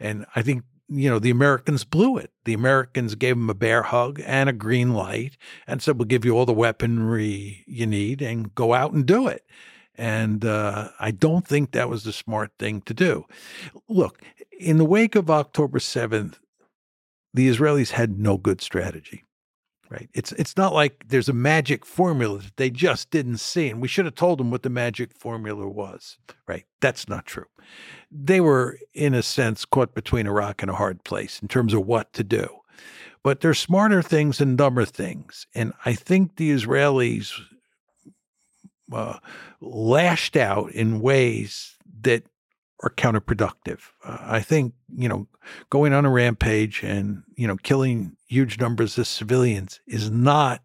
And 0.00 0.26
I 0.34 0.42
think 0.42 0.64
you 0.94 1.08
know, 1.10 1.18
the 1.18 1.30
Americans 1.30 1.84
blew 1.84 2.16
it. 2.16 2.30
The 2.44 2.54
Americans 2.54 3.14
gave 3.14 3.36
them 3.36 3.50
a 3.50 3.54
bear 3.54 3.82
hug 3.82 4.20
and 4.24 4.48
a 4.48 4.52
green 4.52 4.92
light 4.94 5.36
and 5.66 5.82
said, 5.82 5.98
we'll 5.98 6.06
give 6.06 6.24
you 6.24 6.36
all 6.36 6.46
the 6.46 6.52
weaponry 6.52 7.64
you 7.66 7.86
need 7.86 8.22
and 8.22 8.54
go 8.54 8.74
out 8.74 8.92
and 8.92 9.06
do 9.06 9.26
it. 9.26 9.44
And 9.94 10.44
uh, 10.44 10.88
I 10.98 11.10
don't 11.10 11.46
think 11.46 11.72
that 11.72 11.88
was 11.88 12.04
the 12.04 12.12
smart 12.12 12.52
thing 12.58 12.80
to 12.82 12.94
do. 12.94 13.26
Look, 13.88 14.22
in 14.58 14.78
the 14.78 14.84
wake 14.84 15.14
of 15.14 15.30
October 15.30 15.78
7th, 15.78 16.36
the 17.34 17.48
Israelis 17.48 17.90
had 17.90 18.18
no 18.18 18.36
good 18.36 18.60
strategy 18.60 19.24
right? 19.92 20.08
It's 20.14 20.32
it's 20.32 20.56
not 20.56 20.72
like 20.72 21.04
there's 21.08 21.28
a 21.28 21.34
magic 21.34 21.84
formula 21.84 22.38
that 22.38 22.56
they 22.56 22.70
just 22.70 23.10
didn't 23.10 23.38
see, 23.38 23.68
and 23.68 23.82
we 23.82 23.88
should 23.88 24.06
have 24.06 24.14
told 24.14 24.40
them 24.40 24.50
what 24.50 24.62
the 24.62 24.70
magic 24.70 25.12
formula 25.18 25.68
was, 25.68 26.16
right? 26.48 26.64
That's 26.80 27.08
not 27.08 27.26
true. 27.26 27.44
They 28.10 28.40
were, 28.40 28.78
in 28.94 29.12
a 29.12 29.22
sense, 29.22 29.66
caught 29.66 29.94
between 29.94 30.26
a 30.26 30.32
rock 30.32 30.62
and 30.62 30.70
a 30.70 30.76
hard 30.76 31.04
place 31.04 31.40
in 31.42 31.48
terms 31.48 31.74
of 31.74 31.86
what 31.86 32.12
to 32.14 32.24
do. 32.24 32.48
But 33.22 33.40
there's 33.40 33.58
smarter 33.58 34.02
things 34.02 34.40
and 34.40 34.56
dumber 34.56 34.86
things, 34.86 35.46
and 35.54 35.74
I 35.84 35.92
think 35.92 36.36
the 36.36 36.50
Israelis 36.50 37.30
uh, 38.90 39.18
lashed 39.60 40.36
out 40.36 40.72
in 40.72 41.00
ways 41.00 41.76
that 42.00 42.24
are 42.82 42.90
counterproductive. 42.90 43.80
Uh, 44.04 44.18
I 44.20 44.40
think, 44.40 44.74
you 44.96 45.08
know, 45.08 45.28
going 45.70 45.92
on 45.92 46.04
a 46.04 46.10
rampage 46.10 46.82
and, 46.82 47.22
you 47.36 47.46
know, 47.46 47.56
killing 47.56 48.16
huge 48.26 48.58
numbers 48.58 48.98
of 48.98 49.06
civilians 49.06 49.80
is 49.86 50.10
not, 50.10 50.62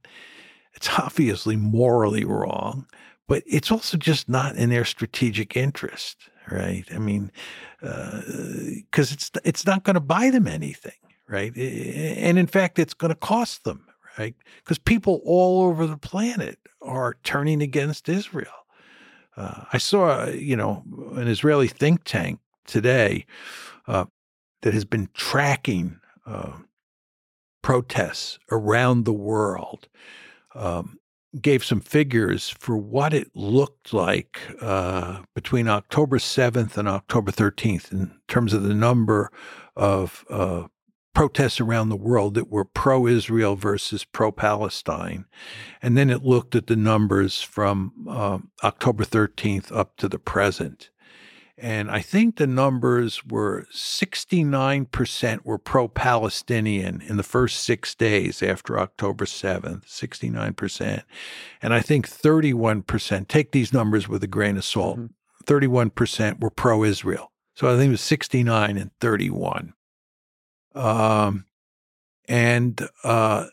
it's 0.74 0.90
obviously 0.98 1.56
morally 1.56 2.26
wrong, 2.26 2.88
but 3.28 3.44
it's 3.46 3.72
also 3.72 3.98
just 3.98 4.30
not 4.30 4.56
in 4.56 4.70
their 4.70 4.86
strategic 4.86 5.56
interest, 5.56 6.18
right? 6.52 6.86
I 6.94 6.98
mean, 6.98 7.32
because 7.82 9.12
uh, 9.12 9.14
it's, 9.14 9.32
it's 9.44 9.66
not 9.66 9.84
going 9.84 9.96
to 9.96 10.00
buy 10.00 10.30
them 10.30 10.48
anything, 10.48 10.94
right? 11.28 11.56
And 11.56 12.40
in 12.40 12.48
fact, 12.48 12.80
it's 12.80 12.94
going 12.94 13.10
to 13.10 13.16
cost 13.16 13.64
them, 13.64 13.86
right? 14.18 14.36
Because 14.64 14.80
people 14.80 15.22
all 15.26 15.64
over 15.64 15.86
the 15.86 15.98
planet 15.98 16.58
are 16.82 17.18
turning 17.24 17.62
against 17.62 18.10
Israel. 18.10 18.48
Uh, 19.38 19.66
I 19.72 19.78
saw, 19.78 20.26
you 20.26 20.56
know, 20.56 20.84
an 21.16 21.28
Israeli 21.28 21.68
think 21.68 22.04
tank 22.04 22.40
today 22.66 23.26
uh, 23.88 24.06
that 24.64 24.74
has 24.74 24.84
been 24.84 25.10
tracking 25.14 26.00
uh, 26.26 26.54
protests 27.62 28.40
around 28.52 29.06
the 29.06 29.14
world. 29.14 29.88
Um, 30.56 31.00
gave 31.42 31.64
some 31.64 31.82
figures 31.82 32.50
for 32.50 32.78
what 32.78 33.14
it 33.14 33.30
looked 33.36 33.94
like 33.94 34.40
uh, 34.62 35.22
between 35.36 35.68
October 35.68 36.18
7th 36.18 36.78
and 36.78 36.88
October 36.88 37.32
13th 37.32 37.92
in 37.92 38.12
terms 38.28 38.54
of 38.54 38.64
the 38.64 38.74
number 38.74 39.30
of 39.76 40.26
uh, 40.30 40.64
protests 41.18 41.60
around 41.60 41.90
the 41.90 41.96
world 41.96 42.36
that 42.36 42.48
were 42.48 42.64
pro 42.64 43.08
Israel 43.08 43.56
versus 43.56 44.04
pro 44.04 44.32
Palestine. 44.32 45.26
And 45.82 45.98
then 45.98 46.12
it 46.12 46.22
looked 46.22 46.54
at 46.54 46.68
the 46.68 46.76
numbers 46.76 47.42
from 47.42 47.92
uh, 48.08 48.38
October 48.64 49.04
13th 49.04 49.76
up 49.76 49.98
to 49.98 50.08
the 50.08 50.20
present. 50.20 50.92
And 51.58 51.90
I 51.90 52.02
think 52.02 52.36
the 52.36 52.46
numbers 52.46 53.26
were 53.26 53.66
69% 53.74 55.44
were 55.44 55.58
pro 55.58 55.88
Palestinian 55.88 57.02
in 57.02 57.18
the 57.18 57.24
first 57.24 57.64
six 57.64 57.96
days 57.96 58.44
after 58.44 58.80
October 58.80 59.26
7th, 59.26 59.88
69%. 59.88 61.02
And 61.64 61.74
I 61.74 61.80
think 61.80 62.08
31%, 62.08 63.28
take 63.28 63.54
these 63.54 63.74
numbers 63.74 64.08
with 64.08 64.24
a 64.24 64.28
grain 64.28 64.56
of 64.56 64.66
salt, 64.66 65.00
mm-hmm. 65.00 65.52
31% 65.52 66.40
were 66.40 66.52
pro 66.52 66.84
Israel. 66.84 67.32
So 67.56 67.74
I 67.74 67.76
think 67.76 67.88
it 67.88 67.94
was 67.94 68.02
69 68.02 68.78
and 68.78 68.92
31. 69.00 69.74
Um, 70.76 71.46
and 72.28 72.88
uh, 73.04 73.48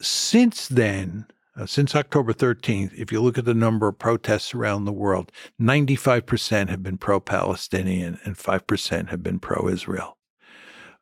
since 0.00 0.68
then, 0.68 1.26
uh, 1.56 1.66
since 1.66 1.94
October 1.94 2.32
13th, 2.32 2.92
if 2.94 3.10
you 3.10 3.20
look 3.20 3.38
at 3.38 3.44
the 3.44 3.54
number 3.54 3.88
of 3.88 3.98
protests 3.98 4.54
around 4.54 4.84
the 4.84 4.92
world, 4.92 5.32
95% 5.60 6.68
have 6.68 6.82
been 6.82 6.98
pro 6.98 7.18
Palestinian 7.18 8.18
and 8.24 8.36
5% 8.36 9.08
have 9.08 9.22
been 9.22 9.38
pro 9.38 9.68
Israel. 9.68 10.18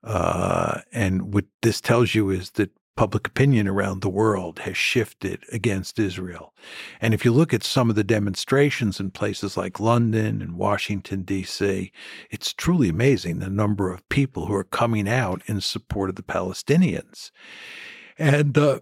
Uh, 0.05 0.81
and 0.93 1.35
what 1.35 1.47
this 1.63 1.81
tells 1.81 2.15
you 2.15 2.31
is 2.31 2.51
that 2.53 2.71
public 2.97 3.27
opinion 3.27 3.67
around 3.67 4.01
the 4.01 4.09
world 4.09 4.61
has 4.61 4.77
shifted 4.77 5.43
against 5.53 5.99
Israel. 5.99 6.55
And 7.01 7.13
if 7.13 7.25
you 7.25 7.33
look 7.33 7.53
at 7.53 7.65
some 7.65 7.91
of 7.91 7.97
the 7.97 8.05
demonstrations 8.05 9.01
in 9.01 9.11
places 9.11 9.57
like 9.57 9.81
London 9.81 10.41
and 10.41 10.57
Washington, 10.57 11.23
D.C., 11.23 11.91
it's 12.31 12.53
truly 12.53 12.89
amazing 12.89 13.39
the 13.39 13.51
number 13.51 13.93
of 13.93 14.09
people 14.09 14.47
who 14.47 14.55
are 14.55 14.65
coming 14.65 15.09
out 15.09 15.43
in 15.47 15.61
support 15.61 16.11
of 16.11 16.17
the 16.17 16.23
Palestinians. 16.23 17.31
And 18.19 18.57
uh, 18.57 18.81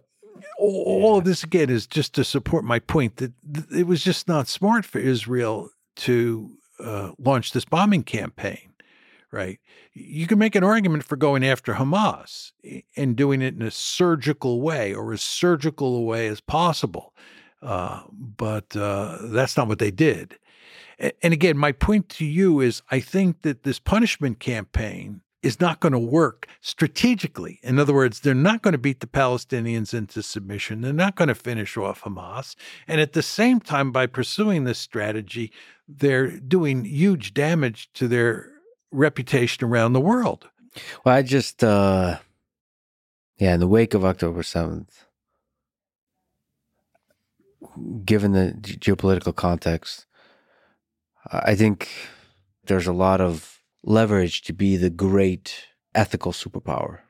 all 0.58 1.18
of 1.18 1.24
this, 1.24 1.42
again, 1.42 1.70
is 1.70 1.86
just 1.86 2.14
to 2.14 2.24
support 2.24 2.64
my 2.64 2.78
point 2.78 3.16
that 3.16 3.32
it 3.74 3.86
was 3.86 4.04
just 4.04 4.28
not 4.28 4.48
smart 4.48 4.84
for 4.84 4.98
Israel 4.98 5.70
to 5.96 6.50
uh, 6.78 7.12
launch 7.18 7.52
this 7.52 7.64
bombing 7.64 8.02
campaign 8.02 8.71
right? 9.32 9.58
You 9.94 10.26
can 10.26 10.38
make 10.38 10.54
an 10.54 10.62
argument 10.62 11.04
for 11.04 11.16
going 11.16 11.44
after 11.44 11.74
Hamas 11.74 12.52
and 12.96 13.16
doing 13.16 13.42
it 13.42 13.54
in 13.54 13.62
a 13.62 13.70
surgical 13.70 14.60
way 14.60 14.94
or 14.94 15.12
as 15.12 15.22
surgical 15.22 15.96
a 15.96 16.02
way 16.02 16.28
as 16.28 16.40
possible. 16.40 17.14
Uh, 17.62 18.02
but 18.10 18.76
uh, 18.76 19.18
that's 19.22 19.56
not 19.56 19.68
what 19.68 19.78
they 19.78 19.90
did. 19.90 20.38
And 20.98 21.32
again, 21.32 21.56
my 21.56 21.72
point 21.72 22.08
to 22.10 22.24
you 22.24 22.60
is 22.60 22.82
I 22.90 23.00
think 23.00 23.42
that 23.42 23.64
this 23.64 23.78
punishment 23.78 24.38
campaign 24.38 25.22
is 25.42 25.60
not 25.60 25.80
going 25.80 25.92
to 25.92 25.98
work 25.98 26.46
strategically. 26.60 27.58
In 27.62 27.78
other 27.78 27.92
words, 27.92 28.20
they're 28.20 28.34
not 28.34 28.62
going 28.62 28.72
to 28.72 28.78
beat 28.78 29.00
the 29.00 29.08
Palestinians 29.08 29.92
into 29.92 30.22
submission. 30.22 30.80
They're 30.80 30.92
not 30.92 31.16
going 31.16 31.28
to 31.28 31.34
finish 31.34 31.76
off 31.76 32.02
Hamas. 32.02 32.54
And 32.86 33.00
at 33.00 33.12
the 33.12 33.22
same 33.22 33.58
time, 33.58 33.90
by 33.90 34.06
pursuing 34.06 34.64
this 34.64 34.78
strategy, 34.78 35.50
they're 35.88 36.28
doing 36.28 36.84
huge 36.84 37.34
damage 37.34 37.92
to 37.94 38.06
their 38.06 38.51
reputation 38.92 39.66
around 39.66 39.92
the 39.92 40.00
world. 40.00 40.48
Well, 41.04 41.14
I 41.14 41.22
just, 41.22 41.64
uh, 41.64 42.18
yeah, 43.36 43.54
in 43.54 43.60
the 43.60 43.68
wake 43.68 43.94
of 43.94 44.04
October 44.04 44.42
7th, 44.42 45.04
given 48.04 48.32
the 48.32 48.54
geopolitical 48.58 49.34
context, 49.34 50.06
I 51.30 51.54
think 51.54 51.88
there's 52.64 52.86
a 52.86 52.92
lot 52.92 53.20
of 53.20 53.60
leverage 53.82 54.42
to 54.42 54.52
be 54.52 54.76
the 54.76 54.90
great 54.90 55.64
ethical 55.94 56.32
superpower 56.32 57.00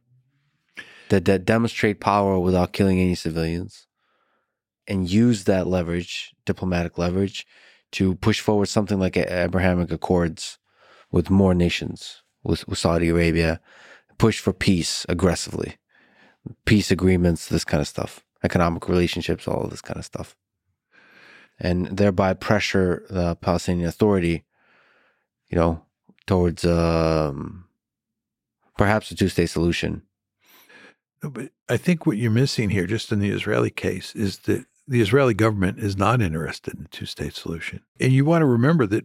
that, 1.08 1.24
that 1.26 1.44
demonstrate 1.44 2.00
power 2.00 2.38
without 2.38 2.72
killing 2.72 2.98
any 2.98 3.14
civilians 3.14 3.86
and 4.88 5.08
use 5.08 5.44
that 5.44 5.66
leverage, 5.66 6.34
diplomatic 6.44 6.98
leverage, 6.98 7.46
to 7.92 8.14
push 8.16 8.40
forward 8.40 8.66
something 8.66 8.98
like 8.98 9.16
Abrahamic 9.16 9.92
Accords 9.92 10.58
with 11.12 11.30
more 11.30 11.54
nations, 11.54 12.22
with, 12.42 12.66
with 12.66 12.78
Saudi 12.78 13.10
Arabia, 13.10 13.60
push 14.18 14.40
for 14.40 14.52
peace 14.52 15.06
aggressively, 15.08 15.76
peace 16.64 16.90
agreements, 16.90 17.46
this 17.46 17.64
kind 17.64 17.80
of 17.80 17.86
stuff, 17.86 18.24
economic 18.42 18.88
relationships, 18.88 19.46
all 19.46 19.62
of 19.62 19.70
this 19.70 19.82
kind 19.82 19.98
of 19.98 20.04
stuff, 20.04 20.34
and 21.60 21.86
thereby 21.96 22.34
pressure 22.34 23.04
the 23.10 23.36
Palestinian 23.36 23.88
Authority, 23.88 24.44
you 25.48 25.56
know, 25.56 25.82
towards 26.26 26.64
um, 26.64 27.66
perhaps 28.76 29.10
a 29.10 29.14
two-state 29.14 29.50
solution. 29.50 30.02
No, 31.22 31.30
but 31.30 31.50
I 31.68 31.76
think 31.76 32.06
what 32.06 32.16
you're 32.16 32.30
missing 32.30 32.70
here, 32.70 32.86
just 32.86 33.12
in 33.12 33.20
the 33.20 33.30
Israeli 33.30 33.70
case, 33.70 34.14
is 34.16 34.38
that 34.40 34.64
the 34.88 35.00
Israeli 35.00 35.34
government 35.34 35.78
is 35.78 35.96
not 35.96 36.20
interested 36.20 36.74
in 36.74 36.86
a 36.86 36.88
two-state 36.88 37.34
solution, 37.34 37.82
and 38.00 38.12
you 38.12 38.24
want 38.24 38.42
to 38.42 38.46
remember 38.46 38.86
that 38.86 39.04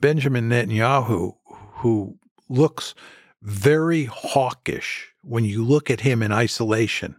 Benjamin 0.00 0.48
Netanyahu, 0.48 1.37
who 1.78 2.18
looks 2.48 2.94
very 3.42 4.04
hawkish 4.04 5.12
when 5.22 5.44
you 5.44 5.64
look 5.64 5.90
at 5.90 6.00
him 6.00 6.22
in 6.22 6.32
isolation, 6.32 7.16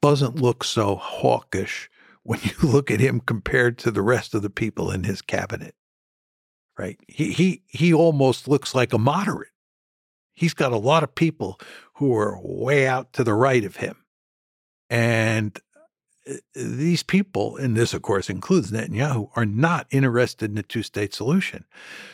doesn't 0.00 0.36
look 0.36 0.64
so 0.64 0.96
hawkish 0.96 1.90
when 2.22 2.40
you 2.42 2.52
look 2.68 2.90
at 2.90 3.00
him 3.00 3.20
compared 3.20 3.78
to 3.78 3.90
the 3.90 4.02
rest 4.02 4.34
of 4.34 4.42
the 4.42 4.50
people 4.50 4.90
in 4.90 5.04
his 5.04 5.22
cabinet. 5.22 5.74
Right? 6.78 6.98
He 7.06 7.32
he 7.32 7.62
he 7.66 7.92
almost 7.92 8.48
looks 8.48 8.74
like 8.74 8.92
a 8.92 8.98
moderate. 8.98 9.48
He's 10.34 10.54
got 10.54 10.72
a 10.72 10.78
lot 10.78 11.02
of 11.02 11.14
people 11.14 11.60
who 11.94 12.16
are 12.16 12.40
way 12.42 12.86
out 12.86 13.12
to 13.14 13.24
the 13.24 13.34
right 13.34 13.64
of 13.64 13.76
him. 13.76 13.96
And 14.88 15.58
Uh, 16.28 16.34
these 16.54 17.02
people, 17.02 17.56
and 17.56 17.76
this 17.76 17.94
of 17.94 18.02
course 18.02 18.30
includes 18.30 18.70
Netanyahu, 18.70 19.30
are 19.34 19.46
not 19.46 19.86
interested 19.90 20.50
in 20.50 20.58
a 20.58 20.62
two-state 20.62 21.12
solution. 21.14 21.64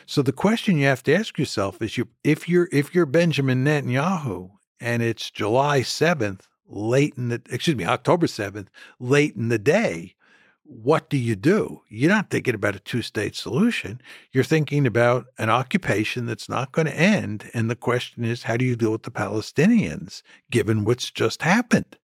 So 0.05 0.21
the 0.21 0.31
question 0.31 0.77
you 0.77 0.87
have 0.87 1.03
to 1.03 1.13
ask 1.13 1.37
yourself 1.37 1.81
is: 1.81 1.97
you, 1.97 2.07
if 2.23 2.49
you're 2.49 2.69
if 2.71 2.95
you're 2.95 3.05
Benjamin 3.05 3.63
Netanyahu 3.63 4.51
and 4.79 5.03
it's 5.03 5.29
July 5.29 5.83
seventh, 5.83 6.47
late 6.67 7.13
in 7.17 7.29
the 7.29 7.41
excuse 7.49 7.77
me, 7.77 7.85
October 7.85 8.27
seventh, 8.27 8.69
late 8.99 9.35
in 9.35 9.49
the 9.49 9.59
day, 9.59 10.15
what 10.63 11.09
do 11.09 11.17
you 11.17 11.35
do? 11.35 11.81
You're 11.89 12.09
not 12.09 12.29
thinking 12.29 12.55
about 12.55 12.75
a 12.75 12.79
two-state 12.79 13.35
solution. 13.35 14.01
You're 14.31 14.43
thinking 14.43 14.87
about 14.87 15.25
an 15.37 15.49
occupation 15.49 16.25
that's 16.25 16.49
not 16.49 16.71
going 16.71 16.87
to 16.87 16.95
end, 16.95 17.49
and 17.53 17.69
the 17.69 17.75
question 17.75 18.23
is, 18.23 18.43
how 18.43 18.57
do 18.57 18.65
you 18.65 18.75
deal 18.75 18.91
with 18.91 19.03
the 19.03 19.11
Palestinians 19.11 20.21
given 20.49 20.85
what's 20.85 21.11
just 21.11 21.41
happened? 21.41 21.97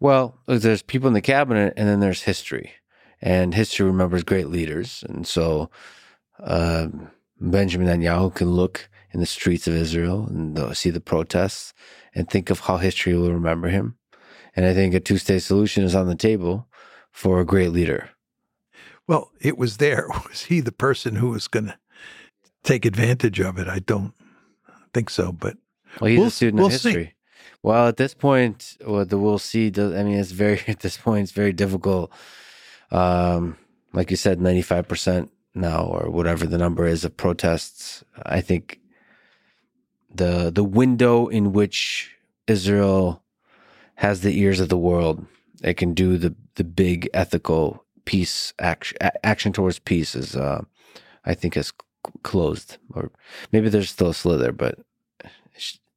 Well, 0.00 0.38
there's 0.46 0.82
people 0.82 1.08
in 1.08 1.14
the 1.14 1.20
cabinet, 1.20 1.74
and 1.76 1.88
then 1.88 2.00
there's 2.00 2.22
history, 2.22 2.72
and 3.20 3.54
history 3.54 3.86
remembers 3.86 4.24
great 4.24 4.48
leaders, 4.48 5.04
and 5.08 5.26
so 5.26 5.70
uh, 6.40 6.88
Benjamin 7.40 7.88
Netanyahu 7.88 8.34
can 8.34 8.50
look 8.50 8.88
in 9.12 9.20
the 9.20 9.26
streets 9.26 9.66
of 9.66 9.74
Israel 9.74 10.26
and 10.26 10.76
see 10.76 10.90
the 10.90 11.00
protests 11.00 11.72
and 12.14 12.28
think 12.28 12.50
of 12.50 12.60
how 12.60 12.76
history 12.76 13.14
will 13.14 13.32
remember 13.32 13.68
him. 13.68 13.96
And 14.54 14.64
I 14.64 14.74
think 14.74 14.94
a 14.94 15.00
two-state 15.00 15.42
solution 15.42 15.84
is 15.84 15.94
on 15.94 16.06
the 16.06 16.14
table 16.14 16.66
for 17.10 17.40
a 17.40 17.44
great 17.44 17.70
leader. 17.70 18.10
Well, 19.06 19.30
it 19.40 19.56
was 19.56 19.76
there. 19.76 20.08
Was 20.28 20.42
he 20.44 20.60
the 20.60 20.72
person 20.72 21.16
who 21.16 21.30
was 21.30 21.48
going 21.48 21.66
to 21.66 21.78
take 22.64 22.84
advantage 22.84 23.40
of 23.40 23.58
it? 23.58 23.68
I 23.68 23.78
don't 23.78 24.12
think 24.92 25.10
so, 25.10 25.32
but 25.32 25.56
well, 26.00 26.08
he's 26.08 26.18
we'll, 26.18 26.28
a 26.28 26.30
student 26.30 26.56
we'll 26.58 26.66
of 26.66 26.72
history. 26.72 27.04
See. 27.04 27.12
Well, 27.66 27.88
at 27.88 27.96
this 27.96 28.14
point, 28.14 28.76
what 28.84 29.08
the 29.08 29.18
we'll 29.18 29.40
see. 29.40 29.72
I 29.76 30.04
mean, 30.04 30.20
it's 30.20 30.30
very 30.30 30.60
at 30.68 30.78
this 30.80 30.96
point, 30.96 31.24
it's 31.24 31.32
very 31.32 31.52
difficult. 31.52 32.12
Um, 32.92 33.58
like 33.92 34.12
you 34.12 34.16
said, 34.16 34.40
ninety 34.40 34.62
five 34.62 34.86
percent 34.86 35.32
now, 35.52 35.82
or 35.82 36.08
whatever 36.08 36.46
the 36.46 36.58
number 36.58 36.86
is 36.86 37.04
of 37.04 37.16
protests. 37.16 38.04
I 38.22 38.40
think 38.40 38.78
the 40.14 40.52
the 40.54 40.62
window 40.62 41.26
in 41.26 41.52
which 41.52 42.14
Israel 42.46 43.24
has 43.96 44.20
the 44.20 44.38
ears 44.40 44.60
of 44.60 44.68
the 44.68 44.78
world, 44.78 45.26
it 45.60 45.74
can 45.76 45.92
do 45.92 46.18
the 46.18 46.36
the 46.54 46.62
big 46.62 47.10
ethical 47.12 47.84
peace 48.04 48.54
action 48.60 48.96
action 49.24 49.52
towards 49.52 49.80
peace 49.80 50.14
is, 50.14 50.36
uh, 50.36 50.62
I 51.24 51.34
think, 51.34 51.56
is 51.56 51.72
closed, 52.22 52.78
or 52.94 53.10
maybe 53.50 53.68
there's 53.68 53.90
still 53.90 54.10
a 54.10 54.14
slither, 54.14 54.52
but 54.52 54.78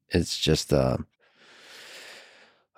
it's 0.10 0.40
just. 0.40 0.74
Uh, 0.74 0.98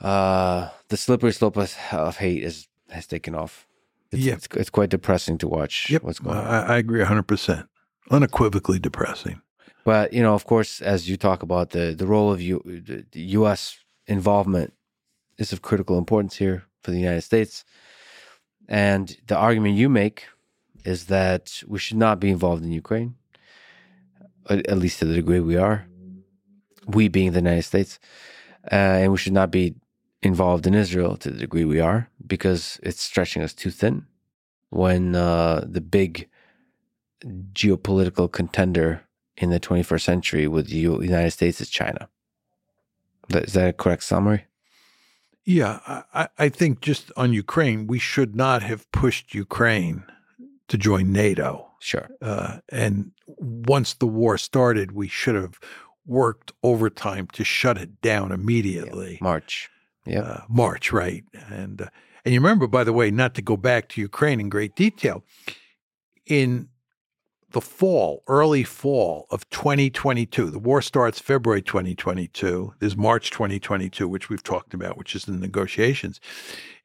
uh, 0.02 0.70
the 0.90 0.98
slippery 0.98 1.32
slope 1.32 1.58
of, 1.58 1.76
of 1.92 2.18
hate 2.18 2.44
is 2.44 2.68
has 2.90 3.08
taken 3.08 3.36
off. 3.36 3.68
It's, 4.12 4.24
yeah. 4.24 4.34
it's, 4.34 4.48
it's 4.56 4.70
quite 4.70 4.90
depressing 4.90 5.38
to 5.40 5.48
watch. 5.48 5.90
Yep. 5.90 6.04
what's 6.04 6.20
going 6.20 6.38
on. 6.38 6.46
I, 6.46 6.74
I 6.74 6.78
agree 6.78 7.04
hundred 7.04 7.28
percent. 7.28 7.68
Unequivocally 8.10 8.80
depressing. 8.80 9.42
But 9.86 10.14
you 10.14 10.22
know, 10.22 10.34
of 10.34 10.46
course, 10.46 10.82
as 10.82 11.10
you 11.10 11.18
talk 11.18 11.44
about 11.44 11.72
the 11.72 11.96
the 11.98 12.08
role 12.08 12.32
of 12.32 12.42
U, 12.42 12.62
the 12.66 13.22
U.S. 13.40 13.78
involvement 14.08 14.74
is 15.38 15.54
of 15.54 15.62
critical 15.62 15.98
importance 15.98 16.36
here 16.36 16.66
for 16.82 16.92
the 16.92 17.00
United 17.00 17.22
States, 17.22 17.64
and 18.68 19.16
the 19.28 19.38
argument 19.38 19.76
you 19.76 19.90
make 19.90 20.26
is 20.84 21.06
that 21.06 21.64
we 21.68 21.78
should 21.80 21.98
not 21.98 22.20
be 22.20 22.30
involved 22.30 22.64
in 22.64 22.72
Ukraine, 22.72 23.16
at 24.50 24.78
least 24.78 25.00
to 25.00 25.06
the 25.06 25.14
degree 25.14 25.40
we 25.40 25.58
are. 25.58 25.86
We 26.88 27.08
being 27.08 27.32
the 27.32 27.40
United 27.40 27.64
States, 27.64 28.00
uh, 28.72 28.76
and 28.76 29.12
we 29.12 29.18
should 29.18 29.34
not 29.34 29.52
be 29.52 29.76
involved 30.24 30.67
in 30.67 30.74
Israel 30.74 31.17
to 31.17 31.30
the 31.30 31.40
degree 31.40 31.66
we 31.66 31.80
are 31.80 32.09
because 32.25 32.80
it's 32.83 33.01
stretching 33.01 33.41
us 33.41 33.53
too 33.53 33.72
thin. 33.72 34.06
When 34.69 35.16
uh, 35.16 35.66
the 35.67 35.82
big 35.82 36.30
geopolitical 37.53 38.32
contender 38.32 39.03
in 39.38 39.50
the 39.50 39.59
21st 39.59 40.01
century 40.01 40.48
with 40.48 40.67
the 40.67 40.77
United 40.77 41.32
States 41.32 41.61
is 41.61 41.69
China. 41.69 42.09
Is 43.30 43.53
that 43.53 43.69
a 43.69 43.74
correct 43.74 44.03
summary? 44.03 44.45
Yeah, 45.43 45.80
I, 46.14 46.27
I 46.38 46.50
think 46.50 46.82
just 46.82 47.11
on 47.17 47.33
Ukraine, 47.33 47.88
we 47.88 47.98
should 47.98 48.35
not 48.35 48.61
have 48.61 48.90
pushed 48.91 49.33
Ukraine 49.33 50.03
to 50.67 50.77
join 50.77 51.11
NATO. 51.11 51.67
Sure. 51.80 52.09
Uh, 52.22 52.59
and 52.69 53.11
once 53.25 53.95
the 53.95 54.06
war 54.06 54.38
started, 54.38 54.91
we 54.91 55.08
should 55.08 55.35
have 55.35 55.59
worked 56.06 56.51
overtime 56.61 57.27
to 57.33 57.43
shut 57.43 57.77
it 57.77 58.01
down 58.01 58.32
immediately. 58.32 59.14
Yeah. 59.14 59.17
March. 59.22 59.69
Yeah, 60.06 60.22
uh, 60.22 60.42
March, 60.50 60.92
right? 60.92 61.24
And 61.50 61.82
uh, 61.82 61.88
and 62.24 62.34
you 62.34 62.40
remember, 62.40 62.68
by 62.68 62.84
the 62.84 62.94
way, 62.94 63.12
not 63.12 63.34
to 63.36 63.42
go 63.42 63.58
back 63.58 63.90
to 63.90 64.02
Ukraine 64.02 64.40
in 64.40 64.50
great 64.50 64.76
detail, 64.76 65.24
in 66.26 66.70
the 67.52 67.62
fall, 67.62 68.24
early 68.28 68.64
fall 68.64 69.28
of 69.30 69.50
2022, 69.50 70.50
the 70.50 70.60
war 70.60 70.82
starts 70.82 71.20
February 71.20 71.62
2022. 71.62 72.74
There's 72.80 72.96
March 72.96 73.30
2022, 73.32 74.08
which 74.08 74.30
we've 74.30 74.44
talked 74.44 74.74
about, 74.74 74.98
which 74.98 75.16
is 75.16 75.26
the 75.26 75.34
negotiations. 75.34 76.20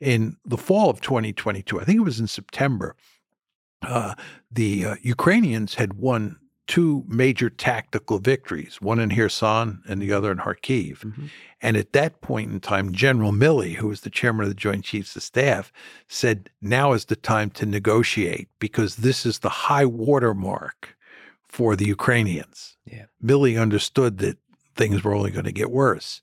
In 0.00 0.36
the 0.44 0.56
fall 0.56 0.90
of 0.90 1.00
2022, 1.00 1.80
I 1.80 1.84
think 1.84 1.98
it 1.98 2.04
was 2.04 2.20
in 2.20 2.26
September, 2.26 2.96
uh, 3.82 4.14
the 4.50 4.84
uh, 4.84 4.94
Ukrainians 5.02 5.74
had 5.74 5.94
won 5.94 6.36
two 6.66 7.04
major 7.06 7.48
tactical 7.48 8.18
victories, 8.18 8.80
one 8.80 8.98
in 8.98 9.14
Kherson 9.14 9.82
and 9.88 10.02
the 10.02 10.12
other 10.12 10.32
in 10.32 10.38
Kharkiv. 10.38 10.98
Mm-hmm. 10.98 11.26
And 11.62 11.76
at 11.76 11.92
that 11.92 12.20
point 12.20 12.50
in 12.50 12.60
time, 12.60 12.92
General 12.92 13.32
Milley, 13.32 13.76
who 13.76 13.88
was 13.88 14.00
the 14.00 14.10
chairman 14.10 14.42
of 14.42 14.48
the 14.48 14.54
Joint 14.54 14.84
Chiefs 14.84 15.16
of 15.16 15.22
Staff, 15.22 15.72
said, 16.08 16.50
now 16.60 16.92
is 16.92 17.06
the 17.06 17.16
time 17.16 17.50
to 17.50 17.66
negotiate 17.66 18.48
because 18.58 18.96
this 18.96 19.24
is 19.24 19.38
the 19.38 19.48
high 19.48 19.86
water 19.86 20.34
mark 20.34 20.96
for 21.46 21.76
the 21.76 21.86
Ukrainians. 21.86 22.76
Yeah. 22.84 23.06
Milley 23.24 23.60
understood 23.60 24.18
that 24.18 24.38
things 24.74 25.02
were 25.02 25.14
only 25.14 25.30
going 25.30 25.46
to 25.46 25.52
get 25.52 25.70
worse. 25.70 26.20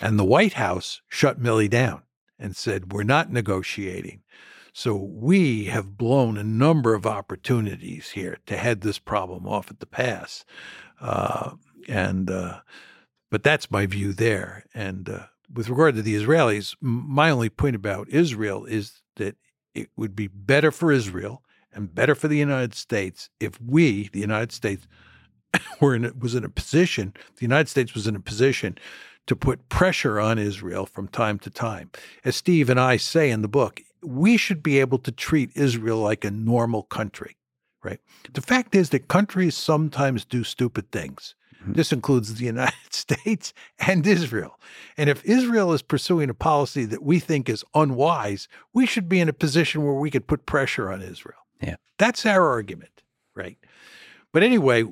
And 0.00 0.18
the 0.18 0.24
White 0.24 0.54
House 0.54 1.00
shut 1.08 1.40
Milley 1.40 1.70
down 1.70 2.02
and 2.38 2.54
said, 2.54 2.92
we're 2.92 3.02
not 3.02 3.32
negotiating. 3.32 4.22
So 4.78 4.94
we 4.94 5.64
have 5.64 5.96
blown 5.96 6.36
a 6.36 6.44
number 6.44 6.92
of 6.92 7.06
opportunities 7.06 8.10
here 8.10 8.36
to 8.44 8.58
head 8.58 8.82
this 8.82 8.98
problem 8.98 9.48
off 9.48 9.70
at 9.70 9.80
the 9.80 9.86
pass. 9.86 10.44
Uh, 11.00 11.52
and 11.88 12.30
uh, 12.30 12.60
but 13.30 13.42
that's 13.42 13.70
my 13.70 13.86
view 13.86 14.12
there. 14.12 14.66
And 14.74 15.08
uh, 15.08 15.20
with 15.50 15.70
regard 15.70 15.94
to 15.94 16.02
the 16.02 16.14
Israelis, 16.14 16.76
my 16.82 17.30
only 17.30 17.48
point 17.48 17.74
about 17.74 18.10
Israel 18.10 18.66
is 18.66 19.00
that 19.16 19.36
it 19.74 19.88
would 19.96 20.14
be 20.14 20.26
better 20.26 20.70
for 20.70 20.92
Israel 20.92 21.42
and 21.72 21.94
better 21.94 22.14
for 22.14 22.28
the 22.28 22.36
United 22.36 22.74
States 22.74 23.30
if 23.40 23.58
we, 23.58 24.08
the 24.08 24.20
United 24.20 24.52
States, 24.52 24.86
were 25.80 25.94
in 25.94 26.18
was 26.18 26.34
in 26.34 26.44
a 26.44 26.50
position. 26.50 27.14
The 27.36 27.46
United 27.46 27.70
States 27.70 27.94
was 27.94 28.06
in 28.06 28.14
a 28.14 28.20
position 28.20 28.76
to 29.26 29.34
put 29.34 29.70
pressure 29.70 30.20
on 30.20 30.38
Israel 30.38 30.84
from 30.84 31.08
time 31.08 31.38
to 31.38 31.50
time. 31.50 31.90
As 32.26 32.36
Steve 32.36 32.68
and 32.68 32.78
I 32.78 32.98
say 32.98 33.30
in 33.30 33.40
the 33.40 33.48
book, 33.48 33.80
we 34.02 34.36
should 34.36 34.62
be 34.62 34.80
able 34.80 34.98
to 34.98 35.12
treat 35.12 35.50
Israel 35.54 35.98
like 35.98 36.24
a 36.24 36.30
normal 36.30 36.84
country, 36.84 37.36
right? 37.82 38.00
The 38.32 38.40
fact 38.40 38.74
is 38.74 38.90
that 38.90 39.08
countries 39.08 39.56
sometimes 39.56 40.24
do 40.24 40.44
stupid 40.44 40.90
things. 40.90 41.34
Mm-hmm. 41.62 41.72
This 41.72 41.92
includes 41.92 42.34
the 42.34 42.44
United 42.44 42.74
States 42.90 43.52
and 43.78 44.06
Israel. 44.06 44.58
And 44.96 45.10
if 45.10 45.24
Israel 45.24 45.72
is 45.72 45.82
pursuing 45.82 46.30
a 46.30 46.34
policy 46.34 46.84
that 46.84 47.02
we 47.02 47.18
think 47.18 47.48
is 47.48 47.64
unwise, 47.74 48.48
we 48.72 48.86
should 48.86 49.08
be 49.08 49.20
in 49.20 49.28
a 49.28 49.32
position 49.32 49.84
where 49.84 49.94
we 49.94 50.10
could 50.10 50.26
put 50.26 50.46
pressure 50.46 50.90
on 50.90 51.02
Israel. 51.02 51.38
Yeah. 51.60 51.76
That's 51.98 52.26
our 52.26 52.48
argument, 52.48 53.02
right? 53.34 53.58
But 54.32 54.42
anyway, 54.42 54.84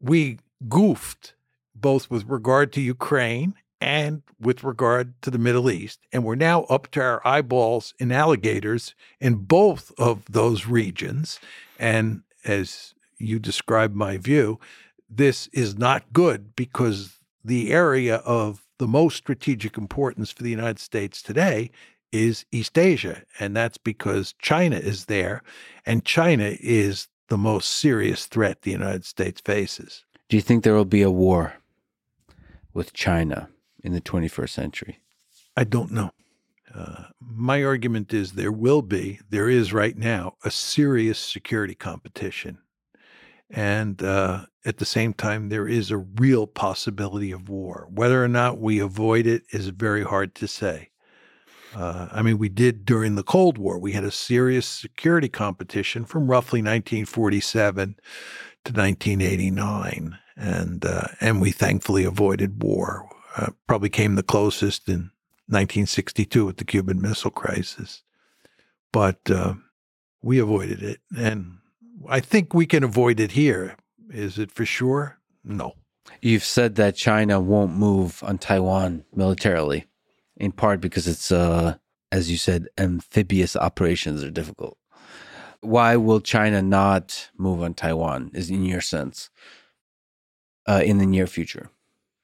we 0.00 0.38
goofed 0.68 1.34
both 1.74 2.10
with 2.10 2.24
regard 2.26 2.72
to 2.72 2.80
Ukraine 2.80 3.54
and 3.82 4.22
with 4.40 4.64
regard 4.64 5.20
to 5.22 5.30
the 5.30 5.38
Middle 5.38 5.70
East. 5.70 6.00
And 6.12 6.24
we're 6.24 6.36
now 6.36 6.62
up 6.64 6.90
to 6.92 7.00
our 7.00 7.26
eyeballs 7.26 7.94
in 7.98 8.12
alligators 8.12 8.94
in 9.20 9.34
both 9.34 9.92
of 9.98 10.24
those 10.30 10.66
regions. 10.66 11.40
And 11.78 12.22
as 12.44 12.94
you 13.18 13.38
described 13.38 13.94
my 13.94 14.16
view, 14.16 14.60
this 15.10 15.48
is 15.48 15.76
not 15.76 16.12
good 16.12 16.54
because 16.56 17.18
the 17.44 17.72
area 17.72 18.16
of 18.16 18.64
the 18.78 18.86
most 18.86 19.16
strategic 19.16 19.76
importance 19.76 20.30
for 20.30 20.42
the 20.42 20.50
United 20.50 20.78
States 20.78 21.20
today 21.20 21.70
is 22.12 22.44
East 22.52 22.78
Asia. 22.78 23.22
And 23.38 23.56
that's 23.56 23.78
because 23.78 24.34
China 24.40 24.76
is 24.76 25.06
there, 25.06 25.42
and 25.84 26.04
China 26.04 26.54
is 26.60 27.08
the 27.28 27.38
most 27.38 27.68
serious 27.68 28.26
threat 28.26 28.62
the 28.62 28.70
United 28.70 29.04
States 29.04 29.40
faces. 29.40 30.04
Do 30.28 30.36
you 30.36 30.42
think 30.42 30.62
there 30.64 30.74
will 30.74 30.84
be 30.84 31.02
a 31.02 31.10
war 31.10 31.54
with 32.74 32.92
China? 32.92 33.48
In 33.82 33.92
the 33.92 34.00
21st 34.00 34.50
century? 34.50 35.00
I 35.56 35.64
don't 35.64 35.92
know. 35.92 36.12
Uh, 36.74 37.04
my 37.20 37.62
argument 37.62 38.14
is 38.14 38.32
there 38.32 38.52
will 38.52 38.82
be, 38.82 39.20
there 39.28 39.48
is 39.48 39.72
right 39.72 39.96
now, 39.96 40.36
a 40.44 40.50
serious 40.50 41.18
security 41.18 41.74
competition. 41.74 42.58
And 43.50 44.02
uh, 44.02 44.46
at 44.64 44.78
the 44.78 44.86
same 44.86 45.12
time, 45.12 45.50
there 45.50 45.68
is 45.68 45.90
a 45.90 45.98
real 45.98 46.46
possibility 46.46 47.30
of 47.30 47.50
war. 47.50 47.86
Whether 47.90 48.24
or 48.24 48.28
not 48.28 48.58
we 48.58 48.78
avoid 48.78 49.26
it 49.26 49.42
is 49.52 49.68
very 49.68 50.02
hard 50.02 50.34
to 50.36 50.48
say. 50.48 50.88
Uh, 51.74 52.08
I 52.10 52.22
mean, 52.22 52.38
we 52.38 52.48
did 52.48 52.84
during 52.84 53.14
the 53.14 53.22
Cold 53.22 53.58
War. 53.58 53.78
We 53.78 53.92
had 53.92 54.04
a 54.04 54.10
serious 54.10 54.66
security 54.66 55.28
competition 55.28 56.04
from 56.04 56.30
roughly 56.30 56.60
1947 56.60 57.96
to 58.64 58.72
1989, 58.72 60.18
and 60.36 60.84
uh, 60.84 61.08
and 61.20 61.40
we 61.40 61.50
thankfully 61.50 62.04
avoided 62.04 62.62
war. 62.62 63.08
Uh, 63.36 63.50
probably 63.66 63.88
came 63.88 64.14
the 64.14 64.22
closest 64.22 64.88
in 64.88 65.10
1962 65.46 66.44
with 66.44 66.58
the 66.58 66.64
Cuban 66.64 67.00
Missile 67.00 67.30
Crisis, 67.30 68.02
but 68.92 69.18
uh, 69.30 69.54
we 70.22 70.38
avoided 70.38 70.82
it, 70.82 71.00
and 71.16 71.58
I 72.08 72.20
think 72.20 72.52
we 72.52 72.66
can 72.66 72.84
avoid 72.84 73.20
it 73.20 73.32
here. 73.32 73.76
Is 74.10 74.38
it 74.38 74.50
for 74.50 74.66
sure? 74.66 75.18
No. 75.44 75.74
You've 76.20 76.44
said 76.44 76.74
that 76.76 76.96
China 76.96 77.40
won't 77.40 77.74
move 77.74 78.22
on 78.22 78.38
Taiwan 78.38 79.04
militarily, 79.14 79.86
in 80.36 80.52
part 80.52 80.80
because 80.80 81.06
it's, 81.06 81.32
uh, 81.32 81.76
as 82.10 82.30
you 82.30 82.36
said, 82.36 82.68
amphibious 82.76 83.56
operations 83.56 84.22
are 84.22 84.30
difficult. 84.30 84.76
Why 85.60 85.96
will 85.96 86.20
China 86.20 86.60
not 86.60 87.30
move 87.38 87.62
on 87.62 87.74
Taiwan? 87.74 88.30
Is 88.34 88.50
in 88.50 88.64
your 88.64 88.80
sense, 88.80 89.30
uh, 90.66 90.82
in 90.84 90.98
the 90.98 91.06
near 91.06 91.26
future? 91.26 91.70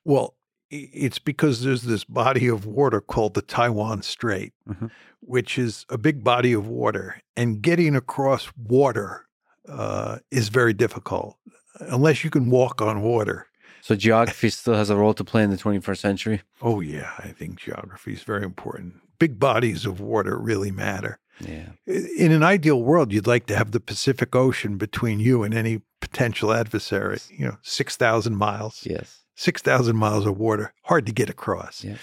Well, 0.05 0.35
it's 0.71 1.19
because 1.19 1.63
there's 1.63 1.83
this 1.83 2.05
body 2.05 2.47
of 2.47 2.67
water 2.67 3.01
called 3.01 3.35
the 3.35 3.43
Taiwan 3.43 4.03
Strait, 4.03 4.53
mm-hmm. 4.69 4.87
which 5.21 5.59
is 5.59 5.87
a 5.89 5.99
big 5.99 6.23
body 6.23 6.53
of 6.53 6.67
water, 6.67 7.23
and 7.37 7.63
getting 7.63 7.97
across 7.97 8.49
water 8.57 9.27
uh, 9.69 10.19
is 10.31 10.49
very 10.49 10.73
difficult 10.73 11.37
unless 11.81 12.25
you 12.25 12.31
can 12.31 12.51
walk 12.51 12.83
on 12.83 13.03
water. 13.03 13.47
So 13.81 13.95
geography 13.95 14.51
still 14.51 14.75
has 14.75 14.91
a 14.91 14.97
role 14.97 15.15
to 15.15 15.25
play 15.25 15.43
in 15.43 15.51
the 15.51 15.57
21st 15.57 15.99
century. 15.99 16.43
Oh 16.61 16.81
yeah, 16.81 17.13
I 17.19 17.29
think 17.29 17.57
geography 17.57 18.13
is 18.13 18.23
very 18.23 18.43
important. 18.43 18.95
Big 19.19 19.39
bodies 19.39 19.87
of 19.87 20.01
water 20.01 20.39
really 20.39 20.71
matter. 20.71 21.19
Yeah. 21.41 21.71
In 21.87 22.33
an 22.33 22.43
ideal 22.43 22.83
world, 22.83 23.13
you'd 23.13 23.27
like 23.27 23.47
to 23.47 23.57
have 23.57 23.71
the 23.71 23.81
Pacific 23.81 24.35
Ocean 24.35 24.77
between 24.77 25.21
you 25.21 25.45
and 25.45 25.55
any 25.55 25.83
potential 26.01 26.53
adversary. 26.53 27.21
You 27.31 27.47
know, 27.47 27.59
six 27.63 27.97
thousand 27.97 28.37
miles. 28.37 28.85
Yes. 28.85 29.25
Six 29.41 29.63
thousand 29.63 29.95
miles 29.95 30.27
of 30.27 30.37
water, 30.37 30.73
hard 30.83 31.07
to 31.07 31.13
get 31.13 31.31
across. 31.31 31.85
Yeah. 31.85 31.95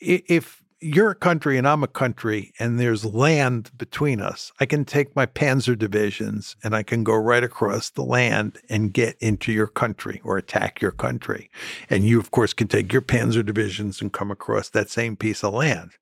If 0.00 0.60
you're 0.80 1.12
a 1.12 1.14
country 1.14 1.56
and 1.56 1.68
I'm 1.68 1.84
a 1.84 1.88
country 1.88 2.52
and 2.58 2.80
there's 2.80 3.04
land 3.04 3.70
between 3.78 4.20
us, 4.20 4.50
I 4.58 4.66
can 4.66 4.84
take 4.84 5.14
my 5.14 5.24
panzer 5.24 5.78
divisions 5.78 6.56
and 6.64 6.74
I 6.74 6.82
can 6.82 7.04
go 7.04 7.14
right 7.14 7.44
across 7.44 7.90
the 7.90 8.02
land 8.02 8.58
and 8.68 8.92
get 8.92 9.16
into 9.20 9.52
your 9.52 9.68
country 9.68 10.20
or 10.24 10.36
attack 10.36 10.80
your 10.80 10.90
country. 10.90 11.48
And 11.88 12.02
you, 12.02 12.18
of 12.18 12.32
course, 12.32 12.52
can 12.52 12.66
take 12.66 12.92
your 12.92 13.02
panzer 13.02 13.46
divisions 13.46 14.00
and 14.00 14.12
come 14.12 14.32
across 14.32 14.68
that 14.70 14.90
same 14.90 15.14
piece 15.14 15.44
of 15.44 15.54
land. 15.54 15.92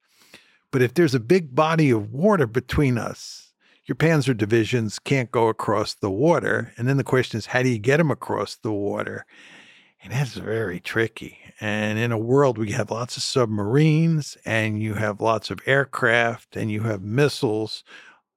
But 0.70 0.80
if 0.80 0.94
there's 0.94 1.14
a 1.14 1.20
big 1.20 1.54
body 1.54 1.90
of 1.90 2.14
water 2.14 2.46
between 2.46 2.96
us, 2.96 3.52
your 3.84 3.96
panzer 3.96 4.34
divisions 4.34 4.98
can't 4.98 5.30
go 5.30 5.48
across 5.48 5.92
the 5.92 6.10
water. 6.10 6.72
And 6.78 6.88
then 6.88 6.96
the 6.96 7.04
question 7.04 7.36
is, 7.36 7.46
how 7.46 7.62
do 7.62 7.68
you 7.68 7.78
get 7.78 7.98
them 7.98 8.10
across 8.10 8.56
the 8.56 8.72
water? 8.72 9.26
And 10.02 10.12
that's 10.12 10.34
very 10.34 10.80
tricky. 10.80 11.38
And 11.60 11.98
in 11.98 12.12
a 12.12 12.18
world 12.18 12.56
where 12.56 12.66
you 12.66 12.74
have 12.74 12.90
lots 12.90 13.16
of 13.16 13.22
submarines 13.22 14.36
and 14.44 14.80
you 14.80 14.94
have 14.94 15.20
lots 15.20 15.50
of 15.50 15.60
aircraft 15.66 16.56
and 16.56 16.70
you 16.70 16.82
have 16.82 17.02
missiles 17.02 17.82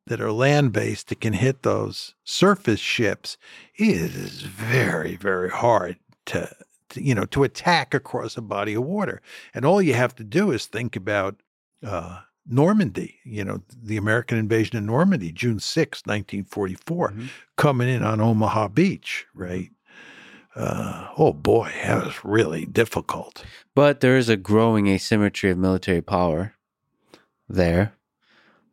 that 0.07 0.19
are 0.19 0.31
land 0.31 0.73
based 0.73 1.09
that 1.09 1.21
can 1.21 1.33
hit 1.33 1.61
those 1.61 2.15
surface 2.23 2.79
ships, 2.79 3.37
it 3.75 4.15
is 4.15 4.41
very, 4.41 5.15
very 5.15 5.49
hard 5.49 5.97
to, 6.25 6.53
to, 6.89 7.03
you 7.03 7.13
know, 7.13 7.25
to 7.25 7.43
attack 7.43 7.93
across 7.93 8.35
a 8.35 8.41
body 8.41 8.73
of 8.73 8.83
water. 8.83 9.21
And 9.53 9.63
all 9.63 9.81
you 9.81 9.93
have 9.93 10.15
to 10.15 10.23
do 10.23 10.51
is 10.51 10.65
think 10.65 10.95
about 10.95 11.41
uh, 11.85 12.21
Normandy, 12.47 13.19
you 13.23 13.43
know, 13.43 13.61
the 13.81 13.97
American 13.97 14.37
invasion 14.37 14.77
of 14.77 14.83
Normandy, 14.83 15.31
June 15.31 15.59
6, 15.59 16.01
1944, 16.05 17.09
mm-hmm. 17.09 17.25
coming 17.55 17.87
in 17.87 18.03
on 18.03 18.19
Omaha 18.19 18.69
Beach, 18.69 19.27
right? 19.35 19.69
Uh, 20.55 21.07
oh 21.17 21.33
boy, 21.33 21.71
that 21.83 22.03
was 22.03 22.25
really 22.25 22.65
difficult. 22.65 23.43
But 23.73 24.01
there 24.01 24.17
is 24.17 24.29
a 24.29 24.37
growing 24.37 24.87
asymmetry 24.87 25.49
of 25.51 25.57
military 25.57 26.01
power 26.01 26.55
there, 27.47 27.93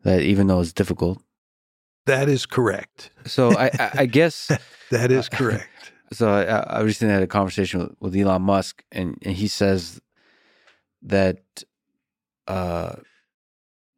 that 0.03 0.21
even 0.21 0.47
though 0.47 0.59
it's 0.59 0.73
difficult. 0.73 1.21
That 2.05 2.27
is 2.27 2.45
correct. 2.45 3.11
So 3.25 3.55
I, 3.57 3.91
I 3.93 4.05
guess 4.05 4.51
that 4.91 5.11
is 5.11 5.29
correct. 5.29 5.67
So 6.11 6.27
I, 6.27 6.77
I, 6.77 6.81
recently 6.81 7.13
had 7.13 7.21
a 7.21 7.27
conversation 7.27 7.81
with, 7.81 7.91
with 7.99 8.15
Elon 8.15 8.41
Musk, 8.41 8.83
and, 8.91 9.15
and 9.21 9.35
he 9.35 9.47
says 9.47 10.01
that, 11.03 11.43
uh, 12.47 12.95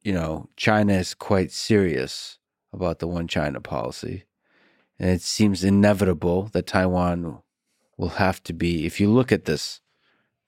you 0.03 0.11
know, 0.11 0.49
China 0.57 0.91
is 0.91 1.13
quite 1.13 1.53
serious 1.53 2.37
about 2.73 2.99
the 2.99 3.07
one 3.07 3.29
China 3.29 3.61
policy, 3.61 4.25
and 4.99 5.09
it 5.09 5.21
seems 5.21 5.63
inevitable 5.63 6.49
that 6.51 6.67
Taiwan 6.67 7.41
will 8.01 8.09
have 8.09 8.41
to 8.41 8.51
be, 8.51 8.87
if 8.87 8.99
you 8.99 9.07
look 9.07 9.31
at 9.31 9.45
this 9.45 9.79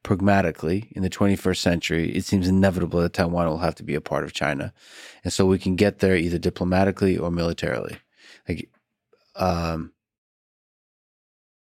pragmatically 0.01 0.91
in 0.95 1.03
the 1.03 1.09
21st 1.09 1.57
century, 1.57 2.09
it 2.09 2.25
seems 2.25 2.47
inevitable 2.47 2.99
that 2.99 3.13
Taiwan 3.13 3.47
will 3.47 3.59
have 3.59 3.75
to 3.75 3.83
be 3.83 3.93
a 3.93 4.01
part 4.01 4.23
of 4.23 4.33
China. 4.33 4.73
And 5.23 5.31
so 5.31 5.45
we 5.45 5.59
can 5.59 5.75
get 5.75 5.99
there 5.99 6.15
either 6.15 6.39
diplomatically 6.39 7.15
or 7.15 7.29
militarily. 7.29 7.97
Like, 8.49 8.69
um, 9.35 9.93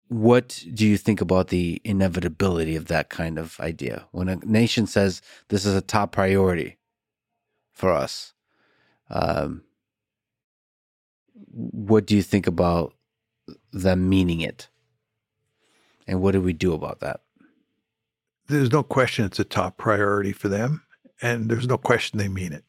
what 0.07 0.65
do 0.73 0.87
you 0.87 0.97
think 0.97 1.21
about 1.21 1.49
the 1.49 1.81
inevitability 1.83 2.77
of 2.77 2.87
that 2.87 3.09
kind 3.09 3.37
of 3.37 3.59
idea? 3.59 4.07
When 4.13 4.29
a 4.29 4.37
nation 4.37 4.87
says 4.87 5.21
this 5.49 5.67
is 5.67 5.75
a 5.75 5.81
top 5.81 6.13
priority 6.13 6.79
for 7.73 7.91
us, 7.91 8.35
um, 9.11 9.65
what 11.51 12.07
do 12.07 12.15
you 12.15 12.23
think 12.23 12.47
about 12.47 12.95
them 13.73 14.09
meaning 14.09 14.43
it? 14.43 14.69
And 16.07 16.21
what 16.21 16.33
do 16.33 16.41
we 16.41 16.53
do 16.53 16.73
about 16.73 17.01
that? 17.01 17.21
There's 18.49 18.73
no 18.73 18.83
question 18.83 19.25
it's 19.25 19.39
a 19.39 19.45
top 19.45 19.77
priority 19.77 20.33
for 20.33 20.49
them, 20.49 20.83
and 21.21 21.49
there's 21.49 21.69
no 21.69 21.79
question 21.79 22.19
they 22.19 22.29
mean 22.29 22.53
it. 22.53 22.65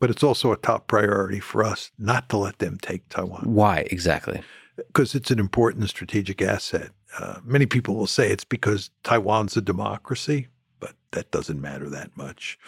But 0.00 0.10
it's 0.10 0.22
also 0.22 0.50
a 0.50 0.56
top 0.56 0.88
priority 0.88 1.38
for 1.38 1.62
us 1.62 1.92
not 1.98 2.28
to 2.30 2.36
let 2.36 2.58
them 2.58 2.78
take 2.80 3.08
Taiwan. 3.08 3.44
Why 3.44 3.86
exactly? 3.90 4.42
Because 4.76 5.14
it's 5.14 5.30
an 5.30 5.38
important 5.38 5.88
strategic 5.88 6.42
asset. 6.42 6.90
Uh, 7.18 7.38
many 7.44 7.66
people 7.66 7.94
will 7.94 8.06
say 8.06 8.30
it's 8.30 8.44
because 8.44 8.90
Taiwan's 9.04 9.56
a 9.56 9.60
democracy, 9.60 10.48
but 10.80 10.94
that 11.12 11.30
doesn't 11.30 11.60
matter 11.60 11.88
that 11.90 12.16
much. 12.16 12.58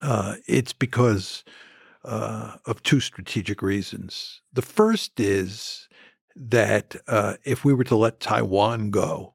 Uh, 0.00 0.36
it's 0.46 0.72
because 0.72 1.44
uh, 2.04 2.56
of 2.64 2.82
two 2.82 3.00
strategic 3.00 3.60
reasons. 3.60 4.40
The 4.52 4.62
first 4.62 5.20
is 5.20 5.88
that 6.40 6.96
uh, 7.06 7.34
if 7.44 7.64
we 7.64 7.74
were 7.74 7.84
to 7.84 7.96
let 7.96 8.18
Taiwan 8.18 8.90
go, 8.90 9.34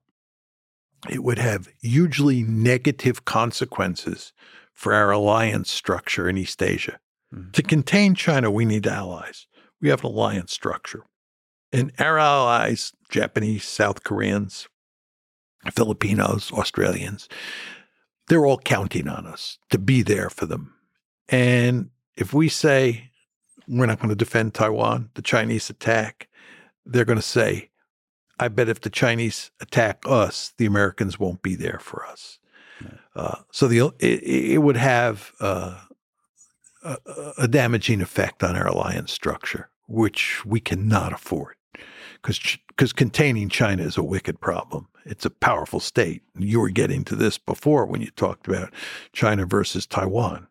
it 1.08 1.24
would 1.24 1.38
have 1.38 1.70
hugely 1.82 2.42
negative 2.42 3.26
consequences 3.26 4.34
for 4.74 4.94
our 4.94 5.12
alliance 5.12 5.70
structure 5.70 6.28
in 6.28 6.38
East 6.38 6.64
Asia. 6.64 7.00
Mm-hmm. 7.34 7.52
To 7.52 7.62
contain 7.62 8.16
China, 8.16 8.50
we 8.50 8.66
need 8.66 8.88
allies. 8.88 9.46
We 9.80 9.90
have 9.90 10.00
an 10.00 10.08
alliance 10.08 10.52
structure. 10.52 11.04
And 11.72 11.92
our 12.00 12.18
allies, 12.18 12.92
Japanese, 13.10 13.66
South 13.66 14.04
Koreans, 14.04 14.68
Filipinos, 15.72 16.52
Australians, 16.52 17.30
they're 18.28 18.46
all 18.46 18.58
counting 18.58 19.08
on 19.08 19.28
us 19.28 19.60
to 19.70 19.78
be 19.78 20.02
there 20.02 20.32
for 20.32 20.48
them. 20.48 20.74
And 21.30 21.92
if 22.16 22.34
we 22.34 22.50
say 22.50 23.12
we're 23.68 23.86
not 23.86 24.00
going 24.00 24.10
to 24.10 24.16
defend 24.16 24.54
Taiwan, 24.54 25.10
the 25.14 25.22
Chinese 25.22 25.70
attack, 25.70 26.30
they're 26.86 27.06
going 27.06 27.18
to 27.18 27.22
say, 27.22 27.70
I 28.40 28.48
bet 28.50 28.70
if 28.70 28.82
the 28.82 28.90
Chinese 28.90 29.52
attack 29.62 30.04
us, 30.06 30.54
the 30.58 30.66
Americans 30.66 31.20
won't 31.20 31.42
be 31.42 31.56
there 31.56 31.80
for 31.80 32.06
us. 32.06 32.40
Uh, 33.16 33.40
so 33.52 33.68
the 33.68 33.94
it, 34.00 34.24
it 34.24 34.58
would 34.58 34.76
have 34.76 35.32
uh, 35.40 35.80
a, 36.84 36.98
a, 37.40 37.48
damaging 37.48 38.02
effect 38.02 38.44
on 38.44 38.56
our 38.56 38.68
alliance 38.68 39.14
structure, 39.14 39.70
which 39.88 40.46
we 40.46 40.60
cannot 40.60 41.14
afford, 41.14 41.56
because 42.16 42.58
because 42.68 42.92
containing 42.92 43.48
China 43.48 43.84
is 43.84 43.96
a 43.96 44.04
wicked 44.04 44.42
problem. 44.42 44.90
It's 45.06 45.26
a 45.26 45.30
powerful 45.30 45.80
state. 45.80 46.24
You 46.38 46.60
were 46.60 46.70
getting 46.70 47.06
to 47.06 47.16
this 47.16 47.38
before 47.38 47.86
when 47.86 48.02
you 48.02 48.12
talked 48.12 48.48
about 48.48 48.74
China 49.14 49.46
versus 49.46 49.86
Taiwan. 49.86 50.48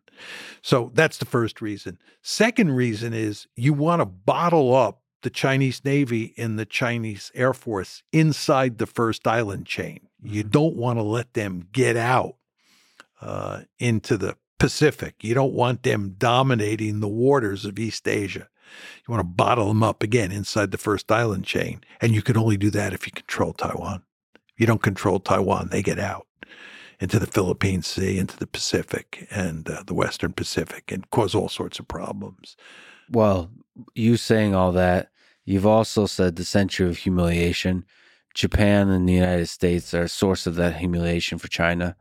So 0.63 0.91
that's 0.93 1.17
the 1.17 1.25
first 1.25 1.61
reason. 1.61 1.99
Second 2.23 2.71
reason 2.71 3.13
is 3.13 3.47
you 3.55 3.73
want 3.73 4.01
to 4.01 4.05
bottle 4.05 4.73
up 4.73 5.01
the 5.25 5.31
Chinese 5.31 5.83
Navy 5.83 6.35
and 6.37 6.59
the 6.59 6.67
Chinese 6.67 7.31
Air 7.33 7.51
Force 7.51 8.03
inside 8.13 8.77
the 8.77 8.85
first 8.85 9.27
island 9.27 9.65
chain. 9.65 10.01
You 10.23 10.43
mm-hmm. 10.43 10.51
don't 10.51 10.75
want 10.75 10.99
to 10.99 11.03
let 11.03 11.33
them 11.33 11.67
get 11.71 11.97
out 11.97 12.35
uh, 13.19 13.61
into 13.79 14.17
the 14.17 14.37
Pacific. 14.59 15.15
You 15.23 15.33
don't 15.33 15.53
want 15.53 15.81
them 15.81 16.13
dominating 16.19 16.99
the 16.99 17.07
waters 17.07 17.65
of 17.65 17.79
East 17.79 18.07
Asia. 18.07 18.47
You 19.07 19.11
want 19.11 19.21
to 19.21 19.35
bottle 19.35 19.69
them 19.69 19.81
up 19.81 20.03
again 20.03 20.31
inside 20.31 20.69
the 20.69 20.77
first 20.77 21.11
island 21.11 21.43
chain. 21.43 21.81
And 21.99 22.13
you 22.13 22.21
can 22.21 22.37
only 22.37 22.55
do 22.55 22.69
that 22.69 22.93
if 22.93 23.07
you 23.07 23.11
control 23.11 23.53
Taiwan. 23.53 24.03
If 24.35 24.59
you 24.59 24.67
don't 24.67 24.83
control 24.83 25.19
Taiwan, 25.19 25.69
they 25.71 25.81
get 25.81 25.97
out 25.97 26.27
into 26.99 27.17
the 27.17 27.25
Philippine 27.25 27.81
Sea, 27.81 28.19
into 28.19 28.37
the 28.37 28.45
Pacific 28.45 29.27
and 29.31 29.67
uh, 29.67 29.81
the 29.87 29.95
Western 29.95 30.33
Pacific 30.33 30.91
and 30.91 31.09
cause 31.09 31.33
all 31.33 31.49
sorts 31.49 31.79
of 31.79 31.87
problems. 31.87 32.55
Well, 33.09 33.49
you 33.95 34.17
saying 34.17 34.53
all 34.53 34.71
that, 34.73 35.09
you've 35.45 35.65
also 35.65 36.05
said 36.05 36.35
the 36.35 36.45
century 36.45 36.89
of 36.89 36.97
humiliation. 36.97 37.85
Japan 38.33 38.89
and 38.89 39.07
the 39.07 39.13
United 39.13 39.47
States 39.47 39.93
are 39.93 40.03
a 40.03 40.09
source 40.09 40.45
of 40.45 40.55
that 40.55 40.75
humiliation 40.75 41.37
for 41.37 41.47
China. 41.47 41.95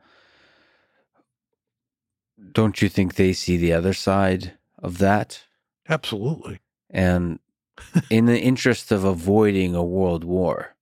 Don't 2.52 2.82
you 2.82 2.89
think 2.89 3.14
they 3.14 3.32
see 3.32 3.56
the 3.56 3.73
other 3.73 3.94
side 3.94 4.55
of 4.78 4.98
that? 4.98 5.44
Absolutely. 5.89 6.60
And 6.90 7.39
in 8.10 8.26
the 8.26 8.40
interest 8.40 8.90
of 8.90 9.05
avoiding 9.05 9.74
a 9.74 9.84
world 9.84 10.24
war, 10.24 10.74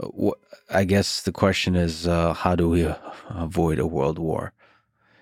uh, 0.00 0.30
I 0.70 0.84
guess 0.84 1.22
the 1.22 1.32
question 1.32 1.74
is 1.76 2.06
uh, 2.06 2.32
how 2.32 2.56
do 2.56 2.68
we 2.68 2.86
avoid 3.30 3.78
a 3.78 3.86
world 3.86 4.18
war? 4.18 4.52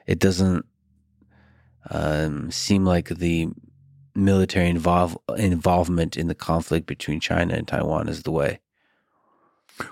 It 0.06 0.18
doesn't 0.18 0.66
um, 1.90 2.50
seem 2.50 2.84
like 2.84 3.08
the 3.08 3.48
military 4.14 4.68
involve, 4.68 5.16
involvement 5.36 6.16
in 6.16 6.28
the 6.28 6.34
conflict 6.34 6.86
between 6.86 7.20
China 7.20 7.54
and 7.54 7.66
Taiwan 7.66 8.08
is 8.08 8.22
the 8.22 8.30
way. 8.30 8.60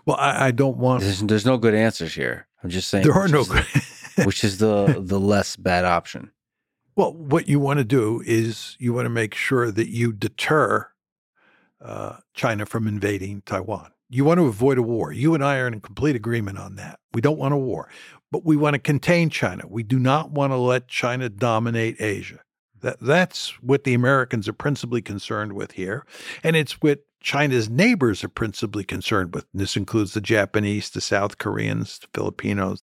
Well, 0.05 0.17
I, 0.19 0.47
I 0.47 0.51
don't 0.51 0.77
want. 0.77 1.03
There's, 1.03 1.21
there's, 1.21 1.47
no 1.47 1.57
good 1.57 1.75
answers 1.75 2.15
here. 2.15 2.47
I'm 2.63 2.71
just 2.71 2.89
saying 2.89 3.05
there 3.05 3.15
are 3.15 3.29
no 3.29 3.45
good. 3.45 3.65
which 4.25 4.45
is 4.45 4.59
the 4.59 4.97
the 4.99 5.19
less 5.19 5.57
bad 5.57 5.85
option. 5.85 6.31
Well, 6.97 7.15
what 7.15 7.49
you 7.49 7.59
want 7.59 7.79
to 7.79 7.85
do 7.85 8.23
is 8.27 8.77
you 8.79 8.93
want 8.93 9.07
to 9.07 9.11
make 9.11 9.35
sure 9.35 9.71
that 9.71 9.89
you 9.89 10.13
deter 10.13 10.89
uh, 11.81 12.19
China 12.35 12.67
from 12.67 12.87
invading 12.87 13.43
Taiwan. 13.47 13.93
You 14.09 14.25
want 14.25 14.39
to 14.39 14.47
avoid 14.47 14.77
a 14.77 14.83
war. 14.83 15.13
You 15.13 15.35
and 15.35 15.43
I 15.43 15.59
are 15.59 15.69
in 15.69 15.81
complete 15.81 16.17
agreement 16.17 16.59
on 16.59 16.75
that. 16.77 16.99
We 17.13 17.21
don't 17.21 17.39
want 17.39 17.55
a 17.55 17.57
war, 17.57 17.89
but 18.31 18.45
we 18.45 18.57
want 18.57 18.75
to 18.75 18.81
contain 18.81 19.31
China. 19.31 19.65
We 19.69 19.83
do 19.83 19.99
not 19.99 20.33
want 20.33 20.53
to 20.53 20.57
let 20.57 20.89
China 20.89 21.29
dominate 21.29 22.01
Asia. 22.01 22.41
That, 22.81 23.01
that's 23.01 23.51
what 23.63 23.85
the 23.85 23.95
Americans 23.95 24.49
are 24.49 24.55
principally 24.55 25.03
concerned 25.03 25.53
with 25.53 25.73
here. 25.73 26.05
And 26.43 26.57
it's 26.57 26.81
what 26.81 27.01
China's 27.21 27.69
neighbors 27.69 28.25
are 28.25 28.29
principally 28.29 28.85
concerned 28.85 29.35
with. 29.35 29.47
And 29.53 29.61
this 29.61 29.77
includes 29.77 30.15
the 30.15 30.21
Japanese, 30.21 30.91
the 30.91 31.01
South 31.01 31.39
Koreans, 31.39 31.99
the 31.99 32.09
Filipinos, 32.15 32.83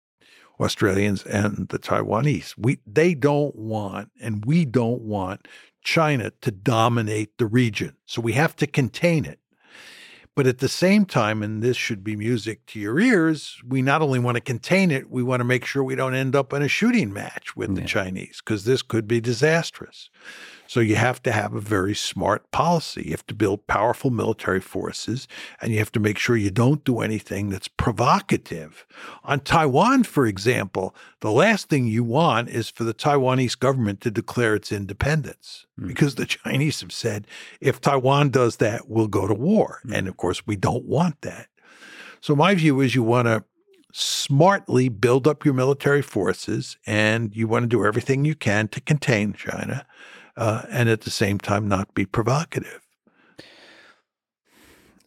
Australians, 0.60 1.24
and 1.24 1.68
the 1.68 1.78
Taiwanese. 1.78 2.54
We, 2.58 2.78
they 2.86 3.14
don't 3.14 3.56
want, 3.56 4.10
and 4.20 4.44
we 4.44 4.64
don't 4.64 5.02
want 5.02 5.48
China 5.82 6.32
to 6.40 6.50
dominate 6.50 7.38
the 7.38 7.46
region. 7.46 7.96
So 8.06 8.20
we 8.20 8.32
have 8.32 8.56
to 8.56 8.66
contain 8.66 9.24
it. 9.24 9.38
But 10.36 10.46
at 10.46 10.58
the 10.58 10.68
same 10.68 11.06
time, 11.06 11.42
and 11.42 11.62
this 11.62 11.78
should 11.78 12.04
be 12.04 12.14
music 12.14 12.66
to 12.66 12.78
your 12.78 13.00
ears, 13.00 13.58
we 13.66 13.80
not 13.80 14.02
only 14.02 14.18
want 14.18 14.34
to 14.34 14.42
contain 14.42 14.90
it, 14.90 15.10
we 15.10 15.22
want 15.22 15.40
to 15.40 15.44
make 15.44 15.64
sure 15.64 15.82
we 15.82 15.94
don't 15.96 16.14
end 16.14 16.36
up 16.36 16.52
in 16.52 16.60
a 16.60 16.68
shooting 16.68 17.10
match 17.10 17.56
with 17.56 17.70
yeah. 17.70 17.80
the 17.80 17.88
Chinese 17.88 18.42
because 18.44 18.64
this 18.64 18.82
could 18.82 19.08
be 19.08 19.18
disastrous. 19.18 20.10
So 20.66 20.80
you 20.80 20.96
have 20.96 21.22
to 21.22 21.32
have 21.32 21.54
a 21.54 21.60
very 21.60 21.94
smart 21.94 22.50
policy. 22.50 23.04
You 23.06 23.10
have 23.12 23.26
to 23.28 23.34
build 23.34 23.66
powerful 23.66 24.10
military 24.10 24.60
forces 24.60 25.28
and 25.60 25.72
you 25.72 25.78
have 25.78 25.92
to 25.92 26.00
make 26.00 26.18
sure 26.18 26.36
you 26.36 26.50
don't 26.50 26.84
do 26.84 27.00
anything 27.00 27.50
that's 27.50 27.68
provocative. 27.68 28.86
On 29.24 29.40
Taiwan, 29.40 30.04
for 30.04 30.26
example, 30.26 30.94
the 31.20 31.30
last 31.30 31.68
thing 31.68 31.86
you 31.86 32.04
want 32.04 32.48
is 32.48 32.68
for 32.68 32.84
the 32.84 32.94
Taiwanese 32.94 33.58
government 33.58 34.00
to 34.02 34.10
declare 34.10 34.54
its 34.54 34.72
independence 34.72 35.66
mm. 35.78 35.86
because 35.88 36.16
the 36.16 36.26
Chinese 36.44 36.80
have 36.80 36.92
said 36.92 37.26
if 37.60 37.80
Taiwan 37.80 38.30
does 38.30 38.56
that, 38.56 38.88
we'll 38.88 39.08
go 39.08 39.26
to 39.26 39.34
war. 39.34 39.80
Mm. 39.86 39.98
And 39.98 40.08
of 40.08 40.16
course, 40.16 40.46
we 40.46 40.56
don't 40.56 40.84
want 40.84 41.20
that. 41.22 41.48
So 42.20 42.34
my 42.34 42.54
view 42.54 42.80
is 42.80 42.94
you 42.94 43.02
want 43.02 43.26
to 43.26 43.44
smartly 43.92 44.88
build 44.90 45.26
up 45.26 45.44
your 45.44 45.54
military 45.54 46.02
forces 46.02 46.76
and 46.86 47.34
you 47.34 47.48
want 47.48 47.62
to 47.62 47.66
do 47.66 47.84
everything 47.84 48.24
you 48.26 48.34
can 48.34 48.68
to 48.68 48.80
contain 48.80 49.32
China 49.32 49.86
uh, 50.36 50.62
and 50.70 50.88
at 50.88 51.02
the 51.02 51.10
same 51.10 51.38
time 51.38 51.68
not 51.68 51.94
be 51.94 52.04
provocative. 52.04 52.80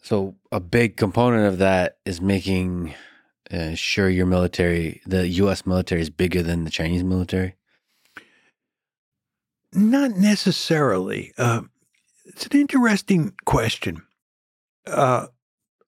So, 0.02 0.36
a 0.52 0.60
big 0.60 0.98
component 0.98 1.46
of 1.46 1.60
that 1.60 1.98
is 2.06 2.20
making 2.20 2.96
uh, 3.52 3.76
sure 3.76 4.10
your 4.10 4.26
military, 4.26 5.02
the 5.06 5.28
U.S. 5.28 5.66
military, 5.66 6.02
is 6.02 6.10
bigger 6.10 6.42
than 6.42 6.64
the 6.64 6.72
Chinese 6.72 7.04
military. 7.04 7.56
Not 9.72 10.12
necessarily. 10.12 11.32
Uh, 11.38 11.62
it's 12.26 12.46
an 12.48 12.60
interesting 12.60 13.34
question. 13.46 14.02
Uh, 14.88 15.28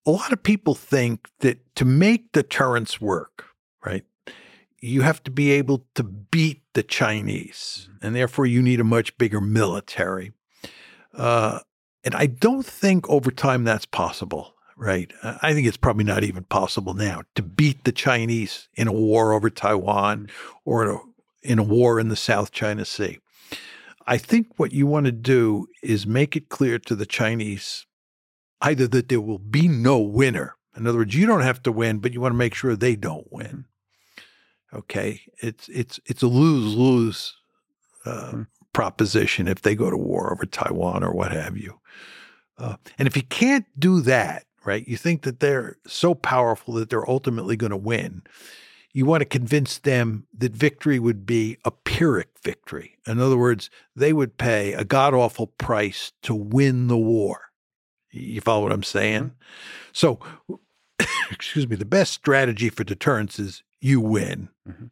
a 0.06 0.12
lot 0.12 0.34
of 0.34 0.44
people 0.44 0.76
think 0.76 1.28
that 1.40 1.76
to 1.76 1.86
make 1.86 2.32
deterrence 2.32 3.02
work, 3.02 3.46
right, 3.86 4.04
you 4.80 5.02
have 5.02 5.24
to 5.24 5.32
be 5.32 5.52
able 5.52 5.86
to 5.96 6.04
beat 6.04 6.61
the 6.74 6.84
Chinese, 6.84 7.88
mm-hmm. 7.90 8.06
and 8.06 8.16
therefore 8.16 8.46
you 8.46 8.62
need 8.62 8.80
a 8.80 8.86
much 8.86 9.18
bigger 9.18 9.42
military. 9.42 10.34
Uh, 11.14 11.60
and 12.04 12.16
I 12.16 12.26
don't 12.26 12.66
think 12.66 13.10
over 13.10 13.32
time 13.32 13.64
that's 13.64 13.86
possible, 13.86 14.56
right? 14.76 15.12
I 15.24 15.54
think 15.54 15.68
it's 15.68 15.78
probably 15.78 16.04
not 16.04 16.24
even 16.24 16.44
possible 16.46 16.94
now 16.94 17.24
to 17.36 17.44
beat 17.44 17.84
the 17.84 17.92
Chinese 17.92 18.70
in 18.74 18.88
a 18.88 18.94
war 18.94 19.34
over 19.34 19.50
Taiwan 19.50 20.30
or 20.66 20.84
in 20.84 20.96
a, 20.96 21.00
in 21.44 21.60
a 21.60 21.64
war 21.64 22.00
in 22.00 22.10
the 22.10 22.16
South 22.16 22.52
China 22.52 22.86
Sea. 22.86 23.20
I 24.08 24.18
think 24.18 24.48
what 24.58 24.72
you 24.72 24.88
want 24.88 25.06
to 25.06 25.12
do 25.12 25.68
is 25.84 26.08
make 26.08 26.36
it 26.36 26.50
clear 26.50 26.80
to 26.80 26.96
the 26.96 27.06
Chinese 27.06 27.86
either 28.62 28.88
that 28.88 29.10
there 29.10 29.22
will 29.22 29.40
be 29.40 29.68
no 29.68 30.00
winner. 30.00 30.56
In 30.76 30.88
other 30.88 31.00
words, 31.00 31.16
you 31.16 31.26
don't 31.26 31.42
have 31.42 31.62
to 31.64 31.72
win, 31.72 32.00
but 32.00 32.14
you 32.14 32.22
want 32.22 32.34
to 32.34 32.38
make 32.38 32.56
sure 32.56 32.76
they 32.76 32.96
don't 32.96 33.32
win. 33.32 33.66
Mm-hmm. 34.72 34.78
Okay, 34.80 35.22
it's 35.40 35.68
it's 35.70 36.00
it's 36.06 36.24
a 36.24 36.28
lose 36.28 36.76
lose 36.76 37.36
uh, 38.06 38.32
mm. 38.34 38.48
proposition 38.74 39.48
if 39.48 39.62
they 39.62 39.76
go 39.76 39.90
to 39.90 39.98
war 39.98 40.32
over 40.32 40.46
Taiwan 40.46 41.04
or 41.04 41.12
what 41.12 41.32
have 41.32 41.58
you. 41.58 41.80
Uh, 42.58 42.76
and 42.98 43.08
if 43.08 43.16
you 43.16 43.24
can't 43.24 43.66
do 43.80 44.02
that, 44.02 44.46
right, 44.66 44.88
you 44.88 44.98
think 44.98 45.24
that 45.24 45.40
they're 45.40 45.78
so 45.88 46.14
powerful 46.14 46.76
that 46.76 46.90
they're 46.90 47.10
ultimately 47.10 47.56
going 47.56 47.72
to 47.72 47.78
win. 47.78 48.22
You 48.94 49.06
want 49.06 49.22
to 49.22 49.26
convince 49.26 49.78
them 49.78 50.28
that 50.38 50.52
victory 50.52 51.00
would 51.00 51.26
be 51.26 51.58
a 51.64 51.72
Pyrrhic 51.72 52.30
victory. 52.44 52.98
In 53.08 53.20
other 53.20 53.38
words, 53.38 53.70
they 53.96 54.12
would 54.12 54.38
pay 54.38 54.74
a 54.74 54.84
god 54.84 55.14
awful 55.14 55.48
price 55.48 56.12
to 56.24 56.36
win 56.36 56.88
the 56.88 56.98
war. 56.98 57.52
You 58.12 58.42
follow 58.42 58.64
what 58.64 58.74
I'm 58.74 58.84
saying? 58.84 59.24
Mm-hmm. 59.24 59.34
So, 59.94 60.20
excuse 61.32 61.68
me, 61.68 61.78
the 61.78 61.86
best 61.86 62.12
strategy 62.14 62.70
for 62.70 62.84
deterrence 62.84 63.40
is 63.40 63.64
you 63.82 64.00
win. 64.00 64.50
Mm-hmm. 64.68 64.86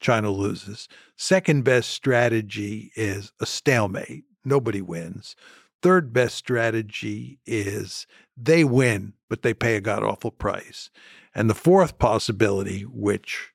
China 0.00 0.30
loses. 0.30 0.86
Second 1.16 1.64
best 1.64 1.90
strategy 1.90 2.92
is 2.94 3.32
a 3.40 3.46
stalemate. 3.46 4.24
Nobody 4.44 4.82
wins. 4.82 5.34
Third 5.82 6.12
best 6.12 6.36
strategy 6.36 7.38
is 7.46 8.06
they 8.36 8.64
win, 8.64 9.14
but 9.28 9.42
they 9.42 9.54
pay 9.54 9.76
a 9.76 9.80
god 9.80 10.02
awful 10.02 10.30
price. 10.30 10.90
And 11.34 11.48
the 11.48 11.54
fourth 11.54 11.98
possibility, 11.98 12.82
which 12.82 13.52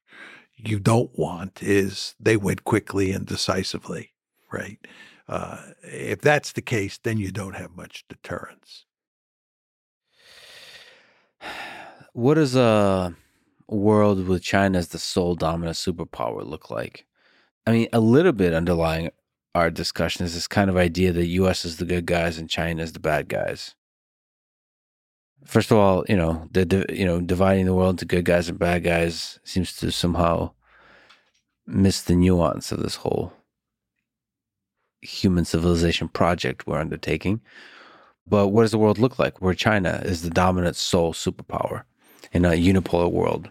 you 0.58 0.80
don't 0.80 1.11
want, 1.18 1.61
is 1.61 2.16
they 2.19 2.35
win 2.35 2.58
quickly 2.59 3.11
and 3.11 3.26
decisively, 3.26 4.14
right? 4.51 4.80
Uh, 5.27 5.59
if 5.84 6.22
that's 6.22 6.51
the 6.51 6.61
case, 6.61 6.98
then 6.98 7.19
you 7.19 7.32
don't 7.32 7.56
have 7.56 7.76
much 7.76 8.06
deterrence. 8.09 8.85
What 12.14 12.40
is 12.40 12.56
a 12.56 12.61
uh, 12.61 13.11
world 13.69 14.27
with 14.27 14.43
China 14.43 14.77
as 14.77 14.89
the 14.89 14.99
sole 14.99 15.35
dominant 15.35 15.77
superpower 15.77 16.45
look 16.45 16.69
like? 16.69 17.06
I 17.65 17.72
mean, 17.72 17.88
a 17.93 17.99
little 17.99 18.31
bit 18.31 18.53
underlying 18.53 19.11
our 19.56 19.69
discussion 19.69 20.25
is 20.25 20.33
this 20.33 20.48
kind 20.48 20.69
of 20.69 20.77
idea 20.77 21.11
that 21.11 21.25
U.S. 21.25 21.65
is 21.65 21.77
the 21.77 21.85
good 21.85 22.06
guys 22.06 22.38
and 22.38 22.49
China 22.49 22.83
is 22.83 22.93
the 22.93 22.99
bad 22.99 23.27
guys. 23.27 23.75
First 25.45 25.72
of 25.72 25.77
all, 25.77 26.03
you 26.07 26.15
know, 26.15 26.48
the 26.51 26.85
you 26.89 27.06
know 27.06 27.22
dividing 27.22 27.65
the 27.65 27.73
world 27.73 27.91
into 27.95 28.06
good 28.06 28.25
guys 28.25 28.49
and 28.49 28.59
bad 28.59 28.83
guys 28.83 29.39
seems 29.43 29.75
to 29.77 29.91
somehow 29.91 30.51
miss 31.65 32.01
the 32.01 32.15
nuance 32.15 32.72
of 32.72 32.81
this 32.81 32.95
whole 32.95 33.31
human 35.01 35.45
civilization 35.45 36.09
project 36.09 36.67
we're 36.67 36.80
undertaking. 36.80 37.41
But 38.27 38.49
what 38.49 38.64
does 38.64 38.72
the 38.72 38.77
world 38.77 38.99
look 38.99 39.17
like 39.17 39.41
where 39.41 39.53
China 39.53 40.01
is 40.03 40.22
the 40.22 40.30
dominant 40.30 40.75
sole 40.75 41.14
superpower 41.14 41.83
in 42.31 42.45
a 42.45 42.51
unipolar 42.51 43.11
world? 43.11 43.49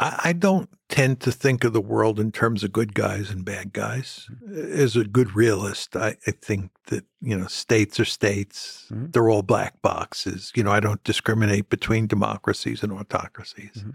I, 0.00 0.32
don't 0.32 0.68
tend 0.88 1.20
to 1.20 1.32
think 1.32 1.62
of 1.64 1.72
the 1.72 1.80
world 1.80 2.18
in 2.18 2.32
terms 2.32 2.64
of 2.64 2.72
good 2.72 2.94
guys 2.94 3.30
and 3.30 3.44
bad 3.44 3.72
guys. 3.72 4.28
As 4.52 4.96
a 4.96 5.04
good 5.04 5.34
realist, 5.36 5.96
I, 5.96 6.16
I 6.26 6.32
think 6.32 6.70
that, 6.86 7.04
you 7.20 7.38
know, 7.38 7.46
states 7.46 8.00
are 8.00 8.04
states. 8.04 8.86
Mm-hmm. 8.92 9.12
They're 9.12 9.30
all 9.30 9.42
black 9.42 9.80
boxes. 9.82 10.52
You 10.54 10.64
know, 10.64 10.72
I 10.72 10.80
don't 10.80 11.02
discriminate 11.04 11.70
between 11.70 12.06
democracies 12.06 12.82
and 12.82 12.92
autocracies. 12.92 13.70
Mm-hmm. 13.76 13.90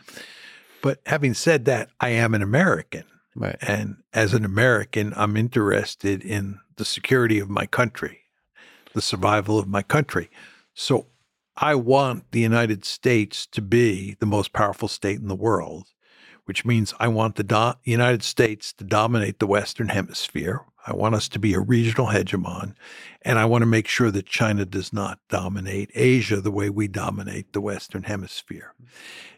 But 0.82 1.02
having 1.06 1.34
said 1.34 1.66
that, 1.66 1.90
I 2.00 2.10
am 2.10 2.34
an 2.34 2.42
American. 2.42 3.04
Right. 3.36 3.58
And 3.62 3.98
as 4.14 4.34
an 4.34 4.46
American, 4.46 5.14
I'm 5.16 5.38
interested 5.38 6.24
in 6.24 6.60
the 6.78 6.86
security 6.86 7.40
of 7.40 7.50
my 7.50 7.66
country, 7.66 8.22
the 8.94 9.02
survival 9.02 9.60
of 9.60 9.68
my 9.68 9.82
country. 9.82 10.30
So 10.74 11.08
I 11.62 11.76
want 11.76 12.32
the 12.32 12.40
United 12.40 12.86
States 12.86 13.46
to 13.48 13.62
be 13.62 14.16
the 14.20 14.26
most 14.26 14.54
powerful 14.54 14.88
state 14.88 15.20
in 15.20 15.28
the 15.28 15.36
world, 15.36 15.88
which 16.46 16.64
means 16.64 16.94
I 17.00 17.10
want 17.10 17.36
the 17.36 17.44
do- 17.44 17.74
United 17.84 18.24
States 18.24 18.72
to 18.74 18.86
dominate 18.86 19.40
the 19.40 19.48
Western 19.48 19.90
Hemisphere. 19.90 20.62
I 20.88 20.94
want 20.94 21.16
us 21.16 21.28
to 21.30 21.40
be 21.40 21.54
a 21.54 21.60
regional 21.60 22.08
hegemon, 22.08 22.76
and 23.24 23.38
I 23.38 23.44
want 23.44 23.64
to 23.64 23.66
make 23.66 23.90
sure 23.90 24.10
that 24.10 24.26
China 24.26 24.66
does 24.66 24.94
not 24.94 25.20
dominate 25.30 25.92
Asia 25.94 26.40
the 26.40 26.50
way 26.50 26.70
we 26.70 26.88
dominate 26.88 27.52
the 27.52 27.62
Western 27.62 28.04
Hemisphere. 28.04 28.74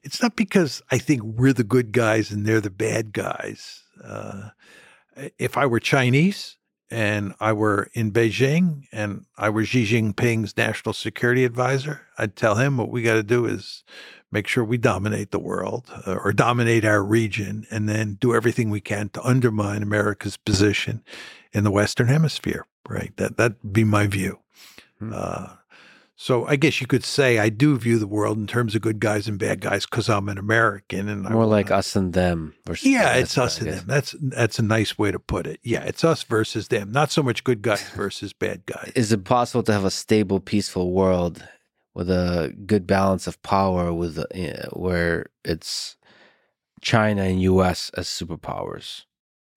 It's 0.03 0.21
not 0.21 0.35
because 0.35 0.83
I 0.91 0.99
think 0.99 1.23
we're 1.23 1.53
the 1.53 1.63
good 1.63 1.91
guys 1.91 2.29
and 2.29 2.45
they're 2.45 2.61
the 2.61 2.69
bad 2.69 3.13
guys. 3.13 3.81
Uh, 4.01 4.49
if 5.39 5.57
I 5.57 5.65
were 5.65 5.79
Chinese 5.79 6.57
and 6.91 7.33
I 7.39 7.53
were 7.53 7.89
in 7.93 8.11
Beijing 8.11 8.83
and 8.91 9.25
I 9.37 9.49
were 9.49 9.65
Xi 9.65 9.85
Jinping's 9.85 10.57
national 10.57 10.93
security 10.93 11.45
advisor, 11.45 12.01
I'd 12.17 12.35
tell 12.35 12.55
him 12.55 12.77
what 12.77 12.89
we 12.89 13.01
got 13.01 13.13
to 13.13 13.23
do 13.23 13.45
is 13.45 13.83
make 14.31 14.47
sure 14.47 14.63
we 14.63 14.77
dominate 14.77 15.31
the 15.31 15.39
world 15.39 15.91
uh, 16.05 16.15
or 16.15 16.33
dominate 16.33 16.85
our 16.85 17.03
region 17.03 17.65
and 17.71 17.87
then 17.87 18.17
do 18.19 18.35
everything 18.35 18.69
we 18.69 18.81
can 18.81 19.09
to 19.09 19.23
undermine 19.23 19.81
America's 19.81 20.37
position 20.37 21.03
in 21.53 21.63
the 21.63 21.71
Western 21.71 22.07
Hemisphere, 22.07 22.65
right? 22.87 23.15
That, 23.17 23.37
that'd 23.37 23.73
be 23.73 23.83
my 23.83 24.07
view. 24.07 24.39
Hmm. 24.99 25.13
Uh, 25.15 25.47
so 26.21 26.45
I 26.45 26.55
guess 26.55 26.79
you 26.79 26.85
could 26.85 27.03
say 27.03 27.39
I 27.39 27.49
do 27.49 27.75
view 27.79 27.97
the 27.97 28.05
world 28.05 28.37
in 28.37 28.45
terms 28.45 28.75
of 28.75 28.83
good 28.83 28.99
guys 28.99 29.27
and 29.27 29.39
bad 29.39 29.59
guys 29.59 29.87
because 29.87 30.07
I'm 30.07 30.29
an 30.29 30.37
American 30.37 31.09
and 31.09 31.23
more 31.23 31.47
like 31.47 31.71
us 31.71 31.95
and 31.95 32.13
them. 32.13 32.53
Versus 32.67 32.85
yeah, 32.85 33.15
it's 33.15 33.39
us 33.39 33.59
and 33.59 33.71
them. 33.71 33.85
That's 33.87 34.13
that's 34.21 34.59
a 34.59 34.61
nice 34.61 34.99
way 34.99 35.11
to 35.11 35.17
put 35.17 35.47
it. 35.47 35.59
Yeah, 35.63 35.81
it's 35.81 36.03
us 36.03 36.21
versus 36.21 36.67
them. 36.67 36.91
Not 36.91 37.09
so 37.09 37.23
much 37.23 37.43
good 37.43 37.63
guys 37.63 37.89
versus 37.95 38.33
bad 38.33 38.67
guys. 38.67 38.91
Is 38.95 39.11
it 39.11 39.23
possible 39.23 39.63
to 39.63 39.73
have 39.73 39.83
a 39.83 39.89
stable, 39.89 40.39
peaceful 40.39 40.91
world 40.91 41.43
with 41.95 42.07
a 42.11 42.53
good 42.67 42.85
balance 42.85 43.25
of 43.25 43.41
power, 43.41 43.91
with 43.91 44.19
uh, 44.19 44.69
where 44.73 45.25
it's 45.43 45.97
China 46.81 47.23
and 47.23 47.41
U.S. 47.41 47.89
as 47.97 48.05
superpowers? 48.05 49.05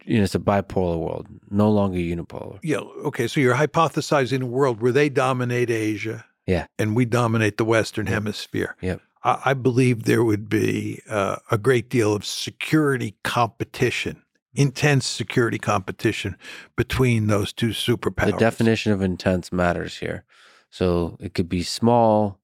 you 0.06 0.18
know, 0.18 0.24
it's 0.24 0.34
a 0.34 0.38
bipolar 0.38 0.98
world, 0.98 1.26
no 1.50 1.70
longer 1.70 1.98
unipolar. 1.98 2.58
Yeah. 2.62 2.78
Okay. 2.78 3.26
So 3.26 3.40
you're 3.40 3.54
hypothesizing 3.54 4.42
a 4.42 4.46
world 4.46 4.82
where 4.82 4.92
they 4.92 5.08
dominate 5.08 5.70
Asia 5.70 6.24
yeah. 6.46 6.66
And 6.78 6.94
we 6.94 7.04
dominate 7.04 7.56
the 7.56 7.64
Western 7.64 8.06
Hemisphere. 8.06 8.76
Yep. 8.80 9.00
I, 9.22 9.40
I 9.46 9.54
believe 9.54 10.04
there 10.04 10.24
would 10.24 10.48
be 10.48 11.00
uh, 11.08 11.36
a 11.50 11.58
great 11.58 11.88
deal 11.88 12.14
of 12.14 12.24
security 12.24 13.16
competition, 13.24 14.22
intense 14.54 15.06
security 15.06 15.58
competition 15.58 16.36
between 16.76 17.26
those 17.26 17.52
two 17.52 17.70
superpowers. 17.70 18.32
The 18.32 18.38
definition 18.38 18.92
of 18.92 19.02
intense 19.02 19.52
matters 19.52 19.98
here. 19.98 20.24
So 20.70 21.16
it 21.20 21.34
could 21.34 21.48
be 21.48 21.62
small, 21.62 22.40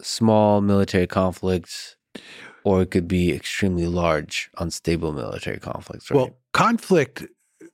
small 0.00 0.60
military 0.60 1.06
conflicts, 1.06 1.96
or 2.64 2.82
it 2.82 2.90
could 2.90 3.06
be 3.08 3.32
extremely 3.32 3.86
large, 3.86 4.50
unstable 4.58 5.12
military 5.12 5.58
conflicts. 5.58 6.10
Right? 6.10 6.16
Well, 6.16 6.30
conflict, 6.52 7.24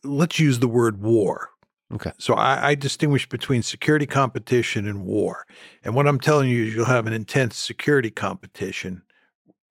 let's 0.05 0.39
use 0.39 0.59
the 0.59 0.69
word 0.69 1.01
war 1.01 1.51
Okay. 1.93 2.13
So 2.19 2.35
I, 2.35 2.71
I, 2.71 2.75
distinguish 2.75 3.29
between 3.29 3.63
security 3.63 4.07
competition 4.07 4.89
and 4.89 5.05
war. 5.05 5.47
And 5.85 5.95
what 5.95 6.09
I'm 6.09 6.19
telling 6.19 6.51
you 6.51 6.65
is 6.65 6.75
you'll 6.75 6.85
have 6.85 7.07
an 7.07 7.13
intense 7.13 7.57
security 7.57 8.11
competition 8.11 9.03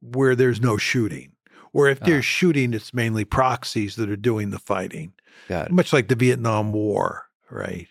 where 0.02 0.36
there's 0.36 0.62
no 0.62 0.78
shooting. 0.78 1.34
Or 1.74 1.90
if 1.90 2.00
there's 2.00 2.24
ah. 2.24 2.28
shooting, 2.28 2.74
it's 2.74 2.94
mainly 2.94 3.26
proxies 3.26 3.98
that 3.98 4.10
are 4.10 4.16
doing 4.16 4.52
the 4.52 4.60
fighting. 4.60 5.12
Much 5.70 5.92
like 5.92 6.08
the 6.08 6.16
Vietnam 6.16 6.72
War, 6.72 7.26
right? 7.50 7.90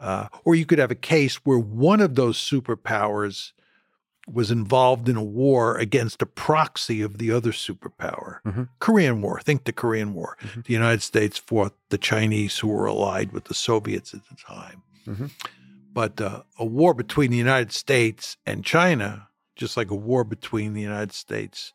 Uh, 0.00 0.26
or 0.44 0.56
you 0.56 0.66
could 0.66 0.80
have 0.80 0.90
a 0.90 0.96
case 0.96 1.36
where 1.36 1.58
one 1.58 2.00
of 2.00 2.16
those 2.16 2.36
superpowers 2.36 3.52
was 4.28 4.50
involved 4.50 5.08
in 5.08 5.16
a 5.16 5.22
war 5.22 5.76
against 5.76 6.22
a 6.22 6.26
proxy 6.26 7.02
of 7.02 7.18
the 7.18 7.32
other 7.32 7.50
superpower. 7.50 8.40
Mm-hmm. 8.46 8.64
Korean 8.78 9.20
War, 9.20 9.40
think 9.40 9.64
the 9.64 9.72
Korean 9.72 10.14
War. 10.14 10.36
Mm-hmm. 10.40 10.60
The 10.62 10.72
United 10.72 11.02
States 11.02 11.38
fought 11.38 11.74
the 11.88 11.98
Chinese 11.98 12.58
who 12.58 12.68
were 12.68 12.86
allied 12.86 13.32
with 13.32 13.44
the 13.44 13.54
Soviets 13.54 14.14
at 14.14 14.20
the 14.28 14.36
time. 14.36 14.82
Mm-hmm. 15.06 15.26
But 15.92 16.20
uh, 16.20 16.42
a 16.58 16.64
war 16.64 16.94
between 16.94 17.30
the 17.30 17.36
United 17.36 17.72
States 17.72 18.36
and 18.46 18.64
China, 18.64 19.28
just 19.56 19.76
like 19.76 19.90
a 19.90 19.96
war 19.96 20.24
between 20.24 20.72
the 20.72 20.80
United 20.80 21.12
States 21.12 21.72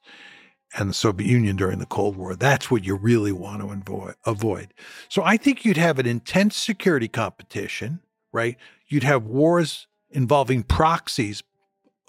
and 0.78 0.90
the 0.90 0.94
Soviet 0.94 1.28
Union 1.28 1.56
during 1.56 1.80
the 1.80 1.86
Cold 1.86 2.16
War, 2.16 2.36
that's 2.36 2.72
what 2.72 2.86
you 2.86 2.96
really 2.96 3.32
want 3.32 3.62
to 3.62 4.16
avoid. 4.26 4.74
So 5.10 5.22
I 5.24 5.38
think 5.38 5.66
you'd 5.66 5.78
have 5.78 6.00
an 6.00 6.06
intense 6.06 6.56
security 6.56 7.08
competition, 7.08 8.00
right? 8.32 8.58
You'd 8.88 9.04
have 9.04 9.26
wars 9.26 9.88
involving 10.10 10.64
proxies 10.64 11.44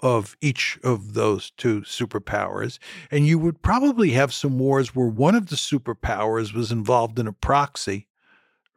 of 0.01 0.37
each 0.41 0.79
of 0.83 1.13
those 1.13 1.51
two 1.51 1.81
superpowers. 1.81 2.79
And 3.11 3.27
you 3.27 3.37
would 3.39 3.61
probably 3.61 4.11
have 4.11 4.33
some 4.33 4.59
wars 4.59 4.95
where 4.95 5.07
one 5.07 5.35
of 5.35 5.47
the 5.47 5.55
superpowers 5.55 6.53
was 6.53 6.71
involved 6.71 7.19
in 7.19 7.27
a 7.27 7.33
proxy, 7.33 8.07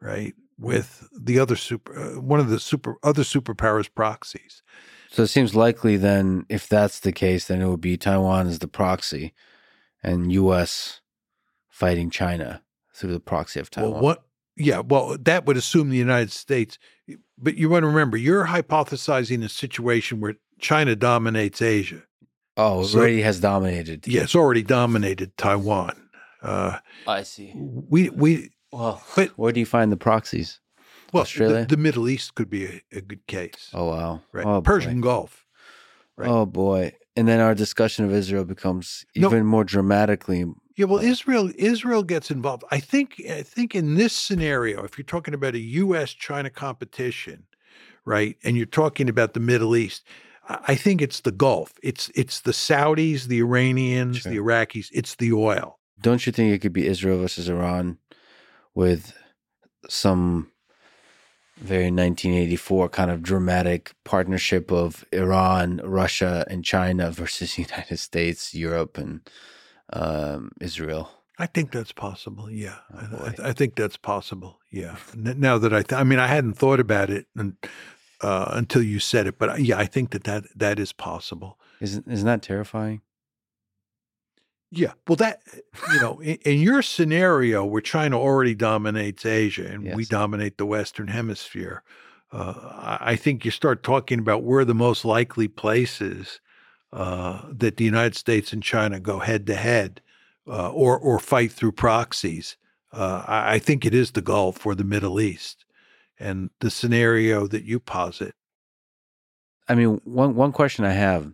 right, 0.01 0.33
with 0.57 1.07
the 1.17 1.39
other 1.39 1.55
super, 1.55 1.97
uh, 1.97 2.21
one 2.21 2.39
of 2.39 2.49
the 2.49 2.59
super 2.59 2.97
other 3.03 3.23
superpowers 3.23 3.89
proxies. 3.93 4.61
So 5.09 5.23
it 5.23 5.27
seems 5.27 5.55
likely 5.55 5.95
then, 5.95 6.45
if 6.49 6.67
that's 6.67 6.99
the 6.99 7.11
case, 7.11 7.47
then 7.47 7.61
it 7.61 7.67
would 7.67 7.81
be 7.81 7.97
Taiwan 7.97 8.47
as 8.47 8.59
the 8.59 8.67
proxy, 8.67 9.33
and 10.01 10.31
U.S. 10.31 11.01
fighting 11.69 12.09
China 12.09 12.63
through 12.93 13.13
the 13.13 13.19
proxy 13.19 13.59
of 13.59 13.69
Taiwan. 13.69 13.93
Well, 13.93 14.01
what? 14.01 14.23
Yeah, 14.55 14.79
well, 14.79 15.17
that 15.19 15.45
would 15.45 15.57
assume 15.57 15.89
the 15.89 15.97
United 15.97 16.31
States. 16.31 16.77
But 17.37 17.57
you 17.57 17.69
want 17.69 17.83
to 17.83 17.87
remember, 17.87 18.17
you're 18.17 18.47
hypothesizing 18.47 19.43
a 19.43 19.49
situation 19.49 20.19
where 20.19 20.35
China 20.63 20.95
dominates 20.95 21.61
Asia. 21.61 22.01
Oh, 22.55 22.83
so, 22.83 22.99
already 22.99 23.21
has 23.21 23.39
dominated. 23.39 24.07
Yeah, 24.07 24.23
it's 24.23 24.35
already 24.35 24.63
dominated 24.63 25.35
Taiwan. 25.37 26.09
Uh, 26.41 26.79
I 27.05 27.23
see. 27.23 27.51
We 27.55 28.09
we 28.09 28.51
well, 28.71 29.03
but 29.15 29.29
where 29.37 29.51
do 29.51 29.59
you 29.59 29.65
find 29.65 29.91
the 29.91 29.97
proxies? 29.97 30.59
Well, 31.11 31.21
Australia, 31.21 31.61
the, 31.61 31.75
the 31.75 31.81
Middle 31.81 32.09
East 32.09 32.35
could 32.35 32.49
be 32.49 32.65
a, 32.65 32.81
a, 32.91 33.01
good 33.01 33.25
case. 33.27 33.69
Oh 33.73 33.89
wow, 33.89 34.21
right? 34.31 34.45
Oh, 34.45 34.61
Persian 34.61 35.01
boy. 35.01 35.05
Gulf. 35.05 35.45
Right? 36.15 36.29
Oh 36.29 36.45
boy, 36.45 36.93
and 37.15 37.27
then 37.27 37.39
our 37.39 37.55
discussion 37.55 38.05
of 38.05 38.13
Israel 38.13 38.45
becomes 38.45 39.05
even 39.15 39.39
no, 39.39 39.43
more 39.43 39.63
dramatically. 39.63 40.45
Yeah, 40.75 40.85
well, 40.85 41.03
Israel 41.03 41.51
Israel 41.55 42.03
gets 42.03 42.31
involved. 42.31 42.63
I 42.71 42.79
think 42.79 43.21
I 43.29 43.41
think 43.41 43.75
in 43.75 43.95
this 43.95 44.13
scenario, 44.13 44.83
if 44.83 44.97
you're 44.97 45.05
talking 45.05 45.33
about 45.33 45.55
a 45.55 45.59
U.S. 45.59 46.11
China 46.11 46.49
competition, 46.49 47.45
right, 48.05 48.37
and 48.43 48.55
you're 48.57 48.65
talking 48.65 49.09
about 49.09 49.33
the 49.33 49.39
Middle 49.39 49.75
East, 49.75 50.03
I 50.49 50.75
think 50.75 51.01
it's 51.01 51.21
the 51.21 51.31
Gulf. 51.31 51.73
It's 51.81 52.11
it's 52.15 52.41
the 52.41 52.51
Saudis, 52.51 53.27
the 53.27 53.39
Iranians, 53.39 54.17
sure. 54.17 54.31
the 54.31 54.37
Iraqis. 54.37 54.89
It's 54.91 55.15
the 55.15 55.31
oil. 55.31 55.79
Don't 56.01 56.25
you 56.25 56.31
think 56.33 56.53
it 56.53 56.59
could 56.59 56.73
be 56.73 56.87
Israel 56.87 57.19
versus 57.19 57.47
Iran 57.47 57.97
with 58.75 59.13
some 59.87 60.51
very 61.57 61.85
1984 61.85 62.89
kind 62.89 63.09
of 63.09 63.21
dramatic 63.21 63.93
partnership 64.03 64.71
of 64.71 65.05
Iran, 65.13 65.79
Russia, 65.83 66.45
and 66.49 66.65
China 66.65 67.11
versus 67.11 67.55
the 67.55 67.61
United 67.69 67.97
States, 67.97 68.53
Europe, 68.53 68.97
and 68.97 69.21
um, 69.93 70.51
Israel? 70.59 71.09
I 71.39 71.45
think 71.47 71.71
that's 71.71 71.91
possible. 71.91 72.49
Yeah, 72.49 72.77
oh, 72.93 73.33
I, 73.39 73.49
I, 73.49 73.53
think 73.53 73.75
that's 73.75 73.97
possible. 73.97 74.59
Yeah. 74.71 74.97
Now 75.15 75.57
that 75.57 75.73
I, 75.73 75.81
th- 75.81 75.99
I 75.99 76.03
mean, 76.03 76.19
I 76.19 76.27
hadn't 76.27 76.53
thought 76.53 76.79
about 76.79 77.09
it, 77.09 77.25
and 77.35 77.55
uh, 78.23 78.51
until 78.53 78.81
you 78.81 78.99
said 78.99 79.27
it. 79.27 79.37
But 79.37 79.49
uh, 79.49 79.55
yeah, 79.55 79.77
I 79.77 79.85
think 79.85 80.11
that 80.11 80.23
that, 80.23 80.45
that 80.55 80.79
is 80.79 80.93
possible. 80.93 81.59
Isn't 81.79 82.07
isn't 82.07 82.25
that 82.25 82.41
terrifying? 82.41 83.01
Yeah. 84.71 84.93
Well, 85.07 85.17
that 85.17 85.41
you 85.91 86.01
know, 86.01 86.19
in, 86.19 86.37
in, 86.45 86.61
your 86.61 86.81
scenario 86.81 87.63
where 87.63 87.81
China 87.81 88.19
already 88.19 88.55
dominates 88.55 89.23
Asia 89.25 89.67
and 89.67 89.85
yes. 89.85 89.95
we 89.95 90.05
dominate 90.05 90.57
the 90.57 90.65
Western 90.65 91.09
Hemisphere, 91.09 91.83
uh, 92.31 92.97
I 92.99 93.15
think 93.15 93.45
you 93.45 93.51
start 93.51 93.83
talking 93.83 94.17
about 94.17 94.41
where 94.41 94.65
the 94.65 94.73
most 94.73 95.05
likely 95.05 95.47
places 95.47 96.39
uh, 96.91 97.43
that 97.51 97.77
the 97.77 97.83
United 97.83 98.15
States 98.15 98.51
and 98.51 98.63
China 98.63 98.99
go 98.99 99.19
head 99.19 99.45
to 99.47 99.55
head, 99.55 100.01
uh, 100.47 100.71
or 100.71 100.97
or 100.97 101.19
fight 101.19 101.51
through 101.51 101.73
proxies. 101.73 102.57
Uh, 102.91 103.23
I, 103.27 103.55
I 103.55 103.59
think 103.59 103.85
it 103.85 103.93
is 103.93 104.11
the 104.11 104.21
Gulf 104.21 104.65
or 104.65 104.73
the 104.73 104.83
Middle 104.83 105.19
East 105.19 105.65
and 106.19 106.49
the 106.59 106.69
scenario 106.69 107.47
that 107.47 107.63
you 107.63 107.79
posit. 107.79 108.35
I 109.67 109.75
mean, 109.75 110.01
one 110.03 110.35
one 110.35 110.51
question 110.51 110.85
I 110.85 110.93
have, 110.93 111.31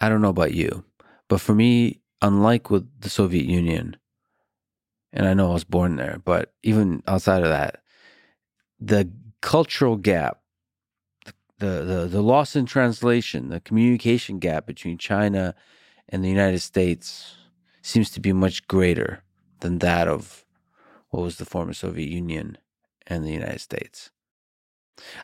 I 0.00 0.08
don't 0.08 0.22
know 0.22 0.30
about 0.30 0.54
you, 0.54 0.84
but 1.28 1.40
for 1.40 1.54
me, 1.54 2.00
unlike 2.22 2.70
with 2.70 2.88
the 3.00 3.10
Soviet 3.10 3.46
Union, 3.46 3.96
and 5.12 5.26
I 5.26 5.34
know 5.34 5.50
I 5.50 5.54
was 5.54 5.64
born 5.64 5.96
there, 5.96 6.20
but 6.24 6.54
even 6.62 7.02
outside 7.06 7.42
of 7.42 7.48
that, 7.48 7.82
the 8.80 9.10
cultural 9.40 9.96
gap, 9.96 10.40
the 11.58 11.82
the 11.82 12.08
the 12.10 12.22
loss 12.22 12.56
in 12.56 12.66
translation, 12.66 13.48
the 13.48 13.60
communication 13.60 14.38
gap 14.38 14.66
between 14.66 14.98
China 14.98 15.54
and 16.08 16.24
the 16.24 16.30
United 16.30 16.60
States 16.60 17.36
seems 17.82 18.10
to 18.10 18.20
be 18.20 18.32
much 18.32 18.66
greater 18.66 19.22
than 19.60 19.78
that 19.78 20.08
of 20.08 20.44
what 21.10 21.22
was 21.22 21.36
the 21.36 21.44
former 21.44 21.72
Soviet 21.72 22.10
Union 22.10 22.58
and 23.06 23.24
the 23.24 23.32
United 23.32 23.60
States. 23.60 24.10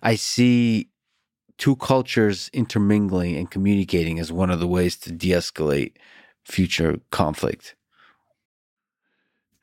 I 0.02 0.16
see 0.16 0.88
two 1.58 1.76
cultures 1.76 2.50
intermingling 2.52 3.36
and 3.36 3.50
communicating 3.50 4.18
as 4.18 4.32
one 4.32 4.50
of 4.50 4.60
the 4.60 4.66
ways 4.66 4.96
to 4.96 5.12
de 5.12 5.30
escalate 5.30 5.92
future 6.44 6.98
conflict. 7.10 7.76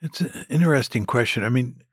It's 0.01 0.21
an 0.21 0.45
interesting 0.49 1.05
question. 1.05 1.43
I 1.43 1.49
mean, 1.49 1.83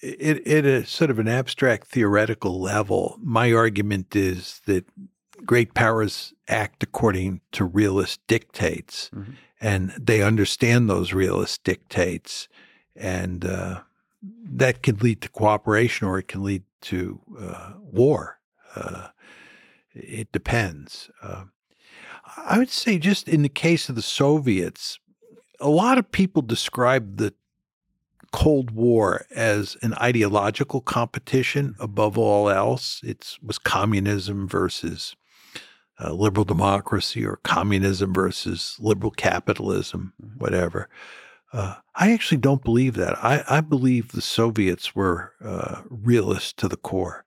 it, 0.00 0.46
at 0.46 0.64
a 0.64 0.86
sort 0.86 1.10
of 1.10 1.18
an 1.18 1.28
abstract 1.28 1.88
theoretical 1.88 2.60
level, 2.60 3.18
my 3.20 3.52
argument 3.52 4.14
is 4.14 4.60
that 4.66 4.86
great 5.44 5.74
powers 5.74 6.32
act 6.46 6.82
according 6.82 7.40
to 7.52 7.64
realist 7.64 8.20
dictates, 8.26 9.10
mm-hmm. 9.14 9.32
and 9.60 9.92
they 9.98 10.22
understand 10.22 10.88
those 10.88 11.12
realist 11.12 11.64
dictates, 11.64 12.48
and 12.94 13.44
uh, 13.44 13.80
that 14.50 14.82
can 14.82 14.96
lead 14.96 15.20
to 15.22 15.28
cooperation 15.28 16.06
or 16.06 16.18
it 16.18 16.28
can 16.28 16.42
lead 16.42 16.62
to 16.80 17.20
uh, 17.38 17.72
war. 17.80 18.38
Uh, 18.74 19.08
it 19.94 20.30
depends. 20.32 21.10
Uh, 21.22 21.44
I 22.36 22.58
would 22.58 22.70
say, 22.70 22.98
just 22.98 23.28
in 23.28 23.42
the 23.42 23.48
case 23.48 23.88
of 23.88 23.94
the 23.94 24.02
Soviets, 24.02 24.98
a 25.60 25.68
lot 25.68 25.98
of 25.98 26.12
people 26.12 26.42
describe 26.42 27.16
the 27.16 27.34
Cold 28.32 28.70
War 28.70 29.24
as 29.34 29.76
an 29.82 29.94
ideological 29.94 30.80
competition 30.80 31.74
above 31.80 32.18
all 32.18 32.50
else. 32.50 33.00
It 33.02 33.38
was 33.42 33.58
communism 33.58 34.46
versus 34.46 35.16
uh, 36.02 36.12
liberal 36.12 36.44
democracy 36.44 37.24
or 37.24 37.40
communism 37.42 38.12
versus 38.12 38.76
liberal 38.78 39.10
capitalism, 39.10 40.12
mm-hmm. 40.22 40.38
whatever. 40.38 40.88
Uh, 41.52 41.76
I 41.94 42.12
actually 42.12 42.38
don't 42.38 42.62
believe 42.62 42.94
that. 42.94 43.22
I, 43.24 43.42
I 43.48 43.60
believe 43.60 44.12
the 44.12 44.20
Soviets 44.20 44.94
were 44.94 45.32
uh, 45.42 45.82
realists 45.88 46.52
to 46.54 46.68
the 46.68 46.76
core. 46.76 47.24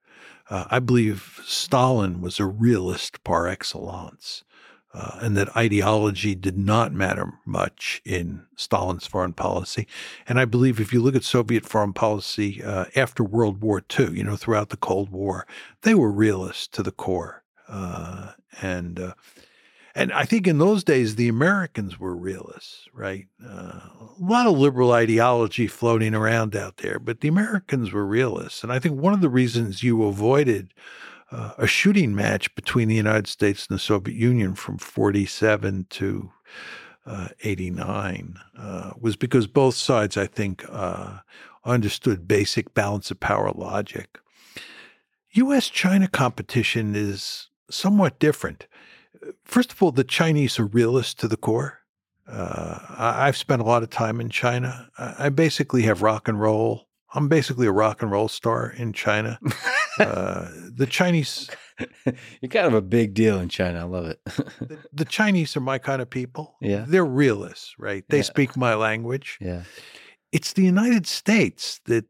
Uh, 0.50 0.66
I 0.70 0.80
believe 0.80 1.40
Stalin 1.46 2.22
was 2.22 2.40
a 2.40 2.46
realist 2.46 3.24
par 3.24 3.48
excellence 3.48 4.44
uh, 4.94 5.20
and 5.22 5.38
that 5.38 5.56
ideology 5.56 6.36
did 6.36 6.58
not 6.58 6.94
matter 6.94 7.32
much 7.46 8.02
in 8.04 8.44
Stalin's 8.56 9.08
foreign 9.08 9.34
policy. 9.34 9.88
And 10.28 10.40
I 10.40 10.46
believe 10.46 10.80
if 10.80 10.92
you 10.92 11.02
look 11.02 11.16
at 11.16 11.24
Soviet 11.24 11.66
foreign 11.66 11.94
policy 11.94 12.62
uh, 12.64 12.86
after 12.96 13.24
World 13.24 13.62
War 13.62 13.82
II, 13.98 14.12
you 14.12 14.24
know, 14.24 14.36
throughout 14.36 14.70
the 14.70 14.78
Cold 14.78 15.10
War, 15.10 15.48
they 15.84 15.96
were 15.96 16.12
realists 16.12 16.68
to 16.70 16.84
the 16.84 16.92
core. 16.92 17.44
Uh, 17.70 18.34
and 18.62 19.14
and 19.94 20.12
I 20.14 20.24
think 20.24 20.48
in 20.48 20.58
those 20.58 20.84
days 20.84 21.16
the 21.16 21.28
Americans 21.28 22.00
were 22.00 22.16
realists, 22.16 22.88
right? 22.94 23.28
Uh, 23.44 23.80
a 24.00 24.16
lot 24.20 24.48
of 24.48 24.58
liberal 24.58 24.92
ideology 24.92 25.68
floating 25.68 26.16
around 26.16 26.56
out 26.56 26.78
there, 26.78 27.00
but 27.00 27.22
the 27.22 27.28
Americans 27.28 27.92
were 27.92 28.06
realists. 28.06 28.64
And 28.64 28.72
I 28.72 28.80
think 28.80 29.00
one 29.00 29.14
of 29.14 29.22
the 29.22 29.30
reasons 29.30 29.84
you 29.84 30.04
avoided 30.04 30.74
uh, 31.32 31.54
a 31.58 31.68
shooting 31.68 32.14
match 32.16 32.54
between 32.56 32.88
the 32.88 32.96
United 32.96 33.28
States 33.28 33.68
and 33.68 33.76
the 33.76 33.82
Soviet 33.82 34.16
Union 34.16 34.56
from 34.56 34.78
47 34.78 35.88
to 35.90 36.32
uh, 37.06 37.30
89 37.44 38.36
uh, 38.58 38.92
was 39.00 39.16
because 39.16 39.48
both 39.48 39.76
sides, 39.76 40.18
I 40.18 40.28
think, 40.28 40.66
uh, 40.70 41.20
understood 41.66 42.28
basic 42.28 42.74
balance 42.74 43.12
of 43.12 43.20
power 43.20 43.52
logic. 43.54 44.20
US 45.34 45.70
China 45.70 46.08
competition 46.08 46.96
is 46.96 47.50
somewhat 47.70 48.20
different. 48.20 48.68
First 49.44 49.72
of 49.72 49.82
all, 49.84 49.92
the 49.92 50.04
Chinese 50.04 50.60
are 50.60 50.66
realists 50.66 51.14
to 51.16 51.28
the 51.28 51.38
core. 51.38 51.80
Uh, 52.28 52.80
I've 52.98 53.38
spent 53.38 53.62
a 53.62 53.66
lot 53.66 53.84
of 53.84 53.90
time 53.90 54.22
in 54.22 54.30
China. 54.30 54.90
I 54.98 55.30
basically 55.30 55.84
have 55.84 56.02
rock 56.02 56.28
and 56.28 56.40
roll. 56.40 56.88
I'm 57.14 57.28
basically 57.28 57.68
a 57.68 57.72
rock 57.72 58.02
and 58.02 58.10
roll 58.10 58.30
star 58.30 58.70
in 58.70 58.94
China. 58.94 59.38
Uh, 60.00 60.48
the 60.74 60.88
Chinese. 60.90 61.50
You're 62.06 62.50
kind 62.50 62.68
of 62.68 62.74
a 62.74 62.82
big 62.82 63.14
deal 63.14 63.40
in 63.40 63.50
China. 63.50 63.80
I 63.80 63.84
love 63.84 64.06
it. 64.06 64.20
the, 64.26 64.78
the, 64.94 65.06
Chinese 65.06 65.58
are 65.58 65.62
my 65.62 65.78
kind 65.78 66.02
of 66.02 66.10
people. 66.10 66.56
Yeah. 66.62 66.86
They're 66.88 67.04
realists, 67.04 67.76
right? 67.78 68.06
They 68.08 68.18
yeah. 68.18 68.24
speak 68.24 68.56
my 68.56 68.76
language. 68.76 69.38
Yeah. 69.42 69.64
It's 70.32 70.54
the 70.54 70.64
United 70.64 71.08
States 71.08 71.82
that 71.86 72.06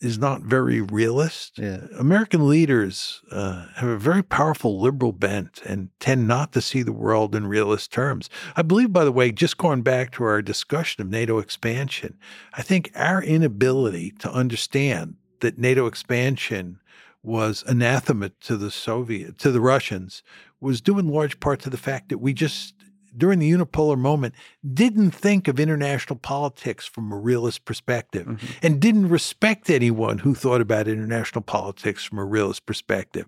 is 0.00 0.18
not 0.18 0.42
very 0.42 0.80
realist. 0.80 1.58
Yeah. 1.58 1.86
American 1.98 2.48
leaders 2.48 3.22
uh, 3.30 3.66
have 3.76 3.88
a 3.88 3.98
very 3.98 4.22
powerful 4.22 4.80
liberal 4.80 5.12
bent 5.12 5.62
and 5.64 5.88
tend 6.00 6.28
not 6.28 6.52
to 6.52 6.60
see 6.60 6.82
the 6.82 6.92
world 6.92 7.34
in 7.34 7.46
realist 7.46 7.92
terms. 7.92 8.28
I 8.56 8.62
believe, 8.62 8.92
by 8.92 9.04
the 9.04 9.12
way, 9.12 9.32
just 9.32 9.56
going 9.56 9.82
back 9.82 10.12
to 10.12 10.24
our 10.24 10.42
discussion 10.42 11.00
of 11.02 11.08
NATO 11.08 11.38
expansion, 11.38 12.18
I 12.52 12.62
think 12.62 12.90
our 12.94 13.22
inability 13.22 14.10
to 14.18 14.30
understand 14.30 15.16
that 15.40 15.58
NATO 15.58 15.86
expansion 15.86 16.78
was 17.22 17.64
anathema 17.66 18.28
to 18.40 18.56
the 18.56 18.70
Soviet, 18.70 19.38
to 19.38 19.50
the 19.50 19.60
Russians, 19.60 20.22
was 20.60 20.80
due 20.80 20.98
in 20.98 21.08
large 21.08 21.40
part 21.40 21.60
to 21.60 21.70
the 21.70 21.76
fact 21.76 22.08
that 22.10 22.18
we 22.18 22.32
just, 22.32 22.74
during 23.16 23.38
the 23.38 23.50
unipolar 23.50 23.98
moment, 23.98 24.34
didn't 24.74 25.12
think 25.12 25.48
of 25.48 25.58
international 25.58 26.18
politics 26.18 26.86
from 26.86 27.12
a 27.12 27.16
realist 27.16 27.64
perspective 27.64 28.26
mm-hmm. 28.26 28.46
and 28.62 28.80
didn't 28.80 29.08
respect 29.08 29.70
anyone 29.70 30.18
who 30.18 30.34
thought 30.34 30.60
about 30.60 30.88
international 30.88 31.42
politics 31.42 32.04
from 32.04 32.18
a 32.18 32.24
realist 32.24 32.66
perspective. 32.66 33.26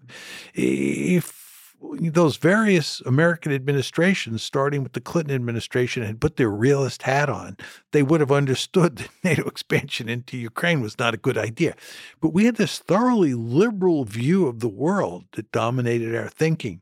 If 0.54 1.48
those 1.80 2.36
various 2.36 3.00
American 3.02 3.52
administrations, 3.52 4.42
starting 4.42 4.82
with 4.82 4.92
the 4.92 5.00
Clinton 5.00 5.34
administration, 5.34 6.02
had 6.02 6.20
put 6.20 6.36
their 6.36 6.50
realist 6.50 7.02
hat 7.02 7.28
on, 7.28 7.56
they 7.92 8.02
would 8.02 8.20
have 8.20 8.32
understood 8.32 8.96
that 8.96 9.10
NATO 9.24 9.44
expansion 9.44 10.08
into 10.08 10.36
Ukraine 10.36 10.80
was 10.80 10.98
not 10.98 11.14
a 11.14 11.18
good 11.18 11.38
idea. 11.38 11.74
But 12.20 12.30
we 12.30 12.46
had 12.46 12.56
this 12.56 12.78
thoroughly 12.78 13.34
liberal 13.34 14.04
view 14.04 14.46
of 14.48 14.60
the 14.60 14.68
world 14.68 15.26
that 15.32 15.52
dominated 15.52 16.16
our 16.16 16.28
thinking. 16.28 16.80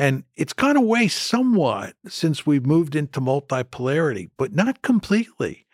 And 0.00 0.24
it's 0.34 0.54
gone 0.54 0.78
away 0.78 1.08
somewhat 1.08 1.92
since 2.08 2.46
we've 2.46 2.64
moved 2.64 2.96
into 2.96 3.20
multipolarity, 3.20 4.30
but 4.38 4.54
not 4.54 4.80
completely. 4.80 5.66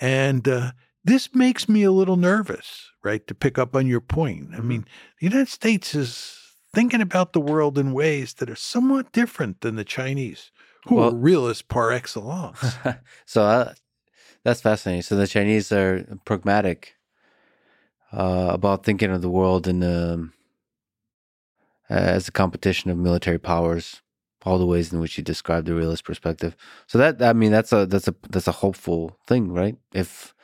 And 0.00 0.48
uh, 0.48 0.72
this 1.04 1.34
makes 1.34 1.68
me 1.68 1.82
a 1.82 1.92
little 1.92 2.16
nervous, 2.16 2.88
right? 3.04 3.26
To 3.26 3.34
pick 3.34 3.58
up 3.58 3.76
on 3.76 3.86
your 3.86 4.00
point. 4.00 4.54
I 4.54 4.56
mm-hmm. 4.56 4.68
mean, 4.68 4.86
the 5.20 5.26
United 5.26 5.48
States 5.48 5.94
is 5.94 6.40
thinking 6.74 7.02
about 7.02 7.34
the 7.34 7.42
world 7.42 7.76
in 7.76 7.92
ways 7.92 8.32
that 8.38 8.48
are 8.48 8.56
somewhat 8.56 9.12
different 9.12 9.60
than 9.60 9.76
the 9.76 9.84
Chinese, 9.84 10.50
who 10.86 10.94
well, 10.94 11.10
are 11.10 11.14
realists 11.14 11.60
par 11.60 11.92
excellence. 11.92 12.74
so 13.26 13.42
uh, 13.42 13.74
that's 14.44 14.62
fascinating. 14.62 15.02
So 15.02 15.14
the 15.14 15.26
Chinese 15.26 15.70
are 15.72 16.06
pragmatic 16.24 16.94
uh, 18.14 18.48
about 18.50 18.84
thinking 18.84 19.10
of 19.10 19.20
the 19.20 19.28
world 19.28 19.68
in 19.68 19.80
the, 19.80 20.30
as 21.88 22.28
a 22.28 22.32
competition 22.32 22.90
of 22.90 22.98
military 22.98 23.38
powers, 23.38 24.02
all 24.44 24.58
the 24.58 24.66
ways 24.66 24.92
in 24.92 25.00
which 25.00 25.18
you 25.18 25.24
describe 25.24 25.64
the 25.64 25.74
realist 25.74 26.04
perspective. 26.04 26.56
So 26.86 26.98
that 26.98 27.22
I 27.22 27.32
mean 27.32 27.52
that's 27.52 27.72
a 27.72 27.86
that's 27.86 28.08
a 28.08 28.14
that's 28.30 28.48
a 28.48 28.52
hopeful 28.52 29.16
thing, 29.26 29.52
right? 29.52 29.76
If 29.92 30.34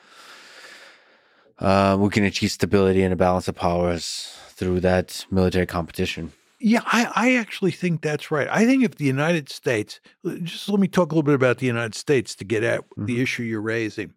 uh, 1.59 1.97
we 1.99 2.09
can 2.11 2.25
achieve 2.25 2.51
stability 2.51 3.03
and 3.03 3.13
a 3.13 3.17
balance 3.17 3.49
of 3.49 3.55
powers 3.55 4.37
through 4.49 4.81
that 4.81 5.25
military 5.31 5.67
competition. 5.67 6.33
Yeah, 6.61 6.81
I, 6.87 7.11
I 7.15 7.35
actually 7.37 7.73
think 7.73 8.01
that's 8.01 8.31
right. 8.31 8.49
I 8.51 8.65
think 8.65 8.85
if 8.85 8.95
the 8.95 9.05
United 9.05 9.51
States, 9.51 10.01
just 10.43 10.69
let 10.69 10.81
me 10.81 10.89
talk 10.89 11.13
a 11.13 11.15
little 11.15 11.23
bit 11.23 11.35
about 11.35 11.59
the 11.59 11.67
United 11.67 11.95
States 11.95 12.35
to 12.37 12.45
get 12.45 12.63
at 12.65 12.81
mm-hmm. 12.81 13.07
the 13.07 13.21
issue 13.21 13.43
you're 13.43 13.61
raising. 13.61 14.15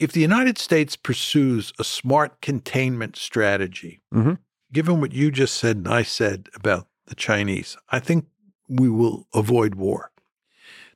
If 0.00 0.10
the 0.12 0.20
United 0.20 0.58
States 0.58 0.96
pursues 0.96 1.72
a 1.78 1.84
smart 1.84 2.40
containment 2.40 3.16
strategy, 3.16 4.00
mm-hmm. 4.12 4.34
Given 4.74 5.00
what 5.00 5.12
you 5.12 5.30
just 5.30 5.56
said 5.56 5.76
and 5.76 5.88
I 5.88 6.02
said 6.02 6.50
about 6.54 6.88
the 7.06 7.14
Chinese, 7.14 7.78
I 7.90 8.00
think 8.00 8.26
we 8.68 8.90
will 8.90 9.26
avoid 9.32 9.76
war. 9.76 10.10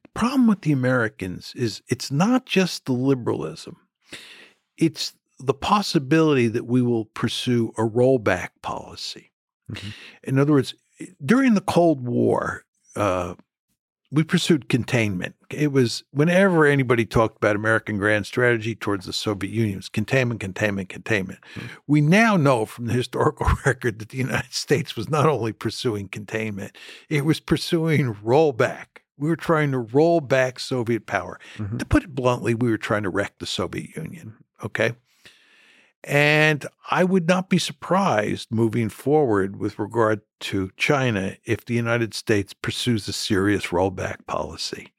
The 0.02 0.08
problem 0.10 0.46
with 0.46 0.62
the 0.62 0.72
Americans 0.72 1.52
is 1.56 1.80
it's 1.88 2.10
not 2.10 2.44
just 2.44 2.84
the 2.84 2.92
liberalism, 2.92 3.76
it's 4.76 5.14
the 5.38 5.54
possibility 5.54 6.48
that 6.48 6.66
we 6.66 6.82
will 6.82 7.04
pursue 7.06 7.72
a 7.78 7.82
rollback 7.82 8.48
policy. 8.60 9.30
Mm-hmm. 9.70 9.88
In 10.24 10.38
other 10.38 10.52
words, 10.52 10.74
during 11.24 11.54
the 11.54 11.60
Cold 11.60 12.06
War, 12.06 12.64
uh, 12.96 13.34
we 14.10 14.24
pursued 14.24 14.68
containment. 14.68 15.36
It 15.50 15.72
was 15.72 16.04
whenever 16.10 16.66
anybody 16.66 17.06
talked 17.06 17.38
about 17.38 17.56
American 17.56 17.96
grand 17.96 18.26
strategy 18.26 18.74
towards 18.74 19.06
the 19.06 19.12
Soviet 19.12 19.50
Union, 19.50 19.74
it 19.74 19.76
was 19.76 19.88
containment, 19.88 20.40
containment, 20.40 20.88
containment. 20.88 21.40
Mm-hmm. 21.54 21.66
We 21.86 22.00
now 22.00 22.36
know 22.36 22.66
from 22.66 22.86
the 22.86 22.92
historical 22.92 23.48
record 23.66 23.98
that 23.98 24.10
the 24.10 24.18
United 24.18 24.52
States 24.52 24.94
was 24.94 25.08
not 25.08 25.26
only 25.26 25.52
pursuing 25.52 26.08
containment, 26.08 26.76
it 27.08 27.24
was 27.24 27.40
pursuing 27.40 28.14
rollback. 28.14 28.86
We 29.16 29.28
were 29.28 29.36
trying 29.36 29.72
to 29.72 29.78
roll 29.78 30.20
back 30.20 30.60
Soviet 30.60 31.06
power. 31.06 31.40
Mm-hmm. 31.56 31.78
To 31.78 31.84
put 31.86 32.04
it 32.04 32.14
bluntly, 32.14 32.54
we 32.54 32.70
were 32.70 32.78
trying 32.78 33.02
to 33.02 33.10
wreck 33.10 33.38
the 33.38 33.46
Soviet 33.46 33.96
Union. 33.96 34.34
Okay. 34.62 34.92
And 36.04 36.64
I 36.90 37.04
would 37.04 37.26
not 37.26 37.48
be 37.48 37.58
surprised 37.58 38.52
moving 38.52 38.88
forward 38.88 39.58
with 39.58 39.78
regard 39.78 40.20
to 40.40 40.70
China 40.76 41.36
if 41.44 41.64
the 41.64 41.74
United 41.74 42.14
States 42.14 42.52
pursues 42.52 43.08
a 43.08 43.12
serious 43.12 43.66
rollback 43.66 44.26
policy. 44.26 44.92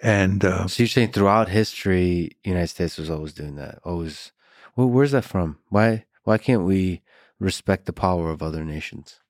And 0.00 0.44
uh, 0.44 0.66
so 0.66 0.82
you're 0.82 0.88
saying 0.88 1.12
throughout 1.12 1.48
history, 1.48 2.36
the 2.42 2.50
United 2.50 2.68
States 2.68 2.98
was 2.98 3.08
always 3.10 3.32
doing 3.32 3.54
that, 3.56 3.78
always 3.84 4.32
Well, 4.76 4.88
where's 4.88 5.12
that 5.12 5.24
from? 5.24 5.58
Why 5.68 6.04
why 6.24 6.38
can't 6.38 6.64
we 6.64 7.02
respect 7.38 7.86
the 7.86 7.92
power 7.92 8.30
of 8.30 8.42
other 8.42 8.64
nations? 8.64 9.20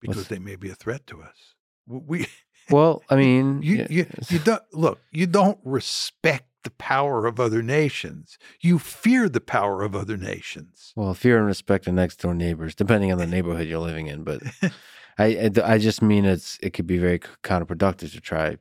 because 0.00 0.16
What's- 0.18 0.28
they 0.28 0.38
may 0.38 0.56
be 0.56 0.70
a 0.70 0.74
threat 0.74 1.06
to 1.08 1.22
us. 1.22 1.54
We 1.86 2.26
Well, 2.70 3.02
I 3.08 3.14
mean, 3.14 3.62
you 3.62 3.76
yeah, 3.76 3.86
you, 3.90 4.06
you 4.28 4.38
don't 4.40 4.62
look. 4.72 4.98
You 5.12 5.26
don't 5.28 5.58
respect 5.64 6.48
the 6.64 6.70
power 6.70 7.24
of 7.26 7.38
other 7.38 7.62
nations. 7.62 8.38
You 8.60 8.80
fear 8.80 9.28
the 9.28 9.40
power 9.40 9.84
of 9.84 9.94
other 9.94 10.16
nations. 10.16 10.92
well, 10.96 11.14
fear 11.14 11.38
and 11.38 11.46
respect 11.46 11.84
the 11.84 11.92
next 11.92 12.16
door 12.16 12.34
neighbors, 12.34 12.74
depending 12.74 13.12
on 13.12 13.18
the 13.18 13.26
neighborhood 13.26 13.68
you're 13.68 13.78
living 13.78 14.08
in. 14.08 14.24
But 14.24 14.42
I, 15.18 15.24
I, 15.56 15.74
I 15.74 15.78
just 15.78 16.02
mean 16.02 16.24
it's 16.24 16.58
it 16.60 16.70
could 16.72 16.88
be 16.88 16.98
very 16.98 17.20
counterproductive 17.44 18.10
to 18.12 18.20
try 18.20 18.56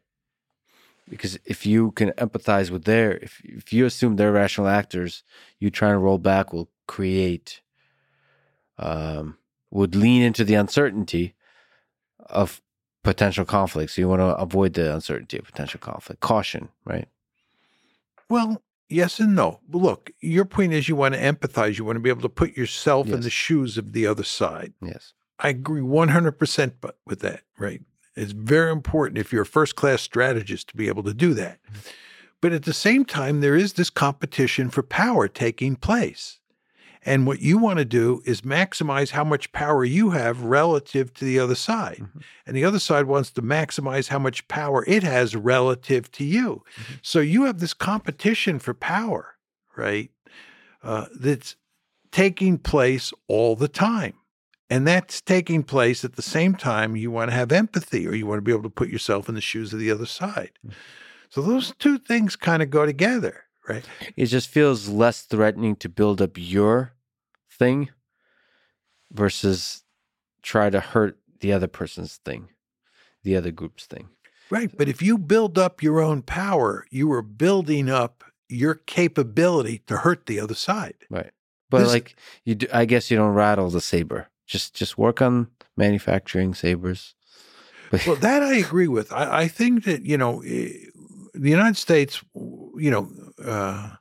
because 1.09 1.37
if 1.45 1.65
you 1.65 1.91
can 1.91 2.11
empathize 2.11 2.69
with 2.69 2.85
their, 2.85 3.17
if 3.17 3.41
if 3.43 3.71
you 3.71 3.85
assume 3.85 4.15
they're 4.15 4.31
rational 4.31 4.67
actors, 4.67 5.23
you 5.59 5.69
trying 5.69 5.93
to 5.93 5.99
roll 5.99 6.17
back 6.17 6.51
will 6.53 6.69
create, 6.87 7.61
um, 8.77 9.37
would 9.71 9.95
lean 9.95 10.21
into 10.21 10.43
the 10.43 10.55
uncertainty 10.55 11.35
of 12.29 12.61
potential 13.03 13.45
conflict. 13.45 13.91
So 13.91 14.01
you 14.01 14.09
want 14.09 14.21
to 14.21 14.35
avoid 14.35 14.73
the 14.73 14.93
uncertainty 14.93 15.37
of 15.37 15.45
potential 15.45 15.79
conflict. 15.79 16.21
Caution, 16.21 16.69
right? 16.85 17.07
Well, 18.29 18.63
yes 18.89 19.19
and 19.19 19.35
no. 19.35 19.59
Look, 19.69 20.11
your 20.19 20.45
point 20.45 20.73
is 20.73 20.89
you 20.89 20.95
want 20.95 21.13
to 21.13 21.21
empathize. 21.21 21.77
You 21.77 21.85
want 21.85 21.97
to 21.97 22.01
be 22.01 22.09
able 22.09 22.21
to 22.21 22.29
put 22.29 22.57
yourself 22.57 23.07
in 23.07 23.21
the 23.21 23.29
shoes 23.29 23.77
of 23.77 23.93
the 23.93 24.07
other 24.07 24.23
side. 24.23 24.73
Yes. 24.81 25.13
I 25.37 25.49
agree 25.49 25.81
100% 25.81 26.73
bu- 26.81 26.89
with 27.05 27.19
that, 27.19 27.41
right? 27.57 27.81
It's 28.15 28.31
very 28.31 28.71
important 28.71 29.17
if 29.17 29.31
you're 29.33 29.43
a 29.43 29.45
first 29.45 29.75
class 29.75 30.01
strategist 30.01 30.69
to 30.69 30.77
be 30.77 30.87
able 30.87 31.03
to 31.03 31.13
do 31.13 31.33
that. 31.33 31.59
But 32.41 32.53
at 32.53 32.63
the 32.63 32.73
same 32.73 33.05
time, 33.05 33.41
there 33.41 33.55
is 33.55 33.73
this 33.73 33.89
competition 33.89 34.69
for 34.69 34.83
power 34.83 35.27
taking 35.27 35.75
place. 35.75 36.39
And 37.07 37.27
what 37.27 37.39
you 37.39 37.59
want 37.59 37.77
to 37.77 37.85
do 37.85 38.21
is 38.25 38.41
maximize 38.41 39.11
how 39.11 39.23
much 39.23 39.51
power 39.51 39.85
you 39.85 40.09
have 40.11 40.41
relative 40.41 41.13
to 41.15 41.25
the 41.25 41.37
other 41.39 41.53
side. 41.53 41.99
Mhm. 42.01 42.21
And 42.47 42.57
the 42.57 42.65
other 42.65 42.79
side 42.79 43.05
wants 43.05 43.29
to 43.31 43.43
maximize 43.43 44.07
how 44.07 44.17
much 44.17 44.47
power 44.47 44.83
it 44.87 45.03
has 45.03 45.35
relative 45.35 46.11
to 46.13 46.23
you. 46.23 46.63
Mhm. 46.77 46.99
So 47.03 47.19
you 47.19 47.43
have 47.43 47.59
this 47.59 47.75
competition 47.75 48.57
for 48.57 48.73
power, 48.73 49.35
right? 49.75 50.09
Uh, 50.81 51.05
that's 51.15 51.55
taking 52.11 52.57
place 52.57 53.13
all 53.27 53.55
the 53.55 53.67
time. 53.67 54.13
And 54.69 54.87
that's 54.87 55.21
taking 55.21 55.63
place 55.63 56.03
at 56.03 56.15
the 56.15 56.21
same 56.21 56.55
time 56.55 56.95
you 56.95 57.11
want 57.11 57.29
to 57.29 57.35
have 57.35 57.51
empathy 57.51 58.07
or 58.07 58.15
you 58.15 58.25
want 58.25 58.39
to 58.39 58.41
be 58.41 58.51
able 58.51 58.63
to 58.63 58.69
put 58.69 58.89
yourself 58.89 59.29
in 59.29 59.35
the 59.35 59.41
shoes 59.41 59.73
of 59.73 59.79
the 59.79 59.91
other 59.91 60.07
side. 60.07 60.51
Mm. 60.65 60.73
So 61.29 61.41
those 61.41 61.73
two 61.77 61.97
things 61.97 62.35
kind 62.35 62.63
of 62.63 62.69
go 62.69 62.85
together, 62.85 63.43
right? 63.67 63.85
It 64.15 64.27
just 64.27 64.47
feels 64.47 64.87
less 64.89 65.21
threatening 65.21 65.75
to 65.77 65.89
build 65.89 66.21
up 66.21 66.31
your 66.35 66.93
thing 67.51 67.89
versus 69.11 69.83
try 70.41 70.69
to 70.69 70.79
hurt 70.79 71.17
the 71.41 71.53
other 71.53 71.67
person's 71.67 72.17
thing, 72.17 72.49
the 73.23 73.35
other 73.35 73.51
group's 73.51 73.85
thing. 73.85 74.09
Right. 74.49 74.75
But 74.75 74.89
if 74.89 75.01
you 75.01 75.17
build 75.17 75.57
up 75.57 75.81
your 75.83 76.01
own 76.01 76.21
power, 76.21 76.85
you 76.89 77.11
are 77.11 77.21
building 77.21 77.89
up 77.89 78.23
your 78.47 78.75
capability 78.75 79.79
to 79.87 79.97
hurt 79.97 80.25
the 80.27 80.39
other 80.39 80.53
side. 80.55 80.95
Right. 81.09 81.31
But 81.69 81.79
This- 81.79 81.89
like 81.89 82.15
you 82.43 82.55
do, 82.55 82.67
I 82.71 82.85
guess 82.85 83.09
you 83.09 83.17
don't 83.17 83.33
rattle 83.33 83.69
the 83.69 83.81
saber. 83.81 84.27
Just 84.45 84.73
just 84.75 84.97
work 84.97 85.21
on 85.21 85.47
manufacturing 85.77 86.53
sabers. 86.53 87.15
Well, 88.05 88.15
that 88.17 88.43
I 88.43 88.55
agree 88.55 88.87
with. 88.87 89.11
I, 89.13 89.41
I 89.43 89.47
think 89.47 89.83
that, 89.85 90.03
you 90.03 90.17
know, 90.17 90.41
eh, 90.41 90.69
the 91.33 91.49
United 91.49 91.77
States, 91.77 92.21
you 92.35 92.91
know, 92.91 93.09
uh, 93.43 93.91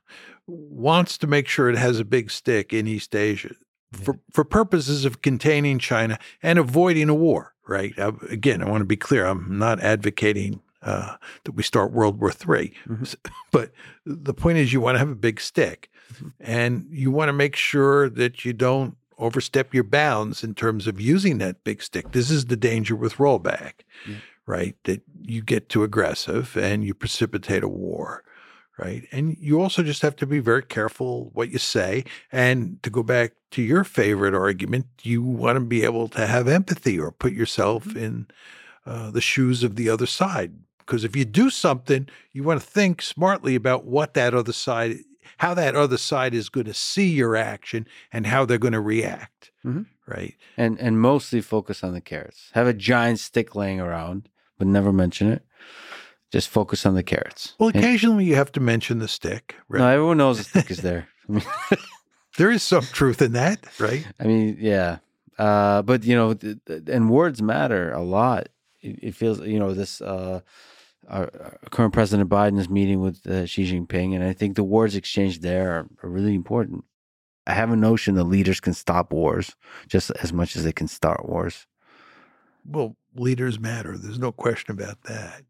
wants 0.47 1.17
to 1.19 1.27
make 1.27 1.47
sure 1.47 1.69
it 1.69 1.77
has 1.77 1.99
a 1.99 2.05
big 2.05 2.29
stick 2.31 2.73
in 2.73 2.87
East 2.87 3.15
Asia 3.15 3.55
for, 3.93 4.19
for 4.31 4.43
purposes 4.43 5.05
of 5.05 5.21
containing 5.21 5.79
China 5.79 6.17
and 6.43 6.59
avoiding 6.59 7.09
a 7.09 7.13
war, 7.15 7.53
right? 7.67 7.97
Uh, 7.97 8.13
again, 8.29 8.61
I 8.61 8.69
want 8.69 8.81
to 8.81 8.85
be 8.85 8.97
clear. 8.97 9.25
I'm 9.25 9.57
not 9.57 9.79
advocating 9.81 10.61
uh, 10.81 11.15
that 11.45 11.53
we 11.53 11.63
start 11.63 11.91
World 11.93 12.19
War 12.19 12.31
III. 12.31 12.73
Mhm. 12.87 13.15
But 13.51 13.71
the 14.05 14.33
point 14.33 14.57
is, 14.57 14.73
you 14.73 14.81
want 14.81 14.95
to 14.95 14.99
have 14.99 15.09
a 15.09 15.15
big 15.15 15.39
stick 15.39 15.89
Mhm. 16.13 16.33
and 16.39 16.85
you 16.91 17.09
want 17.11 17.29
to 17.29 17.33
make 17.33 17.55
sure 17.55 18.09
that 18.09 18.45
you 18.45 18.53
don't 18.53 18.95
overstep 19.17 19.73
your 19.73 19.83
bounds 19.83 20.43
in 20.43 20.53
terms 20.53 20.87
of 20.87 20.99
using 20.99 21.37
that 21.39 21.63
big 21.63 21.81
stick. 21.81 22.11
This 22.11 22.29
is 22.29 22.45
the 22.45 22.57
danger 22.57 22.95
with 22.95 23.15
rollback, 23.15 23.73
Yeah. 24.07 24.15
right? 24.45 24.75
That 24.83 25.01
you 25.21 25.41
get 25.41 25.69
too 25.69 25.83
aggressive 25.83 26.55
and 26.57 26.83
you 26.83 26.93
precipitate 26.93 27.63
a 27.63 27.67
war. 27.67 28.23
Right. 28.77 29.07
And 29.13 29.37
you 29.39 29.61
also 29.61 29.83
just 29.83 30.01
have 30.01 30.17
to 30.17 30.25
be 30.27 30.39
very 30.39 30.61
careful 30.61 31.29
what 31.33 31.49
you 31.49 31.59
say. 31.59 32.03
And 32.29 32.83
to 32.83 32.89
go 32.89 33.03
back 33.03 33.31
to 33.51 33.61
your 33.61 33.85
favorite 33.85 34.33
argument, 34.35 34.87
you 35.01 35.21
want 35.23 35.55
to 35.55 35.61
be 35.61 35.85
able 35.85 36.09
to 36.09 36.27
have 36.27 36.49
empathy 36.49 36.99
or 36.99 37.13
put 37.13 37.31
yourself 37.31 37.95
in 37.95 38.27
uh, 38.85 39.11
the 39.11 39.21
shoes 39.21 39.63
of 39.63 39.77
the 39.77 39.87
other 39.89 40.05
side. 40.05 40.51
Because 40.79 41.05
if 41.05 41.15
you 41.15 41.23
do 41.23 41.49
something, 41.49 42.09
you 42.33 42.43
want 42.43 42.59
to 42.59 42.67
think 42.67 43.01
smartly 43.01 43.55
about 43.55 43.85
what 43.85 44.13
that 44.15 44.33
other 44.33 44.51
side, 44.51 44.97
how 45.37 45.53
that 45.53 45.75
other 45.75 45.97
side 45.97 46.33
is 46.33 46.49
going 46.49 46.65
to 46.65 46.73
see 46.73 47.07
your 47.07 47.35
action 47.35 47.87
and 48.11 48.27
how 48.27 48.45
they're 48.45 48.57
going 48.57 48.73
to 48.73 48.79
react. 48.81 49.51
Mhm. 49.65 49.85
Right. 50.07 50.35
and 50.55 50.79
and 50.79 50.99
mostly 51.01 51.41
focus 51.41 51.83
on 51.83 51.93
the 51.93 52.01
carrots. 52.01 52.51
Have 52.53 52.67
a 52.67 52.73
giant 52.73 53.19
stick 53.19 53.55
laying 53.55 53.79
around, 53.79 54.29
but 54.59 54.67
never 54.67 54.93
mention 54.93 55.31
it. 55.31 55.43
Just 56.31 56.47
focus 56.49 56.85
on 56.85 56.93
the 56.95 57.01
carrots. 57.03 57.55
Well, 57.59 57.69
And- 57.69 57.77
occasionally 57.83 58.25
you 58.25 58.35
have 58.35 58.51
to 58.53 58.59
mention 58.59 58.99
the 58.99 59.07
stick. 59.07 59.55
Right. 59.67 59.79
no, 59.79 59.87
everyone 59.87 60.17
knows 60.17 60.37
the 60.37 60.43
stick 60.43 60.69
is 60.69 60.81
there. 60.81 61.07
I 61.27 61.31
mean, 61.31 61.43
there 62.37 62.51
is 62.51 62.61
some 62.61 62.83
truth 62.83 63.21
in 63.21 63.31
that. 63.33 63.65
Right. 63.79 64.05
I 64.19 64.23
mean, 64.25 64.57
yeah. 64.59 64.97
Uh, 65.39 65.81
but 65.81 66.03
you 66.03 66.15
know, 66.15 66.35
and 66.87 67.09
words 67.09 67.41
matter 67.41 67.91
a 67.91 68.01
lot. 68.03 68.49
It, 68.81 68.99
it 69.01 69.15
feels, 69.15 69.39
you 69.41 69.57
know, 69.59 69.73
this 69.73 70.01
uh, 70.01 70.41
our, 71.09 71.23
our 71.39 71.59
current 71.71 71.93
President 71.93 72.29
Biden 72.29 72.59
is 72.59 72.69
meeting 72.69 73.01
with 73.01 73.25
uh, 73.27 73.45
Xi 73.45 73.71
Jinping, 73.71 74.15
and 74.15 74.23
I 74.23 74.33
think 74.33 74.55
the 74.55 74.63
words 74.63 74.95
exchanged 74.95 75.41
there 75.41 75.71
are, 75.71 75.87
are 76.03 76.09
really 76.09 76.35
important. 76.35 76.83
I 77.47 77.53
have 77.53 77.71
a 77.71 77.75
notion 77.75 78.15
that 78.15 78.23
leaders 78.23 78.59
can 78.59 78.73
stop 78.73 79.13
wars 79.13 79.55
just 79.87 80.11
as 80.21 80.33
much 80.33 80.55
as 80.55 80.63
they 80.63 80.71
can 80.71 80.87
start 80.87 81.27
wars. 81.29 81.67
Well, 82.65 82.95
leaders 83.15 83.59
matter. 83.59 83.97
There's 83.97 84.19
no 84.19 84.31
question 84.31 84.71
about 84.71 85.03
that. 85.03 85.43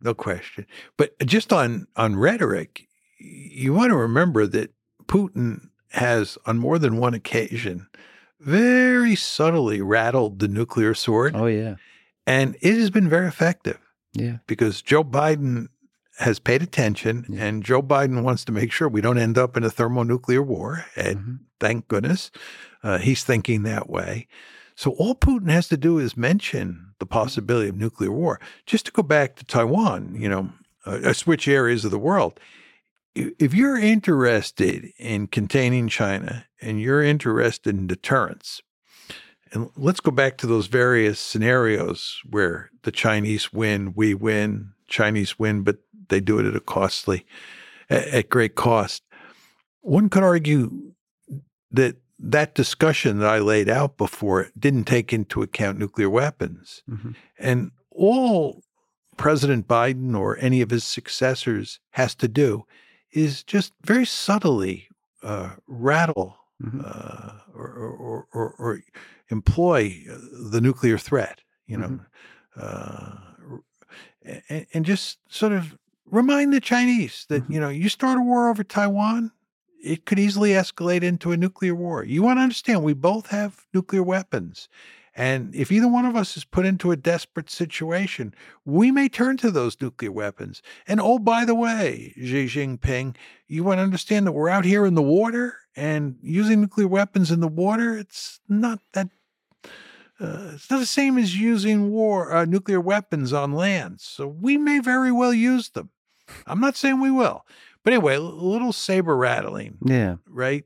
No 0.00 0.14
question. 0.14 0.66
But 0.96 1.18
just 1.20 1.52
on 1.52 1.86
on 1.96 2.16
rhetoric, 2.16 2.88
you 3.18 3.72
want 3.72 3.90
to 3.90 3.96
remember 3.96 4.46
that 4.46 4.72
Putin 5.06 5.68
has 5.90 6.38
on 6.46 6.58
more 6.58 6.78
than 6.78 6.98
one 6.98 7.14
occasion 7.14 7.86
very 8.40 9.14
subtly 9.14 9.80
rattled 9.80 10.40
the 10.40 10.48
nuclear 10.48 10.92
sword 10.92 11.34
Oh 11.34 11.46
yeah, 11.46 11.76
and 12.26 12.56
it 12.60 12.74
has 12.74 12.90
been 12.90 13.08
very 13.08 13.28
effective 13.28 13.78
yeah, 14.14 14.38
because 14.46 14.82
Joe 14.82 15.04
Biden 15.04 15.68
has 16.18 16.38
paid 16.38 16.62
attention 16.62 17.26
Yeah. 17.28 17.44
and 17.44 17.64
Joe 17.64 17.82
Biden 17.82 18.22
wants 18.22 18.44
to 18.44 18.52
make 18.52 18.70
sure 18.72 18.88
we 18.88 19.00
don't 19.00 19.18
end 19.18 19.36
up 19.36 19.56
in 19.56 19.64
a 19.64 19.70
thermonuclear 19.70 20.42
war 20.42 20.84
and 20.96 21.18
Mhm. 21.18 21.38
thank 21.60 21.88
goodness 21.88 22.30
uh, 22.84 22.98
he's 22.98 23.24
thinking 23.24 23.62
that 23.64 23.88
way. 23.90 24.28
So 24.76 24.92
all 24.92 25.14
Putin 25.14 25.50
has 25.50 25.68
to 25.68 25.76
do 25.76 25.98
is 25.98 26.16
mention 26.16 26.94
the 26.98 27.06
possibility 27.06 27.68
of 27.68 27.76
nuclear 27.76 28.12
war. 28.12 28.38
Just 28.66 28.86
to 28.86 28.92
go 28.92 29.02
back 29.02 29.36
to 29.36 29.44
Taiwan, 29.44 30.14
you 30.16 30.28
know, 30.28 30.52
uh, 30.86 31.12
switch 31.12 31.48
areas 31.48 31.84
of 31.84 31.90
the 31.90 31.98
world. 31.98 32.38
If 33.14 33.54
you're 33.54 33.78
interested 33.78 34.92
in 34.98 35.28
containing 35.28 35.88
China 35.88 36.46
and 36.60 36.80
you're 36.80 37.02
interested 37.02 37.74
in 37.74 37.86
deterrence, 37.86 38.60
and 39.54 39.70
let's 39.76 40.00
go 40.00 40.10
back 40.10 40.36
to 40.38 40.46
those 40.46 40.66
various 40.66 41.18
scenarios 41.20 42.20
where 42.28 42.70
the 42.82 42.90
Chinese 42.90 43.52
win, 43.52 43.94
we 43.94 44.12
win, 44.12 44.72
Chinese 44.88 45.38
win, 45.38 45.62
but 45.62 45.78
they 46.08 46.20
do 46.20 46.38
it 46.38 46.46
at 46.46 46.56
a 46.56 46.60
costly, 46.60 47.24
at, 47.88 48.06
at 48.08 48.28
great 48.28 48.56
cost. 48.56 49.02
One 49.80 50.08
could 50.08 50.24
argue 50.24 50.92
that 51.70 51.96
that 52.18 52.54
discussion 52.54 53.18
that 53.20 53.28
I 53.28 53.38
laid 53.38 53.68
out 53.68 53.96
before 53.96 54.48
didn't 54.58 54.84
take 54.84 55.12
into 55.12 55.42
account 55.42 55.78
nuclear 55.78 56.10
weapons. 56.10 56.82
Mhm. 56.90 57.14
And 57.38 57.70
all 57.90 58.62
President 59.16 59.68
Biden 59.68 60.18
or 60.18 60.36
any 60.40 60.60
of 60.60 60.70
his 60.70 60.84
successors 60.84 61.78
has 61.90 62.14
to 62.16 62.28
do 62.28 62.64
is 63.12 63.44
just 63.44 63.72
very 63.84 64.04
subtly 64.06 64.88
uh, 65.22 65.50
rattle 65.66 66.38
Mhm. 66.62 66.84
uh, 66.84 67.32
or, 67.54 67.68
or, 67.68 68.28
or, 68.32 68.54
or 68.58 68.80
employ 69.30 70.04
uh, 70.10 70.16
the 70.50 70.60
nuclear 70.60 70.98
threat, 70.98 71.40
you 71.66 71.76
know, 71.76 72.00
uh, 72.56 73.16
and, 74.48 74.66
and 74.72 74.84
just 74.84 75.18
sort 75.28 75.52
of 75.52 75.76
remind 76.06 76.52
the 76.52 76.60
Chinese 76.60 77.26
that, 77.28 77.44
Mhm. 77.44 77.54
you 77.54 77.60
know, 77.60 77.68
you 77.68 77.88
start 77.88 78.18
a 78.18 78.22
war 78.22 78.48
over 78.48 78.64
Taiwan, 78.64 79.32
it 79.82 80.06
could 80.06 80.18
easily 80.18 80.50
escalate 80.50 81.02
into 81.02 81.32
a 81.32 81.36
nuclear 81.36 81.74
war. 81.74 82.04
You 82.04 82.22
want 82.22 82.38
to 82.38 82.42
understand, 82.42 82.82
we 82.82 82.94
both 82.94 83.28
have 83.28 83.66
nuclear 83.74 84.02
weapons. 84.02 84.68
And 85.16 85.54
if 85.54 85.70
either 85.70 85.86
one 85.86 86.06
of 86.06 86.16
us 86.16 86.36
is 86.36 86.44
put 86.44 86.66
into 86.66 86.90
a 86.90 86.96
desperate 86.96 87.48
situation, 87.48 88.34
we 88.64 88.90
may 88.90 89.08
turn 89.08 89.36
to 89.38 89.50
those 89.50 89.80
nuclear 89.80 90.10
weapons. 90.10 90.60
And 90.88 91.00
oh, 91.00 91.18
by 91.18 91.44
the 91.44 91.54
way, 91.54 92.12
Xi 92.16 92.46
Jinping, 92.46 93.14
you 93.46 93.62
want 93.62 93.78
to 93.78 93.82
understand 93.82 94.26
that 94.26 94.32
we're 94.32 94.48
out 94.48 94.64
here 94.64 94.84
in 94.84 94.94
the 94.94 95.02
water 95.02 95.56
and 95.76 96.16
using 96.22 96.60
nuclear 96.60 96.88
weapons 96.88 97.30
in 97.30 97.40
the 97.40 97.48
water, 97.48 97.96
it's 97.98 98.40
not 98.48 98.80
that. 98.92 99.08
Uh, 100.20 100.52
it's 100.54 100.70
not 100.70 100.78
the 100.78 100.86
same 100.86 101.18
as 101.18 101.36
using 101.36 101.90
war 101.90 102.32
uh, 102.32 102.44
nuclear 102.44 102.80
weapons 102.80 103.32
on 103.32 103.52
land. 103.52 104.00
So 104.00 104.28
we 104.28 104.56
may 104.56 104.78
very 104.78 105.10
well 105.10 105.34
use 105.34 105.70
them. 105.70 105.90
I'm 106.46 106.60
not 106.60 106.76
saying 106.76 107.00
we 107.00 107.10
will, 107.10 107.44
but 107.82 107.92
anyway, 107.92 108.14
a 108.14 108.20
little 108.20 108.72
saber 108.72 109.16
rattling, 109.16 109.78
Yeah. 109.84 110.16
right? 110.28 110.64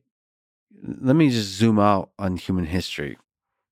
Let 1.01 1.17
me 1.17 1.31
just 1.31 1.49
zoom 1.49 1.79
out 1.79 2.11
on 2.19 2.37
human 2.37 2.67
history. 2.67 3.17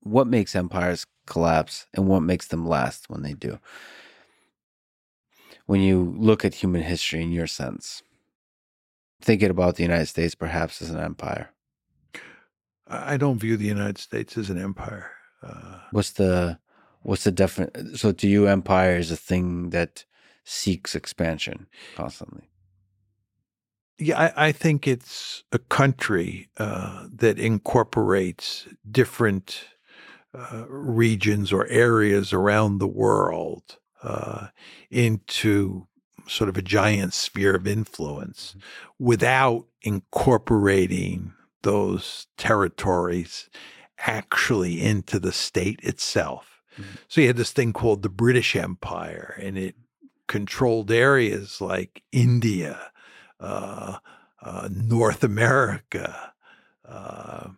What 0.01 0.27
makes 0.27 0.57
empires 0.57 1.07
collapse 1.27 1.87
and 1.93 2.09
what 2.09 2.21
makes 2.21 2.49
them 2.49 2.67
last 2.67 3.11
when 3.11 3.23
they 3.23 3.35
do? 3.35 3.59
When 5.67 5.81
you 5.83 6.15
look 6.17 6.45
at 6.45 6.55
human 6.55 6.83
history 6.83 7.23
in 7.23 7.33
your 7.33 7.47
sense, 7.47 8.03
thinking 9.21 9.51
about 9.51 9.77
the 9.77 9.83
United 9.83 10.07
States 10.07 10.35
perhaps 10.35 10.83
as 10.83 10.91
an 10.91 11.01
empire, 11.01 11.51
I 12.87 13.17
don't 13.17 13.39
view 13.39 13.57
the 13.57 13.67
United 13.67 13.99
States 13.99 14.39
as 14.39 14.51
an 14.51 14.61
empire. 14.61 15.11
Uh, 15.43 15.81
what's 15.91 16.13
the 16.13 16.59
what's 17.03 17.25
the 17.25 17.33
definite? 17.33 17.99
So 17.99 18.13
to 18.13 18.29
you, 18.29 18.47
empire 18.47 18.97
is 18.97 19.11
a 19.11 19.17
thing 19.17 19.71
that 19.71 20.05
seeks 20.45 20.95
expansion 20.95 21.67
constantly. 21.97 22.49
Yeah, 23.99 24.21
I, 24.37 24.49
I 24.49 24.53
think 24.53 24.87
it's 24.87 25.43
a 25.53 25.59
country 25.59 26.49
uh, 26.59 27.07
that 27.11 27.39
incorporates 27.39 28.69
different 28.89 29.65
uh, 30.35 30.67
regions 30.69 31.53
or 31.53 31.67
areas 31.69 32.33
around 32.33 32.79
the 32.79 32.87
world 32.87 33.79
uh, 34.03 34.49
into 34.91 35.87
sort 36.29 36.49
of 36.49 36.57
a 36.57 36.63
giant 36.63 37.15
sphere 37.15 37.57
of 37.57 37.67
influence 37.67 38.57
without 38.99 39.67
incorporating 39.83 41.33
those 41.63 42.27
territories 42.37 43.49
actually 43.99 44.83
into 44.83 45.19
the 45.19 45.33
state 45.33 45.81
itself. 45.83 46.61
Mhm. 46.79 46.99
So 47.09 47.21
you 47.21 47.27
had 47.29 47.37
this 47.37 47.53
thing 47.53 47.73
called 47.73 48.03
the 48.03 48.09
British 48.09 48.55
Empire, 48.55 49.39
and 49.41 49.57
it 49.57 49.75
controlled 50.27 50.91
areas 50.91 51.61
like 51.61 52.03
India, 52.13 52.93
uh, 53.41 53.99
uh, 54.43 54.69
North 54.71 55.25
America, 55.25 56.33
uh, 56.85 57.49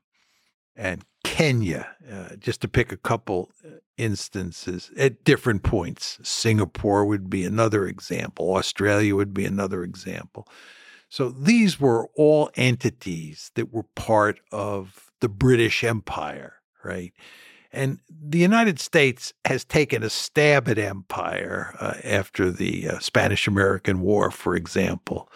and 0.78 1.04
Kenya, 1.24 1.88
uh, 2.10 2.36
just 2.36 2.60
to 2.62 2.68
pick 2.68 2.92
a 2.92 2.96
couple 2.96 3.50
uh, 3.64 3.70
instances 3.96 4.90
at 4.96 5.24
different 5.24 5.64
points. 5.64 6.18
Singapore 6.22 7.04
would 7.04 7.28
be 7.28 7.44
another 7.44 7.86
example, 7.86 8.56
Australia 8.56 9.14
would 9.14 9.34
be 9.34 9.44
another 9.44 9.82
example. 9.82 10.48
So 11.10 11.30
these 11.30 11.80
were 11.80 12.08
all 12.16 12.50
entities 12.54 13.50
that 13.54 13.72
were 13.72 13.86
part 13.94 14.40
of 14.52 15.10
the 15.20 15.28
British 15.28 15.82
Empire, 15.82 16.54
right? 16.84 17.12
And 17.72 17.98
the 18.08 18.38
United 18.38 18.78
States 18.78 19.34
has 19.44 19.64
taken 19.64 20.02
a 20.02 20.10
stab 20.10 20.68
at 20.68 20.78
empire 20.78 21.74
uh, 21.80 21.94
after 22.04 22.50
the 22.50 22.88
uh, 22.88 22.98
Spanish 23.00 23.46
American 23.46 24.00
War, 24.00 24.30
for 24.30 24.54
example, 24.54 25.30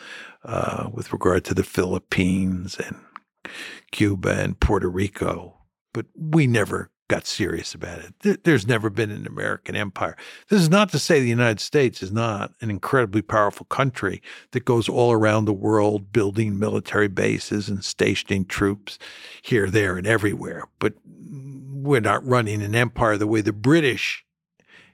uh, 0.45 0.89
with 0.93 1.12
regard 1.12 1.45
to 1.47 1.55
the 1.55 1.65
Philippines 1.65 2.79
and 2.79 2.97
Cuba 3.91 4.41
and 4.41 4.59
Puerto 4.59 4.89
Rico. 4.89 5.59
But 5.93 6.07
we 6.17 6.47
never 6.47 6.91
got 7.09 7.27
serious 7.27 7.75
about 7.75 7.99
it. 7.99 8.45
There's 8.45 8.67
never 8.67 8.89
been 8.89 9.11
an 9.11 9.27
American 9.27 9.77
empire. 9.77 10.17
This 10.49 10.62
is 10.62 10.71
not 10.71 10.89
to 10.93 10.99
say 10.99 11.21
the 11.21 11.29
United 11.29 11.61
States 11.61 12.03
is 12.03 12.11
not 12.11 12.55
an 12.62 12.71
incredibly 12.71 13.21
powerful 13.21 13.67
country 13.67 14.23
that 14.53 14.65
goes 14.65 14.89
all 14.89 15.12
around 15.12 15.45
the 15.45 15.53
world 15.53 16.11
building 16.11 16.59
military 16.59 17.09
bases 17.09 17.69
and 17.69 17.85
stationing 17.85 18.47
troops 18.47 18.99
here, 19.43 19.69
there, 19.69 19.99
and 19.99 20.07
everywhere. 20.07 20.69
But 20.79 20.95
we're 21.05 22.01
not 22.01 22.27
running 22.27 22.62
an 22.62 22.75
empire 22.75 23.19
the 23.19 23.27
way 23.27 23.43
the 23.43 23.53
British 23.53 24.25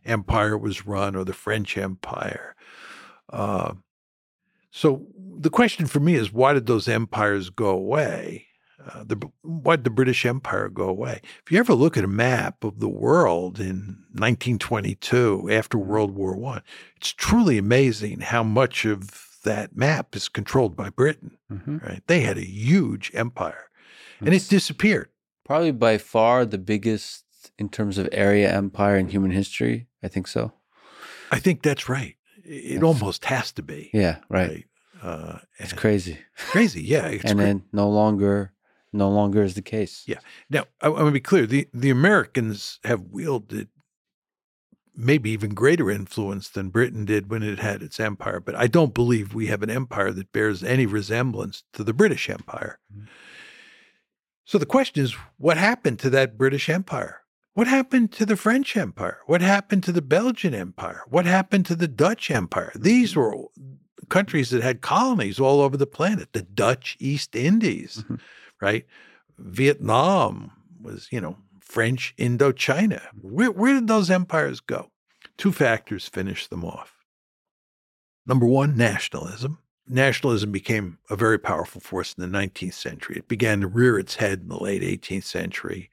Empire 0.05 0.59
was 0.59 0.87
run 0.87 1.15
or 1.15 1.25
the 1.25 1.33
French 1.33 1.79
Empire. 1.79 2.57
Uh, 3.31 3.75
so 4.71 5.07
the 5.39 5.51
question 5.51 5.87
for 5.87 6.01
me 6.01 6.15
is 6.15 6.33
why 6.33 6.53
did 6.53 6.67
those 6.67 6.89
empires 6.89 7.51
go 7.51 7.69
away? 7.69 8.47
Uh, 8.87 9.05
the, 9.05 9.31
why 9.43 9.77
did 9.77 9.85
the 9.85 9.91
British 9.91 10.25
Empire 10.25 10.69
go 10.69 10.89
away? 10.89 11.21
If 11.45 11.53
you 11.53 11.59
ever 11.59 11.75
look 11.75 11.97
at 11.97 12.05
a 12.05 12.09
map 12.09 12.65
of 12.65 12.79
the 12.81 12.89
world 12.89 13.59
in 13.59 14.05
1922 14.13 15.49
after 15.51 15.77
World 15.77 16.15
War 16.15 16.37
One, 16.37 16.63
it's 16.97 17.13
truly 17.13 17.59
amazing 17.59 18.21
how 18.21 18.43
much 18.43 18.85
of 18.85 19.41
that 19.45 19.77
map 19.77 20.15
is 20.15 20.29
controlled 20.29 20.77
by 20.77 20.91
Britain. 20.91 21.39
Mm-hmm. 21.53 21.79
Right? 21.79 22.03
They 22.07 22.21
had 22.21 22.39
a 22.39 22.47
huge 22.47 23.11
empire, 23.15 23.69
and 24.21 24.33
it 24.33 24.49
disappeared. 24.49 25.09
Probably 25.45 25.73
by 25.73 25.99
far 25.99 26.45
the 26.47 26.59
biggest 26.59 27.25
in 27.59 27.69
terms 27.69 27.99
of 27.99 28.09
area 28.13 28.53
empire 28.53 28.97
in 28.97 29.09
human 29.09 29.33
history. 29.33 29.89
I 30.03 30.09
think 30.09 30.29
so. 30.29 30.53
I 31.31 31.41
think 31.41 31.63
that's 31.63 31.89
right. 31.89 32.17
It 32.49 32.83
almost 32.83 33.25
has 33.27 33.53
to 33.53 33.63
be. 33.63 33.91
Yeah, 33.93 34.19
right. 34.29 34.65
Uh, 35.03 35.39
It's 35.59 35.73
crazy. 35.73 36.19
crazy. 36.37 36.83
Yeah. 36.83 37.07
It's 37.15 37.25
and 37.25 37.37
cra- 37.39 37.45
then 37.47 37.63
no 37.73 37.89
longer, 37.89 38.53
no 38.93 39.11
longer 39.11 39.43
is 39.43 39.55
the 39.55 39.63
case. 39.63 40.05
Yeah. 40.07 40.21
Now, 40.51 40.65
I, 40.81 40.87
I 40.87 40.91
want 40.91 41.07
to 41.07 41.13
be 41.13 41.21
clear. 41.21 41.47
The, 41.47 41.69
the 41.75 41.91
Americans 41.91 42.81
have 42.85 43.03
wielded 43.03 43.69
maybe 45.01 45.31
even 45.31 45.55
greater 45.55 45.91
influence 45.91 46.49
than 46.49 46.71
Britain 46.71 47.05
did 47.05 47.31
when 47.31 47.43
it 47.45 47.61
had 47.61 47.83
its 47.83 48.01
empire, 48.01 48.41
but 48.41 48.57
I 48.57 48.67
don't 48.67 48.93
believe 48.95 49.33
we 49.33 49.47
have 49.47 49.63
an 49.63 49.71
empire 49.71 50.11
that 50.11 50.33
bears 50.33 50.65
any 50.65 50.87
resemblance 50.87 51.63
to 51.75 51.85
the 51.85 51.93
British 51.93 52.29
Empire. 52.29 52.81
Mhm. 52.93 53.07
So 54.45 54.59
the 54.59 54.67
question 54.67 55.05
is 55.05 55.13
what 55.37 55.57
happened 55.57 56.01
to 56.01 56.11
that 56.11 56.37
British 56.37 56.69
Empire? 56.69 57.21
What 57.59 57.67
happened 57.67 58.13
to 58.13 58.25
the 58.25 58.37
French 58.37 58.77
Empire? 58.77 59.19
What 59.27 59.41
happened 59.41 59.83
to 59.83 59.91
the 59.91 60.01
Belgian 60.01 60.55
Empire? 60.55 61.03
What 61.09 61.27
happened 61.27 61.67
to 61.67 61.75
the 61.75 61.89
Dutch 61.89 62.31
Empire? 62.31 62.71
These 62.77 63.17
were 63.17 63.35
countries 64.09 64.51
that 64.51 64.63
had 64.63 64.81
colonies 64.81 65.41
all 65.41 65.61
over 65.61 65.77
the 65.77 65.85
planet. 65.85 66.33
The 66.35 66.43
Dutch 66.43 66.97
East 67.01 67.35
Indies, 67.35 68.05
Mhm. 68.09 68.21
right? 68.61 68.87
Vietnam 69.39 70.53
was, 70.81 71.09
you 71.11 71.21
know, 71.21 71.37
French 71.61 72.15
Indochina. 72.17 73.03
Where, 73.21 73.51
where 73.51 73.75
did 73.75 73.89
those 73.89 74.09
empires 74.09 74.61
go? 74.61 74.93
Two 75.37 75.51
factors 75.51 76.07
finished 76.07 76.51
them 76.51 76.65
off. 76.65 76.95
Number 78.25 78.47
one, 78.47 78.77
nationalism. 78.77 79.59
Nationalism 79.89 80.53
became 80.53 80.99
a 81.11 81.17
very 81.17 81.41
powerful 81.41 81.81
force 81.81 82.15
in 82.15 82.21
the 82.21 82.29
19th 82.29 82.75
century. 82.75 83.17
It 83.17 83.27
began 83.27 83.63
to 83.63 83.67
rear 83.67 83.99
its 83.99 84.15
head 84.15 84.43
in 84.43 84.49
the 84.49 84.63
late 84.63 84.85
18th 84.85 85.25
century 85.25 85.91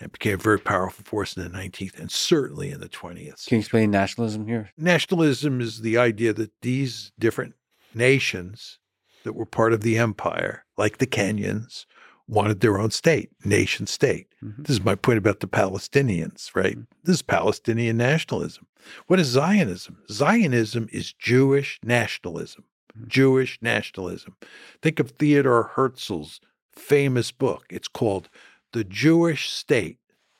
and 0.00 0.12
became 0.12 0.34
a 0.34 0.38
very 0.38 0.58
powerful 0.58 1.04
force 1.04 1.36
in 1.36 1.42
the 1.42 1.48
19th 1.48 1.98
and 1.98 2.10
certainly 2.10 2.70
in 2.70 2.80
the 2.80 2.88
20th. 2.88 3.46
Can 3.46 3.56
you 3.56 3.60
explain 3.60 3.90
nationalism 3.90 4.46
here? 4.46 4.70
Nationalism 4.76 5.60
is 5.60 5.80
the 5.80 5.96
idea 5.96 6.32
that 6.34 6.52
these 6.62 7.12
different 7.18 7.54
nations 7.94 8.78
that 9.24 9.34
were 9.34 9.46
part 9.46 9.72
of 9.72 9.80
the 9.80 9.98
empire, 9.98 10.64
like 10.76 10.98
the 10.98 11.06
Kenyans, 11.06 11.86
wanted 12.28 12.60
their 12.60 12.78
own 12.78 12.90
state, 12.90 13.30
nation 13.44 13.86
state. 13.86 14.26
Mhm. 14.42 14.66
This 14.66 14.76
is 14.76 14.84
my 14.84 14.96
point 14.96 15.18
about 15.18 15.40
the 15.40 15.46
Palestinians, 15.46 16.54
right? 16.54 16.76
This 17.04 17.16
is 17.16 17.22
Palestinian 17.22 17.96
nationalism. 17.96 18.66
What 19.06 19.20
is 19.20 19.28
Zionism? 19.28 20.02
Zionism 20.10 20.88
is 20.92 21.12
Jewish 21.12 21.78
nationalism. 21.82 22.64
Jewish 23.06 23.58
nationalism. 23.60 24.36
Think 24.82 24.98
of 24.98 25.10
Theodore 25.12 25.70
Herzl's 25.74 26.40
famous 26.72 27.30
book. 27.30 27.64
It's 27.70 27.88
called 27.88 28.28
The 28.76 28.84
Jewish 28.84 29.48
State. 29.48 29.96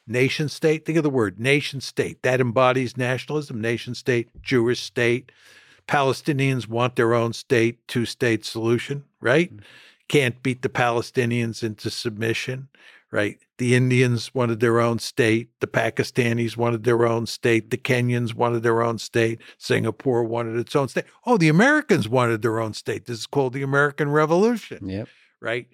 Nation 0.06 0.50
state, 0.50 0.84
think 0.84 0.98
of 0.98 1.05
the 1.05 1.08
word 1.10 1.40
nation 1.40 1.81
state. 1.81 2.23
That 2.23 2.39
embodies 2.39 2.98
nationalism, 2.98 3.62
nation 3.62 3.94
state, 3.94 4.28
Jewish 4.42 4.81
state. 4.81 5.32
Palestinians 5.89 6.68
want 6.68 6.97
their 6.97 7.15
own 7.15 7.32
state, 7.32 7.78
two 7.89 8.05
state 8.05 8.44
solution, 8.44 9.05
right? 9.23 9.50
Mm-hmm. 9.50 9.65
Can't 10.08 10.42
beat 10.42 10.60
the 10.60 10.68
Palestinians 10.68 11.62
into 11.65 11.89
submission, 11.89 12.68
right? 13.10 13.39
The 13.56 13.74
Indians 13.74 14.34
wanted 14.34 14.60
their 14.60 14.81
own 14.81 14.98
state. 14.98 15.48
The 15.60 15.66
Pakistanis 15.66 16.58
wanted 16.58 16.84
their 16.84 17.06
own 17.06 17.24
state. 17.26 17.70
The 17.70 17.78
Kenyans 17.78 18.34
wanted 18.34 18.62
their 18.62 18.82
own 18.82 18.98
state. 18.98 19.40
Singapore 19.56 20.24
wanted 20.24 20.58
its 20.58 20.76
own 20.76 20.89
state. 20.89 21.06
Oh, 21.24 21.39
the 21.39 21.48
Americans 21.48 22.06
wanted 22.06 22.42
their 22.42 22.60
own 22.60 22.74
state. 22.74 23.06
This 23.06 23.20
is 23.20 23.26
called 23.26 23.55
the 23.55 23.62
American 23.62 24.10
Revolution 24.10 24.86
Yep. 24.89 25.08
right? 25.40 25.66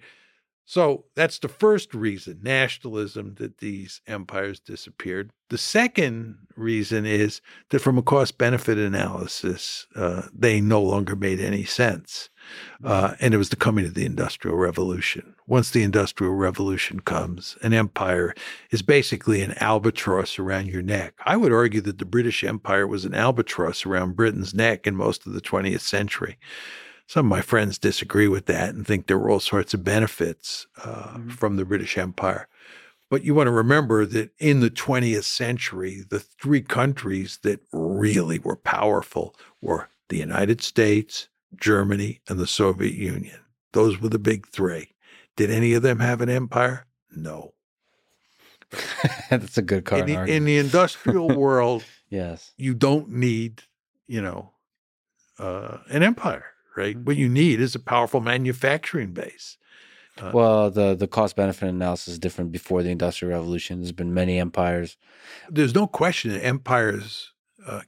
So 0.65 1.05
that's 1.15 1.39
the 1.39 1.49
first 1.49 1.93
reason, 1.93 2.39
nationalism, 2.41 3.35
that 3.35 3.57
these 3.57 4.01
empires 4.07 4.61
disappeared. 4.61 5.31
The 5.49 5.57
second 5.57 6.37
reason 6.55 7.05
is 7.05 7.41
that 7.69 7.79
from 7.79 7.97
a 7.97 8.01
cost 8.01 8.37
benefit 8.37 8.77
analysis, 8.77 9.85
uh, 9.95 10.23
they 10.33 10.61
no 10.61 10.81
longer 10.81 11.17
made 11.17 11.41
any 11.41 11.65
sense. 11.65 12.29
Uh, 12.83 13.15
and 13.19 13.33
it 13.33 13.37
was 13.37 13.49
the 13.49 13.57
coming 13.57 13.85
of 13.85 13.93
the 13.93 14.05
Industrial 14.05 14.55
Revolution. 14.55 15.35
Once 15.47 15.71
the 15.71 15.83
Industrial 15.83 16.33
Revolution 16.33 17.01
comes, 17.01 17.57
an 17.61 17.73
empire 17.73 18.33
is 18.71 18.81
basically 18.81 19.41
an 19.41 19.55
albatross 19.59 20.39
around 20.39 20.67
your 20.67 20.81
neck. 20.81 21.13
I 21.25 21.35
would 21.35 21.51
argue 21.51 21.81
that 21.81 21.99
the 21.99 22.05
British 22.05 22.43
Empire 22.43 22.87
was 22.87 23.03
an 23.03 23.13
albatross 23.13 23.85
around 23.85 24.15
Britain's 24.15 24.53
neck 24.53 24.87
in 24.87 24.95
most 24.95 25.27
of 25.27 25.33
the 25.33 25.41
20th 25.41 25.81
century. 25.81 26.37
Some 27.13 27.27
of 27.27 27.29
my 27.29 27.41
friends 27.41 27.77
disagree 27.77 28.27
with 28.27 28.47
that 28.47 28.73
and 28.73 28.87
think 28.87 29.05
there 29.05 29.19
were 29.19 29.29
all 29.29 29.39
sorts 29.39 29.75
of 29.75 29.83
benefits 29.83 30.65
uh, 30.83 31.17
Mhm. 31.17 31.31
from 31.33 31.57
the 31.57 31.63
British 31.65 31.95
Empire. 31.95 32.47
But 33.07 33.23
you 33.23 33.35
want 33.35 33.45
to 33.45 33.51
remember 33.51 34.03
that 34.07 34.31
in 34.39 34.61
the 34.61 34.71
20th 34.71 35.23
century, 35.25 36.01
the 36.09 36.19
three 36.19 36.61
countries 36.63 37.37
that 37.43 37.59
really 37.71 38.39
were 38.39 38.55
powerful 38.55 39.35
were 39.61 39.89
the 40.09 40.17
United 40.17 40.63
States, 40.63 41.27
Germany, 41.55 42.21
and 42.27 42.39
the 42.39 42.47
Soviet 42.47 42.95
Union. 42.95 43.41
Those 43.73 44.01
were 44.01 44.09
the 44.09 44.17
big 44.17 44.47
three. 44.47 44.95
Did 45.35 45.51
any 45.51 45.73
of 45.75 45.83
them 45.83 45.99
have 45.99 46.19
an 46.19 46.29
empire? 46.29 46.87
No. 47.15 47.53
That's 49.29 49.59
a 49.59 49.61
good 49.61 49.85
card. 49.85 50.09
In 50.09 50.25
the, 50.25 50.31
in 50.33 50.45
the 50.45 50.57
industrial 50.57 51.27
world, 51.37 51.83
yes. 52.09 52.53
you 52.57 52.73
don't 52.73 53.09
need, 53.09 53.61
you 54.07 54.19
know, 54.23 54.53
uh, 55.37 55.77
an 55.89 56.01
empire, 56.01 56.45
right? 56.75 56.95
Mhm. 56.97 57.05
What 57.05 57.17
you 57.17 57.29
need 57.29 57.59
is 57.61 57.75
a 57.75 57.79
powerful 57.79 58.21
manufacturing 58.21 59.13
base. 59.13 59.57
Uh, 60.21 60.31
Well, 60.33 60.69
the 60.71 60.95
the 60.95 61.07
cost 61.07 61.35
benefit 61.35 61.69
analysis 61.69 62.13
is 62.13 62.19
different 62.19 62.51
before 62.51 62.83
the 62.83 62.89
Industrial 62.91 63.31
Revolution. 63.33 63.79
There's 63.79 63.91
been 63.91 64.13
many 64.13 64.39
empires. 64.39 64.97
There's 65.49 65.73
no 65.75 65.87
question 65.87 66.31
that 66.31 66.43
empires 66.45 67.31
uh, 67.65 67.81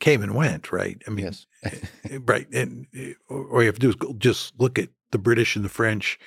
came 0.00 0.22
and 0.22 0.34
went, 0.34 0.72
right? 0.72 1.02
I 1.06 1.10
mean, 1.10 1.24
Yes. 1.26 1.46
eh, 1.64 2.18
right. 2.26 2.46
And 2.52 2.86
eh, 2.94 3.14
all 3.30 3.60
you 3.62 3.66
have 3.66 3.76
to 3.76 3.80
do 3.80 3.88
is 3.88 3.94
go- 3.94 4.14
just 4.18 4.52
look 4.60 4.78
at 4.78 4.90
the 5.12 5.18
British 5.18 5.56
and 5.56 5.64
the 5.64 5.68
French 5.70 6.18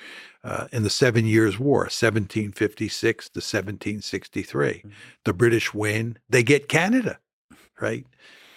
uh, 0.42 0.66
in 0.72 0.82
the 0.82 0.90
Seven 0.90 1.26
Years' 1.26 1.58
War, 1.58 1.88
1756 1.90 3.28
to 3.30 3.40
1763. 3.40 4.82
Mhm. 4.84 4.90
The 5.24 5.32
British 5.32 5.74
win, 5.74 6.18
they 6.28 6.42
get 6.42 6.68
Canada, 6.68 7.18
right? 7.80 8.06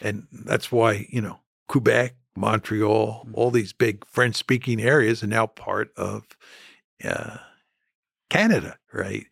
And 0.02 0.28
that's 0.32 0.72
why, 0.72 1.06
you 1.10 1.22
know, 1.22 1.40
Quebec, 1.68 2.16
Montreal, 2.36 3.26
Mhm. 3.28 3.32
all 3.36 3.52
these 3.52 3.74
big 3.74 4.06
French 4.08 4.36
speaking 4.36 4.82
areas 4.82 5.24
are 5.24 5.28
now 5.28 5.48
part 5.48 5.92
of 5.98 6.26
uh, 7.04 7.38
Canada, 8.30 8.78
right? 8.94 9.26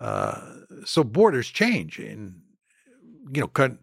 Uh, 0.00 0.40
so 0.84 1.04
borders 1.04 1.48
change 1.48 1.98
and, 1.98 2.40
you 3.32 3.40
know, 3.40 3.48
coun- 3.48 3.78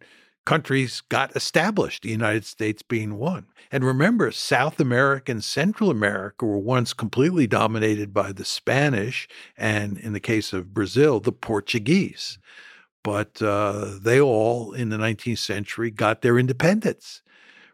countries 0.46 1.02
got 1.10 1.36
established, 1.36 2.04
the 2.04 2.10
United 2.10 2.46
States 2.46 2.82
being 2.82 3.18
one. 3.18 3.46
And 3.72 3.84
remember, 3.84 4.32
South 4.32 4.80
America 4.80 5.32
and 5.32 5.44
Central 5.44 5.90
America 5.92 6.46
were 6.46 6.58
once 6.60 6.94
completely 6.94 7.48
dominated 7.48 8.14
by 8.14 8.32
the 8.32 8.46
Spanish, 8.46 9.28
and 9.58 9.98
in 9.98 10.14
the 10.14 10.20
case 10.20 10.54
of 10.54 10.74
Brazil, 10.74 11.20
the 11.20 11.32
Portuguese. 11.32 12.40
But 13.04 13.42
uh, 13.42 13.98
they 14.02 14.20
all, 14.22 14.74
in 14.74 14.90
the 14.90 14.98
19th 14.98 15.40
century, 15.40 15.92
got 15.92 16.22
their 16.22 16.40
independence, 16.40 17.22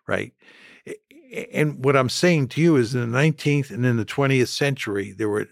right? 0.07 0.33
And 1.53 1.83
what 1.83 1.97
I'm 1.97 2.09
saying 2.09 2.49
to 2.49 2.61
you 2.61 2.77
is 2.77 2.95
in 2.95 3.11
the 3.11 3.17
19th 3.17 3.69
and 3.71 3.85
in 3.85 3.97
the 3.97 4.05
20th 4.05 4.47
century, 4.47 5.11
there 5.11 5.29
were 5.29 5.47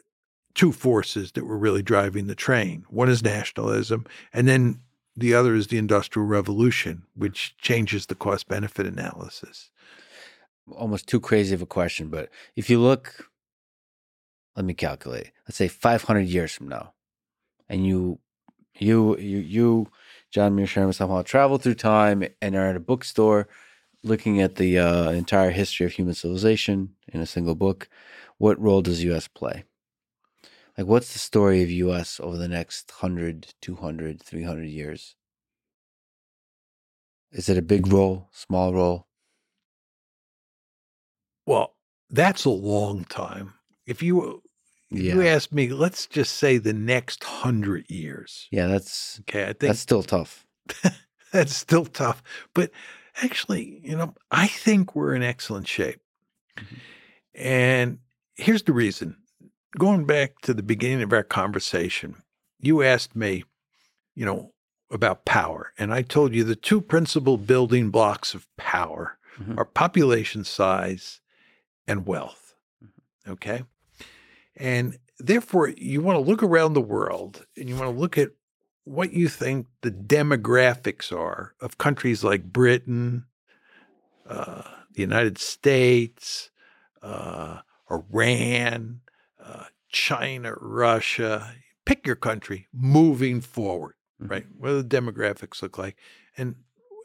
two 0.54 0.72
forces 0.72 1.32
that 1.34 1.46
were 1.46 1.58
really 1.58 1.82
driving 1.82 2.28
the 2.28 2.36
train. 2.36 2.86
One 2.90 3.10
is 3.10 3.24
nationalism, 3.24 4.06
and 4.32 4.48
then 4.48 4.80
the 5.16 5.34
other 5.34 5.56
is 5.56 5.68
the 5.68 5.78
Industrial 5.78 6.26
Revolution, 6.26 7.04
which 7.16 7.56
changes 7.58 8.06
the 8.06 8.16
cost 8.16 8.48
benefit 8.48 8.86
analysis. 8.86 9.72
Almost 10.72 11.08
too 11.08 11.20
crazy 11.20 11.54
of 11.54 11.62
a 11.62 11.68
question, 11.68 12.08
but 12.08 12.30
if 12.56 12.70
you 12.70 12.80
look, 12.80 13.30
let 14.56 14.66
me 14.66 14.74
calculate. 14.74 15.32
Let's 15.48 15.58
say 15.58 15.68
500 15.68 16.22
years 16.22 16.52
from 16.54 16.70
now, 16.70 16.94
and 17.68 17.86
you, 17.86 18.20
you, 18.80 19.18
you, 19.18 19.40
you, 19.40 19.88
John 20.32 20.56
Mearsheimer 20.56 20.94
somehow 20.94 21.24
travel 21.24 21.58
through 21.58 21.76
time 21.76 22.24
and 22.42 22.56
are 22.56 22.70
at 22.70 22.76
a 22.76 22.80
bookstore 22.80 23.48
looking 24.04 24.42
at 24.42 24.56
the 24.56 24.80
uh, 24.80 25.12
entire 25.12 25.52
history 25.52 25.86
of 25.86 25.94
human 25.94 26.14
civilization 26.14 26.96
in 27.08 27.22
a 27.22 27.26
single 27.26 27.56
book. 27.56 27.90
What 28.38 28.60
role 28.60 28.82
does 28.82 29.04
U.S. 29.04 29.28
play? 29.28 29.66
Like, 30.78 30.88
what's 30.88 31.14
the 31.14 31.20
story 31.20 31.64
of 31.64 31.70
U.S. 31.72 32.20
over 32.20 32.38
the 32.38 32.48
next 32.48 32.92
100, 32.92 33.54
200, 33.62 34.22
300 34.22 34.66
years? 34.66 35.16
Is 37.32 37.50
it 37.50 37.58
a 37.58 37.62
big 37.62 37.88
role, 37.88 38.30
small 38.32 38.74
role? 38.74 39.08
Well, 41.46 41.76
that's 42.10 42.46
a 42.46 42.50
long 42.50 43.06
time. 43.06 43.54
If 43.86 44.02
you 44.02 44.42
you 44.92 45.22
Yeah. 45.22 45.26
ask 45.26 45.52
me, 45.52 45.70
let's 45.70 46.08
just 46.08 46.36
say 46.38 46.58
the 46.58 46.74
next 46.74 47.24
hundred 47.24 47.90
years. 47.90 48.48
Yeah, 48.52 48.68
that's 48.68 49.22
Okay, 49.22 49.44
I 49.44 49.54
think 49.54 49.62
that's 49.68 49.80
still 49.80 50.04
tough. 50.04 50.46
that's 51.32 51.56
still 51.56 51.86
tough. 51.86 52.22
But 52.54 52.72
actually, 53.22 53.82
you 53.84 53.96
know, 53.96 54.14
I 54.32 54.48
think 54.48 54.96
we're 54.96 55.16
in 55.16 55.24
excellent 55.24 55.68
shape. 55.68 56.02
Mhm. 56.58 56.78
And 57.36 58.00
here's 58.36 58.64
the 58.64 58.74
reason. 58.74 59.18
Going 59.78 60.06
back 60.06 60.40
to 60.42 60.54
the 60.54 60.64
beginning 60.64 61.02
of 61.02 61.14
our 61.14 61.24
conversation, 61.24 62.22
you 62.60 62.84
asked 62.84 63.16
me, 63.16 63.44
you 64.16 64.26
know, 64.26 64.54
about 64.92 65.26
power. 65.26 65.74
And 65.78 65.92
I 65.92 66.04
told 66.04 66.36
you 66.36 66.44
the 66.44 66.56
two 66.56 66.80
principal 66.80 67.38
building 67.38 67.90
blocks 67.90 68.36
of 68.36 68.48
power 68.58 69.18
Mhm. 69.40 69.58
are 69.58 69.66
population 69.66 70.44
size 70.44 71.20
and 71.88 72.06
wealth. 72.06 72.54
Okay. 73.28 73.64
And 74.56 75.00
therefore, 75.18 75.70
you 75.70 76.02
want 76.02 76.18
to 76.18 76.30
look 76.30 76.44
around 76.44 76.74
the 76.74 76.82
world 76.82 77.46
and 77.58 77.68
you 77.68 77.76
want 77.76 77.88
to 77.88 78.00
look 78.00 78.18
at 78.20 78.32
what 78.86 79.14
you 79.14 79.28
think 79.28 79.68
the 79.82 79.92
demographics 79.92 81.12
are 81.12 81.54
of 81.62 81.78
countries 81.78 82.24
like 82.24 82.44
Britain, 82.44 83.26
uh, 84.26 84.64
the 84.94 85.02
United 85.02 85.38
States, 85.38 86.50
uh, 87.02 87.60
Iran, 87.90 89.02
uh, 89.44 89.66
China, 89.90 90.54
Russia. 90.60 91.56
Pick 91.86 92.06
your 92.08 92.16
country 92.16 92.68
moving 92.74 93.42
forward, 93.42 93.96
Mhm. 94.22 94.30
right? 94.30 94.46
What 94.58 94.70
do 94.70 94.82
the 94.82 94.88
demographics 95.02 95.62
look 95.62 95.78
like? 95.78 95.98
And 96.38 96.56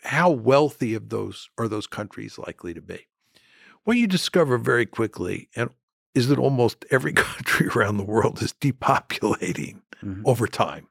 how 0.05 0.31
wealthy 0.31 0.95
of 0.95 1.09
those 1.09 1.51
are 1.59 1.69
those 1.69 1.87
countries 1.87 2.39
likely 2.39 2.73
to 2.75 2.81
be? 2.81 3.07
What 3.85 3.97
you 3.97 4.07
discover 4.07 4.59
very 4.59 4.87
quickly 4.87 5.49
and 5.57 5.71
is 6.15 6.29
that 6.29 6.39
almost 6.39 6.85
every 6.91 7.13
country 7.15 7.69
around 7.69 7.97
the 7.97 8.05
world 8.05 8.41
is 8.43 8.53
depopulating 8.55 9.83
Mhm. 10.03 10.23
over 10.25 10.47
time. 10.47 10.87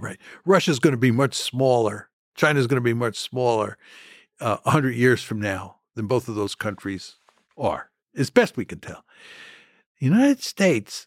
Right. 0.00 0.18
Russia's 0.44 0.78
going 0.78 0.92
to 0.92 0.96
be 0.98 1.10
much 1.10 1.34
smaller. 1.34 2.08
China's 2.36 2.66
going 2.66 2.80
to 2.80 2.84
be 2.84 2.94
much 2.94 3.18
smaller 3.18 3.76
uh, 4.40 4.58
100 4.62 4.94
years 4.94 5.22
from 5.22 5.40
now 5.40 5.76
than 5.94 6.06
both 6.06 6.28
of 6.28 6.34
those 6.36 6.54
countries 6.54 7.16
are, 7.56 7.90
as 8.16 8.30
best 8.30 8.56
we 8.56 8.64
can 8.64 8.78
tell. 8.80 9.04
The 9.98 10.06
United 10.06 10.42
States, 10.42 11.06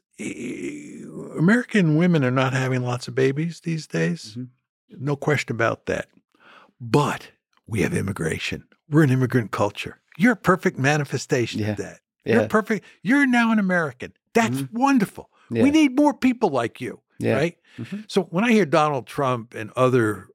American 1.38 1.96
women 1.96 2.24
are 2.24 2.32
not 2.32 2.54
having 2.54 2.82
lots 2.82 3.08
of 3.08 3.16
babies 3.16 3.62
these 3.62 3.88
days. 3.88 4.36
Mhm. 4.38 4.50
No 5.00 5.16
question 5.16 5.56
about 5.56 5.86
that. 5.86 6.10
But 6.80 7.32
we 7.68 7.82
have 7.82 7.94
immigration. 7.94 8.66
We're 8.90 9.04
an 9.04 9.10
immigrant 9.12 9.52
culture. 9.52 10.02
You're 10.18 10.34
a 10.34 10.38
perfect 10.38 10.78
manifestation 10.78 11.62
Yeah. 11.62 11.72
of 11.72 11.78
that. 11.78 12.00
Yeah. 12.26 12.36
You're 12.40 12.48
perfect. 12.50 12.86
You're 13.02 13.26
now 13.26 13.52
an 13.52 13.60
American. 13.60 14.14
That's 14.34 14.62
Mhm. 14.64 14.74
wonderful. 14.74 15.30
yeah, 15.50 15.64
We 15.64 15.72
need 15.72 15.96
more 15.98 16.14
people 16.14 16.50
like 16.50 16.80
you, 16.82 17.01
yeah. 17.22 17.36
right? 17.36 17.58
Mhm. 17.78 18.06
So 18.08 18.24
when 18.24 18.44
I 18.44 18.52
hear 18.52 18.66
Donald 18.66 19.08
Trump 19.08 19.54
and 19.54 19.72
others 19.76 20.28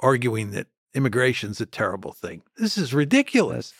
arguing 0.00 0.50
that 0.52 0.66
immigration's 0.94 1.60
a 1.60 1.66
terrible 1.66 2.12
thing, 2.12 2.42
this 2.56 2.78
is 2.78 2.94
ridiculous. 2.94 3.72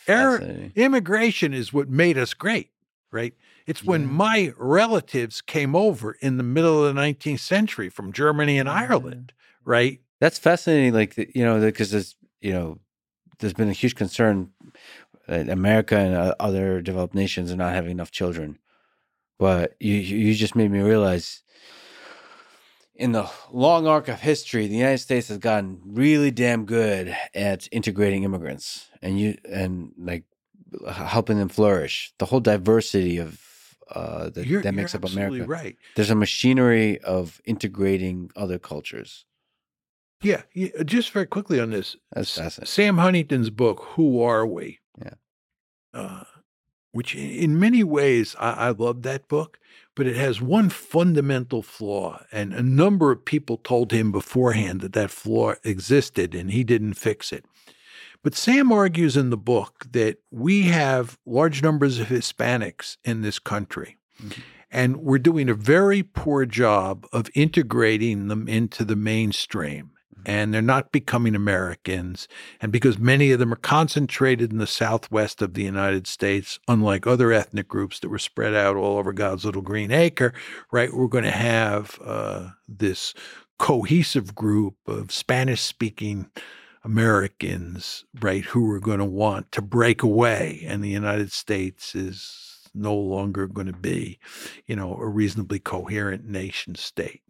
Immigration 0.75 1.55
is 1.55 1.73
what 1.73 1.89
made 1.89 2.19
us 2.19 2.35
great, 2.35 2.71
right? 3.11 3.35
It's 3.67 3.83
when 3.85 4.07
my 4.07 4.53
relatives 4.57 5.41
came 5.41 5.75
over 5.75 6.13
in 6.21 6.37
the 6.37 6.43
middle 6.45 6.85
of 6.85 6.95
the 6.95 7.01
19th 7.01 7.41
century 7.41 7.89
from 7.89 8.13
Germany 8.13 8.59
and 8.59 8.69
Yeah. 8.69 8.75
Ireland, 8.75 9.33
right? 9.65 10.01
That's 10.21 10.39
fascinating. 10.39 10.95
Like 10.95 11.17
you 11.35 11.45
know, 11.45 11.61
because 11.61 11.91
there's 11.91 12.15
you 12.41 12.53
know, 12.53 12.79
there's 13.39 13.55
been 13.55 13.69
a 13.69 13.73
huge 13.73 13.95
concern 13.97 14.51
that 15.27 15.49
America 15.49 15.97
and 15.97 16.15
uh, 16.15 16.35
other 16.39 16.81
developed 16.81 17.15
nations 17.15 17.51
are 17.51 17.57
not 17.57 17.75
having 17.75 17.91
enough 17.91 18.11
children. 18.13 18.59
But 19.39 19.75
you 19.81 19.95
you 19.95 20.35
just 20.35 20.55
made 20.57 20.71
me 20.71 20.81
realize. 20.81 21.43
In 22.97 23.13
the 23.13 23.31
long 23.53 23.87
arc 23.87 24.09
of 24.09 24.21
history, 24.21 24.67
the 24.67 24.75
United 24.77 24.99
States 24.99 25.29
has 25.29 25.39
gotten 25.39 25.81
really 25.85 26.31
damn 26.31 26.65
good 26.65 27.15
at 27.35 27.69
integrating 27.71 28.23
immigrants 28.25 28.89
and 29.03 29.21
you 29.21 29.37
and 29.49 29.93
like 29.99 30.25
helping 30.91 31.39
them 31.39 31.49
flourish. 31.49 32.13
The 32.19 32.27
whole 32.27 32.41
diversity 32.41 33.19
of 33.19 33.41
uh, 33.91 34.31
that, 34.31 34.47
You're, 34.47 34.63
that 34.63 34.75
makes 34.75 34.95
up 34.95 35.05
America. 35.05 35.45
right. 35.45 35.77
There's 35.95 36.11
a 36.11 36.15
machinery 36.15 36.99
of 37.01 37.41
integrating 37.45 38.31
other 38.35 38.59
cultures. 38.59 39.25
Yeah, 40.23 40.43
yeah, 40.55 40.71
just 40.85 41.11
very 41.11 41.27
quickly 41.27 41.61
on 41.61 41.71
this. 41.71 41.97
That's 42.13 42.37
fascinating. 42.37 42.67
Sam 42.67 42.99
Huntington's 42.99 43.51
book, 43.51 43.85
Who 43.91 44.23
Are 44.23 44.47
We? 44.47 44.81
Yeah. 45.01 45.15
Uh, 45.93 46.25
which 46.93 47.15
in 47.15 47.61
many 47.61 47.85
ways, 47.85 48.35
I, 48.41 48.53
I 48.53 48.71
love 48.71 49.03
that 49.03 49.29
book, 49.29 49.59
but 49.97 50.07
it 50.07 50.15
has 50.15 50.41
one 50.41 50.69
fundamental 50.69 51.63
flaw. 51.63 52.23
And 52.31 52.53
a 52.53 52.63
number 52.63 53.11
of 53.11 53.25
people 53.25 53.57
told 53.57 53.91
him 53.91 54.13
beforehand 54.13 54.83
that 54.83 54.93
that 54.93 55.11
flaw 55.11 55.55
existed 55.65 56.35
and 56.35 56.53
he 56.53 56.63
didn't 56.63 56.95
fix 56.95 57.33
it. 57.33 57.45
But 58.23 58.35
Sam 58.35 58.71
argues 58.71 59.17
in 59.17 59.31
the 59.31 59.37
book 59.37 59.87
that 59.91 60.19
we 60.31 60.65
have 60.65 61.19
large 61.27 61.63
numbers 61.63 61.99
of 61.99 62.09
Hispanics 62.09 62.99
in 63.05 63.23
this 63.23 63.39
country. 63.39 63.97
Mm-hmm. 64.23 64.41
And 64.71 64.97
we're 64.99 65.19
doing 65.19 65.49
a 65.49 65.55
very 65.55 66.03
poor 66.03 66.45
job 66.45 67.07
of 67.13 67.31
integrating 67.35 68.29
them 68.29 68.49
into 68.49 68.85
the 68.85 68.97
mainstream 68.97 69.93
and 70.27 70.53
they're 70.53 70.61
not 70.61 70.91
becoming 70.91 71.37
Americans. 71.37 72.27
And 72.61 72.73
because 72.73 72.99
many 72.99 73.31
of 73.31 73.39
them 73.39 73.53
are 73.53 73.57
concentrated 73.57 74.51
in 74.51 74.59
the 74.59 74.67
southwest 74.67 75.41
of 75.41 75.55
the 75.55 75.63
United 75.63 76.09
States, 76.09 76.59
unlike 76.67 77.07
other 77.07 77.33
ethnic 77.33 77.69
groups 77.69 78.01
that 78.01 78.09
were 78.09 78.19
spread 78.19 78.53
out 78.53 78.77
all 78.77 78.99
over 78.99 79.13
God's 79.13 79.45
little 79.45 79.63
green 79.63 79.93
acre, 79.93 80.35
right? 80.73 80.93
We're 80.93 81.07
going 81.07 81.25
to 81.25 81.31
have 81.31 81.99
uh, 82.05 82.51
this 82.69 83.15
cohesive 83.59 84.35
group 84.35 84.75
of 84.89 85.13
Spanish 85.13 85.61
speaking 85.61 86.29
Americans, 86.83 88.05
right, 88.21 88.45
who 88.45 88.69
are 88.73 88.81
going 88.81 88.99
to 88.99 89.05
want 89.05 89.53
to 89.53 89.63
break 89.63 90.03
away. 90.03 90.65
And 90.67 90.83
the 90.83 90.89
United 90.89 91.31
States 91.31 91.95
is 91.95 92.69
no 92.75 92.95
longer 92.95 93.47
going 93.47 93.69
to 93.69 93.73
be, 93.73 94.19
you 94.67 94.75
know, 94.75 94.97
a 94.97 95.07
reasonably 95.07 95.61
coherent 95.61 96.25
nation 96.25 96.75
state. 96.75 97.23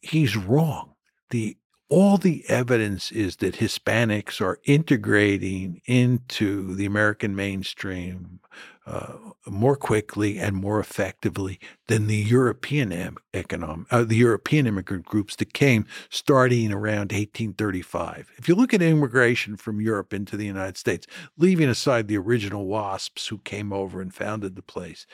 He's 0.00 0.36
wrong 0.36 0.95
the 1.30 1.56
all 1.88 2.16
the 2.16 2.44
evidence 2.48 3.12
is 3.12 3.36
that 3.36 3.56
Hispanics 3.56 4.40
are 4.40 4.58
integrating 4.64 5.80
into 5.86 6.74
the 6.74 6.84
American 6.84 7.36
mainstream 7.36 8.40
uh, 8.86 9.14
more 9.46 9.76
quickly 9.76 10.38
and 10.38 10.54
more 10.54 10.78
effectively 10.78 11.58
than 11.88 12.06
the 12.06 12.16
European 12.16 13.16
economic, 13.34 13.86
uh, 13.90 14.04
the 14.04 14.16
European 14.16 14.66
immigrant 14.66 15.04
groups 15.04 15.36
that 15.36 15.52
came 15.52 15.86
starting 16.08 16.72
around 16.72 17.12
1835. 17.12 18.30
If 18.36 18.48
you 18.48 18.54
look 18.54 18.72
at 18.72 18.82
immigration 18.82 19.56
from 19.56 19.80
Europe 19.80 20.12
into 20.12 20.36
the 20.36 20.46
United 20.46 20.76
States, 20.76 21.06
leaving 21.36 21.68
aside 21.68 22.06
the 22.06 22.16
original 22.16 22.66
WASPs 22.66 23.26
who 23.28 23.38
came 23.38 23.72
over 23.72 24.00
and 24.00 24.14
founded 24.14 24.56
the 24.56 24.62
place, 24.62 25.06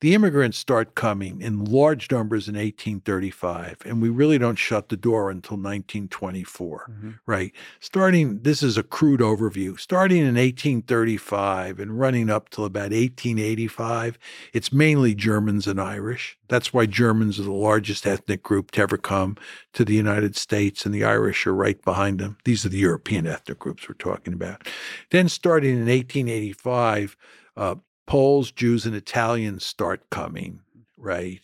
the 0.00 0.14
immigrants 0.14 0.56
start 0.56 0.94
coming 0.94 1.40
in 1.40 1.64
large 1.64 2.10
numbers 2.10 2.46
in 2.48 2.54
1835, 2.54 3.78
and 3.84 4.00
we 4.00 4.08
really 4.08 4.38
don't 4.38 4.56
shut 4.56 4.90
the 4.90 4.96
door 4.96 5.28
until 5.28 5.56
1924, 5.56 6.86
mm-hmm. 6.90 7.10
right? 7.26 7.52
Starting, 7.80 8.42
this 8.42 8.62
is 8.62 8.78
a 8.78 8.84
crude 8.84 9.20
overview, 9.20 9.78
starting 9.78 10.18
in 10.18 10.36
1835 10.36 11.80
and 11.80 11.98
running 11.98 12.30
up 12.30 12.48
till 12.48 12.64
about 12.64 12.92
1885, 13.18 14.18
it's 14.52 14.72
mainly 14.72 15.14
Germans 15.14 15.66
and 15.66 15.80
Irish. 15.80 16.38
That's 16.48 16.72
why 16.72 16.86
Germans 16.86 17.38
are 17.38 17.44
the 17.44 17.52
largest 17.52 18.06
ethnic 18.06 18.42
group 18.42 18.70
to 18.72 18.82
ever 18.82 18.96
come 18.96 19.36
to 19.72 19.84
the 19.84 19.94
United 19.94 20.36
States, 20.36 20.84
and 20.84 20.94
the 20.94 21.04
Irish 21.04 21.46
are 21.46 21.54
right 21.54 21.82
behind 21.84 22.18
them. 22.20 22.38
These 22.44 22.64
are 22.64 22.70
the 22.70 22.78
European 22.78 23.26
ethnic 23.26 23.58
groups 23.58 23.88
we're 23.88 23.94
talking 23.94 24.32
about. 24.32 24.68
Then, 25.10 25.28
starting 25.28 25.70
in 25.70 25.86
1885, 25.86 27.16
uh, 27.56 27.74
Poles, 28.06 28.50
Jews, 28.50 28.86
and 28.86 28.94
Italians 28.94 29.64
start 29.64 30.08
coming, 30.10 30.60
right? 30.96 31.42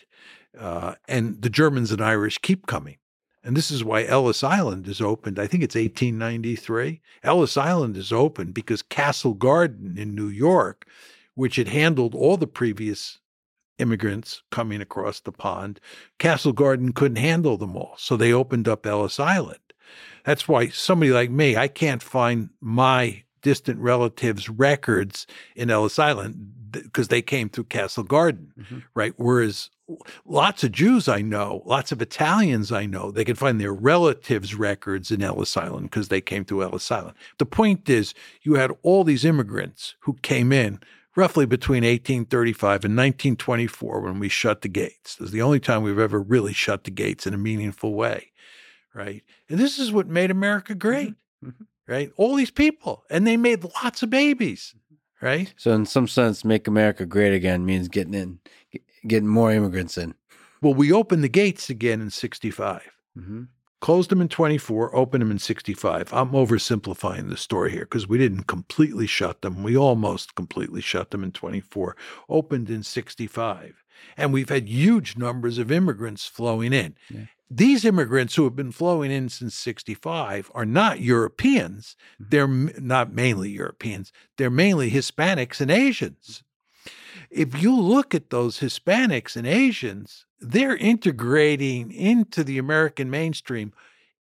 Uh, 0.58 0.94
and 1.08 1.42
the 1.42 1.50
Germans 1.50 1.92
and 1.92 2.00
Irish 2.00 2.38
keep 2.38 2.66
coming. 2.66 2.96
And 3.44 3.54
this 3.54 3.70
is 3.70 3.84
why 3.84 4.04
Ellis 4.04 4.42
Island 4.42 4.88
is 4.88 5.02
opened. 5.02 5.38
I 5.38 5.46
think 5.46 5.62
it's 5.62 5.74
1893. 5.74 7.02
Ellis 7.22 7.58
Island 7.58 7.96
is 7.96 8.10
open 8.10 8.52
because 8.52 8.80
Castle 8.80 9.34
Garden 9.34 9.98
in 9.98 10.14
New 10.14 10.28
York, 10.28 10.88
which 11.34 11.56
had 11.56 11.68
handled 11.68 12.14
all 12.14 12.36
the 12.36 12.46
previous 12.46 13.18
immigrants 13.78 14.42
coming 14.50 14.80
across 14.80 15.20
the 15.20 15.32
pond, 15.32 15.80
Castle 16.18 16.52
Garden 16.52 16.92
couldn't 16.92 17.16
handle 17.16 17.56
them 17.56 17.76
all. 17.76 17.94
So 17.98 18.16
they 18.16 18.32
opened 18.32 18.68
up 18.68 18.86
Ellis 18.86 19.18
Island. 19.18 19.58
That's 20.24 20.48
why 20.48 20.68
somebody 20.68 21.12
like 21.12 21.30
me, 21.30 21.56
I 21.56 21.68
can't 21.68 22.02
find 22.02 22.50
my 22.60 23.24
distant 23.42 23.78
relatives' 23.78 24.48
records 24.48 25.26
in 25.54 25.70
Ellis 25.70 25.98
Island 25.98 26.52
because 26.70 27.08
they 27.08 27.22
came 27.22 27.48
through 27.48 27.64
Castle 27.64 28.02
Garden, 28.02 28.52
mm-hmm. 28.58 28.78
right? 28.94 29.12
Whereas 29.16 29.70
lots 30.24 30.64
of 30.64 30.72
Jews 30.72 31.08
I 31.08 31.20
know, 31.20 31.62
lots 31.66 31.92
of 31.92 32.02
Italians 32.02 32.72
I 32.72 32.86
know, 32.86 33.10
they 33.10 33.24
can 33.24 33.36
find 33.36 33.60
their 33.60 33.72
relatives' 33.72 34.54
records 34.54 35.10
in 35.10 35.22
Ellis 35.22 35.56
Island 35.56 35.90
because 35.90 36.08
they 36.08 36.20
came 36.20 36.44
through 36.44 36.62
Ellis 36.62 36.90
Island. 36.90 37.14
The 37.38 37.46
point 37.46 37.88
is, 37.88 38.14
you 38.42 38.54
had 38.54 38.72
all 38.82 39.04
these 39.04 39.24
immigrants 39.24 39.94
who 40.00 40.14
came 40.22 40.52
in 40.52 40.80
roughly 41.16 41.46
between 41.46 41.84
1835 41.84 42.84
and 42.84 42.96
1924 42.96 44.00
when 44.00 44.18
we 44.18 44.28
shut 44.28 44.62
the 44.62 44.68
gates. 44.68 45.16
This 45.16 45.26
is 45.26 45.32
the 45.32 45.42
only 45.42 45.60
time 45.60 45.82
we've 45.82 45.98
ever 45.98 46.20
really 46.20 46.52
shut 46.52 46.84
the 46.84 46.90
gates 46.90 47.26
in 47.26 47.34
a 47.34 47.38
meaningful 47.38 47.94
way, 47.94 48.32
right? 48.94 49.22
And 49.48 49.58
this 49.58 49.78
is 49.78 49.92
what 49.92 50.08
made 50.08 50.30
America 50.30 50.74
great. 50.74 51.10
Mm-hmm. 51.10 51.48
mm-hmm 51.48 51.64
right? 51.86 52.12
All 52.16 52.34
these 52.34 52.50
people, 52.50 53.04
and 53.10 53.26
they 53.26 53.36
made 53.36 53.64
lots 53.82 54.02
of 54.02 54.10
babies, 54.10 54.74
right? 55.20 55.52
So, 55.56 55.72
in 55.72 55.86
some 55.86 56.08
sense, 56.08 56.44
make 56.44 56.66
America 56.66 57.06
great 57.06 57.34
again 57.34 57.64
means 57.64 57.88
getting 57.88 58.14
in, 58.14 58.38
getting 59.06 59.28
more 59.28 59.52
immigrants 59.52 59.98
in. 59.98 60.14
Well, 60.60 60.74
we 60.74 60.92
opened 60.92 61.24
the 61.24 61.28
gates 61.28 61.70
again 61.70 62.00
in 62.00 62.10
'65. 62.10 62.82
Mm-hmm. 63.18 63.42
Closed 63.84 64.08
them 64.08 64.22
in 64.22 64.30
24, 64.30 64.96
opened 64.96 65.20
them 65.20 65.30
in 65.30 65.38
65. 65.38 66.10
I'm 66.10 66.30
oversimplifying 66.30 67.28
the 67.28 67.36
story 67.36 67.70
here 67.70 67.82
because 67.82 68.08
we 68.08 68.16
didn't 68.16 68.44
completely 68.44 69.06
shut 69.06 69.42
them. 69.42 69.62
We 69.62 69.76
almost 69.76 70.34
completely 70.34 70.80
shut 70.80 71.10
them 71.10 71.22
in 71.22 71.32
24, 71.32 71.94
opened 72.30 72.70
in 72.70 72.82
65. 72.82 73.84
And 74.16 74.32
we've 74.32 74.48
had 74.48 74.70
huge 74.70 75.18
numbers 75.18 75.58
of 75.58 75.70
immigrants 75.70 76.26
flowing 76.26 76.72
in. 76.72 76.94
Yeah 77.10 77.26
these 77.50 77.84
immigrants 77.84 78.34
who 78.34 78.44
have 78.44 78.56
been 78.56 78.72
flowing 78.72 79.12
in 79.12 79.28
since 79.28 79.54
65 79.54 80.50
are 80.54 80.64
not 80.64 81.00
Europeans. 81.00 81.94
Mm-hmm. 82.14 82.24
They're 82.30 82.80
not 82.80 83.12
mainly 83.12 83.50
Europeans. 83.50 84.12
They're 84.38 84.50
mainly 84.50 84.90
Hispanics 84.90 85.60
and 85.60 85.70
Asians. 85.70 86.42
If 87.30 87.60
you 87.60 87.78
look 87.78 88.14
at 88.14 88.30
those 88.30 88.60
Hispanics 88.60 89.36
and 89.36 89.46
Asians, 89.46 90.26
they're 90.40 90.76
integrating 90.76 91.92
into 91.92 92.44
the 92.44 92.58
American 92.58 93.10
mainstream 93.10 93.72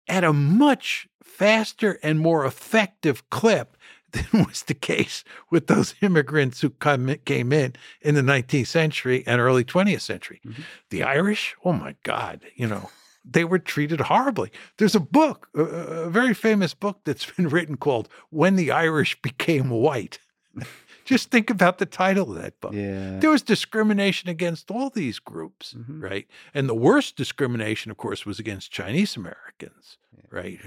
at 0.07 0.23
a 0.23 0.33
much 0.33 1.07
faster 1.23 1.99
and 2.03 2.19
more 2.19 2.45
effective 2.45 3.29
clip 3.29 3.77
than 4.11 4.45
was 4.45 4.63
the 4.63 4.73
case 4.73 5.23
with 5.49 5.67
those 5.67 5.95
immigrants 6.01 6.61
who 6.61 6.69
come, 6.69 7.15
came 7.25 7.53
in 7.53 7.73
in 8.01 8.15
the 8.15 8.21
19th 8.21 8.67
century 8.67 9.23
and 9.25 9.39
early 9.39 9.63
20th 9.63 10.01
century. 10.01 10.41
Mm-hmm. 10.45 10.61
The 10.89 11.03
Irish, 11.03 11.55
oh 11.63 11.73
my 11.73 11.95
God, 12.03 12.41
you 12.55 12.67
know, 12.67 12.89
they 13.23 13.45
were 13.45 13.59
treated 13.59 14.01
horribly. 14.01 14.51
There's 14.77 14.95
a 14.95 14.99
book, 14.99 15.47
a, 15.55 15.61
a 15.61 16.09
very 16.09 16.33
famous 16.33 16.73
book 16.73 16.99
that's 17.05 17.25
been 17.25 17.47
written 17.49 17.77
called 17.77 18.09
When 18.29 18.55
the 18.55 18.71
Irish 18.71 19.21
Became 19.21 19.69
White. 19.69 20.19
Just 21.05 21.31
think 21.31 21.49
about 21.49 21.77
the 21.77 21.85
title 21.85 22.35
of 22.35 22.41
that 22.41 22.59
book. 22.59 22.73
Yeah. 22.73 23.19
There 23.19 23.29
was 23.29 23.41
discrimination 23.41 24.29
against 24.29 24.69
all 24.69 24.89
these 24.89 25.19
groups, 25.19 25.73
mm-hmm. 25.73 26.01
right? 26.01 26.27
And 26.53 26.69
the 26.69 26.75
worst 26.75 27.15
discrimination, 27.15 27.91
of 27.91 27.97
course, 27.97 28.25
was 28.25 28.39
against 28.39 28.71
Chinese 28.71 29.15
Americans, 29.15 29.97
yeah. 30.15 30.23
right? 30.29 30.59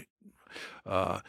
Uh, 0.84 1.20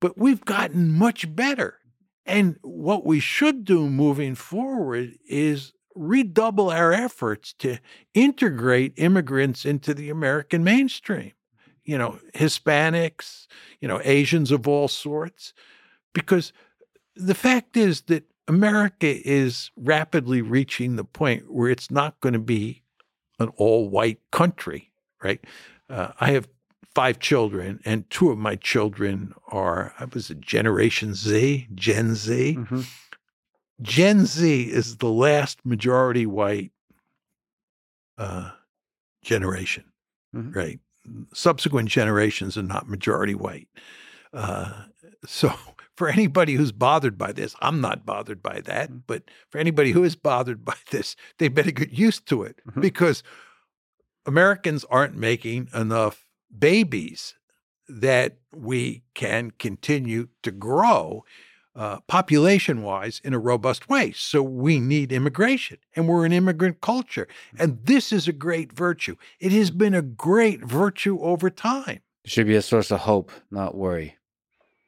but 0.00 0.18
we've 0.18 0.44
gotten 0.44 0.92
much 0.92 1.34
better. 1.34 1.78
And 2.26 2.58
what 2.62 3.04
we 3.04 3.18
should 3.20 3.64
do 3.64 3.88
moving 3.88 4.34
forward 4.34 5.18
is 5.26 5.72
redouble 5.94 6.70
our 6.70 6.92
efforts 6.92 7.52
to 7.54 7.78
integrate 8.14 8.94
immigrants 8.96 9.64
into 9.64 9.94
the 9.94 10.10
American 10.10 10.62
mainstream. 10.62 11.32
You 11.84 11.98
know, 11.98 12.18
Hispanics, 12.34 13.46
you 13.80 13.88
know, 13.88 14.00
Asians 14.04 14.52
of 14.52 14.68
all 14.68 14.86
sorts, 14.86 15.52
because 16.12 16.52
the 17.16 17.34
fact 17.34 17.76
is 17.76 18.02
that 18.02 18.29
America 18.50 19.06
is 19.06 19.70
rapidly 19.76 20.42
reaching 20.42 20.96
the 20.96 21.04
point 21.04 21.52
where 21.52 21.70
it's 21.70 21.88
not 21.88 22.18
going 22.18 22.32
to 22.32 22.40
be 22.40 22.82
an 23.38 23.48
all 23.56 23.88
white 23.88 24.18
country, 24.32 24.90
right? 25.22 25.40
Uh, 25.88 26.08
I 26.20 26.32
have 26.32 26.48
five 26.92 27.20
children, 27.20 27.78
and 27.84 28.10
two 28.10 28.28
of 28.28 28.38
my 28.38 28.56
children 28.56 29.34
are, 29.52 29.94
I 30.00 30.06
was 30.06 30.30
a 30.30 30.34
Generation 30.34 31.14
Z, 31.14 31.68
Gen 31.76 32.16
Z. 32.16 32.56
Mm-hmm. 32.58 32.80
Gen 33.82 34.26
Z 34.26 34.62
is 34.64 34.96
the 34.96 35.12
last 35.12 35.64
majority 35.64 36.26
white 36.26 36.72
uh, 38.18 38.50
generation, 39.22 39.84
mm-hmm. 40.34 40.50
right? 40.50 40.80
Subsequent 41.32 41.88
generations 41.88 42.58
are 42.58 42.64
not 42.64 42.88
majority 42.88 43.36
white. 43.36 43.68
Uh, 44.32 44.72
so, 45.24 45.52
for 46.00 46.08
anybody 46.08 46.54
who's 46.54 46.72
bothered 46.72 47.18
by 47.18 47.30
this, 47.30 47.54
I'm 47.60 47.82
not 47.82 48.06
bothered 48.06 48.42
by 48.42 48.62
that. 48.62 48.88
Mm-hmm. 48.88 49.00
But 49.06 49.24
for 49.50 49.58
anybody 49.58 49.90
who 49.92 50.02
is 50.02 50.16
bothered 50.16 50.64
by 50.64 50.76
this, 50.90 51.14
they 51.36 51.48
better 51.48 51.72
get 51.72 51.90
used 51.92 52.26
to 52.28 52.42
it 52.42 52.58
mm-hmm. 52.66 52.80
because 52.80 53.22
Americans 54.24 54.82
aren't 54.88 55.14
making 55.14 55.68
enough 55.74 56.24
babies 56.58 57.34
that 57.86 58.38
we 58.50 59.02
can 59.12 59.50
continue 59.50 60.28
to 60.42 60.50
grow 60.50 61.22
uh, 61.76 62.00
population 62.08 62.82
wise 62.82 63.20
in 63.22 63.34
a 63.34 63.38
robust 63.38 63.90
way. 63.90 64.10
So 64.12 64.42
we 64.42 64.80
need 64.80 65.12
immigration, 65.12 65.76
and 65.94 66.08
we're 66.08 66.24
an 66.24 66.32
immigrant 66.32 66.80
culture. 66.80 67.28
And 67.58 67.78
this 67.84 68.10
is 68.10 68.26
a 68.26 68.32
great 68.32 68.72
virtue. 68.72 69.16
It 69.38 69.52
has 69.52 69.70
been 69.70 69.94
a 69.94 70.00
great 70.00 70.64
virtue 70.64 71.20
over 71.20 71.50
time. 71.50 72.00
It 72.24 72.30
should 72.30 72.46
be 72.46 72.56
a 72.56 72.62
source 72.62 72.90
of 72.90 73.00
hope, 73.00 73.30
not 73.50 73.74
worry. 73.74 74.16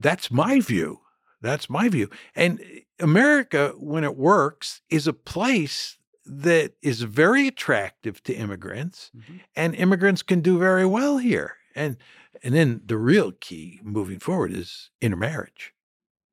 That's 0.00 0.30
my 0.30 0.58
view. 0.58 1.01
That's 1.42 1.68
my 1.68 1.88
view. 1.88 2.08
And 2.34 2.60
America, 3.00 3.74
when 3.76 4.04
it 4.04 4.16
works, 4.16 4.80
is 4.88 5.06
a 5.06 5.12
place 5.12 5.98
that 6.24 6.74
is 6.82 7.02
very 7.02 7.48
attractive 7.48 8.22
to 8.22 8.32
immigrants, 8.32 9.10
Mhm. 9.14 9.40
and 9.56 9.74
immigrants 9.74 10.22
can 10.22 10.40
do 10.40 10.58
very 10.58 10.86
well 10.86 11.18
here. 11.18 11.56
And 11.74 11.96
and 12.44 12.54
then 12.56 12.80
the 12.84 12.96
real 12.96 13.30
key 13.30 13.78
moving 13.84 14.18
forward 14.18 14.52
is 14.52 14.90
intermarriage, 15.00 15.72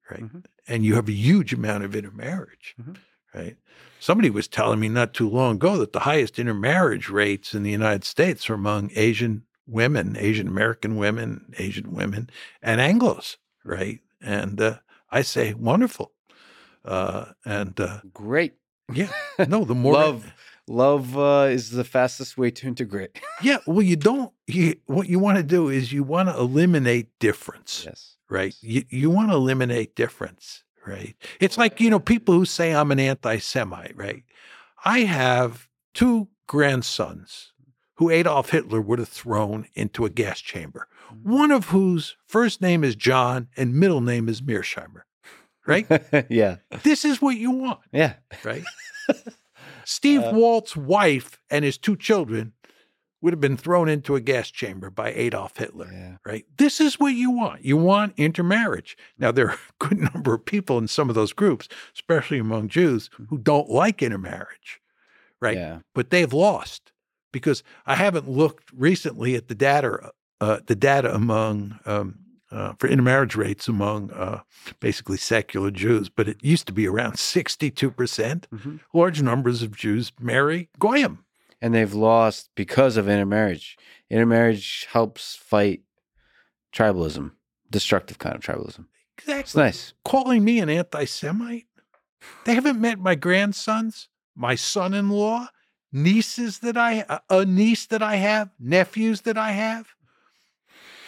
right? 0.09 0.23
Mhm. 0.23 0.45
And 0.67 0.83
you 0.83 0.95
have 0.95 1.07
a 1.07 1.11
huge 1.13 1.53
amount 1.53 1.83
of 1.83 1.95
intermarriage, 1.95 2.73
Mhm. 2.81 2.95
right? 3.35 3.57
Somebody 3.99 4.31
was 4.31 4.47
telling 4.47 4.79
me 4.79 4.89
not 4.89 5.13
too 5.13 5.29
long 5.29 5.55
ago 5.57 5.77
that 5.77 5.93
the 5.93 5.99
highest 6.01 6.39
intermarriage 6.39 7.09
rates 7.09 7.53
in 7.53 7.61
the 7.61 7.69
United 7.69 8.05
States 8.05 8.49
are 8.49 8.55
among 8.55 8.89
Asian 8.95 9.43
women, 9.67 10.15
Asian 10.17 10.47
American 10.47 10.95
women, 10.95 11.53
Asian 11.59 11.91
women, 11.91 12.29
and 12.61 12.81
Anglos, 12.81 13.37
right? 13.63 13.99
And 14.19 14.59
uh, 14.59 14.79
I 15.11 15.21
say, 15.21 15.53
wonderful. 15.53 16.11
Uh, 16.85 17.25
and 17.45 17.79
uh, 17.79 17.99
Great. 18.13 18.53
yeah, 18.93 19.11
no, 19.47 19.65
the 19.65 19.75
more 19.75 19.93
love 19.93 20.33
love 20.67 21.17
uh, 21.17 21.47
is 21.49 21.71
the 21.71 21.83
fastest 21.83 22.37
way 22.37 22.51
to 22.51 22.67
integrate. 22.67 23.19
yeah, 23.41 23.57
well, 23.67 23.81
you 23.81 23.95
don't. 23.95 24.31
You 24.47 24.75
what 24.85 25.09
you 25.09 25.19
want 25.19 25.37
to 25.37 25.43
do 25.43 25.69
is 25.69 25.91
you 25.91 26.03
want 26.03 26.29
to 26.29 26.37
eliminate 26.37 27.07
difference, 27.19 27.83
yes. 27.85 28.15
right? 28.29 28.55
You 28.61 28.85
you 28.89 29.09
want 29.09 29.29
to 29.29 29.35
eliminate 29.35 29.95
difference, 29.95 30.63
right? 30.85 31.15
It's 31.39 31.57
like 31.57 31.81
you 31.81 31.89
know 31.89 31.99
people 31.99 32.33
who 32.33 32.45
say 32.45 32.73
I'm 32.73 32.91
an 32.91 32.99
anti-Semite, 32.99 33.97
right? 33.97 34.23
I 34.85 34.99
have 34.99 35.67
two 35.93 36.29
grandsons 36.47 37.51
who 37.99 38.09
Adolf 38.09 38.49
Hitler 38.49 38.81
would 38.81 38.97
have 38.99 39.09
thrown 39.09 39.67
into 39.75 40.05
a 40.05 40.09
gas 40.09 40.39
chamber, 40.39 40.87
one 41.21 41.51
of 41.51 41.65
whose 41.65 42.15
first 42.25 42.61
name 42.61 42.83
is 42.83 42.95
John 42.95 43.49
and 43.57 43.73
middle 43.75 44.01
name 44.01 44.27
is 44.29 44.41
Mearsheimer, 44.41 45.01
right? 45.67 45.85
yeah. 46.29 46.57
this 46.83 47.03
is 47.05 47.21
what 47.21 47.35
you 47.35 47.51
want, 47.51 47.79
Yeah. 47.91 48.13
right? 48.43 48.63
Steve 49.85 50.21
Uh, 50.23 50.31
Walt's 50.33 50.75
wife 50.75 51.39
and 51.49 51.65
his 51.65 51.77
two 51.77 51.95
children 51.95 52.53
would 53.21 53.33
have 53.33 53.41
been 53.41 53.57
thrown 53.57 53.89
into 53.89 54.15
a 54.15 54.21
gas 54.21 54.49
chamber 54.49 54.89
by 54.89 55.11
Adolf 55.11 55.57
Hitler, 55.57 55.89
Yeah. 55.91 56.17
right? 56.25 56.45
This 56.57 56.79
is 56.79 56.99
what 57.01 57.15
you 57.15 57.31
want. 57.31 57.65
You 57.65 57.75
want 57.75 58.13
intermarriage. 58.17 58.95
Now, 59.17 59.31
there 59.33 59.47
are 59.49 59.53
a 59.55 59.85
good 59.89 59.97
number 60.13 60.33
of 60.33 60.45
people 60.45 60.77
in 60.77 60.87
some 60.87 61.09
of 61.09 61.15
those 61.15 61.33
groups, 61.33 61.67
especially 61.93 62.39
among 62.39 62.69
Jews, 62.69 63.09
who 63.29 63.37
don't 63.37 63.69
like 63.69 64.01
intermarriage, 64.01 64.79
right? 65.41 65.57
Yeah. 65.57 65.79
But 65.93 66.11
they've 66.11 66.31
lost 66.31 66.93
because 67.31 67.63
I 67.85 67.95
haven't 67.95 68.29
looked 68.29 68.71
recently 68.73 69.35
at 69.35 69.47
the 69.47 69.55
data, 69.55 70.11
uh, 70.41 70.59
the 70.65 70.75
data 70.75 71.13
among 71.13 71.79
um, 71.85 72.19
uh, 72.51 72.73
for 72.79 72.87
intermarriage 72.87 73.35
rates 73.35 73.67
among 73.67 74.09
uh, 74.11 74.41
basically 74.79 75.17
secular 75.17 75.69
Jews, 75.71 76.09
but 76.09 76.27
it 76.27 76.37
used 76.43 76.65
to 76.67 76.73
be 76.73 76.87
around 76.87 77.13
62%. 77.13 78.47
Mhm. 78.49 78.79
Large 78.93 79.21
numbers 79.21 79.61
of 79.61 79.75
Jews 79.75 80.11
marry 80.19 80.69
Goyim. 80.79 81.25
And 81.61 81.73
they've 81.75 81.93
lost 81.93 82.49
because 82.55 82.97
of 82.97 83.07
intermarriage. 83.09 83.77
Intermarriage 84.09 84.87
helps 84.91 85.35
fight 85.35 85.81
tribalism, 86.73 87.31
destructive 87.69 88.17
kind 88.17 88.35
of 88.35 88.41
tribalism. 88.41 88.85
It's 89.17 89.27
Exactly. 89.27 89.61
nice. 89.63 89.93
Calling 90.05 90.43
me 90.43 90.59
an 90.59 90.69
anti 90.69 91.05
Semite? 91.05 91.67
They 92.45 92.55
haven't 92.55 92.79
met 92.81 92.99
my 92.99 93.15
grandsons, 93.15 94.07
my 94.35 94.55
son 94.55 94.93
in 94.93 95.09
law, 95.09 95.49
nieces 95.91 96.59
that 96.59 96.77
I 96.77 97.19
a 97.29 97.45
niece 97.45 97.85
that 97.87 98.03
I 98.03 98.15
have, 98.17 98.49
nephews 98.59 99.21
that 99.21 99.37
I 99.37 99.51
have, 99.51 99.87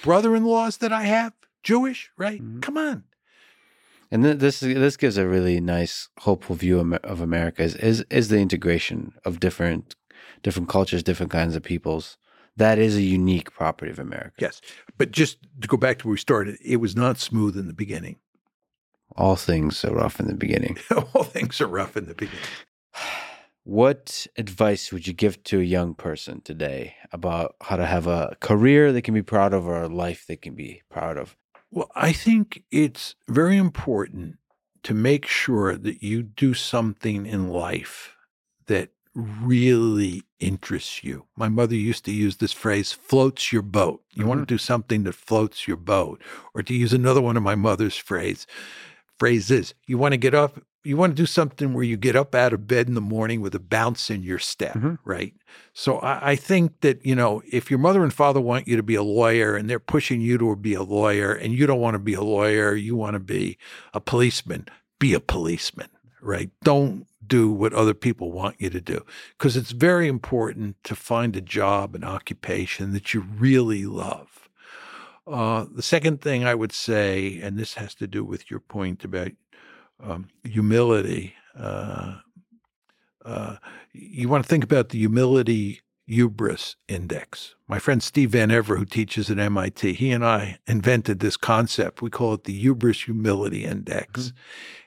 brother 0.04 0.36
in 0.36 0.46
laws 0.46 0.78
that 0.78 0.92
I 0.92 1.04
have, 1.04 1.34
Jewish, 1.64 2.12
right? 2.18 2.42
Mhm. 2.42 2.62
Come 2.62 2.78
on. 2.78 3.04
And 4.10 4.24
th- 4.24 4.40
this 4.40 4.60
this 4.60 4.98
gives 4.98 5.18
a 5.18 5.28
really 5.28 5.62
nice, 5.62 6.10
hopeful 6.20 6.56
view 6.56 6.80
of 6.80 6.94
of 7.04 7.22
America. 7.22 7.64
Is, 7.64 7.76
is 7.76 8.06
is 8.10 8.28
the 8.30 8.40
integration 8.40 9.14
of 9.24 9.40
different 9.40 9.96
different 10.44 10.70
cultures, 10.70 11.04
different 11.04 11.32
kinds 11.32 11.56
of 11.56 11.64
peoples. 11.64 12.18
That 12.58 12.78
is 12.78 12.98
a 12.98 13.02
unique 13.02 13.52
property 13.54 13.92
of 13.92 14.00
America. 14.00 14.34
Yes. 14.38 14.60
But 14.98 15.12
just 15.12 15.38
to 15.62 15.68
go 15.68 15.78
back 15.78 16.00
to 16.00 16.08
where 16.08 16.12
we 16.12 16.18
started, 16.18 16.58
it 16.64 16.78
was 16.78 16.96
not 16.96 17.18
smooth 17.18 17.56
in 17.58 17.68
the 17.68 17.74
beginning. 17.74 18.18
All 19.16 19.36
things 19.38 19.84
are 19.86 19.94
rough 19.94 20.20
in 20.20 20.28
the 20.28 20.36
beginning. 20.36 20.78
All 21.14 21.24
things 21.24 21.60
are 21.62 21.68
rough 21.68 21.96
in 21.98 22.06
the 22.08 22.14
beginning. 22.14 22.40
What 23.64 24.26
advice 24.38 24.92
would 24.92 25.06
you 25.06 25.14
give 25.14 25.44
to 25.46 25.60
a 25.60 25.64
young 25.64 25.94
person 25.94 26.42
today 26.42 26.96
about 27.12 27.56
how 27.62 27.76
to 27.76 27.86
have 27.86 28.08
a 28.08 28.36
career 28.40 28.92
they 28.92 29.02
can 29.02 29.14
be 29.14 29.22
proud 29.22 29.54
of 29.54 29.68
or 29.68 29.84
a 29.84 29.88
life 29.88 30.26
they 30.28 30.36
can 30.36 30.56
be 30.56 30.82
proud 30.90 31.18
of? 31.18 31.38
Well, 31.70 31.92
I 31.96 32.12
think 32.12 32.64
it's 32.72 33.16
very 33.28 33.58
important 33.58 34.38
to 34.84 34.94
make 34.94 35.28
sure 35.28 35.78
that 35.78 36.02
you 36.02 36.24
do 36.24 36.54
something 36.54 37.26
in 37.26 37.50
life 37.50 38.16
that 38.66 38.90
really 39.14 40.24
interests 40.40 41.04
you. 41.04 41.26
My 41.36 41.50
mother 41.50 41.76
used 41.76 42.06
to 42.06 42.12
use 42.12 42.38
this 42.38 42.54
phrase, 42.54 42.92
floats 42.92 43.52
your 43.52 43.62
boat. 43.62 44.02
You 44.14 44.26
want 44.26 44.40
to 44.40 44.44
mm-hmm. 44.44 44.56
do 44.56 44.58
something 44.58 45.04
that 45.04 45.14
floats 45.14 45.68
your 45.68 45.78
boat. 45.78 46.22
Or 46.54 46.64
to 46.64 46.74
use 46.74 46.94
another 46.94 47.22
one 47.22 47.38
of 47.38 47.44
my 47.44 47.56
mother's 47.56 47.98
phrase, 47.98 48.48
phrases, 49.22 49.76
you 49.86 50.00
want 50.00 50.14
to 50.14 50.18
get 50.18 50.34
up, 50.34 50.60
you 50.84 50.98
want 50.98 51.12
to 51.16 51.22
do 51.22 51.28
something 51.28 51.76
where 51.76 51.84
you 51.84 51.96
get 51.96 52.16
up 52.16 52.34
out 52.34 52.54
of 52.54 52.66
bed 52.66 52.88
in 52.88 52.96
the 52.96 53.00
morning 53.16 53.40
with 53.40 53.54
a 53.54 53.60
bounce 53.60 54.10
in 54.10 54.24
your 54.24 54.40
step, 54.40 54.74
Mhm. 54.74 54.98
right? 55.06 55.36
So 55.74 56.00
I, 56.00 56.32
I 56.32 56.36
think 56.36 56.82
that, 56.82 57.06
you 57.06 57.14
know, 57.14 57.44
if 57.52 57.70
your 57.70 57.78
mother 57.78 58.02
and 58.04 58.12
father 58.12 58.42
want 58.42 58.68
you 58.68 58.76
to 58.78 58.82
be 58.82 58.96
a 58.96 59.04
lawyer 59.04 59.56
and 59.56 59.70
they're 59.70 59.78
pushing 59.96 60.22
you 60.22 60.40
to 60.40 60.56
be 60.56 60.74
a 60.74 60.82
lawyer 60.82 61.34
and 61.34 61.54
you 61.54 61.68
don't 61.68 61.80
want 61.80 61.94
to 61.94 62.00
be 62.00 62.16
a 62.16 62.24
lawyer, 62.24 62.74
you 62.74 62.96
want 62.96 63.14
to 63.14 63.20
be 63.20 63.60
a 63.94 64.02
policeman, 64.02 64.66
be 64.98 65.14
a 65.14 65.20
policeman, 65.20 65.90
right? 66.20 66.50
Don't 66.64 67.06
do 67.26 67.52
what 67.52 67.74
other 67.74 67.94
people 67.94 68.32
want 68.32 68.56
you 68.58 68.72
to 68.72 68.82
do 68.82 69.06
because 69.38 69.56
it's 69.56 69.70
very 69.74 70.08
important 70.08 70.78
to 70.84 70.96
find 70.96 71.36
a 71.36 71.42
job, 71.42 71.94
an 71.94 72.04
occupation 72.04 72.92
that 72.94 73.14
you 73.14 73.22
really 73.22 73.86
love. 73.86 74.41
Uh, 75.28 75.66
the 75.74 75.84
second 75.84 76.22
thing 76.22 76.44
I 76.44 76.56
would 76.56 76.72
say, 76.72 77.40
and 77.42 77.58
this 77.58 77.76
has 77.76 77.94
to 77.96 78.08
do 78.08 78.24
with 78.26 78.50
your 78.50 78.60
point 78.60 79.04
about 79.04 79.32
um, 80.00 80.30
humility, 80.44 81.36
uh, 81.56 82.18
uh, 83.24 83.58
you 83.94 84.28
want 84.28 84.44
to 84.44 84.50
think 84.50 84.64
about 84.64 84.90
the 84.90 84.98
humility 84.98 85.82
hubris 86.12 86.76
index. 86.90 87.56
My 87.70 87.80
friend 87.80 88.04
Steve 88.04 88.32
Van 88.32 88.50
Evera, 88.50 88.78
who 88.78 88.86
teaches 88.86 89.32
at 89.32 89.40
MIT, 89.40 89.94
he 89.94 90.12
and 90.12 90.26
I 90.26 90.60
invented 90.68 91.20
this 91.20 91.38
concept. 91.38 92.02
We 92.02 92.10
call 92.10 92.34
it 92.34 92.44
the 92.44 92.54
hubris 92.54 93.04
humility 93.04 93.64
index. 93.64 94.34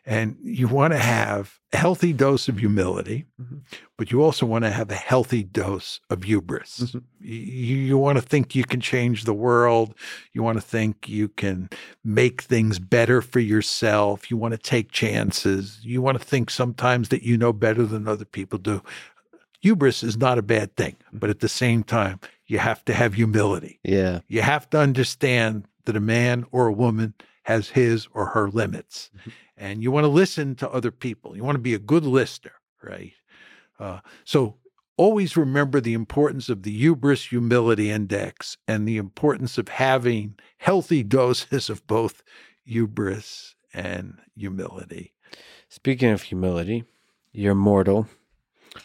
And 0.05 0.37
you 0.43 0.69
want 0.69 0.93
to 0.93 0.99
have 0.99 1.59
a 1.73 1.79
healthy 1.79 2.13
dose 2.13 2.47
of 2.47 2.59
humility, 2.59 3.25
Mhm. 3.41 3.61
but 3.97 4.13
you 4.13 4.23
also 4.23 4.45
want 4.45 4.65
to 4.67 4.71
have 4.71 4.91
a 4.91 4.95
healthy 4.97 5.43
dose 5.43 5.99
of 6.11 6.25
hubris. 6.25 6.81
Mhm. 6.93 7.03
You, 7.21 7.77
you 7.77 7.97
want 7.97 8.19
to 8.19 8.23
think 8.23 8.55
you 8.55 8.65
can 8.65 8.83
change 8.83 9.25
the 9.25 9.33
world. 9.33 9.95
You 10.35 10.43
want 10.43 10.59
to 10.59 10.63
think 10.63 11.09
you 11.09 11.29
can 11.29 11.71
make 12.05 12.43
things 12.43 12.79
better 12.79 13.23
for 13.23 13.41
yourself. 13.41 14.31
You 14.31 14.37
want 14.37 14.53
to 14.53 14.59
take 14.59 14.93
chances. 14.93 15.81
You 15.83 16.03
want 16.03 16.19
to 16.19 16.25
think 16.25 16.51
sometimes 16.51 17.09
that 17.09 17.23
you 17.23 17.39
know 17.39 17.55
better 17.55 17.87
than 17.87 18.07
other 18.07 18.27
people 18.27 18.59
do. 18.59 18.83
Hubris 19.65 20.03
is 20.03 20.19
not 20.19 20.37
a 20.37 20.43
bad 20.43 20.77
thing, 20.77 20.95
but 21.11 21.31
at 21.31 21.41
the 21.41 21.49
same 21.49 21.83
time, 21.83 22.21
you 22.47 22.59
have 22.59 22.85
to 22.85 22.93
have 22.93 23.15
humility. 23.15 23.81
Yeah. 23.83 24.21
You 24.29 24.43
have 24.43 24.69
to 24.71 24.79
understand 24.79 25.67
that 25.87 25.97
a 25.97 26.01
man 26.01 26.45
or 26.53 26.67
a 26.67 26.73
woman 26.73 27.15
has 27.45 27.71
his 27.71 28.07
or 28.13 28.27
her 28.27 28.51
limits. 28.51 29.11
Mhm. 29.17 29.33
And 29.57 29.83
you 29.83 29.91
want 29.91 30.05
to 30.05 30.09
listen 30.09 30.55
to 30.57 30.69
other 30.69 30.91
people. 30.91 31.35
You 31.35 31.45
want 31.45 31.55
to 31.57 31.63
be 31.63 31.73
a 31.73 31.79
good 31.79 32.05
listener, 32.05 32.53
right? 32.83 33.15
Uh, 33.81 34.01
so 34.25 34.57
always 34.99 35.35
remember 35.35 35.81
the 35.81 35.95
importance 35.95 36.51
of 36.51 36.63
the 36.63 36.71
hubris 36.73 37.25
humility 37.31 37.91
index 37.91 38.59
and 38.69 38.87
the 38.87 38.99
importance 38.99 39.57
of 39.57 39.69
having 39.69 40.35
healthy 40.59 41.03
doses 41.03 41.71
of 41.71 41.87
both 41.87 42.23
hubris 42.67 43.55
and 43.73 44.19
humility. 44.37 45.15
Speaking 45.71 46.11
of 46.11 46.21
humility, 46.21 46.85
you're 47.33 47.55
mortal, 47.55 48.09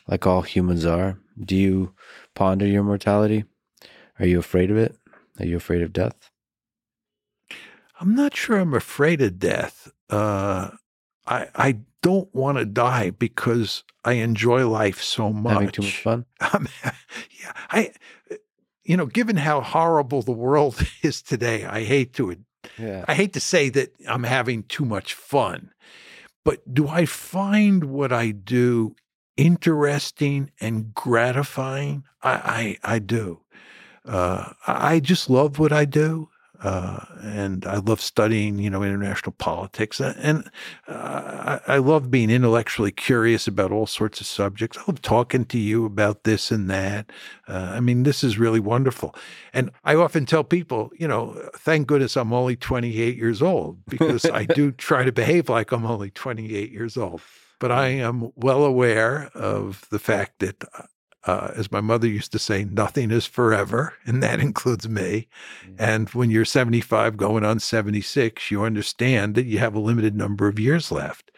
like 0.07 0.25
all 0.25 0.41
humans 0.41 0.85
are. 0.85 1.17
Do 1.39 1.55
you 1.55 1.93
ponder 2.35 2.65
your 2.65 2.83
mortality? 2.83 3.45
Are 4.19 4.25
you 4.25 4.39
afraid 4.39 4.71
of 4.71 4.77
it? 4.77 4.95
Are 5.39 5.45
you 5.45 5.57
afraid 5.57 5.81
of 5.81 5.93
death? 5.93 6.29
I'm 7.99 8.15
not 8.15 8.35
sure 8.35 8.57
I'm 8.57 8.73
afraid 8.73 9.21
of 9.21 9.39
death. 9.39 9.91
Uh, 10.09 10.71
I 11.27 11.47
I 11.55 11.77
don't 12.01 12.33
want 12.33 12.57
to 12.57 12.65
die 12.65 13.09
because 13.09 13.83
I 14.05 14.13
enjoy 14.13 14.67
life 14.67 15.01
so 15.01 15.33
much. 15.33 15.53
Having 15.53 15.69
too 15.69 15.81
much 15.83 16.01
fun? 16.01 16.25
Um, 16.53 16.67
yeah, 16.81 17.53
I, 17.69 17.91
you 18.83 18.95
know, 18.97 19.05
given 19.05 19.35
how 19.37 19.61
horrible 19.61 20.21
the 20.21 20.31
world 20.31 20.81
is 21.03 21.21
today, 21.21 21.65
I 21.65 21.83
hate 21.83 22.13
to, 22.13 22.35
Yeah. 22.77 23.03
I 23.07 23.13
hate 23.13 23.33
to 23.33 23.39
say 23.39 23.69
that 23.69 23.93
I'm 24.07 24.23
having 24.23 24.63
too 24.63 24.85
much 24.85 25.13
fun, 25.13 25.71
but 26.45 26.73
do 26.73 26.87
I 26.87 27.05
find 27.05 27.83
what 27.85 28.13
I 28.13 28.31
do 28.31 28.95
interesting 29.39 30.51
and 30.59 30.93
gratifying? 30.93 32.03
I, 32.21 32.77
I, 32.83 32.95
I 32.95 32.99
do. 32.99 33.39
Uh, 34.05 34.51
I 34.67 34.99
just 34.99 35.29
love 35.29 35.59
what 35.59 35.71
I 35.71 35.85
do. 35.85 36.29
Uh, 36.61 37.05
and 37.23 37.65
I 37.65 37.77
love 37.77 38.01
studying, 38.01 38.59
you 38.59 38.69
know, 38.69 38.83
international 38.83 39.31
politics, 39.31 40.01
and 40.01 40.43
uh, 40.89 41.59
I, 41.65 41.75
I, 41.75 41.77
love 41.77 42.11
being 42.11 42.29
intellectually 42.29 42.91
curious 42.91 43.47
about 43.47 43.71
all 43.71 43.87
sorts 43.87 44.19
of 44.19 44.27
subjects. 44.27 44.77
I 44.77 44.83
love 44.85 45.01
talking 45.01 45.45
to 45.45 45.57
you 45.57 45.85
about 45.85 46.25
this 46.25 46.51
and 46.51 46.69
that. 46.69 47.13
Uh, 47.47 47.71
I 47.75 47.79
mean, 47.79 48.03
this 48.03 48.25
is 48.25 48.37
really 48.37 48.59
wonderful, 48.59 49.15
and 49.53 49.71
I 49.85 49.95
often 49.95 50.25
tell 50.25 50.43
people, 50.43 50.91
you 50.97 51.07
know, 51.07 51.49
thank 51.55 51.87
goodness 51.87 52.17
I'm 52.17 52.33
only 52.33 52.57
28 52.57 53.15
years 53.15 53.41
old 53.41 53.77
because 53.87 54.25
I 54.25 54.43
do 54.43 54.71
try 54.89 55.05
to 55.05 55.13
behave 55.13 55.47
like 55.47 55.71
I'm 55.71 55.85
only 55.85 56.11
28 56.11 56.73
years 56.73 56.97
old. 56.97 57.21
But 57.59 57.71
I 57.71 57.87
am 57.89 58.31
well 58.35 58.63
aware 58.63 59.29
of 59.33 59.85
the 59.91 59.99
fact 59.99 60.39
that 60.39 60.63
uh, 61.25 61.51
as 61.55 61.71
my 61.71 61.81
mother 61.81 62.07
used 62.07 62.31
to 62.31 62.39
say, 62.39 62.63
nothing 62.63 63.11
is 63.11 63.25
forever, 63.25 63.93
and 64.05 64.23
that 64.23 64.39
includes 64.39 64.87
me. 64.87 65.27
Mm-hmm. 65.63 65.75
And 65.77 66.09
when 66.09 66.31
you're 66.31 66.45
75 66.45 67.17
going 67.17 67.43
on 67.43 67.59
76, 67.59 68.49
you 68.49 68.63
understand 68.63 69.35
that 69.35 69.45
you 69.45 69.59
have 69.59 69.75
a 69.75 69.79
limited 69.79 70.15
number 70.15 70.47
of 70.47 70.59
years 70.59 70.91
left. 70.91 71.31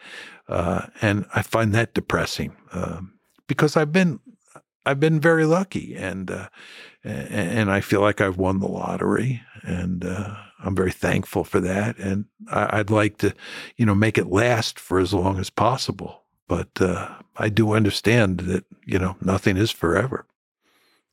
Uh, 0.48 0.86
and 1.00 1.26
I 1.34 1.42
find 1.42 1.74
that 1.74 1.94
depressing 1.94 2.56
um, 2.72 3.14
because 3.46 3.76
I've 3.76 3.92
been 3.92 4.20
I've 4.84 4.98
been 4.98 5.20
very 5.20 5.44
lucky, 5.44 5.94
and 5.94 6.28
uh, 6.30 6.48
and 7.04 7.70
I 7.70 7.80
feel 7.80 8.00
like 8.00 8.20
I've 8.20 8.36
won 8.36 8.58
the 8.58 8.66
lottery, 8.66 9.40
and 9.62 10.04
uh, 10.04 10.34
I'm 10.62 10.76
very 10.76 10.92
thankful 10.92 11.44
for 11.44 11.60
that. 11.60 11.98
And 11.98 12.26
I, 12.48 12.78
would 12.78 12.90
like 12.90 13.18
to, 13.18 13.34
you 13.76 13.84
know, 13.84 13.94
make 13.94 14.16
it 14.16 14.28
last 14.28 14.78
for 14.78 14.98
as 14.98 15.12
long 15.12 15.38
as 15.38 15.50
possible. 15.50 16.22
But 16.48 16.80
uh, 16.80 17.08
I 17.36 17.48
do 17.48 17.72
understand 17.72 18.40
that, 18.40 18.64
you 18.84 18.98
know, 18.98 19.16
nothing 19.20 19.56
is 19.56 19.70
forever. 19.70 20.26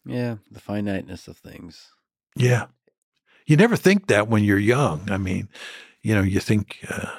Yeah, 0.05 0.37
the 0.49 0.59
finiteness 0.59 1.27
of 1.27 1.37
things. 1.37 1.91
Yeah. 2.35 2.67
You 3.45 3.57
never 3.57 3.75
think 3.75 4.07
that 4.07 4.27
when 4.27 4.43
you're 4.43 4.59
young. 4.59 5.09
I 5.09 5.17
mean, 5.17 5.49
you 6.01 6.13
know, 6.13 6.21
you 6.21 6.39
think 6.39 6.79
uh, 6.87 7.11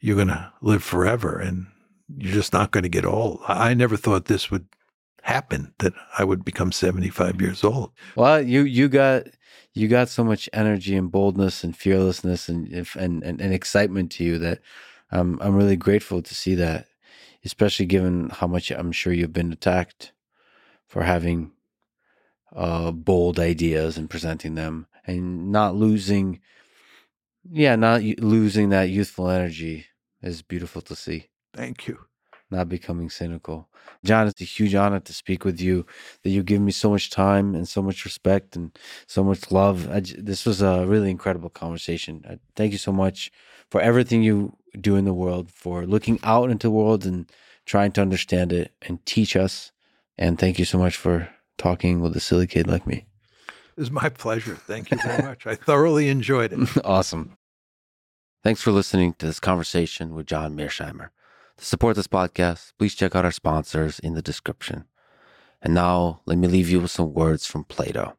you're 0.00 0.16
going 0.16 0.28
to 0.28 0.52
live 0.60 0.82
forever 0.82 1.38
and 1.38 1.66
you're 2.16 2.34
just 2.34 2.52
not 2.52 2.70
going 2.70 2.82
to 2.82 2.88
get 2.88 3.04
old. 3.04 3.40
I 3.48 3.74
never 3.74 3.96
thought 3.96 4.26
this 4.26 4.50
would 4.50 4.66
happen 5.22 5.72
that 5.78 5.92
I 6.16 6.24
would 6.24 6.44
become 6.44 6.70
75 6.70 7.40
years 7.40 7.64
old. 7.64 7.90
Well, 8.14 8.40
you 8.40 8.62
you 8.62 8.88
got 8.88 9.24
you 9.76 9.88
got 9.88 10.08
so 10.08 10.24
much 10.24 10.48
energy 10.52 10.96
and 10.96 11.12
boldness 11.12 11.64
and 11.64 11.76
fearlessness 11.76 12.48
and 12.48 12.68
and 12.96 13.22
and, 13.22 13.40
and 13.40 13.54
excitement 13.54 14.12
to 14.12 14.24
you 14.24 14.38
that 14.38 14.60
um, 15.12 15.38
I'm 15.42 15.56
really 15.56 15.76
grateful 15.76 16.22
to 16.22 16.34
see 16.34 16.54
that 16.56 16.86
especially 17.46 17.86
given 17.86 18.30
how 18.30 18.46
much 18.48 18.70
I'm 18.72 18.92
sure 18.92 19.12
you've 19.12 19.32
been 19.32 19.52
attacked 19.52 20.12
for 20.88 21.04
having 21.04 21.52
uh, 22.54 22.90
bold 22.90 23.38
ideas 23.38 23.96
and 23.96 24.10
presenting 24.10 24.56
them 24.56 24.86
and 25.06 25.52
not 25.52 25.76
losing, 25.76 26.40
yeah, 27.50 27.76
not 27.76 28.02
losing 28.02 28.70
that 28.70 28.90
youthful 28.90 29.30
energy 29.30 29.86
is 30.22 30.42
beautiful 30.42 30.82
to 30.82 30.96
see. 30.96 31.28
Thank 31.54 31.86
you. 31.86 31.98
Not 32.50 32.68
becoming 32.68 33.10
cynical. 33.10 33.68
John, 34.04 34.26
it's 34.26 34.40
a 34.40 34.44
huge 34.44 34.74
honor 34.74 35.00
to 35.00 35.12
speak 35.12 35.44
with 35.44 35.60
you, 35.60 35.86
that 36.22 36.30
you 36.30 36.42
give 36.42 36.60
me 36.60 36.72
so 36.72 36.90
much 36.90 37.10
time 37.10 37.54
and 37.54 37.68
so 37.68 37.82
much 37.82 38.04
respect 38.04 38.56
and 38.56 38.76
so 39.06 39.24
much 39.24 39.50
love. 39.50 39.90
I, 39.90 40.00
this 40.00 40.46
was 40.46 40.62
a 40.62 40.86
really 40.86 41.10
incredible 41.10 41.50
conversation. 41.50 42.24
I, 42.28 42.38
thank 42.54 42.72
you 42.72 42.78
so 42.78 42.92
much 42.92 43.30
for 43.70 43.80
everything 43.80 44.22
you 44.22 44.56
do 44.80 44.96
in 44.96 45.04
the 45.04 45.14
world, 45.14 45.50
for 45.50 45.86
looking 45.86 46.20
out 46.22 46.50
into 46.50 46.68
the 46.68 46.72
world 46.72 47.04
and 47.04 47.30
trying 47.64 47.92
to 47.92 48.02
understand 48.02 48.52
it 48.52 48.72
and 48.82 49.04
teach 49.06 49.36
us. 49.36 49.72
And 50.18 50.38
thank 50.38 50.58
you 50.58 50.64
so 50.64 50.78
much 50.78 50.96
for 50.96 51.28
talking 51.58 52.00
with 52.00 52.16
a 52.16 52.20
silly 52.20 52.46
kid 52.46 52.66
like 52.66 52.86
me. 52.86 53.06
It 53.48 53.80
was 53.80 53.90
my 53.90 54.08
pleasure. 54.08 54.54
Thank 54.54 54.90
you 54.90 54.98
very 55.04 55.22
much. 55.22 55.46
I 55.46 55.54
thoroughly 55.54 56.08
enjoyed 56.08 56.52
it. 56.52 56.68
awesome. 56.84 57.36
Thanks 58.42 58.62
for 58.62 58.70
listening 58.70 59.14
to 59.14 59.26
this 59.26 59.40
conversation 59.40 60.14
with 60.14 60.26
John 60.26 60.56
Mearsheimer. 60.56 61.10
To 61.58 61.64
support 61.64 61.96
this 61.96 62.06
podcast, 62.06 62.72
please 62.78 62.94
check 62.94 63.16
out 63.16 63.24
our 63.24 63.32
sponsors 63.32 63.98
in 63.98 64.14
the 64.14 64.22
description. 64.22 64.84
And 65.62 65.74
now, 65.74 66.20
let 66.26 66.38
me 66.38 66.48
leave 66.48 66.68
you 66.68 66.80
with 66.80 66.90
some 66.90 67.14
words 67.14 67.46
from 67.46 67.64
Plato. 67.64 68.16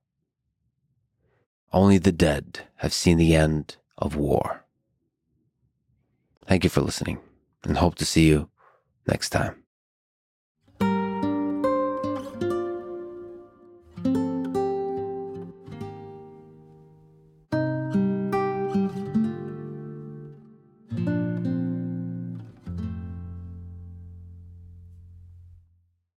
Only 1.72 1.98
the 1.98 2.12
dead 2.12 2.62
have 2.78 2.94
seen 2.94 3.18
the 3.18 3.36
end 3.36 3.78
of 3.98 4.16
war. 4.16 4.66
Thank 6.48 6.64
you 6.64 6.70
for 6.70 6.82
listening 6.82 7.20
and 7.64 7.78
hope 7.78 7.96
to 7.96 8.06
see 8.06 8.28
you 8.28 8.50
next 9.06 9.30
time. 9.30 9.67